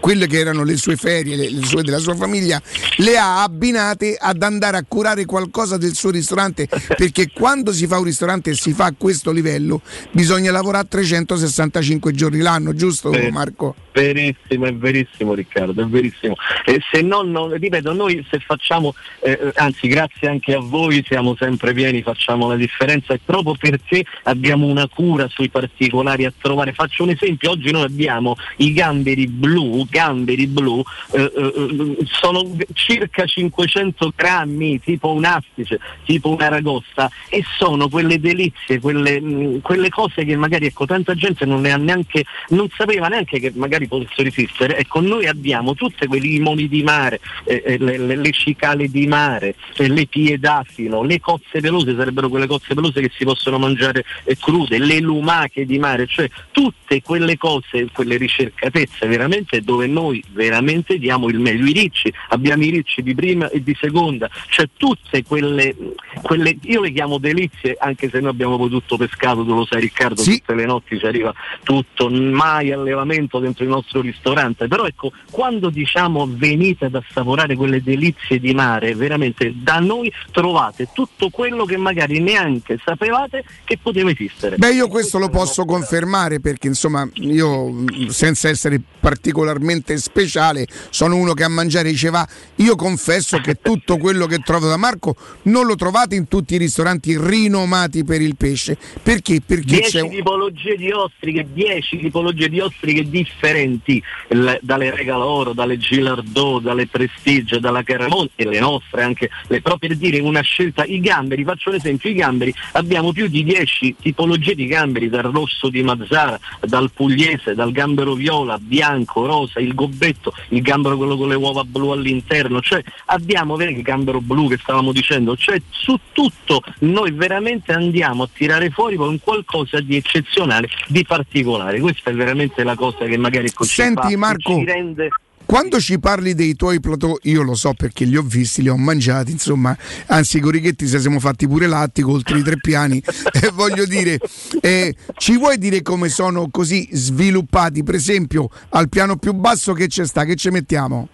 Quelle 0.06 0.28
che 0.28 0.38
erano 0.38 0.62
le 0.62 0.76
sue 0.76 0.94
ferie, 0.94 1.34
le, 1.34 1.50
le 1.50 1.64
sue, 1.64 1.82
della 1.82 1.98
sua 1.98 2.14
famiglia, 2.14 2.62
le 2.98 3.18
ha 3.18 3.42
abbinate 3.42 4.16
ad 4.16 4.40
andare 4.40 4.76
a 4.76 4.84
curare 4.86 5.24
qualcosa 5.24 5.78
del 5.78 5.94
suo 5.96 6.12
ristorante, 6.12 6.68
perché 6.96 7.32
quando 7.32 7.72
si 7.72 7.88
fa 7.88 7.98
un 7.98 8.04
ristorante 8.04 8.50
e 8.50 8.54
si 8.54 8.72
fa 8.72 8.84
a 8.84 8.94
questo 8.96 9.32
livello 9.32 9.80
bisogna 10.12 10.52
lavorare 10.52 10.86
365 10.86 12.12
giorni 12.12 12.38
l'anno, 12.38 12.72
giusto 12.72 13.12
Sì. 13.12 13.30
Marco? 13.32 13.74
Verissimo, 13.92 14.66
è 14.66 14.74
verissimo 14.74 15.34
Riccardo, 15.34 15.82
è 15.82 15.86
verissimo. 15.86 16.34
E 16.66 16.80
se 16.92 17.00
no, 17.00 17.22
non- 17.22 17.52
ripeto, 17.56 17.92
noi 17.92 18.24
se 18.30 18.38
facciamo, 18.38 18.94
eh, 19.22 19.50
anzi 19.56 19.88
grazie 19.88 20.28
anche 20.28 20.52
a 20.54 20.60
voi, 20.60 21.02
siamo 21.04 21.34
sempre 21.36 21.72
pieni, 21.72 22.02
facciamo 22.02 22.46
la 22.46 22.56
differenza 22.56 23.12
e 23.14 23.20
proprio 23.24 23.56
perché 23.58 24.04
abbiamo 24.24 24.66
una 24.66 24.86
cura 24.86 25.26
sui 25.28 25.48
particolari 25.48 26.26
a 26.26 26.32
trovare. 26.38 26.74
Faccio 26.74 27.02
un 27.04 27.10
esempio, 27.10 27.50
oggi 27.52 27.70
noi 27.72 27.84
abbiamo 27.84 28.36
i 28.58 28.72
gamberi 28.72 29.26
blu, 29.26 29.86
gamberi 29.96 30.46
blu, 30.46 30.82
eh, 31.12 31.32
eh, 31.34 31.96
sono 32.04 32.54
circa 32.74 33.24
500 33.24 34.12
grammi, 34.14 34.78
tipo 34.80 35.12
un 35.12 35.24
astice, 35.24 35.80
tipo 36.04 36.28
una 36.30 36.48
ragosta 36.48 37.10
e 37.30 37.42
sono 37.56 37.88
quelle 37.88 38.20
delizie, 38.20 38.78
quelle, 38.78 39.20
mh, 39.20 39.60
quelle 39.62 39.88
cose 39.88 40.24
che 40.24 40.36
magari 40.36 40.66
ecco, 40.66 40.84
tanta 40.84 41.14
gente 41.14 41.46
non 41.46 41.62
ne 41.62 41.72
ha 41.72 41.76
neanche, 41.76 42.24
non 42.50 42.68
sapeva 42.76 43.08
neanche 43.08 43.40
che 43.40 43.52
magari 43.54 43.88
potessero 43.88 44.28
esistere. 44.28 44.76
Ecco, 44.76 45.00
noi 45.00 45.26
abbiamo 45.26 45.74
tutte 45.74 46.06
quei 46.06 46.20
limoni 46.20 46.68
di 46.68 46.82
mare, 46.82 47.20
eh, 47.44 47.62
eh, 47.64 47.78
le, 47.78 47.96
le- 47.96 48.16
le 48.16 48.32
cicale 48.32 48.88
di 48.88 49.06
mare, 49.06 49.54
eh, 49.76 49.88
le 49.88 50.06
piedafilo, 50.06 51.02
le 51.02 51.20
cozze 51.20 51.60
pelose, 51.60 51.94
sarebbero 51.96 52.28
quelle 52.28 52.46
cozze 52.46 52.74
pelose 52.74 53.00
che 53.00 53.10
si 53.16 53.24
possono 53.24 53.58
mangiare 53.58 54.04
eh, 54.24 54.36
crude, 54.36 54.78
le 54.78 55.00
lumache 55.00 55.64
di 55.64 55.78
mare, 55.78 56.06
cioè 56.06 56.28
tutte 56.50 57.00
quelle 57.02 57.38
cose, 57.38 57.88
quelle 57.92 58.16
ricercatezze 58.16 59.06
veramente 59.06 59.62
dove 59.62 59.85
noi 59.86 60.22
veramente 60.32 60.98
diamo 60.98 61.28
il 61.28 61.38
meglio. 61.38 61.66
I 61.66 61.72
ricci, 61.72 62.12
abbiamo 62.28 62.64
i 62.64 62.70
ricci 62.70 63.02
di 63.02 63.14
prima 63.14 63.48
e 63.48 63.62
di 63.62 63.76
seconda, 63.78 64.28
cioè 64.48 64.68
tutte 64.76 65.22
quelle, 65.24 65.74
quelle 66.22 66.56
io 66.62 66.80
le 66.80 66.92
chiamo 66.92 67.18
delizie, 67.18 67.76
anche 67.78 68.08
se 68.08 68.20
noi 68.20 68.30
abbiamo 68.30 68.56
poi 68.56 68.70
tutto 68.70 68.96
pescato, 68.96 69.44
tu 69.44 69.54
lo 69.54 69.66
sai 69.66 69.80
Riccardo, 69.80 70.22
tutte 70.22 70.54
le 70.54 70.64
notti 70.64 70.98
ci 70.98 71.06
arriva 71.06 71.32
tutto, 71.62 72.08
mai 72.08 72.72
allevamento 72.72 73.38
dentro 73.38 73.64
il 73.64 73.70
nostro 73.70 74.00
ristorante, 74.00 74.68
però 74.68 74.86
ecco, 74.86 75.12
quando 75.30 75.70
diciamo 75.70 76.28
venite 76.30 76.86
ad 76.86 76.94
assaporare 76.94 77.56
quelle 77.56 77.82
delizie 77.82 78.38
di 78.38 78.54
mare, 78.54 78.94
veramente 78.94 79.52
da 79.56 79.78
noi 79.78 80.12
trovate 80.30 80.88
tutto 80.92 81.30
quello 81.30 81.64
che 81.64 81.76
magari 81.76 82.20
neanche 82.20 82.78
sapevate 82.84 83.44
che 83.64 83.78
poteva 83.78 84.10
esistere. 84.10 84.56
Beh, 84.56 84.72
io 84.72 84.88
questo 84.88 85.18
lo 85.18 85.28
posso 85.28 85.64
confermare 85.64 86.40
perché 86.40 86.66
insomma 86.68 87.08
io 87.14 87.84
senza 88.08 88.48
essere 88.48 88.80
particolarmente 89.00 89.65
speciale 89.96 90.66
sono 90.90 91.16
uno 91.16 91.32
che 91.32 91.44
a 91.44 91.48
mangiare 91.48 91.90
diceva 91.90 92.26
io 92.56 92.76
confesso 92.76 93.38
che 93.38 93.60
tutto 93.60 93.96
quello 93.96 94.26
che 94.26 94.38
trovo 94.38 94.68
da 94.68 94.76
Marco 94.76 95.16
non 95.42 95.66
lo 95.66 95.74
trovate 95.74 96.14
in 96.14 96.28
tutti 96.28 96.54
i 96.54 96.58
ristoranti 96.58 97.16
rinomati 97.18 98.04
per 98.04 98.20
il 98.20 98.36
pesce. 98.36 98.76
Perché? 99.02 99.40
Perché 99.44 99.80
c'è 99.80 100.00
10 100.00 100.00
un... 100.00 100.10
tipologie 100.10 100.76
di 100.76 100.90
ostriche, 100.90 101.46
10 101.52 101.98
tipologie 101.98 102.48
di 102.48 102.60
ostriche 102.60 103.08
differenti, 103.08 104.02
l- 104.28 104.54
dalle 104.60 104.94
Regaloro, 104.94 105.52
dalle 105.52 105.78
Gilardot, 105.78 106.62
dalle 106.62 106.86
Prestige, 106.86 107.60
dalla 107.60 107.82
Caramonte 107.82 108.42
e 108.42 108.46
le 108.46 108.60
nostre 108.60 109.02
anche, 109.02 109.30
le, 109.48 109.60
proprio 109.62 109.86
per 109.86 109.96
dire 109.96 110.18
una 110.20 110.40
scelta, 110.40 110.84
i 110.84 111.00
gamberi, 111.00 111.44
faccio 111.44 111.70
un 111.70 111.76
esempio, 111.76 112.10
i 112.10 112.14
gamberi, 112.14 112.52
abbiamo 112.72 113.12
più 113.12 113.28
di 113.28 113.44
10 113.44 113.96
tipologie 114.00 114.54
di 114.54 114.66
gamberi, 114.66 115.08
dal 115.08 115.30
rosso 115.30 115.68
di 115.68 115.82
Mazzara, 115.82 116.38
dal 116.60 116.90
pugliese, 116.90 117.54
dal 117.54 117.72
gambero 117.72 118.14
viola, 118.14 118.58
bianco, 118.58 119.26
rosa, 119.26 119.55
il 119.60 119.74
gobbetto, 119.74 120.32
il 120.48 120.62
gambero 120.62 120.96
quello 120.96 121.16
con 121.16 121.28
le 121.28 121.34
uova 121.34 121.64
blu 121.64 121.90
all'interno, 121.90 122.60
cioè 122.60 122.82
abbiamo 123.06 123.56
vedi, 123.56 123.74
il 123.74 123.82
gambero 123.82 124.20
blu 124.20 124.48
che 124.48 124.58
stavamo 124.58 124.92
dicendo, 124.92 125.36
cioè 125.36 125.60
su 125.70 125.98
tutto 126.12 126.62
noi 126.80 127.12
veramente 127.12 127.72
andiamo 127.72 128.24
a 128.24 128.28
tirare 128.32 128.70
fuori 128.70 128.96
un 128.96 129.18
qualcosa 129.20 129.80
di 129.80 129.96
eccezionale, 129.96 130.68
di 130.88 131.04
particolare. 131.04 131.80
Questa 131.80 132.10
è 132.10 132.14
veramente 132.14 132.62
la 132.64 132.74
cosa 132.74 133.04
che 133.04 133.16
magari 133.16 133.50
Senti, 133.58 134.12
fa- 134.12 134.16
Marco, 134.16 134.54
ci 134.54 134.64
rende 134.64 135.08
Quando 135.46 135.78
ci 135.78 135.98
parli 136.00 136.34
dei 136.34 136.56
tuoi 136.56 136.80
platò, 136.80 137.16
io 137.22 137.42
lo 137.42 137.54
so 137.54 137.72
perché 137.72 138.04
li 138.04 138.16
ho 138.16 138.22
visti, 138.22 138.62
li 138.62 138.68
ho 138.68 138.76
mangiati, 138.76 139.30
insomma, 139.30 139.76
anzi 140.06 140.40
con 140.40 140.50
Righetti 140.50 140.88
ci 140.88 140.98
siamo 140.98 141.20
fatti 141.20 141.46
pure 141.46 141.68
l'attico 141.68 142.10
oltre 142.10 142.38
i 142.38 142.42
tre 142.42 142.58
piani, 142.60 143.02
Eh, 143.36 143.50
voglio 143.52 143.84
dire, 143.84 144.18
eh, 144.60 144.94
ci 145.18 145.36
vuoi 145.36 145.58
dire 145.58 145.82
come 145.82 146.08
sono 146.08 146.48
così 146.50 146.88
sviluppati, 146.90 147.82
per 147.82 147.94
esempio 147.94 148.48
al 148.70 148.88
piano 148.88 149.16
più 149.16 149.32
basso 149.34 149.72
che 149.72 149.86
c'è 149.88 150.06
sta, 150.06 150.24
che 150.24 150.36
ci 150.36 150.48
mettiamo? 150.50 151.08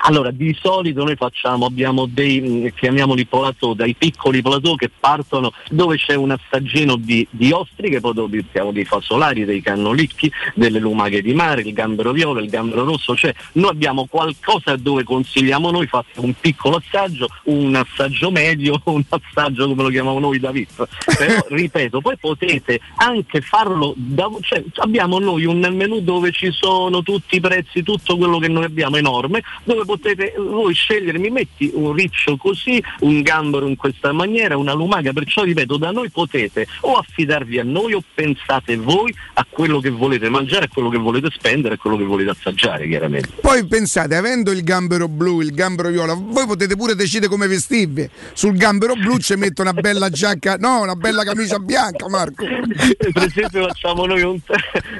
Allora, 0.00 0.30
di 0.30 0.56
solito 0.60 1.04
noi 1.04 1.16
facciamo, 1.16 1.66
abbiamo 1.66 2.06
dei, 2.06 2.40
mh, 2.40 2.74
chiamiamoli 2.74 3.26
plateau, 3.26 3.74
dei 3.74 3.94
piccoli 3.94 4.42
plateau 4.42 4.76
che 4.76 4.90
partono 4.90 5.52
dove 5.70 5.96
c'è 5.96 6.14
un 6.14 6.30
assaggino 6.30 6.96
di, 6.96 7.26
di 7.30 7.52
ostriche, 7.52 8.00
poi 8.00 8.14
dopo 8.14 8.34
mettiamo 8.34 8.72
dei 8.72 8.84
fasolari, 8.84 9.44
dei 9.44 9.60
cannolicchi, 9.60 10.30
delle 10.54 10.78
lumache 10.78 11.22
di 11.22 11.34
mare, 11.34 11.62
il 11.62 11.72
gambero 11.72 12.12
viola, 12.12 12.40
il 12.40 12.48
gambero 12.48 12.84
rosso, 12.84 13.14
cioè 13.16 13.34
noi 13.52 13.70
abbiamo 13.70 14.06
qualcosa 14.06 14.76
dove 14.76 15.04
consigliamo 15.04 15.70
noi, 15.70 15.86
fate 15.86 16.20
un 16.20 16.34
piccolo 16.38 16.76
assaggio, 16.76 17.28
un 17.44 17.74
assaggio 17.74 18.30
medio, 18.30 18.80
un 18.84 19.04
assaggio 19.08 19.68
come 19.68 19.82
lo 19.82 19.88
chiamiamo 19.88 20.18
noi 20.18 20.38
da 20.38 20.50
VIP. 20.50 20.88
Però 21.16 21.44
ripeto, 21.48 22.00
poi 22.00 22.16
potete 22.18 22.80
anche 22.96 23.40
farlo, 23.40 23.94
da, 23.96 24.28
cioè 24.40 24.62
abbiamo 24.76 25.18
noi 25.18 25.44
un 25.44 25.60
menù 25.72 26.00
dove 26.00 26.30
ci 26.32 26.50
sono 26.50 27.02
tutti 27.02 27.36
i 27.36 27.40
prezzi, 27.40 27.82
tutto 27.82 28.16
quello 28.16 28.38
che 28.38 28.48
noi 28.48 28.64
abbiamo 28.64 28.96
enorme, 28.96 29.42
dove 29.64 29.77
potete 29.84 30.34
voi 30.36 30.74
scegliere, 30.74 31.18
mi 31.18 31.30
metti 31.30 31.70
un 31.74 31.92
riccio 31.92 32.36
così, 32.36 32.82
un 33.00 33.22
gambero 33.22 33.66
in 33.66 33.76
questa 33.76 34.12
maniera, 34.12 34.56
una 34.56 34.72
lumaca, 34.72 35.12
perciò 35.12 35.42
ripeto, 35.42 35.76
da 35.76 35.90
noi 35.90 36.10
potete 36.10 36.66
o 36.80 36.94
affidarvi 36.94 37.58
a 37.58 37.64
noi 37.64 37.94
o 37.94 38.02
pensate 38.14 38.76
voi 38.76 39.14
a 39.34 39.46
quello 39.48 39.80
che 39.80 39.90
volete 39.90 40.28
mangiare, 40.28 40.66
a 40.66 40.68
quello 40.72 40.88
che 40.88 40.98
volete 40.98 41.28
spendere, 41.30 41.74
a 41.74 41.78
quello 41.78 41.96
che 41.96 42.04
volete 42.04 42.30
assaggiare 42.30 42.86
chiaramente. 42.88 43.28
Poi 43.40 43.66
pensate, 43.66 44.14
avendo 44.14 44.50
il 44.50 44.62
gambero 44.62 45.08
blu, 45.08 45.40
il 45.40 45.52
gambero 45.52 45.88
viola, 45.90 46.14
voi 46.14 46.46
potete 46.46 46.76
pure 46.76 46.94
decidere 46.94 47.30
come 47.30 47.46
vestirvi. 47.46 48.08
Sul 48.32 48.56
gambero 48.56 48.94
blu 48.94 49.18
ci 49.18 49.34
metto 49.34 49.62
una 49.62 49.72
bella 49.72 50.08
giacca, 50.10 50.56
no, 50.56 50.82
una 50.82 50.94
bella 50.94 51.24
camicia 51.24 51.58
bianca, 51.58 52.08
Marco. 52.08 52.44
per 52.44 53.22
esempio 53.22 53.66
facciamo 53.66 54.06
noi 54.06 54.22
un, 54.22 54.38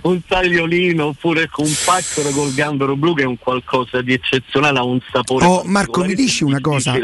un 0.02 0.24
tagliolino 0.26 1.06
oppure 1.06 1.48
con 1.48 1.64
un 1.64 1.74
pacchero 1.84 2.30
col 2.30 2.52
gambero 2.52 2.96
blu 2.96 3.14
che 3.14 3.22
è 3.22 3.26
un 3.26 3.38
qualcosa 3.38 4.02
di 4.02 4.12
eccezionale, 4.12 4.67
ha 4.76 4.84
un 4.84 5.00
sapore 5.12 5.44
Oh, 5.46 5.62
Marco, 5.64 6.04
mi 6.04 6.14
dici 6.14 6.44
una 6.44 6.60
cosa? 6.60 6.94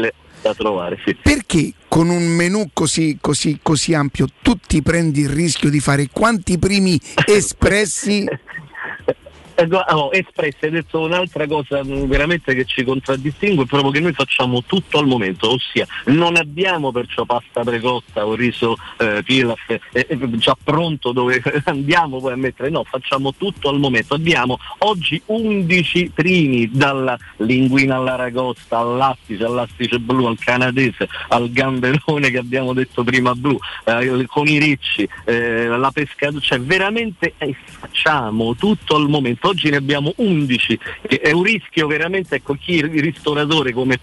da 0.41 0.53
trovare, 0.53 0.99
sì. 1.03 1.15
Perché 1.15 1.73
con 1.87 2.09
un 2.09 2.27
menù 2.27 2.69
così, 2.71 3.17
così, 3.19 3.59
così 3.63 3.95
ampio 3.95 4.27
tu 4.43 4.55
ti 4.57 4.83
prendi 4.83 5.21
il 5.21 5.29
rischio 5.29 5.71
di 5.71 5.79
fare 5.79 6.07
quanti 6.11 6.59
primi 6.59 6.99
espressi? 7.25 8.25
Gu- 9.55 9.85
oh, 9.93 10.11
espresso, 10.11 10.57
hai 10.61 10.71
detto 10.71 10.99
un'altra 10.99 11.47
cosa 11.47 11.83
mh, 11.83 12.07
veramente 12.07 12.53
che 12.53 12.65
ci 12.65 12.83
contraddistingue, 12.83 13.65
proprio 13.65 13.91
che 13.91 14.01
noi 14.01 14.13
facciamo 14.13 14.63
tutto 14.63 14.99
al 14.99 15.07
momento, 15.07 15.51
ossia 15.51 15.87
non 16.05 16.35
abbiamo 16.35 16.91
perciò 16.91 17.23
pasta 17.23 17.63
precotta 17.63 18.25
o 18.25 18.35
riso 18.35 18.75
eh, 18.97 19.23
pilaf 19.23 19.69
eh, 19.69 19.79
eh, 19.91 20.37
già 20.37 20.57
pronto 20.61 21.11
dove 21.11 21.41
andiamo 21.65 22.19
poi 22.19 22.33
a 22.33 22.35
mettere, 22.35 22.69
no, 22.69 22.83
facciamo 22.83 23.33
tutto 23.33 23.69
al 23.69 23.79
momento. 23.79 24.13
Abbiamo 24.15 24.57
oggi 24.79 25.21
11 25.25 26.11
primi, 26.13 26.69
dalla 26.71 27.17
linguina 27.37 27.95
all'aragosta, 27.95 28.77
all'astice, 28.79 29.43
all'astice 29.45 29.99
blu, 29.99 30.25
al 30.25 30.37
canadese, 30.37 31.07
al 31.29 31.49
gamberone 31.51 32.29
che 32.29 32.37
abbiamo 32.37 32.73
detto 32.73 33.03
prima 33.03 33.33
blu, 33.35 33.57
eh, 33.85 34.25
con 34.27 34.47
i 34.47 34.59
ricci, 34.59 35.07
eh, 35.25 35.67
la 35.67 35.91
pescatura, 35.91 36.41
cioè 36.41 36.59
veramente 36.59 37.33
eh, 37.37 37.55
facciamo 37.63 38.55
tutto 38.55 38.95
al 38.95 39.07
momento. 39.07 39.44
Oggi 39.45 39.69
ne 39.69 39.77
abbiamo 39.77 40.13
11, 40.17 40.79
che 41.07 41.19
è 41.19 41.31
un 41.31 41.43
rischio 41.43 41.87
veramente, 41.87 42.35
ecco, 42.35 42.55
chi 42.55 42.73
il 42.73 43.01
ristoratore 43.01 43.73
come 43.73 43.99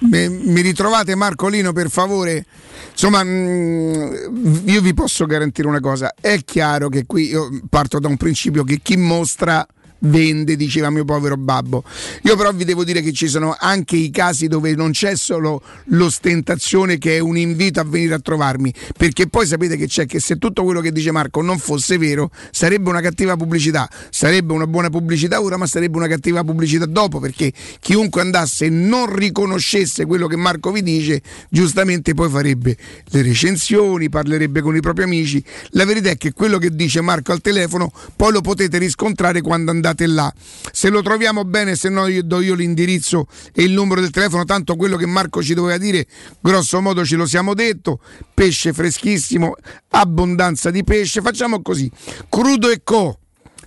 Mi, 0.00 0.60
ritrovate 0.60 1.14
Marcolino 1.14 1.72
per 1.72 1.90
favore? 1.90 2.44
Insomma, 2.90 3.22
mm, 3.22 4.66
io 4.66 4.80
vi 4.80 4.94
posso 4.94 5.26
garantire 5.26 5.68
una 5.68 5.80
cosa, 5.80 6.14
è 6.20 6.38
chiaro 6.44 6.88
che 6.88 7.04
qui 7.06 7.28
io 7.28 7.48
parto 7.68 7.98
da 7.98 8.08
un 8.08 8.16
principio 8.16 8.64
che 8.64 8.80
chi 8.82 8.96
mostra 8.96 9.66
vende, 10.00 10.56
diceva 10.56 10.90
mio 10.90 11.04
povero 11.04 11.36
babbo. 11.36 11.82
Io 12.22 12.36
però 12.36 12.52
vi 12.52 12.64
devo 12.64 12.84
dire 12.84 13.02
che 13.02 13.12
ci 13.12 13.28
sono 13.28 13.56
anche 13.58 13.96
i 13.96 14.10
casi 14.10 14.46
dove 14.46 14.74
non 14.74 14.92
c'è 14.92 15.16
solo 15.16 15.62
l'ostentazione 15.86 16.98
che 16.98 17.16
è 17.16 17.18
un 17.18 17.36
invito 17.36 17.80
a 17.80 17.84
venire 17.84 18.14
a 18.14 18.18
trovarmi, 18.18 18.72
perché 18.96 19.26
poi 19.26 19.46
sapete 19.46 19.76
che 19.76 19.86
c'è 19.86 20.06
che 20.06 20.20
se 20.20 20.36
tutto 20.36 20.62
quello 20.62 20.80
che 20.80 20.92
dice 20.92 21.10
Marco 21.10 21.42
non 21.42 21.58
fosse 21.58 21.98
vero, 21.98 22.30
sarebbe 22.50 22.88
una 22.88 23.00
cattiva 23.00 23.36
pubblicità, 23.36 23.88
sarebbe 24.10 24.52
una 24.52 24.66
buona 24.66 24.90
pubblicità 24.90 25.40
ora, 25.40 25.56
ma 25.56 25.66
sarebbe 25.66 25.96
una 25.96 26.08
cattiva 26.08 26.44
pubblicità 26.44 26.86
dopo, 26.86 27.18
perché 27.18 27.52
chiunque 27.80 28.20
andasse 28.20 28.66
e 28.66 28.70
non 28.70 29.14
riconoscesse 29.14 30.06
quello 30.06 30.26
che 30.26 30.36
Marco 30.36 30.70
vi 30.70 30.82
dice, 30.82 31.22
giustamente 31.48 32.14
poi 32.14 32.28
farebbe 32.28 32.76
le 33.06 33.22
recensioni, 33.22 34.08
parlerebbe 34.08 34.60
con 34.60 34.76
i 34.76 34.80
propri 34.80 35.04
amici. 35.04 35.42
La 35.70 35.84
verità 35.84 36.10
è 36.10 36.16
che 36.16 36.32
quello 36.32 36.58
che 36.58 36.70
dice 36.70 37.00
Marco 37.00 37.32
al 37.32 37.40
telefono 37.40 37.90
poi 38.16 38.32
lo 38.32 38.40
potete 38.40 38.78
riscontrare 38.78 39.40
quando 39.40 39.70
andate 39.70 39.87
là. 40.06 40.32
Se 40.72 40.88
lo 40.90 41.02
troviamo 41.02 41.44
bene, 41.44 41.76
se 41.76 41.88
no 41.88 42.06
io 42.06 42.22
do 42.22 42.40
io 42.40 42.54
l'indirizzo 42.54 43.26
e 43.52 43.62
il 43.62 43.72
numero 43.72 44.00
del 44.00 44.10
telefono, 44.10 44.44
tanto 44.44 44.76
quello 44.76 44.96
che 44.96 45.06
Marco 45.06 45.42
ci 45.42 45.54
doveva 45.54 45.78
dire, 45.78 46.06
grosso 46.40 46.80
modo 46.80 47.04
ce 47.04 47.16
lo 47.16 47.26
siamo 47.26 47.54
detto, 47.54 48.00
pesce 48.34 48.72
freschissimo, 48.72 49.54
abbondanza 49.90 50.70
di 50.70 50.84
pesce, 50.84 51.20
facciamo 51.20 51.62
così. 51.62 51.90
Crudo 52.28 52.70
e 52.70 52.82
Co. 52.82 53.18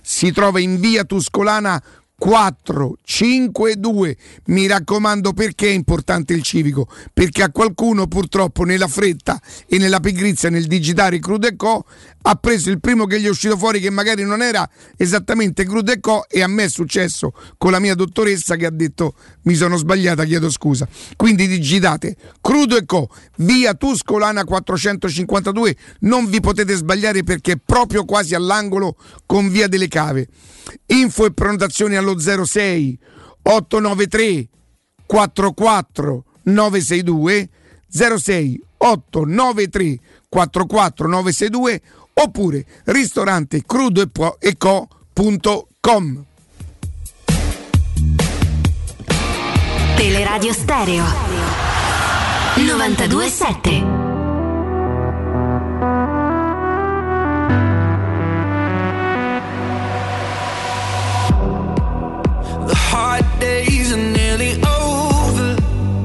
Si 0.04 0.32
trova 0.32 0.58
in 0.58 0.80
via 0.80 1.04
Tuscolana 1.04 1.80
452. 2.22 4.16
Mi 4.44 4.68
raccomando, 4.68 5.32
perché 5.32 5.66
è 5.66 5.72
importante 5.72 6.32
il 6.32 6.42
civico? 6.42 6.86
Perché 7.12 7.42
a 7.42 7.50
qualcuno 7.50 8.06
purtroppo 8.06 8.62
nella 8.62 8.86
fretta 8.86 9.40
e 9.66 9.76
nella 9.78 9.98
pigrizia 9.98 10.48
nel 10.48 10.68
digitare 10.68 11.18
crudo 11.18 11.48
e 11.48 11.56
co 11.56 11.84
ha 12.22 12.36
preso 12.36 12.70
il 12.70 12.78
primo 12.78 13.06
che 13.06 13.20
gli 13.20 13.24
è 13.24 13.28
uscito 13.28 13.56
fuori 13.56 13.80
che 13.80 13.90
magari 13.90 14.22
non 14.22 14.40
era 14.40 14.70
esattamente 14.96 15.64
crudo 15.64 15.90
e 15.90 15.98
co 15.98 16.28
e 16.28 16.42
a 16.42 16.46
me 16.46 16.62
è 16.62 16.68
successo 16.68 17.34
con 17.58 17.72
la 17.72 17.80
mia 17.80 17.96
dottoressa 17.96 18.54
che 18.54 18.66
ha 18.66 18.70
detto 18.70 19.14
mi 19.42 19.56
sono 19.56 19.76
sbagliata, 19.76 20.24
chiedo 20.24 20.48
scusa. 20.48 20.86
Quindi 21.16 21.48
digitate 21.48 22.14
crudo 22.40 22.76
e 22.76 22.84
co, 22.84 23.08
via 23.38 23.74
Tuscolana 23.74 24.44
452, 24.44 25.76
non 26.02 26.30
vi 26.30 26.38
potete 26.38 26.76
sbagliare 26.76 27.24
perché 27.24 27.54
è 27.54 27.58
proprio 27.58 28.04
quasi 28.04 28.36
all'angolo 28.36 28.94
con 29.26 29.50
via 29.50 29.66
delle 29.66 29.88
cave. 29.88 30.28
Info 30.86 31.26
e 31.26 31.32
prenotazioni 31.32 31.96
allo 31.96 32.18
06 32.18 32.98
893 33.42 34.48
44 35.06 36.24
962 36.42 37.48
06 37.88 38.62
893 38.78 39.98
44 40.28 41.08
962 41.08 41.82
oppure 42.14 42.66
ristorante 42.84 43.62
crudo 43.64 44.10
e 44.38 44.56
co.com 44.56 46.24
Teleradio 49.96 50.52
Stereo 50.52 51.04
927 52.56 54.01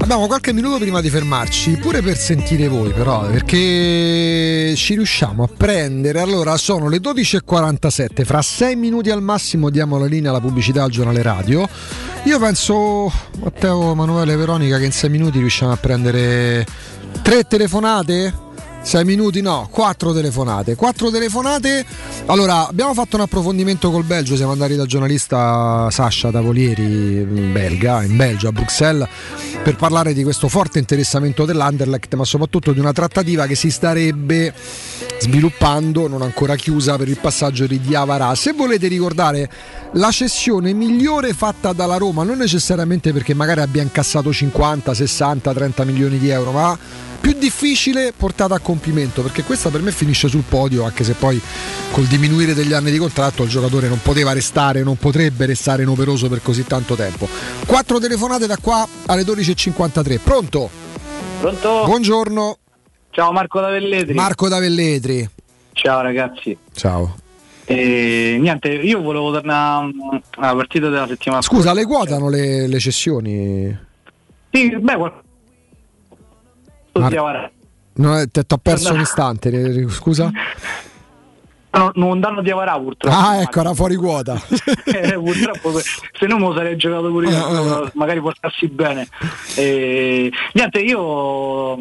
Abbiamo 0.08 0.28
qualche 0.28 0.54
minuto 0.54 0.78
prima 0.78 1.02
di 1.02 1.10
fermarci, 1.10 1.72
pure 1.78 2.02
per 2.02 2.16
sentire 2.16 2.70
voi 2.70 2.94
però, 2.94 3.28
perché 3.30 4.74
ci 4.78 4.96
riusciamo 4.96 5.44
a 5.44 5.50
prendere. 5.50 6.22
Allora, 6.22 6.56
sono 6.56 6.88
le 6.88 7.00
12.47, 7.00 8.24
fra 8.24 8.42
6 8.42 8.78
minuti 8.78 9.10
al 9.10 9.22
massimo 9.22 9.70
diamo 9.70 9.98
la 9.98 10.06
linea 10.06 10.30
alla 10.30 10.40
pubblicità 10.40 10.84
al 10.84 10.92
giornale 10.92 11.22
radio. 11.22 11.68
Io 12.24 12.40
penso, 12.40 13.12
Matteo, 13.40 13.92
Emanuele, 13.92 14.38
Veronica, 14.38 14.78
che 14.78 14.86
in 14.86 14.94
6 14.94 15.10
minuti 15.10 15.40
riusciamo 15.40 15.74
a 15.74 15.78
prendere 15.78 16.66
tre 17.22 17.44
telefonate 17.44 18.46
6 18.88 19.04
minuti 19.04 19.42
no, 19.42 19.68
4 19.70 20.14
telefonate. 20.14 20.76
4 20.76 21.12
telefonate. 21.12 21.86
Allora, 22.28 22.70
abbiamo 22.70 22.94
fatto 22.94 23.18
un 23.18 23.24
approfondimento 23.24 23.92
col 23.92 24.06
Belgio, 24.06 24.38
siamo 24.38 24.54
andati 24.54 24.78
dal 24.78 24.88
giornalista 24.88 25.90
Sasha 25.92 26.32
Tavolieri, 26.32 27.26
belga, 27.52 28.04
in 28.04 28.16
Belgio, 28.16 28.48
a 28.48 28.54
Bruxelles, 28.54 29.06
per 29.62 29.76
parlare 29.76 30.14
di 30.14 30.24
questo 30.24 30.48
forte 30.48 30.80
interessamento 30.80 31.44
dell'Anderlecht, 31.44 32.16
ma 32.16 32.24
soprattutto 32.24 32.72
di 32.72 32.80
una 32.80 32.94
trattativa 32.94 33.46
che 33.46 33.56
si 33.56 33.72
starebbe 33.72 34.54
sviluppando, 35.20 36.08
non 36.08 36.22
ancora 36.22 36.56
chiusa, 36.56 36.96
per 36.96 37.10
il 37.10 37.18
passaggio 37.20 37.68
di 37.68 37.82
Diavara. 37.82 38.34
Se 38.36 38.54
volete 38.54 38.88
ricordare 38.88 39.50
la 39.96 40.12
cessione 40.12 40.72
migliore 40.72 41.34
fatta 41.34 41.74
dalla 41.74 41.98
Roma, 41.98 42.24
non 42.24 42.38
necessariamente 42.38 43.12
perché 43.12 43.34
magari 43.34 43.60
abbia 43.60 43.82
incassato 43.82 44.32
50, 44.32 44.94
60, 44.94 45.54
30 45.54 45.84
milioni 45.84 46.20
di 46.20 46.30
euro, 46.30 46.52
ma 46.54 46.78
più 47.20 47.34
difficile 47.34 48.14
portata 48.16 48.56
a 48.56 48.60
compimento 48.60 49.22
perché 49.22 49.44
questa 49.44 49.70
per 49.70 49.82
me 49.82 49.92
finisce 49.92 50.28
sul 50.28 50.44
podio 50.48 50.84
anche 50.84 51.04
se 51.04 51.14
poi 51.14 51.42
col 51.92 52.06
diminuire 52.06 52.54
degli 52.54 52.74
anni 52.74 52.92
di 52.92 52.98
contratto 52.98 53.44
il 53.44 53.50
giocatore 53.50 53.88
non 53.88 54.00
poteva 54.02 54.34
restare 54.34 54.84
non 54.84 54.98
potrebbe 54.98 55.46
restare 55.46 55.84
inoperoso 55.84 56.30
per 56.30 56.42
così 56.42 56.66
tanto 56.66 56.96
tempo. 56.96 57.28
Quattro 57.66 58.00
telefonate 58.00 58.48
da 58.48 58.58
qua 58.58 58.88
alle 59.08 59.24
12.53 59.24 60.20
pronto? 60.24 60.70
pronto? 61.40 61.84
buongiorno. 61.86 62.58
Ciao 63.10 63.32
Marco 63.32 63.60
da 63.60 63.70
Velletri. 63.70 64.14
Marco 64.14 64.48
da 64.48 64.60
Velletri. 64.60 65.28
Ciao 65.74 66.02
ragazzi. 66.02 66.58
Ciao. 66.74 67.16
E, 67.66 68.38
niente, 68.40 68.70
io 68.70 69.02
volevo 69.02 69.32
tornare 69.32 69.92
alla 70.38 70.56
partita 70.56 70.88
della 70.90 71.08
settimana 71.08 71.42
scusa 71.42 71.74
le 71.74 71.86
quotano 71.86 72.30
le, 72.30 72.66
le 72.66 72.80
cessioni? 72.80 73.78
sì, 74.50 74.70
beh 74.78 74.96
qualcosa 74.96 75.26
Mar- 77.00 77.52
no, 77.94 78.28
ti 78.28 78.40
ho 78.40 78.58
perso 78.58 78.94
un 78.94 79.00
istante, 79.00 79.90
scusa. 79.90 80.32
No, 81.78 81.92
non 81.96 82.20
danno 82.20 82.42
di 82.42 82.50
Avarà 82.50 82.80
purtroppo. 82.80 83.16
Ah, 83.16 83.42
ecco, 83.42 83.60
era 83.60 83.74
fuori 83.74 83.96
quota. 83.96 84.34
eh, 84.86 85.14
purtroppo, 85.14 85.80
se 85.80 86.26
no 86.26 86.38
me 86.38 86.48
lo 86.48 86.54
sarei 86.56 86.76
giocato 86.76 87.10
pure 87.10 87.30
io, 87.30 87.48
uh, 87.48 87.84
uh. 87.84 87.90
magari 87.94 88.20
portassi 88.20 88.68
bene. 88.68 89.08
E, 89.56 90.32
niente, 90.54 90.80
io. 90.80 91.78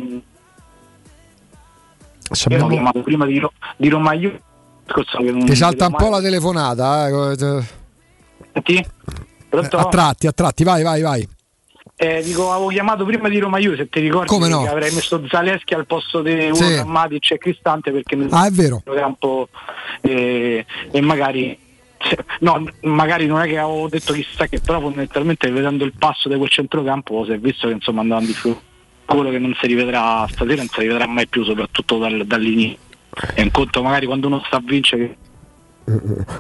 Io 2.49 2.65
ho 2.65 2.69
chiamato 2.69 3.01
prima 3.01 3.25
di, 3.25 3.41
di 3.77 3.89
Roma 3.89 4.13
Juve. 4.15 4.43
Ti 4.87 5.57
salta 5.57 5.87
un 5.87 5.95
po' 5.95 6.11
la 6.11 6.21
telefonata. 6.21 7.09
Eh. 7.09 7.65
Senti? 8.53 8.87
A 9.51 9.87
tratti, 9.87 10.27
a 10.27 10.33
tratti, 10.33 10.65
vai, 10.65 10.83
vai, 10.83 11.01
vai. 11.01 11.29
Eh, 11.95 12.23
dico, 12.23 12.51
avevo 12.53 12.69
chiamato 12.69 13.05
prima 13.05 13.29
di 13.29 13.39
Roma 13.39 13.59
Juve, 13.59 13.77
se 13.77 13.89
ti 13.89 14.01
ricordi 14.01 14.27
Come 14.29 14.49
no? 14.49 14.63
che 14.63 14.69
avrei 14.69 14.93
messo 14.93 15.23
Zaleschi 15.29 15.75
al 15.75 15.87
posto 15.87 16.21
di 16.23 16.33
uno 16.33 16.55
Sì. 16.55 16.83
Matic 16.85 17.31
e 17.31 17.39
Cristante 17.39 17.91
perché 17.93 18.17
nel 18.17 18.29
Ah, 18.33 18.47
è 18.47 18.51
vero. 18.51 18.83
campo 18.85 19.49
eh, 20.03 20.65
e 20.91 21.01
magari 21.01 21.59
no, 22.41 22.65
magari 22.83 23.27
non 23.27 23.41
è 23.41 23.47
che 23.47 23.59
avevo 23.59 23.89
detto 23.89 24.13
chissà 24.13 24.47
che 24.47 24.61
però 24.61 24.81
fondamentalmente 24.81 25.51
vedendo 25.51 25.85
il 25.85 25.93
passo 25.99 26.29
di 26.29 26.37
quel 26.37 26.51
centrocampo 26.51 27.25
si 27.25 27.33
è 27.33 27.39
visto 27.39 27.67
che 27.69 27.75
insomma 27.75 28.03
andavano 28.03 28.27
di 28.27 28.33
più 28.41 28.55
quello 29.07 29.31
che 29.31 29.39
non 29.39 29.57
si 29.59 29.67
rivedrà 29.67 30.27
stasera 30.29 30.57
non 30.57 30.69
si 30.69 30.81
rivedrà 30.81 31.07
mai 31.07 31.27
più 31.27 31.45
soprattutto 31.45 31.97
dal, 31.99 32.27
dall'inizio 32.27 32.79
è 33.35 33.41
un 33.41 33.51
conto 33.51 33.83
magari 33.83 34.05
quando 34.07 34.27
uno 34.27 34.43
sta 34.47 34.57
a 34.59 34.63
vincere 34.63 35.17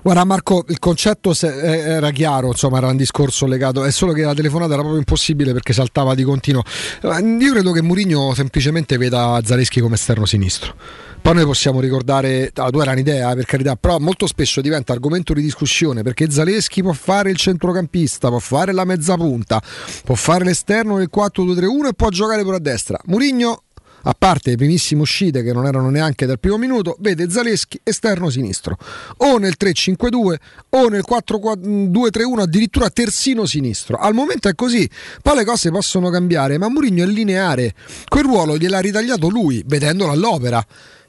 Guarda 0.03 0.25
Marco, 0.25 0.65
il 0.69 0.81
concetto 0.81 1.33
eh, 1.41 1.47
era 1.47 2.11
chiaro, 2.11 2.49
insomma 2.49 2.79
era 2.79 2.89
un 2.89 2.97
discorso 2.97 3.47
legato, 3.47 3.85
è 3.85 3.93
solo 3.93 4.13
che 4.13 4.23
la 4.23 4.35
telefonata 4.35 4.73
era 4.73 4.81
proprio 4.81 4.99
impossibile 4.99 5.53
perché 5.53 5.73
saltava 5.73 6.15
di 6.15 6.25
continuo. 6.25 6.63
Eh, 7.03 7.37
Io 7.39 7.53
credo 7.53 7.71
che 7.71 7.81
Mourinho 7.81 8.35
semplicemente 8.35 8.97
veda 8.97 9.41
Zaleschi 9.45 9.81
come 9.81 9.95
esterno 9.95 10.27
sinistro. 10.27 10.75
Poi 11.23 11.35
noi 11.35 11.45
possiamo 11.45 11.81
ricordare, 11.81 12.51
la 12.55 12.71
tua 12.71 12.83
era 12.83 12.93
un'idea 12.93 13.33
eh, 13.33 13.35
per 13.35 13.45
carità, 13.47 13.77
però 13.77 13.99
molto 13.99 14.27
spesso 14.27 14.61
diventa 14.61 14.93
argomento 14.93 15.33
di 15.33 15.43
discussione 15.43 16.03
perché 16.03 16.31
Zaleschi 16.31 16.83
può 16.83 16.93
fare 16.93 17.31
il 17.31 17.37
centrocampista, 17.37 18.29
può 18.29 18.39
fare 18.39 18.73
la 18.73 18.85
mezza 18.85 19.17
punta, 19.17 19.63
può 20.05 20.15
fare 20.15 20.45
l'esterno 20.45 20.99
del 20.99 21.11
4-2-3-1 21.13 21.89
e 21.89 21.95
può 21.95 22.09
giocare 22.11 22.43
pure 22.43 22.57
a 22.57 22.61
destra. 22.61 22.99
Mourinho 23.07 23.63
a 24.09 24.15
parte 24.17 24.51
le 24.51 24.57
primissime 24.57 25.01
uscite 25.01 25.43
che 25.43 25.53
non 25.53 25.67
erano 25.67 25.91
neanche 25.91 26.27
dal 26.27 26.39
primo 26.39 26.59
minuto, 26.59 26.97
vede 27.01 27.29
Zaleschi 27.29 27.81
esterno 27.83 28.31
sinistro, 28.31 28.77
o 29.19 29.39
nel 29.39 29.55
3-5-2 29.59 30.35
o 30.71 30.89
nel 30.89 31.05
4-2-3-1 31.09 32.41
addirittura 32.41 32.89
terzino 32.89 33.47
sinistro. 33.47 33.97
Al 33.97 34.15
momento 34.15 34.49
è 34.49 34.55
così, 34.55 34.89
poi 35.23 35.37
le 35.37 35.45
cose 35.45 35.71
possono 35.71 36.09
cambiare, 36.11 36.57
ma 36.57 36.69
Mourinho 36.69 37.03
è 37.03 37.07
lineare, 37.07 37.75
quel 38.09 38.25
ruolo 38.25 38.57
gliel'ha 38.57 38.79
ritagliato 38.79 39.29
lui, 39.29 39.63
vedendolo 39.67 40.13
all'opera. 40.13 40.65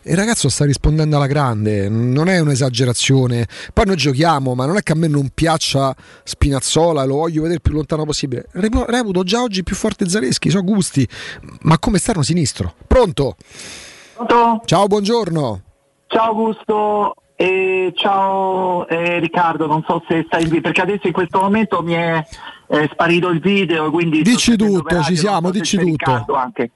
Il 0.09 0.15
ragazzo 0.15 0.47
sta 0.47 0.63
rispondendo 0.63 1.17
alla 1.17 1.27
grande, 1.27 1.89
non 1.89 2.29
è 2.29 2.39
un'esagerazione. 2.39 3.45
Poi 3.73 3.85
noi 3.87 3.97
giochiamo, 3.97 4.55
ma 4.55 4.65
non 4.65 4.77
è 4.77 4.81
che 4.81 4.93
a 4.93 4.95
me 4.95 5.07
non 5.07 5.31
piaccia 5.33 5.93
Spinazzola, 6.23 7.03
lo 7.03 7.15
voglio 7.15 7.41
vedere 7.41 7.55
il 7.55 7.61
più 7.61 7.73
lontano 7.73 8.05
possibile. 8.05 8.45
Repu- 8.53 8.85
Reputo 8.87 9.23
già 9.23 9.41
oggi 9.41 9.63
più 9.63 9.75
forte 9.75 10.07
Zaleschi, 10.07 10.49
so 10.49 10.63
gusti, 10.63 11.05
ma 11.63 11.77
come 11.77 11.97
esterno 11.97 12.21
sinistro. 12.21 12.73
Pronto? 12.87 13.35
Pronto? 14.13 14.61
Ciao, 14.63 14.87
buongiorno. 14.87 15.61
Ciao 16.07 16.23
Augusto, 16.23 17.15
e 17.35 17.91
ciao 17.93 18.87
eh, 18.87 19.19
Riccardo, 19.19 19.67
non 19.67 19.83
so 19.85 20.01
se 20.07 20.23
stai 20.25 20.49
lì, 20.49 20.61
perché 20.61 20.81
adesso 20.81 21.07
in 21.07 21.13
questo 21.13 21.39
momento 21.39 21.83
mi 21.83 21.93
è 21.93 22.25
eh, 22.69 22.89
sparito 22.93 23.27
il 23.27 23.41
video, 23.41 23.91
quindi... 23.91 24.21
Dici 24.21 24.55
tutto, 24.55 25.03
ci 25.03 25.17
siamo, 25.17 25.47
so 25.47 25.53
dici 25.53 25.75
tutto. 25.75 25.89
Riccardo 25.89 26.35
anche. 26.35 26.71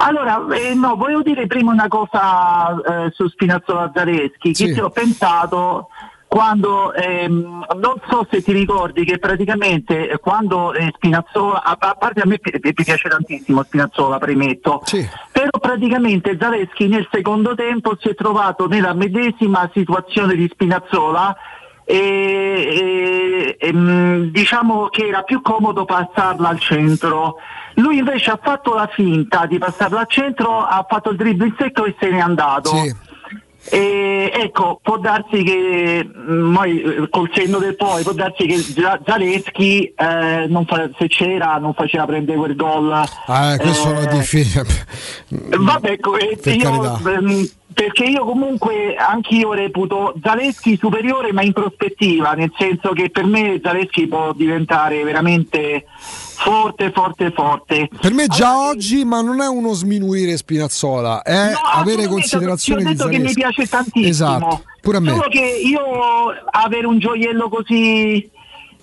Allora, 0.00 0.44
eh, 0.54 0.74
no, 0.74 0.94
volevo 0.96 1.22
dire 1.22 1.46
prima 1.48 1.72
una 1.72 1.88
cosa 1.88 2.80
eh, 3.06 3.10
su 3.12 3.26
Spinazzola 3.28 3.90
Zaleschi, 3.92 4.52
che 4.52 4.54
Sì. 4.54 4.74
ci 4.74 4.80
ho 4.80 4.90
pensato 4.90 5.88
quando, 6.28 6.92
ehm, 6.92 7.64
non 7.80 7.94
so 8.08 8.24
se 8.30 8.42
ti 8.42 8.52
ricordi 8.52 9.04
che 9.04 9.18
praticamente 9.18 10.08
eh, 10.10 10.18
quando 10.18 10.72
eh, 10.72 10.92
Spinazzola, 10.94 11.62
a, 11.64 11.76
a 11.80 11.94
parte 11.94 12.20
a 12.20 12.26
me 12.26 12.38
pi- 12.38 12.52
mi 12.62 12.72
piace 12.74 13.08
tantissimo 13.08 13.62
Spinazzola, 13.64 14.18
premetto, 14.18 14.82
però 15.32 15.48
praticamente 15.60 16.36
Zaleschi 16.38 16.86
nel 16.86 17.08
secondo 17.10 17.54
tempo 17.56 17.96
si 17.98 18.08
è 18.10 18.14
trovato 18.14 18.68
nella 18.68 18.94
medesima 18.94 19.68
situazione 19.72 20.34
di 20.36 20.48
Spinazzola 20.52 21.34
e, 21.84 21.96
e- 21.96 23.56
e, 23.58 23.72
mh, 23.72 24.30
diciamo 24.30 24.88
che 24.88 25.08
era 25.08 25.22
più 25.22 25.40
comodo 25.42 25.84
passarla 25.86 26.48
al 26.50 26.60
centro. 26.60 27.36
Lui 27.78 27.98
invece 27.98 28.30
ha 28.30 28.38
fatto 28.42 28.74
la 28.74 28.88
finta 28.92 29.46
di 29.46 29.58
passarla 29.58 30.00
al 30.00 30.08
centro, 30.08 30.58
ha 30.64 30.84
fatto 30.88 31.10
il 31.10 31.16
dribbling 31.16 31.54
secco 31.58 31.84
e 31.84 31.94
se 31.98 32.10
n'è 32.10 32.18
andato. 32.18 32.72
E 33.70 34.30
ecco, 34.34 34.80
può 34.82 34.96
darsi 34.98 35.42
che 35.42 36.02
mh, 36.02 36.54
poi 36.54 36.80
eh, 36.80 37.08
col 37.10 37.30
senno 37.34 37.58
del 37.58 37.76
poi 37.76 38.02
può 38.02 38.12
darsi 38.12 38.46
che 38.46 38.56
Za- 38.56 38.98
Zaleschi 39.04 39.92
eh, 39.94 40.46
non 40.48 40.64
fa- 40.64 40.88
se 40.96 41.06
c'era 41.08 41.58
non 41.58 41.74
faceva 41.74 42.06
prendere 42.06 42.38
quel 42.38 42.56
gol. 42.56 42.90
Ah, 43.26 43.56
questo 43.58 43.92
Eh, 43.94 44.06
è 44.08 44.16
difficile. 44.16 44.64
Vabbè, 45.28 45.90
ecco, 45.90 46.16
eh, 46.16 46.38
Per 46.42 46.54
io, 46.54 46.62
carità. 46.80 47.10
ehm, 47.12 47.48
perché 47.74 48.04
io 48.04 48.24
comunque 48.24 48.94
anch'io 48.96 49.52
reputo 49.52 50.14
Zaleschi 50.22 50.78
superiore 50.78 51.32
ma 51.32 51.42
in 51.42 51.52
prospettiva, 51.52 52.32
nel 52.32 52.52
senso 52.56 52.92
che 52.92 53.10
per 53.10 53.26
me 53.26 53.60
Zaleschi 53.62 54.06
può 54.06 54.32
diventare 54.32 55.02
veramente 55.04 55.84
forte, 56.38 56.90
forte, 56.92 57.30
forte. 57.32 57.88
Per 58.00 58.12
me 58.12 58.26
già 58.28 58.56
oggi, 58.56 59.04
ma 59.04 59.20
non 59.20 59.40
è 59.40 59.48
uno 59.48 59.72
sminuire 59.72 60.36
Spinazzola, 60.36 61.22
è 61.22 61.32
avere 61.32 61.52
assolutamente, 61.52 62.08
considerazione 62.08 62.80
ti 62.80 62.86
ho 62.86 62.90
di 62.90 62.96
detto 62.96 63.08
che 63.08 63.18
mi 63.18 63.32
piace 63.32 63.66
tantissimo. 63.66 64.08
Esatto, 64.08 64.62
pure 64.80 64.96
a 64.96 65.00
me. 65.00 65.10
Solo 65.10 65.28
che 65.28 65.60
io 65.64 65.80
avere 66.50 66.86
un 66.86 66.98
gioiello 66.98 67.48
così 67.48 68.30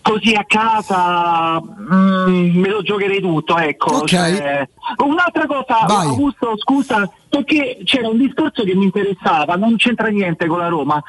così 0.05 0.35
a 0.35 0.45
casa 0.45 1.59
mm, 1.59 2.59
me 2.59 2.69
lo 2.69 2.83
giocherei 2.83 3.21
tutto, 3.21 3.57
ecco. 3.57 3.95
Ok. 3.95 4.05
Cioè, 4.05 4.69
un'altra 5.03 5.47
cosa, 5.47 5.85
Vai. 5.87 6.07
Augusto, 6.07 6.53
scusa, 6.57 7.09
perché 7.27 7.79
c'era 7.83 8.09
un 8.09 8.19
discorso 8.19 8.63
che 8.63 8.75
mi 8.75 8.83
interessava, 8.83 9.55
non 9.55 9.77
c'entra 9.77 10.09
niente 10.09 10.45
con 10.45 10.59
la 10.59 10.67
Roma. 10.67 11.01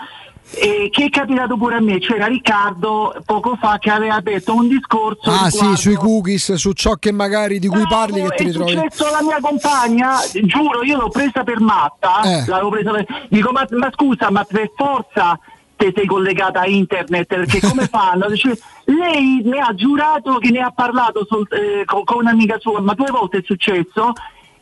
E 0.53 0.89
che 0.91 1.07
è 1.07 1.11
capitato 1.11 1.57
pure 1.57 1.77
a 1.77 1.81
me, 1.81 1.99
c'era 1.99 2.27
Riccardo 2.27 3.15
poco 3.27 3.57
fa 3.61 3.79
che 3.79 3.91
aveva 3.91 4.15
aperto 4.15 4.55
un 4.55 4.69
discorso 4.69 5.29
Ah 5.29 5.51
sì, 5.51 5.57
riguardo- 5.57 5.77
sui 5.77 5.95
cookies, 5.97 6.53
su 6.55 6.73
ciò 6.73 6.95
che 6.95 7.13
magari 7.13 7.59
di 7.59 7.67
cui 7.69 7.85
parli 7.89 8.23
che 8.23 8.29
ti 8.37 8.43
è 8.45 8.47
ritrovi. 8.47 8.71
successo 8.73 9.07
alla 9.09 9.23
mia 9.23 9.39
compagna, 9.41 10.15
giuro, 10.45 10.83
io 10.85 10.99
l'ho 10.99 11.09
presa 11.11 11.43
per 11.43 11.61
matta. 11.61 12.23
Eh. 12.23 12.45
presa 12.71 12.91
per- 12.93 13.27
Dico, 13.29 13.51
ma, 13.53 13.67
ma 13.71 13.91
scusa, 13.93 14.31
ma 14.31 14.45
per 14.45 14.71
forza 14.77 15.39
te 15.77 15.93
sei 15.95 16.07
collegata 16.07 16.61
a 16.61 16.67
internet 16.67 17.27
perché 17.27 17.61
come 17.61 17.87
fanno? 17.91 18.29
Dice, 18.31 18.59
lei 18.85 19.43
mi 19.45 19.59
ha 19.59 19.75
giurato 19.75 20.39
che 20.39 20.51
ne 20.51 20.61
ha 20.61 20.71
parlato 20.71 21.27
sol- 21.29 21.47
eh, 21.51 21.85
con, 21.85 22.05
con 22.05 22.19
un'amica 22.19 22.57
sua, 22.61 22.81
ma 22.81 22.95
due 22.95 23.11
volte 23.11 23.39
è 23.39 23.43
successo. 23.45 24.13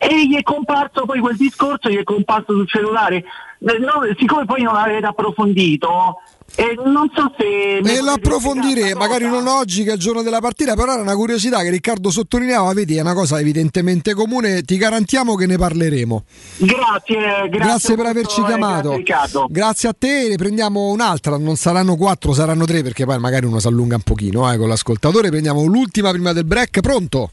E 0.06 0.26
gli 0.26 0.36
è 0.36 0.42
comparso 0.42 1.06
poi 1.06 1.18
quel 1.18 1.36
discorso, 1.36 1.88
gli 1.88 1.96
è 1.96 2.02
comparso 2.02 2.52
sul 2.52 2.68
cellulare. 2.68 3.16
Eh, 3.16 3.78
no, 3.78 4.02
siccome 4.18 4.44
poi 4.44 4.62
non 4.62 4.74
l'avete 4.74 5.06
approfondito, 5.06 6.20
eh, 6.56 6.76
non 6.84 7.10
so 7.14 7.32
se. 7.38 7.78
E 7.78 8.02
lo 8.02 8.10
approfondiremo, 8.10 8.98
magari 8.98 9.24
non 9.26 9.46
oggi 9.46 9.82
che 9.82 9.90
è 9.90 9.94
il 9.94 9.98
giorno 9.98 10.22
della 10.22 10.40
partita, 10.40 10.74
però 10.74 10.92
era 10.92 11.00
una 11.00 11.16
curiosità 11.16 11.62
che 11.62 11.70
Riccardo 11.70 12.10
sottolineava, 12.10 12.72
vedi, 12.74 12.96
è 12.96 13.00
una 13.00 13.14
cosa 13.14 13.40
evidentemente 13.40 14.12
comune, 14.12 14.62
ti 14.62 14.76
garantiamo 14.76 15.34
che 15.36 15.46
ne 15.46 15.56
parleremo. 15.56 16.24
Grazie, 16.58 17.48
grazie, 17.48 17.96
per 17.96 18.06
averci 18.06 18.40
eh, 18.40 18.44
chiamato. 18.44 19.00
grazie. 19.02 19.44
Grazie 19.48 19.88
a 19.88 19.94
te, 19.98 20.28
ne 20.28 20.36
prendiamo 20.36 20.90
un'altra, 20.90 21.38
non 21.38 21.56
saranno 21.56 21.96
quattro, 21.96 22.34
saranno 22.34 22.66
tre 22.66 22.82
perché 22.82 23.06
poi 23.06 23.18
magari 23.18 23.46
uno 23.46 23.58
si 23.58 23.66
allunga 23.66 23.96
un 23.96 24.02
pochino 24.02 24.52
eh, 24.52 24.58
con 24.58 24.68
l'ascoltatore, 24.68 25.30
prendiamo 25.30 25.64
l'ultima 25.64 26.10
prima 26.10 26.32
del 26.32 26.44
break, 26.44 26.80
pronto? 26.80 27.30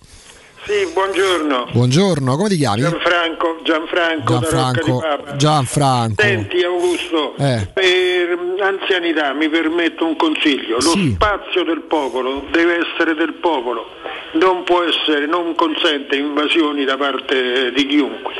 Sì, 0.64 0.88
buongiorno. 0.94 1.70
Buongiorno, 1.72 2.36
come 2.36 2.50
ti 2.50 2.56
chiami? 2.58 2.82
Gianfranco, 2.82 3.60
Gianfranco, 3.64 4.34
da 4.38 4.40
Rocca 4.50 4.72
Gianfranco. 4.72 4.86
di 4.86 5.00
Papa. 5.02 5.36
Gianfranco. 5.36 6.22
Senti 6.22 6.64
Augusto, 6.64 7.34
Eh. 7.40 7.68
per 7.74 8.38
anzianità 8.60 9.34
mi 9.34 9.50
permetto 9.50 10.06
un 10.06 10.16
consiglio, 10.16 10.76
lo 10.76 10.92
Sì. 10.92 11.14
spazio 11.16 11.64
del 11.64 11.82
popolo 11.82 12.46
deve 12.52 12.78
essere 12.86 13.16
del 13.16 13.34
popolo, 13.34 13.88
non 14.34 14.64
può 14.64 14.84
essere, 14.84 15.26
non 15.26 15.56
consente 15.56 16.16
invasioni 16.16 16.86
da 16.86 16.96
parte 16.96 17.72
di 17.72 17.88
chiunque. 17.88 18.34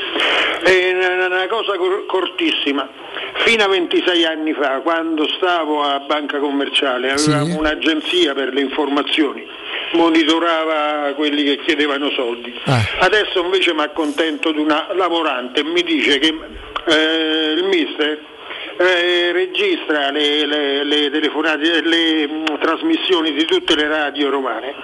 È 0.62 0.92
una 1.26 1.46
cosa 1.48 1.76
cor- 1.76 2.06
cortissima, 2.06 2.88
fino 3.44 3.64
a 3.64 3.66
26 3.68 4.24
anni 4.24 4.52
fa, 4.52 4.78
quando 4.80 5.26
stavo 5.36 5.82
a 5.82 5.98
Banca 6.06 6.38
Commerciale, 6.38 7.10
avevamo 7.10 7.46
Sì. 7.46 7.52
un'agenzia 7.56 8.32
per 8.32 8.52
le 8.54 8.60
informazioni, 8.60 9.44
monitorava 9.92 11.12
quelli 11.14 11.44
che 11.44 11.58
chiedevano 11.62 12.10
soldi. 12.10 12.52
Eh. 12.64 12.88
Adesso 13.00 13.40
invece 13.42 13.72
mi 13.74 13.82
accontento 13.82 14.52
di 14.52 14.60
una 14.60 14.88
lavorante 14.92 15.60
e 15.60 15.64
mi 15.64 15.82
dice 15.82 16.18
che 16.18 16.34
eh, 16.86 17.52
il 17.56 17.64
mister 17.64 18.20
eh, 18.78 19.32
registra 19.32 20.10
le, 20.10 20.46
le- 20.46 20.84
le 20.84 21.10
telefonate, 21.10 21.82
le 21.82 22.26
mh, 22.26 22.58
trasmissioni 22.60 23.32
di 23.32 23.44
tutte 23.44 23.74
le 23.76 23.86
radio 23.88 24.30
romane 24.30 24.74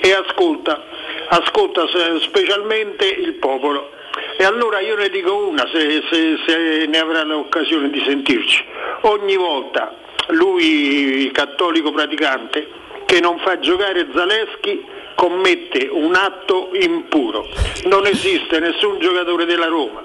e 0.00 0.12
ascolta, 0.12 0.82
ascolta 1.28 1.86
se- 1.88 2.20
specialmente 2.20 3.06
il 3.06 3.34
popolo. 3.34 3.90
E 4.36 4.44
allora 4.44 4.80
io 4.80 4.96
ne 4.96 5.10
dico 5.10 5.46
una, 5.46 5.68
se, 5.72 6.02
se- 6.10 6.38
se 6.46 6.86
ne 6.86 6.98
avrà 6.98 7.22
l'occasione 7.22 7.90
di 7.90 8.02
sentirci. 8.04 8.64
Ogni 9.02 9.36
volta 9.36 9.94
lui, 10.28 11.30
cattolico 11.32 11.92
praticante, 11.92 12.68
che 13.08 13.20
non 13.20 13.38
fa 13.38 13.58
giocare 13.58 14.06
Zaleschi, 14.12 14.84
commette 15.14 15.88
un 15.90 16.14
atto 16.14 16.68
impuro. 16.74 17.48
Non 17.84 18.04
esiste 18.04 18.60
nessun 18.60 18.98
giocatore 18.98 19.46
della 19.46 19.64
Roma 19.64 20.02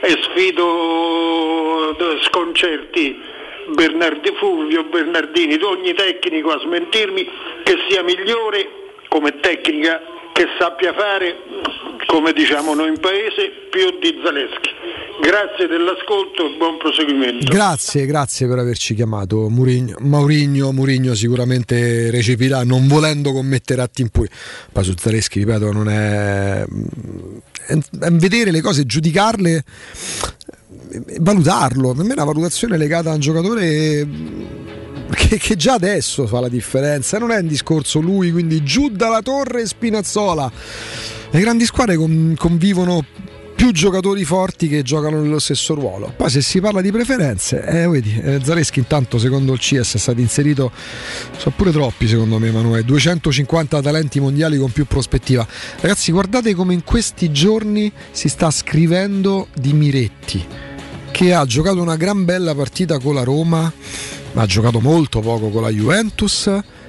e 0.00 0.16
sfido 0.22 1.98
eh, 1.98 2.22
sconcerti 2.22 3.20
Bernardi, 3.74 4.32
Fulvio 4.38 4.84
Bernardini, 4.84 5.60
ogni 5.64 5.94
tecnico 5.94 6.52
a 6.52 6.60
smentirmi 6.60 7.28
che 7.64 7.76
sia 7.88 8.04
migliore 8.04 8.70
come 9.08 9.40
tecnica 9.40 10.00
che 10.34 10.46
sappia 10.58 10.92
fare, 10.92 11.36
come 12.06 12.32
diciamo 12.32 12.74
noi 12.74 12.88
in 12.88 12.98
paese, 12.98 13.52
più 13.70 13.98
di 14.00 14.20
Zaleschi. 14.22 14.70
Grazie 15.22 15.68
dell'ascolto 15.68 16.44
e 16.46 16.56
buon 16.58 16.76
proseguimento. 16.76 17.46
Grazie, 17.50 18.04
grazie 18.04 18.48
per 18.48 18.58
averci 18.58 18.94
chiamato. 18.94 19.48
Murigno, 19.48 19.94
Maurigno, 20.00 20.72
Murigno 20.72 21.14
sicuramente 21.14 22.10
recepirà, 22.10 22.64
non 22.64 22.88
volendo 22.88 23.32
commettere 23.32 23.80
atti 23.80 24.02
impuri. 24.02 24.28
Poi 24.72 24.82
su 24.84 24.92
Zaleschi, 24.96 25.38
ripeto, 25.38 25.70
non 25.70 25.88
è. 25.88 26.64
è- 27.68 27.78
vedere 28.10 28.50
le 28.50 28.60
cose, 28.60 28.84
giudicarle, 28.86 29.62
valutarlo. 31.20 31.94
Per 31.94 32.04
me 32.04 32.10
è 32.10 32.14
una 32.14 32.24
valutazione 32.24 32.76
legata 32.76 33.10
a 33.10 33.14
un 33.14 33.20
giocatore 33.20 34.06
che, 35.10 35.38
che 35.38 35.56
già 35.56 35.74
adesso 35.74 36.26
fa 36.26 36.40
la 36.40 36.48
differenza. 36.48 37.18
Non 37.18 37.30
è 37.30 37.38
un 37.38 37.46
discorso 37.46 38.00
lui, 38.00 38.32
quindi 38.32 38.62
giù 38.62 38.88
dalla 38.88 39.22
torre 39.22 39.66
Spinazzola. 39.66 40.50
Le 41.30 41.40
grandi 41.40 41.64
squadre 41.64 41.96
con- 41.96 42.34
convivono 42.38 43.04
più 43.54 43.72
giocatori 43.72 44.24
forti 44.24 44.68
che 44.68 44.82
giocano 44.82 45.20
nello 45.20 45.38
stesso 45.38 45.74
ruolo. 45.74 46.12
Poi 46.16 46.28
se 46.28 46.42
si 46.42 46.60
parla 46.60 46.80
di 46.80 46.90
preferenze, 46.90 47.64
eh, 47.64 47.88
vedi, 47.88 48.20
eh, 48.20 48.40
Zaleschi 48.42 48.80
intanto 48.80 49.18
secondo 49.18 49.52
il 49.52 49.58
CS 49.58 49.94
è 49.94 49.98
stato 49.98 50.20
inserito, 50.20 50.70
sono 51.36 51.54
pure 51.56 51.70
troppi 51.70 52.08
secondo 52.08 52.38
me 52.38 52.48
Emanuele, 52.48 52.84
250 52.84 53.80
talenti 53.80 54.20
mondiali 54.20 54.58
con 54.58 54.70
più 54.70 54.86
prospettiva. 54.86 55.46
Ragazzi 55.80 56.10
guardate 56.12 56.54
come 56.54 56.74
in 56.74 56.84
questi 56.84 57.30
giorni 57.30 57.90
si 58.10 58.28
sta 58.28 58.50
scrivendo 58.50 59.48
di 59.54 59.72
Miretti, 59.72 60.44
che 61.10 61.32
ha 61.32 61.46
giocato 61.46 61.80
una 61.80 61.96
gran 61.96 62.24
bella 62.24 62.54
partita 62.54 62.98
con 62.98 63.14
la 63.14 63.22
Roma, 63.22 63.72
ma 64.34 64.42
ha 64.42 64.46
giocato 64.46 64.80
molto 64.80 65.20
poco 65.20 65.48
con 65.48 65.62
la 65.62 65.70
Juventus. 65.70 66.46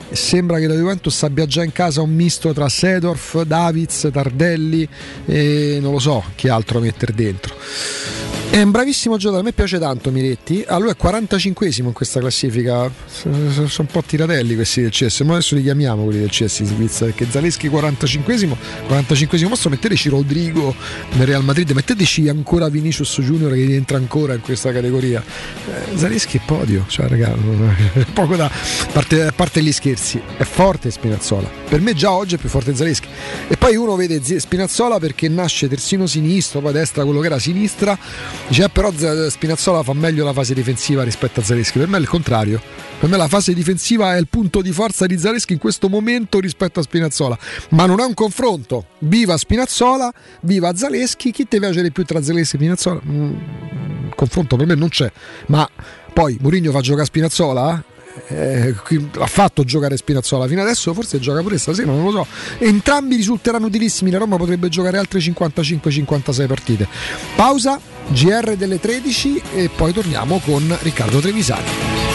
E 0.07 0.15
sembra 0.15 0.59
che 0.59 0.67
la 0.67 0.75
Juventus 0.75 1.23
abbia 1.23 1.47
già 1.47 1.63
in 1.63 1.71
casa 1.71 2.01
un 2.01 2.13
misto 2.13 2.53
tra 2.53 2.69
Sedorf, 2.69 3.41
Davids, 3.41 4.09
Tardelli 4.11 4.87
e 5.25 5.79
non 5.81 5.93
lo 5.93 5.99
so 5.99 6.23
chi 6.35 6.47
altro 6.47 6.79
mettere 6.79 7.13
dentro. 7.13 7.55
È 8.55 8.61
un 8.61 8.71
bravissimo 8.71 9.17
giocatore, 9.17 9.41
a 9.41 9.43
me 9.43 9.51
piace 9.51 9.77
tanto 9.79 10.11
Miretti. 10.11 10.63
Ah, 10.65 10.77
lui 10.77 10.89
è 10.89 10.95
45esimo 10.97 11.87
in 11.87 11.91
questa 11.91 12.21
classifica. 12.21 12.89
Sono 13.05 13.67
un 13.79 13.85
po' 13.91 14.01
tiratelli 14.01 14.55
questi 14.55 14.79
del 14.79 14.91
CS, 14.91 15.19
ma 15.25 15.33
adesso 15.33 15.55
li 15.55 15.61
chiamiamo 15.61 16.05
quelli 16.05 16.19
del 16.19 16.29
CS 16.29 16.59
in 16.59 16.67
Svizzera, 16.67 17.11
perché 17.11 17.29
Zaleschi 17.29 17.67
45esimo, 17.67 18.55
45esimo 18.87 19.49
posto, 19.49 19.67
metteteci 19.67 20.07
Rodrigo 20.07 20.73
nel 21.15 21.27
Real 21.27 21.43
Madrid, 21.43 21.71
metteteci 21.71 22.29
ancora 22.29 22.69
Vinicius 22.69 23.19
Junior 23.19 23.51
che 23.51 23.65
rientra 23.65 23.97
ancora 23.97 24.35
in 24.35 24.39
questa 24.39 24.71
categoria. 24.71 25.21
Eh, 25.21 25.97
Zaleschi 25.97 26.37
è 26.37 26.41
podio, 26.45 26.85
cioè 26.87 27.09
raga, 27.09 27.35
poco 28.13 28.37
da... 28.37 28.45
A 28.45 28.91
parte, 28.93 29.23
a 29.23 29.33
parte 29.33 29.61
gli 29.61 29.73
scherzi, 29.73 30.21
è 30.37 30.43
forte 30.43 30.91
Spinazzola. 30.91 31.49
Per 31.67 31.81
me 31.81 31.93
già 31.93 32.13
oggi 32.13 32.35
è 32.35 32.37
più 32.37 32.47
forte 32.47 32.73
Zaleschi. 32.73 33.09
E 33.49 33.57
poi 33.57 33.75
uno 33.75 33.97
vede 33.97 34.21
Spinazzola 34.39 34.97
perché 34.97 35.27
nasce 35.27 35.67
terzino 35.67 36.07
sinistro, 36.07 36.61
poi 36.61 36.71
destra 36.71 37.03
quello 37.03 37.19
che 37.19 37.25
era 37.25 37.37
sinistra 37.37 37.99
Dice, 38.47 38.63
ah, 38.63 38.69
però 38.69 38.91
Spinazzola 38.91 39.81
fa 39.81 39.93
meglio 39.93 40.23
la 40.23 40.31
fase 40.31 40.53
difensiva 40.53 41.03
rispetto 41.03 41.39
a 41.39 41.43
Zaleschi. 41.43 41.79
Per 41.79 41.87
me 41.87 41.97
è 41.97 41.99
il 41.99 42.07
contrario. 42.07 42.61
Per 42.99 43.09
me 43.09 43.17
la 43.17 43.27
fase 43.27 43.55
difensiva 43.55 44.15
è 44.15 44.19
il 44.19 44.27
punto 44.27 44.61
di 44.61 44.71
forza 44.71 45.07
di 45.07 45.17
Zaleschi 45.17 45.53
in 45.53 45.59
questo 45.59 45.89
momento 45.89 46.39
rispetto 46.39 46.79
a 46.79 46.83
Spinazzola. 46.83 47.37
Ma 47.69 47.87
non 47.87 47.99
è 47.99 48.05
un 48.05 48.13
confronto. 48.13 48.85
Viva 48.99 49.35
Spinazzola, 49.35 50.13
viva 50.41 50.75
Zaleschi. 50.75 51.31
Chi 51.31 51.47
ti 51.47 51.59
piace 51.59 51.81
di 51.81 51.91
più 51.91 52.05
tra 52.05 52.21
Zaleschi 52.21 52.55
e 52.55 52.59
Spinazzola? 52.59 53.01
Mm, 53.03 54.09
confronto 54.15 54.55
per 54.57 54.67
me 54.67 54.75
non 54.75 54.89
c'è. 54.89 55.11
Ma 55.47 55.67
poi 56.13 56.37
Mourinho 56.39 56.71
fa 56.71 56.81
giocare 56.81 57.05
Spinazzola? 57.05 57.77
Eh, 57.77 57.94
ha 59.17 59.27
fatto 59.27 59.63
giocare 59.63 59.97
Spinazzola 59.97 60.47
fino 60.47 60.61
adesso, 60.61 60.93
forse 60.93 61.19
gioca 61.19 61.41
pure 61.41 61.57
stasera, 61.57 61.91
non 61.91 62.03
lo 62.03 62.11
so. 62.11 62.27
Entrambi 62.59 63.15
risulteranno 63.15 63.67
utilissimi. 63.67 64.11
La 64.11 64.17
Roma 64.17 64.37
potrebbe 64.37 64.69
giocare 64.69 64.97
altre 64.97 65.19
55-56 65.19 66.47
partite. 66.47 66.87
Pausa, 67.35 67.79
GR 68.07 68.55
delle 68.55 68.79
13 68.79 69.41
e 69.53 69.69
poi 69.75 69.93
torniamo 69.93 70.39
con 70.39 70.75
Riccardo 70.81 71.19
Trevisani. 71.19 72.14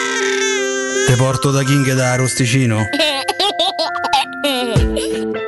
Te 1.11 1.17
porto 1.17 1.51
da 1.51 1.61
King 1.63 1.91
da 1.91 2.15
Rosticino? 2.15 2.87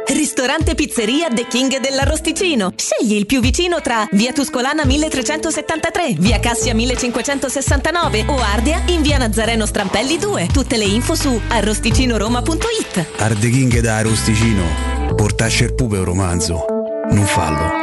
Ristorante 0.07 0.75
Pizzeria 0.75 1.29
The 1.29 1.47
King 1.47 1.79
dell'Arrosticino. 1.79 2.73
Scegli 2.75 3.13
il 3.13 3.25
più 3.25 3.39
vicino 3.39 3.79
tra 3.79 4.05
Via 4.11 4.33
Tuscolana 4.33 4.83
1373, 4.83 6.15
Via 6.17 6.41
Cassia 6.41 6.73
1569 6.73 8.25
o 8.27 8.41
Ardea 8.41 8.81
in 8.87 9.03
Via 9.03 9.17
Nazareno 9.17 9.65
Strampelli 9.65 10.17
2. 10.17 10.49
Tutte 10.51 10.75
le 10.75 10.83
info 10.83 11.15
su 11.15 11.39
arrosticinoroma.it. 11.47 13.05
Arde 13.19 13.49
King 13.49 13.79
da 13.79 14.01
Rosticino. 14.01 15.15
Portasce 15.15 15.63
il 15.63 15.75
pupe 15.75 15.95
un 15.95 16.03
romanzo. 16.03 16.65
Non 17.09 17.25
fallo, 17.25 17.82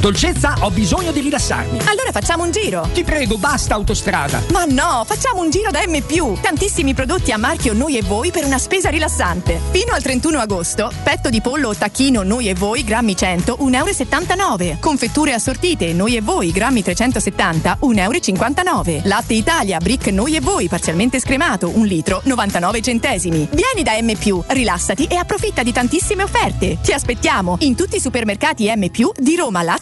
Dolcezza, 0.00 0.56
ho 0.60 0.70
bisogno 0.70 1.12
di 1.12 1.20
rilassarmi. 1.20 1.78
Allora 1.84 2.10
facciamo 2.10 2.42
un 2.42 2.50
giro. 2.50 2.88
Ti 2.92 3.04
prego, 3.04 3.38
basta 3.38 3.74
autostrada. 3.74 4.42
Ma 4.50 4.64
no, 4.64 5.04
facciamo 5.06 5.40
un 5.42 5.50
giro 5.50 5.70
da 5.70 5.80
M. 5.86 6.00
Tantissimi 6.40 6.92
prodotti 6.92 7.30
a 7.30 7.38
marchio 7.38 7.72
Noi 7.72 7.96
e 7.96 8.02
Voi 8.02 8.32
per 8.32 8.44
una 8.44 8.58
spesa 8.58 8.88
rilassante. 8.88 9.60
Fino 9.70 9.92
al 9.92 10.02
31 10.02 10.40
agosto, 10.40 10.90
petto 11.04 11.30
di 11.30 11.40
pollo 11.40 11.68
o 11.68 11.74
tacchino 11.76 12.24
Noi 12.24 12.48
e 12.48 12.54
Voi, 12.54 12.82
grammi 12.82 13.14
100, 13.14 13.58
1,79 13.60 14.62
euro. 14.62 14.76
Confetture 14.80 15.34
assortite 15.34 15.92
Noi 15.92 16.16
e 16.16 16.20
Voi, 16.20 16.50
grammi 16.50 16.82
370, 16.82 17.78
1,59 17.82 18.88
euro. 18.88 19.00
Latte 19.04 19.34
Italia, 19.34 19.78
brick 19.78 20.08
Noi 20.08 20.34
e 20.34 20.40
Voi, 20.40 20.66
parzialmente 20.66 21.20
scremato, 21.20 21.70
un 21.76 21.86
litro, 21.86 22.20
99 22.24 22.82
centesimi. 22.82 23.48
Vieni 23.52 23.84
da 23.84 23.92
M. 24.00 24.44
Rilassati 24.48 25.04
e 25.04 25.14
approfitta 25.14 25.62
di 25.62 25.72
tantissime 25.72 26.24
offerte. 26.24 26.78
Ti 26.82 26.92
aspettiamo 26.92 27.56
in 27.60 27.76
tutti 27.76 27.96
i 27.96 28.00
supermercati 28.00 28.68
M. 28.74 28.90
di 29.16 29.36
Roma, 29.36 29.62
Lazio 29.62 29.81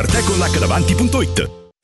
Arredamenti. 0.00 1.59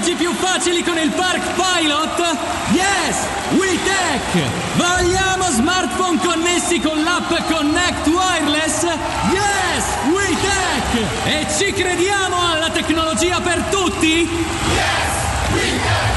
Parcheggi 0.00 0.14
più 0.14 0.32
facili 0.32 0.82
con 0.82 0.96
il 0.96 1.10
Park 1.10 1.42
Pilot? 1.52 2.38
Yes! 2.72 3.16
WeTech! 3.50 4.48
Vogliamo 4.76 5.50
smartphone 5.50 6.18
connessi 6.18 6.80
con 6.80 7.02
l'app 7.02 7.28
Connect 7.52 8.06
Wireless? 8.06 8.82
Yes! 9.30 9.84
WeTech! 10.10 11.26
E 11.26 11.46
ci 11.54 11.72
crediamo 11.74 12.50
alla 12.50 12.70
tecnologia 12.70 13.40
per 13.42 13.62
tutti? 13.70 14.26
Yes! 14.26 15.10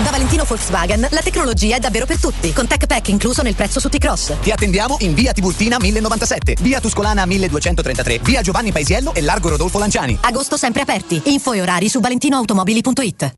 Da 0.01 0.11
Valentino 0.11 0.45
Volkswagen 0.45 1.05
la 1.09 1.21
tecnologia 1.21 1.75
è 1.75 1.79
davvero 1.79 2.05
per 2.05 2.19
tutti, 2.19 2.53
con 2.53 2.67
Tech 2.67 2.85
Pack 2.85 3.09
incluso 3.09 3.41
nel 3.41 3.55
prezzo 3.55 3.81
su 3.81 3.89
T-Cross. 3.89 4.35
Ti 4.39 4.51
attendiamo 4.51 4.95
in 5.01 5.13
via 5.13 5.33
Tiburtina 5.33 5.77
1097, 5.77 6.55
via 6.61 6.79
Tuscolana 6.79 7.25
1233, 7.25 8.19
via 8.23 8.41
Giovanni 8.41 8.71
Paisiello 8.71 9.13
e 9.13 9.21
largo 9.21 9.49
Rodolfo 9.49 9.77
Lanciani. 9.77 10.19
Agosto 10.21 10.55
sempre 10.55 10.83
aperti. 10.83 11.21
Info 11.25 11.51
e 11.51 11.59
orari 11.59 11.89
su 11.89 11.99
valentinoautomobili.it. 11.99 13.33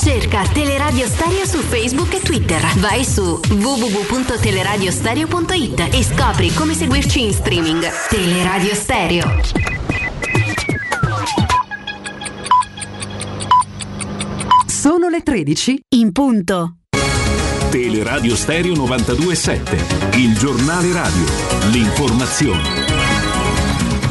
Cerca 0.00 0.42
Teleradio 0.52 1.06
Stereo 1.06 1.46
su 1.46 1.58
Facebook 1.58 2.12
e 2.14 2.20
Twitter. 2.20 2.60
Vai 2.76 3.04
su 3.04 3.40
www.teleradiostereo.it 3.48 5.88
e 5.92 6.04
scopri 6.04 6.52
come 6.54 6.74
seguirci 6.74 7.24
in 7.24 7.32
streaming. 7.32 7.84
Teleradio 8.08 8.74
Stereo. 8.74 9.40
Sono 14.66 15.08
le 15.08 15.22
13 15.22 15.80
in 15.96 16.12
punto. 16.12 16.76
Teleradio 17.70 18.36
Stereo 18.36 18.74
927, 18.74 20.18
il 20.18 20.36
giornale 20.38 20.92
radio, 20.92 21.24
l'informazione. 21.70 22.85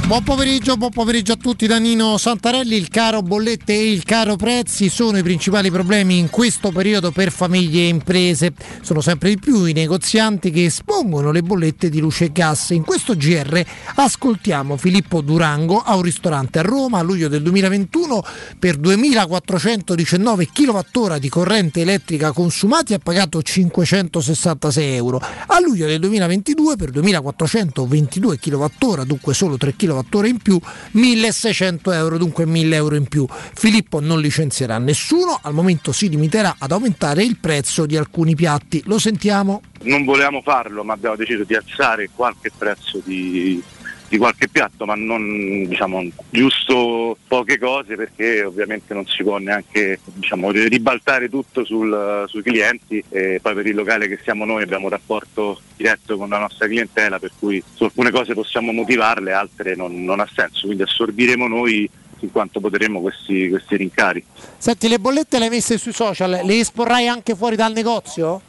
Buon 0.08 0.22
pomeriggio, 0.22 0.78
buon 0.78 0.92
pomeriggio 0.92 1.32
a 1.32 1.36
tutti 1.36 1.66
da 1.66 1.80
Nino 1.80 2.20
Santarelli. 2.20 2.76
Il 2.76 2.90
caro 2.90 3.24
bollette 3.24 3.74
e 3.74 3.92
il 3.92 4.04
caro 4.04 4.36
prezzi 4.36 4.88
sono 4.88 5.18
i 5.18 5.24
principali 5.24 5.72
problemi 5.72 6.20
in 6.20 6.30
questo 6.30 6.72
periodo 6.72 7.10
per 7.10 7.32
famiglie 7.32 7.80
e 7.80 7.88
imprese. 7.88 8.54
Sono 8.82 9.02
sempre 9.02 9.30
di 9.30 9.40
più 9.40 9.66
i 9.66 9.74
negozianti 9.74 10.52
che 10.52 10.66
espongono 10.66 11.32
le 11.32 11.42
bollette 11.42 11.90
di 11.90 12.00
luce 12.00 12.26
e 12.26 12.32
gas. 12.32 12.70
In 12.70 12.84
questo 12.84 13.16
GR 13.16 13.60
ascoltiamo 13.96 14.78
Filippo 14.78 15.22
Durango 15.22 15.80
a 15.80 15.96
un 15.96 16.04
ristorante 16.04 16.60
a 16.60 16.62
Roma 16.62 17.00
a 17.00 17.02
luglio 17.02 17.28
del 17.28 17.42
2021 17.42 18.24
per 18.60 18.78
2419 18.78 20.50
kWh 20.54 21.18
di 21.18 21.30
corrente 21.30 21.82
elettrica 21.82 22.32
consumati 22.32 22.94
ha 22.94 23.00
pagato 23.00 23.42
566 23.42 24.94
euro. 24.94 25.20
A 25.48 25.60
luglio 25.60 25.88
del 25.88 26.00
2022 26.00 26.76
per 26.76 26.92
2422 26.92 28.38
kWh, 28.38 29.02
dunque 29.04 29.34
solo 29.34 29.58
3 29.58 29.76
kWh 29.76 29.94
in 30.28 30.38
più, 30.38 30.60
1600 30.92 31.92
euro, 31.92 32.18
dunque 32.18 32.46
1000 32.46 32.76
euro 32.76 32.96
in 32.96 33.08
più. 33.08 33.26
Filippo 33.30 34.00
non 34.00 34.20
licenzierà 34.20 34.78
nessuno, 34.78 35.40
al 35.42 35.54
momento 35.54 35.92
si 35.92 36.10
limiterà 36.10 36.56
ad 36.58 36.72
aumentare 36.72 37.24
il 37.24 37.38
prezzo 37.38 37.86
di 37.86 37.98
alcuni 37.98 38.36
piatti. 38.36 38.82
Lo 38.86 39.00
sentiamo. 39.00 39.62
non 39.84 40.04
volevamo 40.04 40.42
farlo, 40.42 40.84
ma 40.84 40.94
abbiamo 40.94 41.16
deciso 41.16 41.44
di 41.44 41.56
alzare 41.56 42.10
qualche 42.14 42.52
prezzo 42.56 43.02
di, 43.04 43.62
di 44.16 44.18
qualche 44.18 44.48
piatto, 44.48 44.86
ma 44.86 44.96
non 44.96 45.66
diciamo 45.68 46.04
giusto 46.30 47.18
poche 47.28 47.60
cose 47.60 47.96
perché 47.96 48.44
ovviamente 48.44 48.94
non 48.94 49.06
si 49.06 49.24
può 49.24 49.38
neanche 49.38 50.00
diciamo, 50.14 50.52
ribaltare 50.52 51.30
tutto 51.30 51.66
sul- 51.66 52.24
sui 52.28 52.42
clienti 52.42 53.04
e 53.10 53.40
poi 53.42 53.54
per 53.54 53.68
il 53.68 53.76
locale 53.76 54.08
che 54.08 54.20
siamo 54.24 54.46
noi 54.46 54.64
abbiamo 54.64 54.86
un 54.86 54.92
rapporto 54.92 55.60
diretto 55.76 56.18
con 56.18 56.30
la 56.30 56.40
nostra 56.40 56.68
clientela 56.68 57.20
per 57.20 57.32
cui 57.38 57.62
su 57.74 57.84
alcune 57.84 58.12
cose 58.12 58.34
possiamo 58.34 58.72
motivarle, 58.72 59.34
altre 59.34 59.76
non, 59.76 60.04
non 60.04 60.20
ha 60.20 60.28
senso, 60.34 60.66
quindi 60.66 60.84
assorbiremo 60.84 61.48
noi 61.48 61.90
in 62.20 62.32
quanto 62.32 62.60
potremo 62.62 63.02
questi, 63.02 63.50
questi 63.50 63.76
rincari. 63.76 64.24
Senti, 64.58 64.88
le 64.88 65.00
bollette 65.00 65.38
le 65.38 65.46
hai 65.46 65.50
messe 65.52 65.78
sui 65.78 65.92
social, 65.92 66.42
le 66.44 66.60
esporrai 66.60 67.08
anche 67.08 67.36
fuori 67.36 67.56
dal 67.56 67.74
negozio? 67.74 68.42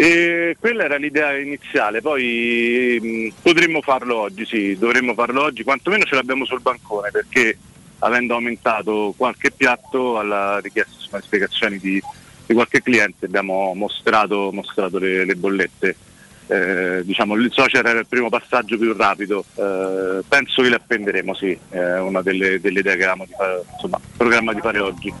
E 0.00 0.56
quella 0.60 0.84
era 0.84 0.94
l'idea 0.94 1.36
iniziale, 1.36 2.00
poi 2.00 3.00
mh, 3.02 3.42
potremmo 3.42 3.82
farlo 3.82 4.16
oggi, 4.16 4.46
sì, 4.46 4.78
dovremmo 4.78 5.12
farlo 5.12 5.42
oggi, 5.42 5.64
quantomeno 5.64 6.04
ce 6.04 6.14
l'abbiamo 6.14 6.44
sul 6.44 6.60
bancone 6.60 7.10
perché 7.10 7.58
avendo 7.98 8.34
aumentato 8.34 9.12
qualche 9.16 9.50
piatto 9.50 10.20
alla 10.20 10.60
richiesta 10.60 11.18
di 11.18 11.22
spiegazioni 11.24 11.78
di, 11.78 12.00
di 12.46 12.54
qualche 12.54 12.80
cliente 12.80 13.26
abbiamo 13.26 13.74
mostrato, 13.74 14.50
mostrato 14.52 15.00
le, 15.00 15.24
le 15.24 15.34
bollette. 15.34 15.96
Eh, 16.46 17.02
diciamo 17.04 17.34
il 17.34 17.50
social 17.52 17.84
era 17.84 17.98
il 17.98 18.06
primo 18.06 18.28
passaggio 18.28 18.78
più 18.78 18.94
rapido, 18.96 19.44
eh, 19.56 20.22
penso 20.28 20.62
che 20.62 20.68
le 20.68 20.76
appenderemo, 20.76 21.34
sì, 21.34 21.58
è 21.70 21.98
una 21.98 22.22
delle, 22.22 22.60
delle 22.60 22.78
idee 22.78 22.96
che 22.96 23.02
avevamo 23.02 23.24
di 23.24 23.34
fare, 23.36 23.64
insomma, 23.72 24.00
programma 24.16 24.52
di 24.52 24.60
fare 24.60 24.78
oggi. 24.78 25.12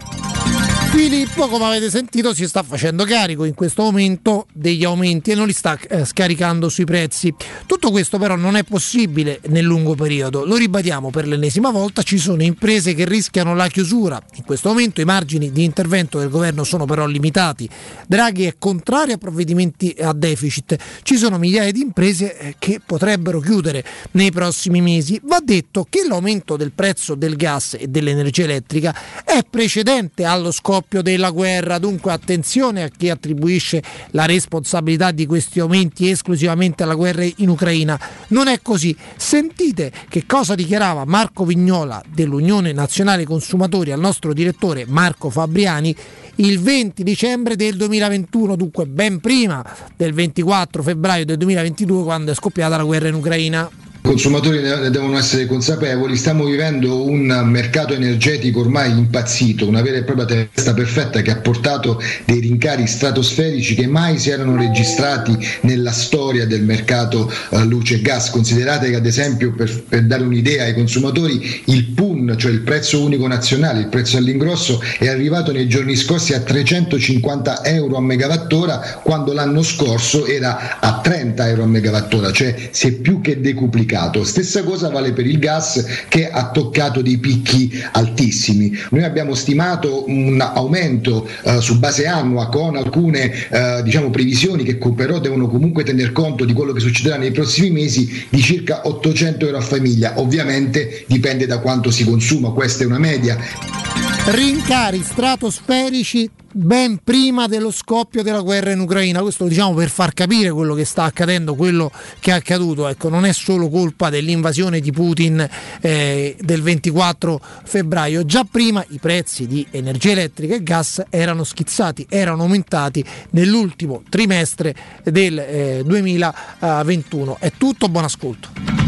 Filippo, 0.90 1.48
come 1.48 1.66
avete 1.66 1.90
sentito, 1.90 2.32
si 2.32 2.48
sta 2.48 2.62
facendo 2.62 3.04
carico 3.04 3.44
in 3.44 3.54
questo 3.54 3.82
momento 3.82 4.46
degli 4.52 4.84
aumenti 4.84 5.30
e 5.30 5.34
non 5.34 5.46
li 5.46 5.52
sta 5.52 5.78
eh, 5.78 6.06
scaricando 6.06 6.70
sui 6.70 6.86
prezzi. 6.86 7.32
Tutto 7.66 7.90
questo 7.90 8.18
però 8.18 8.36
non 8.36 8.56
è 8.56 8.64
possibile 8.64 9.40
nel 9.48 9.64
lungo 9.64 9.94
periodo. 9.94 10.46
Lo 10.46 10.56
ribadiamo 10.56 11.10
per 11.10 11.28
l'ennesima 11.28 11.70
volta, 11.70 12.02
ci 12.02 12.16
sono 12.16 12.42
imprese 12.42 12.94
che 12.94 13.04
rischiano 13.04 13.54
la 13.54 13.68
chiusura. 13.68 14.20
In 14.36 14.44
questo 14.44 14.70
momento 14.70 15.02
i 15.02 15.04
margini 15.04 15.52
di 15.52 15.62
intervento 15.62 16.18
del 16.18 16.30
governo 16.30 16.64
sono 16.64 16.86
però 16.86 17.06
limitati. 17.06 17.68
Draghi 18.06 18.44
è 18.44 18.54
contrario 18.58 19.14
a 19.14 19.18
provvedimenti 19.18 19.94
a 20.00 20.12
deficit. 20.14 20.76
Ci 21.02 21.16
sono 21.16 21.38
migliaia 21.38 21.70
di 21.70 21.80
imprese 21.80 22.38
eh, 22.38 22.54
che 22.58 22.80
potrebbero 22.84 23.40
chiudere 23.40 23.84
nei 24.12 24.32
prossimi 24.32 24.80
mesi. 24.80 25.20
Va 25.22 25.40
detto 25.42 25.86
che 25.88 26.06
l'aumento 26.06 26.56
del 26.56 26.72
prezzo 26.72 27.14
del 27.14 27.36
gas 27.36 27.76
e 27.78 27.88
dell'energia 27.88 28.44
elettrica 28.44 28.94
è 29.24 29.44
precedente 29.48 30.24
allo 30.24 30.50
scoppio 30.78 31.02
della 31.02 31.30
guerra, 31.30 31.78
dunque 31.78 32.12
attenzione 32.12 32.84
a 32.84 32.88
chi 32.88 33.10
attribuisce 33.10 33.82
la 34.10 34.26
responsabilità 34.26 35.10
di 35.10 35.26
questi 35.26 35.58
aumenti 35.58 36.08
esclusivamente 36.08 36.84
alla 36.84 36.94
guerra 36.94 37.26
in 37.36 37.48
Ucraina. 37.48 37.98
Non 38.28 38.46
è 38.46 38.60
così. 38.62 38.96
Sentite 39.16 39.90
che 40.08 40.24
cosa 40.24 40.54
dichiarava 40.54 41.04
Marco 41.04 41.44
Vignola 41.44 42.00
dell'Unione 42.08 42.72
Nazionale 42.72 43.24
Consumatori 43.24 43.90
al 43.90 43.98
nostro 43.98 44.32
direttore 44.32 44.84
Marco 44.86 45.30
Fabriani 45.30 45.94
il 46.36 46.60
20 46.60 47.02
dicembre 47.02 47.56
del 47.56 47.76
2021, 47.76 48.54
dunque 48.54 48.86
ben 48.86 49.18
prima 49.18 49.64
del 49.96 50.12
24 50.12 50.84
febbraio 50.84 51.24
del 51.24 51.38
2022 51.38 52.04
quando 52.04 52.30
è 52.30 52.34
scoppiata 52.36 52.76
la 52.76 52.84
guerra 52.84 53.08
in 53.08 53.14
Ucraina. 53.14 53.68
Consumatori 54.08 54.62
ne 54.62 54.88
devono 54.88 55.18
essere 55.18 55.44
consapevoli, 55.44 56.16
stiamo 56.16 56.46
vivendo 56.46 57.04
un 57.04 57.26
mercato 57.44 57.92
energetico 57.92 58.60
ormai 58.60 58.90
impazzito, 58.90 59.68
una 59.68 59.82
vera 59.82 59.98
e 59.98 60.02
propria 60.02 60.48
testa 60.50 60.72
perfetta 60.72 61.20
che 61.20 61.30
ha 61.30 61.36
portato 61.36 62.00
dei 62.24 62.40
rincari 62.40 62.86
stratosferici 62.86 63.74
che 63.74 63.86
mai 63.86 64.18
si 64.18 64.30
erano 64.30 64.56
registrati 64.56 65.36
nella 65.60 65.90
storia 65.90 66.46
del 66.46 66.62
mercato 66.62 67.30
eh, 67.50 67.62
luce 67.66 67.96
e 67.96 68.00
gas. 68.00 68.30
Considerate 68.30 68.88
che 68.88 68.96
ad 68.96 69.04
esempio 69.04 69.52
per, 69.52 69.82
per 69.86 70.06
dare 70.06 70.22
un'idea 70.22 70.64
ai 70.64 70.72
consumatori 70.72 71.60
il 71.66 71.88
PUN, 71.90 72.34
cioè 72.38 72.50
il 72.50 72.62
prezzo 72.62 73.02
unico 73.02 73.26
nazionale, 73.26 73.80
il 73.80 73.88
prezzo 73.88 74.16
all'ingrosso 74.16 74.80
è 74.98 75.08
arrivato 75.08 75.52
nei 75.52 75.68
giorni 75.68 75.96
scorsi 75.96 76.32
a 76.32 76.40
350 76.40 77.62
euro 77.62 77.98
a 77.98 78.00
megawattora 78.00 79.00
quando 79.04 79.34
l'anno 79.34 79.62
scorso 79.62 80.24
era 80.24 80.80
a 80.80 80.98
30 81.02 81.46
euro 81.46 81.64
a 81.64 81.66
megawattora, 81.66 82.32
cioè 82.32 82.70
si 82.70 82.86
è 82.86 82.92
più 82.92 83.20
che 83.20 83.42
decuplicato. 83.42 83.96
Stessa 84.24 84.62
cosa 84.62 84.90
vale 84.90 85.12
per 85.12 85.26
il 85.26 85.38
gas 85.38 85.84
che 86.08 86.30
ha 86.30 86.50
toccato 86.50 87.02
dei 87.02 87.18
picchi 87.18 87.70
altissimi. 87.92 88.72
Noi 88.90 89.02
abbiamo 89.02 89.34
stimato 89.34 90.04
un 90.08 90.40
aumento 90.40 91.28
eh, 91.42 91.60
su 91.60 91.78
base 91.78 92.06
annua 92.06 92.48
con 92.48 92.76
alcune 92.76 93.32
eh, 93.50 93.82
diciamo, 93.82 94.10
previsioni 94.10 94.62
che 94.62 94.78
però 94.94 95.18
devono 95.18 95.48
comunque 95.48 95.84
tener 95.84 96.12
conto 96.12 96.44
di 96.44 96.52
quello 96.52 96.72
che 96.72 96.80
succederà 96.80 97.16
nei 97.16 97.30
prossimi 97.30 97.70
mesi 97.70 98.26
di 98.28 98.40
circa 98.40 98.86
800 98.86 99.46
euro 99.46 99.58
a 99.58 99.62
famiglia. 99.62 100.14
Ovviamente 100.16 101.04
dipende 101.06 101.46
da 101.46 101.58
quanto 101.58 101.90
si 101.90 102.04
consuma, 102.04 102.52
questa 102.52 102.84
è 102.84 102.86
una 102.86 102.98
media. 102.98 104.07
Rincari 104.30 105.02
stratosferici 105.02 106.30
ben 106.52 107.00
prima 107.02 107.46
dello 107.46 107.70
scoppio 107.70 108.22
della 108.22 108.42
guerra 108.42 108.72
in 108.72 108.80
Ucraina. 108.80 109.22
Questo 109.22 109.44
lo 109.44 109.48
diciamo 109.48 109.72
per 109.72 109.88
far 109.88 110.12
capire 110.12 110.50
quello 110.50 110.74
che 110.74 110.84
sta 110.84 111.04
accadendo, 111.04 111.54
quello 111.54 111.90
che 112.20 112.30
è 112.30 112.34
accaduto. 112.34 112.88
Ecco, 112.88 113.08
non 113.08 113.24
è 113.24 113.32
solo 113.32 113.70
colpa 113.70 114.10
dell'invasione 114.10 114.80
di 114.80 114.92
Putin 114.92 115.48
eh, 115.80 116.36
del 116.38 116.60
24 116.60 117.40
febbraio. 117.64 118.26
Già 118.26 118.44
prima 118.44 118.84
i 118.90 118.98
prezzi 118.98 119.46
di 119.46 119.66
energia 119.70 120.10
elettrica 120.10 120.56
e 120.56 120.62
gas 120.62 121.02
erano 121.08 121.42
schizzati, 121.42 122.04
erano 122.06 122.42
aumentati 122.42 123.02
nell'ultimo 123.30 124.02
trimestre 124.10 124.74
del 125.04 125.38
eh, 125.38 125.82
2021. 125.86 127.38
È 127.40 127.50
tutto, 127.56 127.88
buon 127.88 128.04
ascolto. 128.04 128.87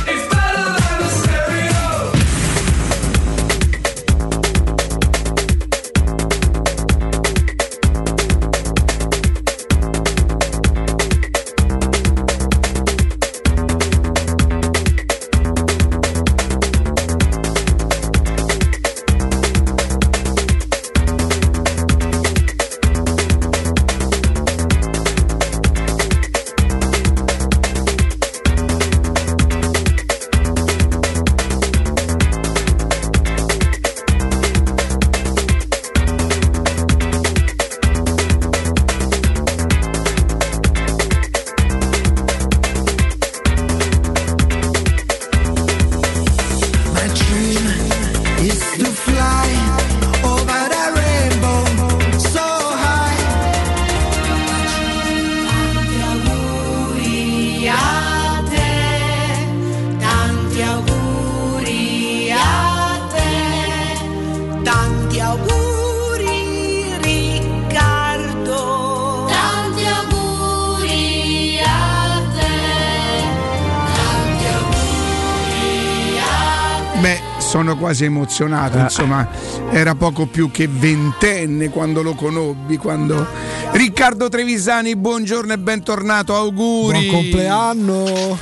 quasi 77.91 78.05
emozionato, 78.05 78.77
insomma, 78.77 79.27
era 79.69 79.95
poco 79.95 80.25
più 80.25 80.49
che 80.49 80.67
ventenne 80.67 81.69
quando 81.69 82.01
lo 82.01 82.13
conobbi, 82.13 82.77
quando... 82.77 83.27
Riccardo 83.71 84.29
Trevisani, 84.29 84.95
buongiorno 84.95 85.51
e 85.51 85.57
bentornato, 85.57 86.33
auguri! 86.33 87.07
Buon 87.07 87.21
compleanno! 87.21 88.39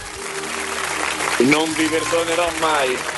Non 1.40 1.74
vi 1.76 1.86
perdonerò 1.86 2.48
mai. 2.60 3.09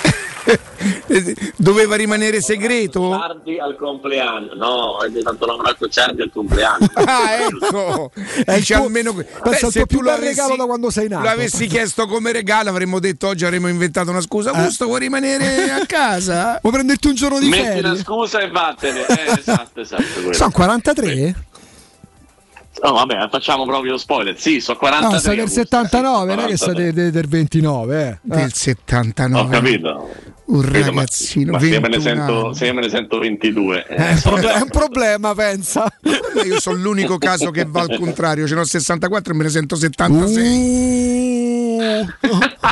Doveva 1.56 1.96
rimanere 1.96 2.42
segreto? 2.42 3.10
Tardi 3.10 3.60
al 3.60 3.76
compleanno. 3.76 4.54
No, 4.56 5.00
è 5.04 5.22
tanto 5.22 5.46
Marco 5.62 5.88
Ciardi 5.88 6.22
al 6.22 6.32
compleanno. 6.32 6.88
Ah, 7.12 7.34
ecco! 7.34 8.12
Dice 8.56 8.74
almeno... 8.76 9.14
pensa 9.14 9.66
Beh, 9.68 9.72
se 9.72 9.86
tu 9.86 10.02
lo 10.02 10.16
regalo 10.18 10.56
da 10.56 10.66
quando 10.66 10.90
sei 10.90 11.08
nato. 11.08 11.24
L'avessi 11.26 11.68
chiesto 11.68 12.06
come 12.08 12.32
regalo 12.32 12.70
avremmo 12.70 13.00
detto 13.00 13.28
oggi 13.28 13.44
avremmo 13.46 13.68
inventato 13.68 14.10
una 14.12 14.22
scusa. 14.22 14.52
Augusto, 14.52 14.86
vuoi 14.86 15.00
rimanere 15.00 15.72
a 15.72 15.84
casa? 15.88 16.60
Vuoi 16.62 16.74
prenderti 16.74 17.08
un 17.08 17.16
giorno 17.16 17.40
di 17.40 17.50
Metti 17.50 17.64
ferie? 17.64 17.82
la 17.82 17.96
scusa 17.96 18.40
e 18.40 18.50
vattene. 18.50 19.06
Eh, 19.06 19.32
esatto, 19.40 19.82
esatto. 19.82 20.04
quello. 20.16 20.34
Sono 20.34 20.52
43? 20.52 21.36
No, 22.84 22.94
vabbè, 22.94 23.28
facciamo 23.30 23.66
proprio 23.66 23.98
spoiler. 23.98 24.40
Sì, 24.40 24.60
sono 24.60 24.78
43. 24.80 25.14
No, 25.14 25.20
stai 25.20 25.36
del 25.36 25.44
Augusto. 25.46 25.62
79, 25.62 26.36
non 26.36 26.46
è 26.46 26.48
che 26.48 26.56
stai 26.58 26.74
43. 26.74 26.94
de- 26.94 27.04
de- 27.04 27.12
del 27.12 27.28
29. 27.28 28.08
Eh. 28.10 28.18
Del 28.22 28.54
79. 28.54 29.46
Ho 29.46 29.50
capito. 29.50 30.10
Un 30.52 30.66
ma- 30.66 30.80
ragazzino, 30.80 31.52
ma 31.54 31.60
se 31.60 31.68
io, 31.68 31.80
me 31.80 31.88
ne 31.88 31.98
21 31.98 32.02
sento, 32.02 32.54
se 32.54 32.66
io 32.66 32.74
me 32.74 32.82
ne 32.82 32.90
sento 32.90 33.20
22. 33.20 33.86
eh, 33.88 33.96
È 33.96 34.12
un 34.12 34.20
proble- 34.22 34.54
è 34.54 34.62
un 34.62 34.70
problema, 34.70 35.34
pensa. 35.34 35.86
Io 36.46 36.60
sono 36.60 36.76
l'unico 36.78 37.18
caso 37.18 37.52
che 37.52 37.64
va 37.66 37.82
al 37.82 37.96
contrario, 37.98 38.46
ce 38.48 38.56
n'ho 38.56 38.66
64 38.66 39.34
e 39.34 39.38
me 39.38 39.44
ne 39.44 39.50
sento 39.50 39.76
76. 39.78 42.06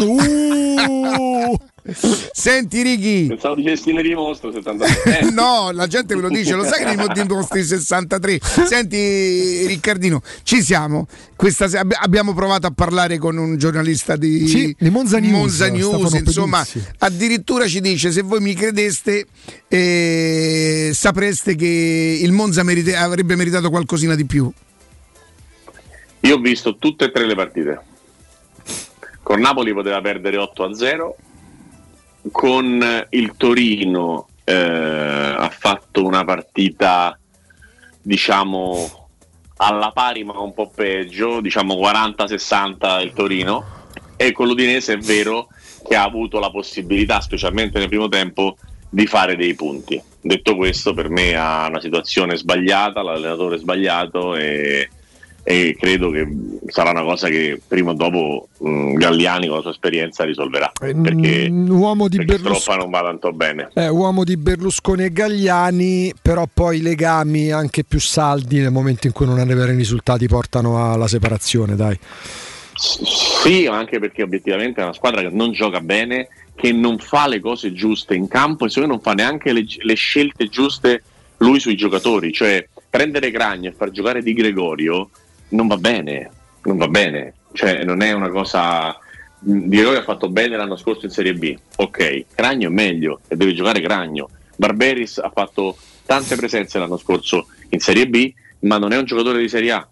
Uh. 0.01 1.57
Senti 1.93 2.81
Righi, 2.81 3.27
Pensavo 3.27 3.55
dicessi 3.55 3.91
ne 3.93 4.01
dimostro 4.01 4.51
73. 4.51 5.19
Eh, 5.19 5.31
no, 5.31 5.71
la 5.71 5.87
gente 5.87 6.15
ve 6.15 6.21
lo 6.21 6.29
dice, 6.29 6.53
lo 6.55 6.63
sai 6.63 6.85
che 6.85 6.95
ne 6.95 7.07
dimostri 7.13 7.63
63. 7.63 8.39
Senti 8.67 9.65
Riccardino, 9.67 10.21
ci 10.43 10.61
siamo. 10.61 11.07
Questa 11.35 11.67
abbiamo 12.01 12.33
provato 12.33 12.67
a 12.67 12.71
parlare 12.71 13.17
con 13.17 13.37
un 13.37 13.57
giornalista 13.57 14.15
di, 14.15 14.47
Sì, 14.47 14.75
di 14.77 14.89
Monza 14.89 15.19
News, 15.19 15.55
Stefano 15.55 16.15
insomma, 16.17 16.63
Peduzzi. 16.63 16.85
addirittura 16.99 17.67
ci 17.67 17.79
dice 17.81 18.11
se 18.11 18.21
voi 18.21 18.41
mi 18.41 18.53
credeste 18.53 19.25
eh, 19.67 20.91
sapreste 20.93 21.55
che 21.55 22.19
il 22.21 22.31
Monza 22.31 22.63
merite- 22.63 22.95
avrebbe 22.95 23.35
meritato 23.35 23.69
qualcosina 23.69 24.15
di 24.15 24.25
più. 24.25 24.51
Io 26.21 26.35
ho 26.35 26.39
visto 26.39 26.77
tutte 26.77 27.05
e 27.05 27.11
tre 27.11 27.25
le 27.25 27.35
partite. 27.35 27.79
Con 29.23 29.39
Napoli 29.39 29.73
poteva 29.73 30.01
perdere 30.01 30.37
8 30.37 30.63
a 30.63 30.73
0. 30.73 31.15
Con 32.31 33.07
il 33.09 33.33
Torino 33.37 34.27
eh, 34.43 34.53
ha 34.53 35.49
fatto 35.49 36.05
una 36.05 36.23
partita, 36.25 37.17
diciamo, 38.01 39.07
alla 39.57 39.91
pari 39.91 40.23
ma 40.23 40.39
un 40.39 40.53
po' 40.53 40.69
peggio, 40.73 41.41
diciamo 41.41 41.75
40-60 41.75 43.03
il 43.03 43.13
Torino. 43.13 43.77
E 44.15 44.31
con 44.31 44.47
l'Udinese 44.47 44.93
è 44.93 44.97
vero 44.97 45.47
che 45.87 45.95
ha 45.95 46.03
avuto 46.03 46.39
la 46.39 46.51
possibilità, 46.51 47.21
specialmente 47.21 47.79
nel 47.79 47.87
primo 47.87 48.09
tempo, 48.09 48.57
di 48.89 49.05
fare 49.05 49.35
dei 49.35 49.53
punti. 49.55 50.01
Detto 50.21 50.55
questo, 50.55 50.93
per 50.93 51.09
me 51.09 51.35
ha 51.35 51.67
una 51.67 51.79
situazione 51.79 52.35
sbagliata, 52.35 53.01
l'allenatore 53.01 53.55
è 53.55 53.59
sbagliato 53.59 54.35
e, 54.35 54.89
e 55.51 55.75
credo 55.79 56.11
che 56.11 56.27
sarà 56.67 56.91
una 56.91 57.01
cosa 57.01 57.27
che 57.27 57.59
prima 57.67 57.89
o 57.89 57.93
dopo 57.95 58.49
mh, 58.59 58.93
Galliani 58.93 59.47
con 59.47 59.55
la 59.55 59.61
sua 59.63 59.71
esperienza 59.71 60.23
risolverà. 60.23 60.71
Perché, 60.77 61.49
Mm, 61.49 61.71
uomo 61.71 62.07
di 62.07 62.17
perché 62.17 62.37
Berlusconi. 62.37 62.77
Non 62.77 62.91
va 62.91 63.01
tanto 63.01 63.31
bene. 63.31 63.69
Eh, 63.73 63.87
uomo 63.87 64.23
di 64.23 64.37
Berlusconi 64.37 65.05
e 65.05 65.11
Gagliani, 65.11 66.13
però 66.21 66.47
poi 66.53 66.77
i 66.77 66.81
legami 66.81 67.51
anche 67.51 67.83
più 67.83 67.99
saldi 67.99 68.59
nel 68.59 68.69
momento 68.69 69.07
in 69.07 69.13
cui 69.13 69.25
non 69.25 69.39
arrivano 69.39 69.71
i 69.71 69.75
risultati 69.75 70.27
portano 70.27 70.91
alla 70.91 71.07
separazione, 71.07 71.75
dai. 71.75 71.97
Sì, 72.75 73.65
anche 73.65 73.97
perché 73.97 74.21
obiettivamente 74.21 74.81
è 74.81 74.83
una 74.83 74.93
squadra 74.93 75.21
che 75.21 75.29
non 75.31 75.51
gioca 75.51 75.81
bene, 75.81 76.27
che 76.53 76.71
non 76.71 76.99
fa 76.99 77.27
le 77.27 77.39
cose 77.39 77.73
giuste 77.73 78.13
in 78.13 78.27
campo 78.27 78.65
e 78.65 78.69
secondo 78.69 78.89
me 78.89 79.01
non 79.01 79.03
fa 79.03 79.13
neanche 79.19 79.51
le, 79.51 79.65
le 79.79 79.95
scelte 79.95 80.47
giuste 80.47 81.01
lui 81.37 81.59
sui 81.59 81.75
giocatori. 81.75 82.31
Cioè, 82.31 82.67
prendere 82.87 83.31
Cragno 83.31 83.69
e 83.69 83.73
far 83.75 83.89
giocare 83.89 84.21
Di 84.21 84.33
Gregorio 84.33 85.09
non 85.49 85.67
va 85.67 85.77
bene, 85.77 86.29
non 86.63 86.77
va 86.77 86.87
bene. 86.87 87.33
Cioè, 87.53 87.83
non 87.83 88.01
è 88.01 88.11
una 88.11 88.29
cosa... 88.29 88.97
Di 89.41 89.69
Gregorio 89.69 89.99
ha 89.99 90.03
fatto 90.03 90.29
bene 90.29 90.57
l'anno 90.57 90.75
scorso 90.75 91.05
in 91.05 91.11
Serie 91.11 91.33
B, 91.33 91.57
ok, 91.77 92.25
Cragno 92.35 92.67
è 92.67 92.71
meglio 92.71 93.21
e 93.29 93.37
deve 93.37 93.53
giocare 93.53 93.79
Cragno. 93.79 94.29
Barberis 94.57 95.17
ha 95.19 95.31
fatto 95.33 95.77
tante 96.05 96.35
presenze 96.35 96.77
l'anno 96.77 96.97
scorso 96.97 97.47
in 97.69 97.79
Serie 97.79 98.09
B, 98.09 98.33
ma 98.61 98.77
non 98.77 98.91
è 98.91 98.97
un 98.97 99.05
giocatore 99.05 99.39
di 99.39 99.47
Serie 99.47 99.71
A. 99.71 99.87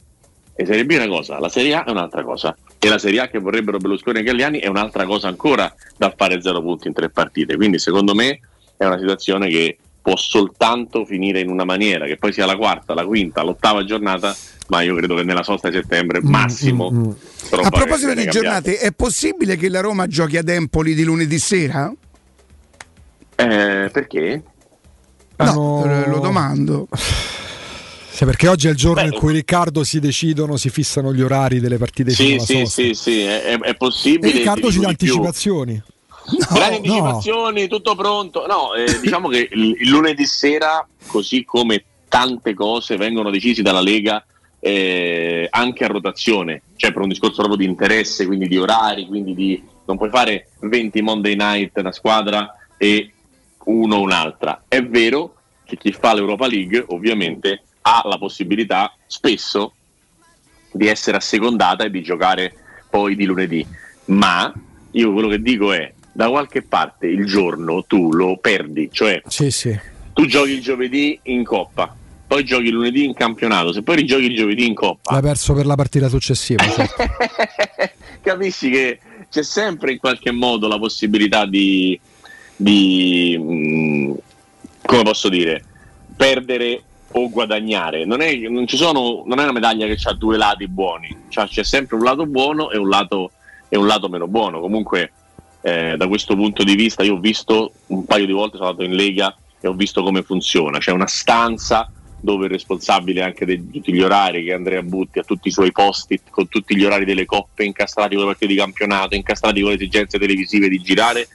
E 0.53 0.65
Serie 0.65 0.85
B 0.85 0.91
è 0.91 0.97
una 0.97 1.07
cosa, 1.07 1.39
la 1.39 1.47
Serie 1.47 1.75
A 1.75 1.85
è 1.85 1.91
un'altra 1.91 2.23
cosa. 2.23 2.57
E 2.77 2.89
la 2.89 2.97
Serie 2.97 3.21
A 3.21 3.27
che 3.29 3.39
vorrebbero 3.39 3.77
Berlusconi 3.77 4.19
e 4.19 4.23
Galliani 4.23 4.59
è 4.59 4.67
un'altra 4.67 5.05
cosa 5.05 5.29
ancora 5.29 5.73
da 5.95 6.13
fare 6.15 6.41
zero 6.41 6.61
punti 6.61 6.87
in 6.87 6.93
tre 6.93 7.09
partite. 7.09 7.55
Quindi 7.55 7.79
secondo 7.79 8.13
me 8.13 8.41
è 8.75 8.85
una 8.85 8.97
situazione 8.97 9.47
che 9.47 9.77
può 10.07 10.15
soltanto 10.15 11.03
finire 11.03 11.41
in 11.41 11.49
una 11.49 11.65
maniera, 11.65 12.05
che 12.05 12.15
poi 12.15 12.31
sia 12.31 12.45
la 12.45 12.55
quarta, 12.55 12.93
la 12.93 13.05
quinta, 13.05 13.43
l'ottava 13.43 13.83
giornata, 13.83 14.33
ma 14.67 14.79
io 14.81 14.95
credo 14.95 15.15
che 15.15 15.23
nella 15.23 15.43
sosta 15.43 15.67
di 15.69 15.75
settembre 15.75 16.21
massimo. 16.21 16.89
Mm, 16.89 17.11
roba 17.49 17.67
A 17.67 17.71
proposito 17.71 18.13
di 18.13 18.25
giornate, 18.29 18.77
è 18.77 18.93
possibile 18.93 19.57
che 19.57 19.67
la 19.67 19.81
Roma 19.81 20.07
giochi 20.07 20.37
ad 20.37 20.47
Empoli 20.47 20.95
di 20.95 21.03
lunedì 21.03 21.37
sera? 21.37 21.91
Eh, 23.35 23.89
perché? 23.91 24.43
No, 25.35 25.83
eh, 25.83 26.07
lo 26.07 26.19
domando. 26.19 26.87
Sì, 28.09 28.23
perché 28.23 28.47
oggi 28.47 28.67
è 28.67 28.69
il 28.69 28.77
giorno 28.77 29.01
in 29.03 29.11
cui 29.11 29.33
Riccardo 29.33 29.83
si 29.83 29.99
decidono, 29.99 30.55
si 30.55 30.69
fissano 30.69 31.13
gli 31.13 31.21
orari 31.21 31.59
delle 31.59 31.77
partite 31.77 32.11
Sì, 32.11 32.39
sì, 32.39 32.65
sì, 32.65 32.93
sì, 32.93 33.19
è, 33.23 33.43
è- 33.43 33.59
è 33.59 33.69
E 33.71 33.75
possibile. 33.75 34.31
Riccardo 34.31 34.71
ci 34.71 34.79
dà 34.79 34.87
di 34.87 34.95
più. 34.95 35.21
Anticipazioni. 36.27 36.59
Grandi 36.59 36.89
anticipazioni, 36.89 37.67
tutto 37.67 37.95
pronto. 37.95 38.45
No, 38.45 38.73
eh, 38.73 38.99
diciamo 38.99 39.29
che 39.29 39.49
il, 39.51 39.75
il 39.79 39.89
lunedì 39.89 40.25
sera, 40.25 40.85
così 41.07 41.43
come 41.43 41.83
tante 42.07 42.53
cose 42.53 42.97
vengono 42.97 43.29
decisi 43.29 43.61
dalla 43.61 43.81
Lega 43.81 44.23
eh, 44.59 45.47
anche 45.49 45.83
a 45.83 45.87
rotazione, 45.87 46.63
cioè 46.75 46.91
per 46.91 47.01
un 47.01 47.09
discorso 47.09 47.37
proprio 47.37 47.57
di 47.57 47.65
interesse, 47.65 48.25
quindi 48.25 48.47
di 48.47 48.57
orari, 48.57 49.05
quindi 49.07 49.33
di 49.33 49.63
non 49.85 49.97
puoi 49.97 50.09
fare 50.09 50.49
20 50.59 51.01
Monday 51.01 51.35
night 51.35 51.77
una 51.77 51.91
squadra 51.91 52.55
e 52.77 53.11
uno 53.65 53.99
un'altra. 54.01 54.63
È 54.67 54.83
vero 54.83 55.35
che 55.63 55.77
chi 55.77 55.91
fa 55.91 56.13
l'Europa 56.13 56.47
League 56.47 56.83
ovviamente 56.89 57.63
ha 57.81 58.01
la 58.05 58.17
possibilità 58.17 58.93
spesso 59.05 59.73
di 60.71 60.87
essere 60.87 61.17
assecondata 61.17 61.85
e 61.85 61.89
di 61.89 62.01
giocare 62.01 62.53
poi 62.89 63.15
di 63.15 63.25
lunedì, 63.25 63.65
ma 64.05 64.53
io 64.91 65.13
quello 65.13 65.27
che 65.27 65.41
dico 65.41 65.71
è 65.71 65.93
da 66.17 66.29
qualche 66.29 66.63
parte 66.63 67.05
il 67.05 67.27
giorno 67.27 67.83
tu 67.83 68.11
lo 68.11 68.37
perdi, 68.37 68.89
cioè 68.91 69.21
Sì, 69.27 69.51
sì. 69.51 69.79
tu 70.13 70.25
giochi 70.25 70.53
il 70.53 70.61
giovedì 70.61 71.19
in 71.25 71.43
coppa, 71.43 71.95
poi 72.25 72.43
giochi 72.43 72.71
lunedì 72.71 73.05
in 73.05 73.13
campionato, 73.13 73.71
se 73.71 73.83
poi 73.83 73.97
rigiochi 73.97 74.25
il 74.25 74.35
giovedì 74.35 74.65
in 74.65 74.73
coppa, 74.73 75.13
L'ha 75.13 75.21
perso 75.21 75.53
per 75.53 75.67
la 75.67 75.75
partita 75.75 76.09
successiva. 76.09 76.63
certo. 76.73 77.03
capisci 78.21 78.71
che 78.71 78.99
c'è 79.29 79.43
sempre 79.43 79.91
in 79.91 79.99
qualche 79.99 80.31
modo 80.31 80.67
la 80.67 80.79
possibilità 80.79 81.45
di, 81.45 81.99
di 82.55 83.37
mh, 83.37 84.15
come 84.87 85.03
posso 85.03 85.29
dire, 85.29 85.63
perdere 86.15 86.81
o 87.11 87.29
guadagnare. 87.29 88.05
Non 88.05 88.21
è, 88.21 88.35
non 88.49 88.65
ci 88.65 88.75
sono, 88.75 89.21
non 89.27 89.37
è 89.37 89.43
una 89.43 89.51
medaglia 89.51 89.85
che 89.85 89.97
ha 90.01 90.13
due 90.13 90.35
lati 90.35 90.67
buoni, 90.67 91.15
Cioè, 91.29 91.45
c'è 91.45 91.63
sempre 91.63 91.95
un 91.95 92.01
lato 92.03 92.25
buono 92.25 92.71
e 92.71 92.77
un 92.79 92.89
lato, 92.89 93.33
e 93.69 93.77
un 93.77 93.85
lato 93.85 94.09
meno 94.09 94.27
buono. 94.27 94.59
Comunque, 94.59 95.11
eh, 95.61 95.95
da 95.97 96.07
questo 96.07 96.35
punto 96.35 96.63
di 96.63 96.75
vista, 96.75 97.03
io 97.03 97.15
ho 97.15 97.19
visto 97.19 97.71
un 97.87 98.05
paio 98.05 98.25
di 98.25 98.31
volte, 98.31 98.57
sono 98.57 98.69
andato 98.69 98.87
in 98.87 98.95
Lega 98.95 99.35
e 99.59 99.67
ho 99.67 99.73
visto 99.73 100.03
come 100.03 100.21
funziona. 100.21 100.77
C'è 100.77 100.91
una 100.91 101.07
stanza 101.07 101.91
dove 102.19 102.45
il 102.45 102.51
responsabile 102.51 103.21
anche 103.21 103.45
di 103.45 103.69
tutti 103.69 103.93
gli 103.93 104.01
orari 104.01 104.43
che 104.43 104.53
Andrea 104.53 104.81
Butti 104.81 105.19
ha 105.19 105.23
tutti 105.23 105.49
i 105.49 105.51
suoi 105.51 105.71
posti 105.71 106.19
con 106.29 106.47
tutti 106.47 106.75
gli 106.75 106.83
orari 106.83 107.05
delle 107.05 107.25
coppe 107.25 107.63
incastrati 107.63 108.15
con 108.15 108.23
le 108.23 108.31
partite 108.31 108.51
di 108.53 108.59
campionato, 108.59 109.15
incastrati 109.15 109.61
con 109.61 109.69
le 109.69 109.75
esigenze 109.75 110.17
televisive 110.17 110.67
di 110.67 110.81
girare 110.81 111.27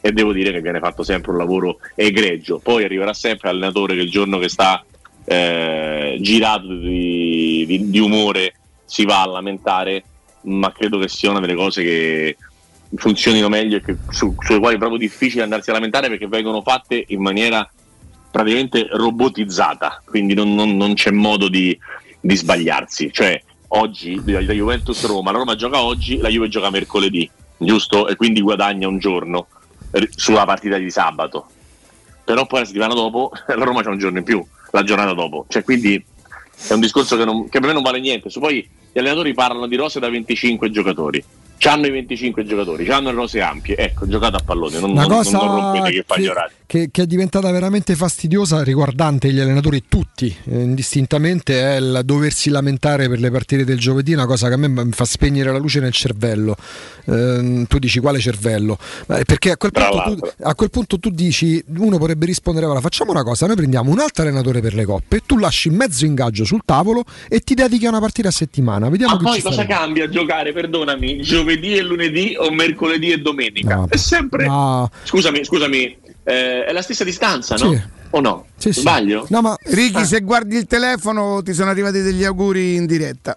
e 0.00 0.12
devo 0.12 0.32
dire 0.32 0.52
che 0.52 0.60
viene 0.60 0.78
fatto 0.78 1.02
sempre 1.02 1.32
un 1.32 1.38
lavoro 1.38 1.78
egregio. 1.94 2.58
Poi 2.58 2.84
arriverà 2.84 3.12
sempre 3.12 3.50
l'allenatore 3.50 3.94
che 3.94 4.02
il 4.02 4.10
giorno 4.10 4.38
che 4.38 4.48
sta 4.48 4.84
eh, 5.24 6.18
girato 6.20 6.74
di, 6.74 7.64
di- 7.66 7.90
di 7.90 7.98
umore 7.98 8.54
si 8.84 9.04
va 9.04 9.22
a 9.22 9.26
lamentare, 9.26 10.04
ma 10.42 10.70
credo 10.70 10.98
che 10.98 11.08
sia 11.08 11.30
una 11.30 11.40
delle 11.40 11.54
cose 11.54 11.82
che 11.82 12.36
funzionino 12.94 13.48
meglio 13.48 13.76
e 13.78 13.82
che, 13.82 13.96
su, 14.10 14.34
sulle 14.38 14.58
quali 14.58 14.76
è 14.76 14.78
proprio 14.78 14.98
difficile 14.98 15.42
andarsi 15.42 15.70
a 15.70 15.74
lamentare 15.74 16.08
perché 16.08 16.26
vengono 16.28 16.62
fatte 16.62 17.04
in 17.08 17.20
maniera 17.20 17.68
praticamente 18.30 18.86
robotizzata, 18.90 20.02
quindi 20.04 20.34
non, 20.34 20.54
non- 20.54 20.76
non 20.76 20.94
c'è 20.94 21.10
modo 21.10 21.48
di, 21.48 21.76
di 22.20 22.36
sbagliarsi. 22.36 23.10
Cioè, 23.12 23.42
oggi 23.68 24.20
la 24.24 24.40
Juventus 24.40 25.04
Roma, 25.06 25.32
la 25.32 25.38
Roma 25.38 25.54
gioca 25.54 25.80
oggi, 25.82 26.18
la 26.18 26.28
Juve 26.28 26.48
gioca 26.48 26.70
mercoledì, 26.70 27.28
giusto? 27.56 28.08
E 28.08 28.16
quindi 28.16 28.40
guadagna 28.40 28.88
un 28.88 28.98
giorno 28.98 29.46
eh, 29.92 30.08
sulla 30.14 30.44
partita 30.44 30.76
di 30.76 30.90
sabato. 30.90 31.46
Però 32.24 32.44
poi 32.46 32.60
la 32.60 32.66
settimana 32.66 32.94
dopo 32.94 33.30
la 33.46 33.64
Roma 33.64 33.82
c'è 33.82 33.88
un 33.88 33.98
giorno 33.98 34.18
in 34.18 34.24
più, 34.24 34.44
la 34.72 34.82
giornata 34.82 35.14
dopo. 35.14 35.46
Cioè, 35.48 35.64
quindi 35.64 36.04
è 36.68 36.72
un 36.72 36.80
discorso 36.80 37.16
che, 37.16 37.24
non- 37.24 37.48
che 37.48 37.58
per 37.58 37.68
me 37.68 37.72
non 37.74 37.82
vale 37.82 38.00
niente. 38.00 38.28
Su 38.28 38.40
poi 38.40 38.68
gli 38.92 38.98
allenatori 38.98 39.32
parlano 39.32 39.66
di 39.66 39.76
rose 39.76 39.98
da 39.98 40.10
25 40.10 40.70
giocatori. 40.70 41.24
C'hanno 41.58 41.86
i 41.86 41.90
25 41.90 42.44
giocatori, 42.44 42.84
c'hanno 42.84 43.08
le 43.10 43.14
rose 43.16 43.40
ampie. 43.40 43.76
Ecco, 43.76 44.06
giocate 44.06 44.36
a 44.36 44.42
pallone, 44.44 44.78
non, 44.78 44.90
Una 44.90 45.02
non- 45.06 45.16
cosa 45.16 45.38
non 45.38 45.46
rompete 45.46 45.90
che 45.90 46.04
che. 46.04 46.04
Che- 46.66 46.88
che 46.90 47.02
è 47.02 47.06
diventata 47.06 47.50
veramente 47.50 47.94
fastidiosa 47.94 48.62
riguardante 48.62 49.32
gli 49.32 49.38
allenatori 49.40 49.84
tutti, 49.88 50.34
eh, 50.50 50.60
indistintamente, 50.60 51.60
è 51.60 51.76
il 51.76 52.00
doversi 52.04 52.50
lamentare 52.50 53.08
per 53.08 53.20
le 53.20 53.30
partite 53.30 53.64
del 53.64 53.78
giovedì, 53.78 54.12
una 54.12 54.26
cosa 54.26 54.48
che 54.48 54.54
a 54.54 54.56
me 54.56 54.68
mi 54.68 54.90
fa 54.92 55.04
spegnere 55.04 55.52
la 55.52 55.58
luce 55.58 55.80
nel 55.80 55.92
cervello. 55.92 56.56
Ehm, 57.06 57.66
tu 57.66 57.78
dici 57.78 58.00
quale 58.00 58.18
cervello? 58.18 58.78
Perché 59.06 59.52
a 59.52 59.56
quel, 59.56 59.70
tu, 59.72 60.18
a 60.42 60.54
quel 60.54 60.70
punto 60.70 60.98
tu 60.98 61.10
dici, 61.10 61.62
uno 61.76 61.98
potrebbe 61.98 62.26
rispondere, 62.26 62.66
guarda 62.66 62.82
facciamo 62.82 63.12
una 63.12 63.22
cosa, 63.22 63.46
noi 63.46 63.56
prendiamo 63.56 63.90
un 63.90 64.00
altro 64.00 64.22
allenatore 64.24 64.60
per 64.60 64.74
le 64.74 64.84
coppe, 64.84 65.20
tu 65.24 65.38
lasci 65.38 65.70
mezzo 65.70 66.04
ingaggio 66.04 66.44
sul 66.44 66.62
tavolo 66.64 67.04
e 67.28 67.40
ti 67.40 67.54
dedichi 67.54 67.86
a 67.86 67.90
una 67.90 68.00
partita 68.00 68.28
a 68.28 68.32
settimana. 68.32 68.88
Vediamo 68.88 69.14
Ma 69.16 69.30
poi 69.30 69.40
cosa 69.40 69.64
cambia 69.66 70.08
giocare, 70.08 70.52
perdonami, 70.52 71.20
giovedì 71.22 71.74
e 71.76 71.82
lunedì 71.82 72.34
o 72.38 72.50
mercoledì 72.50 73.12
e 73.12 73.18
domenica? 73.18 73.86
è 73.88 73.96
sempre. 73.96 74.46
No. 74.46 74.90
Scusami, 75.04 75.44
scusami, 75.44 75.96
eh, 76.26 76.64
è 76.64 76.72
la 76.72 76.82
stessa 76.82 77.04
distanza, 77.04 77.54
no? 77.56 77.72
Sì. 77.72 77.82
O 78.10 78.20
no? 78.20 78.46
Sì, 78.56 78.72
sì. 78.72 78.80
Sbaglio? 78.80 79.26
No, 79.30 79.40
ma 79.40 79.56
Ricky, 79.64 80.00
Ah. 80.00 80.04
se 80.04 80.20
guardi 80.20 80.56
il 80.56 80.66
telefono 80.66 81.42
ti 81.42 81.52
sono 81.54 81.70
arrivati 81.70 82.02
degli 82.02 82.24
auguri 82.24 82.74
in 82.74 82.86
diretta. 82.86 83.36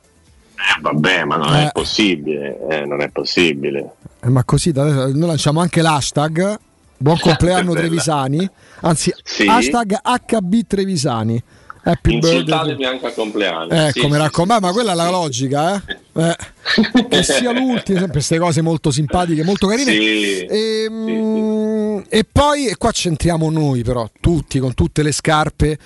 Eh, 0.55 0.81
vabbè, 0.81 1.23
ma 1.25 1.37
non 1.37 1.53
Eh. 1.55 1.67
è 1.67 1.71
possibile, 1.71 2.57
eh, 2.69 2.85
non 2.85 3.01
è 3.01 3.09
possibile. 3.09 3.93
Eh, 4.21 4.29
ma 4.29 4.43
così 4.43 4.71
da 4.71 4.81
adesso 4.83 5.07
noi 5.15 5.27
lanciamo 5.27 5.59
anche 5.61 5.81
l'hashtag 5.81 6.57
Buon 7.01 7.17
compleanno 7.19 7.71
Bella. 7.71 7.79
Trevisani, 7.87 8.49
anzi 8.81 9.13
Sì. 9.23 9.45
hashtag 9.47 9.97
HB 10.03 10.67
Trevisani. 10.67 11.41
Happy 11.83 12.11
birthday. 12.19 12.39
Insultatemi 12.39 12.85
anche 12.85 13.05
a 13.07 13.11
compleanno. 13.13 13.69
Ecco, 13.71 13.99
Sì, 13.99 14.05
mi 14.07 14.11
sì, 14.13 14.17
raccomando, 14.17 14.67
ma 14.67 14.73
quella 14.73 14.91
è 14.91 14.95
la 14.95 15.09
logica, 15.09 15.75
eh? 15.85 15.97
Eh, 16.13 16.35
che 17.09 17.23
sia 17.23 17.51
l'ultimo, 17.51 17.97
sempre 17.97 18.11
queste 18.11 18.37
cose 18.37 18.61
molto 18.61 18.91
simpatiche, 18.91 19.43
molto 19.43 19.67
carine. 19.67 19.91
Sì. 19.91 20.45
Ehm, 20.49 22.03
E 22.09 22.23
poi, 22.31 22.67
e 22.67 22.75
qua 22.77 22.91
c'entriamo 22.91 23.49
noi 23.49 23.83
però, 23.83 24.09
tutti, 24.19 24.59
con 24.59 24.73
tutte 24.73 25.03
le 25.03 25.11
scarpe. 25.11 25.77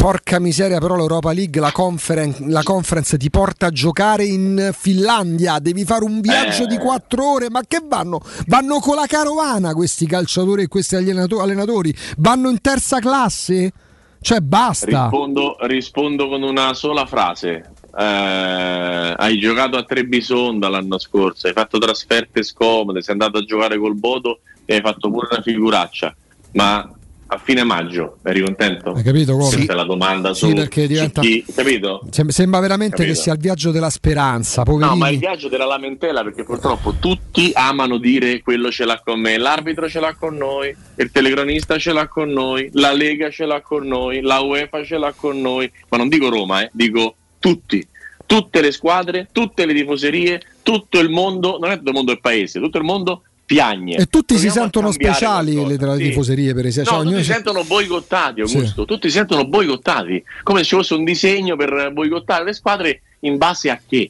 Porca 0.00 0.38
miseria, 0.38 0.78
però 0.78 0.96
l'Europa 0.96 1.30
League, 1.32 1.60
la 1.60 1.72
conference, 1.72 2.42
la 2.46 2.62
conference 2.62 3.18
ti 3.18 3.28
porta 3.28 3.66
a 3.66 3.70
giocare 3.70 4.24
in 4.24 4.70
Finlandia, 4.74 5.58
devi 5.58 5.84
fare 5.84 6.04
un 6.04 6.22
viaggio 6.22 6.62
Eh. 6.62 6.66
di 6.68 6.78
quattro 6.78 7.32
ore, 7.32 7.50
ma 7.50 7.60
che 7.68 7.82
vanno? 7.86 8.18
Vanno 8.46 8.78
con 8.78 8.94
la 8.94 9.04
carovana 9.06 9.74
questi 9.74 10.06
calciatori 10.06 10.62
e 10.62 10.68
questi 10.68 10.96
allenato- 10.96 11.40
allenatori, 11.42 11.94
vanno 12.16 12.48
in 12.48 12.62
terza 12.62 12.98
classe? 12.98 13.72
Cioè 14.20 14.40
basta. 14.40 15.04
Rispondo, 15.04 15.56
rispondo 15.60 16.28
con 16.28 16.42
una 16.42 16.74
sola 16.74 17.06
frase. 17.06 17.72
Eh, 17.96 19.14
hai 19.16 19.38
giocato 19.38 19.76
a 19.76 19.84
Trebisonda 19.84 20.68
l'anno 20.68 20.98
scorso, 20.98 21.46
hai 21.46 21.52
fatto 21.52 21.78
trasferte 21.78 22.42
scomode, 22.42 23.02
sei 23.02 23.14
andato 23.14 23.38
a 23.38 23.44
giocare 23.44 23.78
col 23.78 23.96
Bodo 23.96 24.40
e 24.64 24.76
hai 24.76 24.80
fatto 24.80 25.10
pure 25.10 25.28
una 25.30 25.42
figuraccia. 25.42 26.14
Ma 26.52 26.88
a 27.32 27.38
fine 27.38 27.62
maggio 27.62 28.18
eri 28.24 28.40
contento? 28.42 28.90
Hai 28.92 29.02
capito 29.04 29.32
come? 29.36 29.48
Questa 29.54 29.72
è 29.72 29.76
la 29.76 29.84
domanda 29.84 30.34
Sì, 30.34 30.48
su, 30.48 30.52
perché 30.54 30.86
diventa- 30.88 31.20
chi, 31.20 31.44
capito? 31.54 32.02
Sem- 32.10 32.28
Sembra 32.28 32.58
veramente 32.60 32.96
Capito. 32.96 33.14
che 33.14 33.20
sia 33.20 33.32
il 33.34 33.38
viaggio 33.38 33.70
della 33.70 33.88
speranza, 33.90 34.62
poverini. 34.64 34.90
No, 34.90 34.96
ma 34.96 35.08
il 35.10 35.18
viaggio 35.18 35.48
della 35.48 35.64
lamentela 35.66 36.22
perché 36.24 36.42
purtroppo 36.42 36.94
tutti 36.98 37.52
amano 37.54 37.98
dire 37.98 38.42
quello 38.42 38.70
ce 38.72 38.84
l'ha 38.84 39.00
con 39.04 39.20
me, 39.20 39.36
l'arbitro 39.38 39.88
ce 39.88 40.00
l'ha 40.00 40.14
con 40.18 40.34
noi, 40.36 40.74
il 40.96 41.10
telecronista 41.12 41.78
ce 41.78 41.92
l'ha 41.92 42.08
con 42.08 42.30
noi, 42.30 42.68
la 42.72 42.92
Lega 42.92 43.30
ce 43.30 43.46
l'ha 43.46 43.60
con 43.60 43.86
noi, 43.86 44.20
la 44.22 44.40
UEFA 44.40 44.82
ce 44.84 44.98
l'ha 44.98 45.12
con 45.16 45.40
noi, 45.40 45.70
ma 45.88 45.96
non 45.98 46.08
dico 46.08 46.28
Roma, 46.28 46.62
eh, 46.62 46.70
dico 46.72 47.14
tutti, 47.38 47.86
tutte 48.26 48.60
le 48.60 48.72
squadre, 48.72 49.28
tutte 49.30 49.66
le 49.66 49.74
tifoserie, 49.74 50.40
tutto 50.62 50.98
il 50.98 51.08
mondo, 51.10 51.58
non 51.60 51.70
è 51.70 51.76
tutto 51.76 51.88
il 51.90 51.94
mondo 51.94 52.12
del 52.12 52.20
paese, 52.20 52.58
tutto 52.60 52.78
il 52.78 52.84
mondo 52.84 53.22
piagne. 53.50 53.96
E 53.96 54.06
tutti 54.06 54.34
si 54.38 54.44
Proviamo 54.46 54.58
a 54.58 54.62
sentono 54.62 54.92
speciali 54.92 55.52
qualcosa. 55.54 55.72
le 55.72 55.78
tra 55.78 55.96
Sì. 55.96 56.02
tifoserie, 56.04 56.54
per 56.54 56.66
esempio. 56.66 56.92
No, 56.92 56.98
Cioè, 57.02 57.10
tutti 57.10 57.24
si 57.24 57.32
sentono 57.32 57.64
boicottati, 57.64 58.46
Sì. 58.46 58.54
Augusto. 58.56 58.84
Tutti 58.84 59.08
si 59.10 59.16
sentono 59.16 59.44
boicottati, 59.44 60.22
come 60.44 60.60
se 60.60 60.64
ci 60.66 60.74
fosse 60.76 60.94
un 60.94 61.02
disegno 61.02 61.56
per 61.56 61.90
boicottare 61.92 62.44
le 62.44 62.52
squadre 62.52 63.02
in 63.20 63.38
base 63.38 63.68
a 63.70 63.80
che? 63.84 64.08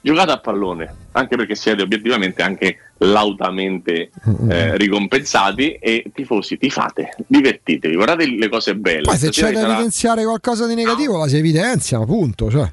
Giocate 0.00 0.30
a 0.30 0.38
pallone, 0.38 0.94
anche 1.12 1.34
perché 1.34 1.56
siete 1.56 1.82
obiettivamente 1.82 2.40
anche 2.42 2.78
lautamente 2.98 4.10
eh, 4.48 4.76
ricompensati 4.76 5.72
e 5.72 6.04
tifosi, 6.14 6.56
tifate, 6.56 7.16
divertitevi, 7.26 7.96
guardate 7.96 8.26
le 8.28 8.48
cose 8.48 8.76
belle. 8.76 9.00
Poi 9.02 9.16
se 9.16 9.26
Stasera 9.32 9.48
c'è 9.48 9.52
da 9.54 9.60
sarà- 9.62 9.72
evidenziare 9.72 10.22
qualcosa 10.24 10.68
di 10.68 10.76
negativo, 10.76 11.18
la 11.18 11.26
si 11.26 11.36
evidenzia, 11.38 11.98
appunto. 11.98 12.48
Cioè, 12.48 12.70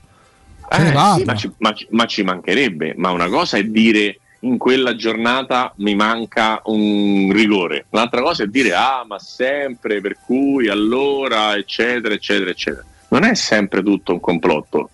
Eh, 0.69 0.85
sì, 0.87 1.23
ma, 1.23 1.35
ci, 1.35 1.51
ma 1.57 1.73
ci- 1.73 1.87
ma 1.89 2.05
ci 2.05 2.21
mancherebbe, 2.23 2.93
ma 2.97 3.09
una 3.09 3.27
cosa 3.29 3.57
è 3.57 3.63
dire 3.63 4.19
in 4.43 4.57
quella 4.57 4.95
giornata 4.95 5.73
mi 5.77 5.95
manca 5.95 6.61
un 6.65 7.31
rigore, 7.33 7.85
l'altra 7.89 8.21
cosa 8.21 8.43
è 8.43 8.47
dire 8.47 8.73
ah 8.73 9.03
ma 9.07 9.19
sempre, 9.19 10.01
per 10.01 10.17
cui 10.25 10.67
allora, 10.69 11.55
eccetera, 11.55 12.13
eccetera, 12.13 12.49
eccetera. 12.49 12.85
Non 13.09 13.23
è 13.23 13.35
sempre 13.35 13.83
tutto 13.83 14.13
un 14.13 14.19
complotto. 14.19 14.89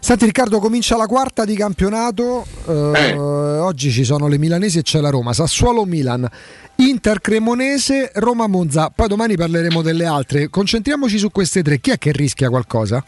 Senti 0.00 0.24
Riccardo, 0.26 0.58
comincia 0.58 0.96
la 0.96 1.06
quarta 1.06 1.44
di 1.44 1.54
campionato. 1.54 2.44
eh, 2.66 3.16
Oggi 3.16 3.90
ci 3.90 4.04
sono 4.04 4.28
le 4.28 4.38
milanesi 4.38 4.78
e 4.78 4.82
c'è 4.82 5.00
la 5.00 5.08
Roma. 5.08 5.32
Sassuolo-Milan, 5.32 6.28
Inter-Cremonese, 6.74 8.10
Roma-Monza. 8.14 8.90
Poi 8.94 9.08
domani 9.08 9.36
parleremo 9.36 9.80
delle 9.82 10.04
altre. 10.04 10.48
Concentriamoci 10.50 11.16
su 11.16 11.30
queste 11.30 11.62
tre. 11.62 11.78
Chi 11.78 11.92
è 11.92 11.98
che 11.98 12.12
rischia 12.12 12.50
qualcosa? 12.50 13.02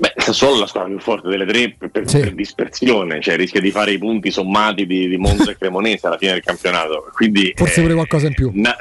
Beh, 0.00 0.12
Sassuolo 0.16 0.56
è 0.56 0.58
la 0.60 0.66
squadra 0.66 0.90
più 0.90 1.00
forte 1.00 1.28
delle 1.28 1.44
tre 1.44 1.74
per, 1.76 1.90
per- 1.90 2.04
per 2.04 2.32
dispersione, 2.34 3.20
cioè 3.20 3.36
rischia 3.36 3.60
di 3.60 3.70
fare 3.72 3.90
i 3.92 3.98
punti 3.98 4.30
sommati 4.30 4.86
di, 4.86 5.08
di 5.08 5.16
Monza 5.16 5.50
e 5.50 5.56
Cremonese 5.58 6.06
alla 6.06 6.18
fine 6.18 6.32
del 6.32 6.42
campionato. 6.42 7.10
Quindi, 7.12 7.52
Forse 7.56 7.80
eh, 7.80 7.82
pure 7.82 7.94
qualcosa 7.94 8.26
in 8.28 8.34
più. 8.34 8.50
na- 8.54 8.76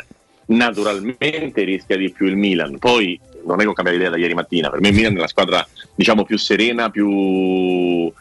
naturalmente 0.47 1.63
rischia 1.63 1.97
di 1.97 2.11
più 2.11 2.27
il 2.27 2.35
Milan. 2.35 2.77
Poi 2.77 3.19
non 3.45 3.59
è 3.59 3.63
che 3.63 3.69
ho 3.69 3.73
cambiato 3.73 3.97
idea 3.99 4.11
da 4.11 4.17
ieri 4.17 4.33
mattina. 4.33 4.69
Per 4.69 4.79
me 4.79 4.89
il 4.89 4.93
Milan 4.95 5.15
è 5.15 5.19
la 5.19 5.27
squadra 5.27 5.65
diciamo 5.95 6.23
più 6.23 6.37
serena, 6.37 6.89
più, 6.89 8.11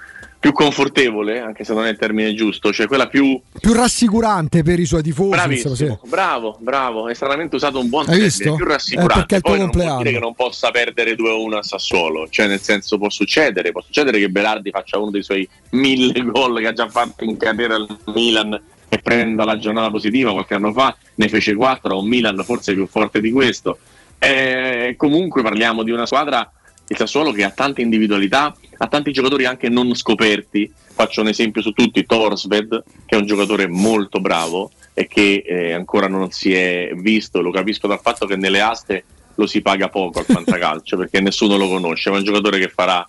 più 0.46 0.52
confortevole, 0.52 1.40
anche 1.40 1.64
se 1.64 1.74
non 1.74 1.86
è 1.86 1.90
il 1.90 1.96
termine 1.96 2.32
giusto, 2.34 2.72
cioè 2.72 2.86
quella 2.86 3.08
più 3.08 3.40
Più 3.60 3.72
rassicurante 3.72 4.62
per 4.62 4.78
i 4.78 4.84
suoi 4.84 5.02
tifosi. 5.02 5.30
Bravissimo, 5.30 5.70
insomma, 5.70 5.98
sì. 6.02 6.08
bravo, 6.08 6.56
bravo, 6.60 7.08
è 7.08 7.14
stranamente 7.14 7.56
usato 7.56 7.80
un 7.80 7.88
buon 7.88 8.02
Hai 8.02 8.10
termine, 8.10 8.26
visto? 8.28 8.54
più 8.54 8.64
Eh, 8.64 8.68
rassicurante. 8.68 9.14
perché 9.14 9.34
è 9.34 9.38
il 9.38 9.42
tuo 9.42 9.50
Poi 9.50 9.60
non 9.60 9.70
vuol 9.70 9.82
compleanno. 9.82 10.02
dire 10.04 10.14
che 10.14 10.24
non 10.24 10.34
possa 10.34 10.70
perdere 10.70 11.14
2-1 11.16 11.54
a 11.56 11.62
Sassuolo, 11.64 12.28
cioè 12.30 12.46
nel 12.46 12.60
senso 12.60 12.96
può 12.96 13.10
succedere, 13.10 13.72
può 13.72 13.80
succedere 13.80 14.20
che 14.20 14.28
Berardi 14.28 14.70
faccia 14.70 14.98
uno 14.98 15.10
dei 15.10 15.24
suoi 15.24 15.48
mille 15.70 16.22
gol 16.22 16.60
che 16.60 16.66
ha 16.68 16.72
già 16.72 16.88
fatto 16.88 17.24
in 17.24 17.36
carriera 17.36 17.74
al 17.74 17.88
Milan 18.14 18.60
e 18.88 18.98
prenda 18.98 19.44
la 19.44 19.58
giornata 19.58 19.90
positiva 19.90 20.30
qualche 20.30 20.54
anno 20.54 20.72
fa, 20.72 20.96
ne 21.16 21.28
fece 21.28 21.54
4 21.56 21.92
a 21.92 21.98
un 21.98 22.06
Milan 22.06 22.40
forse 22.44 22.72
più 22.72 22.86
forte 22.86 23.20
di 23.20 23.32
questo. 23.32 23.78
Eh, 24.20 24.94
comunque 24.96 25.42
parliamo 25.42 25.82
di 25.82 25.90
una 25.90 26.06
squadra, 26.06 26.48
il 26.86 26.96
Sassuolo, 26.96 27.32
che 27.32 27.42
ha 27.42 27.50
tante 27.50 27.82
individualità, 27.82 28.54
ha 28.78 28.86
tanti 28.88 29.12
giocatori 29.12 29.44
anche 29.44 29.68
non 29.68 29.94
scoperti. 29.94 30.70
Faccio 30.96 31.20
un 31.20 31.28
esempio 31.28 31.62
su 31.62 31.72
tutti, 31.72 32.06
Torsved, 32.06 32.84
che 33.04 33.16
è 33.16 33.18
un 33.18 33.26
giocatore 33.26 33.66
molto 33.66 34.20
bravo 34.20 34.70
e 34.94 35.06
che 35.06 35.42
eh, 35.46 35.72
ancora 35.72 36.08
non 36.08 36.30
si 36.30 36.54
è 36.54 36.90
visto, 36.94 37.42
lo 37.42 37.50
capisco 37.50 37.86
dal 37.86 38.00
fatto 38.00 38.26
che 38.26 38.36
nelle 38.36 38.60
aste 38.60 39.04
lo 39.34 39.46
si 39.46 39.60
paga 39.60 39.90
poco 39.90 40.20
al 40.20 40.24
fantacalcio 40.24 40.96
perché 40.98 41.20
nessuno 41.20 41.56
lo 41.56 41.68
conosce, 41.68 42.08
ma 42.08 42.16
è 42.16 42.18
un 42.20 42.24
giocatore 42.24 42.58
che 42.58 42.68
farà, 42.68 43.06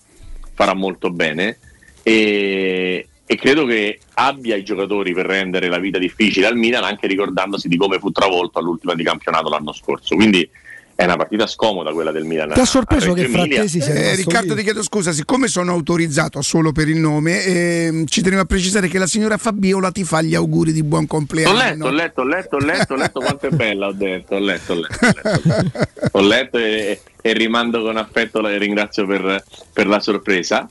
farà 0.54 0.74
molto 0.74 1.10
bene 1.12 1.58
e, 2.04 3.08
e 3.26 3.36
credo 3.36 3.66
che 3.66 4.00
abbia 4.14 4.56
i 4.56 4.64
giocatori 4.64 5.14
per 5.14 5.26
rendere 5.26 5.68
la 5.68 5.80
vita 5.80 5.98
difficile 5.98 6.48
al 6.48 6.56
Milan 6.56 6.84
anche 6.84 7.08
ricordandosi 7.08 7.68
di 7.68 7.78
come 7.78 8.00
fu 8.00 8.12
travolto 8.12 8.60
all'ultima 8.60 8.96
di 8.96 9.04
campionato 9.04 9.50
l'anno 9.50 9.74
scorso. 9.74 10.16
Quindi 10.16 10.50
è 10.98 11.04
una 11.04 11.16
partita 11.16 11.46
scomoda 11.46 11.92
quella 11.92 12.10
del 12.12 12.24
Milan. 12.24 12.52
Ti 12.54 12.60
ha 12.60 12.66
sorpreso 12.66 13.14
che. 13.14 13.28
Frattesi 13.28 13.80
sia 13.80 13.94
Eh, 13.94 13.98
rimasto 14.00 14.16
Riccardo, 14.18 14.56
ti 14.56 14.64
chiedo 14.64 14.82
scusa, 14.82 15.12
siccome 15.12 15.48
sono 15.48 15.72
autorizzato 15.72 16.42
solo 16.42 16.72
per 16.72 16.90
il 16.90 16.98
nome, 16.98 17.44
ehm, 17.44 18.06
ci 18.08 18.22
tenevo 18.24 18.42
a 18.42 18.46
precisare 18.46 18.88
che 18.88 18.98
la 18.98 19.06
signora 19.06 19.38
Fabiola 19.38 19.92
ti 19.92 20.04
fa 20.04 20.24
gli 20.24 20.34
auguri 20.34 20.72
di 20.74 20.82
buon 20.82 21.04
Ho 21.04 21.08
compleanno. 21.08 21.54
letto, 21.62 21.86
ho 21.86 21.92
letto, 21.92 22.22
ho 22.22 22.26
letto, 22.26 22.56
ho 22.56 22.60
letto, 22.60 22.94
ho 22.94 22.98
letto 22.98 23.20
quanto 23.20 23.46
è 23.46 23.50
bella, 23.52 23.88
ho 23.88 23.92
detto, 23.94 24.36
ho 24.36 24.40
letto, 24.40 24.74
ho 24.74 24.76
letto, 24.76 25.06
ho 25.06 25.42
letto, 25.46 25.88
ho 26.14 26.22
letto 26.22 26.58
e, 26.58 27.00
e 27.22 27.34
rimando 27.34 27.84
con 27.84 27.96
affetto 27.98 28.42
la 28.42 28.58
ringrazio 28.58 29.06
per, 29.06 29.44
per 29.72 29.86
la 29.88 30.00
sorpresa. 30.00 30.68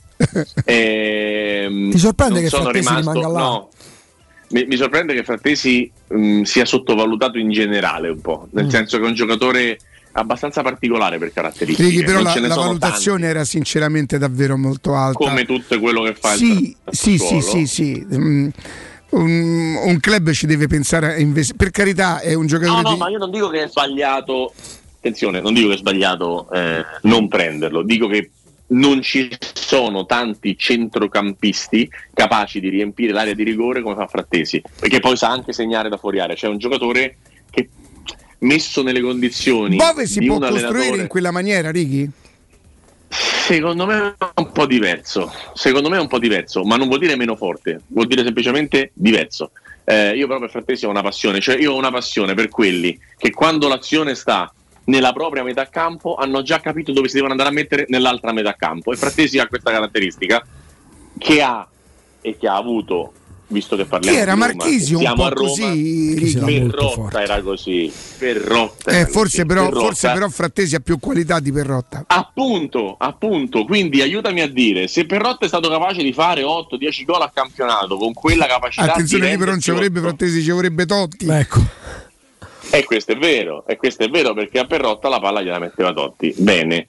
Ehm, 0.65 1.91
Ti 1.91 1.99
sorprende 1.99 2.41
che 2.41 2.49
sono 2.49 2.65
Frattesi 2.65 2.89
rimasto, 2.89 3.13
rimanga 3.13 3.29
là? 3.33 3.39
No, 3.45 3.69
mi, 4.51 4.65
mi 4.67 4.77
sorprende 4.77 5.15
che 5.15 5.23
Frattesi 5.25 5.91
mh, 6.09 6.43
sia 6.43 6.65
sottovalutato 6.65 7.39
in 7.39 7.51
generale 7.51 8.09
un 8.09 8.21
po', 8.21 8.49
nel 8.51 8.65
Mm. 8.67 8.71
senso 8.71 8.99
che 8.99 9.05
è 9.05 9.07
un 9.09 9.15
giocatore 9.15 9.79
abbastanza 10.17 10.63
particolare 10.63 11.19
per 11.19 11.33
caratteristiche. 11.33 11.89
Righi, 11.89 12.05
però 12.05 12.21
la, 12.23 12.39
la 12.41 12.55
valutazione 12.55 13.27
era 13.27 13.45
sinceramente 13.45 14.19
davvero 14.19 14.57
molto 14.57 14.95
alta. 14.95 15.19
tanti, 15.25 15.45
come 15.47 15.59
tutto 15.59 15.79
quello 15.81 16.03
che 16.03 16.15
fa 16.15 16.31
Sì, 16.35 16.69
il 16.69 16.77
sì, 16.91 17.19
sì, 17.19 17.41
sì, 17.41 17.67
sì. 17.67 18.07
Mm, 18.15 18.49
Un, 19.11 19.77
un 19.85 20.01
club 20.01 20.31
ci 20.33 20.47
deve 20.47 20.67
pensare 20.67 21.15
a 21.15 21.19
investire. 21.19 21.57
Per 21.59 21.71
carità, 21.71 22.21
è 22.21 22.35
un 22.35 22.43
No, 22.43 22.47
giocatore 22.49 22.83
no, 22.83 22.93
di. 22.93 22.97
ma 22.99 23.09
io 23.09 23.19
non 23.19 23.31
dico 23.31 23.49
che 23.49 23.63
è 23.63 23.69
sbagliato. 23.69 24.53
Attenzione, 24.97 25.41
non 25.41 25.55
dico 25.55 25.69
che 25.69 25.75
è 25.75 25.79
sbagliato 25.79 26.51
eh, 26.51 26.85
non 27.03 27.29
prenderlo, 27.29 27.83
dico 27.83 28.09
che 28.09 28.31
non 28.69 29.01
ci 29.01 29.29
sono 29.55 30.05
tanti 30.05 30.57
centrocampisti 30.59 31.89
capaci 32.13 32.59
di 32.59 32.69
riempire 32.69 33.13
l'area 33.13 33.33
di 33.35 33.45
rigore 33.45 33.83
come 33.83 33.95
fa 33.95 34.09
Frattesi, 34.09 34.61
perché 34.81 34.99
poi 34.99 35.17
sa 35.17 35.29
anche 35.31 35.53
segnare 35.53 35.89
da 35.89 35.97
fuori 35.97 36.19
area. 36.19 36.35
C'è 36.35 36.49
un 36.49 36.59
giocatore 36.59 37.19
che 37.29 37.36
messo 38.41 38.83
nelle 38.83 39.01
condizioni 39.01 39.77
Bove 39.77 40.07
si 40.07 40.19
di 40.19 40.27
può 40.27 40.39
costruire 40.39 41.03
in 41.03 41.07
quella 41.07 41.31
maniera, 41.31 41.71
Righi? 41.71 42.11
Secondo 43.09 43.87
me 43.87 44.17
è 44.19 44.41
un 44.41 44.51
po' 44.53 44.67
diverso, 44.67 45.33
secondo 45.55 45.89
me 45.89 45.97
è 45.97 46.01
un 46.01 46.09
po' 46.09 46.19
diverso, 46.19 46.65
ma 46.65 46.77
non 46.77 46.89
vuol 46.89 46.99
dire 46.99 47.17
meno 47.17 47.37
forte, 47.37 47.81
vuol 47.89 48.07
dire 48.07 48.25
semplicemente 48.25 48.91
diverso. 48.93 49.53
Eh, 49.85 50.17
io 50.17 50.27
però 50.27 50.41
per 50.41 50.51
Frattesi 50.51 50.85
ho 50.85 50.91
una 50.91 51.03
passione, 51.03 51.41
cioè 51.41 51.57
io 51.57 51.73
ho 51.73 51.77
una 51.77 51.93
passione 51.93 52.35
per 52.35 52.49
quelli 52.49 52.99
che 53.17 53.31
quando 53.31 53.69
l'azione 53.69 54.17
sta 54.17 54.53
nella 54.87 55.13
propria 55.13 55.45
metà 55.45 55.69
campo 55.69 56.17
hanno 56.17 56.43
già 56.43 56.61
capito 56.61 56.93
dove 56.93 57.07
si 57.07 57.15
devono 57.15 57.33
andare 57.33 57.51
a 57.51 57.53
mettere 57.53 57.87
nell'altra 57.89 58.33
metà 58.33 58.55
campo 58.55 58.93
e 58.93 58.97
Frattesi 58.97 59.39
ha 59.39 59.47
questa 59.47 59.71
caratteristica 59.71 60.45
che 61.19 61.41
ha 61.41 61.67
e 62.21 62.37
che 62.37 62.49
ha 62.49 62.57
avuto 62.57 63.13
visto 63.49 63.77
che 63.77 63.85
parliamo 63.85 64.17
Chi 64.17 64.23
era 64.23 64.35
Marchisio? 64.35 64.99
Un 64.99 65.07
a 65.07 65.15
po' 65.15 65.29
Roma, 65.29 65.49
così. 65.49 66.39
Perrotta 66.41 67.23
era 67.23 67.43
così 67.43 67.93
Perrotta 68.19 68.91
Eh, 68.91 69.07
forse, 69.07 69.45
così, 69.45 69.47
però, 69.47 69.65
Perrotta- 69.65 69.85
forse 69.87 70.13
però 70.13 70.29
Frattesi 70.29 70.75
ha 70.75 70.81
più 70.81 70.99
qualità 70.99 71.39
di 71.41 71.53
Perrotta. 71.53 72.05
Appunto, 72.07 72.97
appunto, 72.99 73.65
quindi 73.65 74.01
aiutami 74.03 74.41
a 74.41 74.49
dire, 74.49 74.89
se 74.89 75.07
Perrotta 75.07 75.45
è 75.45 75.49
stato 75.49 75.69
capace 75.69 76.03
di 76.03 76.13
fare 76.13 76.43
8-10 76.43 77.05
gol 77.05 77.23
a 77.23 77.31
campionato 77.33 77.97
con 77.97 78.13
quella 78.13 78.47
capacità 78.47 78.93
Attenzione 78.93 79.27
di 79.27 79.31
che 79.33 79.39
però 79.39 79.51
non 79.51 79.61
ci 79.61 79.71
avrebbe 79.71 80.01
Frattesi, 80.01 80.43
ci 80.43 80.51
avrebbe 80.51 80.87
Totti. 80.87 81.27
Ecco. 81.29 81.61
E 82.71 82.85
questo 82.85 83.13
è 83.13 83.17
vero, 83.17 83.65
e 83.67 83.77
questo 83.77 84.03
è 84.03 84.09
vero 84.09 84.35
perché 84.35 84.59
a 84.59 84.65
Perrotta 84.65 85.09
la 85.09 85.21
palla 85.21 85.41
gliela 85.41 85.59
metteva 85.61 85.93
Totti. 85.93 86.35
Bene. 86.37 86.89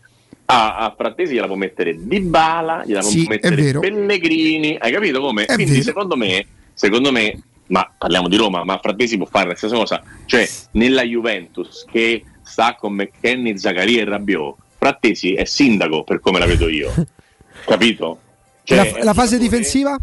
A, 0.49 0.77
a 0.77 0.93
Frattesi 0.97 1.33
gliela 1.33 1.47
può 1.47 1.55
mettere 1.55 1.95
Di 1.99 2.19
Bala, 2.21 2.83
gliela 2.85 3.01
Sì, 3.01 3.23
può 3.23 3.31
mettere. 3.33 3.79
Pellegrini, 3.79 4.77
hai 4.79 4.91
capito 4.91 5.19
come? 5.19 5.43
È 5.45 5.53
Quindi 5.55 5.73
vero. 5.73 5.83
secondo 5.83 6.15
me, 6.15 6.45
secondo 6.73 7.11
me, 7.11 7.41
ma 7.67 7.91
parliamo 7.97 8.29
di 8.29 8.37
Roma, 8.37 8.63
ma 8.63 8.79
Frattesi 8.81 9.17
può 9.17 9.25
fare 9.25 9.49
la 9.49 9.55
stessa 9.55 9.75
cosa. 9.75 10.01
Cioè, 10.25 10.47
nella 10.71 11.03
Juventus 11.03 11.85
che 11.91 12.23
sta 12.43 12.75
con 12.75 12.93
McKenny, 12.93 13.57
Zaccaria 13.57 14.01
e 14.01 14.05
Rabiot, 14.05 14.55
Frattesi 14.77 15.33
è 15.33 15.43
sindaco 15.43 16.03
per 16.05 16.21
come 16.21 16.39
la 16.39 16.45
vedo 16.45 16.69
io. 16.69 16.93
Capito? 17.65 18.19
Cioè, 18.63 18.91
la, 18.99 19.03
la 19.03 19.13
fase 19.13 19.37
difensiva? 19.37 19.97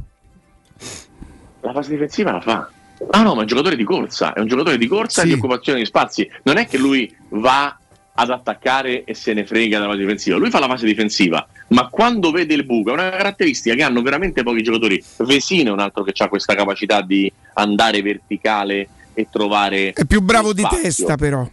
la 1.60 1.72
fase 1.72 1.90
difensiva 1.90 2.32
la 2.32 2.40
fa. 2.42 2.70
Ah 3.10 3.22
no, 3.22 3.30
ma 3.32 3.38
è 3.38 3.40
un 3.40 3.46
giocatore 3.46 3.76
di 3.76 3.84
corsa, 3.84 4.34
è 4.34 4.40
un 4.40 4.46
giocatore 4.46 4.76
di 4.78 4.86
corsa 4.86 5.22
e 5.22 5.24
Sì. 5.24 5.30
di 5.32 5.38
occupazione 5.38 5.78
di 5.78 5.84
spazi. 5.86 6.30
Non 6.42 6.58
è 6.58 6.66
che 6.66 6.76
lui 6.78 7.12
va 7.30 7.78
ad 8.16 8.30
attaccare 8.30 9.04
e 9.04 9.14
se 9.14 9.32
ne 9.32 9.44
frega 9.44 9.78
della 9.78 9.90
fase 9.90 10.02
difensiva, 10.02 10.36
lui 10.36 10.50
fa 10.50 10.60
la 10.60 10.68
fase 10.68 10.86
difensiva, 10.86 11.46
ma 11.68 11.88
quando 11.88 12.30
vede 12.30 12.54
il 12.54 12.64
buco, 12.64 12.90
è 12.90 12.92
una 12.92 13.10
caratteristica 13.10 13.74
che 13.74 13.82
hanno 13.82 14.02
veramente 14.02 14.42
pochi 14.42 14.62
giocatori. 14.62 15.02
Vesino 15.18 15.70
è 15.70 15.72
un 15.72 15.80
altro 15.80 16.04
che 16.04 16.12
ha 16.22 16.28
questa 16.28 16.54
capacità 16.54 17.02
di 17.02 17.30
andare 17.54 18.02
verticale 18.02 18.88
e 19.14 19.26
trovare... 19.30 19.92
È 19.92 20.04
più 20.04 20.20
bravo 20.20 20.52
di 20.52 20.64
testa, 20.68 21.16
però. 21.16 21.48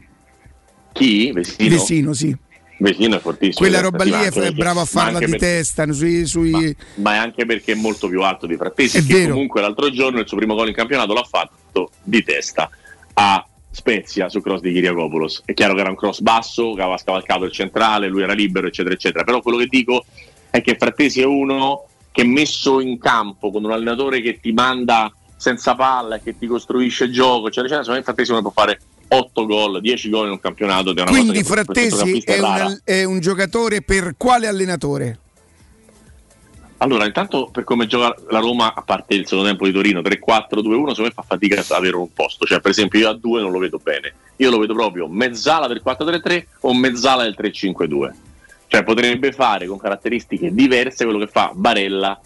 Chi? 0.92 1.32
Vesino? 1.32 1.70
Vesino, 1.70 2.14
sì. 2.14 2.36
Vesino 2.78 3.16
è 3.16 3.20
fortissimo. 3.20 3.58
Quella 3.58 3.80
roba 3.82 4.04
lì 4.04 4.12
è, 4.12 4.32
perché- 4.32 4.52
bravo 4.54 4.80
a 4.80 4.84
ma 4.84 4.88
farla 4.88 5.20
di 5.20 5.26
perché- 5.26 5.38
testa. 5.40 5.92
Sui, 5.92 6.26
sui- 6.26 6.76
ma 6.96 7.14
è 7.14 7.18
anche 7.18 7.46
perché 7.46 7.72
è 7.72 7.76
molto 7.76 8.08
più 8.08 8.22
alto 8.22 8.46
di 8.48 8.56
Frattesi 8.56 8.98
È 8.98 9.06
che 9.06 9.14
vero. 9.14 9.34
comunque 9.34 9.62
l'altro 9.62 9.90
giorno 9.92 10.20
il 10.20 10.28
suo 10.28 10.38
primo 10.38 10.56
gol 10.56 10.68
in 10.70 10.74
campionato 10.74 11.14
l'ha 11.14 11.24
fatto 11.24 11.92
di 12.04 12.24
testa 12.24 12.70
a 13.14 13.46
Spezia 13.72 14.28
su 14.28 14.42
cross 14.42 14.60
di 14.60 14.74
Kiriakopoulos 14.74 15.44
è 15.46 15.54
chiaro 15.54 15.74
che 15.74 15.80
era 15.80 15.90
un 15.90 15.96
cross 15.96 16.20
basso 16.20 16.74
che 16.74 16.82
aveva 16.82 16.98
scavalcato 16.98 17.46
il 17.46 17.52
centrale 17.52 18.10
lui 18.10 18.22
era 18.22 18.34
libero 18.34 18.68
eccetera 18.68 18.94
eccetera 18.94 19.24
però 19.24 19.42
quello 19.42 19.58
che 19.58 19.68
dico 19.68 20.04
è 20.50 20.62
che 20.62 20.76
Frattesi 20.78 21.22
è 21.22 21.26
uno 21.26 21.86
che 22.12 22.26
messo 22.26 22.82
in 22.82 23.00
campo 23.00 23.50
con 23.50 23.64
un 23.64 23.72
allenatore 23.72 24.22
che 24.22 24.40
ti 24.42 24.52
manda 24.52 25.12
senza 25.38 25.74
palla 25.76 26.18
e 26.18 26.22
che 26.22 26.38
ti 26.38 26.48
costruisce 26.48 27.10
gioco 27.10 27.48
eccetera 27.48 27.68
eccetera 27.68 27.84
secondo 27.84 28.00
me 28.00 28.04
Frattesi 28.04 28.32
uno 28.32 28.42
può 28.42 28.52
fare 28.52 28.80
8 29.08 29.46
gol 29.46 29.82
10 29.82 30.10
gol 30.10 30.26
in 30.26 30.32
un 30.32 30.40
campionato 30.40 30.96
è 30.96 31.02
una 31.02 31.12
Quindi 31.12 31.44
Frattesi 31.44 32.20
è, 32.20 32.40
rara. 32.40 32.66
un, 32.66 32.80
è 32.84 33.04
un 33.04 33.20
giocatore 33.20 33.82
per 33.82 34.16
quale 34.18 34.48
allenatore? 34.48 35.20
Allora, 36.82 37.06
intanto 37.06 37.50
per 37.52 37.64
come 37.64 37.86
gioca 37.86 38.20
la 38.30 38.40
Roma, 38.40 38.74
a 38.74 38.82
parte 38.82 39.14
il 39.14 39.28
secondo 39.28 39.48
tempo 39.48 39.66
di 39.66 39.72
Torino 39.72 40.02
3-4-2-1, 40.02 40.18
secondo 40.50 41.02
me 41.04 41.12
fa 41.12 41.22
fatica 41.22 41.60
ad 41.60 41.66
avere 41.70 41.96
un 41.96 42.12
posto. 42.12 42.46
Cioè, 42.46 42.60
per 42.60 42.72
esempio, 42.72 43.00
io 43.00 43.10
a 43.10 43.14
2 43.14 43.42
non 43.42 43.52
lo 43.52 43.60
vedo 43.60 43.80
bene. 43.82 44.14
Io 44.38 44.50
lo 44.50 44.58
vedo 44.58 44.74
proprio 44.74 45.08
mezzala 45.08 45.68
del 45.68 45.84
4-3-3 45.86 46.46
o 46.62 46.74
mezzala 46.74 47.22
del 47.22 47.36
3-5-2. 47.38 48.12
Cioè, 48.66 48.84
potrebbe 48.84 49.32
fare 49.32 49.68
con 49.68 49.78
caratteristiche 49.78 50.52
diverse 50.52 51.04
quello 51.04 51.20
che 51.20 51.28
fa 51.28 51.52
Barella 51.54 52.20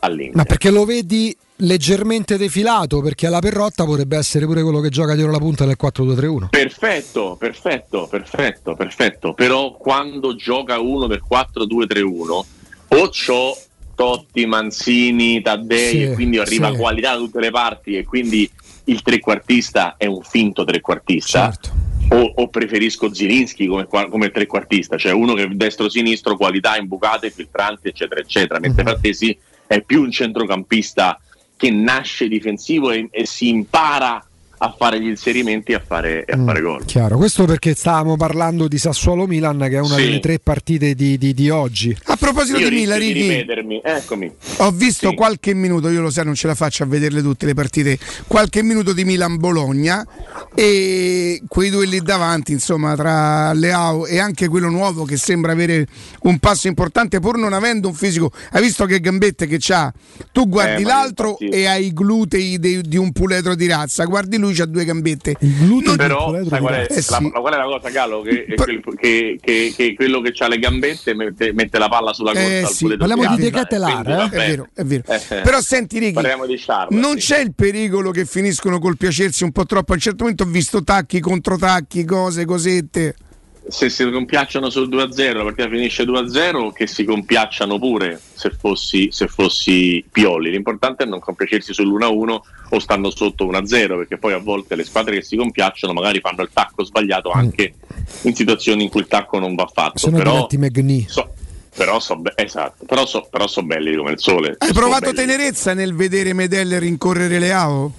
all'Inter. 0.00 0.34
Ma 0.34 0.44
perché 0.44 0.70
lo 0.70 0.84
vedi 0.84 1.36
leggermente 1.56 2.36
defilato? 2.36 3.00
Perché 3.02 3.28
alla 3.28 3.38
Perrotta 3.38 3.84
potrebbe 3.84 4.16
essere 4.16 4.44
pure 4.44 4.62
quello 4.62 4.80
che 4.80 4.88
gioca 4.88 5.14
dietro 5.14 5.30
la 5.30 5.38
punta 5.38 5.64
nel 5.64 5.76
4-2-3-1. 5.80 6.48
Perfetto, 6.50 7.36
perfetto, 7.38 8.08
perfetto, 8.08 8.74
perfetto. 8.74 9.34
Però 9.34 9.76
quando 9.76 10.34
gioca 10.34 10.80
uno 10.80 11.06
del 11.06 11.22
4-2-3-1 11.30 12.44
o 12.92 13.08
c'ho 13.08 13.56
Totti, 14.00 14.46
Manzini, 14.46 15.42
Taddei 15.42 15.90
Sì, 15.90 16.02
e 16.04 16.12
quindi 16.14 16.38
arriva 16.38 16.70
sì. 16.70 16.76
qualità 16.78 17.12
da 17.12 17.18
tutte 17.18 17.38
le 17.38 17.50
parti 17.50 17.98
e 17.98 18.04
quindi 18.04 18.50
il 18.84 19.02
trequartista 19.02 19.96
è 19.98 20.06
un 20.06 20.22
finto 20.22 20.64
trequartista. 20.64 21.50
Certo. 21.50 21.70
O, 22.12 22.32
o 22.36 22.48
preferisco 22.48 23.12
Zilinski 23.12 23.66
come, 23.66 23.86
come 23.86 24.30
trequartista, 24.30 24.96
cioè 24.96 25.12
uno 25.12 25.34
che 25.34 25.48
destro-sinistro, 25.52 26.38
qualità 26.38 26.78
imbucate, 26.78 27.30
filtranti, 27.30 27.88
eccetera, 27.88 28.20
eccetera. 28.20 28.58
Mentre 28.58 28.84
Frattesi 28.84 29.36
è 29.66 29.82
più 29.82 30.00
un 30.00 30.10
centrocampista 30.10 31.20
che 31.54 31.70
nasce 31.70 32.26
difensivo 32.26 32.92
e, 32.92 33.06
e 33.10 33.26
si 33.26 33.48
impara 33.48 34.26
a 34.62 34.74
fare 34.76 35.00
gli 35.00 35.06
inserimenti 35.08 35.72
e 35.72 35.76
a 35.76 35.82
fare, 35.84 36.24
e 36.26 36.32
a 36.32 36.36
Mm, 36.36 36.46
fare 36.46 36.60
gol. 36.60 36.84
Chiaro, 36.84 37.16
questo 37.16 37.46
perché 37.46 37.74
stavamo 37.74 38.16
parlando 38.18 38.68
di 38.68 38.76
Sassuolo 38.76 39.26
Milan, 39.26 39.58
che 39.58 39.76
è 39.76 39.80
una 39.80 39.94
Sì. 39.96 40.02
delle 40.02 40.20
tre 40.20 40.38
partite 40.38 40.94
di, 40.94 41.16
di- 41.16 41.32
di 41.32 41.48
oggi. 41.48 41.96
A 42.04 42.16
proposito 42.16 42.58
Io 42.58 42.68
di 42.68 42.74
Milan, 42.76 42.98
di 42.98 43.06
Righi, 43.12 43.28
ripetermi, 43.28 43.80
eccomi. 43.82 44.30
ho 44.58 44.70
visto 44.70 45.08
Sì. 45.08 45.14
qualche 45.14 45.54
minuto, 45.54 45.88
io 45.88 46.02
lo 46.02 46.10
sai, 46.10 46.26
non 46.26 46.34
ce 46.34 46.46
la 46.46 46.54
faccio 46.54 46.82
a 46.82 46.86
vederle 46.86 47.22
tutte 47.22 47.46
le 47.46 47.54
partite, 47.54 47.98
qualche 48.26 48.62
minuto 48.62 48.92
di 48.92 49.04
Milan-Bologna 49.04 50.06
e 50.54 51.40
quei 51.48 51.70
due 51.70 51.86
lì 51.86 52.00
davanti, 52.00 52.52
insomma, 52.52 52.94
tra 52.96 53.52
Leao 53.54 54.06
e 54.06 54.18
anche 54.18 54.48
quello 54.48 54.68
nuovo 54.68 55.04
che 55.04 55.16
sembra 55.16 55.52
avere 55.52 55.86
un 56.22 56.38
passo 56.38 56.68
importante 56.68 57.18
pur 57.20 57.38
non 57.38 57.52
avendo 57.54 57.88
un 57.88 57.94
fisico. 57.94 58.30
Hai 58.52 58.60
visto 58.62 58.84
che 58.84 59.00
gambette 59.00 59.46
che 59.46 59.56
c'ha? 59.58 59.92
Tu 60.32 60.48
guardi 60.48 60.82
Eh, 60.82 60.84
l'altro 60.84 61.36
infatti- 61.38 61.48
e 61.48 61.66
hai 61.66 61.86
i 61.86 61.92
glutei 61.92 62.58
de- 62.58 62.82
di 62.82 62.96
un 62.98 63.12
puledro 63.12 63.54
di 63.54 63.66
razza, 63.66 64.04
guardi 64.04 64.36
lui 64.36 64.49
c'ha 64.52 64.66
due 64.66 64.84
gambette. 64.84 65.36
Però 65.96 66.34
sai 66.48 66.60
qual 66.60 66.74
è, 66.74 66.86
Eh 66.88 66.94
la, 66.94 67.00
sì. 67.00 67.30
la- 67.32 67.40
qual 67.40 67.54
è 67.54 67.56
la 67.56 67.64
cosa, 67.64 67.88
Gallo? 67.90 68.22
Che, 68.22 68.46
quel- 68.56 68.82
che- 68.96 69.38
che- 69.40 69.72
che 69.76 69.94
quello 69.94 70.20
che 70.20 70.32
ha 70.38 70.48
le 70.48 70.58
gambette 70.58 71.14
mette, 71.14 71.52
mette 71.52 71.78
la 71.78 71.88
palla 71.88 72.12
sulla 72.12 72.32
corsa. 72.32 72.46
Eh 72.48 72.62
al 72.62 72.68
sì, 72.68 72.84
puledro 72.84 73.06
parliamo 73.06 73.34
di 73.36 73.40
piazza, 73.50 73.50
De 73.50 73.62
Ketelaere, 73.62 74.02
quindi, 74.02 74.22
eh? 74.22 74.26
È 74.26 74.46
vero, 74.48 74.68
è 74.74 74.84
vero. 74.84 75.02
Eh, 75.06 75.40
Però 75.42 75.60
senti 75.60 75.98
di 75.98 76.12
Sharp. 76.58 76.90
non 76.92 77.18
sì. 77.18 77.26
c'è 77.32 77.40
il 77.40 77.54
pericolo 77.54 78.10
che 78.10 78.24
finiscono 78.26 78.78
col 78.78 78.96
piacersi 78.96 79.44
un 79.44 79.52
po' 79.52 79.64
troppo. 79.66 79.92
A 79.92 79.94
un 79.94 80.00
certo 80.00 80.22
momento 80.22 80.44
ho 80.44 80.46
visto 80.46 80.82
tacchi, 80.82 81.20
controtacchi, 81.20 82.04
cose, 82.04 82.44
cosette. 82.44 83.14
Se 83.68 83.88
si 83.90 84.08
compiacciano 84.10 84.70
sul 84.70 84.88
2-0, 84.88 85.36
la 85.36 85.42
partita 85.44 85.68
finisce 85.68 86.04
2-0, 86.04 86.72
che 86.72 86.86
si 86.86 87.04
compiacciano 87.04 87.78
pure 87.78 88.20
se 88.34 88.50
fossi, 88.58 89.08
se 89.12 89.26
fossi 89.28 90.04
Pioli. 90.10 90.50
L'importante 90.50 91.04
è 91.04 91.06
non 91.06 91.20
compiacersi 91.20 91.72
sull'1-1 91.72 92.38
o 92.70 92.78
stanno 92.78 93.10
sotto 93.10 93.46
1-0, 93.46 93.66
perché 93.96 94.16
poi 94.18 94.32
a 94.32 94.38
volte 94.38 94.74
le 94.76 94.84
squadre 94.84 95.16
che 95.16 95.22
si 95.22 95.36
compiacciono 95.36 95.92
magari 95.92 96.20
fanno 96.20 96.42
il 96.42 96.50
tacco 96.52 96.84
sbagliato 96.84 97.30
anche 97.30 97.74
in 98.22 98.34
situazioni 98.34 98.84
in 98.84 98.88
cui 98.90 99.00
il 99.00 99.06
tacco 99.06 99.38
non 99.38 99.54
va 99.54 99.70
fatto. 99.72 99.98
Se 99.98 100.10
no 100.10 100.16
Però 100.18 100.46
so, 101.08 101.32
però 101.74 102.00
so, 102.00 102.16
be- 102.16 102.32
esatto, 102.36 102.84
però 102.84 103.06
so, 103.06 103.26
però 103.30 103.46
so 103.46 103.62
belli 103.62 103.94
come 103.96 104.12
il 104.12 104.18
sole. 104.20 104.56
Hai 104.58 104.68
So 104.68 104.74
provato 104.74 105.12
belli. 105.12 105.16
tenerezza 105.16 105.74
nel 105.74 105.94
vedere 105.94 106.32
Medel 106.32 106.80
rincorrere 106.80 107.38
Leao? 107.38 107.92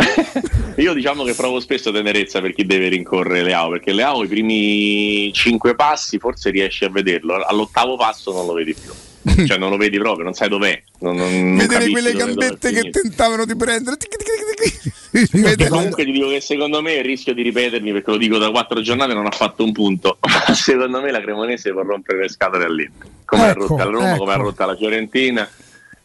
Io 0.76 0.92
diciamo 0.94 1.24
che 1.24 1.34
provo 1.34 1.60
spesso 1.60 1.92
tenerezza 1.92 2.40
per 2.40 2.54
chi 2.54 2.64
deve 2.64 2.88
rincorrere 2.88 3.42
Leao, 3.42 3.70
perché 3.70 3.92
Leao 3.92 4.24
i 4.24 4.28
primi 4.28 5.32
cinque 5.32 5.74
passi 5.74 6.18
forse 6.18 6.50
riesci 6.50 6.84
a 6.84 6.90
vederlo, 6.90 7.34
all'ottavo 7.44 7.96
passo 7.96 8.32
non 8.32 8.46
lo 8.46 8.52
vedi 8.54 8.74
più. 8.74 8.92
cioè 9.46 9.58
non 9.58 9.68
lo 9.68 9.76
vedi 9.76 9.98
proprio, 9.98 10.24
non 10.24 10.32
sai 10.32 10.48
dov'è. 10.48 10.80
Non, 11.00 11.16
non, 11.16 11.30
non 11.30 11.56
Vedere 11.58 11.90
quelle 11.90 12.12
gambette 12.12 12.72
che 12.72 12.90
tentavano 12.90 13.44
di 13.44 13.54
prendere. 13.54 13.96
Vedere- 15.10 15.68
comunque 15.68 16.04
ti 16.04 16.12
dico 16.12 16.28
che 16.28 16.40
secondo 16.40 16.80
me 16.80 16.94
il 16.94 17.04
rischio 17.04 17.34
di 17.34 17.42
ripetermi 17.42 17.92
perché 17.92 18.10
lo 18.12 18.16
dico 18.16 18.38
da 18.38 18.50
quattro 18.50 18.80
giornate 18.80 19.12
non 19.12 19.26
ha 19.26 19.30
fatto 19.32 19.64
un 19.64 19.72
punto 19.72 20.18
ma 20.46 20.54
secondo 20.54 21.00
me 21.00 21.10
la 21.10 21.20
Cremonese 21.20 21.72
può 21.72 21.82
rompere 21.82 22.20
le 22.20 22.28
scatole 22.28 22.64
all'Inter 22.64 23.08
come 23.24 23.50
Ecco, 23.50 23.66
rotta 23.66 23.84
la 23.84 23.90
Roma 23.90 24.10
ecco. 24.10 24.18
come 24.18 24.36
l'ha 24.36 24.42
rotta 24.42 24.66
la 24.66 24.76
Fiorentina 24.76 25.50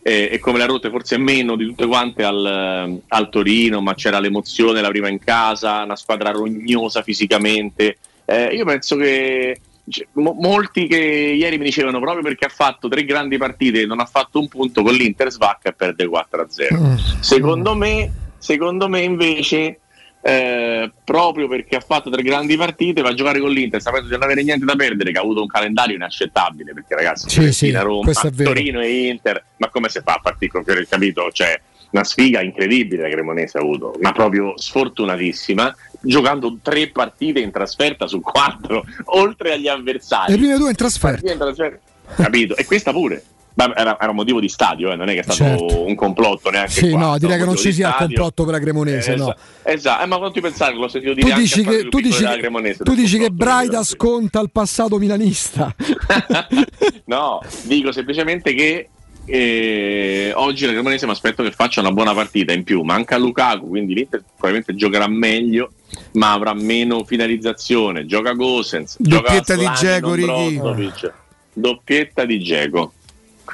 e, 0.08 0.30
e 0.34 0.38
come 0.38 0.60
le 0.60 0.66
ha 0.66 0.68
rotte 0.68 0.92
forse 0.92 1.18
meno 1.18 1.56
di 1.56 1.66
tutte 1.66 1.88
quante 1.88 2.24
al, 2.24 3.02
al 3.08 3.30
Torino 3.30 3.82
ma 3.82 3.96
c'era 3.96 4.20
l'emozione 4.20 4.80
la 4.80 4.90
prima 4.90 5.08
in 5.08 5.18
casa 5.18 5.82
una 5.82 5.96
squadra 5.96 6.30
rognosa 6.30 7.02
fisicamente. 7.02 7.98
Eh, 8.24 8.54
io 8.54 8.66
penso 8.66 8.98
che 8.98 9.60
cioè, 9.90 10.06
mo- 10.14 10.38
molti 10.40 10.86
che 10.86 10.98
ieri 10.98 11.58
mi 11.58 11.64
dicevano 11.64 12.00
proprio 12.00 12.22
perché 12.22 12.46
ha 12.46 12.50
fatto 12.50 12.88
tre 12.88 13.04
grandi 13.04 13.38
partite 13.38 13.82
e 13.82 13.86
non 13.88 14.00
ha 14.00 14.06
fatto 14.06 14.40
un 14.40 14.48
punto 14.48 14.84
con 14.84 14.94
l'Inter 14.94 15.32
svacca 15.32 15.70
e 15.70 15.74
perde 15.74 16.06
4-0 16.06 17.20
Secondo 17.20 17.74
me, 17.74 18.12
secondo 18.38 18.88
me 18.88 19.02
invece, 19.02 19.80
eh, 20.28 20.92
proprio 21.04 21.48
perché 21.48 21.76
ha 21.76 21.80
fatto 21.80 22.10
tre 22.10 22.24
grandi 22.24 22.58
partite, 22.58 23.04
va 23.04 23.10
a 23.10 23.14
giocare 23.14 23.40
con 23.40 23.52
l'Inter 23.52 23.80
sapendo 23.80 24.08
di 24.08 24.14
non 24.14 24.24
avere 24.24 24.42
niente 24.42 24.66
da 24.66 24.76
perdere, 24.76 25.12
che 25.12 25.20
ha 25.20 25.22
avuto 25.22 25.42
un 25.42 25.48
calendario 25.48 25.96
inaccettabile, 25.96 26.74
perché 26.74 26.96
ragazzi, 26.96 27.30
Sì, 27.30 27.54
sì, 27.54 27.72
Roma. 27.72 28.12
Torino 28.12 28.82
e 28.82 29.08
Inter, 29.08 29.44
ma 29.58 29.70
come 29.70 29.88
si 29.88 30.02
fa 30.04 30.14
a 30.14 30.20
partire 30.24 30.52
con 30.52 30.64
Fiorentina? 30.64 30.98
Capito? 30.98 31.30
Cioè, 31.32 31.62
una 31.92 32.04
sfiga 32.04 32.42
incredibile 32.42 33.04
la 33.04 33.10
Cremonese 33.10 33.60
ha 33.60 33.62
avuto, 33.62 33.94
ma 34.02 34.14
proprio 34.14 34.58
sfortunatissima, 34.58 35.76
giocando 36.02 36.58
tre 36.60 36.88
partite 36.90 37.40
in 37.40 37.52
trasferta 37.52 38.08
su 38.08 38.20
quattro, 38.20 38.84
oltre 39.14 39.54
agli 39.54 39.68
avversari. 39.68 40.32
Le 40.32 40.38
prime 40.40 40.58
due 40.58 40.70
in 40.72 40.76
trasferta. 40.76 41.22
Partite 41.22 41.34
in 41.34 41.38
trasferta. 41.38 41.80
Capito? 42.16 42.56
E 42.56 42.66
questa 42.66 42.92
pure. 42.92 43.24
Ma 43.56 43.74
era, 43.76 43.98
era 44.00 44.10
un 44.10 44.16
motivo 44.18 44.40
di 44.42 44.50
stadio, 44.50 44.92
eh, 44.92 44.96
non 44.96 45.08
è 45.08 45.14
che 45.14 45.20
è 45.22 45.24
stato 45.24 45.38
Certo. 45.38 45.86
un 45.86 45.96
complotto 45.96 46.50
neanche 46.50 46.72
Sì, 46.72 46.90
qua, 46.90 47.00
no, 47.00 47.18
direi 47.18 47.38
che 47.38 47.46
non 47.46 47.56
ci 47.56 47.68
di 47.70 47.74
sia 47.74 47.90
stadio. 47.90 48.08
complotto 48.08 48.44
per 48.44 48.54
la 48.54 48.60
Cremonese, 48.60 49.14
Eh, 49.14 49.16
no. 49.16 49.24
esa- 49.32 49.38
Esatto, 49.64 50.04
eh, 50.04 50.08
ma 50.08 50.18
quando 50.18 50.34
ti 50.34 50.42
pensare 50.42 50.74
che 50.74 50.78
l'ho 50.80 50.88
sentito 50.90 51.14
dire 51.14 51.30
Tu 51.30 51.36
dici 51.40 51.64
che, 51.64 51.76
il 51.76 51.90
tu 51.90 52.00
dici, 52.02 52.24
che, 52.26 52.76
tu 52.84 52.94
dici 52.94 53.18
che 53.18 53.30
Braida 53.30 53.82
sconta 53.84 54.40
il 54.42 54.52
passato 54.52 54.98
milanista. 54.98 55.74
No, 57.06 57.40
dico 57.64 57.92
semplicemente 57.92 58.54
che 58.54 58.90
eh, 59.28 60.32
oggi 60.36 60.66
la 60.66 60.72
Cremonese 60.72 61.06
mi 61.06 61.12
aspetto 61.14 61.42
che 61.44 61.52
faccia 61.52 61.80
una 61.80 61.92
buona 61.92 62.14
partita 62.14 62.52
in 62.54 62.64
più. 62.64 62.82
Manca 62.82 63.18
Lukaku, 63.18 63.68
quindi 63.70 63.94
l'Inter 63.94 64.22
probabilmente 64.36 64.76
giocherà 64.76 65.08
meglio, 65.08 65.72
ma 66.14 66.34
avrà 66.34 66.54
meno 66.54 67.04
finalizzazione. 67.06 68.06
Gioca 68.06 68.34
Gosens, 68.34 68.98
Doppietta 69.00 69.56
di 69.56 69.62
gioca 69.64 69.74
Dzeko, 69.76 70.08
non 70.08 70.16
Righi. 70.16 70.56
Brozovic. 70.58 71.14
Doppietta 71.54 72.26
di 72.26 72.40
Geco. 72.40 72.94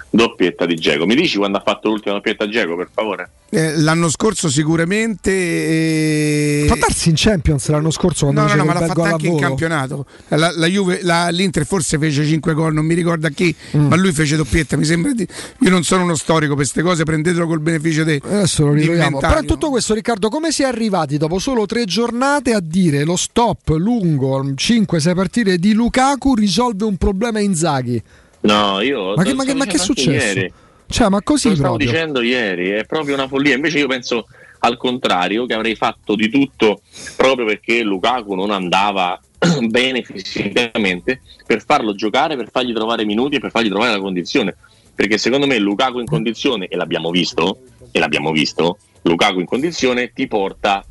Doppietta 0.09 0.65
di 0.65 0.75
Geco. 0.75 1.05
Mi 1.05 1.15
dici 1.15 1.37
quando 1.37 1.57
ha 1.57 1.61
fatto 1.65 1.89
l'ultima 1.89 2.15
doppietta 2.15 2.47
Geco, 2.49 2.75
per 2.75 2.89
favore? 2.93 3.29
Eh, 3.49 3.77
l'anno 3.79 4.09
scorso 4.09 4.49
sicuramente. 4.49 5.29
eh, 5.31 6.63
Può 6.67 6.75
darsi 6.77 7.09
in 7.09 7.15
Champions 7.17 7.67
l'anno 7.69 7.91
scorso 7.91 8.25
quando 8.25 8.41
No, 8.41 8.47
no, 8.47 8.55
no, 8.55 8.65
ma 8.65 8.73
l'ha 8.79 8.85
fatta 8.87 9.03
anche 9.09 9.27
in 9.27 9.37
campionato. 9.37 10.05
La, 10.29 10.51
la 10.55 10.67
Juve, 10.67 10.99
la- 11.03 11.29
l'Inter 11.29 11.65
forse 11.65 11.97
fece 11.97 12.25
5 12.25 12.53
gol, 12.53 12.73
non 12.73 12.85
mi 12.85 12.93
ricordo 12.93 13.27
a 13.27 13.29
chi, 13.29 13.53
Mm. 13.75 13.87
ma 13.87 13.95
lui 13.95 14.11
fece 14.11 14.35
doppietta. 14.35 14.75
Mi 14.77 14.85
sembra 14.85 15.11
di... 15.13 15.27
Io 15.59 15.69
non 15.69 15.83
sono 15.83 16.03
uno 16.03 16.15
storico 16.15 16.55
per 16.55 16.63
queste 16.63 16.81
cose, 16.81 17.03
prendetelo 17.03 17.45
col 17.47 17.59
beneficio 17.61 18.03
de... 18.03 18.21
Adesso 18.23 18.65
lo 18.65 18.73
ritroviamo. 18.73 19.19
Però 19.19 19.39
in 19.39 19.45
tutto 19.45 19.69
questo, 19.69 19.93
Riccardo, 19.93 20.29
come 20.29 20.51
si 20.51 20.63
è 20.63 20.65
arrivati 20.65 21.17
dopo 21.17 21.39
solo 21.39 21.65
tre 21.65 21.85
giornate 21.85 22.53
a 22.53 22.59
dire 22.61 23.03
lo 23.03 23.15
stop 23.15 23.69
lungo 23.69 24.43
5-6 24.43 25.13
partite 25.15 25.57
di 25.57 25.73
Lukaku 25.73 26.35
risolve 26.35 26.85
un 26.85 26.97
problema 26.97 27.39
Inzaghi? 27.39 28.01
No, 28.41 28.81
io 28.81 29.13
Ma 29.15 29.23
che, 29.23 29.33
ma 29.33 29.43
che- 29.43 29.53
ma 29.53 29.65
che 29.65 29.75
è 29.75 29.79
successo? 29.79 30.09
ieri. 30.39 30.53
Cioè, 30.87 31.09
ma 31.09 31.21
così 31.21 31.49
Lo 31.49 31.55
stavo 31.55 31.69
proprio. 31.77 31.91
dicendo 31.91 32.21
ieri, 32.21 32.69
è 32.71 32.85
proprio 32.85 33.13
una 33.15 33.27
follia. 33.27 33.55
Invece 33.55 33.79
io 33.79 33.87
penso 33.87 34.27
al 34.59 34.77
contrario, 34.77 35.45
che 35.45 35.53
avrei 35.53 35.75
fatto 35.75 36.15
di 36.15 36.29
tutto 36.29 36.81
proprio 37.15 37.45
perché 37.45 37.81
Lukaku 37.81 38.35
non 38.35 38.51
andava 38.51 39.19
bene 39.69 40.03
fisicamente 40.03 41.21
per 41.45 41.63
farlo 41.63 41.95
giocare, 41.95 42.35
per 42.35 42.49
fargli 42.51 42.73
trovare 42.73 43.05
minuti 43.05 43.37
e 43.37 43.39
per 43.39 43.51
fargli 43.51 43.69
trovare 43.69 43.91
la 43.91 43.99
condizione. 43.99 44.55
Perché 44.93 45.17
secondo 45.17 45.47
me 45.47 45.57
Lukaku 45.57 45.99
in 45.99 46.05
condizione, 46.05 46.67
e 46.67 46.75
l'abbiamo 46.75 47.09
visto, 47.09 47.59
e 47.91 47.97
l'abbiamo 47.99 48.31
visto, 48.31 48.77
Lukaku 49.03 49.39
in 49.39 49.45
condizione 49.45 50.11
ti 50.13 50.27
porta 50.27 50.83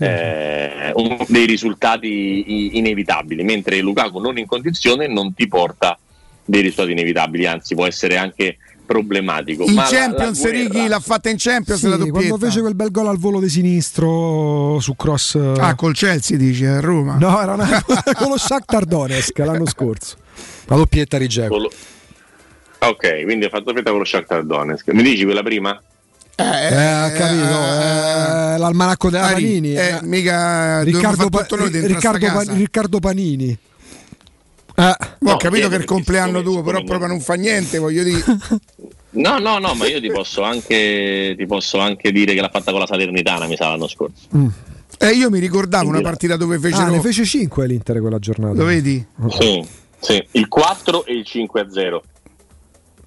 eh, 0.00 0.92
un- 0.94 1.24
dei 1.28 1.46
risultati 1.46 2.76
inevitabili, 2.76 3.42
mentre 3.42 3.78
Lukaku 3.80 4.18
non 4.20 4.36
in 4.38 4.46
condizione 4.46 5.06
non 5.06 5.32
ti 5.34 5.46
porta 5.48 5.98
dei 6.48 6.62
risultati 6.62 6.92
inevitabili, 6.92 7.46
anzi 7.46 7.74
può 7.74 7.86
essere 7.86 8.16
anche 8.16 8.56
problematico. 8.86 9.64
In 9.64 9.74
Ma 9.74 9.82
la- 9.82 9.88
Champions, 9.88 10.42
la 10.42 10.50
guerra- 10.50 10.62
Righi 10.72 10.88
l'ha 10.88 11.00
fatta 11.00 11.28
in 11.28 11.36
Champions 11.38 11.80
Sì, 11.80 11.88
la 11.88 11.96
doppietta. 11.96 12.18
quando 12.28 12.38
fece 12.46 12.60
quel 12.62 12.74
bel 12.74 12.90
gol 12.90 13.06
al 13.08 13.18
volo 13.18 13.38
di 13.38 13.48
sinistro 13.50 14.78
su 14.80 14.96
cross. 14.96 15.34
Ah, 15.58 15.74
col 15.74 15.92
Chelsea 15.94 16.38
dice 16.38 16.66
a 16.68 16.80
Roma. 16.80 17.16
No, 17.18 17.38
era 17.42 17.52
una- 17.52 17.84
con 18.16 18.28
lo 18.30 18.38
Shakhtar 18.38 18.86
Donetsk 18.86 19.38
l'anno 19.40 19.66
scorso. 19.68 20.16
La 20.66 20.76
doppietta 20.76 21.18
con 21.48 21.60
lo- 21.60 21.70
Ok, 22.80 23.24
quindi 23.24 23.44
ha 23.44 23.48
fatto 23.50 23.74
fetta 23.74 23.90
con 23.90 23.98
lo 23.98 24.04
Shakhtar 24.06 24.44
Donetsk. 24.44 24.88
Mi 24.92 25.02
dici 25.02 25.24
quella 25.24 25.42
prima? 25.42 25.78
Eh, 26.36 26.44
ho 27.04 27.10
capito. 27.12 27.44
eh, 27.44 28.56
l'almanacco 28.58 29.10
della 29.10 29.32
Panini. 29.32 29.74
eh, 29.74 29.88
eh. 29.88 29.98
mica 30.02 30.82
Riccardo, 30.82 31.28
Pa- 31.28 31.44
Riccardo, 31.48 32.26
Pa- 32.26 32.32
casa. 32.32 32.52
Riccardo 32.52 33.00
Panini. 33.00 33.58
Eh. 34.78 34.82
Ho 34.82 34.96
No, 35.20 35.36
capito 35.36 35.48
chiedo 35.50 35.68
che 35.70 35.74
è 35.76 35.78
il 35.78 35.84
compleanno 35.84 36.40
tuo, 36.42 36.62
però 36.62 36.82
proprio 36.84 37.08
non 37.08 37.20
fa 37.20 37.34
niente, 37.34 37.78
voglio 37.78 38.02
dire. 38.04 38.22
No, 39.10 39.38
no, 39.38 39.58
no, 39.58 39.72
ma 39.74 39.86
io 39.86 40.00
ti 40.02 40.10
posso 40.10 40.42
anche, 40.42 41.34
ti 41.36 41.46
posso 41.46 41.78
anche 41.78 42.12
dire 42.12 42.34
che 42.34 42.40
l'ha 42.42 42.50
fatta 42.50 42.70
con 42.70 42.80
la 42.80 42.86
Salernitana, 42.86 43.46
mi 43.46 43.56
sa, 43.56 43.68
l'anno 43.70 43.88
scorso. 43.88 44.28
Eh, 44.98 45.08
io 45.12 45.30
mi 45.30 45.38
ricordavo 45.40 45.88
una 45.88 46.02
partita 46.02 46.36
dove 46.36 46.56
Ah, 46.56 46.60
fecero. 46.60 46.90
ne 46.90 47.00
fece 47.00 47.24
5 47.24 47.66
l'Inter 47.66 48.00
quella 48.00 48.18
giornata. 48.18 48.54
Lo 48.54 48.64
vedi? 48.66 49.04
Sì, 49.30 49.66
sì, 49.98 50.24
il 50.32 50.46
4 50.46 51.06
e 51.06 51.14
il 51.14 51.24
5 51.24 51.60
a 51.62 51.70
0. 51.70 52.02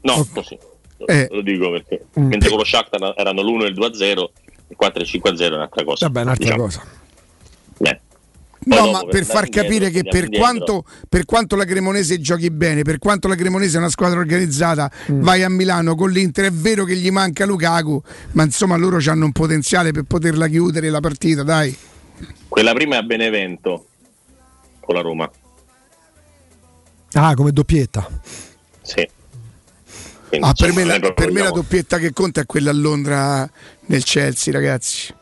No, 0.01 0.27
così. 0.33 0.57
Eh. 1.05 1.27
Lo 1.31 1.41
dico 1.41 1.69
perché 1.69 2.05
Mm. 2.19 2.25
mentre 2.27 2.49
con 2.49 2.57
lo 2.57 2.65
Shakhtar 2.65 3.13
erano 3.15 3.41
l'1 3.43 3.63
e 3.63 3.67
il 3.67 3.73
2 3.75 3.85
a 3.85 3.93
0, 3.93 4.31
il 4.69 4.75
4 4.75 4.99
e 4.99 5.03
il 5.03 5.07
5 5.07 5.29
a 5.29 5.35
0 5.37 5.53
è 5.53 5.57
un'altra 5.57 5.83
cosa. 5.83 6.05
Vabbè, 6.07 6.21
un'altra 6.23 6.43
diciamo. 6.45 6.63
cosa. 6.63 6.83
Eh. 7.77 7.99
No, 8.63 8.75
dopo 8.75 8.91
ma 8.91 9.03
per 9.05 9.25
far 9.25 9.45
indietro, 9.45 9.61
capire 9.69 9.89
che 9.89 10.03
per 10.03 10.29
quanto, 10.29 10.85
per 11.09 11.25
quanto 11.25 11.55
la 11.55 11.65
Cremonese 11.65 12.19
giochi 12.19 12.51
bene, 12.51 12.83
per 12.83 12.99
quanto 12.99 13.27
la 13.27 13.35
Cremonese 13.35 13.77
è 13.77 13.79
una 13.79 13.89
squadra 13.89 14.19
organizzata, 14.19 14.91
Mm. 15.11 15.21
vai 15.23 15.41
a 15.43 15.49
Milano 15.49 15.95
con 15.95 16.11
l'Inter, 16.11 16.45
è 16.45 16.51
vero 16.51 16.83
che 16.83 16.95
gli 16.95 17.09
manca 17.09 17.45
Lukaku, 17.45 18.01
ma 18.33 18.43
insomma 18.43 18.75
loro 18.75 18.99
hanno 19.07 19.25
un 19.25 19.31
potenziale 19.31 19.91
per 19.91 20.03
poterla 20.03 20.47
chiudere 20.47 20.89
la 20.91 20.99
partita, 20.99 21.41
dai. 21.41 21.75
Quella 22.47 22.73
prima 22.73 22.95
è 22.95 22.97
a 22.99 23.03
Benevento 23.03 23.87
con 24.79 24.93
la 24.93 25.01
Roma. 25.01 25.29
Ah, 27.13 27.33
come 27.33 27.51
doppietta. 27.51 28.07
Sì. 28.83 29.07
Quindi, 30.29 30.47
Ah, 30.47 30.53
per 30.53 30.71
me, 30.73 30.83
la, 30.85 30.99
per 31.11 31.31
me 31.31 31.41
la 31.41 31.49
doppietta 31.49 31.97
che 31.97 32.13
conta 32.13 32.41
è 32.41 32.45
quella 32.45 32.69
a 32.69 32.73
Londra 32.73 33.49
nel 33.87 34.03
Chelsea, 34.03 34.53
ragazzi. 34.53 35.13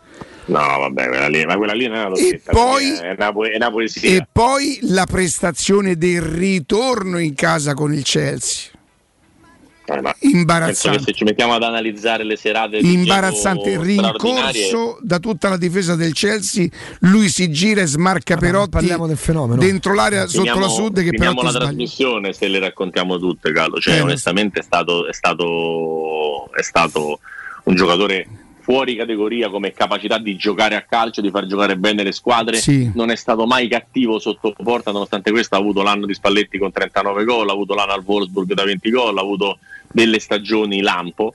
No, 0.49 0.59
vabbè, 0.79 1.07
quella 1.07 1.27
lì, 1.27 1.45
ma 1.45 1.57
quella 1.57 1.73
lì 1.73 1.87
non 1.87 1.95
è 1.97 1.99
una 1.99 2.09
doppietta, 2.09 2.51
poi- 2.51 2.91
è 2.91 3.15
una, 3.17 3.27
è 3.29 3.55
una 3.55 3.71
poesia. 3.71 4.09
E 4.09 4.27
poi 4.31 4.79
la 4.83 5.05
prestazione 5.05 5.95
del 5.95 6.21
ritorno 6.21 7.19
in 7.19 7.35
casa 7.35 7.73
con 7.73 7.93
il 7.93 8.03
Chelsea. 8.03 8.71
Eh, 9.85 10.01
Imbarazzante. 10.19 10.71
Penso 10.71 10.89
che 10.91 10.99
se 11.03 11.13
ci 11.17 11.23
mettiamo 11.23 11.53
ad 11.55 11.63
analizzare 11.63 12.23
le 12.23 12.35
serate 12.35 12.77
Imbarazzante 12.77 13.81
rincorso 13.81 14.99
da 15.01 15.17
tutta 15.17 15.49
la 15.49 15.57
difesa 15.57 15.95
del 15.95 16.13
Chelsea. 16.13 16.67
Lui 16.99 17.27
si 17.27 17.49
gira 17.51 17.81
e 17.81 17.87
smarca 17.87 18.37
Perotti 18.37 18.69
parliamo 18.69 19.07
del 19.07 19.17
fenomeno. 19.17 19.59
dentro 19.59 19.95
l'area 19.95 20.27
sotto 20.27 20.37
finiamo- 20.43 20.59
la 20.59 20.67
sud 20.67 20.95
che 21.01 21.09
finiamo 21.09 21.17
Perotti 21.41 21.43
la 21.43 21.49
sbaglia. 21.49 21.65
trasmissione 21.65 22.33
se 22.33 22.47
le 22.47 22.59
raccontiamo 22.59 23.17
tutte, 23.17 23.51
Gallo. 23.51 23.79
Cioè, 23.79 23.95
Eh, 23.95 24.01
onestamente 24.01 24.59
è 24.59 24.63
stato, 24.63 25.07
è, 25.07 25.13
stato, 25.13 26.51
è 26.53 26.61
stato 26.61 27.19
un 27.63 27.73
giocatore 27.75 28.27
fuori 28.69 28.95
categoria 28.95 29.49
come 29.49 29.73
capacità 29.73 30.19
di 30.19 30.35
giocare 30.35 30.75
a 30.75 30.83
calcio, 30.83 31.21
di 31.21 31.31
far 31.31 31.47
giocare 31.47 31.75
bene 31.75 32.03
le 32.03 32.11
squadre. 32.11 32.57
Sì. 32.57 32.91
Non 32.93 33.09
è 33.09 33.15
stato 33.15 33.47
mai 33.47 33.67
cattivo 33.67 34.19
sotto 34.19 34.53
porta, 34.63 34.91
nonostante 34.91 35.31
questo 35.31 35.55
ha 35.55 35.57
avuto 35.57 35.81
l'anno 35.81 36.05
di 36.05 36.13
Spalletti 36.13 36.59
con 36.59 36.71
39 36.71 37.23
gol, 37.23 37.49
ha 37.49 37.51
avuto 37.51 37.73
l'anno 37.73 37.93
al 37.93 38.03
Wolfsburg 38.05 38.53
da 38.53 38.63
20 38.65 38.91
gol, 38.91 39.17
ha 39.17 39.21
avuto 39.21 39.57
delle 39.91 40.19
stagioni 40.19 40.81
lampo. 40.81 41.33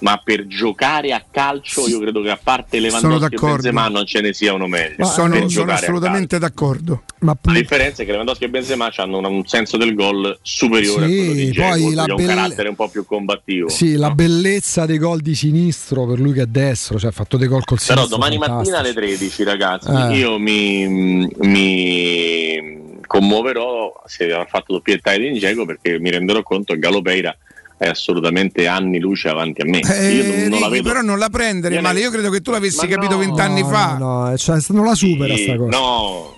Ma 0.00 0.20
per 0.22 0.46
giocare 0.46 1.12
a 1.12 1.22
calcio, 1.30 1.86
io 1.86 2.00
credo 2.00 2.22
che 2.22 2.30
a 2.30 2.38
parte 2.42 2.78
Lewandowski 2.80 3.34
e. 3.34 3.38
Benzema 3.38 3.88
non 3.88 4.06
ce 4.06 4.20
ne 4.22 4.32
sia 4.32 4.54
uno 4.54 4.66
meglio. 4.66 5.04
sono, 5.04 5.38
Per 5.38 5.50
sono 5.50 5.72
assolutamente 5.72 6.38
d'accordo. 6.38 7.02
Ma 7.20 7.36
la 7.42 7.52
differenza 7.52 8.02
è 8.02 8.04
che 8.06 8.12
Lewandowski 8.12 8.44
e 8.44 8.48
Benzema 8.48 8.90
hanno 8.96 9.18
un, 9.18 9.24
un 9.26 9.46
senso 9.46 9.76
del 9.76 9.94
gol 9.94 10.38
superiore 10.40 11.06
Sì, 11.06 11.12
a 11.12 11.16
quello 11.16 11.32
di 11.34 11.50
Dzeko, 11.50 11.68
poi 11.68 11.94
la 11.94 12.04
che 12.04 12.10
ha 12.10 12.14
un 12.14 12.20
belle- 12.20 12.34
carattere 12.34 12.68
un 12.70 12.74
po' 12.76 12.88
più 12.88 13.04
combattivo. 13.04 13.68
Sì, 13.68 13.96
la 13.96 14.10
bellezza 14.10 14.86
dei 14.86 14.96
gol 14.98 15.20
di 15.20 15.34
sinistro 15.34 16.06
per 16.06 16.18
lui 16.18 16.32
che 16.32 16.42
è 16.42 16.46
destro, 16.46 16.98
cioè 16.98 17.10
ha 17.10 17.12
fatto 17.12 17.36
dei 17.36 17.46
gol 17.48 17.64
col 17.64 17.78
Però 17.78 18.06
sinistro. 18.06 18.16
domani 18.16 18.38
mattina 18.38 18.78
alle 18.78 18.92
fantastici. 18.94 19.34
13, 19.34 19.42
ragazzi, 19.44 19.88
Eh. 19.90 20.16
io 20.16 20.38
mi, 20.38 21.28
mi 21.40 22.98
commuoverò 23.06 24.02
se 24.06 24.24
avrà 24.32 24.46
fatto 24.46 24.72
doppietta 24.72 25.16
di 25.16 25.32
Dzeko 25.32 25.64
perché 25.66 25.98
mi 25.98 26.10
renderò 26.10 26.42
conto 26.42 26.72
che 26.74 26.78
Galopeira 26.78 27.36
è 27.82 27.88
assolutamente 27.88 28.66
anni 28.66 28.98
luce 28.98 29.28
avanti 29.30 29.62
a 29.62 29.64
me. 29.64 29.80
Eh, 29.80 30.12
Io 30.12 30.22
non, 30.26 30.36
non 30.36 30.50
la 30.50 30.56
Ricky, 30.66 30.70
vedo. 30.70 30.88
però 30.90 31.00
non 31.00 31.18
la 31.18 31.30
prendere 31.30 31.74
Io 31.76 31.80
ne- 31.80 31.86
male. 31.86 32.00
Io 32.00 32.10
credo 32.10 32.28
che 32.28 32.42
tu 32.42 32.50
l'avessi 32.50 32.84
Ma 32.86 32.92
capito 32.94 33.14
no, 33.14 33.20
vent'anni 33.20 33.62
fa. 33.62 33.96
No, 33.98 34.28
no, 34.28 34.36
cioè, 34.36 34.58
non 34.68 34.84
la 34.84 34.94
supera 34.94 35.34
Sì, 35.34 35.44
sta 35.44 35.56
cosa. 35.56 35.78
No, 35.78 36.36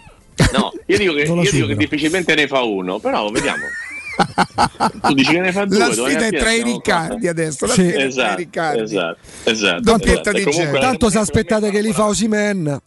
no, 0.52 0.72
io 0.86 0.98
dico 0.98 1.12
che, 1.14 1.22
io 1.22 1.50
dico 1.50 1.66
che 1.66 1.74
difficilmente 1.74 2.36
ne 2.36 2.46
fa 2.46 2.62
uno, 2.62 3.00
però 3.00 3.28
vediamo. 3.30 3.64
tu 5.02 5.14
dici 5.14 5.32
che 5.32 5.40
ne 5.40 5.50
fa 5.50 5.64
due. 5.64 5.78
La 5.78 5.92
sfida 5.92 6.26
è 6.26 6.30
tra 6.30 6.52
i 6.52 6.62
Riccardi 6.62 7.26
adesso. 7.26 7.66
La 7.66 7.72
Sì. 7.72 7.88
sfida 7.88 7.90
è 7.90 7.94
tra 7.96 8.04
i 8.04 8.06
Esatto, 8.06 8.36
Riccardi. 8.36 8.80
esatto, 8.82 9.18
esatto. 9.44 9.50
Esatto. 9.50 9.98
di 9.98 10.42
comunque- 10.44 10.52
genere. 10.52 10.78
Tanto 10.78 11.10
se 11.10 11.18
aspettate 11.18 11.70
che 11.70 11.80
li 11.80 11.92
fa 11.92 12.06
Osimen. 12.06 12.78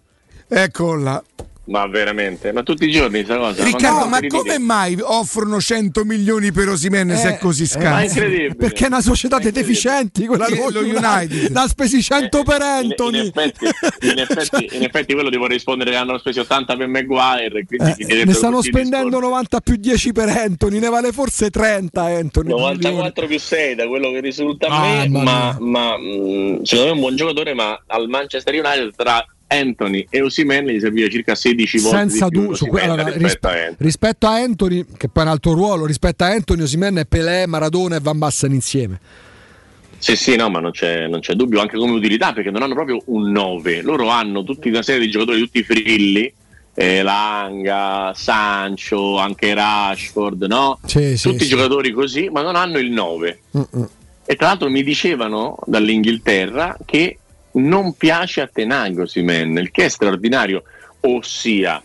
Eccola. 0.47 1.21
Ma 1.67 1.87
veramente, 1.87 2.51
ma 2.51 2.61
tutti 2.61 2.85
i 2.85 2.91
giorni 2.91 3.23
questa 3.23 3.37
cosa. 3.37 3.63
Riccardo, 3.63 4.05
ma 4.05 4.19
ti 4.19 4.27
come 4.27 4.59
mai 4.59 4.95
offrono 5.01 5.59
100 5.59 6.03
milioni 6.05 6.51
per 6.51 6.69
Osimen 6.69 7.15
se 7.17 7.35
è 7.35 7.37
così 7.39 7.63
ma 7.63 7.67
è 7.67 7.81
scarso? 7.81 8.05
incredibile. 8.19 8.55
Perché 8.55 8.83
è 8.83 8.87
una 8.87 9.01
società 9.01 9.39
di 9.39 9.51
deficienti 9.51 10.27
quella 10.27 10.45
dello 10.47 10.69
lo 10.69 10.79
United. 10.81 11.51
L'ha 11.51 11.67
spesi 11.67 12.03
100 12.03 12.43
per 12.43 12.57
In, 12.61 12.67
Anthony. 12.91 13.17
in 13.19 13.25
effetti, 13.35 13.65
in, 14.01 14.19
effetti, 14.19 14.75
in 14.75 14.83
effetti 14.83 15.13
quello 15.13 15.29
devo 15.29 15.47
rispondere 15.47 15.89
che 15.91 15.95
hanno 15.97 16.17
spesi 16.19 16.39
80 16.39 16.75
per 16.75 16.87
Maguire 16.87 17.65
Eh, 17.67 18.23
ne 18.25 18.33
stanno 18.33 18.61
spendendo 18.61 19.19
90 19.19 19.59
più 19.61 19.75
10 19.77 20.11
per 20.11 20.29
Anthony, 20.29 20.77
ne 20.77 20.89
vale 20.89 21.11
forse 21.11 21.49
30 21.49 22.01
Anthony. 22.03 22.53
milioni. 22.53 22.75
94 22.77 23.25
più 23.25 23.39
6 23.39 23.73
da 23.75 23.87
quello 23.87 24.11
che 24.11 24.19
risulta 24.19 24.67
a 24.67 24.81
me, 24.81 25.07
Mamma 25.09 25.57
ma, 25.57 25.57
ma, 25.59 25.97
mh, 25.97 26.61
secondo 26.63 26.83
me 26.85 26.89
è 26.89 26.93
un 26.93 26.99
buon 26.99 27.15
giocatore, 27.15 27.53
ma 27.55 27.81
al 27.87 28.07
Manchester 28.07 28.53
United 28.53 28.93
tra 28.95 29.25
Anthony 29.47 30.05
e 30.09 30.21
Osimhen 30.21 30.65
gli 30.65 30.79
serviva 30.79 31.07
circa 31.07 31.35
16 31.35 31.79
volte 31.79 31.97
Senza 31.97 32.27
di 32.27 32.39
più 32.39 32.53
su 32.53 32.65
que- 32.67 32.81
allora, 32.81 33.03
rispetto 33.03 33.17
a 33.17 33.27
rispe- 33.27 33.47
Anthony. 33.49 33.75
rispetto 33.77 34.27
a 34.27 34.33
Anthony, 34.33 34.85
che 34.97 35.07
poi 35.07 35.23
è 35.23 35.25
un 35.25 35.31
altro 35.31 35.53
ruolo, 35.53 35.85
rispetto 35.85 36.23
a 36.23 36.27
Anthony, 36.27 36.61
Osimen 36.63 36.97
e 36.97 37.05
Pelé, 37.05 37.45
Maradona 37.45 37.95
e 37.95 37.99
Van 37.99 38.17
Basten 38.17 38.53
insieme. 38.53 38.99
Sì, 39.97 40.15
sì, 40.15 40.35
no, 40.35 40.49
ma 40.49 40.59
non 40.59 40.71
c'è, 40.71 41.07
non 41.07 41.19
c'è 41.19 41.33
dubbio 41.33 41.61
anche 41.61 41.77
come 41.77 41.93
utilità 41.93 42.33
perché 42.33 42.51
non 42.51 42.61
hanno 42.61 42.73
proprio 42.75 43.01
un 43.05 43.31
9. 43.31 43.81
Loro 43.81 44.09
hanno 44.09 44.43
tutta 44.43 44.67
una 44.67 44.83
serie 44.83 45.01
di 45.05 45.09
giocatori, 45.09 45.39
tutti 45.39 45.63
frilli, 45.63 46.31
eh, 46.75 47.01
Langa, 47.01 48.13
Sancho, 48.15 49.17
anche 49.17 49.53
Rashford, 49.53 50.43
no? 50.43 50.79
Sì, 50.85 51.17
sì, 51.17 51.29
tutti 51.29 51.45
sì. 51.45 51.49
giocatori 51.49 51.91
così, 51.91 52.29
ma 52.29 52.41
non 52.41 52.55
hanno 52.55 52.77
il 52.77 52.91
9. 52.91 53.39
Mm-mm. 53.57 53.89
E 54.25 54.35
tra 54.35 54.47
l'altro 54.47 54.69
mi 54.69 54.83
dicevano 54.83 55.57
dall'Inghilterra 55.65 56.77
che 56.85 57.19
non 57.55 57.93
piace 57.93 58.41
a 58.41 58.49
Tenag 58.51 58.99
Osimhen, 58.99 59.57
il 59.57 59.71
che 59.71 59.85
è 59.85 59.89
straordinario. 59.89 60.63
Ossia, 61.01 61.81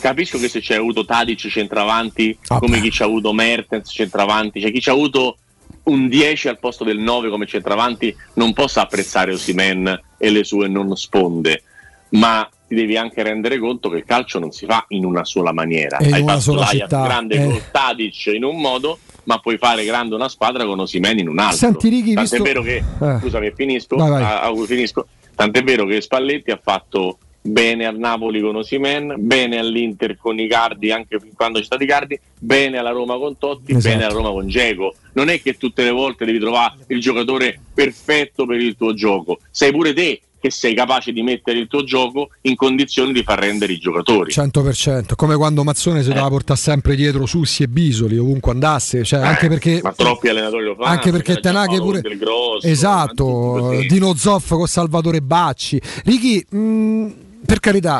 capisco 0.00 0.38
che 0.38 0.48
se 0.48 0.60
c'è 0.60 0.76
avuto 0.76 1.04
Tadic 1.04 1.48
centravanti, 1.48 2.38
come 2.46 2.80
chi 2.80 2.90
ci 2.90 3.02
ha 3.02 3.06
avuto 3.06 3.32
Mertens 3.32 3.90
centravanti, 3.90 4.60
cioè 4.60 4.70
chi 4.70 4.80
ci 4.80 4.90
ha 4.90 4.92
avuto 4.92 5.38
un 5.84 6.08
10 6.08 6.48
al 6.48 6.58
posto 6.58 6.84
del 6.84 6.98
9 6.98 7.30
come 7.30 7.46
centravanti 7.46 8.14
non 8.34 8.52
possa 8.52 8.82
apprezzare 8.82 9.32
Osimhen 9.32 10.00
e 10.18 10.30
le 10.30 10.44
sue 10.44 10.68
non 10.68 10.94
sponde, 10.96 11.62
ma 12.10 12.48
ti 12.70 12.76
devi 12.76 12.96
anche 12.96 13.24
rendere 13.24 13.58
conto 13.58 13.88
che 13.88 13.96
il 13.96 14.04
calcio 14.04 14.38
non 14.38 14.52
si 14.52 14.64
fa 14.64 14.84
in 14.90 15.04
una 15.04 15.24
sola 15.24 15.52
maniera. 15.52 15.96
E 15.96 16.12
Hai 16.12 16.22
fatto 16.22 16.54
l'Ajax 16.54 16.70
città, 16.70 17.02
grande 17.02 17.34
eh. 17.34 17.44
con 17.44 17.60
Tadic 17.72 18.26
in 18.26 18.44
un 18.44 18.60
modo, 18.60 18.98
ma 19.24 19.38
puoi 19.40 19.58
fare 19.58 19.84
grande 19.84 20.14
una 20.14 20.28
squadra 20.28 20.64
con 20.64 20.78
Osimhen 20.78 21.18
in 21.18 21.26
un 21.28 21.40
altro. 21.40 21.56
Senti, 21.56 21.88
Ricky, 21.88 22.14
Tant'è 22.14 22.36
visto- 22.38 22.42
vero 22.44 22.62
che, 22.62 22.76
Eh. 22.76 23.18
scusami, 23.18 23.52
finisco, 23.56 23.96
Vai, 23.96 24.08
vai. 24.10 24.22
ah, 24.22 24.42
ah, 24.42 24.54
finisco. 24.66 25.08
Tant'è 25.34 25.64
vero 25.64 25.84
che 25.84 26.00
Spalletti 26.00 26.52
ha 26.52 26.60
fatto 26.62 27.18
bene 27.42 27.86
al 27.86 27.98
Napoli 27.98 28.40
con 28.40 28.54
Osimen, 28.54 29.16
bene 29.18 29.58
all'Inter 29.58 30.16
con 30.16 30.38
Icardi, 30.38 30.92
anche 30.92 31.18
fin 31.18 31.32
quando 31.34 31.58
c'è 31.58 31.64
stato 31.64 31.82
Icardi, 31.82 32.20
bene 32.38 32.78
alla 32.78 32.90
Roma 32.90 33.16
con 33.18 33.36
Totti, 33.36 33.72
Esatto. 33.72 33.88
bene 33.88 34.04
alla 34.04 34.14
Roma 34.14 34.30
con 34.30 34.46
Geco. 34.46 34.94
Non 35.14 35.28
è 35.28 35.42
che 35.42 35.56
tutte 35.56 35.82
le 35.82 35.90
volte 35.90 36.24
devi 36.24 36.38
trovare 36.38 36.74
il 36.86 37.00
giocatore 37.00 37.58
perfetto 37.74 38.46
per 38.46 38.60
il 38.60 38.76
tuo 38.76 38.94
gioco, 38.94 39.40
sei 39.50 39.72
pure 39.72 39.92
te 39.92 40.20
che 40.40 40.50
sei 40.50 40.74
capace 40.74 41.12
di 41.12 41.22
mettere 41.22 41.58
il 41.58 41.66
tuo 41.68 41.84
gioco 41.84 42.30
in 42.42 42.56
condizioni 42.56 43.12
di 43.12 43.22
far 43.22 43.38
rendere 43.40 43.72
i 43.74 43.78
giocatori. 43.78 44.32
100%, 44.32 45.14
come 45.16 45.36
quando 45.36 45.62
Mazzone 45.64 46.02
si 46.02 46.08
doveva 46.08 46.28
portare 46.28 46.58
sempre 46.58 46.96
dietro 46.96 47.26
Sussi 47.26 47.62
e 47.62 47.68
Bisoli 47.68 48.16
ovunque 48.18 48.52
andasse, 48.52 49.04
cioè, 49.04 49.20
anche 49.20 49.48
perché 49.48 49.76
Eh, 49.76 49.82
Ma 49.82 49.92
troppi 49.92 50.28
allenatori 50.28 50.64
lo 50.64 50.74
fanno. 50.74 50.86
anche 50.88 51.10
perché 51.10 51.36
Tenaghe 51.40 51.78
pure 51.78 52.00
grosso, 52.16 52.66
esatto. 52.66 53.70
Dino 53.88 54.14
Zoff 54.14 54.48
con 54.50 54.66
Salvatore 54.66 55.20
Bacci 55.20 55.80
Ricky 56.04 56.44
mh, 56.48 57.14
per 57.44 57.60
carità 57.60 57.98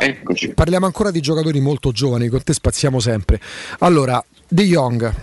parliamo 0.55 0.87
ancora 0.87 1.11
di 1.11 1.21
giocatori 1.21 1.61
molto 1.61 1.93
giovani 1.93 2.29
con 2.29 2.43
te 2.43 2.53
spaziamo 2.53 3.01
sempre 3.01 3.41
allora 3.81 4.23
De 4.49 4.65
Jong 4.65 5.15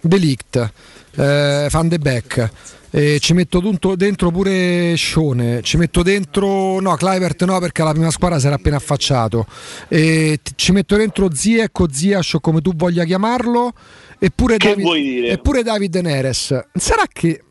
De 0.00 0.16
Ligt 0.16 0.70
eh, 1.16 1.68
Van 1.70 1.88
de 1.88 1.98
Beek 1.98 2.50
eh, 2.96 3.18
ci 3.18 3.34
metto 3.34 3.60
dentro 3.94 4.30
pure 4.30 4.94
Scione 4.96 5.60
ci 5.62 5.76
metto 5.76 6.02
dentro 6.02 6.80
no 6.80 6.94
Clivert 6.94 7.44
no 7.44 7.58
perché 7.58 7.82
la 7.82 7.92
prima 7.92 8.10
squadra 8.10 8.38
si 8.38 8.46
era 8.46 8.54
appena 8.54 8.76
affacciato 8.76 9.46
Eh, 9.88 10.38
ci 10.54 10.72
metto 10.72 10.96
dentro 10.96 11.32
Ziek 11.32 11.78
o 11.78 11.88
Ziash 11.90 12.34
o 12.34 12.40
come 12.40 12.62
tu 12.62 12.72
voglia 12.74 13.04
chiamarlo 13.04 13.72
eppure 14.18 14.56
David, 14.56 15.24
eppure 15.24 15.62
David 15.62 15.96
Neres 15.96 16.68
sarà 16.72 17.04
che 17.12 17.42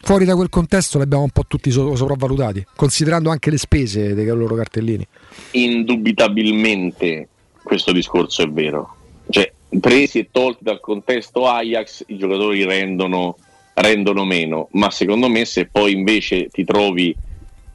fuori 0.00 0.24
da 0.24 0.34
quel 0.34 0.48
contesto 0.48 0.96
li 0.96 1.04
abbiamo 1.04 1.24
un 1.24 1.30
po' 1.30 1.44
tutti 1.46 1.70
so- 1.70 1.94
sopravvalutati, 1.94 2.64
considerando 2.76 3.30
anche 3.30 3.50
le 3.50 3.58
spese 3.58 4.14
dei 4.14 4.24
loro 4.26 4.54
cartellini. 4.54 5.06
indubitabilmente 5.50 7.28
questo 7.62 7.92
discorso 7.92 8.42
è 8.42 8.48
vero. 8.48 8.94
Cioè, 9.28 9.52
presi 9.80 10.20
e 10.20 10.28
tolti 10.30 10.64
dal 10.64 10.80
contesto 10.80 11.46
Ajax, 11.46 12.04
i 12.06 12.16
giocatori 12.16 12.64
rendono, 12.64 13.36
rendono 13.80 14.24
meno, 14.24 14.68
ma 14.72 14.90
secondo 14.90 15.28
me 15.28 15.44
se 15.44 15.66
poi 15.66 15.92
invece 15.92 16.48
ti 16.48 16.64
trovi 16.64 17.14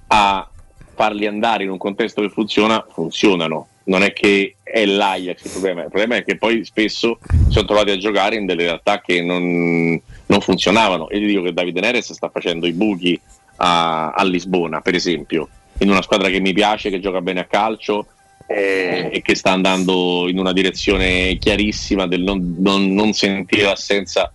a 0.07 0.47
farli 0.95 1.25
andare 1.25 1.63
in 1.63 1.69
un 1.69 1.77
contesto 1.77 2.21
che 2.21 2.29
funziona, 2.29 2.85
funzionano. 2.89 3.67
Non 3.85 4.01
è 4.01 4.13
che 4.13 4.55
è 4.63 4.85
l'Ajax 4.85 5.43
il 5.43 5.51
problema, 5.51 5.81
il 5.81 5.89
problema 5.89 6.15
è 6.15 6.23
che 6.23 6.37
poi 6.37 6.63
spesso 6.63 7.19
si 7.27 7.51
sono 7.51 7.65
trovati 7.65 7.91
a 7.91 7.97
giocare 7.97 8.37
in 8.37 8.45
delle 8.45 8.63
realtà 8.63 9.01
che 9.01 9.21
non, 9.21 9.99
non 10.25 10.41
funzionavano. 10.41 11.09
E 11.09 11.19
ti 11.19 11.25
dico 11.25 11.41
che 11.41 11.53
Davide 11.53 11.81
Neres 11.81 12.13
sta 12.13 12.29
facendo 12.29 12.65
i 12.65 12.71
buchi 12.71 13.19
a, 13.57 14.11
a 14.11 14.23
Lisbona, 14.23 14.79
per 14.79 14.95
esempio, 14.95 15.49
in 15.79 15.89
una 15.89 16.01
squadra 16.01 16.29
che 16.29 16.39
mi 16.39 16.53
piace, 16.53 16.89
che 16.89 17.01
gioca 17.01 17.19
bene 17.19 17.41
a 17.41 17.45
calcio 17.45 18.05
eh, 18.47 19.09
e 19.11 19.21
che 19.21 19.35
sta 19.35 19.51
andando 19.51 20.29
in 20.29 20.37
una 20.37 20.53
direzione 20.53 21.37
chiarissima 21.37 22.07
del 22.07 22.21
non, 22.21 22.55
non- 22.59 22.93
non 22.93 23.11
sentire 23.11 23.63
l'assenza 23.63 24.31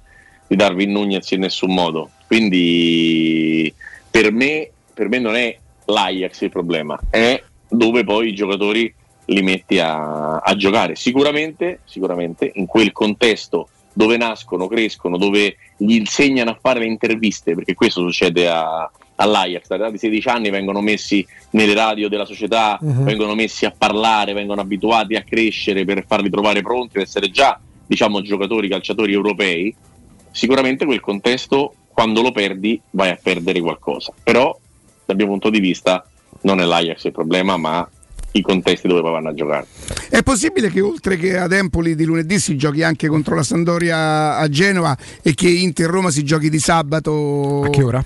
di 0.48 0.56
Darwin 0.56 0.90
Nunez 0.90 1.30
in 1.30 1.40
nessun 1.40 1.72
modo. 1.72 2.10
Quindi 2.26 3.72
per 4.10 4.32
me, 4.32 4.70
per 4.94 5.08
me 5.08 5.18
non 5.18 5.36
è 5.36 5.56
l'Ajax 5.84 6.40
il 6.42 6.50
problema, 6.50 6.98
è 7.10 7.40
dove 7.68 8.02
poi 8.04 8.28
i 8.28 8.34
giocatori 8.34 8.92
li 9.26 9.42
metti 9.42 9.78
a, 9.78 10.36
a 10.38 10.56
giocare. 10.56 10.96
Sicuramente, 10.96 11.80
sicuramente 11.84 12.50
in 12.54 12.66
quel 12.66 12.92
contesto 12.92 13.68
dove 13.92 14.16
nascono, 14.16 14.68
crescono, 14.68 15.18
dove 15.18 15.56
gli 15.76 15.94
insegnano 15.96 16.50
a 16.50 16.58
fare 16.60 16.80
le 16.80 16.86
interviste, 16.86 17.54
perché 17.54 17.74
questo 17.74 18.00
succede 18.00 18.48
a- 18.48 18.90
all'Ajax, 19.16 19.90
di 19.90 19.98
16 19.98 20.28
anni 20.28 20.50
vengono 20.50 20.80
messi 20.80 21.26
nelle 21.50 21.74
radio 21.74 22.08
della 22.08 22.24
società, 22.24 22.78
Mhm. 22.80 23.02
vengono 23.04 23.34
messi 23.34 23.64
a 23.66 23.74
parlare, 23.76 24.32
vengono 24.32 24.60
abituati 24.60 25.16
a 25.16 25.22
crescere 25.22 25.84
per 25.84 26.04
farli 26.06 26.30
trovare 26.30 26.62
pronti 26.62 26.96
ad 26.98 27.02
essere 27.02 27.28
già 27.30 27.58
diciamo 27.86 28.20
giocatori, 28.22 28.68
calciatori 28.68 29.12
europei, 29.12 29.74
sicuramente 30.38 30.84
quel 30.84 31.00
contesto 31.00 31.74
quando 31.88 32.22
lo 32.22 32.30
perdi 32.30 32.80
vai 32.90 33.10
a 33.10 33.18
perdere 33.20 33.60
qualcosa. 33.60 34.12
Però 34.22 34.56
dal 35.04 35.16
mio 35.16 35.26
punto 35.26 35.50
di 35.50 35.58
vista 35.58 36.08
non 36.42 36.60
è 36.60 36.64
l'Ajax 36.64 37.04
il 37.04 37.12
problema, 37.12 37.56
ma 37.56 37.88
i 38.32 38.40
contesti 38.40 38.86
dove 38.86 39.00
vanno 39.00 39.30
a 39.30 39.34
giocare. 39.34 39.66
È 40.08 40.22
possibile 40.22 40.70
che 40.70 40.80
oltre 40.80 41.16
che 41.16 41.36
ad 41.36 41.52
Empoli 41.52 41.96
di 41.96 42.04
lunedì 42.04 42.38
si 42.38 42.56
giochi 42.56 42.84
anche 42.84 43.08
contro 43.08 43.34
la 43.34 43.42
Sandoria 43.42 44.36
a 44.36 44.48
Genova 44.48 44.96
e 45.22 45.34
che 45.34 45.48
Inter 45.48 45.90
Roma 45.90 46.10
si 46.10 46.22
giochi 46.22 46.48
di 46.48 46.60
sabato? 46.60 47.62
A 47.64 47.70
che 47.70 47.82
ora? 47.82 48.04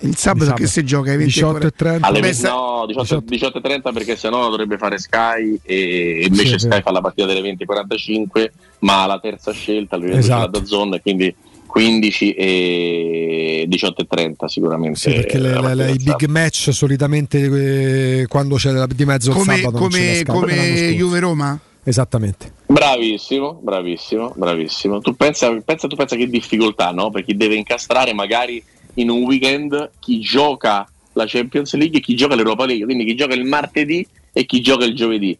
Il 0.00 0.16
sabato, 0.16 0.52
che 0.54 0.66
si 0.66 0.84
gioca 0.84 1.10
ai 1.10 1.16
20 1.16 1.32
18 1.32 1.66
e 1.66 1.70
30. 1.70 2.06
Alle 2.06 2.20
Beh, 2.20 2.26
20 2.26 2.36
sa- 2.38 2.50
no, 2.50 2.84
18, 2.86 3.20
18 3.26 3.58
e 3.58 3.60
30 3.60 3.92
perché 3.92 4.16
sennò 4.16 4.40
la 4.42 4.48
dovrebbe 4.48 4.76
fare 4.78 4.98
Sky 4.98 5.58
e 5.62 6.24
invece 6.28 6.58
Sì, 6.58 6.66
Sky 6.66 6.82
fa 6.82 6.90
la 6.90 7.00
partita 7.00 7.26
delle 7.26 7.40
20 7.40 7.62
e 7.62 7.66
45 7.66 8.52
ma 8.80 9.06
la 9.06 9.18
terza 9.20 9.52
scelta 9.52 9.96
lui 9.96 10.10
Esatto. 10.10 10.18
esatto. 10.42 10.58
da 10.58 10.64
zone 10.66 11.00
quindi 11.00 11.34
15 11.66 12.32
e 12.34 13.64
18 13.66 14.02
e 14.02 14.06
30 14.06 14.48
sicuramente 14.48 14.98
Sì, 14.98 15.10
perché 15.12 15.38
le- 15.38 15.54
la 15.54 15.60
le- 15.60 15.74
le- 15.74 15.90
i 15.90 15.96
big 15.96 16.06
sabato. 16.06 16.28
match 16.30 16.70
solitamente 16.70 18.20
eh, 18.20 18.26
quando 18.28 18.56
c'è 18.56 18.70
la- 18.70 18.86
di 18.86 19.04
mezzo 19.04 19.30
il 19.30 19.36
come, 19.36 19.56
sabato 19.56 19.78
non 19.78 19.88
c'è 19.88 20.24
la 20.24 20.32
come, 20.32 20.46
come. 20.56 20.92
Juve 20.94 21.18
Roma? 21.20 21.58
Esattamente. 21.86 22.50
Bravissimo, 22.66 23.60
bravissimo, 23.62 24.32
bravissimo. 24.36 25.00
Tu 25.00 25.14
pensa, 25.16 25.54
pensa, 25.62 25.86
tu 25.86 25.96
pensa 25.96 26.16
che 26.16 26.26
difficoltà, 26.28 26.90
no? 26.92 27.10
Per 27.10 27.22
chi 27.24 27.36
deve 27.36 27.56
incastrare 27.56 28.14
magari 28.14 28.62
in 28.94 29.10
un 29.10 29.22
weekend 29.22 29.90
chi 30.00 30.20
gioca 30.20 30.88
la 31.14 31.24
Champions 31.26 31.74
League 31.74 31.98
e 31.98 32.00
chi 32.00 32.14
gioca 32.16 32.34
l'Europa 32.34 32.64
League, 32.66 32.84
quindi 32.84 33.04
chi 33.04 33.14
gioca 33.14 33.34
il 33.34 33.44
martedì 33.44 34.06
e 34.32 34.46
chi 34.46 34.60
gioca 34.60 34.84
il 34.84 34.94
giovedì. 34.94 35.36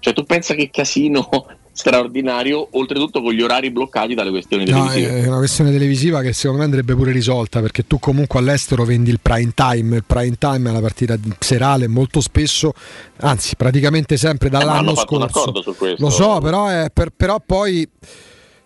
Cioè 0.00 0.12
tu 0.12 0.24
pensa 0.24 0.54
che 0.54 0.70
casino 0.70 1.28
straordinario, 1.72 2.68
oltretutto 2.72 3.20
con 3.22 3.32
gli 3.32 3.40
orari 3.42 3.70
bloccati 3.70 4.14
dalle 4.14 4.30
questioni 4.30 4.64
No, 4.64 4.86
televisive. 4.86 5.22
è 5.22 5.26
una 5.26 5.38
questione 5.38 5.70
televisiva 5.72 6.20
che 6.20 6.32
secondo 6.32 6.58
me 6.58 6.64
andrebbe 6.66 6.94
pure 6.94 7.10
risolta 7.12 7.60
perché 7.60 7.86
tu 7.86 7.98
comunque 7.98 8.38
all'estero 8.38 8.84
vendi 8.84 9.10
il 9.10 9.18
prime 9.20 9.52
time, 9.54 9.96
il 9.96 10.04
prime 10.04 10.36
time 10.38 10.70
è 10.70 10.72
la 10.72 10.80
partita 10.80 11.16
serale 11.40 11.88
molto 11.88 12.20
spesso, 12.20 12.72
anzi 13.18 13.56
praticamente 13.56 14.16
sempre 14.16 14.48
Eh, 14.48 14.50
dall'anno 14.50 14.90
un 14.90 14.96
scorso. 14.96 15.24
accordo 15.40 15.62
su 15.62 15.74
questo. 15.76 16.02
Lo 16.04 16.10
so, 16.10 16.38
però, 16.40 16.66
è 16.68 16.90
per- 16.92 17.12
però 17.16 17.40
poi 17.44 17.88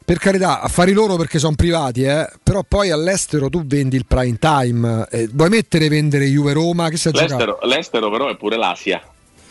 per 0.08 0.16
carità, 0.16 0.62
affari 0.62 0.92
loro 0.92 1.16
perché 1.16 1.38
sono 1.38 1.54
privati, 1.54 2.02
eh, 2.04 2.26
però 2.42 2.64
poi 2.66 2.90
all'estero 2.90 3.50
tu 3.50 3.66
vendi 3.66 3.94
il 3.94 4.06
prime 4.06 4.38
time, 4.38 5.06
eh, 5.10 5.28
vuoi 5.30 5.50
mettere 5.50 5.84
e 5.84 5.88
vendere 5.90 6.24
Juve 6.24 6.54
Roma, 6.54 6.88
che 6.88 6.96
si? 6.96 7.10
L'estero, 7.12 7.58
l'estero 7.64 8.10
però 8.10 8.30
è 8.30 8.36
pure 8.38 8.56
l'Asia. 8.56 9.02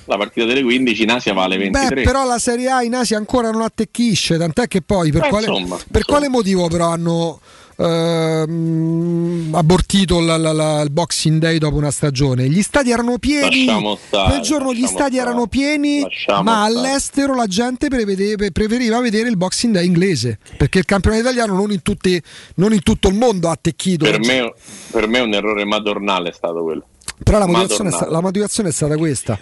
La 0.06 0.18
partita 0.18 0.48
delle 0.48 0.64
15 0.64 1.04
in 1.04 1.12
Asia 1.12 1.34
vale 1.34 1.58
23. 1.58 1.96
Beh, 1.96 2.02
però 2.02 2.26
la 2.26 2.40
Serie 2.40 2.72
A 2.72 2.82
in 2.82 2.96
Asia 2.96 3.18
ancora 3.18 3.52
non 3.52 3.62
attecchisce, 3.62 4.38
tant'è 4.40 4.68
che 4.68 4.82
poi 4.82 5.12
per, 5.12 5.26
Eh, 5.26 5.30
quale, 5.30 5.46
insomma, 5.46 5.76
per 5.76 5.86
insomma. 5.86 6.06
quale 6.06 6.28
motivo 6.28 6.68
però 6.70 6.90
hanno 6.90 7.40
ehm, 7.78 9.50
abortito 9.54 10.20
la- 10.20 10.38
la- 10.38 10.52
la- 10.52 10.82
il 10.82 10.92
Boxing 10.92 11.40
Day 11.40 11.58
dopo 11.58 11.76
una 11.76 11.92
stagione? 11.92 12.48
Gli 12.48 12.62
stadi 12.62 12.92
erano 12.92 13.18
pieni, 13.18 13.66
stare, 13.66 14.30
quel 14.30 14.42
giorno 14.42 14.74
gli 14.74 14.86
stadi 14.86 15.16
stare. 15.16 15.30
erano 15.30 15.48
pieni, 15.48 16.02
ma 16.02 16.10
stare. 16.12 16.50
all'estero 16.66 17.36
la 17.36 17.48
gente 17.48 17.88
prevede- 17.88 18.52
preferiva 18.52 19.00
vedere 19.02 19.30
il 19.30 19.38
Boxing 19.38 19.74
Day 19.74 19.86
inglese, 19.86 20.40
perché 20.58 20.80
il 20.80 20.86
campionato 20.86 21.22
italiano 21.24 21.54
non 21.56 21.72
in, 21.72 21.82
tutti- 21.82 22.22
non 22.56 22.74
in 22.74 22.82
tutto 22.84 23.08
il 23.10 23.16
mondo 23.16 23.48
ha 23.50 23.52
attecchito. 23.52 24.06
Per 24.06 24.20
me, 24.20 24.54
per 24.92 25.08
me 25.08 25.20
un 25.20 25.34
errore 25.34 25.66
madornale 25.66 26.30
è 26.30 26.34
stato 26.34 26.64
quello. 26.64 26.86
Però 27.24 27.40
la 27.40 27.48
motivazione, 27.48 27.92
sta- 27.92 28.10
la 28.10 28.22
motivazione 28.22 28.70
è 28.70 28.72
stata 28.72 28.96
questa. 28.98 29.40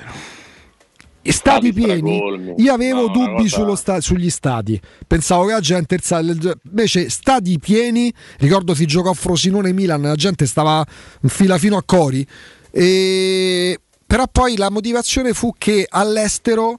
Stati 1.31 1.73
pieni, 1.73 2.21
io 2.57 2.73
avevo 2.73 3.07
No, 3.07 3.13
dubbi 3.13 3.49
cosa- 3.49 3.99
sugli 4.01 4.29
stati. 4.29 4.79
Pensavo 5.07 5.45
che 5.45 5.53
la 5.53 5.59
gente 5.59 5.97
invece 6.63 7.09
stati 7.09 7.57
pieni. 7.59 8.13
Ricordo 8.37 8.75
si 8.75 8.85
giocò 8.85 9.09
a 9.09 9.13
Frosinone 9.13 9.73
Milan, 9.73 10.01
la 10.01 10.15
gente 10.15 10.45
stava 10.45 10.85
in 11.21 11.29
fila 11.29 11.57
fino 11.57 11.77
a 11.77 11.83
Cori. 11.83 12.25
E... 12.71 13.79
Però 14.05 14.23
poi 14.31 14.55
la 14.55 14.69
motivazione 14.69 15.33
fu 15.33 15.51
che 15.57 15.85
all'estero 15.89 16.77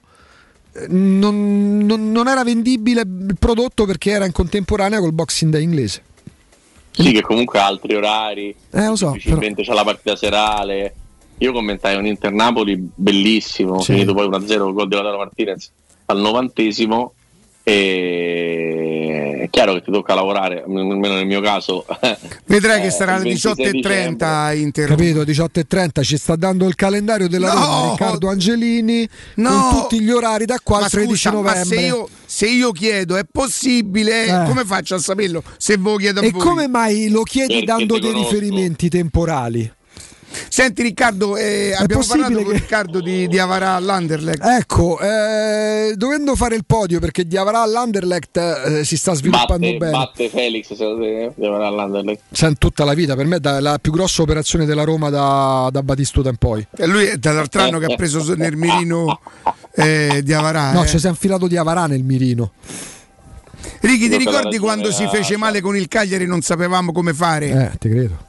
eh, 0.73 0.85
non, 0.87 1.79
non- 1.79 2.11
non 2.11 2.27
era 2.27 2.43
vendibile 2.43 3.01
il 3.01 3.35
prodotto 3.37 3.85
perché 3.85 4.11
era 4.11 4.25
in 4.25 4.31
contemporanea 4.31 4.99
col 4.99 5.13
Boxing 5.13 5.51
Day 5.51 5.63
inglese. 5.63 6.03
Sì, 6.91 7.11
che 7.11 7.21
comunque 7.21 7.59
ha 7.59 7.65
altri 7.65 7.95
orari. 7.95 8.55
Eh, 8.71 8.85
lo 8.87 8.95
so, 8.95 9.11
Difficilmente 9.11 9.61
c'è 9.63 9.73
la 9.73 9.83
partita 9.83 10.15
serale. 10.15 10.93
Io 11.39 11.51
commentai 11.51 11.95
un 11.97 12.05
Inter 12.05 12.31
Napoli 12.31 12.89
bellissimo, 12.95 13.79
Sì. 13.79 13.93
finito 13.93 14.13
poi 14.13 14.27
1-0 14.27 14.71
gol 14.73 14.87
di 14.87 14.95
Lautaro 14.95 15.17
Martinez 15.17 15.71
al 16.05 16.19
novantesimo. 16.19 17.13
E 17.63 19.39
è 19.43 19.49
chiaro 19.49 19.73
che 19.73 19.81
ti 19.83 19.91
tocca 19.91 20.13
lavorare, 20.15 20.63
almeno 20.63 20.95
nel 21.15 21.25
mio 21.25 21.41
caso. 21.41 21.85
Vedrai 22.47 22.79
eh, 22.79 22.83
che 22.83 22.89
sarà 22.91 23.15
alle 23.15 23.23
26 23.25 23.81
18.30 23.81 24.57
Inter. 24.57 24.87
Capito? 24.87 25.21
18.30 25.23 26.01
ci 26.03 26.17
sta 26.17 26.35
dando 26.37 26.65
il 26.65 26.75
calendario 26.75 27.27
della 27.27 27.53
No! 27.53 27.59
Roma 27.59 27.89
Riccardo 27.91 28.29
Angelini 28.29 29.07
No! 29.35 29.49
con 29.69 29.81
tutti 29.81 29.99
gli 30.01 30.09
orari 30.11 30.45
da 30.45 30.57
qua 30.63 30.79
Ma 30.79 30.85
al 30.85 30.91
13 30.91 31.15
scusa, 31.15 31.31
ma 31.31 31.41
novembre. 31.41 31.77
se 31.77 31.85
io, 31.85 32.09
se 32.25 32.47
io 32.47 32.71
chiedo 32.71 33.15
è 33.17 33.25
possibile, 33.29 34.23
Eh. 34.25 34.45
come 34.47 34.63
faccio 34.63 34.95
a 34.95 34.99
saperlo? 34.99 35.43
Se 35.57 35.77
ve 35.77 35.89
lo 35.91 35.95
chiedo 35.97 36.21
a 36.21 36.23
E 36.23 36.31
voi. 36.31 36.41
come 36.41 36.67
mai 36.67 37.09
lo 37.09 37.23
chiedi 37.23 37.51
Perché 37.53 37.65
dando 37.65 37.99
dei 37.99 38.11
conosco. 38.11 38.29
riferimenti 38.33 38.89
temporali? 38.89 39.71
Senti 40.49 40.81
Riccardo, 40.81 41.37
eh, 41.37 41.73
abbiamo 41.77 42.03
parlato 42.05 42.33
con 42.33 42.45
che- 42.45 42.53
Riccardo 42.53 43.01
di, 43.01 43.27
di 43.27 43.39
Avarà 43.39 43.73
all'Anderlecht. 43.75 44.43
Ecco, 44.43 44.99
eh, 44.99 45.93
dovendo 45.95 46.35
fare 46.35 46.55
il 46.55 46.65
podio 46.65 46.99
perché 46.99 47.25
Diavarà 47.25 47.61
all'Anderlecht 47.61 48.37
eh, 48.37 48.83
si 48.83 48.97
sta 48.97 49.13
sviluppando 49.13 49.57
Batte, 49.57 49.77
bene. 49.77 49.91
batte 49.91 50.29
Felix? 50.29 50.75
Deve 50.75 51.33
andare 51.37 51.65
all'Anderlecht. 51.65 52.21
Sa, 52.31 52.47
in 52.47 52.57
tutta 52.57 52.83
la 52.83 52.93
vita, 52.93 53.15
per 53.15 53.25
me 53.25 53.37
è 53.37 53.59
la 53.59 53.77
più 53.79 53.91
grossa 53.91 54.21
operazione 54.21 54.65
della 54.65 54.83
Roma 54.83 55.09
da, 55.09 55.69
da 55.71 55.81
Batistuta 55.81 56.29
in 56.29 56.37
poi. 56.37 56.65
E 56.75 56.85
lui 56.87 57.05
è 57.05 57.17
dall'altro 57.17 57.61
anno 57.61 57.79
che 57.79 57.85
ha 57.85 57.95
preso 57.95 58.35
nel 58.35 58.55
mirino 58.55 59.19
eh, 59.75 60.21
di 60.23 60.33
Avarà. 60.33 60.71
No, 60.71 60.83
eh. 60.83 60.87
ci 60.87 60.99
si 60.99 61.05
è 61.05 61.09
infilato 61.09 61.47
Diavarà 61.47 61.87
nel 61.87 62.03
mirino. 62.03 62.51
Ricky, 63.81 64.09
ti 64.09 64.17
ricordi 64.17 64.57
quando 64.57 64.91
si 64.91 65.07
fece 65.07 65.37
male 65.37 65.61
con 65.61 65.75
il 65.75 65.87
Cagliari 65.87 66.23
e 66.23 66.27
non 66.27 66.41
sapevamo 66.41 66.91
come 66.91 67.13
fare? 67.13 67.47
Eh, 67.71 67.77
ti 67.77 67.89
credo. 67.89 68.25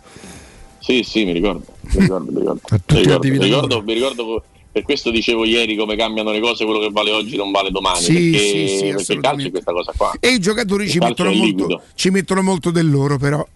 Sì, 0.88 1.02
sì, 1.02 1.24
mi 1.26 1.32
ricordo. 1.32 1.64
Mi 1.92 2.00
ricordo, 2.00 2.32
mi 2.32 2.38
ricordo. 2.38 2.60
tutti 2.64 2.94
Mi 2.94 3.00
ricordo, 3.00 3.14
addivi 3.16 3.32
mi 3.34 3.38
da 3.40 3.44
ricordo, 3.44 3.74
loro. 3.74 3.84
mi 3.84 3.92
ricordo- 3.92 4.42
per 4.72 4.82
questo 4.84 5.10
dicevo 5.10 5.44
ieri 5.44 5.76
come 5.76 5.96
cambiano 5.96 6.30
le 6.30 6.40
cose, 6.40 6.64
quello 6.64 6.80
che 6.80 6.88
vale 6.90 7.10
oggi 7.10 7.36
non 7.36 7.50
vale 7.50 7.70
domani. 7.70 7.98
Sì, 8.00 8.30
perché, 8.30 8.38
sì, 8.38 8.68
sì, 8.68 8.84
perché 8.94 9.12
il 9.12 9.20
calcio 9.20 9.46
è 9.48 9.50
questa 9.50 9.72
cosa 9.72 9.92
qua. 9.94 10.12
E 10.18 10.28
i 10.28 10.38
giocatori 10.40 10.88
ci 10.88 10.98
mettono, 10.98 11.32
molto, 11.34 11.82
ci 11.94 12.08
mettono 12.08 12.40
molto 12.40 12.70
del 12.70 12.90
loro, 12.90 13.18
però. 13.18 13.46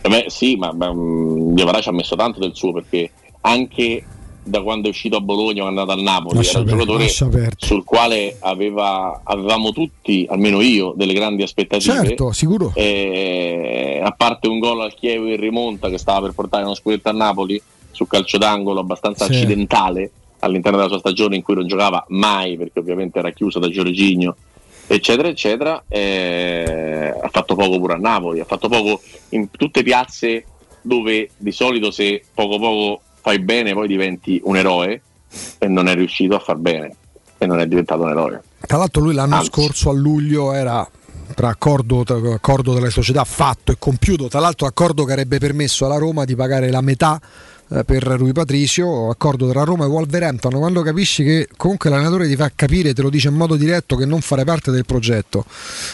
Eh 0.00 0.08
Beh, 0.08 0.24
sì, 0.28 0.56
ma, 0.56 0.72
ma 0.72 0.90
mm, 0.90 1.52
Diavara 1.52 1.82
ci 1.82 1.90
ha 1.90 1.92
messo 1.92 2.16
tanto 2.16 2.40
del 2.40 2.52
suo 2.54 2.72
perché 2.72 3.10
anche 3.42 4.02
da 4.48 4.62
quando 4.62 4.86
è 4.88 4.90
uscito 4.90 5.16
a 5.16 5.20
Bologna 5.20 5.64
è 5.64 5.66
andato 5.66 5.90
al 5.92 6.00
Napoli 6.00 6.36
Lascia 6.36 6.58
era 6.58 6.60
un 6.60 6.66
giocatore 6.66 7.08
sul 7.56 7.84
quale 7.84 8.36
aveva- 8.40 9.20
avevamo 9.24 9.72
tutti, 9.72 10.26
almeno 10.28 10.60
io, 10.60 10.92
delle 10.96 11.12
grandi 11.12 11.42
aspettative. 11.42 11.92
Certo, 11.92 12.32
sicuro. 12.32 12.72
Eh, 12.74 14.00
a 14.02 14.10
parte 14.12 14.48
un 14.48 14.58
gol 14.58 14.80
al 14.80 14.94
Chievo 14.94 15.26
in 15.28 15.36
rimonta 15.38 15.88
che 15.90 15.98
stava 15.98 16.20
per 16.22 16.32
portare 16.32 16.64
uno 16.64 16.74
scudetto 16.74 17.08
a 17.08 17.12
Napoli 17.12 17.60
su 17.90 18.06
calcio 18.06 18.38
d'angolo 18.38 18.80
abbastanza 18.80 19.24
Sì. 19.26 19.32
accidentale 19.32 20.10
all'interno 20.40 20.78
della 20.78 20.88
sua 20.90 20.98
stagione 21.00 21.36
in 21.36 21.42
cui 21.42 21.54
non 21.54 21.66
giocava 21.66 22.04
mai 22.08 22.56
perché 22.56 22.78
ovviamente 22.78 23.18
era 23.18 23.30
chiuso 23.32 23.58
da 23.58 23.68
Giorginio 23.68 24.36
eccetera 24.86 25.28
eccetera 25.28 25.82
eh, 25.88 27.12
ha 27.20 27.28
fatto 27.28 27.54
poco 27.56 27.78
pure 27.78 27.94
a 27.94 27.96
Napoli 27.96 28.38
ha 28.40 28.44
fatto 28.44 28.68
poco 28.68 29.00
in 29.30 29.50
tutte 29.50 29.82
piazze 29.82 30.44
dove 30.80 31.30
di 31.36 31.50
solito 31.52 31.90
se 31.90 32.22
poco 32.32 32.58
poco 32.58 33.00
fai 33.20 33.38
bene 33.38 33.72
poi 33.72 33.86
diventi 33.86 34.40
un 34.44 34.56
eroe 34.56 35.02
e 35.58 35.68
non 35.68 35.88
è 35.88 35.94
riuscito 35.94 36.36
a 36.36 36.38
far 36.38 36.56
bene 36.56 36.94
e 37.38 37.46
non 37.46 37.60
è 37.60 37.66
diventato 37.66 38.02
un 38.02 38.10
eroe 38.10 38.42
Tra 38.60 38.78
l'altro 38.78 39.02
lui 39.02 39.14
l'anno 39.14 39.36
Anzi. 39.36 39.50
scorso 39.50 39.90
a 39.90 39.92
luglio 39.92 40.52
era 40.52 40.88
tra 41.34 41.48
accordo, 41.48 42.04
tra 42.04 42.16
accordo 42.16 42.72
delle 42.72 42.90
società 42.90 43.22
fatto 43.24 43.70
e 43.70 43.76
compiuto, 43.78 44.28
tra 44.28 44.40
l'altro 44.40 44.66
accordo 44.66 45.04
che 45.04 45.12
avrebbe 45.12 45.38
permesso 45.38 45.84
alla 45.84 45.98
Roma 45.98 46.24
di 46.24 46.34
pagare 46.34 46.70
la 46.70 46.80
metà 46.80 47.20
per 47.84 48.02
Rui 48.02 48.32
Patricio, 48.32 49.10
accordo 49.10 49.48
tra 49.48 49.62
Roma 49.62 49.84
e 49.84 49.88
Wolverhampton, 49.88 50.52
quando 50.52 50.82
capisci 50.82 51.22
che 51.22 51.48
comunque 51.56 51.90
l'allenatore 51.90 52.26
ti 52.26 52.34
fa 52.36 52.50
capire, 52.54 52.94
te 52.94 53.02
lo 53.02 53.10
dice 53.10 53.28
in 53.28 53.34
modo 53.34 53.56
diretto 53.56 53.96
che 53.96 54.06
non 54.06 54.20
fare 54.20 54.44
parte 54.44 54.70
del 54.70 54.86
progetto. 54.86 55.44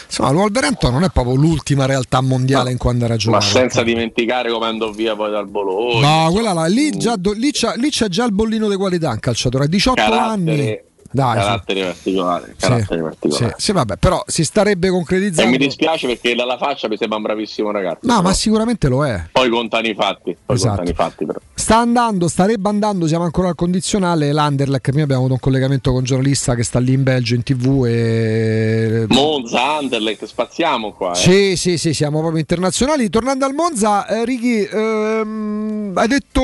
Insomma, 0.05 0.29
il 0.29 0.35
Wolverhampton 0.37 0.93
non 0.93 1.03
è 1.03 1.09
proprio 1.09 1.35
l'ultima 1.35 1.85
realtà 1.85 2.21
mondiale 2.21 2.71
in 2.71 2.77
quando 2.77 3.05
era 3.05 3.13
ma 3.15 3.19
giocato. 3.19 3.45
senza 3.45 3.83
dimenticare 3.83 4.49
come 4.49 4.65
andò 4.67 4.91
via 4.91 5.15
poi 5.15 5.31
dal 5.31 5.47
Bologna 5.47 6.23
No, 6.25 6.31
quella 6.31 6.53
là, 6.53 6.65
lì, 6.65 6.91
già 6.91 7.15
lì, 7.35 7.51
c'ha, 7.51 7.73
lì 7.75 7.89
c'è 7.89 8.07
già 8.07 8.23
il 8.25 8.31
bollino 8.31 8.69
di 8.69 8.75
qualità 8.75 9.09
un 9.09 9.19
calciatore, 9.19 9.65
a 9.65 9.67
18 9.67 10.01
anni. 10.01 10.79
Carattere, 11.15 11.33
Dai, 11.35 11.43
carattere 11.43 11.83
particolare, 11.85 12.45
Sì, 12.57 12.67
carattere 12.67 12.97
sì, 12.99 13.03
particolare. 13.03 13.55
sì, 13.57 13.71
vabbè, 13.71 13.97
però 13.97 14.23
si 14.27 14.43
starebbe 14.43 14.87
E 14.87 14.89
concretizzando. 14.91 15.51
mi 15.51 15.57
dispiace 15.57 16.07
perché 16.07 16.35
dalla 16.35 16.57
faccia 16.57 16.87
mi 16.87 16.97
sembra 16.97 17.17
un 17.17 17.23
bravissimo 17.23 17.71
ragazzo. 17.71 17.99
No, 18.07 18.21
ma 18.21 18.33
sicuramente 18.33 18.87
lo 18.87 19.05
è. 19.05 19.23
Poi 19.31 19.49
contano 19.49 19.87
i 19.87 19.93
fatti. 19.95 20.35
Poi 20.45 20.55
Esatto. 20.55 20.75
contano 20.75 20.89
i 20.89 20.93
fatti 20.93 21.25
però. 21.25 21.39
Sta 21.53 21.77
andando, 21.77 22.27
starebbe 22.27 22.69
andando, 22.69 23.07
siamo 23.07 23.23
ancora 23.23 23.47
al 23.47 23.55
condizionale. 23.55 24.31
L'Anderlecht, 24.31 24.91
noi 24.91 25.01
abbiamo 25.01 25.21
avuto 25.21 25.33
un 25.33 25.39
collegamento 25.39 25.89
con 25.89 25.99
un 25.99 26.05
giornalista 26.05 26.53
che 26.53 26.63
sta 26.63 26.79
lì 26.79 26.93
in 26.93 27.03
Belgio 27.03 27.33
in 27.35 27.43
tv 27.43 27.85
e... 27.87 29.05
Monza, 29.09 29.77
Anderlecht, 29.77 30.25
spaziamo 30.25 30.91
qua. 30.91 31.11
Eh. 31.13 31.15
Sì, 31.15 31.55
sì, 31.55 31.77
sì, 31.77 31.93
siamo 31.93 32.19
proprio 32.19 32.39
internazionali. 32.39 33.09
Tornando 33.09 33.45
al 33.45 33.53
Monza, 33.53 34.05
eh, 34.07 34.25
Ricky, 34.25 34.63
ehm, 34.71 35.91
hai 35.95 36.07
detto, 36.07 36.41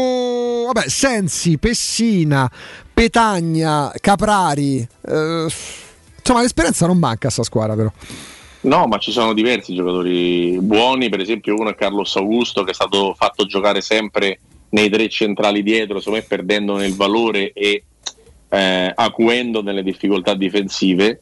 vabbè, 0.71 0.87
Sensi, 0.89 1.57
Pessina, 1.57 2.49
Petagna, 3.01 3.91
Caprari. 3.99 4.77
eh, 4.77 5.47
insomma, 6.19 6.41
l'esperienza 6.41 6.85
non 6.85 6.99
manca 6.99 7.29
a 7.29 7.31
sta 7.31 7.41
squadra, 7.41 7.73
però. 7.73 7.91
No, 8.61 8.85
ma 8.85 8.99
ci 8.99 9.11
sono 9.11 9.33
diversi 9.33 9.73
giocatori 9.73 10.59
buoni, 10.61 11.09
per 11.09 11.19
esempio 11.19 11.55
uno 11.55 11.71
è 11.71 11.75
Carlos 11.75 12.15
Augusto 12.17 12.63
che 12.63 12.69
è 12.69 12.73
stato 12.75 13.15
fatto 13.17 13.47
giocare 13.47 13.81
sempre 13.81 14.39
nei 14.69 14.87
tre 14.91 15.09
centrali 15.09 15.63
dietro, 15.63 15.97
secondo 15.97 16.19
me 16.19 16.25
perdendo 16.27 16.77
nel 16.77 16.93
valore 16.93 17.53
e 17.53 17.85
eh, 18.49 18.91
acuendo 18.93 19.63
nelle 19.63 19.81
difficoltà 19.81 20.35
difensive. 20.35 21.21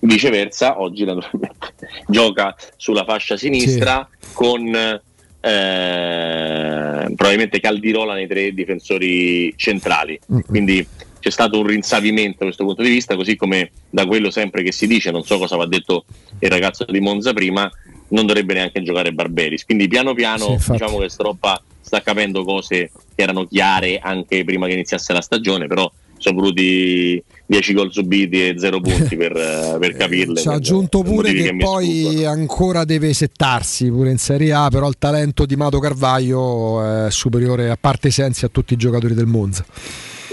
Viceversa, 0.00 0.80
oggi 0.80 1.04
naturalmente 1.04 1.76
gioca 2.08 2.56
sulla 2.76 3.04
fascia 3.04 3.36
sinistra 3.36 4.08
con 4.32 5.00
eh, 5.44 7.12
probabilmente 7.14 7.60
Caldirola 7.60 8.14
nei 8.14 8.26
tre 8.26 8.52
difensori 8.52 9.52
centrali. 9.56 10.18
Quindi 10.46 10.86
c'è 11.24 11.30
stato 11.30 11.58
un 11.58 11.66
rinsavimento 11.66 12.36
da 12.40 12.44
questo 12.44 12.66
punto 12.66 12.82
di 12.82 12.90
vista, 12.90 13.16
così 13.16 13.34
come 13.34 13.70
da 13.88 14.04
quello 14.04 14.30
sempre 14.30 14.62
che 14.62 14.72
si 14.72 14.86
dice, 14.86 15.10
non 15.10 15.24
so 15.24 15.38
cosa 15.38 15.56
va 15.56 15.64
detto 15.64 16.04
il 16.38 16.50
ragazzo 16.50 16.84
di 16.84 17.00
Monza 17.00 17.32
prima, 17.32 17.70
non 18.08 18.26
dovrebbe 18.26 18.52
neanche 18.52 18.82
giocare 18.82 19.10
Barberis. 19.14 19.64
Quindi 19.64 19.88
piano 19.88 20.12
piano 20.12 20.58
Sì, 20.58 20.72
diciamo 20.72 20.98
che 20.98 21.08
Stroppa 21.08 21.62
sta 21.80 22.02
capendo 22.02 22.44
cose 22.44 22.90
che 23.14 23.22
erano 23.22 23.46
chiare 23.46 24.00
anche 24.00 24.44
prima 24.44 24.66
che 24.66 24.74
iniziasse 24.74 25.14
la 25.14 25.22
stagione, 25.22 25.66
però 25.66 25.90
sono 26.18 26.40
voluti 26.40 27.22
10 27.46 27.72
gol 27.72 27.90
subiti 27.90 28.46
e 28.46 28.54
0 28.58 28.80
punti 28.82 29.16
per, 29.16 29.32
eh, 29.34 29.78
per 29.80 29.96
capirle. 29.96 30.42
Ci 30.42 30.48
ha 30.48 30.52
aggiunto 30.52 31.00
pure 31.00 31.32
che 31.32 31.54
mi 31.54 31.64
poi 31.64 32.22
ancora 32.26 32.84
deve 32.84 33.14
settarsi 33.14 33.88
pure 33.88 34.10
in 34.10 34.18
Serie 34.18 34.52
A, 34.52 34.68
però 34.68 34.88
il 34.88 34.96
talento 34.98 35.46
di 35.46 35.56
Mato 35.56 35.78
Carvaglio 35.78 37.06
è 37.06 37.10
superiore 37.10 37.70
a 37.70 37.78
parte 37.80 38.10
Sensi 38.10 38.44
a 38.44 38.48
tutti 38.48 38.74
i 38.74 38.76
giocatori 38.76 39.14
del 39.14 39.24
Monza. 39.24 39.64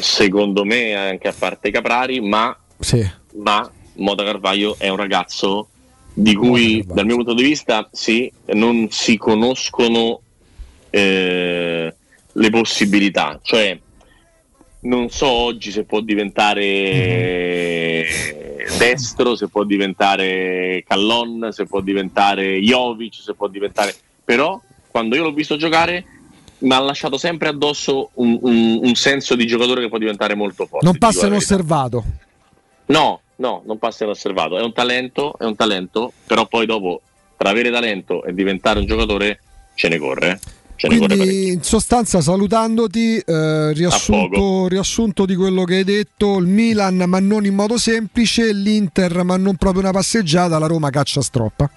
Secondo 0.02 0.66
me 0.66 0.96
anche 0.96 1.28
a 1.28 1.34
parte 1.38 1.72
Caprari, 1.72 2.20
ma, 2.20 2.56
Sì. 2.80 3.08
ma 3.36 3.70
Mota 3.96 4.24
Carvaglio 4.24 4.76
è 4.78 4.90
un 4.90 4.98
ragazzo 4.98 5.68
di 6.14 6.36
cui 6.36 6.84
dal 6.86 7.06
mio 7.06 7.16
punto 7.16 7.34
di 7.34 7.44
vista 7.44 7.88
sì, 7.92 8.32
non 8.54 8.88
si 8.90 9.18
conoscono 9.18 10.22
eh, 10.90 11.94
le 12.32 12.50
possibilità, 12.50 13.40
cioè 13.42 13.78
non 14.82 15.10
so 15.10 15.28
oggi 15.28 15.72
se 15.72 15.84
può 15.84 16.02
diventare 16.02 18.08
destro, 18.78 19.36
se 19.36 19.48
può 19.48 19.64
diventare 19.64 20.84
Callon, 20.88 21.50
se 21.52 21.66
può 21.66 21.82
diventare 21.82 22.60
Jovic, 22.60 23.16
se 23.16 23.34
può 23.34 23.48
diventare... 23.48 23.94
però 24.24 24.60
quando 24.90 25.16
io 25.16 25.24
l'ho 25.24 25.34
visto 25.34 25.56
giocare 25.56 26.06
mi 26.62 26.74
ha 26.74 26.80
lasciato 26.80 27.18
sempre 27.18 27.48
addosso 27.50 28.10
un, 28.16 28.38
un- 28.42 28.80
un 28.84 28.96
senso 28.96 29.36
di 29.36 29.46
giocatore 29.46 29.82
che 29.82 29.90
può 29.90 29.98
diventare 29.98 30.36
molto 30.36 30.66
forte. 30.66 30.86
Non 30.86 30.98
passa 30.98 31.28
inosservato. 31.28 32.04
No, 32.88 33.22
no, 33.38 33.64
non 33.66 33.78
passa 33.78 34.04
inosservato. 34.04 34.58
È 34.58 34.62
un 34.62 34.74
talento, 34.74 35.36
è 35.38 35.46
un 35.46 35.56
talento, 35.56 36.12
però 36.26 36.46
poi 36.48 36.66
dopo 36.66 37.02
tra 37.38 37.50
avere 37.50 37.72
talento 37.72 38.24
e 38.24 38.34
diventare 38.34 38.80
un 38.80 38.86
giocatore 38.86 39.40
ce 39.76 39.88
ne 39.88 39.98
corre. 39.98 40.30
eh. 40.32 40.40
Ce 40.76 40.88
ne. 40.88 40.98
Quindi 40.98 41.48
in 41.52 41.62
sostanza 41.64 42.22
salutandoti, 42.22 43.18
eh, 43.18 43.72
riassunto, 43.74 44.68
riassunto 44.68 45.26
di 45.26 45.36
quello 45.36 45.64
che 45.64 45.76
hai 45.76 45.84
detto, 45.84 46.38
il 46.38 46.48
Milan 46.48 46.98
ma 47.08 47.20
non 47.20 47.46
in 47.46 47.54
modo 47.54 47.78
semplice, 47.78 48.52
l'Inter 48.52 49.24
ma 49.24 49.38
non 49.38 49.56
proprio 49.58 49.82
una 49.82 49.92
passeggiata, 49.92 50.58
la 50.60 50.66
Roma 50.68 50.90
caccia 50.90 51.22
stroppa. 51.22 51.70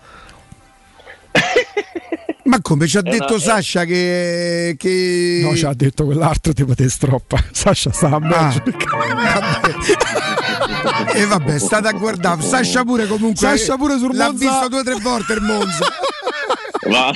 Ma 2.44 2.58
come 2.60 2.86
ci 2.86 2.97
ha 2.98 3.00
È 3.00 3.02
detto 3.10 3.34
una- 3.34 3.42
è- 3.42 3.47
Sasha 3.47 3.84
che, 3.84 4.74
che... 4.78 5.40
No, 5.42 5.56
ci 5.56 5.64
ha 5.64 5.73
detto 5.74 6.05
quell'altro 6.05 6.52
tipo 6.52 6.74
di 6.74 6.89
stroppa. 6.90 7.42
Sasha 7.52 7.90
stava 7.92 8.16
a 8.16 8.20
Ah. 8.23 8.47
mezzo. 8.48 8.62
E 11.14 11.24
vabbè, 11.26 11.58
state 11.58 11.89
a 11.89 11.92
guardare. 11.92 12.42
Sasha 12.42 12.84
pure 12.84 13.06
comunque. 13.06 13.36
Sasha 13.47 13.76
pure 13.76 13.97
sul 13.98 14.14
L'ha 14.14 14.26
Monza. 14.31 14.48
visto 14.50 14.68
due 14.68 14.81
o 14.81 14.82
tre 14.82 14.94
volte 15.00 15.32
il 15.32 15.40
Monza. 15.42 15.86
Va. 16.89 17.13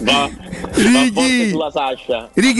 va. 0.00 0.30
Ricky, 0.72 1.52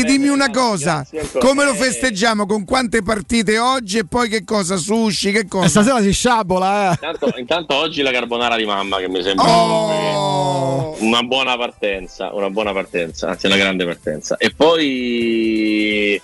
Va 0.03 0.07
dimmi 0.07 0.29
una 0.29 0.51
cosa. 0.51 1.05
Come 1.39 1.65
lo 1.65 1.73
Eh, 1.73 1.77
festeggiamo? 1.77 2.47
Con 2.47 2.65
quante 2.65 3.03
partite 3.03 3.59
oggi 3.59 3.99
e 3.99 4.05
poi 4.07 4.29
che 4.29 4.45
cosa? 4.45 4.77
Sushi, 4.77 5.33
che 5.33 5.47
cosa? 5.49 5.69
stasera 5.69 6.01
si 6.01 6.13
sciabola, 6.13 6.89
eh. 6.91 6.93
Intanto, 6.93 7.33
intanto 7.39 7.75
oggi 7.75 8.03
la 8.03 8.11
carbonara 8.13 8.57
di 8.57 8.65
mamma 8.65 8.99
che 8.99 9.09
mi 9.09 9.23
sembra 9.23 9.45
Oh! 9.49 10.97
una 11.01 11.23
buona 11.23 11.57
partenza, 11.57 12.33
una 12.33 12.51
buona 12.51 12.73
partenza, 12.73 13.29
anzi 13.31 13.47
una 13.47 13.57
grande 13.57 13.85
partenza. 13.85 14.37
E 14.39 14.53
poi 14.55 16.21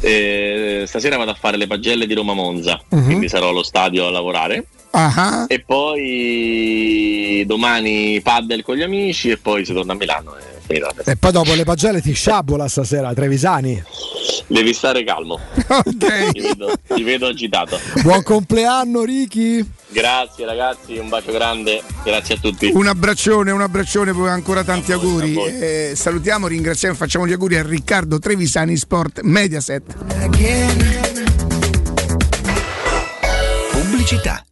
eh, 0.00 0.84
stasera 0.86 1.16
vado 1.16 1.30
a 1.32 1.34
fare 1.34 1.56
le 1.56 1.66
pagelle 1.66 2.06
di 2.06 2.14
Roma 2.14 2.34
Monza, 2.34 2.80
Mhm. 2.90 3.04
quindi 3.04 3.28
sarò 3.28 3.48
allo 3.48 3.62
stadio 3.62 4.06
a 4.06 4.10
lavorare. 4.10 4.66
Ah, 4.90 5.44
E 5.48 5.60
poi 5.60 7.44
domani 7.46 8.20
paddle 8.20 8.62
con 8.62 8.76
gli 8.76 8.82
amici 8.82 9.30
e 9.30 9.36
poi 9.36 9.64
si 9.64 9.72
torna 9.72 9.92
a 9.92 9.96
Milano 9.96 10.36
e. 10.36 10.56
E 11.04 11.16
poi 11.16 11.32
dopo 11.32 11.54
le 11.54 11.64
pagelle 11.64 12.02
ti 12.02 12.12
sciabola 12.12 12.68
stasera, 12.68 13.14
Trevisani. 13.14 13.82
Devi 14.46 14.74
stare 14.74 15.02
calmo. 15.02 15.40
Ti, 15.98 16.40
vedo, 16.40 16.72
ti 16.86 17.02
vedo 17.02 17.26
agitato. 17.26 17.80
Buon 18.02 18.22
compleanno 18.22 19.02
Ricky. 19.02 19.66
Grazie 19.88 20.44
ragazzi, 20.44 20.98
un 20.98 21.08
bacio 21.08 21.32
grande, 21.32 21.82
grazie 22.04 22.34
a 22.34 22.38
tutti. 22.38 22.70
Un 22.74 22.86
abbraccione, 22.86 23.50
un 23.50 23.62
abbraccione, 23.62 24.12
poi 24.12 24.28
ancora 24.28 24.62
tanti 24.62 24.92
auguri. 24.92 25.34
Eh, 25.36 25.92
salutiamo, 25.94 26.46
ringraziamo 26.46 26.94
e 26.94 26.98
facciamo 26.98 27.26
gli 27.26 27.32
auguri 27.32 27.56
a 27.56 27.62
Riccardo 27.62 28.18
Trevisani 28.18 28.76
Sport 28.76 29.20
Mediaset. 29.22 29.96
Pubblicità. 33.70 34.42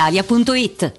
brispalitalia.it. 0.00 0.98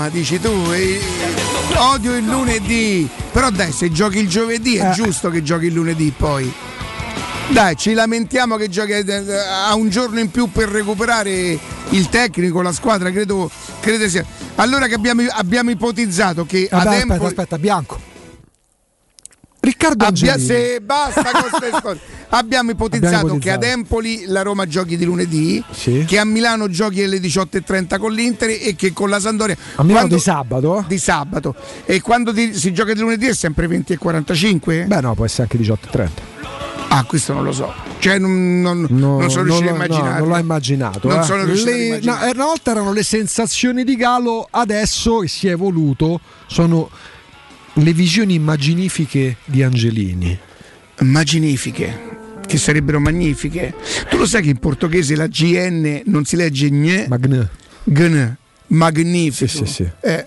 Roma, 0.00 0.08
dici 0.08 0.40
tu. 0.40 0.48
e- 0.72 0.98
Odio 1.76 2.16
il 2.16 2.24
lunedì. 2.24 3.08
Però 3.32 3.50
dai, 3.50 3.70
se 3.72 3.90
giochi 3.92 4.18
il 4.18 4.28
giovedì 4.28 4.76
è 4.76 4.88
Eh. 4.90 4.92
giusto 4.92 5.28
che 5.30 5.42
giochi 5.42 5.66
il 5.66 5.74
lunedì 5.74 6.12
poi. 6.16 6.50
Dai, 7.48 7.76
ci 7.76 7.92
lamentiamo 7.92 8.56
che 8.56 8.68
giochi 8.68 8.92
eh, 8.92 9.22
ha 9.46 9.74
un 9.74 9.88
giorno 9.90 10.18
in 10.20 10.30
più 10.30 10.50
per 10.50 10.68
recuperare 10.68 11.58
il 11.90 12.08
tecnico, 12.08 12.62
la 12.62 12.72
squadra, 12.72 13.10
credo, 13.10 13.50
credo 13.80 14.08
sia. 14.08 14.24
Allora 14.56 14.86
che 14.86 14.94
abbiamo, 14.94 15.22
abbiamo 15.30 15.70
ipotizzato 15.70 16.46
che 16.46 16.68
Vabbè, 16.70 16.86
ad 16.86 16.94
aspetta, 17.10 17.26
aspetta, 17.26 17.58
Bianco. 17.58 18.00
Riccardo 19.60 20.06
Abbia- 20.06 20.38
se 20.38 20.80
basta 20.80 21.30
con 21.30 21.42
queste 21.50 21.70
storie. 21.78 22.00
Abbiamo 22.32 22.70
ipotizzato, 22.70 23.06
Abbiamo 23.16 23.38
che 23.38 23.50
ad 23.50 23.62
ipotizzato. 23.62 23.66
Empoli 23.80 24.24
la 24.26 24.42
Roma 24.42 24.66
giochi 24.66 24.96
di 24.96 25.04
lunedì, 25.04 25.62
Sì. 25.72 26.04
che 26.06 26.18
a 26.18 26.24
Milano 26.24 26.68
giochi 26.68 27.02
alle 27.02 27.18
18.30 27.18 27.98
con 27.98 28.12
l'Inter 28.12 28.50
e 28.50 28.74
che 28.76 28.92
con 28.92 29.08
la 29.10 29.18
Sandoria 29.20 29.56
A 29.74 29.82
Milano 29.82 30.06
quando- 30.06 30.14
di 30.14 30.20
sabato? 30.20 30.84
di 30.86 30.98
sabato. 30.98 31.54
E 31.84 32.00
quando 32.00 32.30
di- 32.32 32.54
si 32.54 32.72
gioca 32.72 32.92
di 32.94 33.00
lunedì 33.00 33.26
è 33.26 33.34
sempre 33.34 33.66
20.45? 33.66 34.84
Beh 34.86 35.00
no, 35.00 35.14
può 35.14 35.24
essere 35.24 35.42
anche 35.42 35.58
18.30. 35.58 36.22
Ah, 36.92 37.04
questo 37.04 37.32
non 37.32 37.44
lo 37.44 37.52
so. 37.52 37.72
Cioè 37.98 38.18
non, 38.18 38.60
non- 38.60 38.86
No, 38.90 39.18
non 39.20 39.30
sono 39.30 39.44
riuscito 39.44 39.68
a 39.68 39.72
lo- 39.72 39.78
no, 39.78 39.84
immaginare. 39.84 40.18
non 40.20 40.28
l'ho 40.28 40.36
immaginato. 40.38 41.08
Non 41.08 41.20
eh. 41.20 41.22
sono 41.24 41.44
riuscito 41.44 41.70
Le- 41.70 41.84
immaginare. 41.86 42.26
no, 42.26 42.32
una 42.32 42.44
volta 42.44 42.70
erano 42.72 42.92
le 42.92 43.02
sensazioni 43.04 43.84
di 43.84 43.94
Galo, 43.96 44.46
adesso 44.50 45.18
che 45.18 45.28
si 45.28 45.46
è 45.48 45.50
evoluto 45.52 46.20
sono 46.46 46.88
le 47.74 47.92
visioni 47.92 48.34
immaginifiche 48.34 49.36
di 49.44 49.62
Angelini. 49.62 50.38
Immaginifiche. 51.00 52.09
Che 52.50 52.58
sarebbero 52.58 52.98
magnifiche. 52.98 53.72
Tu 54.08 54.16
lo 54.16 54.26
sai 54.26 54.42
che 54.42 54.50
in 54.50 54.58
portoghese 54.58 55.14
la 55.14 55.28
GN 55.28 56.02
non 56.06 56.24
si 56.24 56.34
legge 56.34 56.68
gne? 56.68 57.06
Magne. 57.08 57.48
Gn. 57.84 58.34
Magnifico. 58.66 59.46
Sì, 59.48 59.66
sì, 59.66 59.66
sì. 59.66 59.90
Eh, 60.00 60.26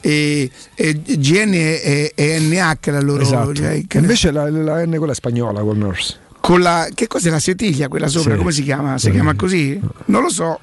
e, 0.00 0.50
e 0.74 1.00
GN 1.04 1.52
è, 1.52 2.12
è 2.12 2.38
NH 2.40 2.86
la 2.86 3.00
loro. 3.00 3.22
Esatto. 3.22 3.54
cioè, 3.54 3.80
Invece 3.92 4.32
la, 4.32 4.50
la 4.50 4.84
N 4.84 4.96
quella 4.96 5.12
è 5.12 5.14
spagnola 5.14 5.60
col 5.60 5.76
Nurse. 5.76 6.16
Con 6.40 6.60
la, 6.60 6.88
che 6.94 7.06
cos'è 7.06 7.30
la 7.30 7.38
setiglia 7.38 7.88
quella 7.88 8.08
sopra? 8.08 8.32
Sì. 8.32 8.38
Come 8.38 8.52
si 8.52 8.62
chiama? 8.62 8.98
Si 8.98 9.06
Sì. 9.06 9.12
chiama 9.12 9.34
così? 9.34 9.80
Non 10.06 10.22
lo 10.22 10.30
so. 10.30 10.58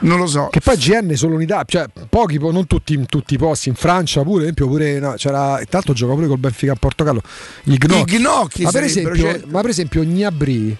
Non 0.00 0.18
lo 0.18 0.26
so. 0.26 0.48
Che 0.50 0.60
poi 0.60 0.76
GN 0.76 1.08
è 1.10 1.16
solo 1.16 1.34
unità, 1.34 1.64
cioè 1.66 1.86
pochi, 2.08 2.38
po- 2.38 2.52
non 2.52 2.66
tutti 2.66 2.94
in 2.94 3.06
tutti 3.06 3.34
i 3.34 3.38
posti, 3.38 3.70
in 3.70 3.74
Francia 3.74 4.22
pure, 4.22 4.42
esempio 4.42 4.68
pure 4.68 4.98
no, 4.98 5.14
c'era, 5.16 5.58
intanto 5.60 5.92
gioca 5.92 6.14
pure 6.14 6.26
col 6.26 6.38
Benfica 6.38 6.72
a 6.72 6.76
Portogallo, 6.76 7.22
i 7.64 7.78
Gnocchi. 7.78 8.16
I 8.16 8.20
gnocchi 8.20 8.62
ma, 8.64 8.70
per 8.70 8.82
esempio, 8.84 9.16
certo. 9.16 9.46
ma 9.50 9.60
per 9.60 9.70
esempio 9.70 10.02
Gnabry, 10.04 10.76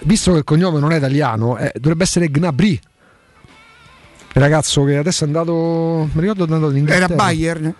visto 0.00 0.32
che 0.32 0.38
il 0.38 0.44
cognome 0.44 0.80
non 0.80 0.92
è 0.92 0.96
italiano, 0.96 1.56
eh, 1.56 1.72
dovrebbe 1.74 2.02
essere 2.02 2.28
Gnabry. 2.28 2.80
Il 4.34 4.42
ragazzo 4.42 4.84
che 4.84 4.96
adesso 4.96 5.24
è 5.24 5.26
andato, 5.26 6.08
mi 6.12 6.20
ricordo 6.20 6.44
è 6.44 6.52
andato 6.52 6.70
in 6.70 6.78
Inghilterra. 6.78 7.04
Era 7.06 7.14
Bayern? 7.14 7.74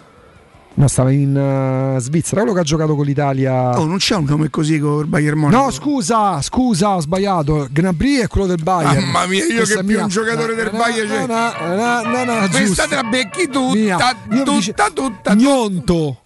No, 0.78 0.86
stava 0.86 1.10
in 1.10 1.36
eh, 1.36 1.98
Svizzera, 1.98 2.42
quello 2.42 2.54
che 2.54 2.60
ha 2.60 2.64
giocato 2.64 2.94
con 2.94 3.04
l'Italia. 3.04 3.76
Oh, 3.76 3.84
non 3.84 3.96
c'è 3.96 4.14
un 4.14 4.26
nome 4.26 4.48
così 4.48 4.78
con 4.78 5.00
il 5.00 5.06
Bayern 5.06 5.36
Monaco. 5.36 5.64
No, 5.64 5.70
scusa, 5.72 6.40
scusa, 6.40 6.94
ho 6.94 7.00
sbagliato. 7.00 7.66
Gnabry 7.68 8.18
è 8.18 8.28
quello 8.28 8.46
del 8.46 8.62
Bayern. 8.62 9.06
Mamma 9.06 9.26
mia, 9.26 9.44
io 9.44 9.56
Questa 9.56 9.74
che 9.74 9.80
è 9.80 9.84
più 9.84 10.00
un 10.00 10.06
giocatore 10.06 10.54
del 10.54 10.70
Bayern. 10.70 11.08
No, 11.08 11.26
no, 11.26 11.74
no, 11.74 12.24
no, 12.24 12.40
no, 12.40 12.48
Questa 12.48 12.86
te 12.86 12.94
la 12.94 13.02
becchi 13.02 13.48
tutta, 13.48 13.74
Mia. 13.74 13.96
Tutta, 13.96 14.52
dice- 14.54 14.74
tutta. 14.94 15.34
Gnonto. 15.34 16.20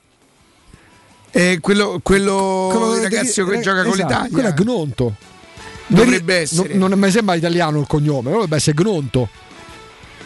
Eh, 1.31 1.58
quello, 1.62 2.00
quello, 2.02 2.68
Quello 2.70 3.00
ragazzo 3.00 3.47
che 3.47 3.56
eh, 3.56 3.60
gioca 3.60 3.84
con 3.84 3.92
esatto, 3.94 4.06
l'Italia. 4.06 4.31
Quello 4.31 4.48
è 4.48 4.52
Gnonto. 4.52 5.14
Dovrebbe 5.86 6.34
essere. 6.34 6.74
no- 6.74 6.89
non 6.89 6.98
mi 6.98 7.10
sembra 7.10 7.34
italiano 7.36 7.81
il 7.81 7.86
cognome, 7.86 8.31
dovrebbe 8.31 8.56
essere 8.56 8.76
Gnonto. 8.78 9.31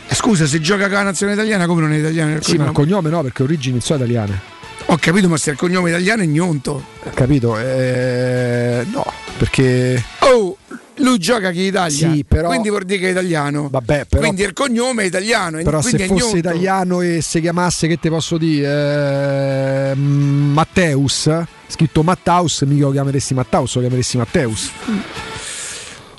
Eh, 0.09 0.15
Scusa, 0.15 0.47
se 0.47 0.61
gioca 0.61 0.85
con 0.85 0.93
la 0.95 1.03
nazione 1.03 1.33
italiana, 1.33 1.67
come 1.67 1.81
non 1.83 1.93
è 1.93 1.99
italiano? 1.99 2.35
il 2.35 2.43
Sì, 2.45 2.57
ma 2.57 2.67
il 2.67 2.73
cognome? 2.73 3.11
no, 3.11 3.23
perché 3.23 3.43
origini 3.43 3.81
sono 3.81 3.99
italiane. 4.03 4.55
Ho 4.87 4.97
capito, 4.99 5.29
ma 5.29 5.37
se 5.37 5.51
il 5.51 5.57
cognome 5.57 5.89
italiano 5.91 6.23
è 6.23 6.27
Gnonto. 6.27 6.85
Capito? 7.13 7.59
Eh, 7.59 8.87
no, 8.93 9.05
perché. 9.37 10.01
Oh, 10.21 10.57
lui 10.99 11.19
gioca 11.19 11.51
che 11.51 11.59
in 11.59 11.67
Italia. 11.67 12.13
Sì, 12.13 12.25
però- 12.27 12.47
Quindi 12.49 12.69
vuol 12.69 12.85
dire 12.85 13.01
che 13.01 13.09
è 13.09 13.11
italiano. 13.11 13.69
Vabbè, 13.69 14.05
però. 14.09 14.23
quindi 14.23 14.43
il 14.43 14.53
cognome 14.53 15.03
è 15.03 15.07
italiano. 15.07 15.61
Però 15.61 15.83
se 15.83 15.99
fosse 15.99 16.07
Gnonto. 16.07 16.37
italiano 16.37 17.01
e 17.01 17.21
si 17.21 17.41
chiamasse, 17.41 17.89
che 17.89 17.99
te 17.99 18.09
posso 18.11 18.39
dire, 18.39 19.91
eh, 19.91 19.95
Matteus, 19.97 21.31
scritto 21.67 22.03
Mattaus, 22.05 22.63
mica 22.63 22.85
lo 22.87 22.93
chiameresti 22.93 23.35
Mattaus, 23.35 23.75
lo 23.75 23.81
chiameresti 23.81 24.17
Matteus. 24.19 24.71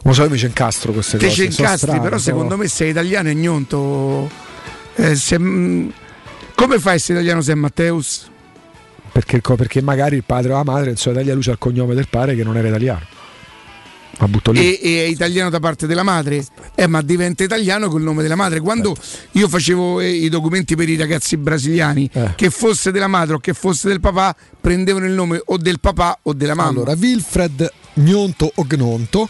Non 0.07 0.15
so, 0.15 0.23
io 0.23 0.37
ci 0.37 0.45
incastro 0.45 0.93
queste 0.93 1.17
Te 1.17 1.25
cose. 1.27 1.35
ci 1.35 1.51
sono 1.51 1.67
incastri, 1.67 1.87
strane, 1.89 1.99
però 2.01 2.17
sono- 2.17 2.35
secondo 2.37 2.55
me 2.55 2.67
se 2.69 2.85
è 2.85 2.87
italiano 2.87 3.27
è 3.27 3.33
Gnonto. 3.33 4.29
Eh, 4.95 5.15
se- 5.15 5.37
mm, 5.37 5.89
come 6.55 6.79
fai 6.79 6.93
a 6.93 6.95
essere 6.95 7.15
italiano 7.19 7.41
se 7.41 7.51
è 7.51 7.55
Matteus? 7.55 8.29
Perché, 9.11 9.41
perché 9.41 9.81
magari 9.81 10.15
il 10.15 10.23
padre 10.23 10.53
o 10.53 10.55
la 10.55 10.63
madre, 10.63 10.91
insomma, 10.91 11.17
Italia 11.17 11.33
lui 11.33 11.43
c'ha 11.43 11.51
il 11.51 11.57
cognome 11.57 11.93
del 11.93 12.07
padre 12.09 12.35
che 12.35 12.43
non 12.45 12.55
era 12.55 12.69
italiano. 12.69 13.01
E, 14.59 14.79
e 14.81 15.05
è 15.05 15.07
italiano 15.07 15.49
da 15.49 15.59
parte 15.59 15.85
della 15.87 16.03
madre? 16.03 16.45
Eh, 16.75 16.87
ma 16.87 17.01
diventa 17.01 17.43
italiano 17.43 17.87
col 17.89 18.01
nome 18.01 18.21
della 18.23 18.35
madre. 18.35 18.59
Quando 18.59 18.95
Certo. 18.95 19.37
io 19.37 19.47
facevo 19.47 19.99
eh, 19.99 20.09
i 20.09 20.29
documenti 20.29 20.75
per 20.75 20.89
i 20.89 20.95
ragazzi 20.97 21.37
brasiliani, 21.37 22.09
Eh. 22.13 22.33
che 22.35 22.49
fosse 22.49 22.91
della 22.91 23.07
madre 23.07 23.35
o 23.35 23.39
che 23.39 23.53
fosse 23.53 23.87
del 23.87 23.99
papà, 23.99 24.35
prendevano 24.59 25.05
il 25.05 25.11
nome 25.13 25.41
o 25.45 25.57
del 25.57 25.79
papà 25.79 26.19
o 26.23 26.33
della 26.33 26.55
mamma. 26.55 26.69
Allora, 26.69 26.93
Wilfred 26.93 27.71
Gnonto 27.95 28.51
o 28.55 28.65
Gnonto, 28.67 29.29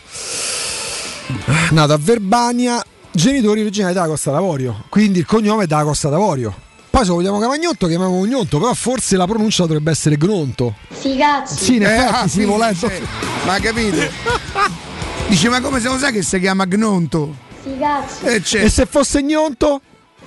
nato 1.72 1.93
a 1.93 1.98
Verbania, 1.98 2.83
genitori 3.11 3.61
originari 3.61 3.93
della 3.93 4.07
Costa 4.07 4.32
d'Avorio, 4.32 4.85
quindi 4.90 5.19
il 5.19 5.25
cognome 5.25 5.64
è 5.64 5.67
della 5.67 5.83
Costa 5.83 6.09
d'Avorio. 6.09 6.66
Poi 6.98 7.06
se 7.06 7.11
vogliamo 7.11 7.38
chiamare 7.38 7.59
Gnonto, 7.59 7.85
chiamiamo 7.85 8.26
Gnonto, 8.26 8.58
però 8.58 8.74
forse 8.74 9.17
la 9.17 9.27
pronuncia 9.27 9.67
dovrebbe 9.67 9.92
essere 9.92 10.17
Gnonto. 10.17 10.74
Figazzi. 10.90 11.64
Sì, 11.64 11.76
in 11.76 11.84
Eh, 11.84 11.95
ah, 11.95 12.24
sì, 12.24 12.40
sì, 12.40 12.45
volendo. 12.45 12.80
cioè, 12.80 13.00
ma 13.45 13.53
ha 13.53 13.59
capito? 13.59 13.98
Dice, 15.30 15.48
ma 15.50 15.61
come 15.61 15.80
se 15.80 15.90
lo 15.90 16.00
sai 16.00 16.11
che 16.11 16.24
si 16.24 16.40
chiama 16.40 16.66
Gnonto? 16.66 17.35
Figazzi. 17.61 18.26
Eh, 18.26 18.42
c'è. 18.42 18.64
E 18.64 18.69
se 18.72 18.88
fosse 18.88 19.22
Gnonto? 19.22 19.80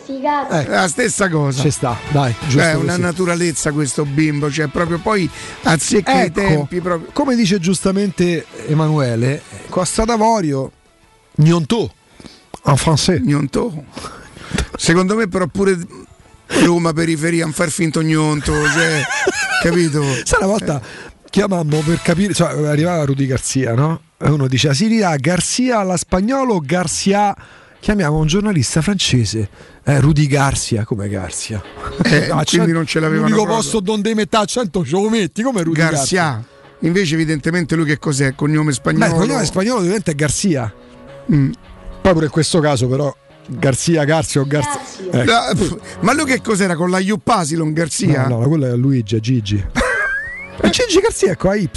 Figazzi. 0.05 0.67
È 0.67 0.69
la 0.69 0.87
stessa 0.87 1.29
cosa. 1.29 1.61
Ci 1.61 1.73
sta, 1.73 1.97
dai, 2.13 2.33
giusto 2.43 2.59
Cioè, 2.61 2.75
una 2.75 2.85
così. 2.93 3.01
naturalezza 3.01 3.73
questo 3.73 4.05
bimbo, 4.05 4.49
cioè 4.49 4.69
proprio 4.69 4.99
poi 5.01 5.29
azzecca 5.65 6.23
i 6.23 6.27
Ecco, 6.27 6.41
tempi 6.41 6.81
proprio. 6.81 7.11
come 7.13 7.35
dice 7.35 7.59
giustamente 7.59 8.47
Emanuele, 8.69 9.43
Costa 9.71 10.05
d'Avorio, 10.05 10.71
Gnonto, 11.35 11.93
en 12.65 12.75
français. 12.77 13.19
Gnonto. 13.25 13.75
Secondo 14.77 15.17
me 15.17 15.27
però 15.27 15.49
pure 15.49 15.77
Roma 16.65 16.93
periferia 16.93 17.45
non 17.45 17.53
far 17.53 17.71
finto 17.71 18.03
gnonto, 18.03 18.53
cioè, 18.53 19.03
capito? 19.63 20.03
Sai, 20.25 20.39
una 20.39 20.47
volta 20.47 20.81
chiamammo 21.31 21.81
per 21.81 22.01
capire, 22.03 22.35
cioè 22.35 22.67
arrivava 22.67 23.05
Rudy 23.05 23.27
Garzia, 23.27 23.75
no? 23.75 24.01
E 24.19 24.29
uno 24.29 24.47
diceva, 24.49 24.75
si 24.75 24.89
dirà 24.89 25.15
Garzia 25.17 25.79
alla 25.79 25.97
spagnolo 25.97 26.55
o 26.55 26.61
Garzia? 26.61 27.35
Chiamiamo 27.81 28.19
un 28.19 28.27
giornalista 28.27 28.83
francese, 28.83 29.49
eh, 29.85 30.01
Rudy 30.01 30.27
Garzia, 30.27 30.85
come 30.85 31.09
Garzia? 31.09 31.63
Eh, 32.03 32.29
Ah, 32.33 32.45
quindi 32.45 32.73
non 32.73 32.85
ce 32.85 33.01
l'avevano 33.01 33.29
L'unico 33.29 33.47
posto 33.47 33.81
donde 33.81 34.15
metà 34.15 34.41
accento 34.41 34.85
ce 34.85 34.91
lo 34.91 35.09
metti, 35.09 35.43
come 35.43 35.63
Rudy 35.63 35.79
Garzia? 35.79 36.23
Garzia. 36.25 36.45
Invece 36.81 37.15
evidentemente 37.15 37.77
lui 37.77 37.87
che 37.87 37.99
cos'è? 37.99 38.35
Cognome 38.35 38.67
Beh, 38.67 38.73
spagnolo. 38.73 39.07
il 39.07 39.19
cognome 39.19 39.45
spagnolo 39.45 39.83
diventa 39.83 40.13
Garzia. 40.13 40.71
Mm. 41.33 41.53
Poi 42.03 42.13
pure 42.13 42.25
in 42.27 42.31
questo 42.31 42.61
caso 42.61 42.87
però 42.89 43.15
Garzia, 43.47 44.05
Garzia 44.05 44.41
o 44.41 44.47
Garzia. 45.11 45.51
Ecco. 45.51 45.81
Ma 46.01 46.13
lui 46.13 46.25
che 46.25 46.41
cos'era 46.41 46.77
con 46.77 46.91
la 46.91 46.99
Iuppasilon 46.99 47.73
Garzia? 47.73 48.27
No, 48.27 48.41
no, 48.41 48.49
quello 48.49 48.67
è 48.67 48.75
Luigi, 48.77 49.17
è 49.17 49.21
Gigi. 49.21 49.57
e 50.61 50.71
Gigi 50.71 51.01
Garzia, 51.01 51.33
ecco, 51.33 51.49
a 51.49 51.55
Y. 51.57 51.69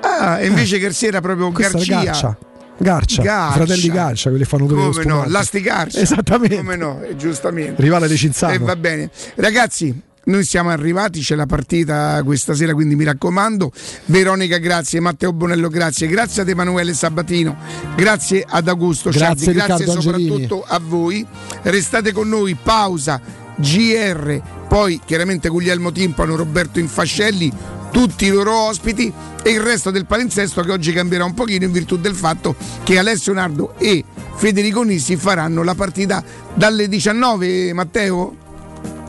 Ah, 0.00 0.40
e 0.40 0.46
invece 0.46 0.78
Garzia 0.78 1.08
era 1.08 1.20
proprio 1.20 1.50
Questa 1.52 1.78
Garcia. 1.78 2.02
Garcia. 2.02 2.38
Garcia, 2.76 3.22
Garcia. 3.22 3.52
fratelli 3.52 3.88
Garcia, 3.88 4.30
quelli 4.30 4.44
fanno 4.44 4.66
Come 4.66 4.82
no, 4.82 4.92
spumante. 4.92 5.30
l'asticarcia. 5.30 6.00
Esattamente. 6.00 6.56
Come 6.56 6.76
no, 6.76 7.02
eh, 7.02 7.16
giustamente. 7.16 7.80
Rivale 7.80 8.08
di 8.08 8.16
Cinzano. 8.16 8.52
E 8.52 8.58
va 8.58 8.74
bene. 8.76 9.10
Ragazzi, 9.36 10.02
noi 10.26 10.44
siamo 10.44 10.70
arrivati, 10.70 11.20
c'è 11.20 11.34
la 11.34 11.46
partita 11.46 12.22
questa 12.24 12.54
sera, 12.54 12.72
quindi 12.72 12.94
mi 12.96 13.04
raccomando. 13.04 13.72
Veronica, 14.06 14.58
grazie. 14.58 15.00
Matteo 15.00 15.32
Bonello, 15.32 15.68
grazie. 15.68 16.06
Grazie 16.06 16.42
ad 16.42 16.48
Emanuele 16.48 16.94
Sabatino. 16.94 17.56
Grazie 17.96 18.44
ad 18.48 18.68
Augusto 18.68 19.10
Grazie. 19.10 19.52
Grazie 19.52 19.86
soprattutto 19.86 20.64
a 20.66 20.80
voi. 20.82 21.26
Restate 21.62 22.12
con 22.12 22.28
noi, 22.28 22.56
pausa, 22.60 23.20
GR, 23.56 24.40
poi 24.68 25.00
chiaramente 25.04 25.48
Guglielmo 25.48 25.92
Timpano, 25.92 26.36
Roberto 26.36 26.78
Infascelli, 26.78 27.52
tutti 27.90 28.26
i 28.26 28.30
loro 28.30 28.52
ospiti 28.66 29.12
e 29.42 29.50
il 29.50 29.60
resto 29.60 29.90
del 29.90 30.06
palinsesto 30.06 30.62
che 30.62 30.72
oggi 30.72 30.92
cambierà 30.92 31.24
un 31.24 31.34
pochino 31.34 31.64
in 31.64 31.72
virtù 31.72 31.96
del 31.96 32.14
fatto 32.14 32.56
che 32.82 32.98
Alessio 32.98 33.32
Nardo 33.32 33.74
e 33.78 34.04
Federico 34.34 34.82
Nissi 34.82 35.16
faranno 35.16 35.62
la 35.62 35.74
partita 35.74 36.24
dalle 36.54 36.88
19, 36.88 37.72
Matteo? 37.72 38.43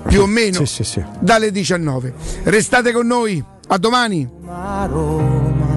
Più 0.07 0.21
o 0.21 0.25
meno? 0.25 0.59
Sì, 0.59 0.65
sì, 0.65 0.83
sì. 0.83 1.03
Dalle 1.19 1.51
19. 1.51 2.13
Restate 2.43 2.91
con 2.91 3.07
noi, 3.07 3.43
a 3.67 3.77
domani. 3.77 4.29
Roma. 4.45 5.74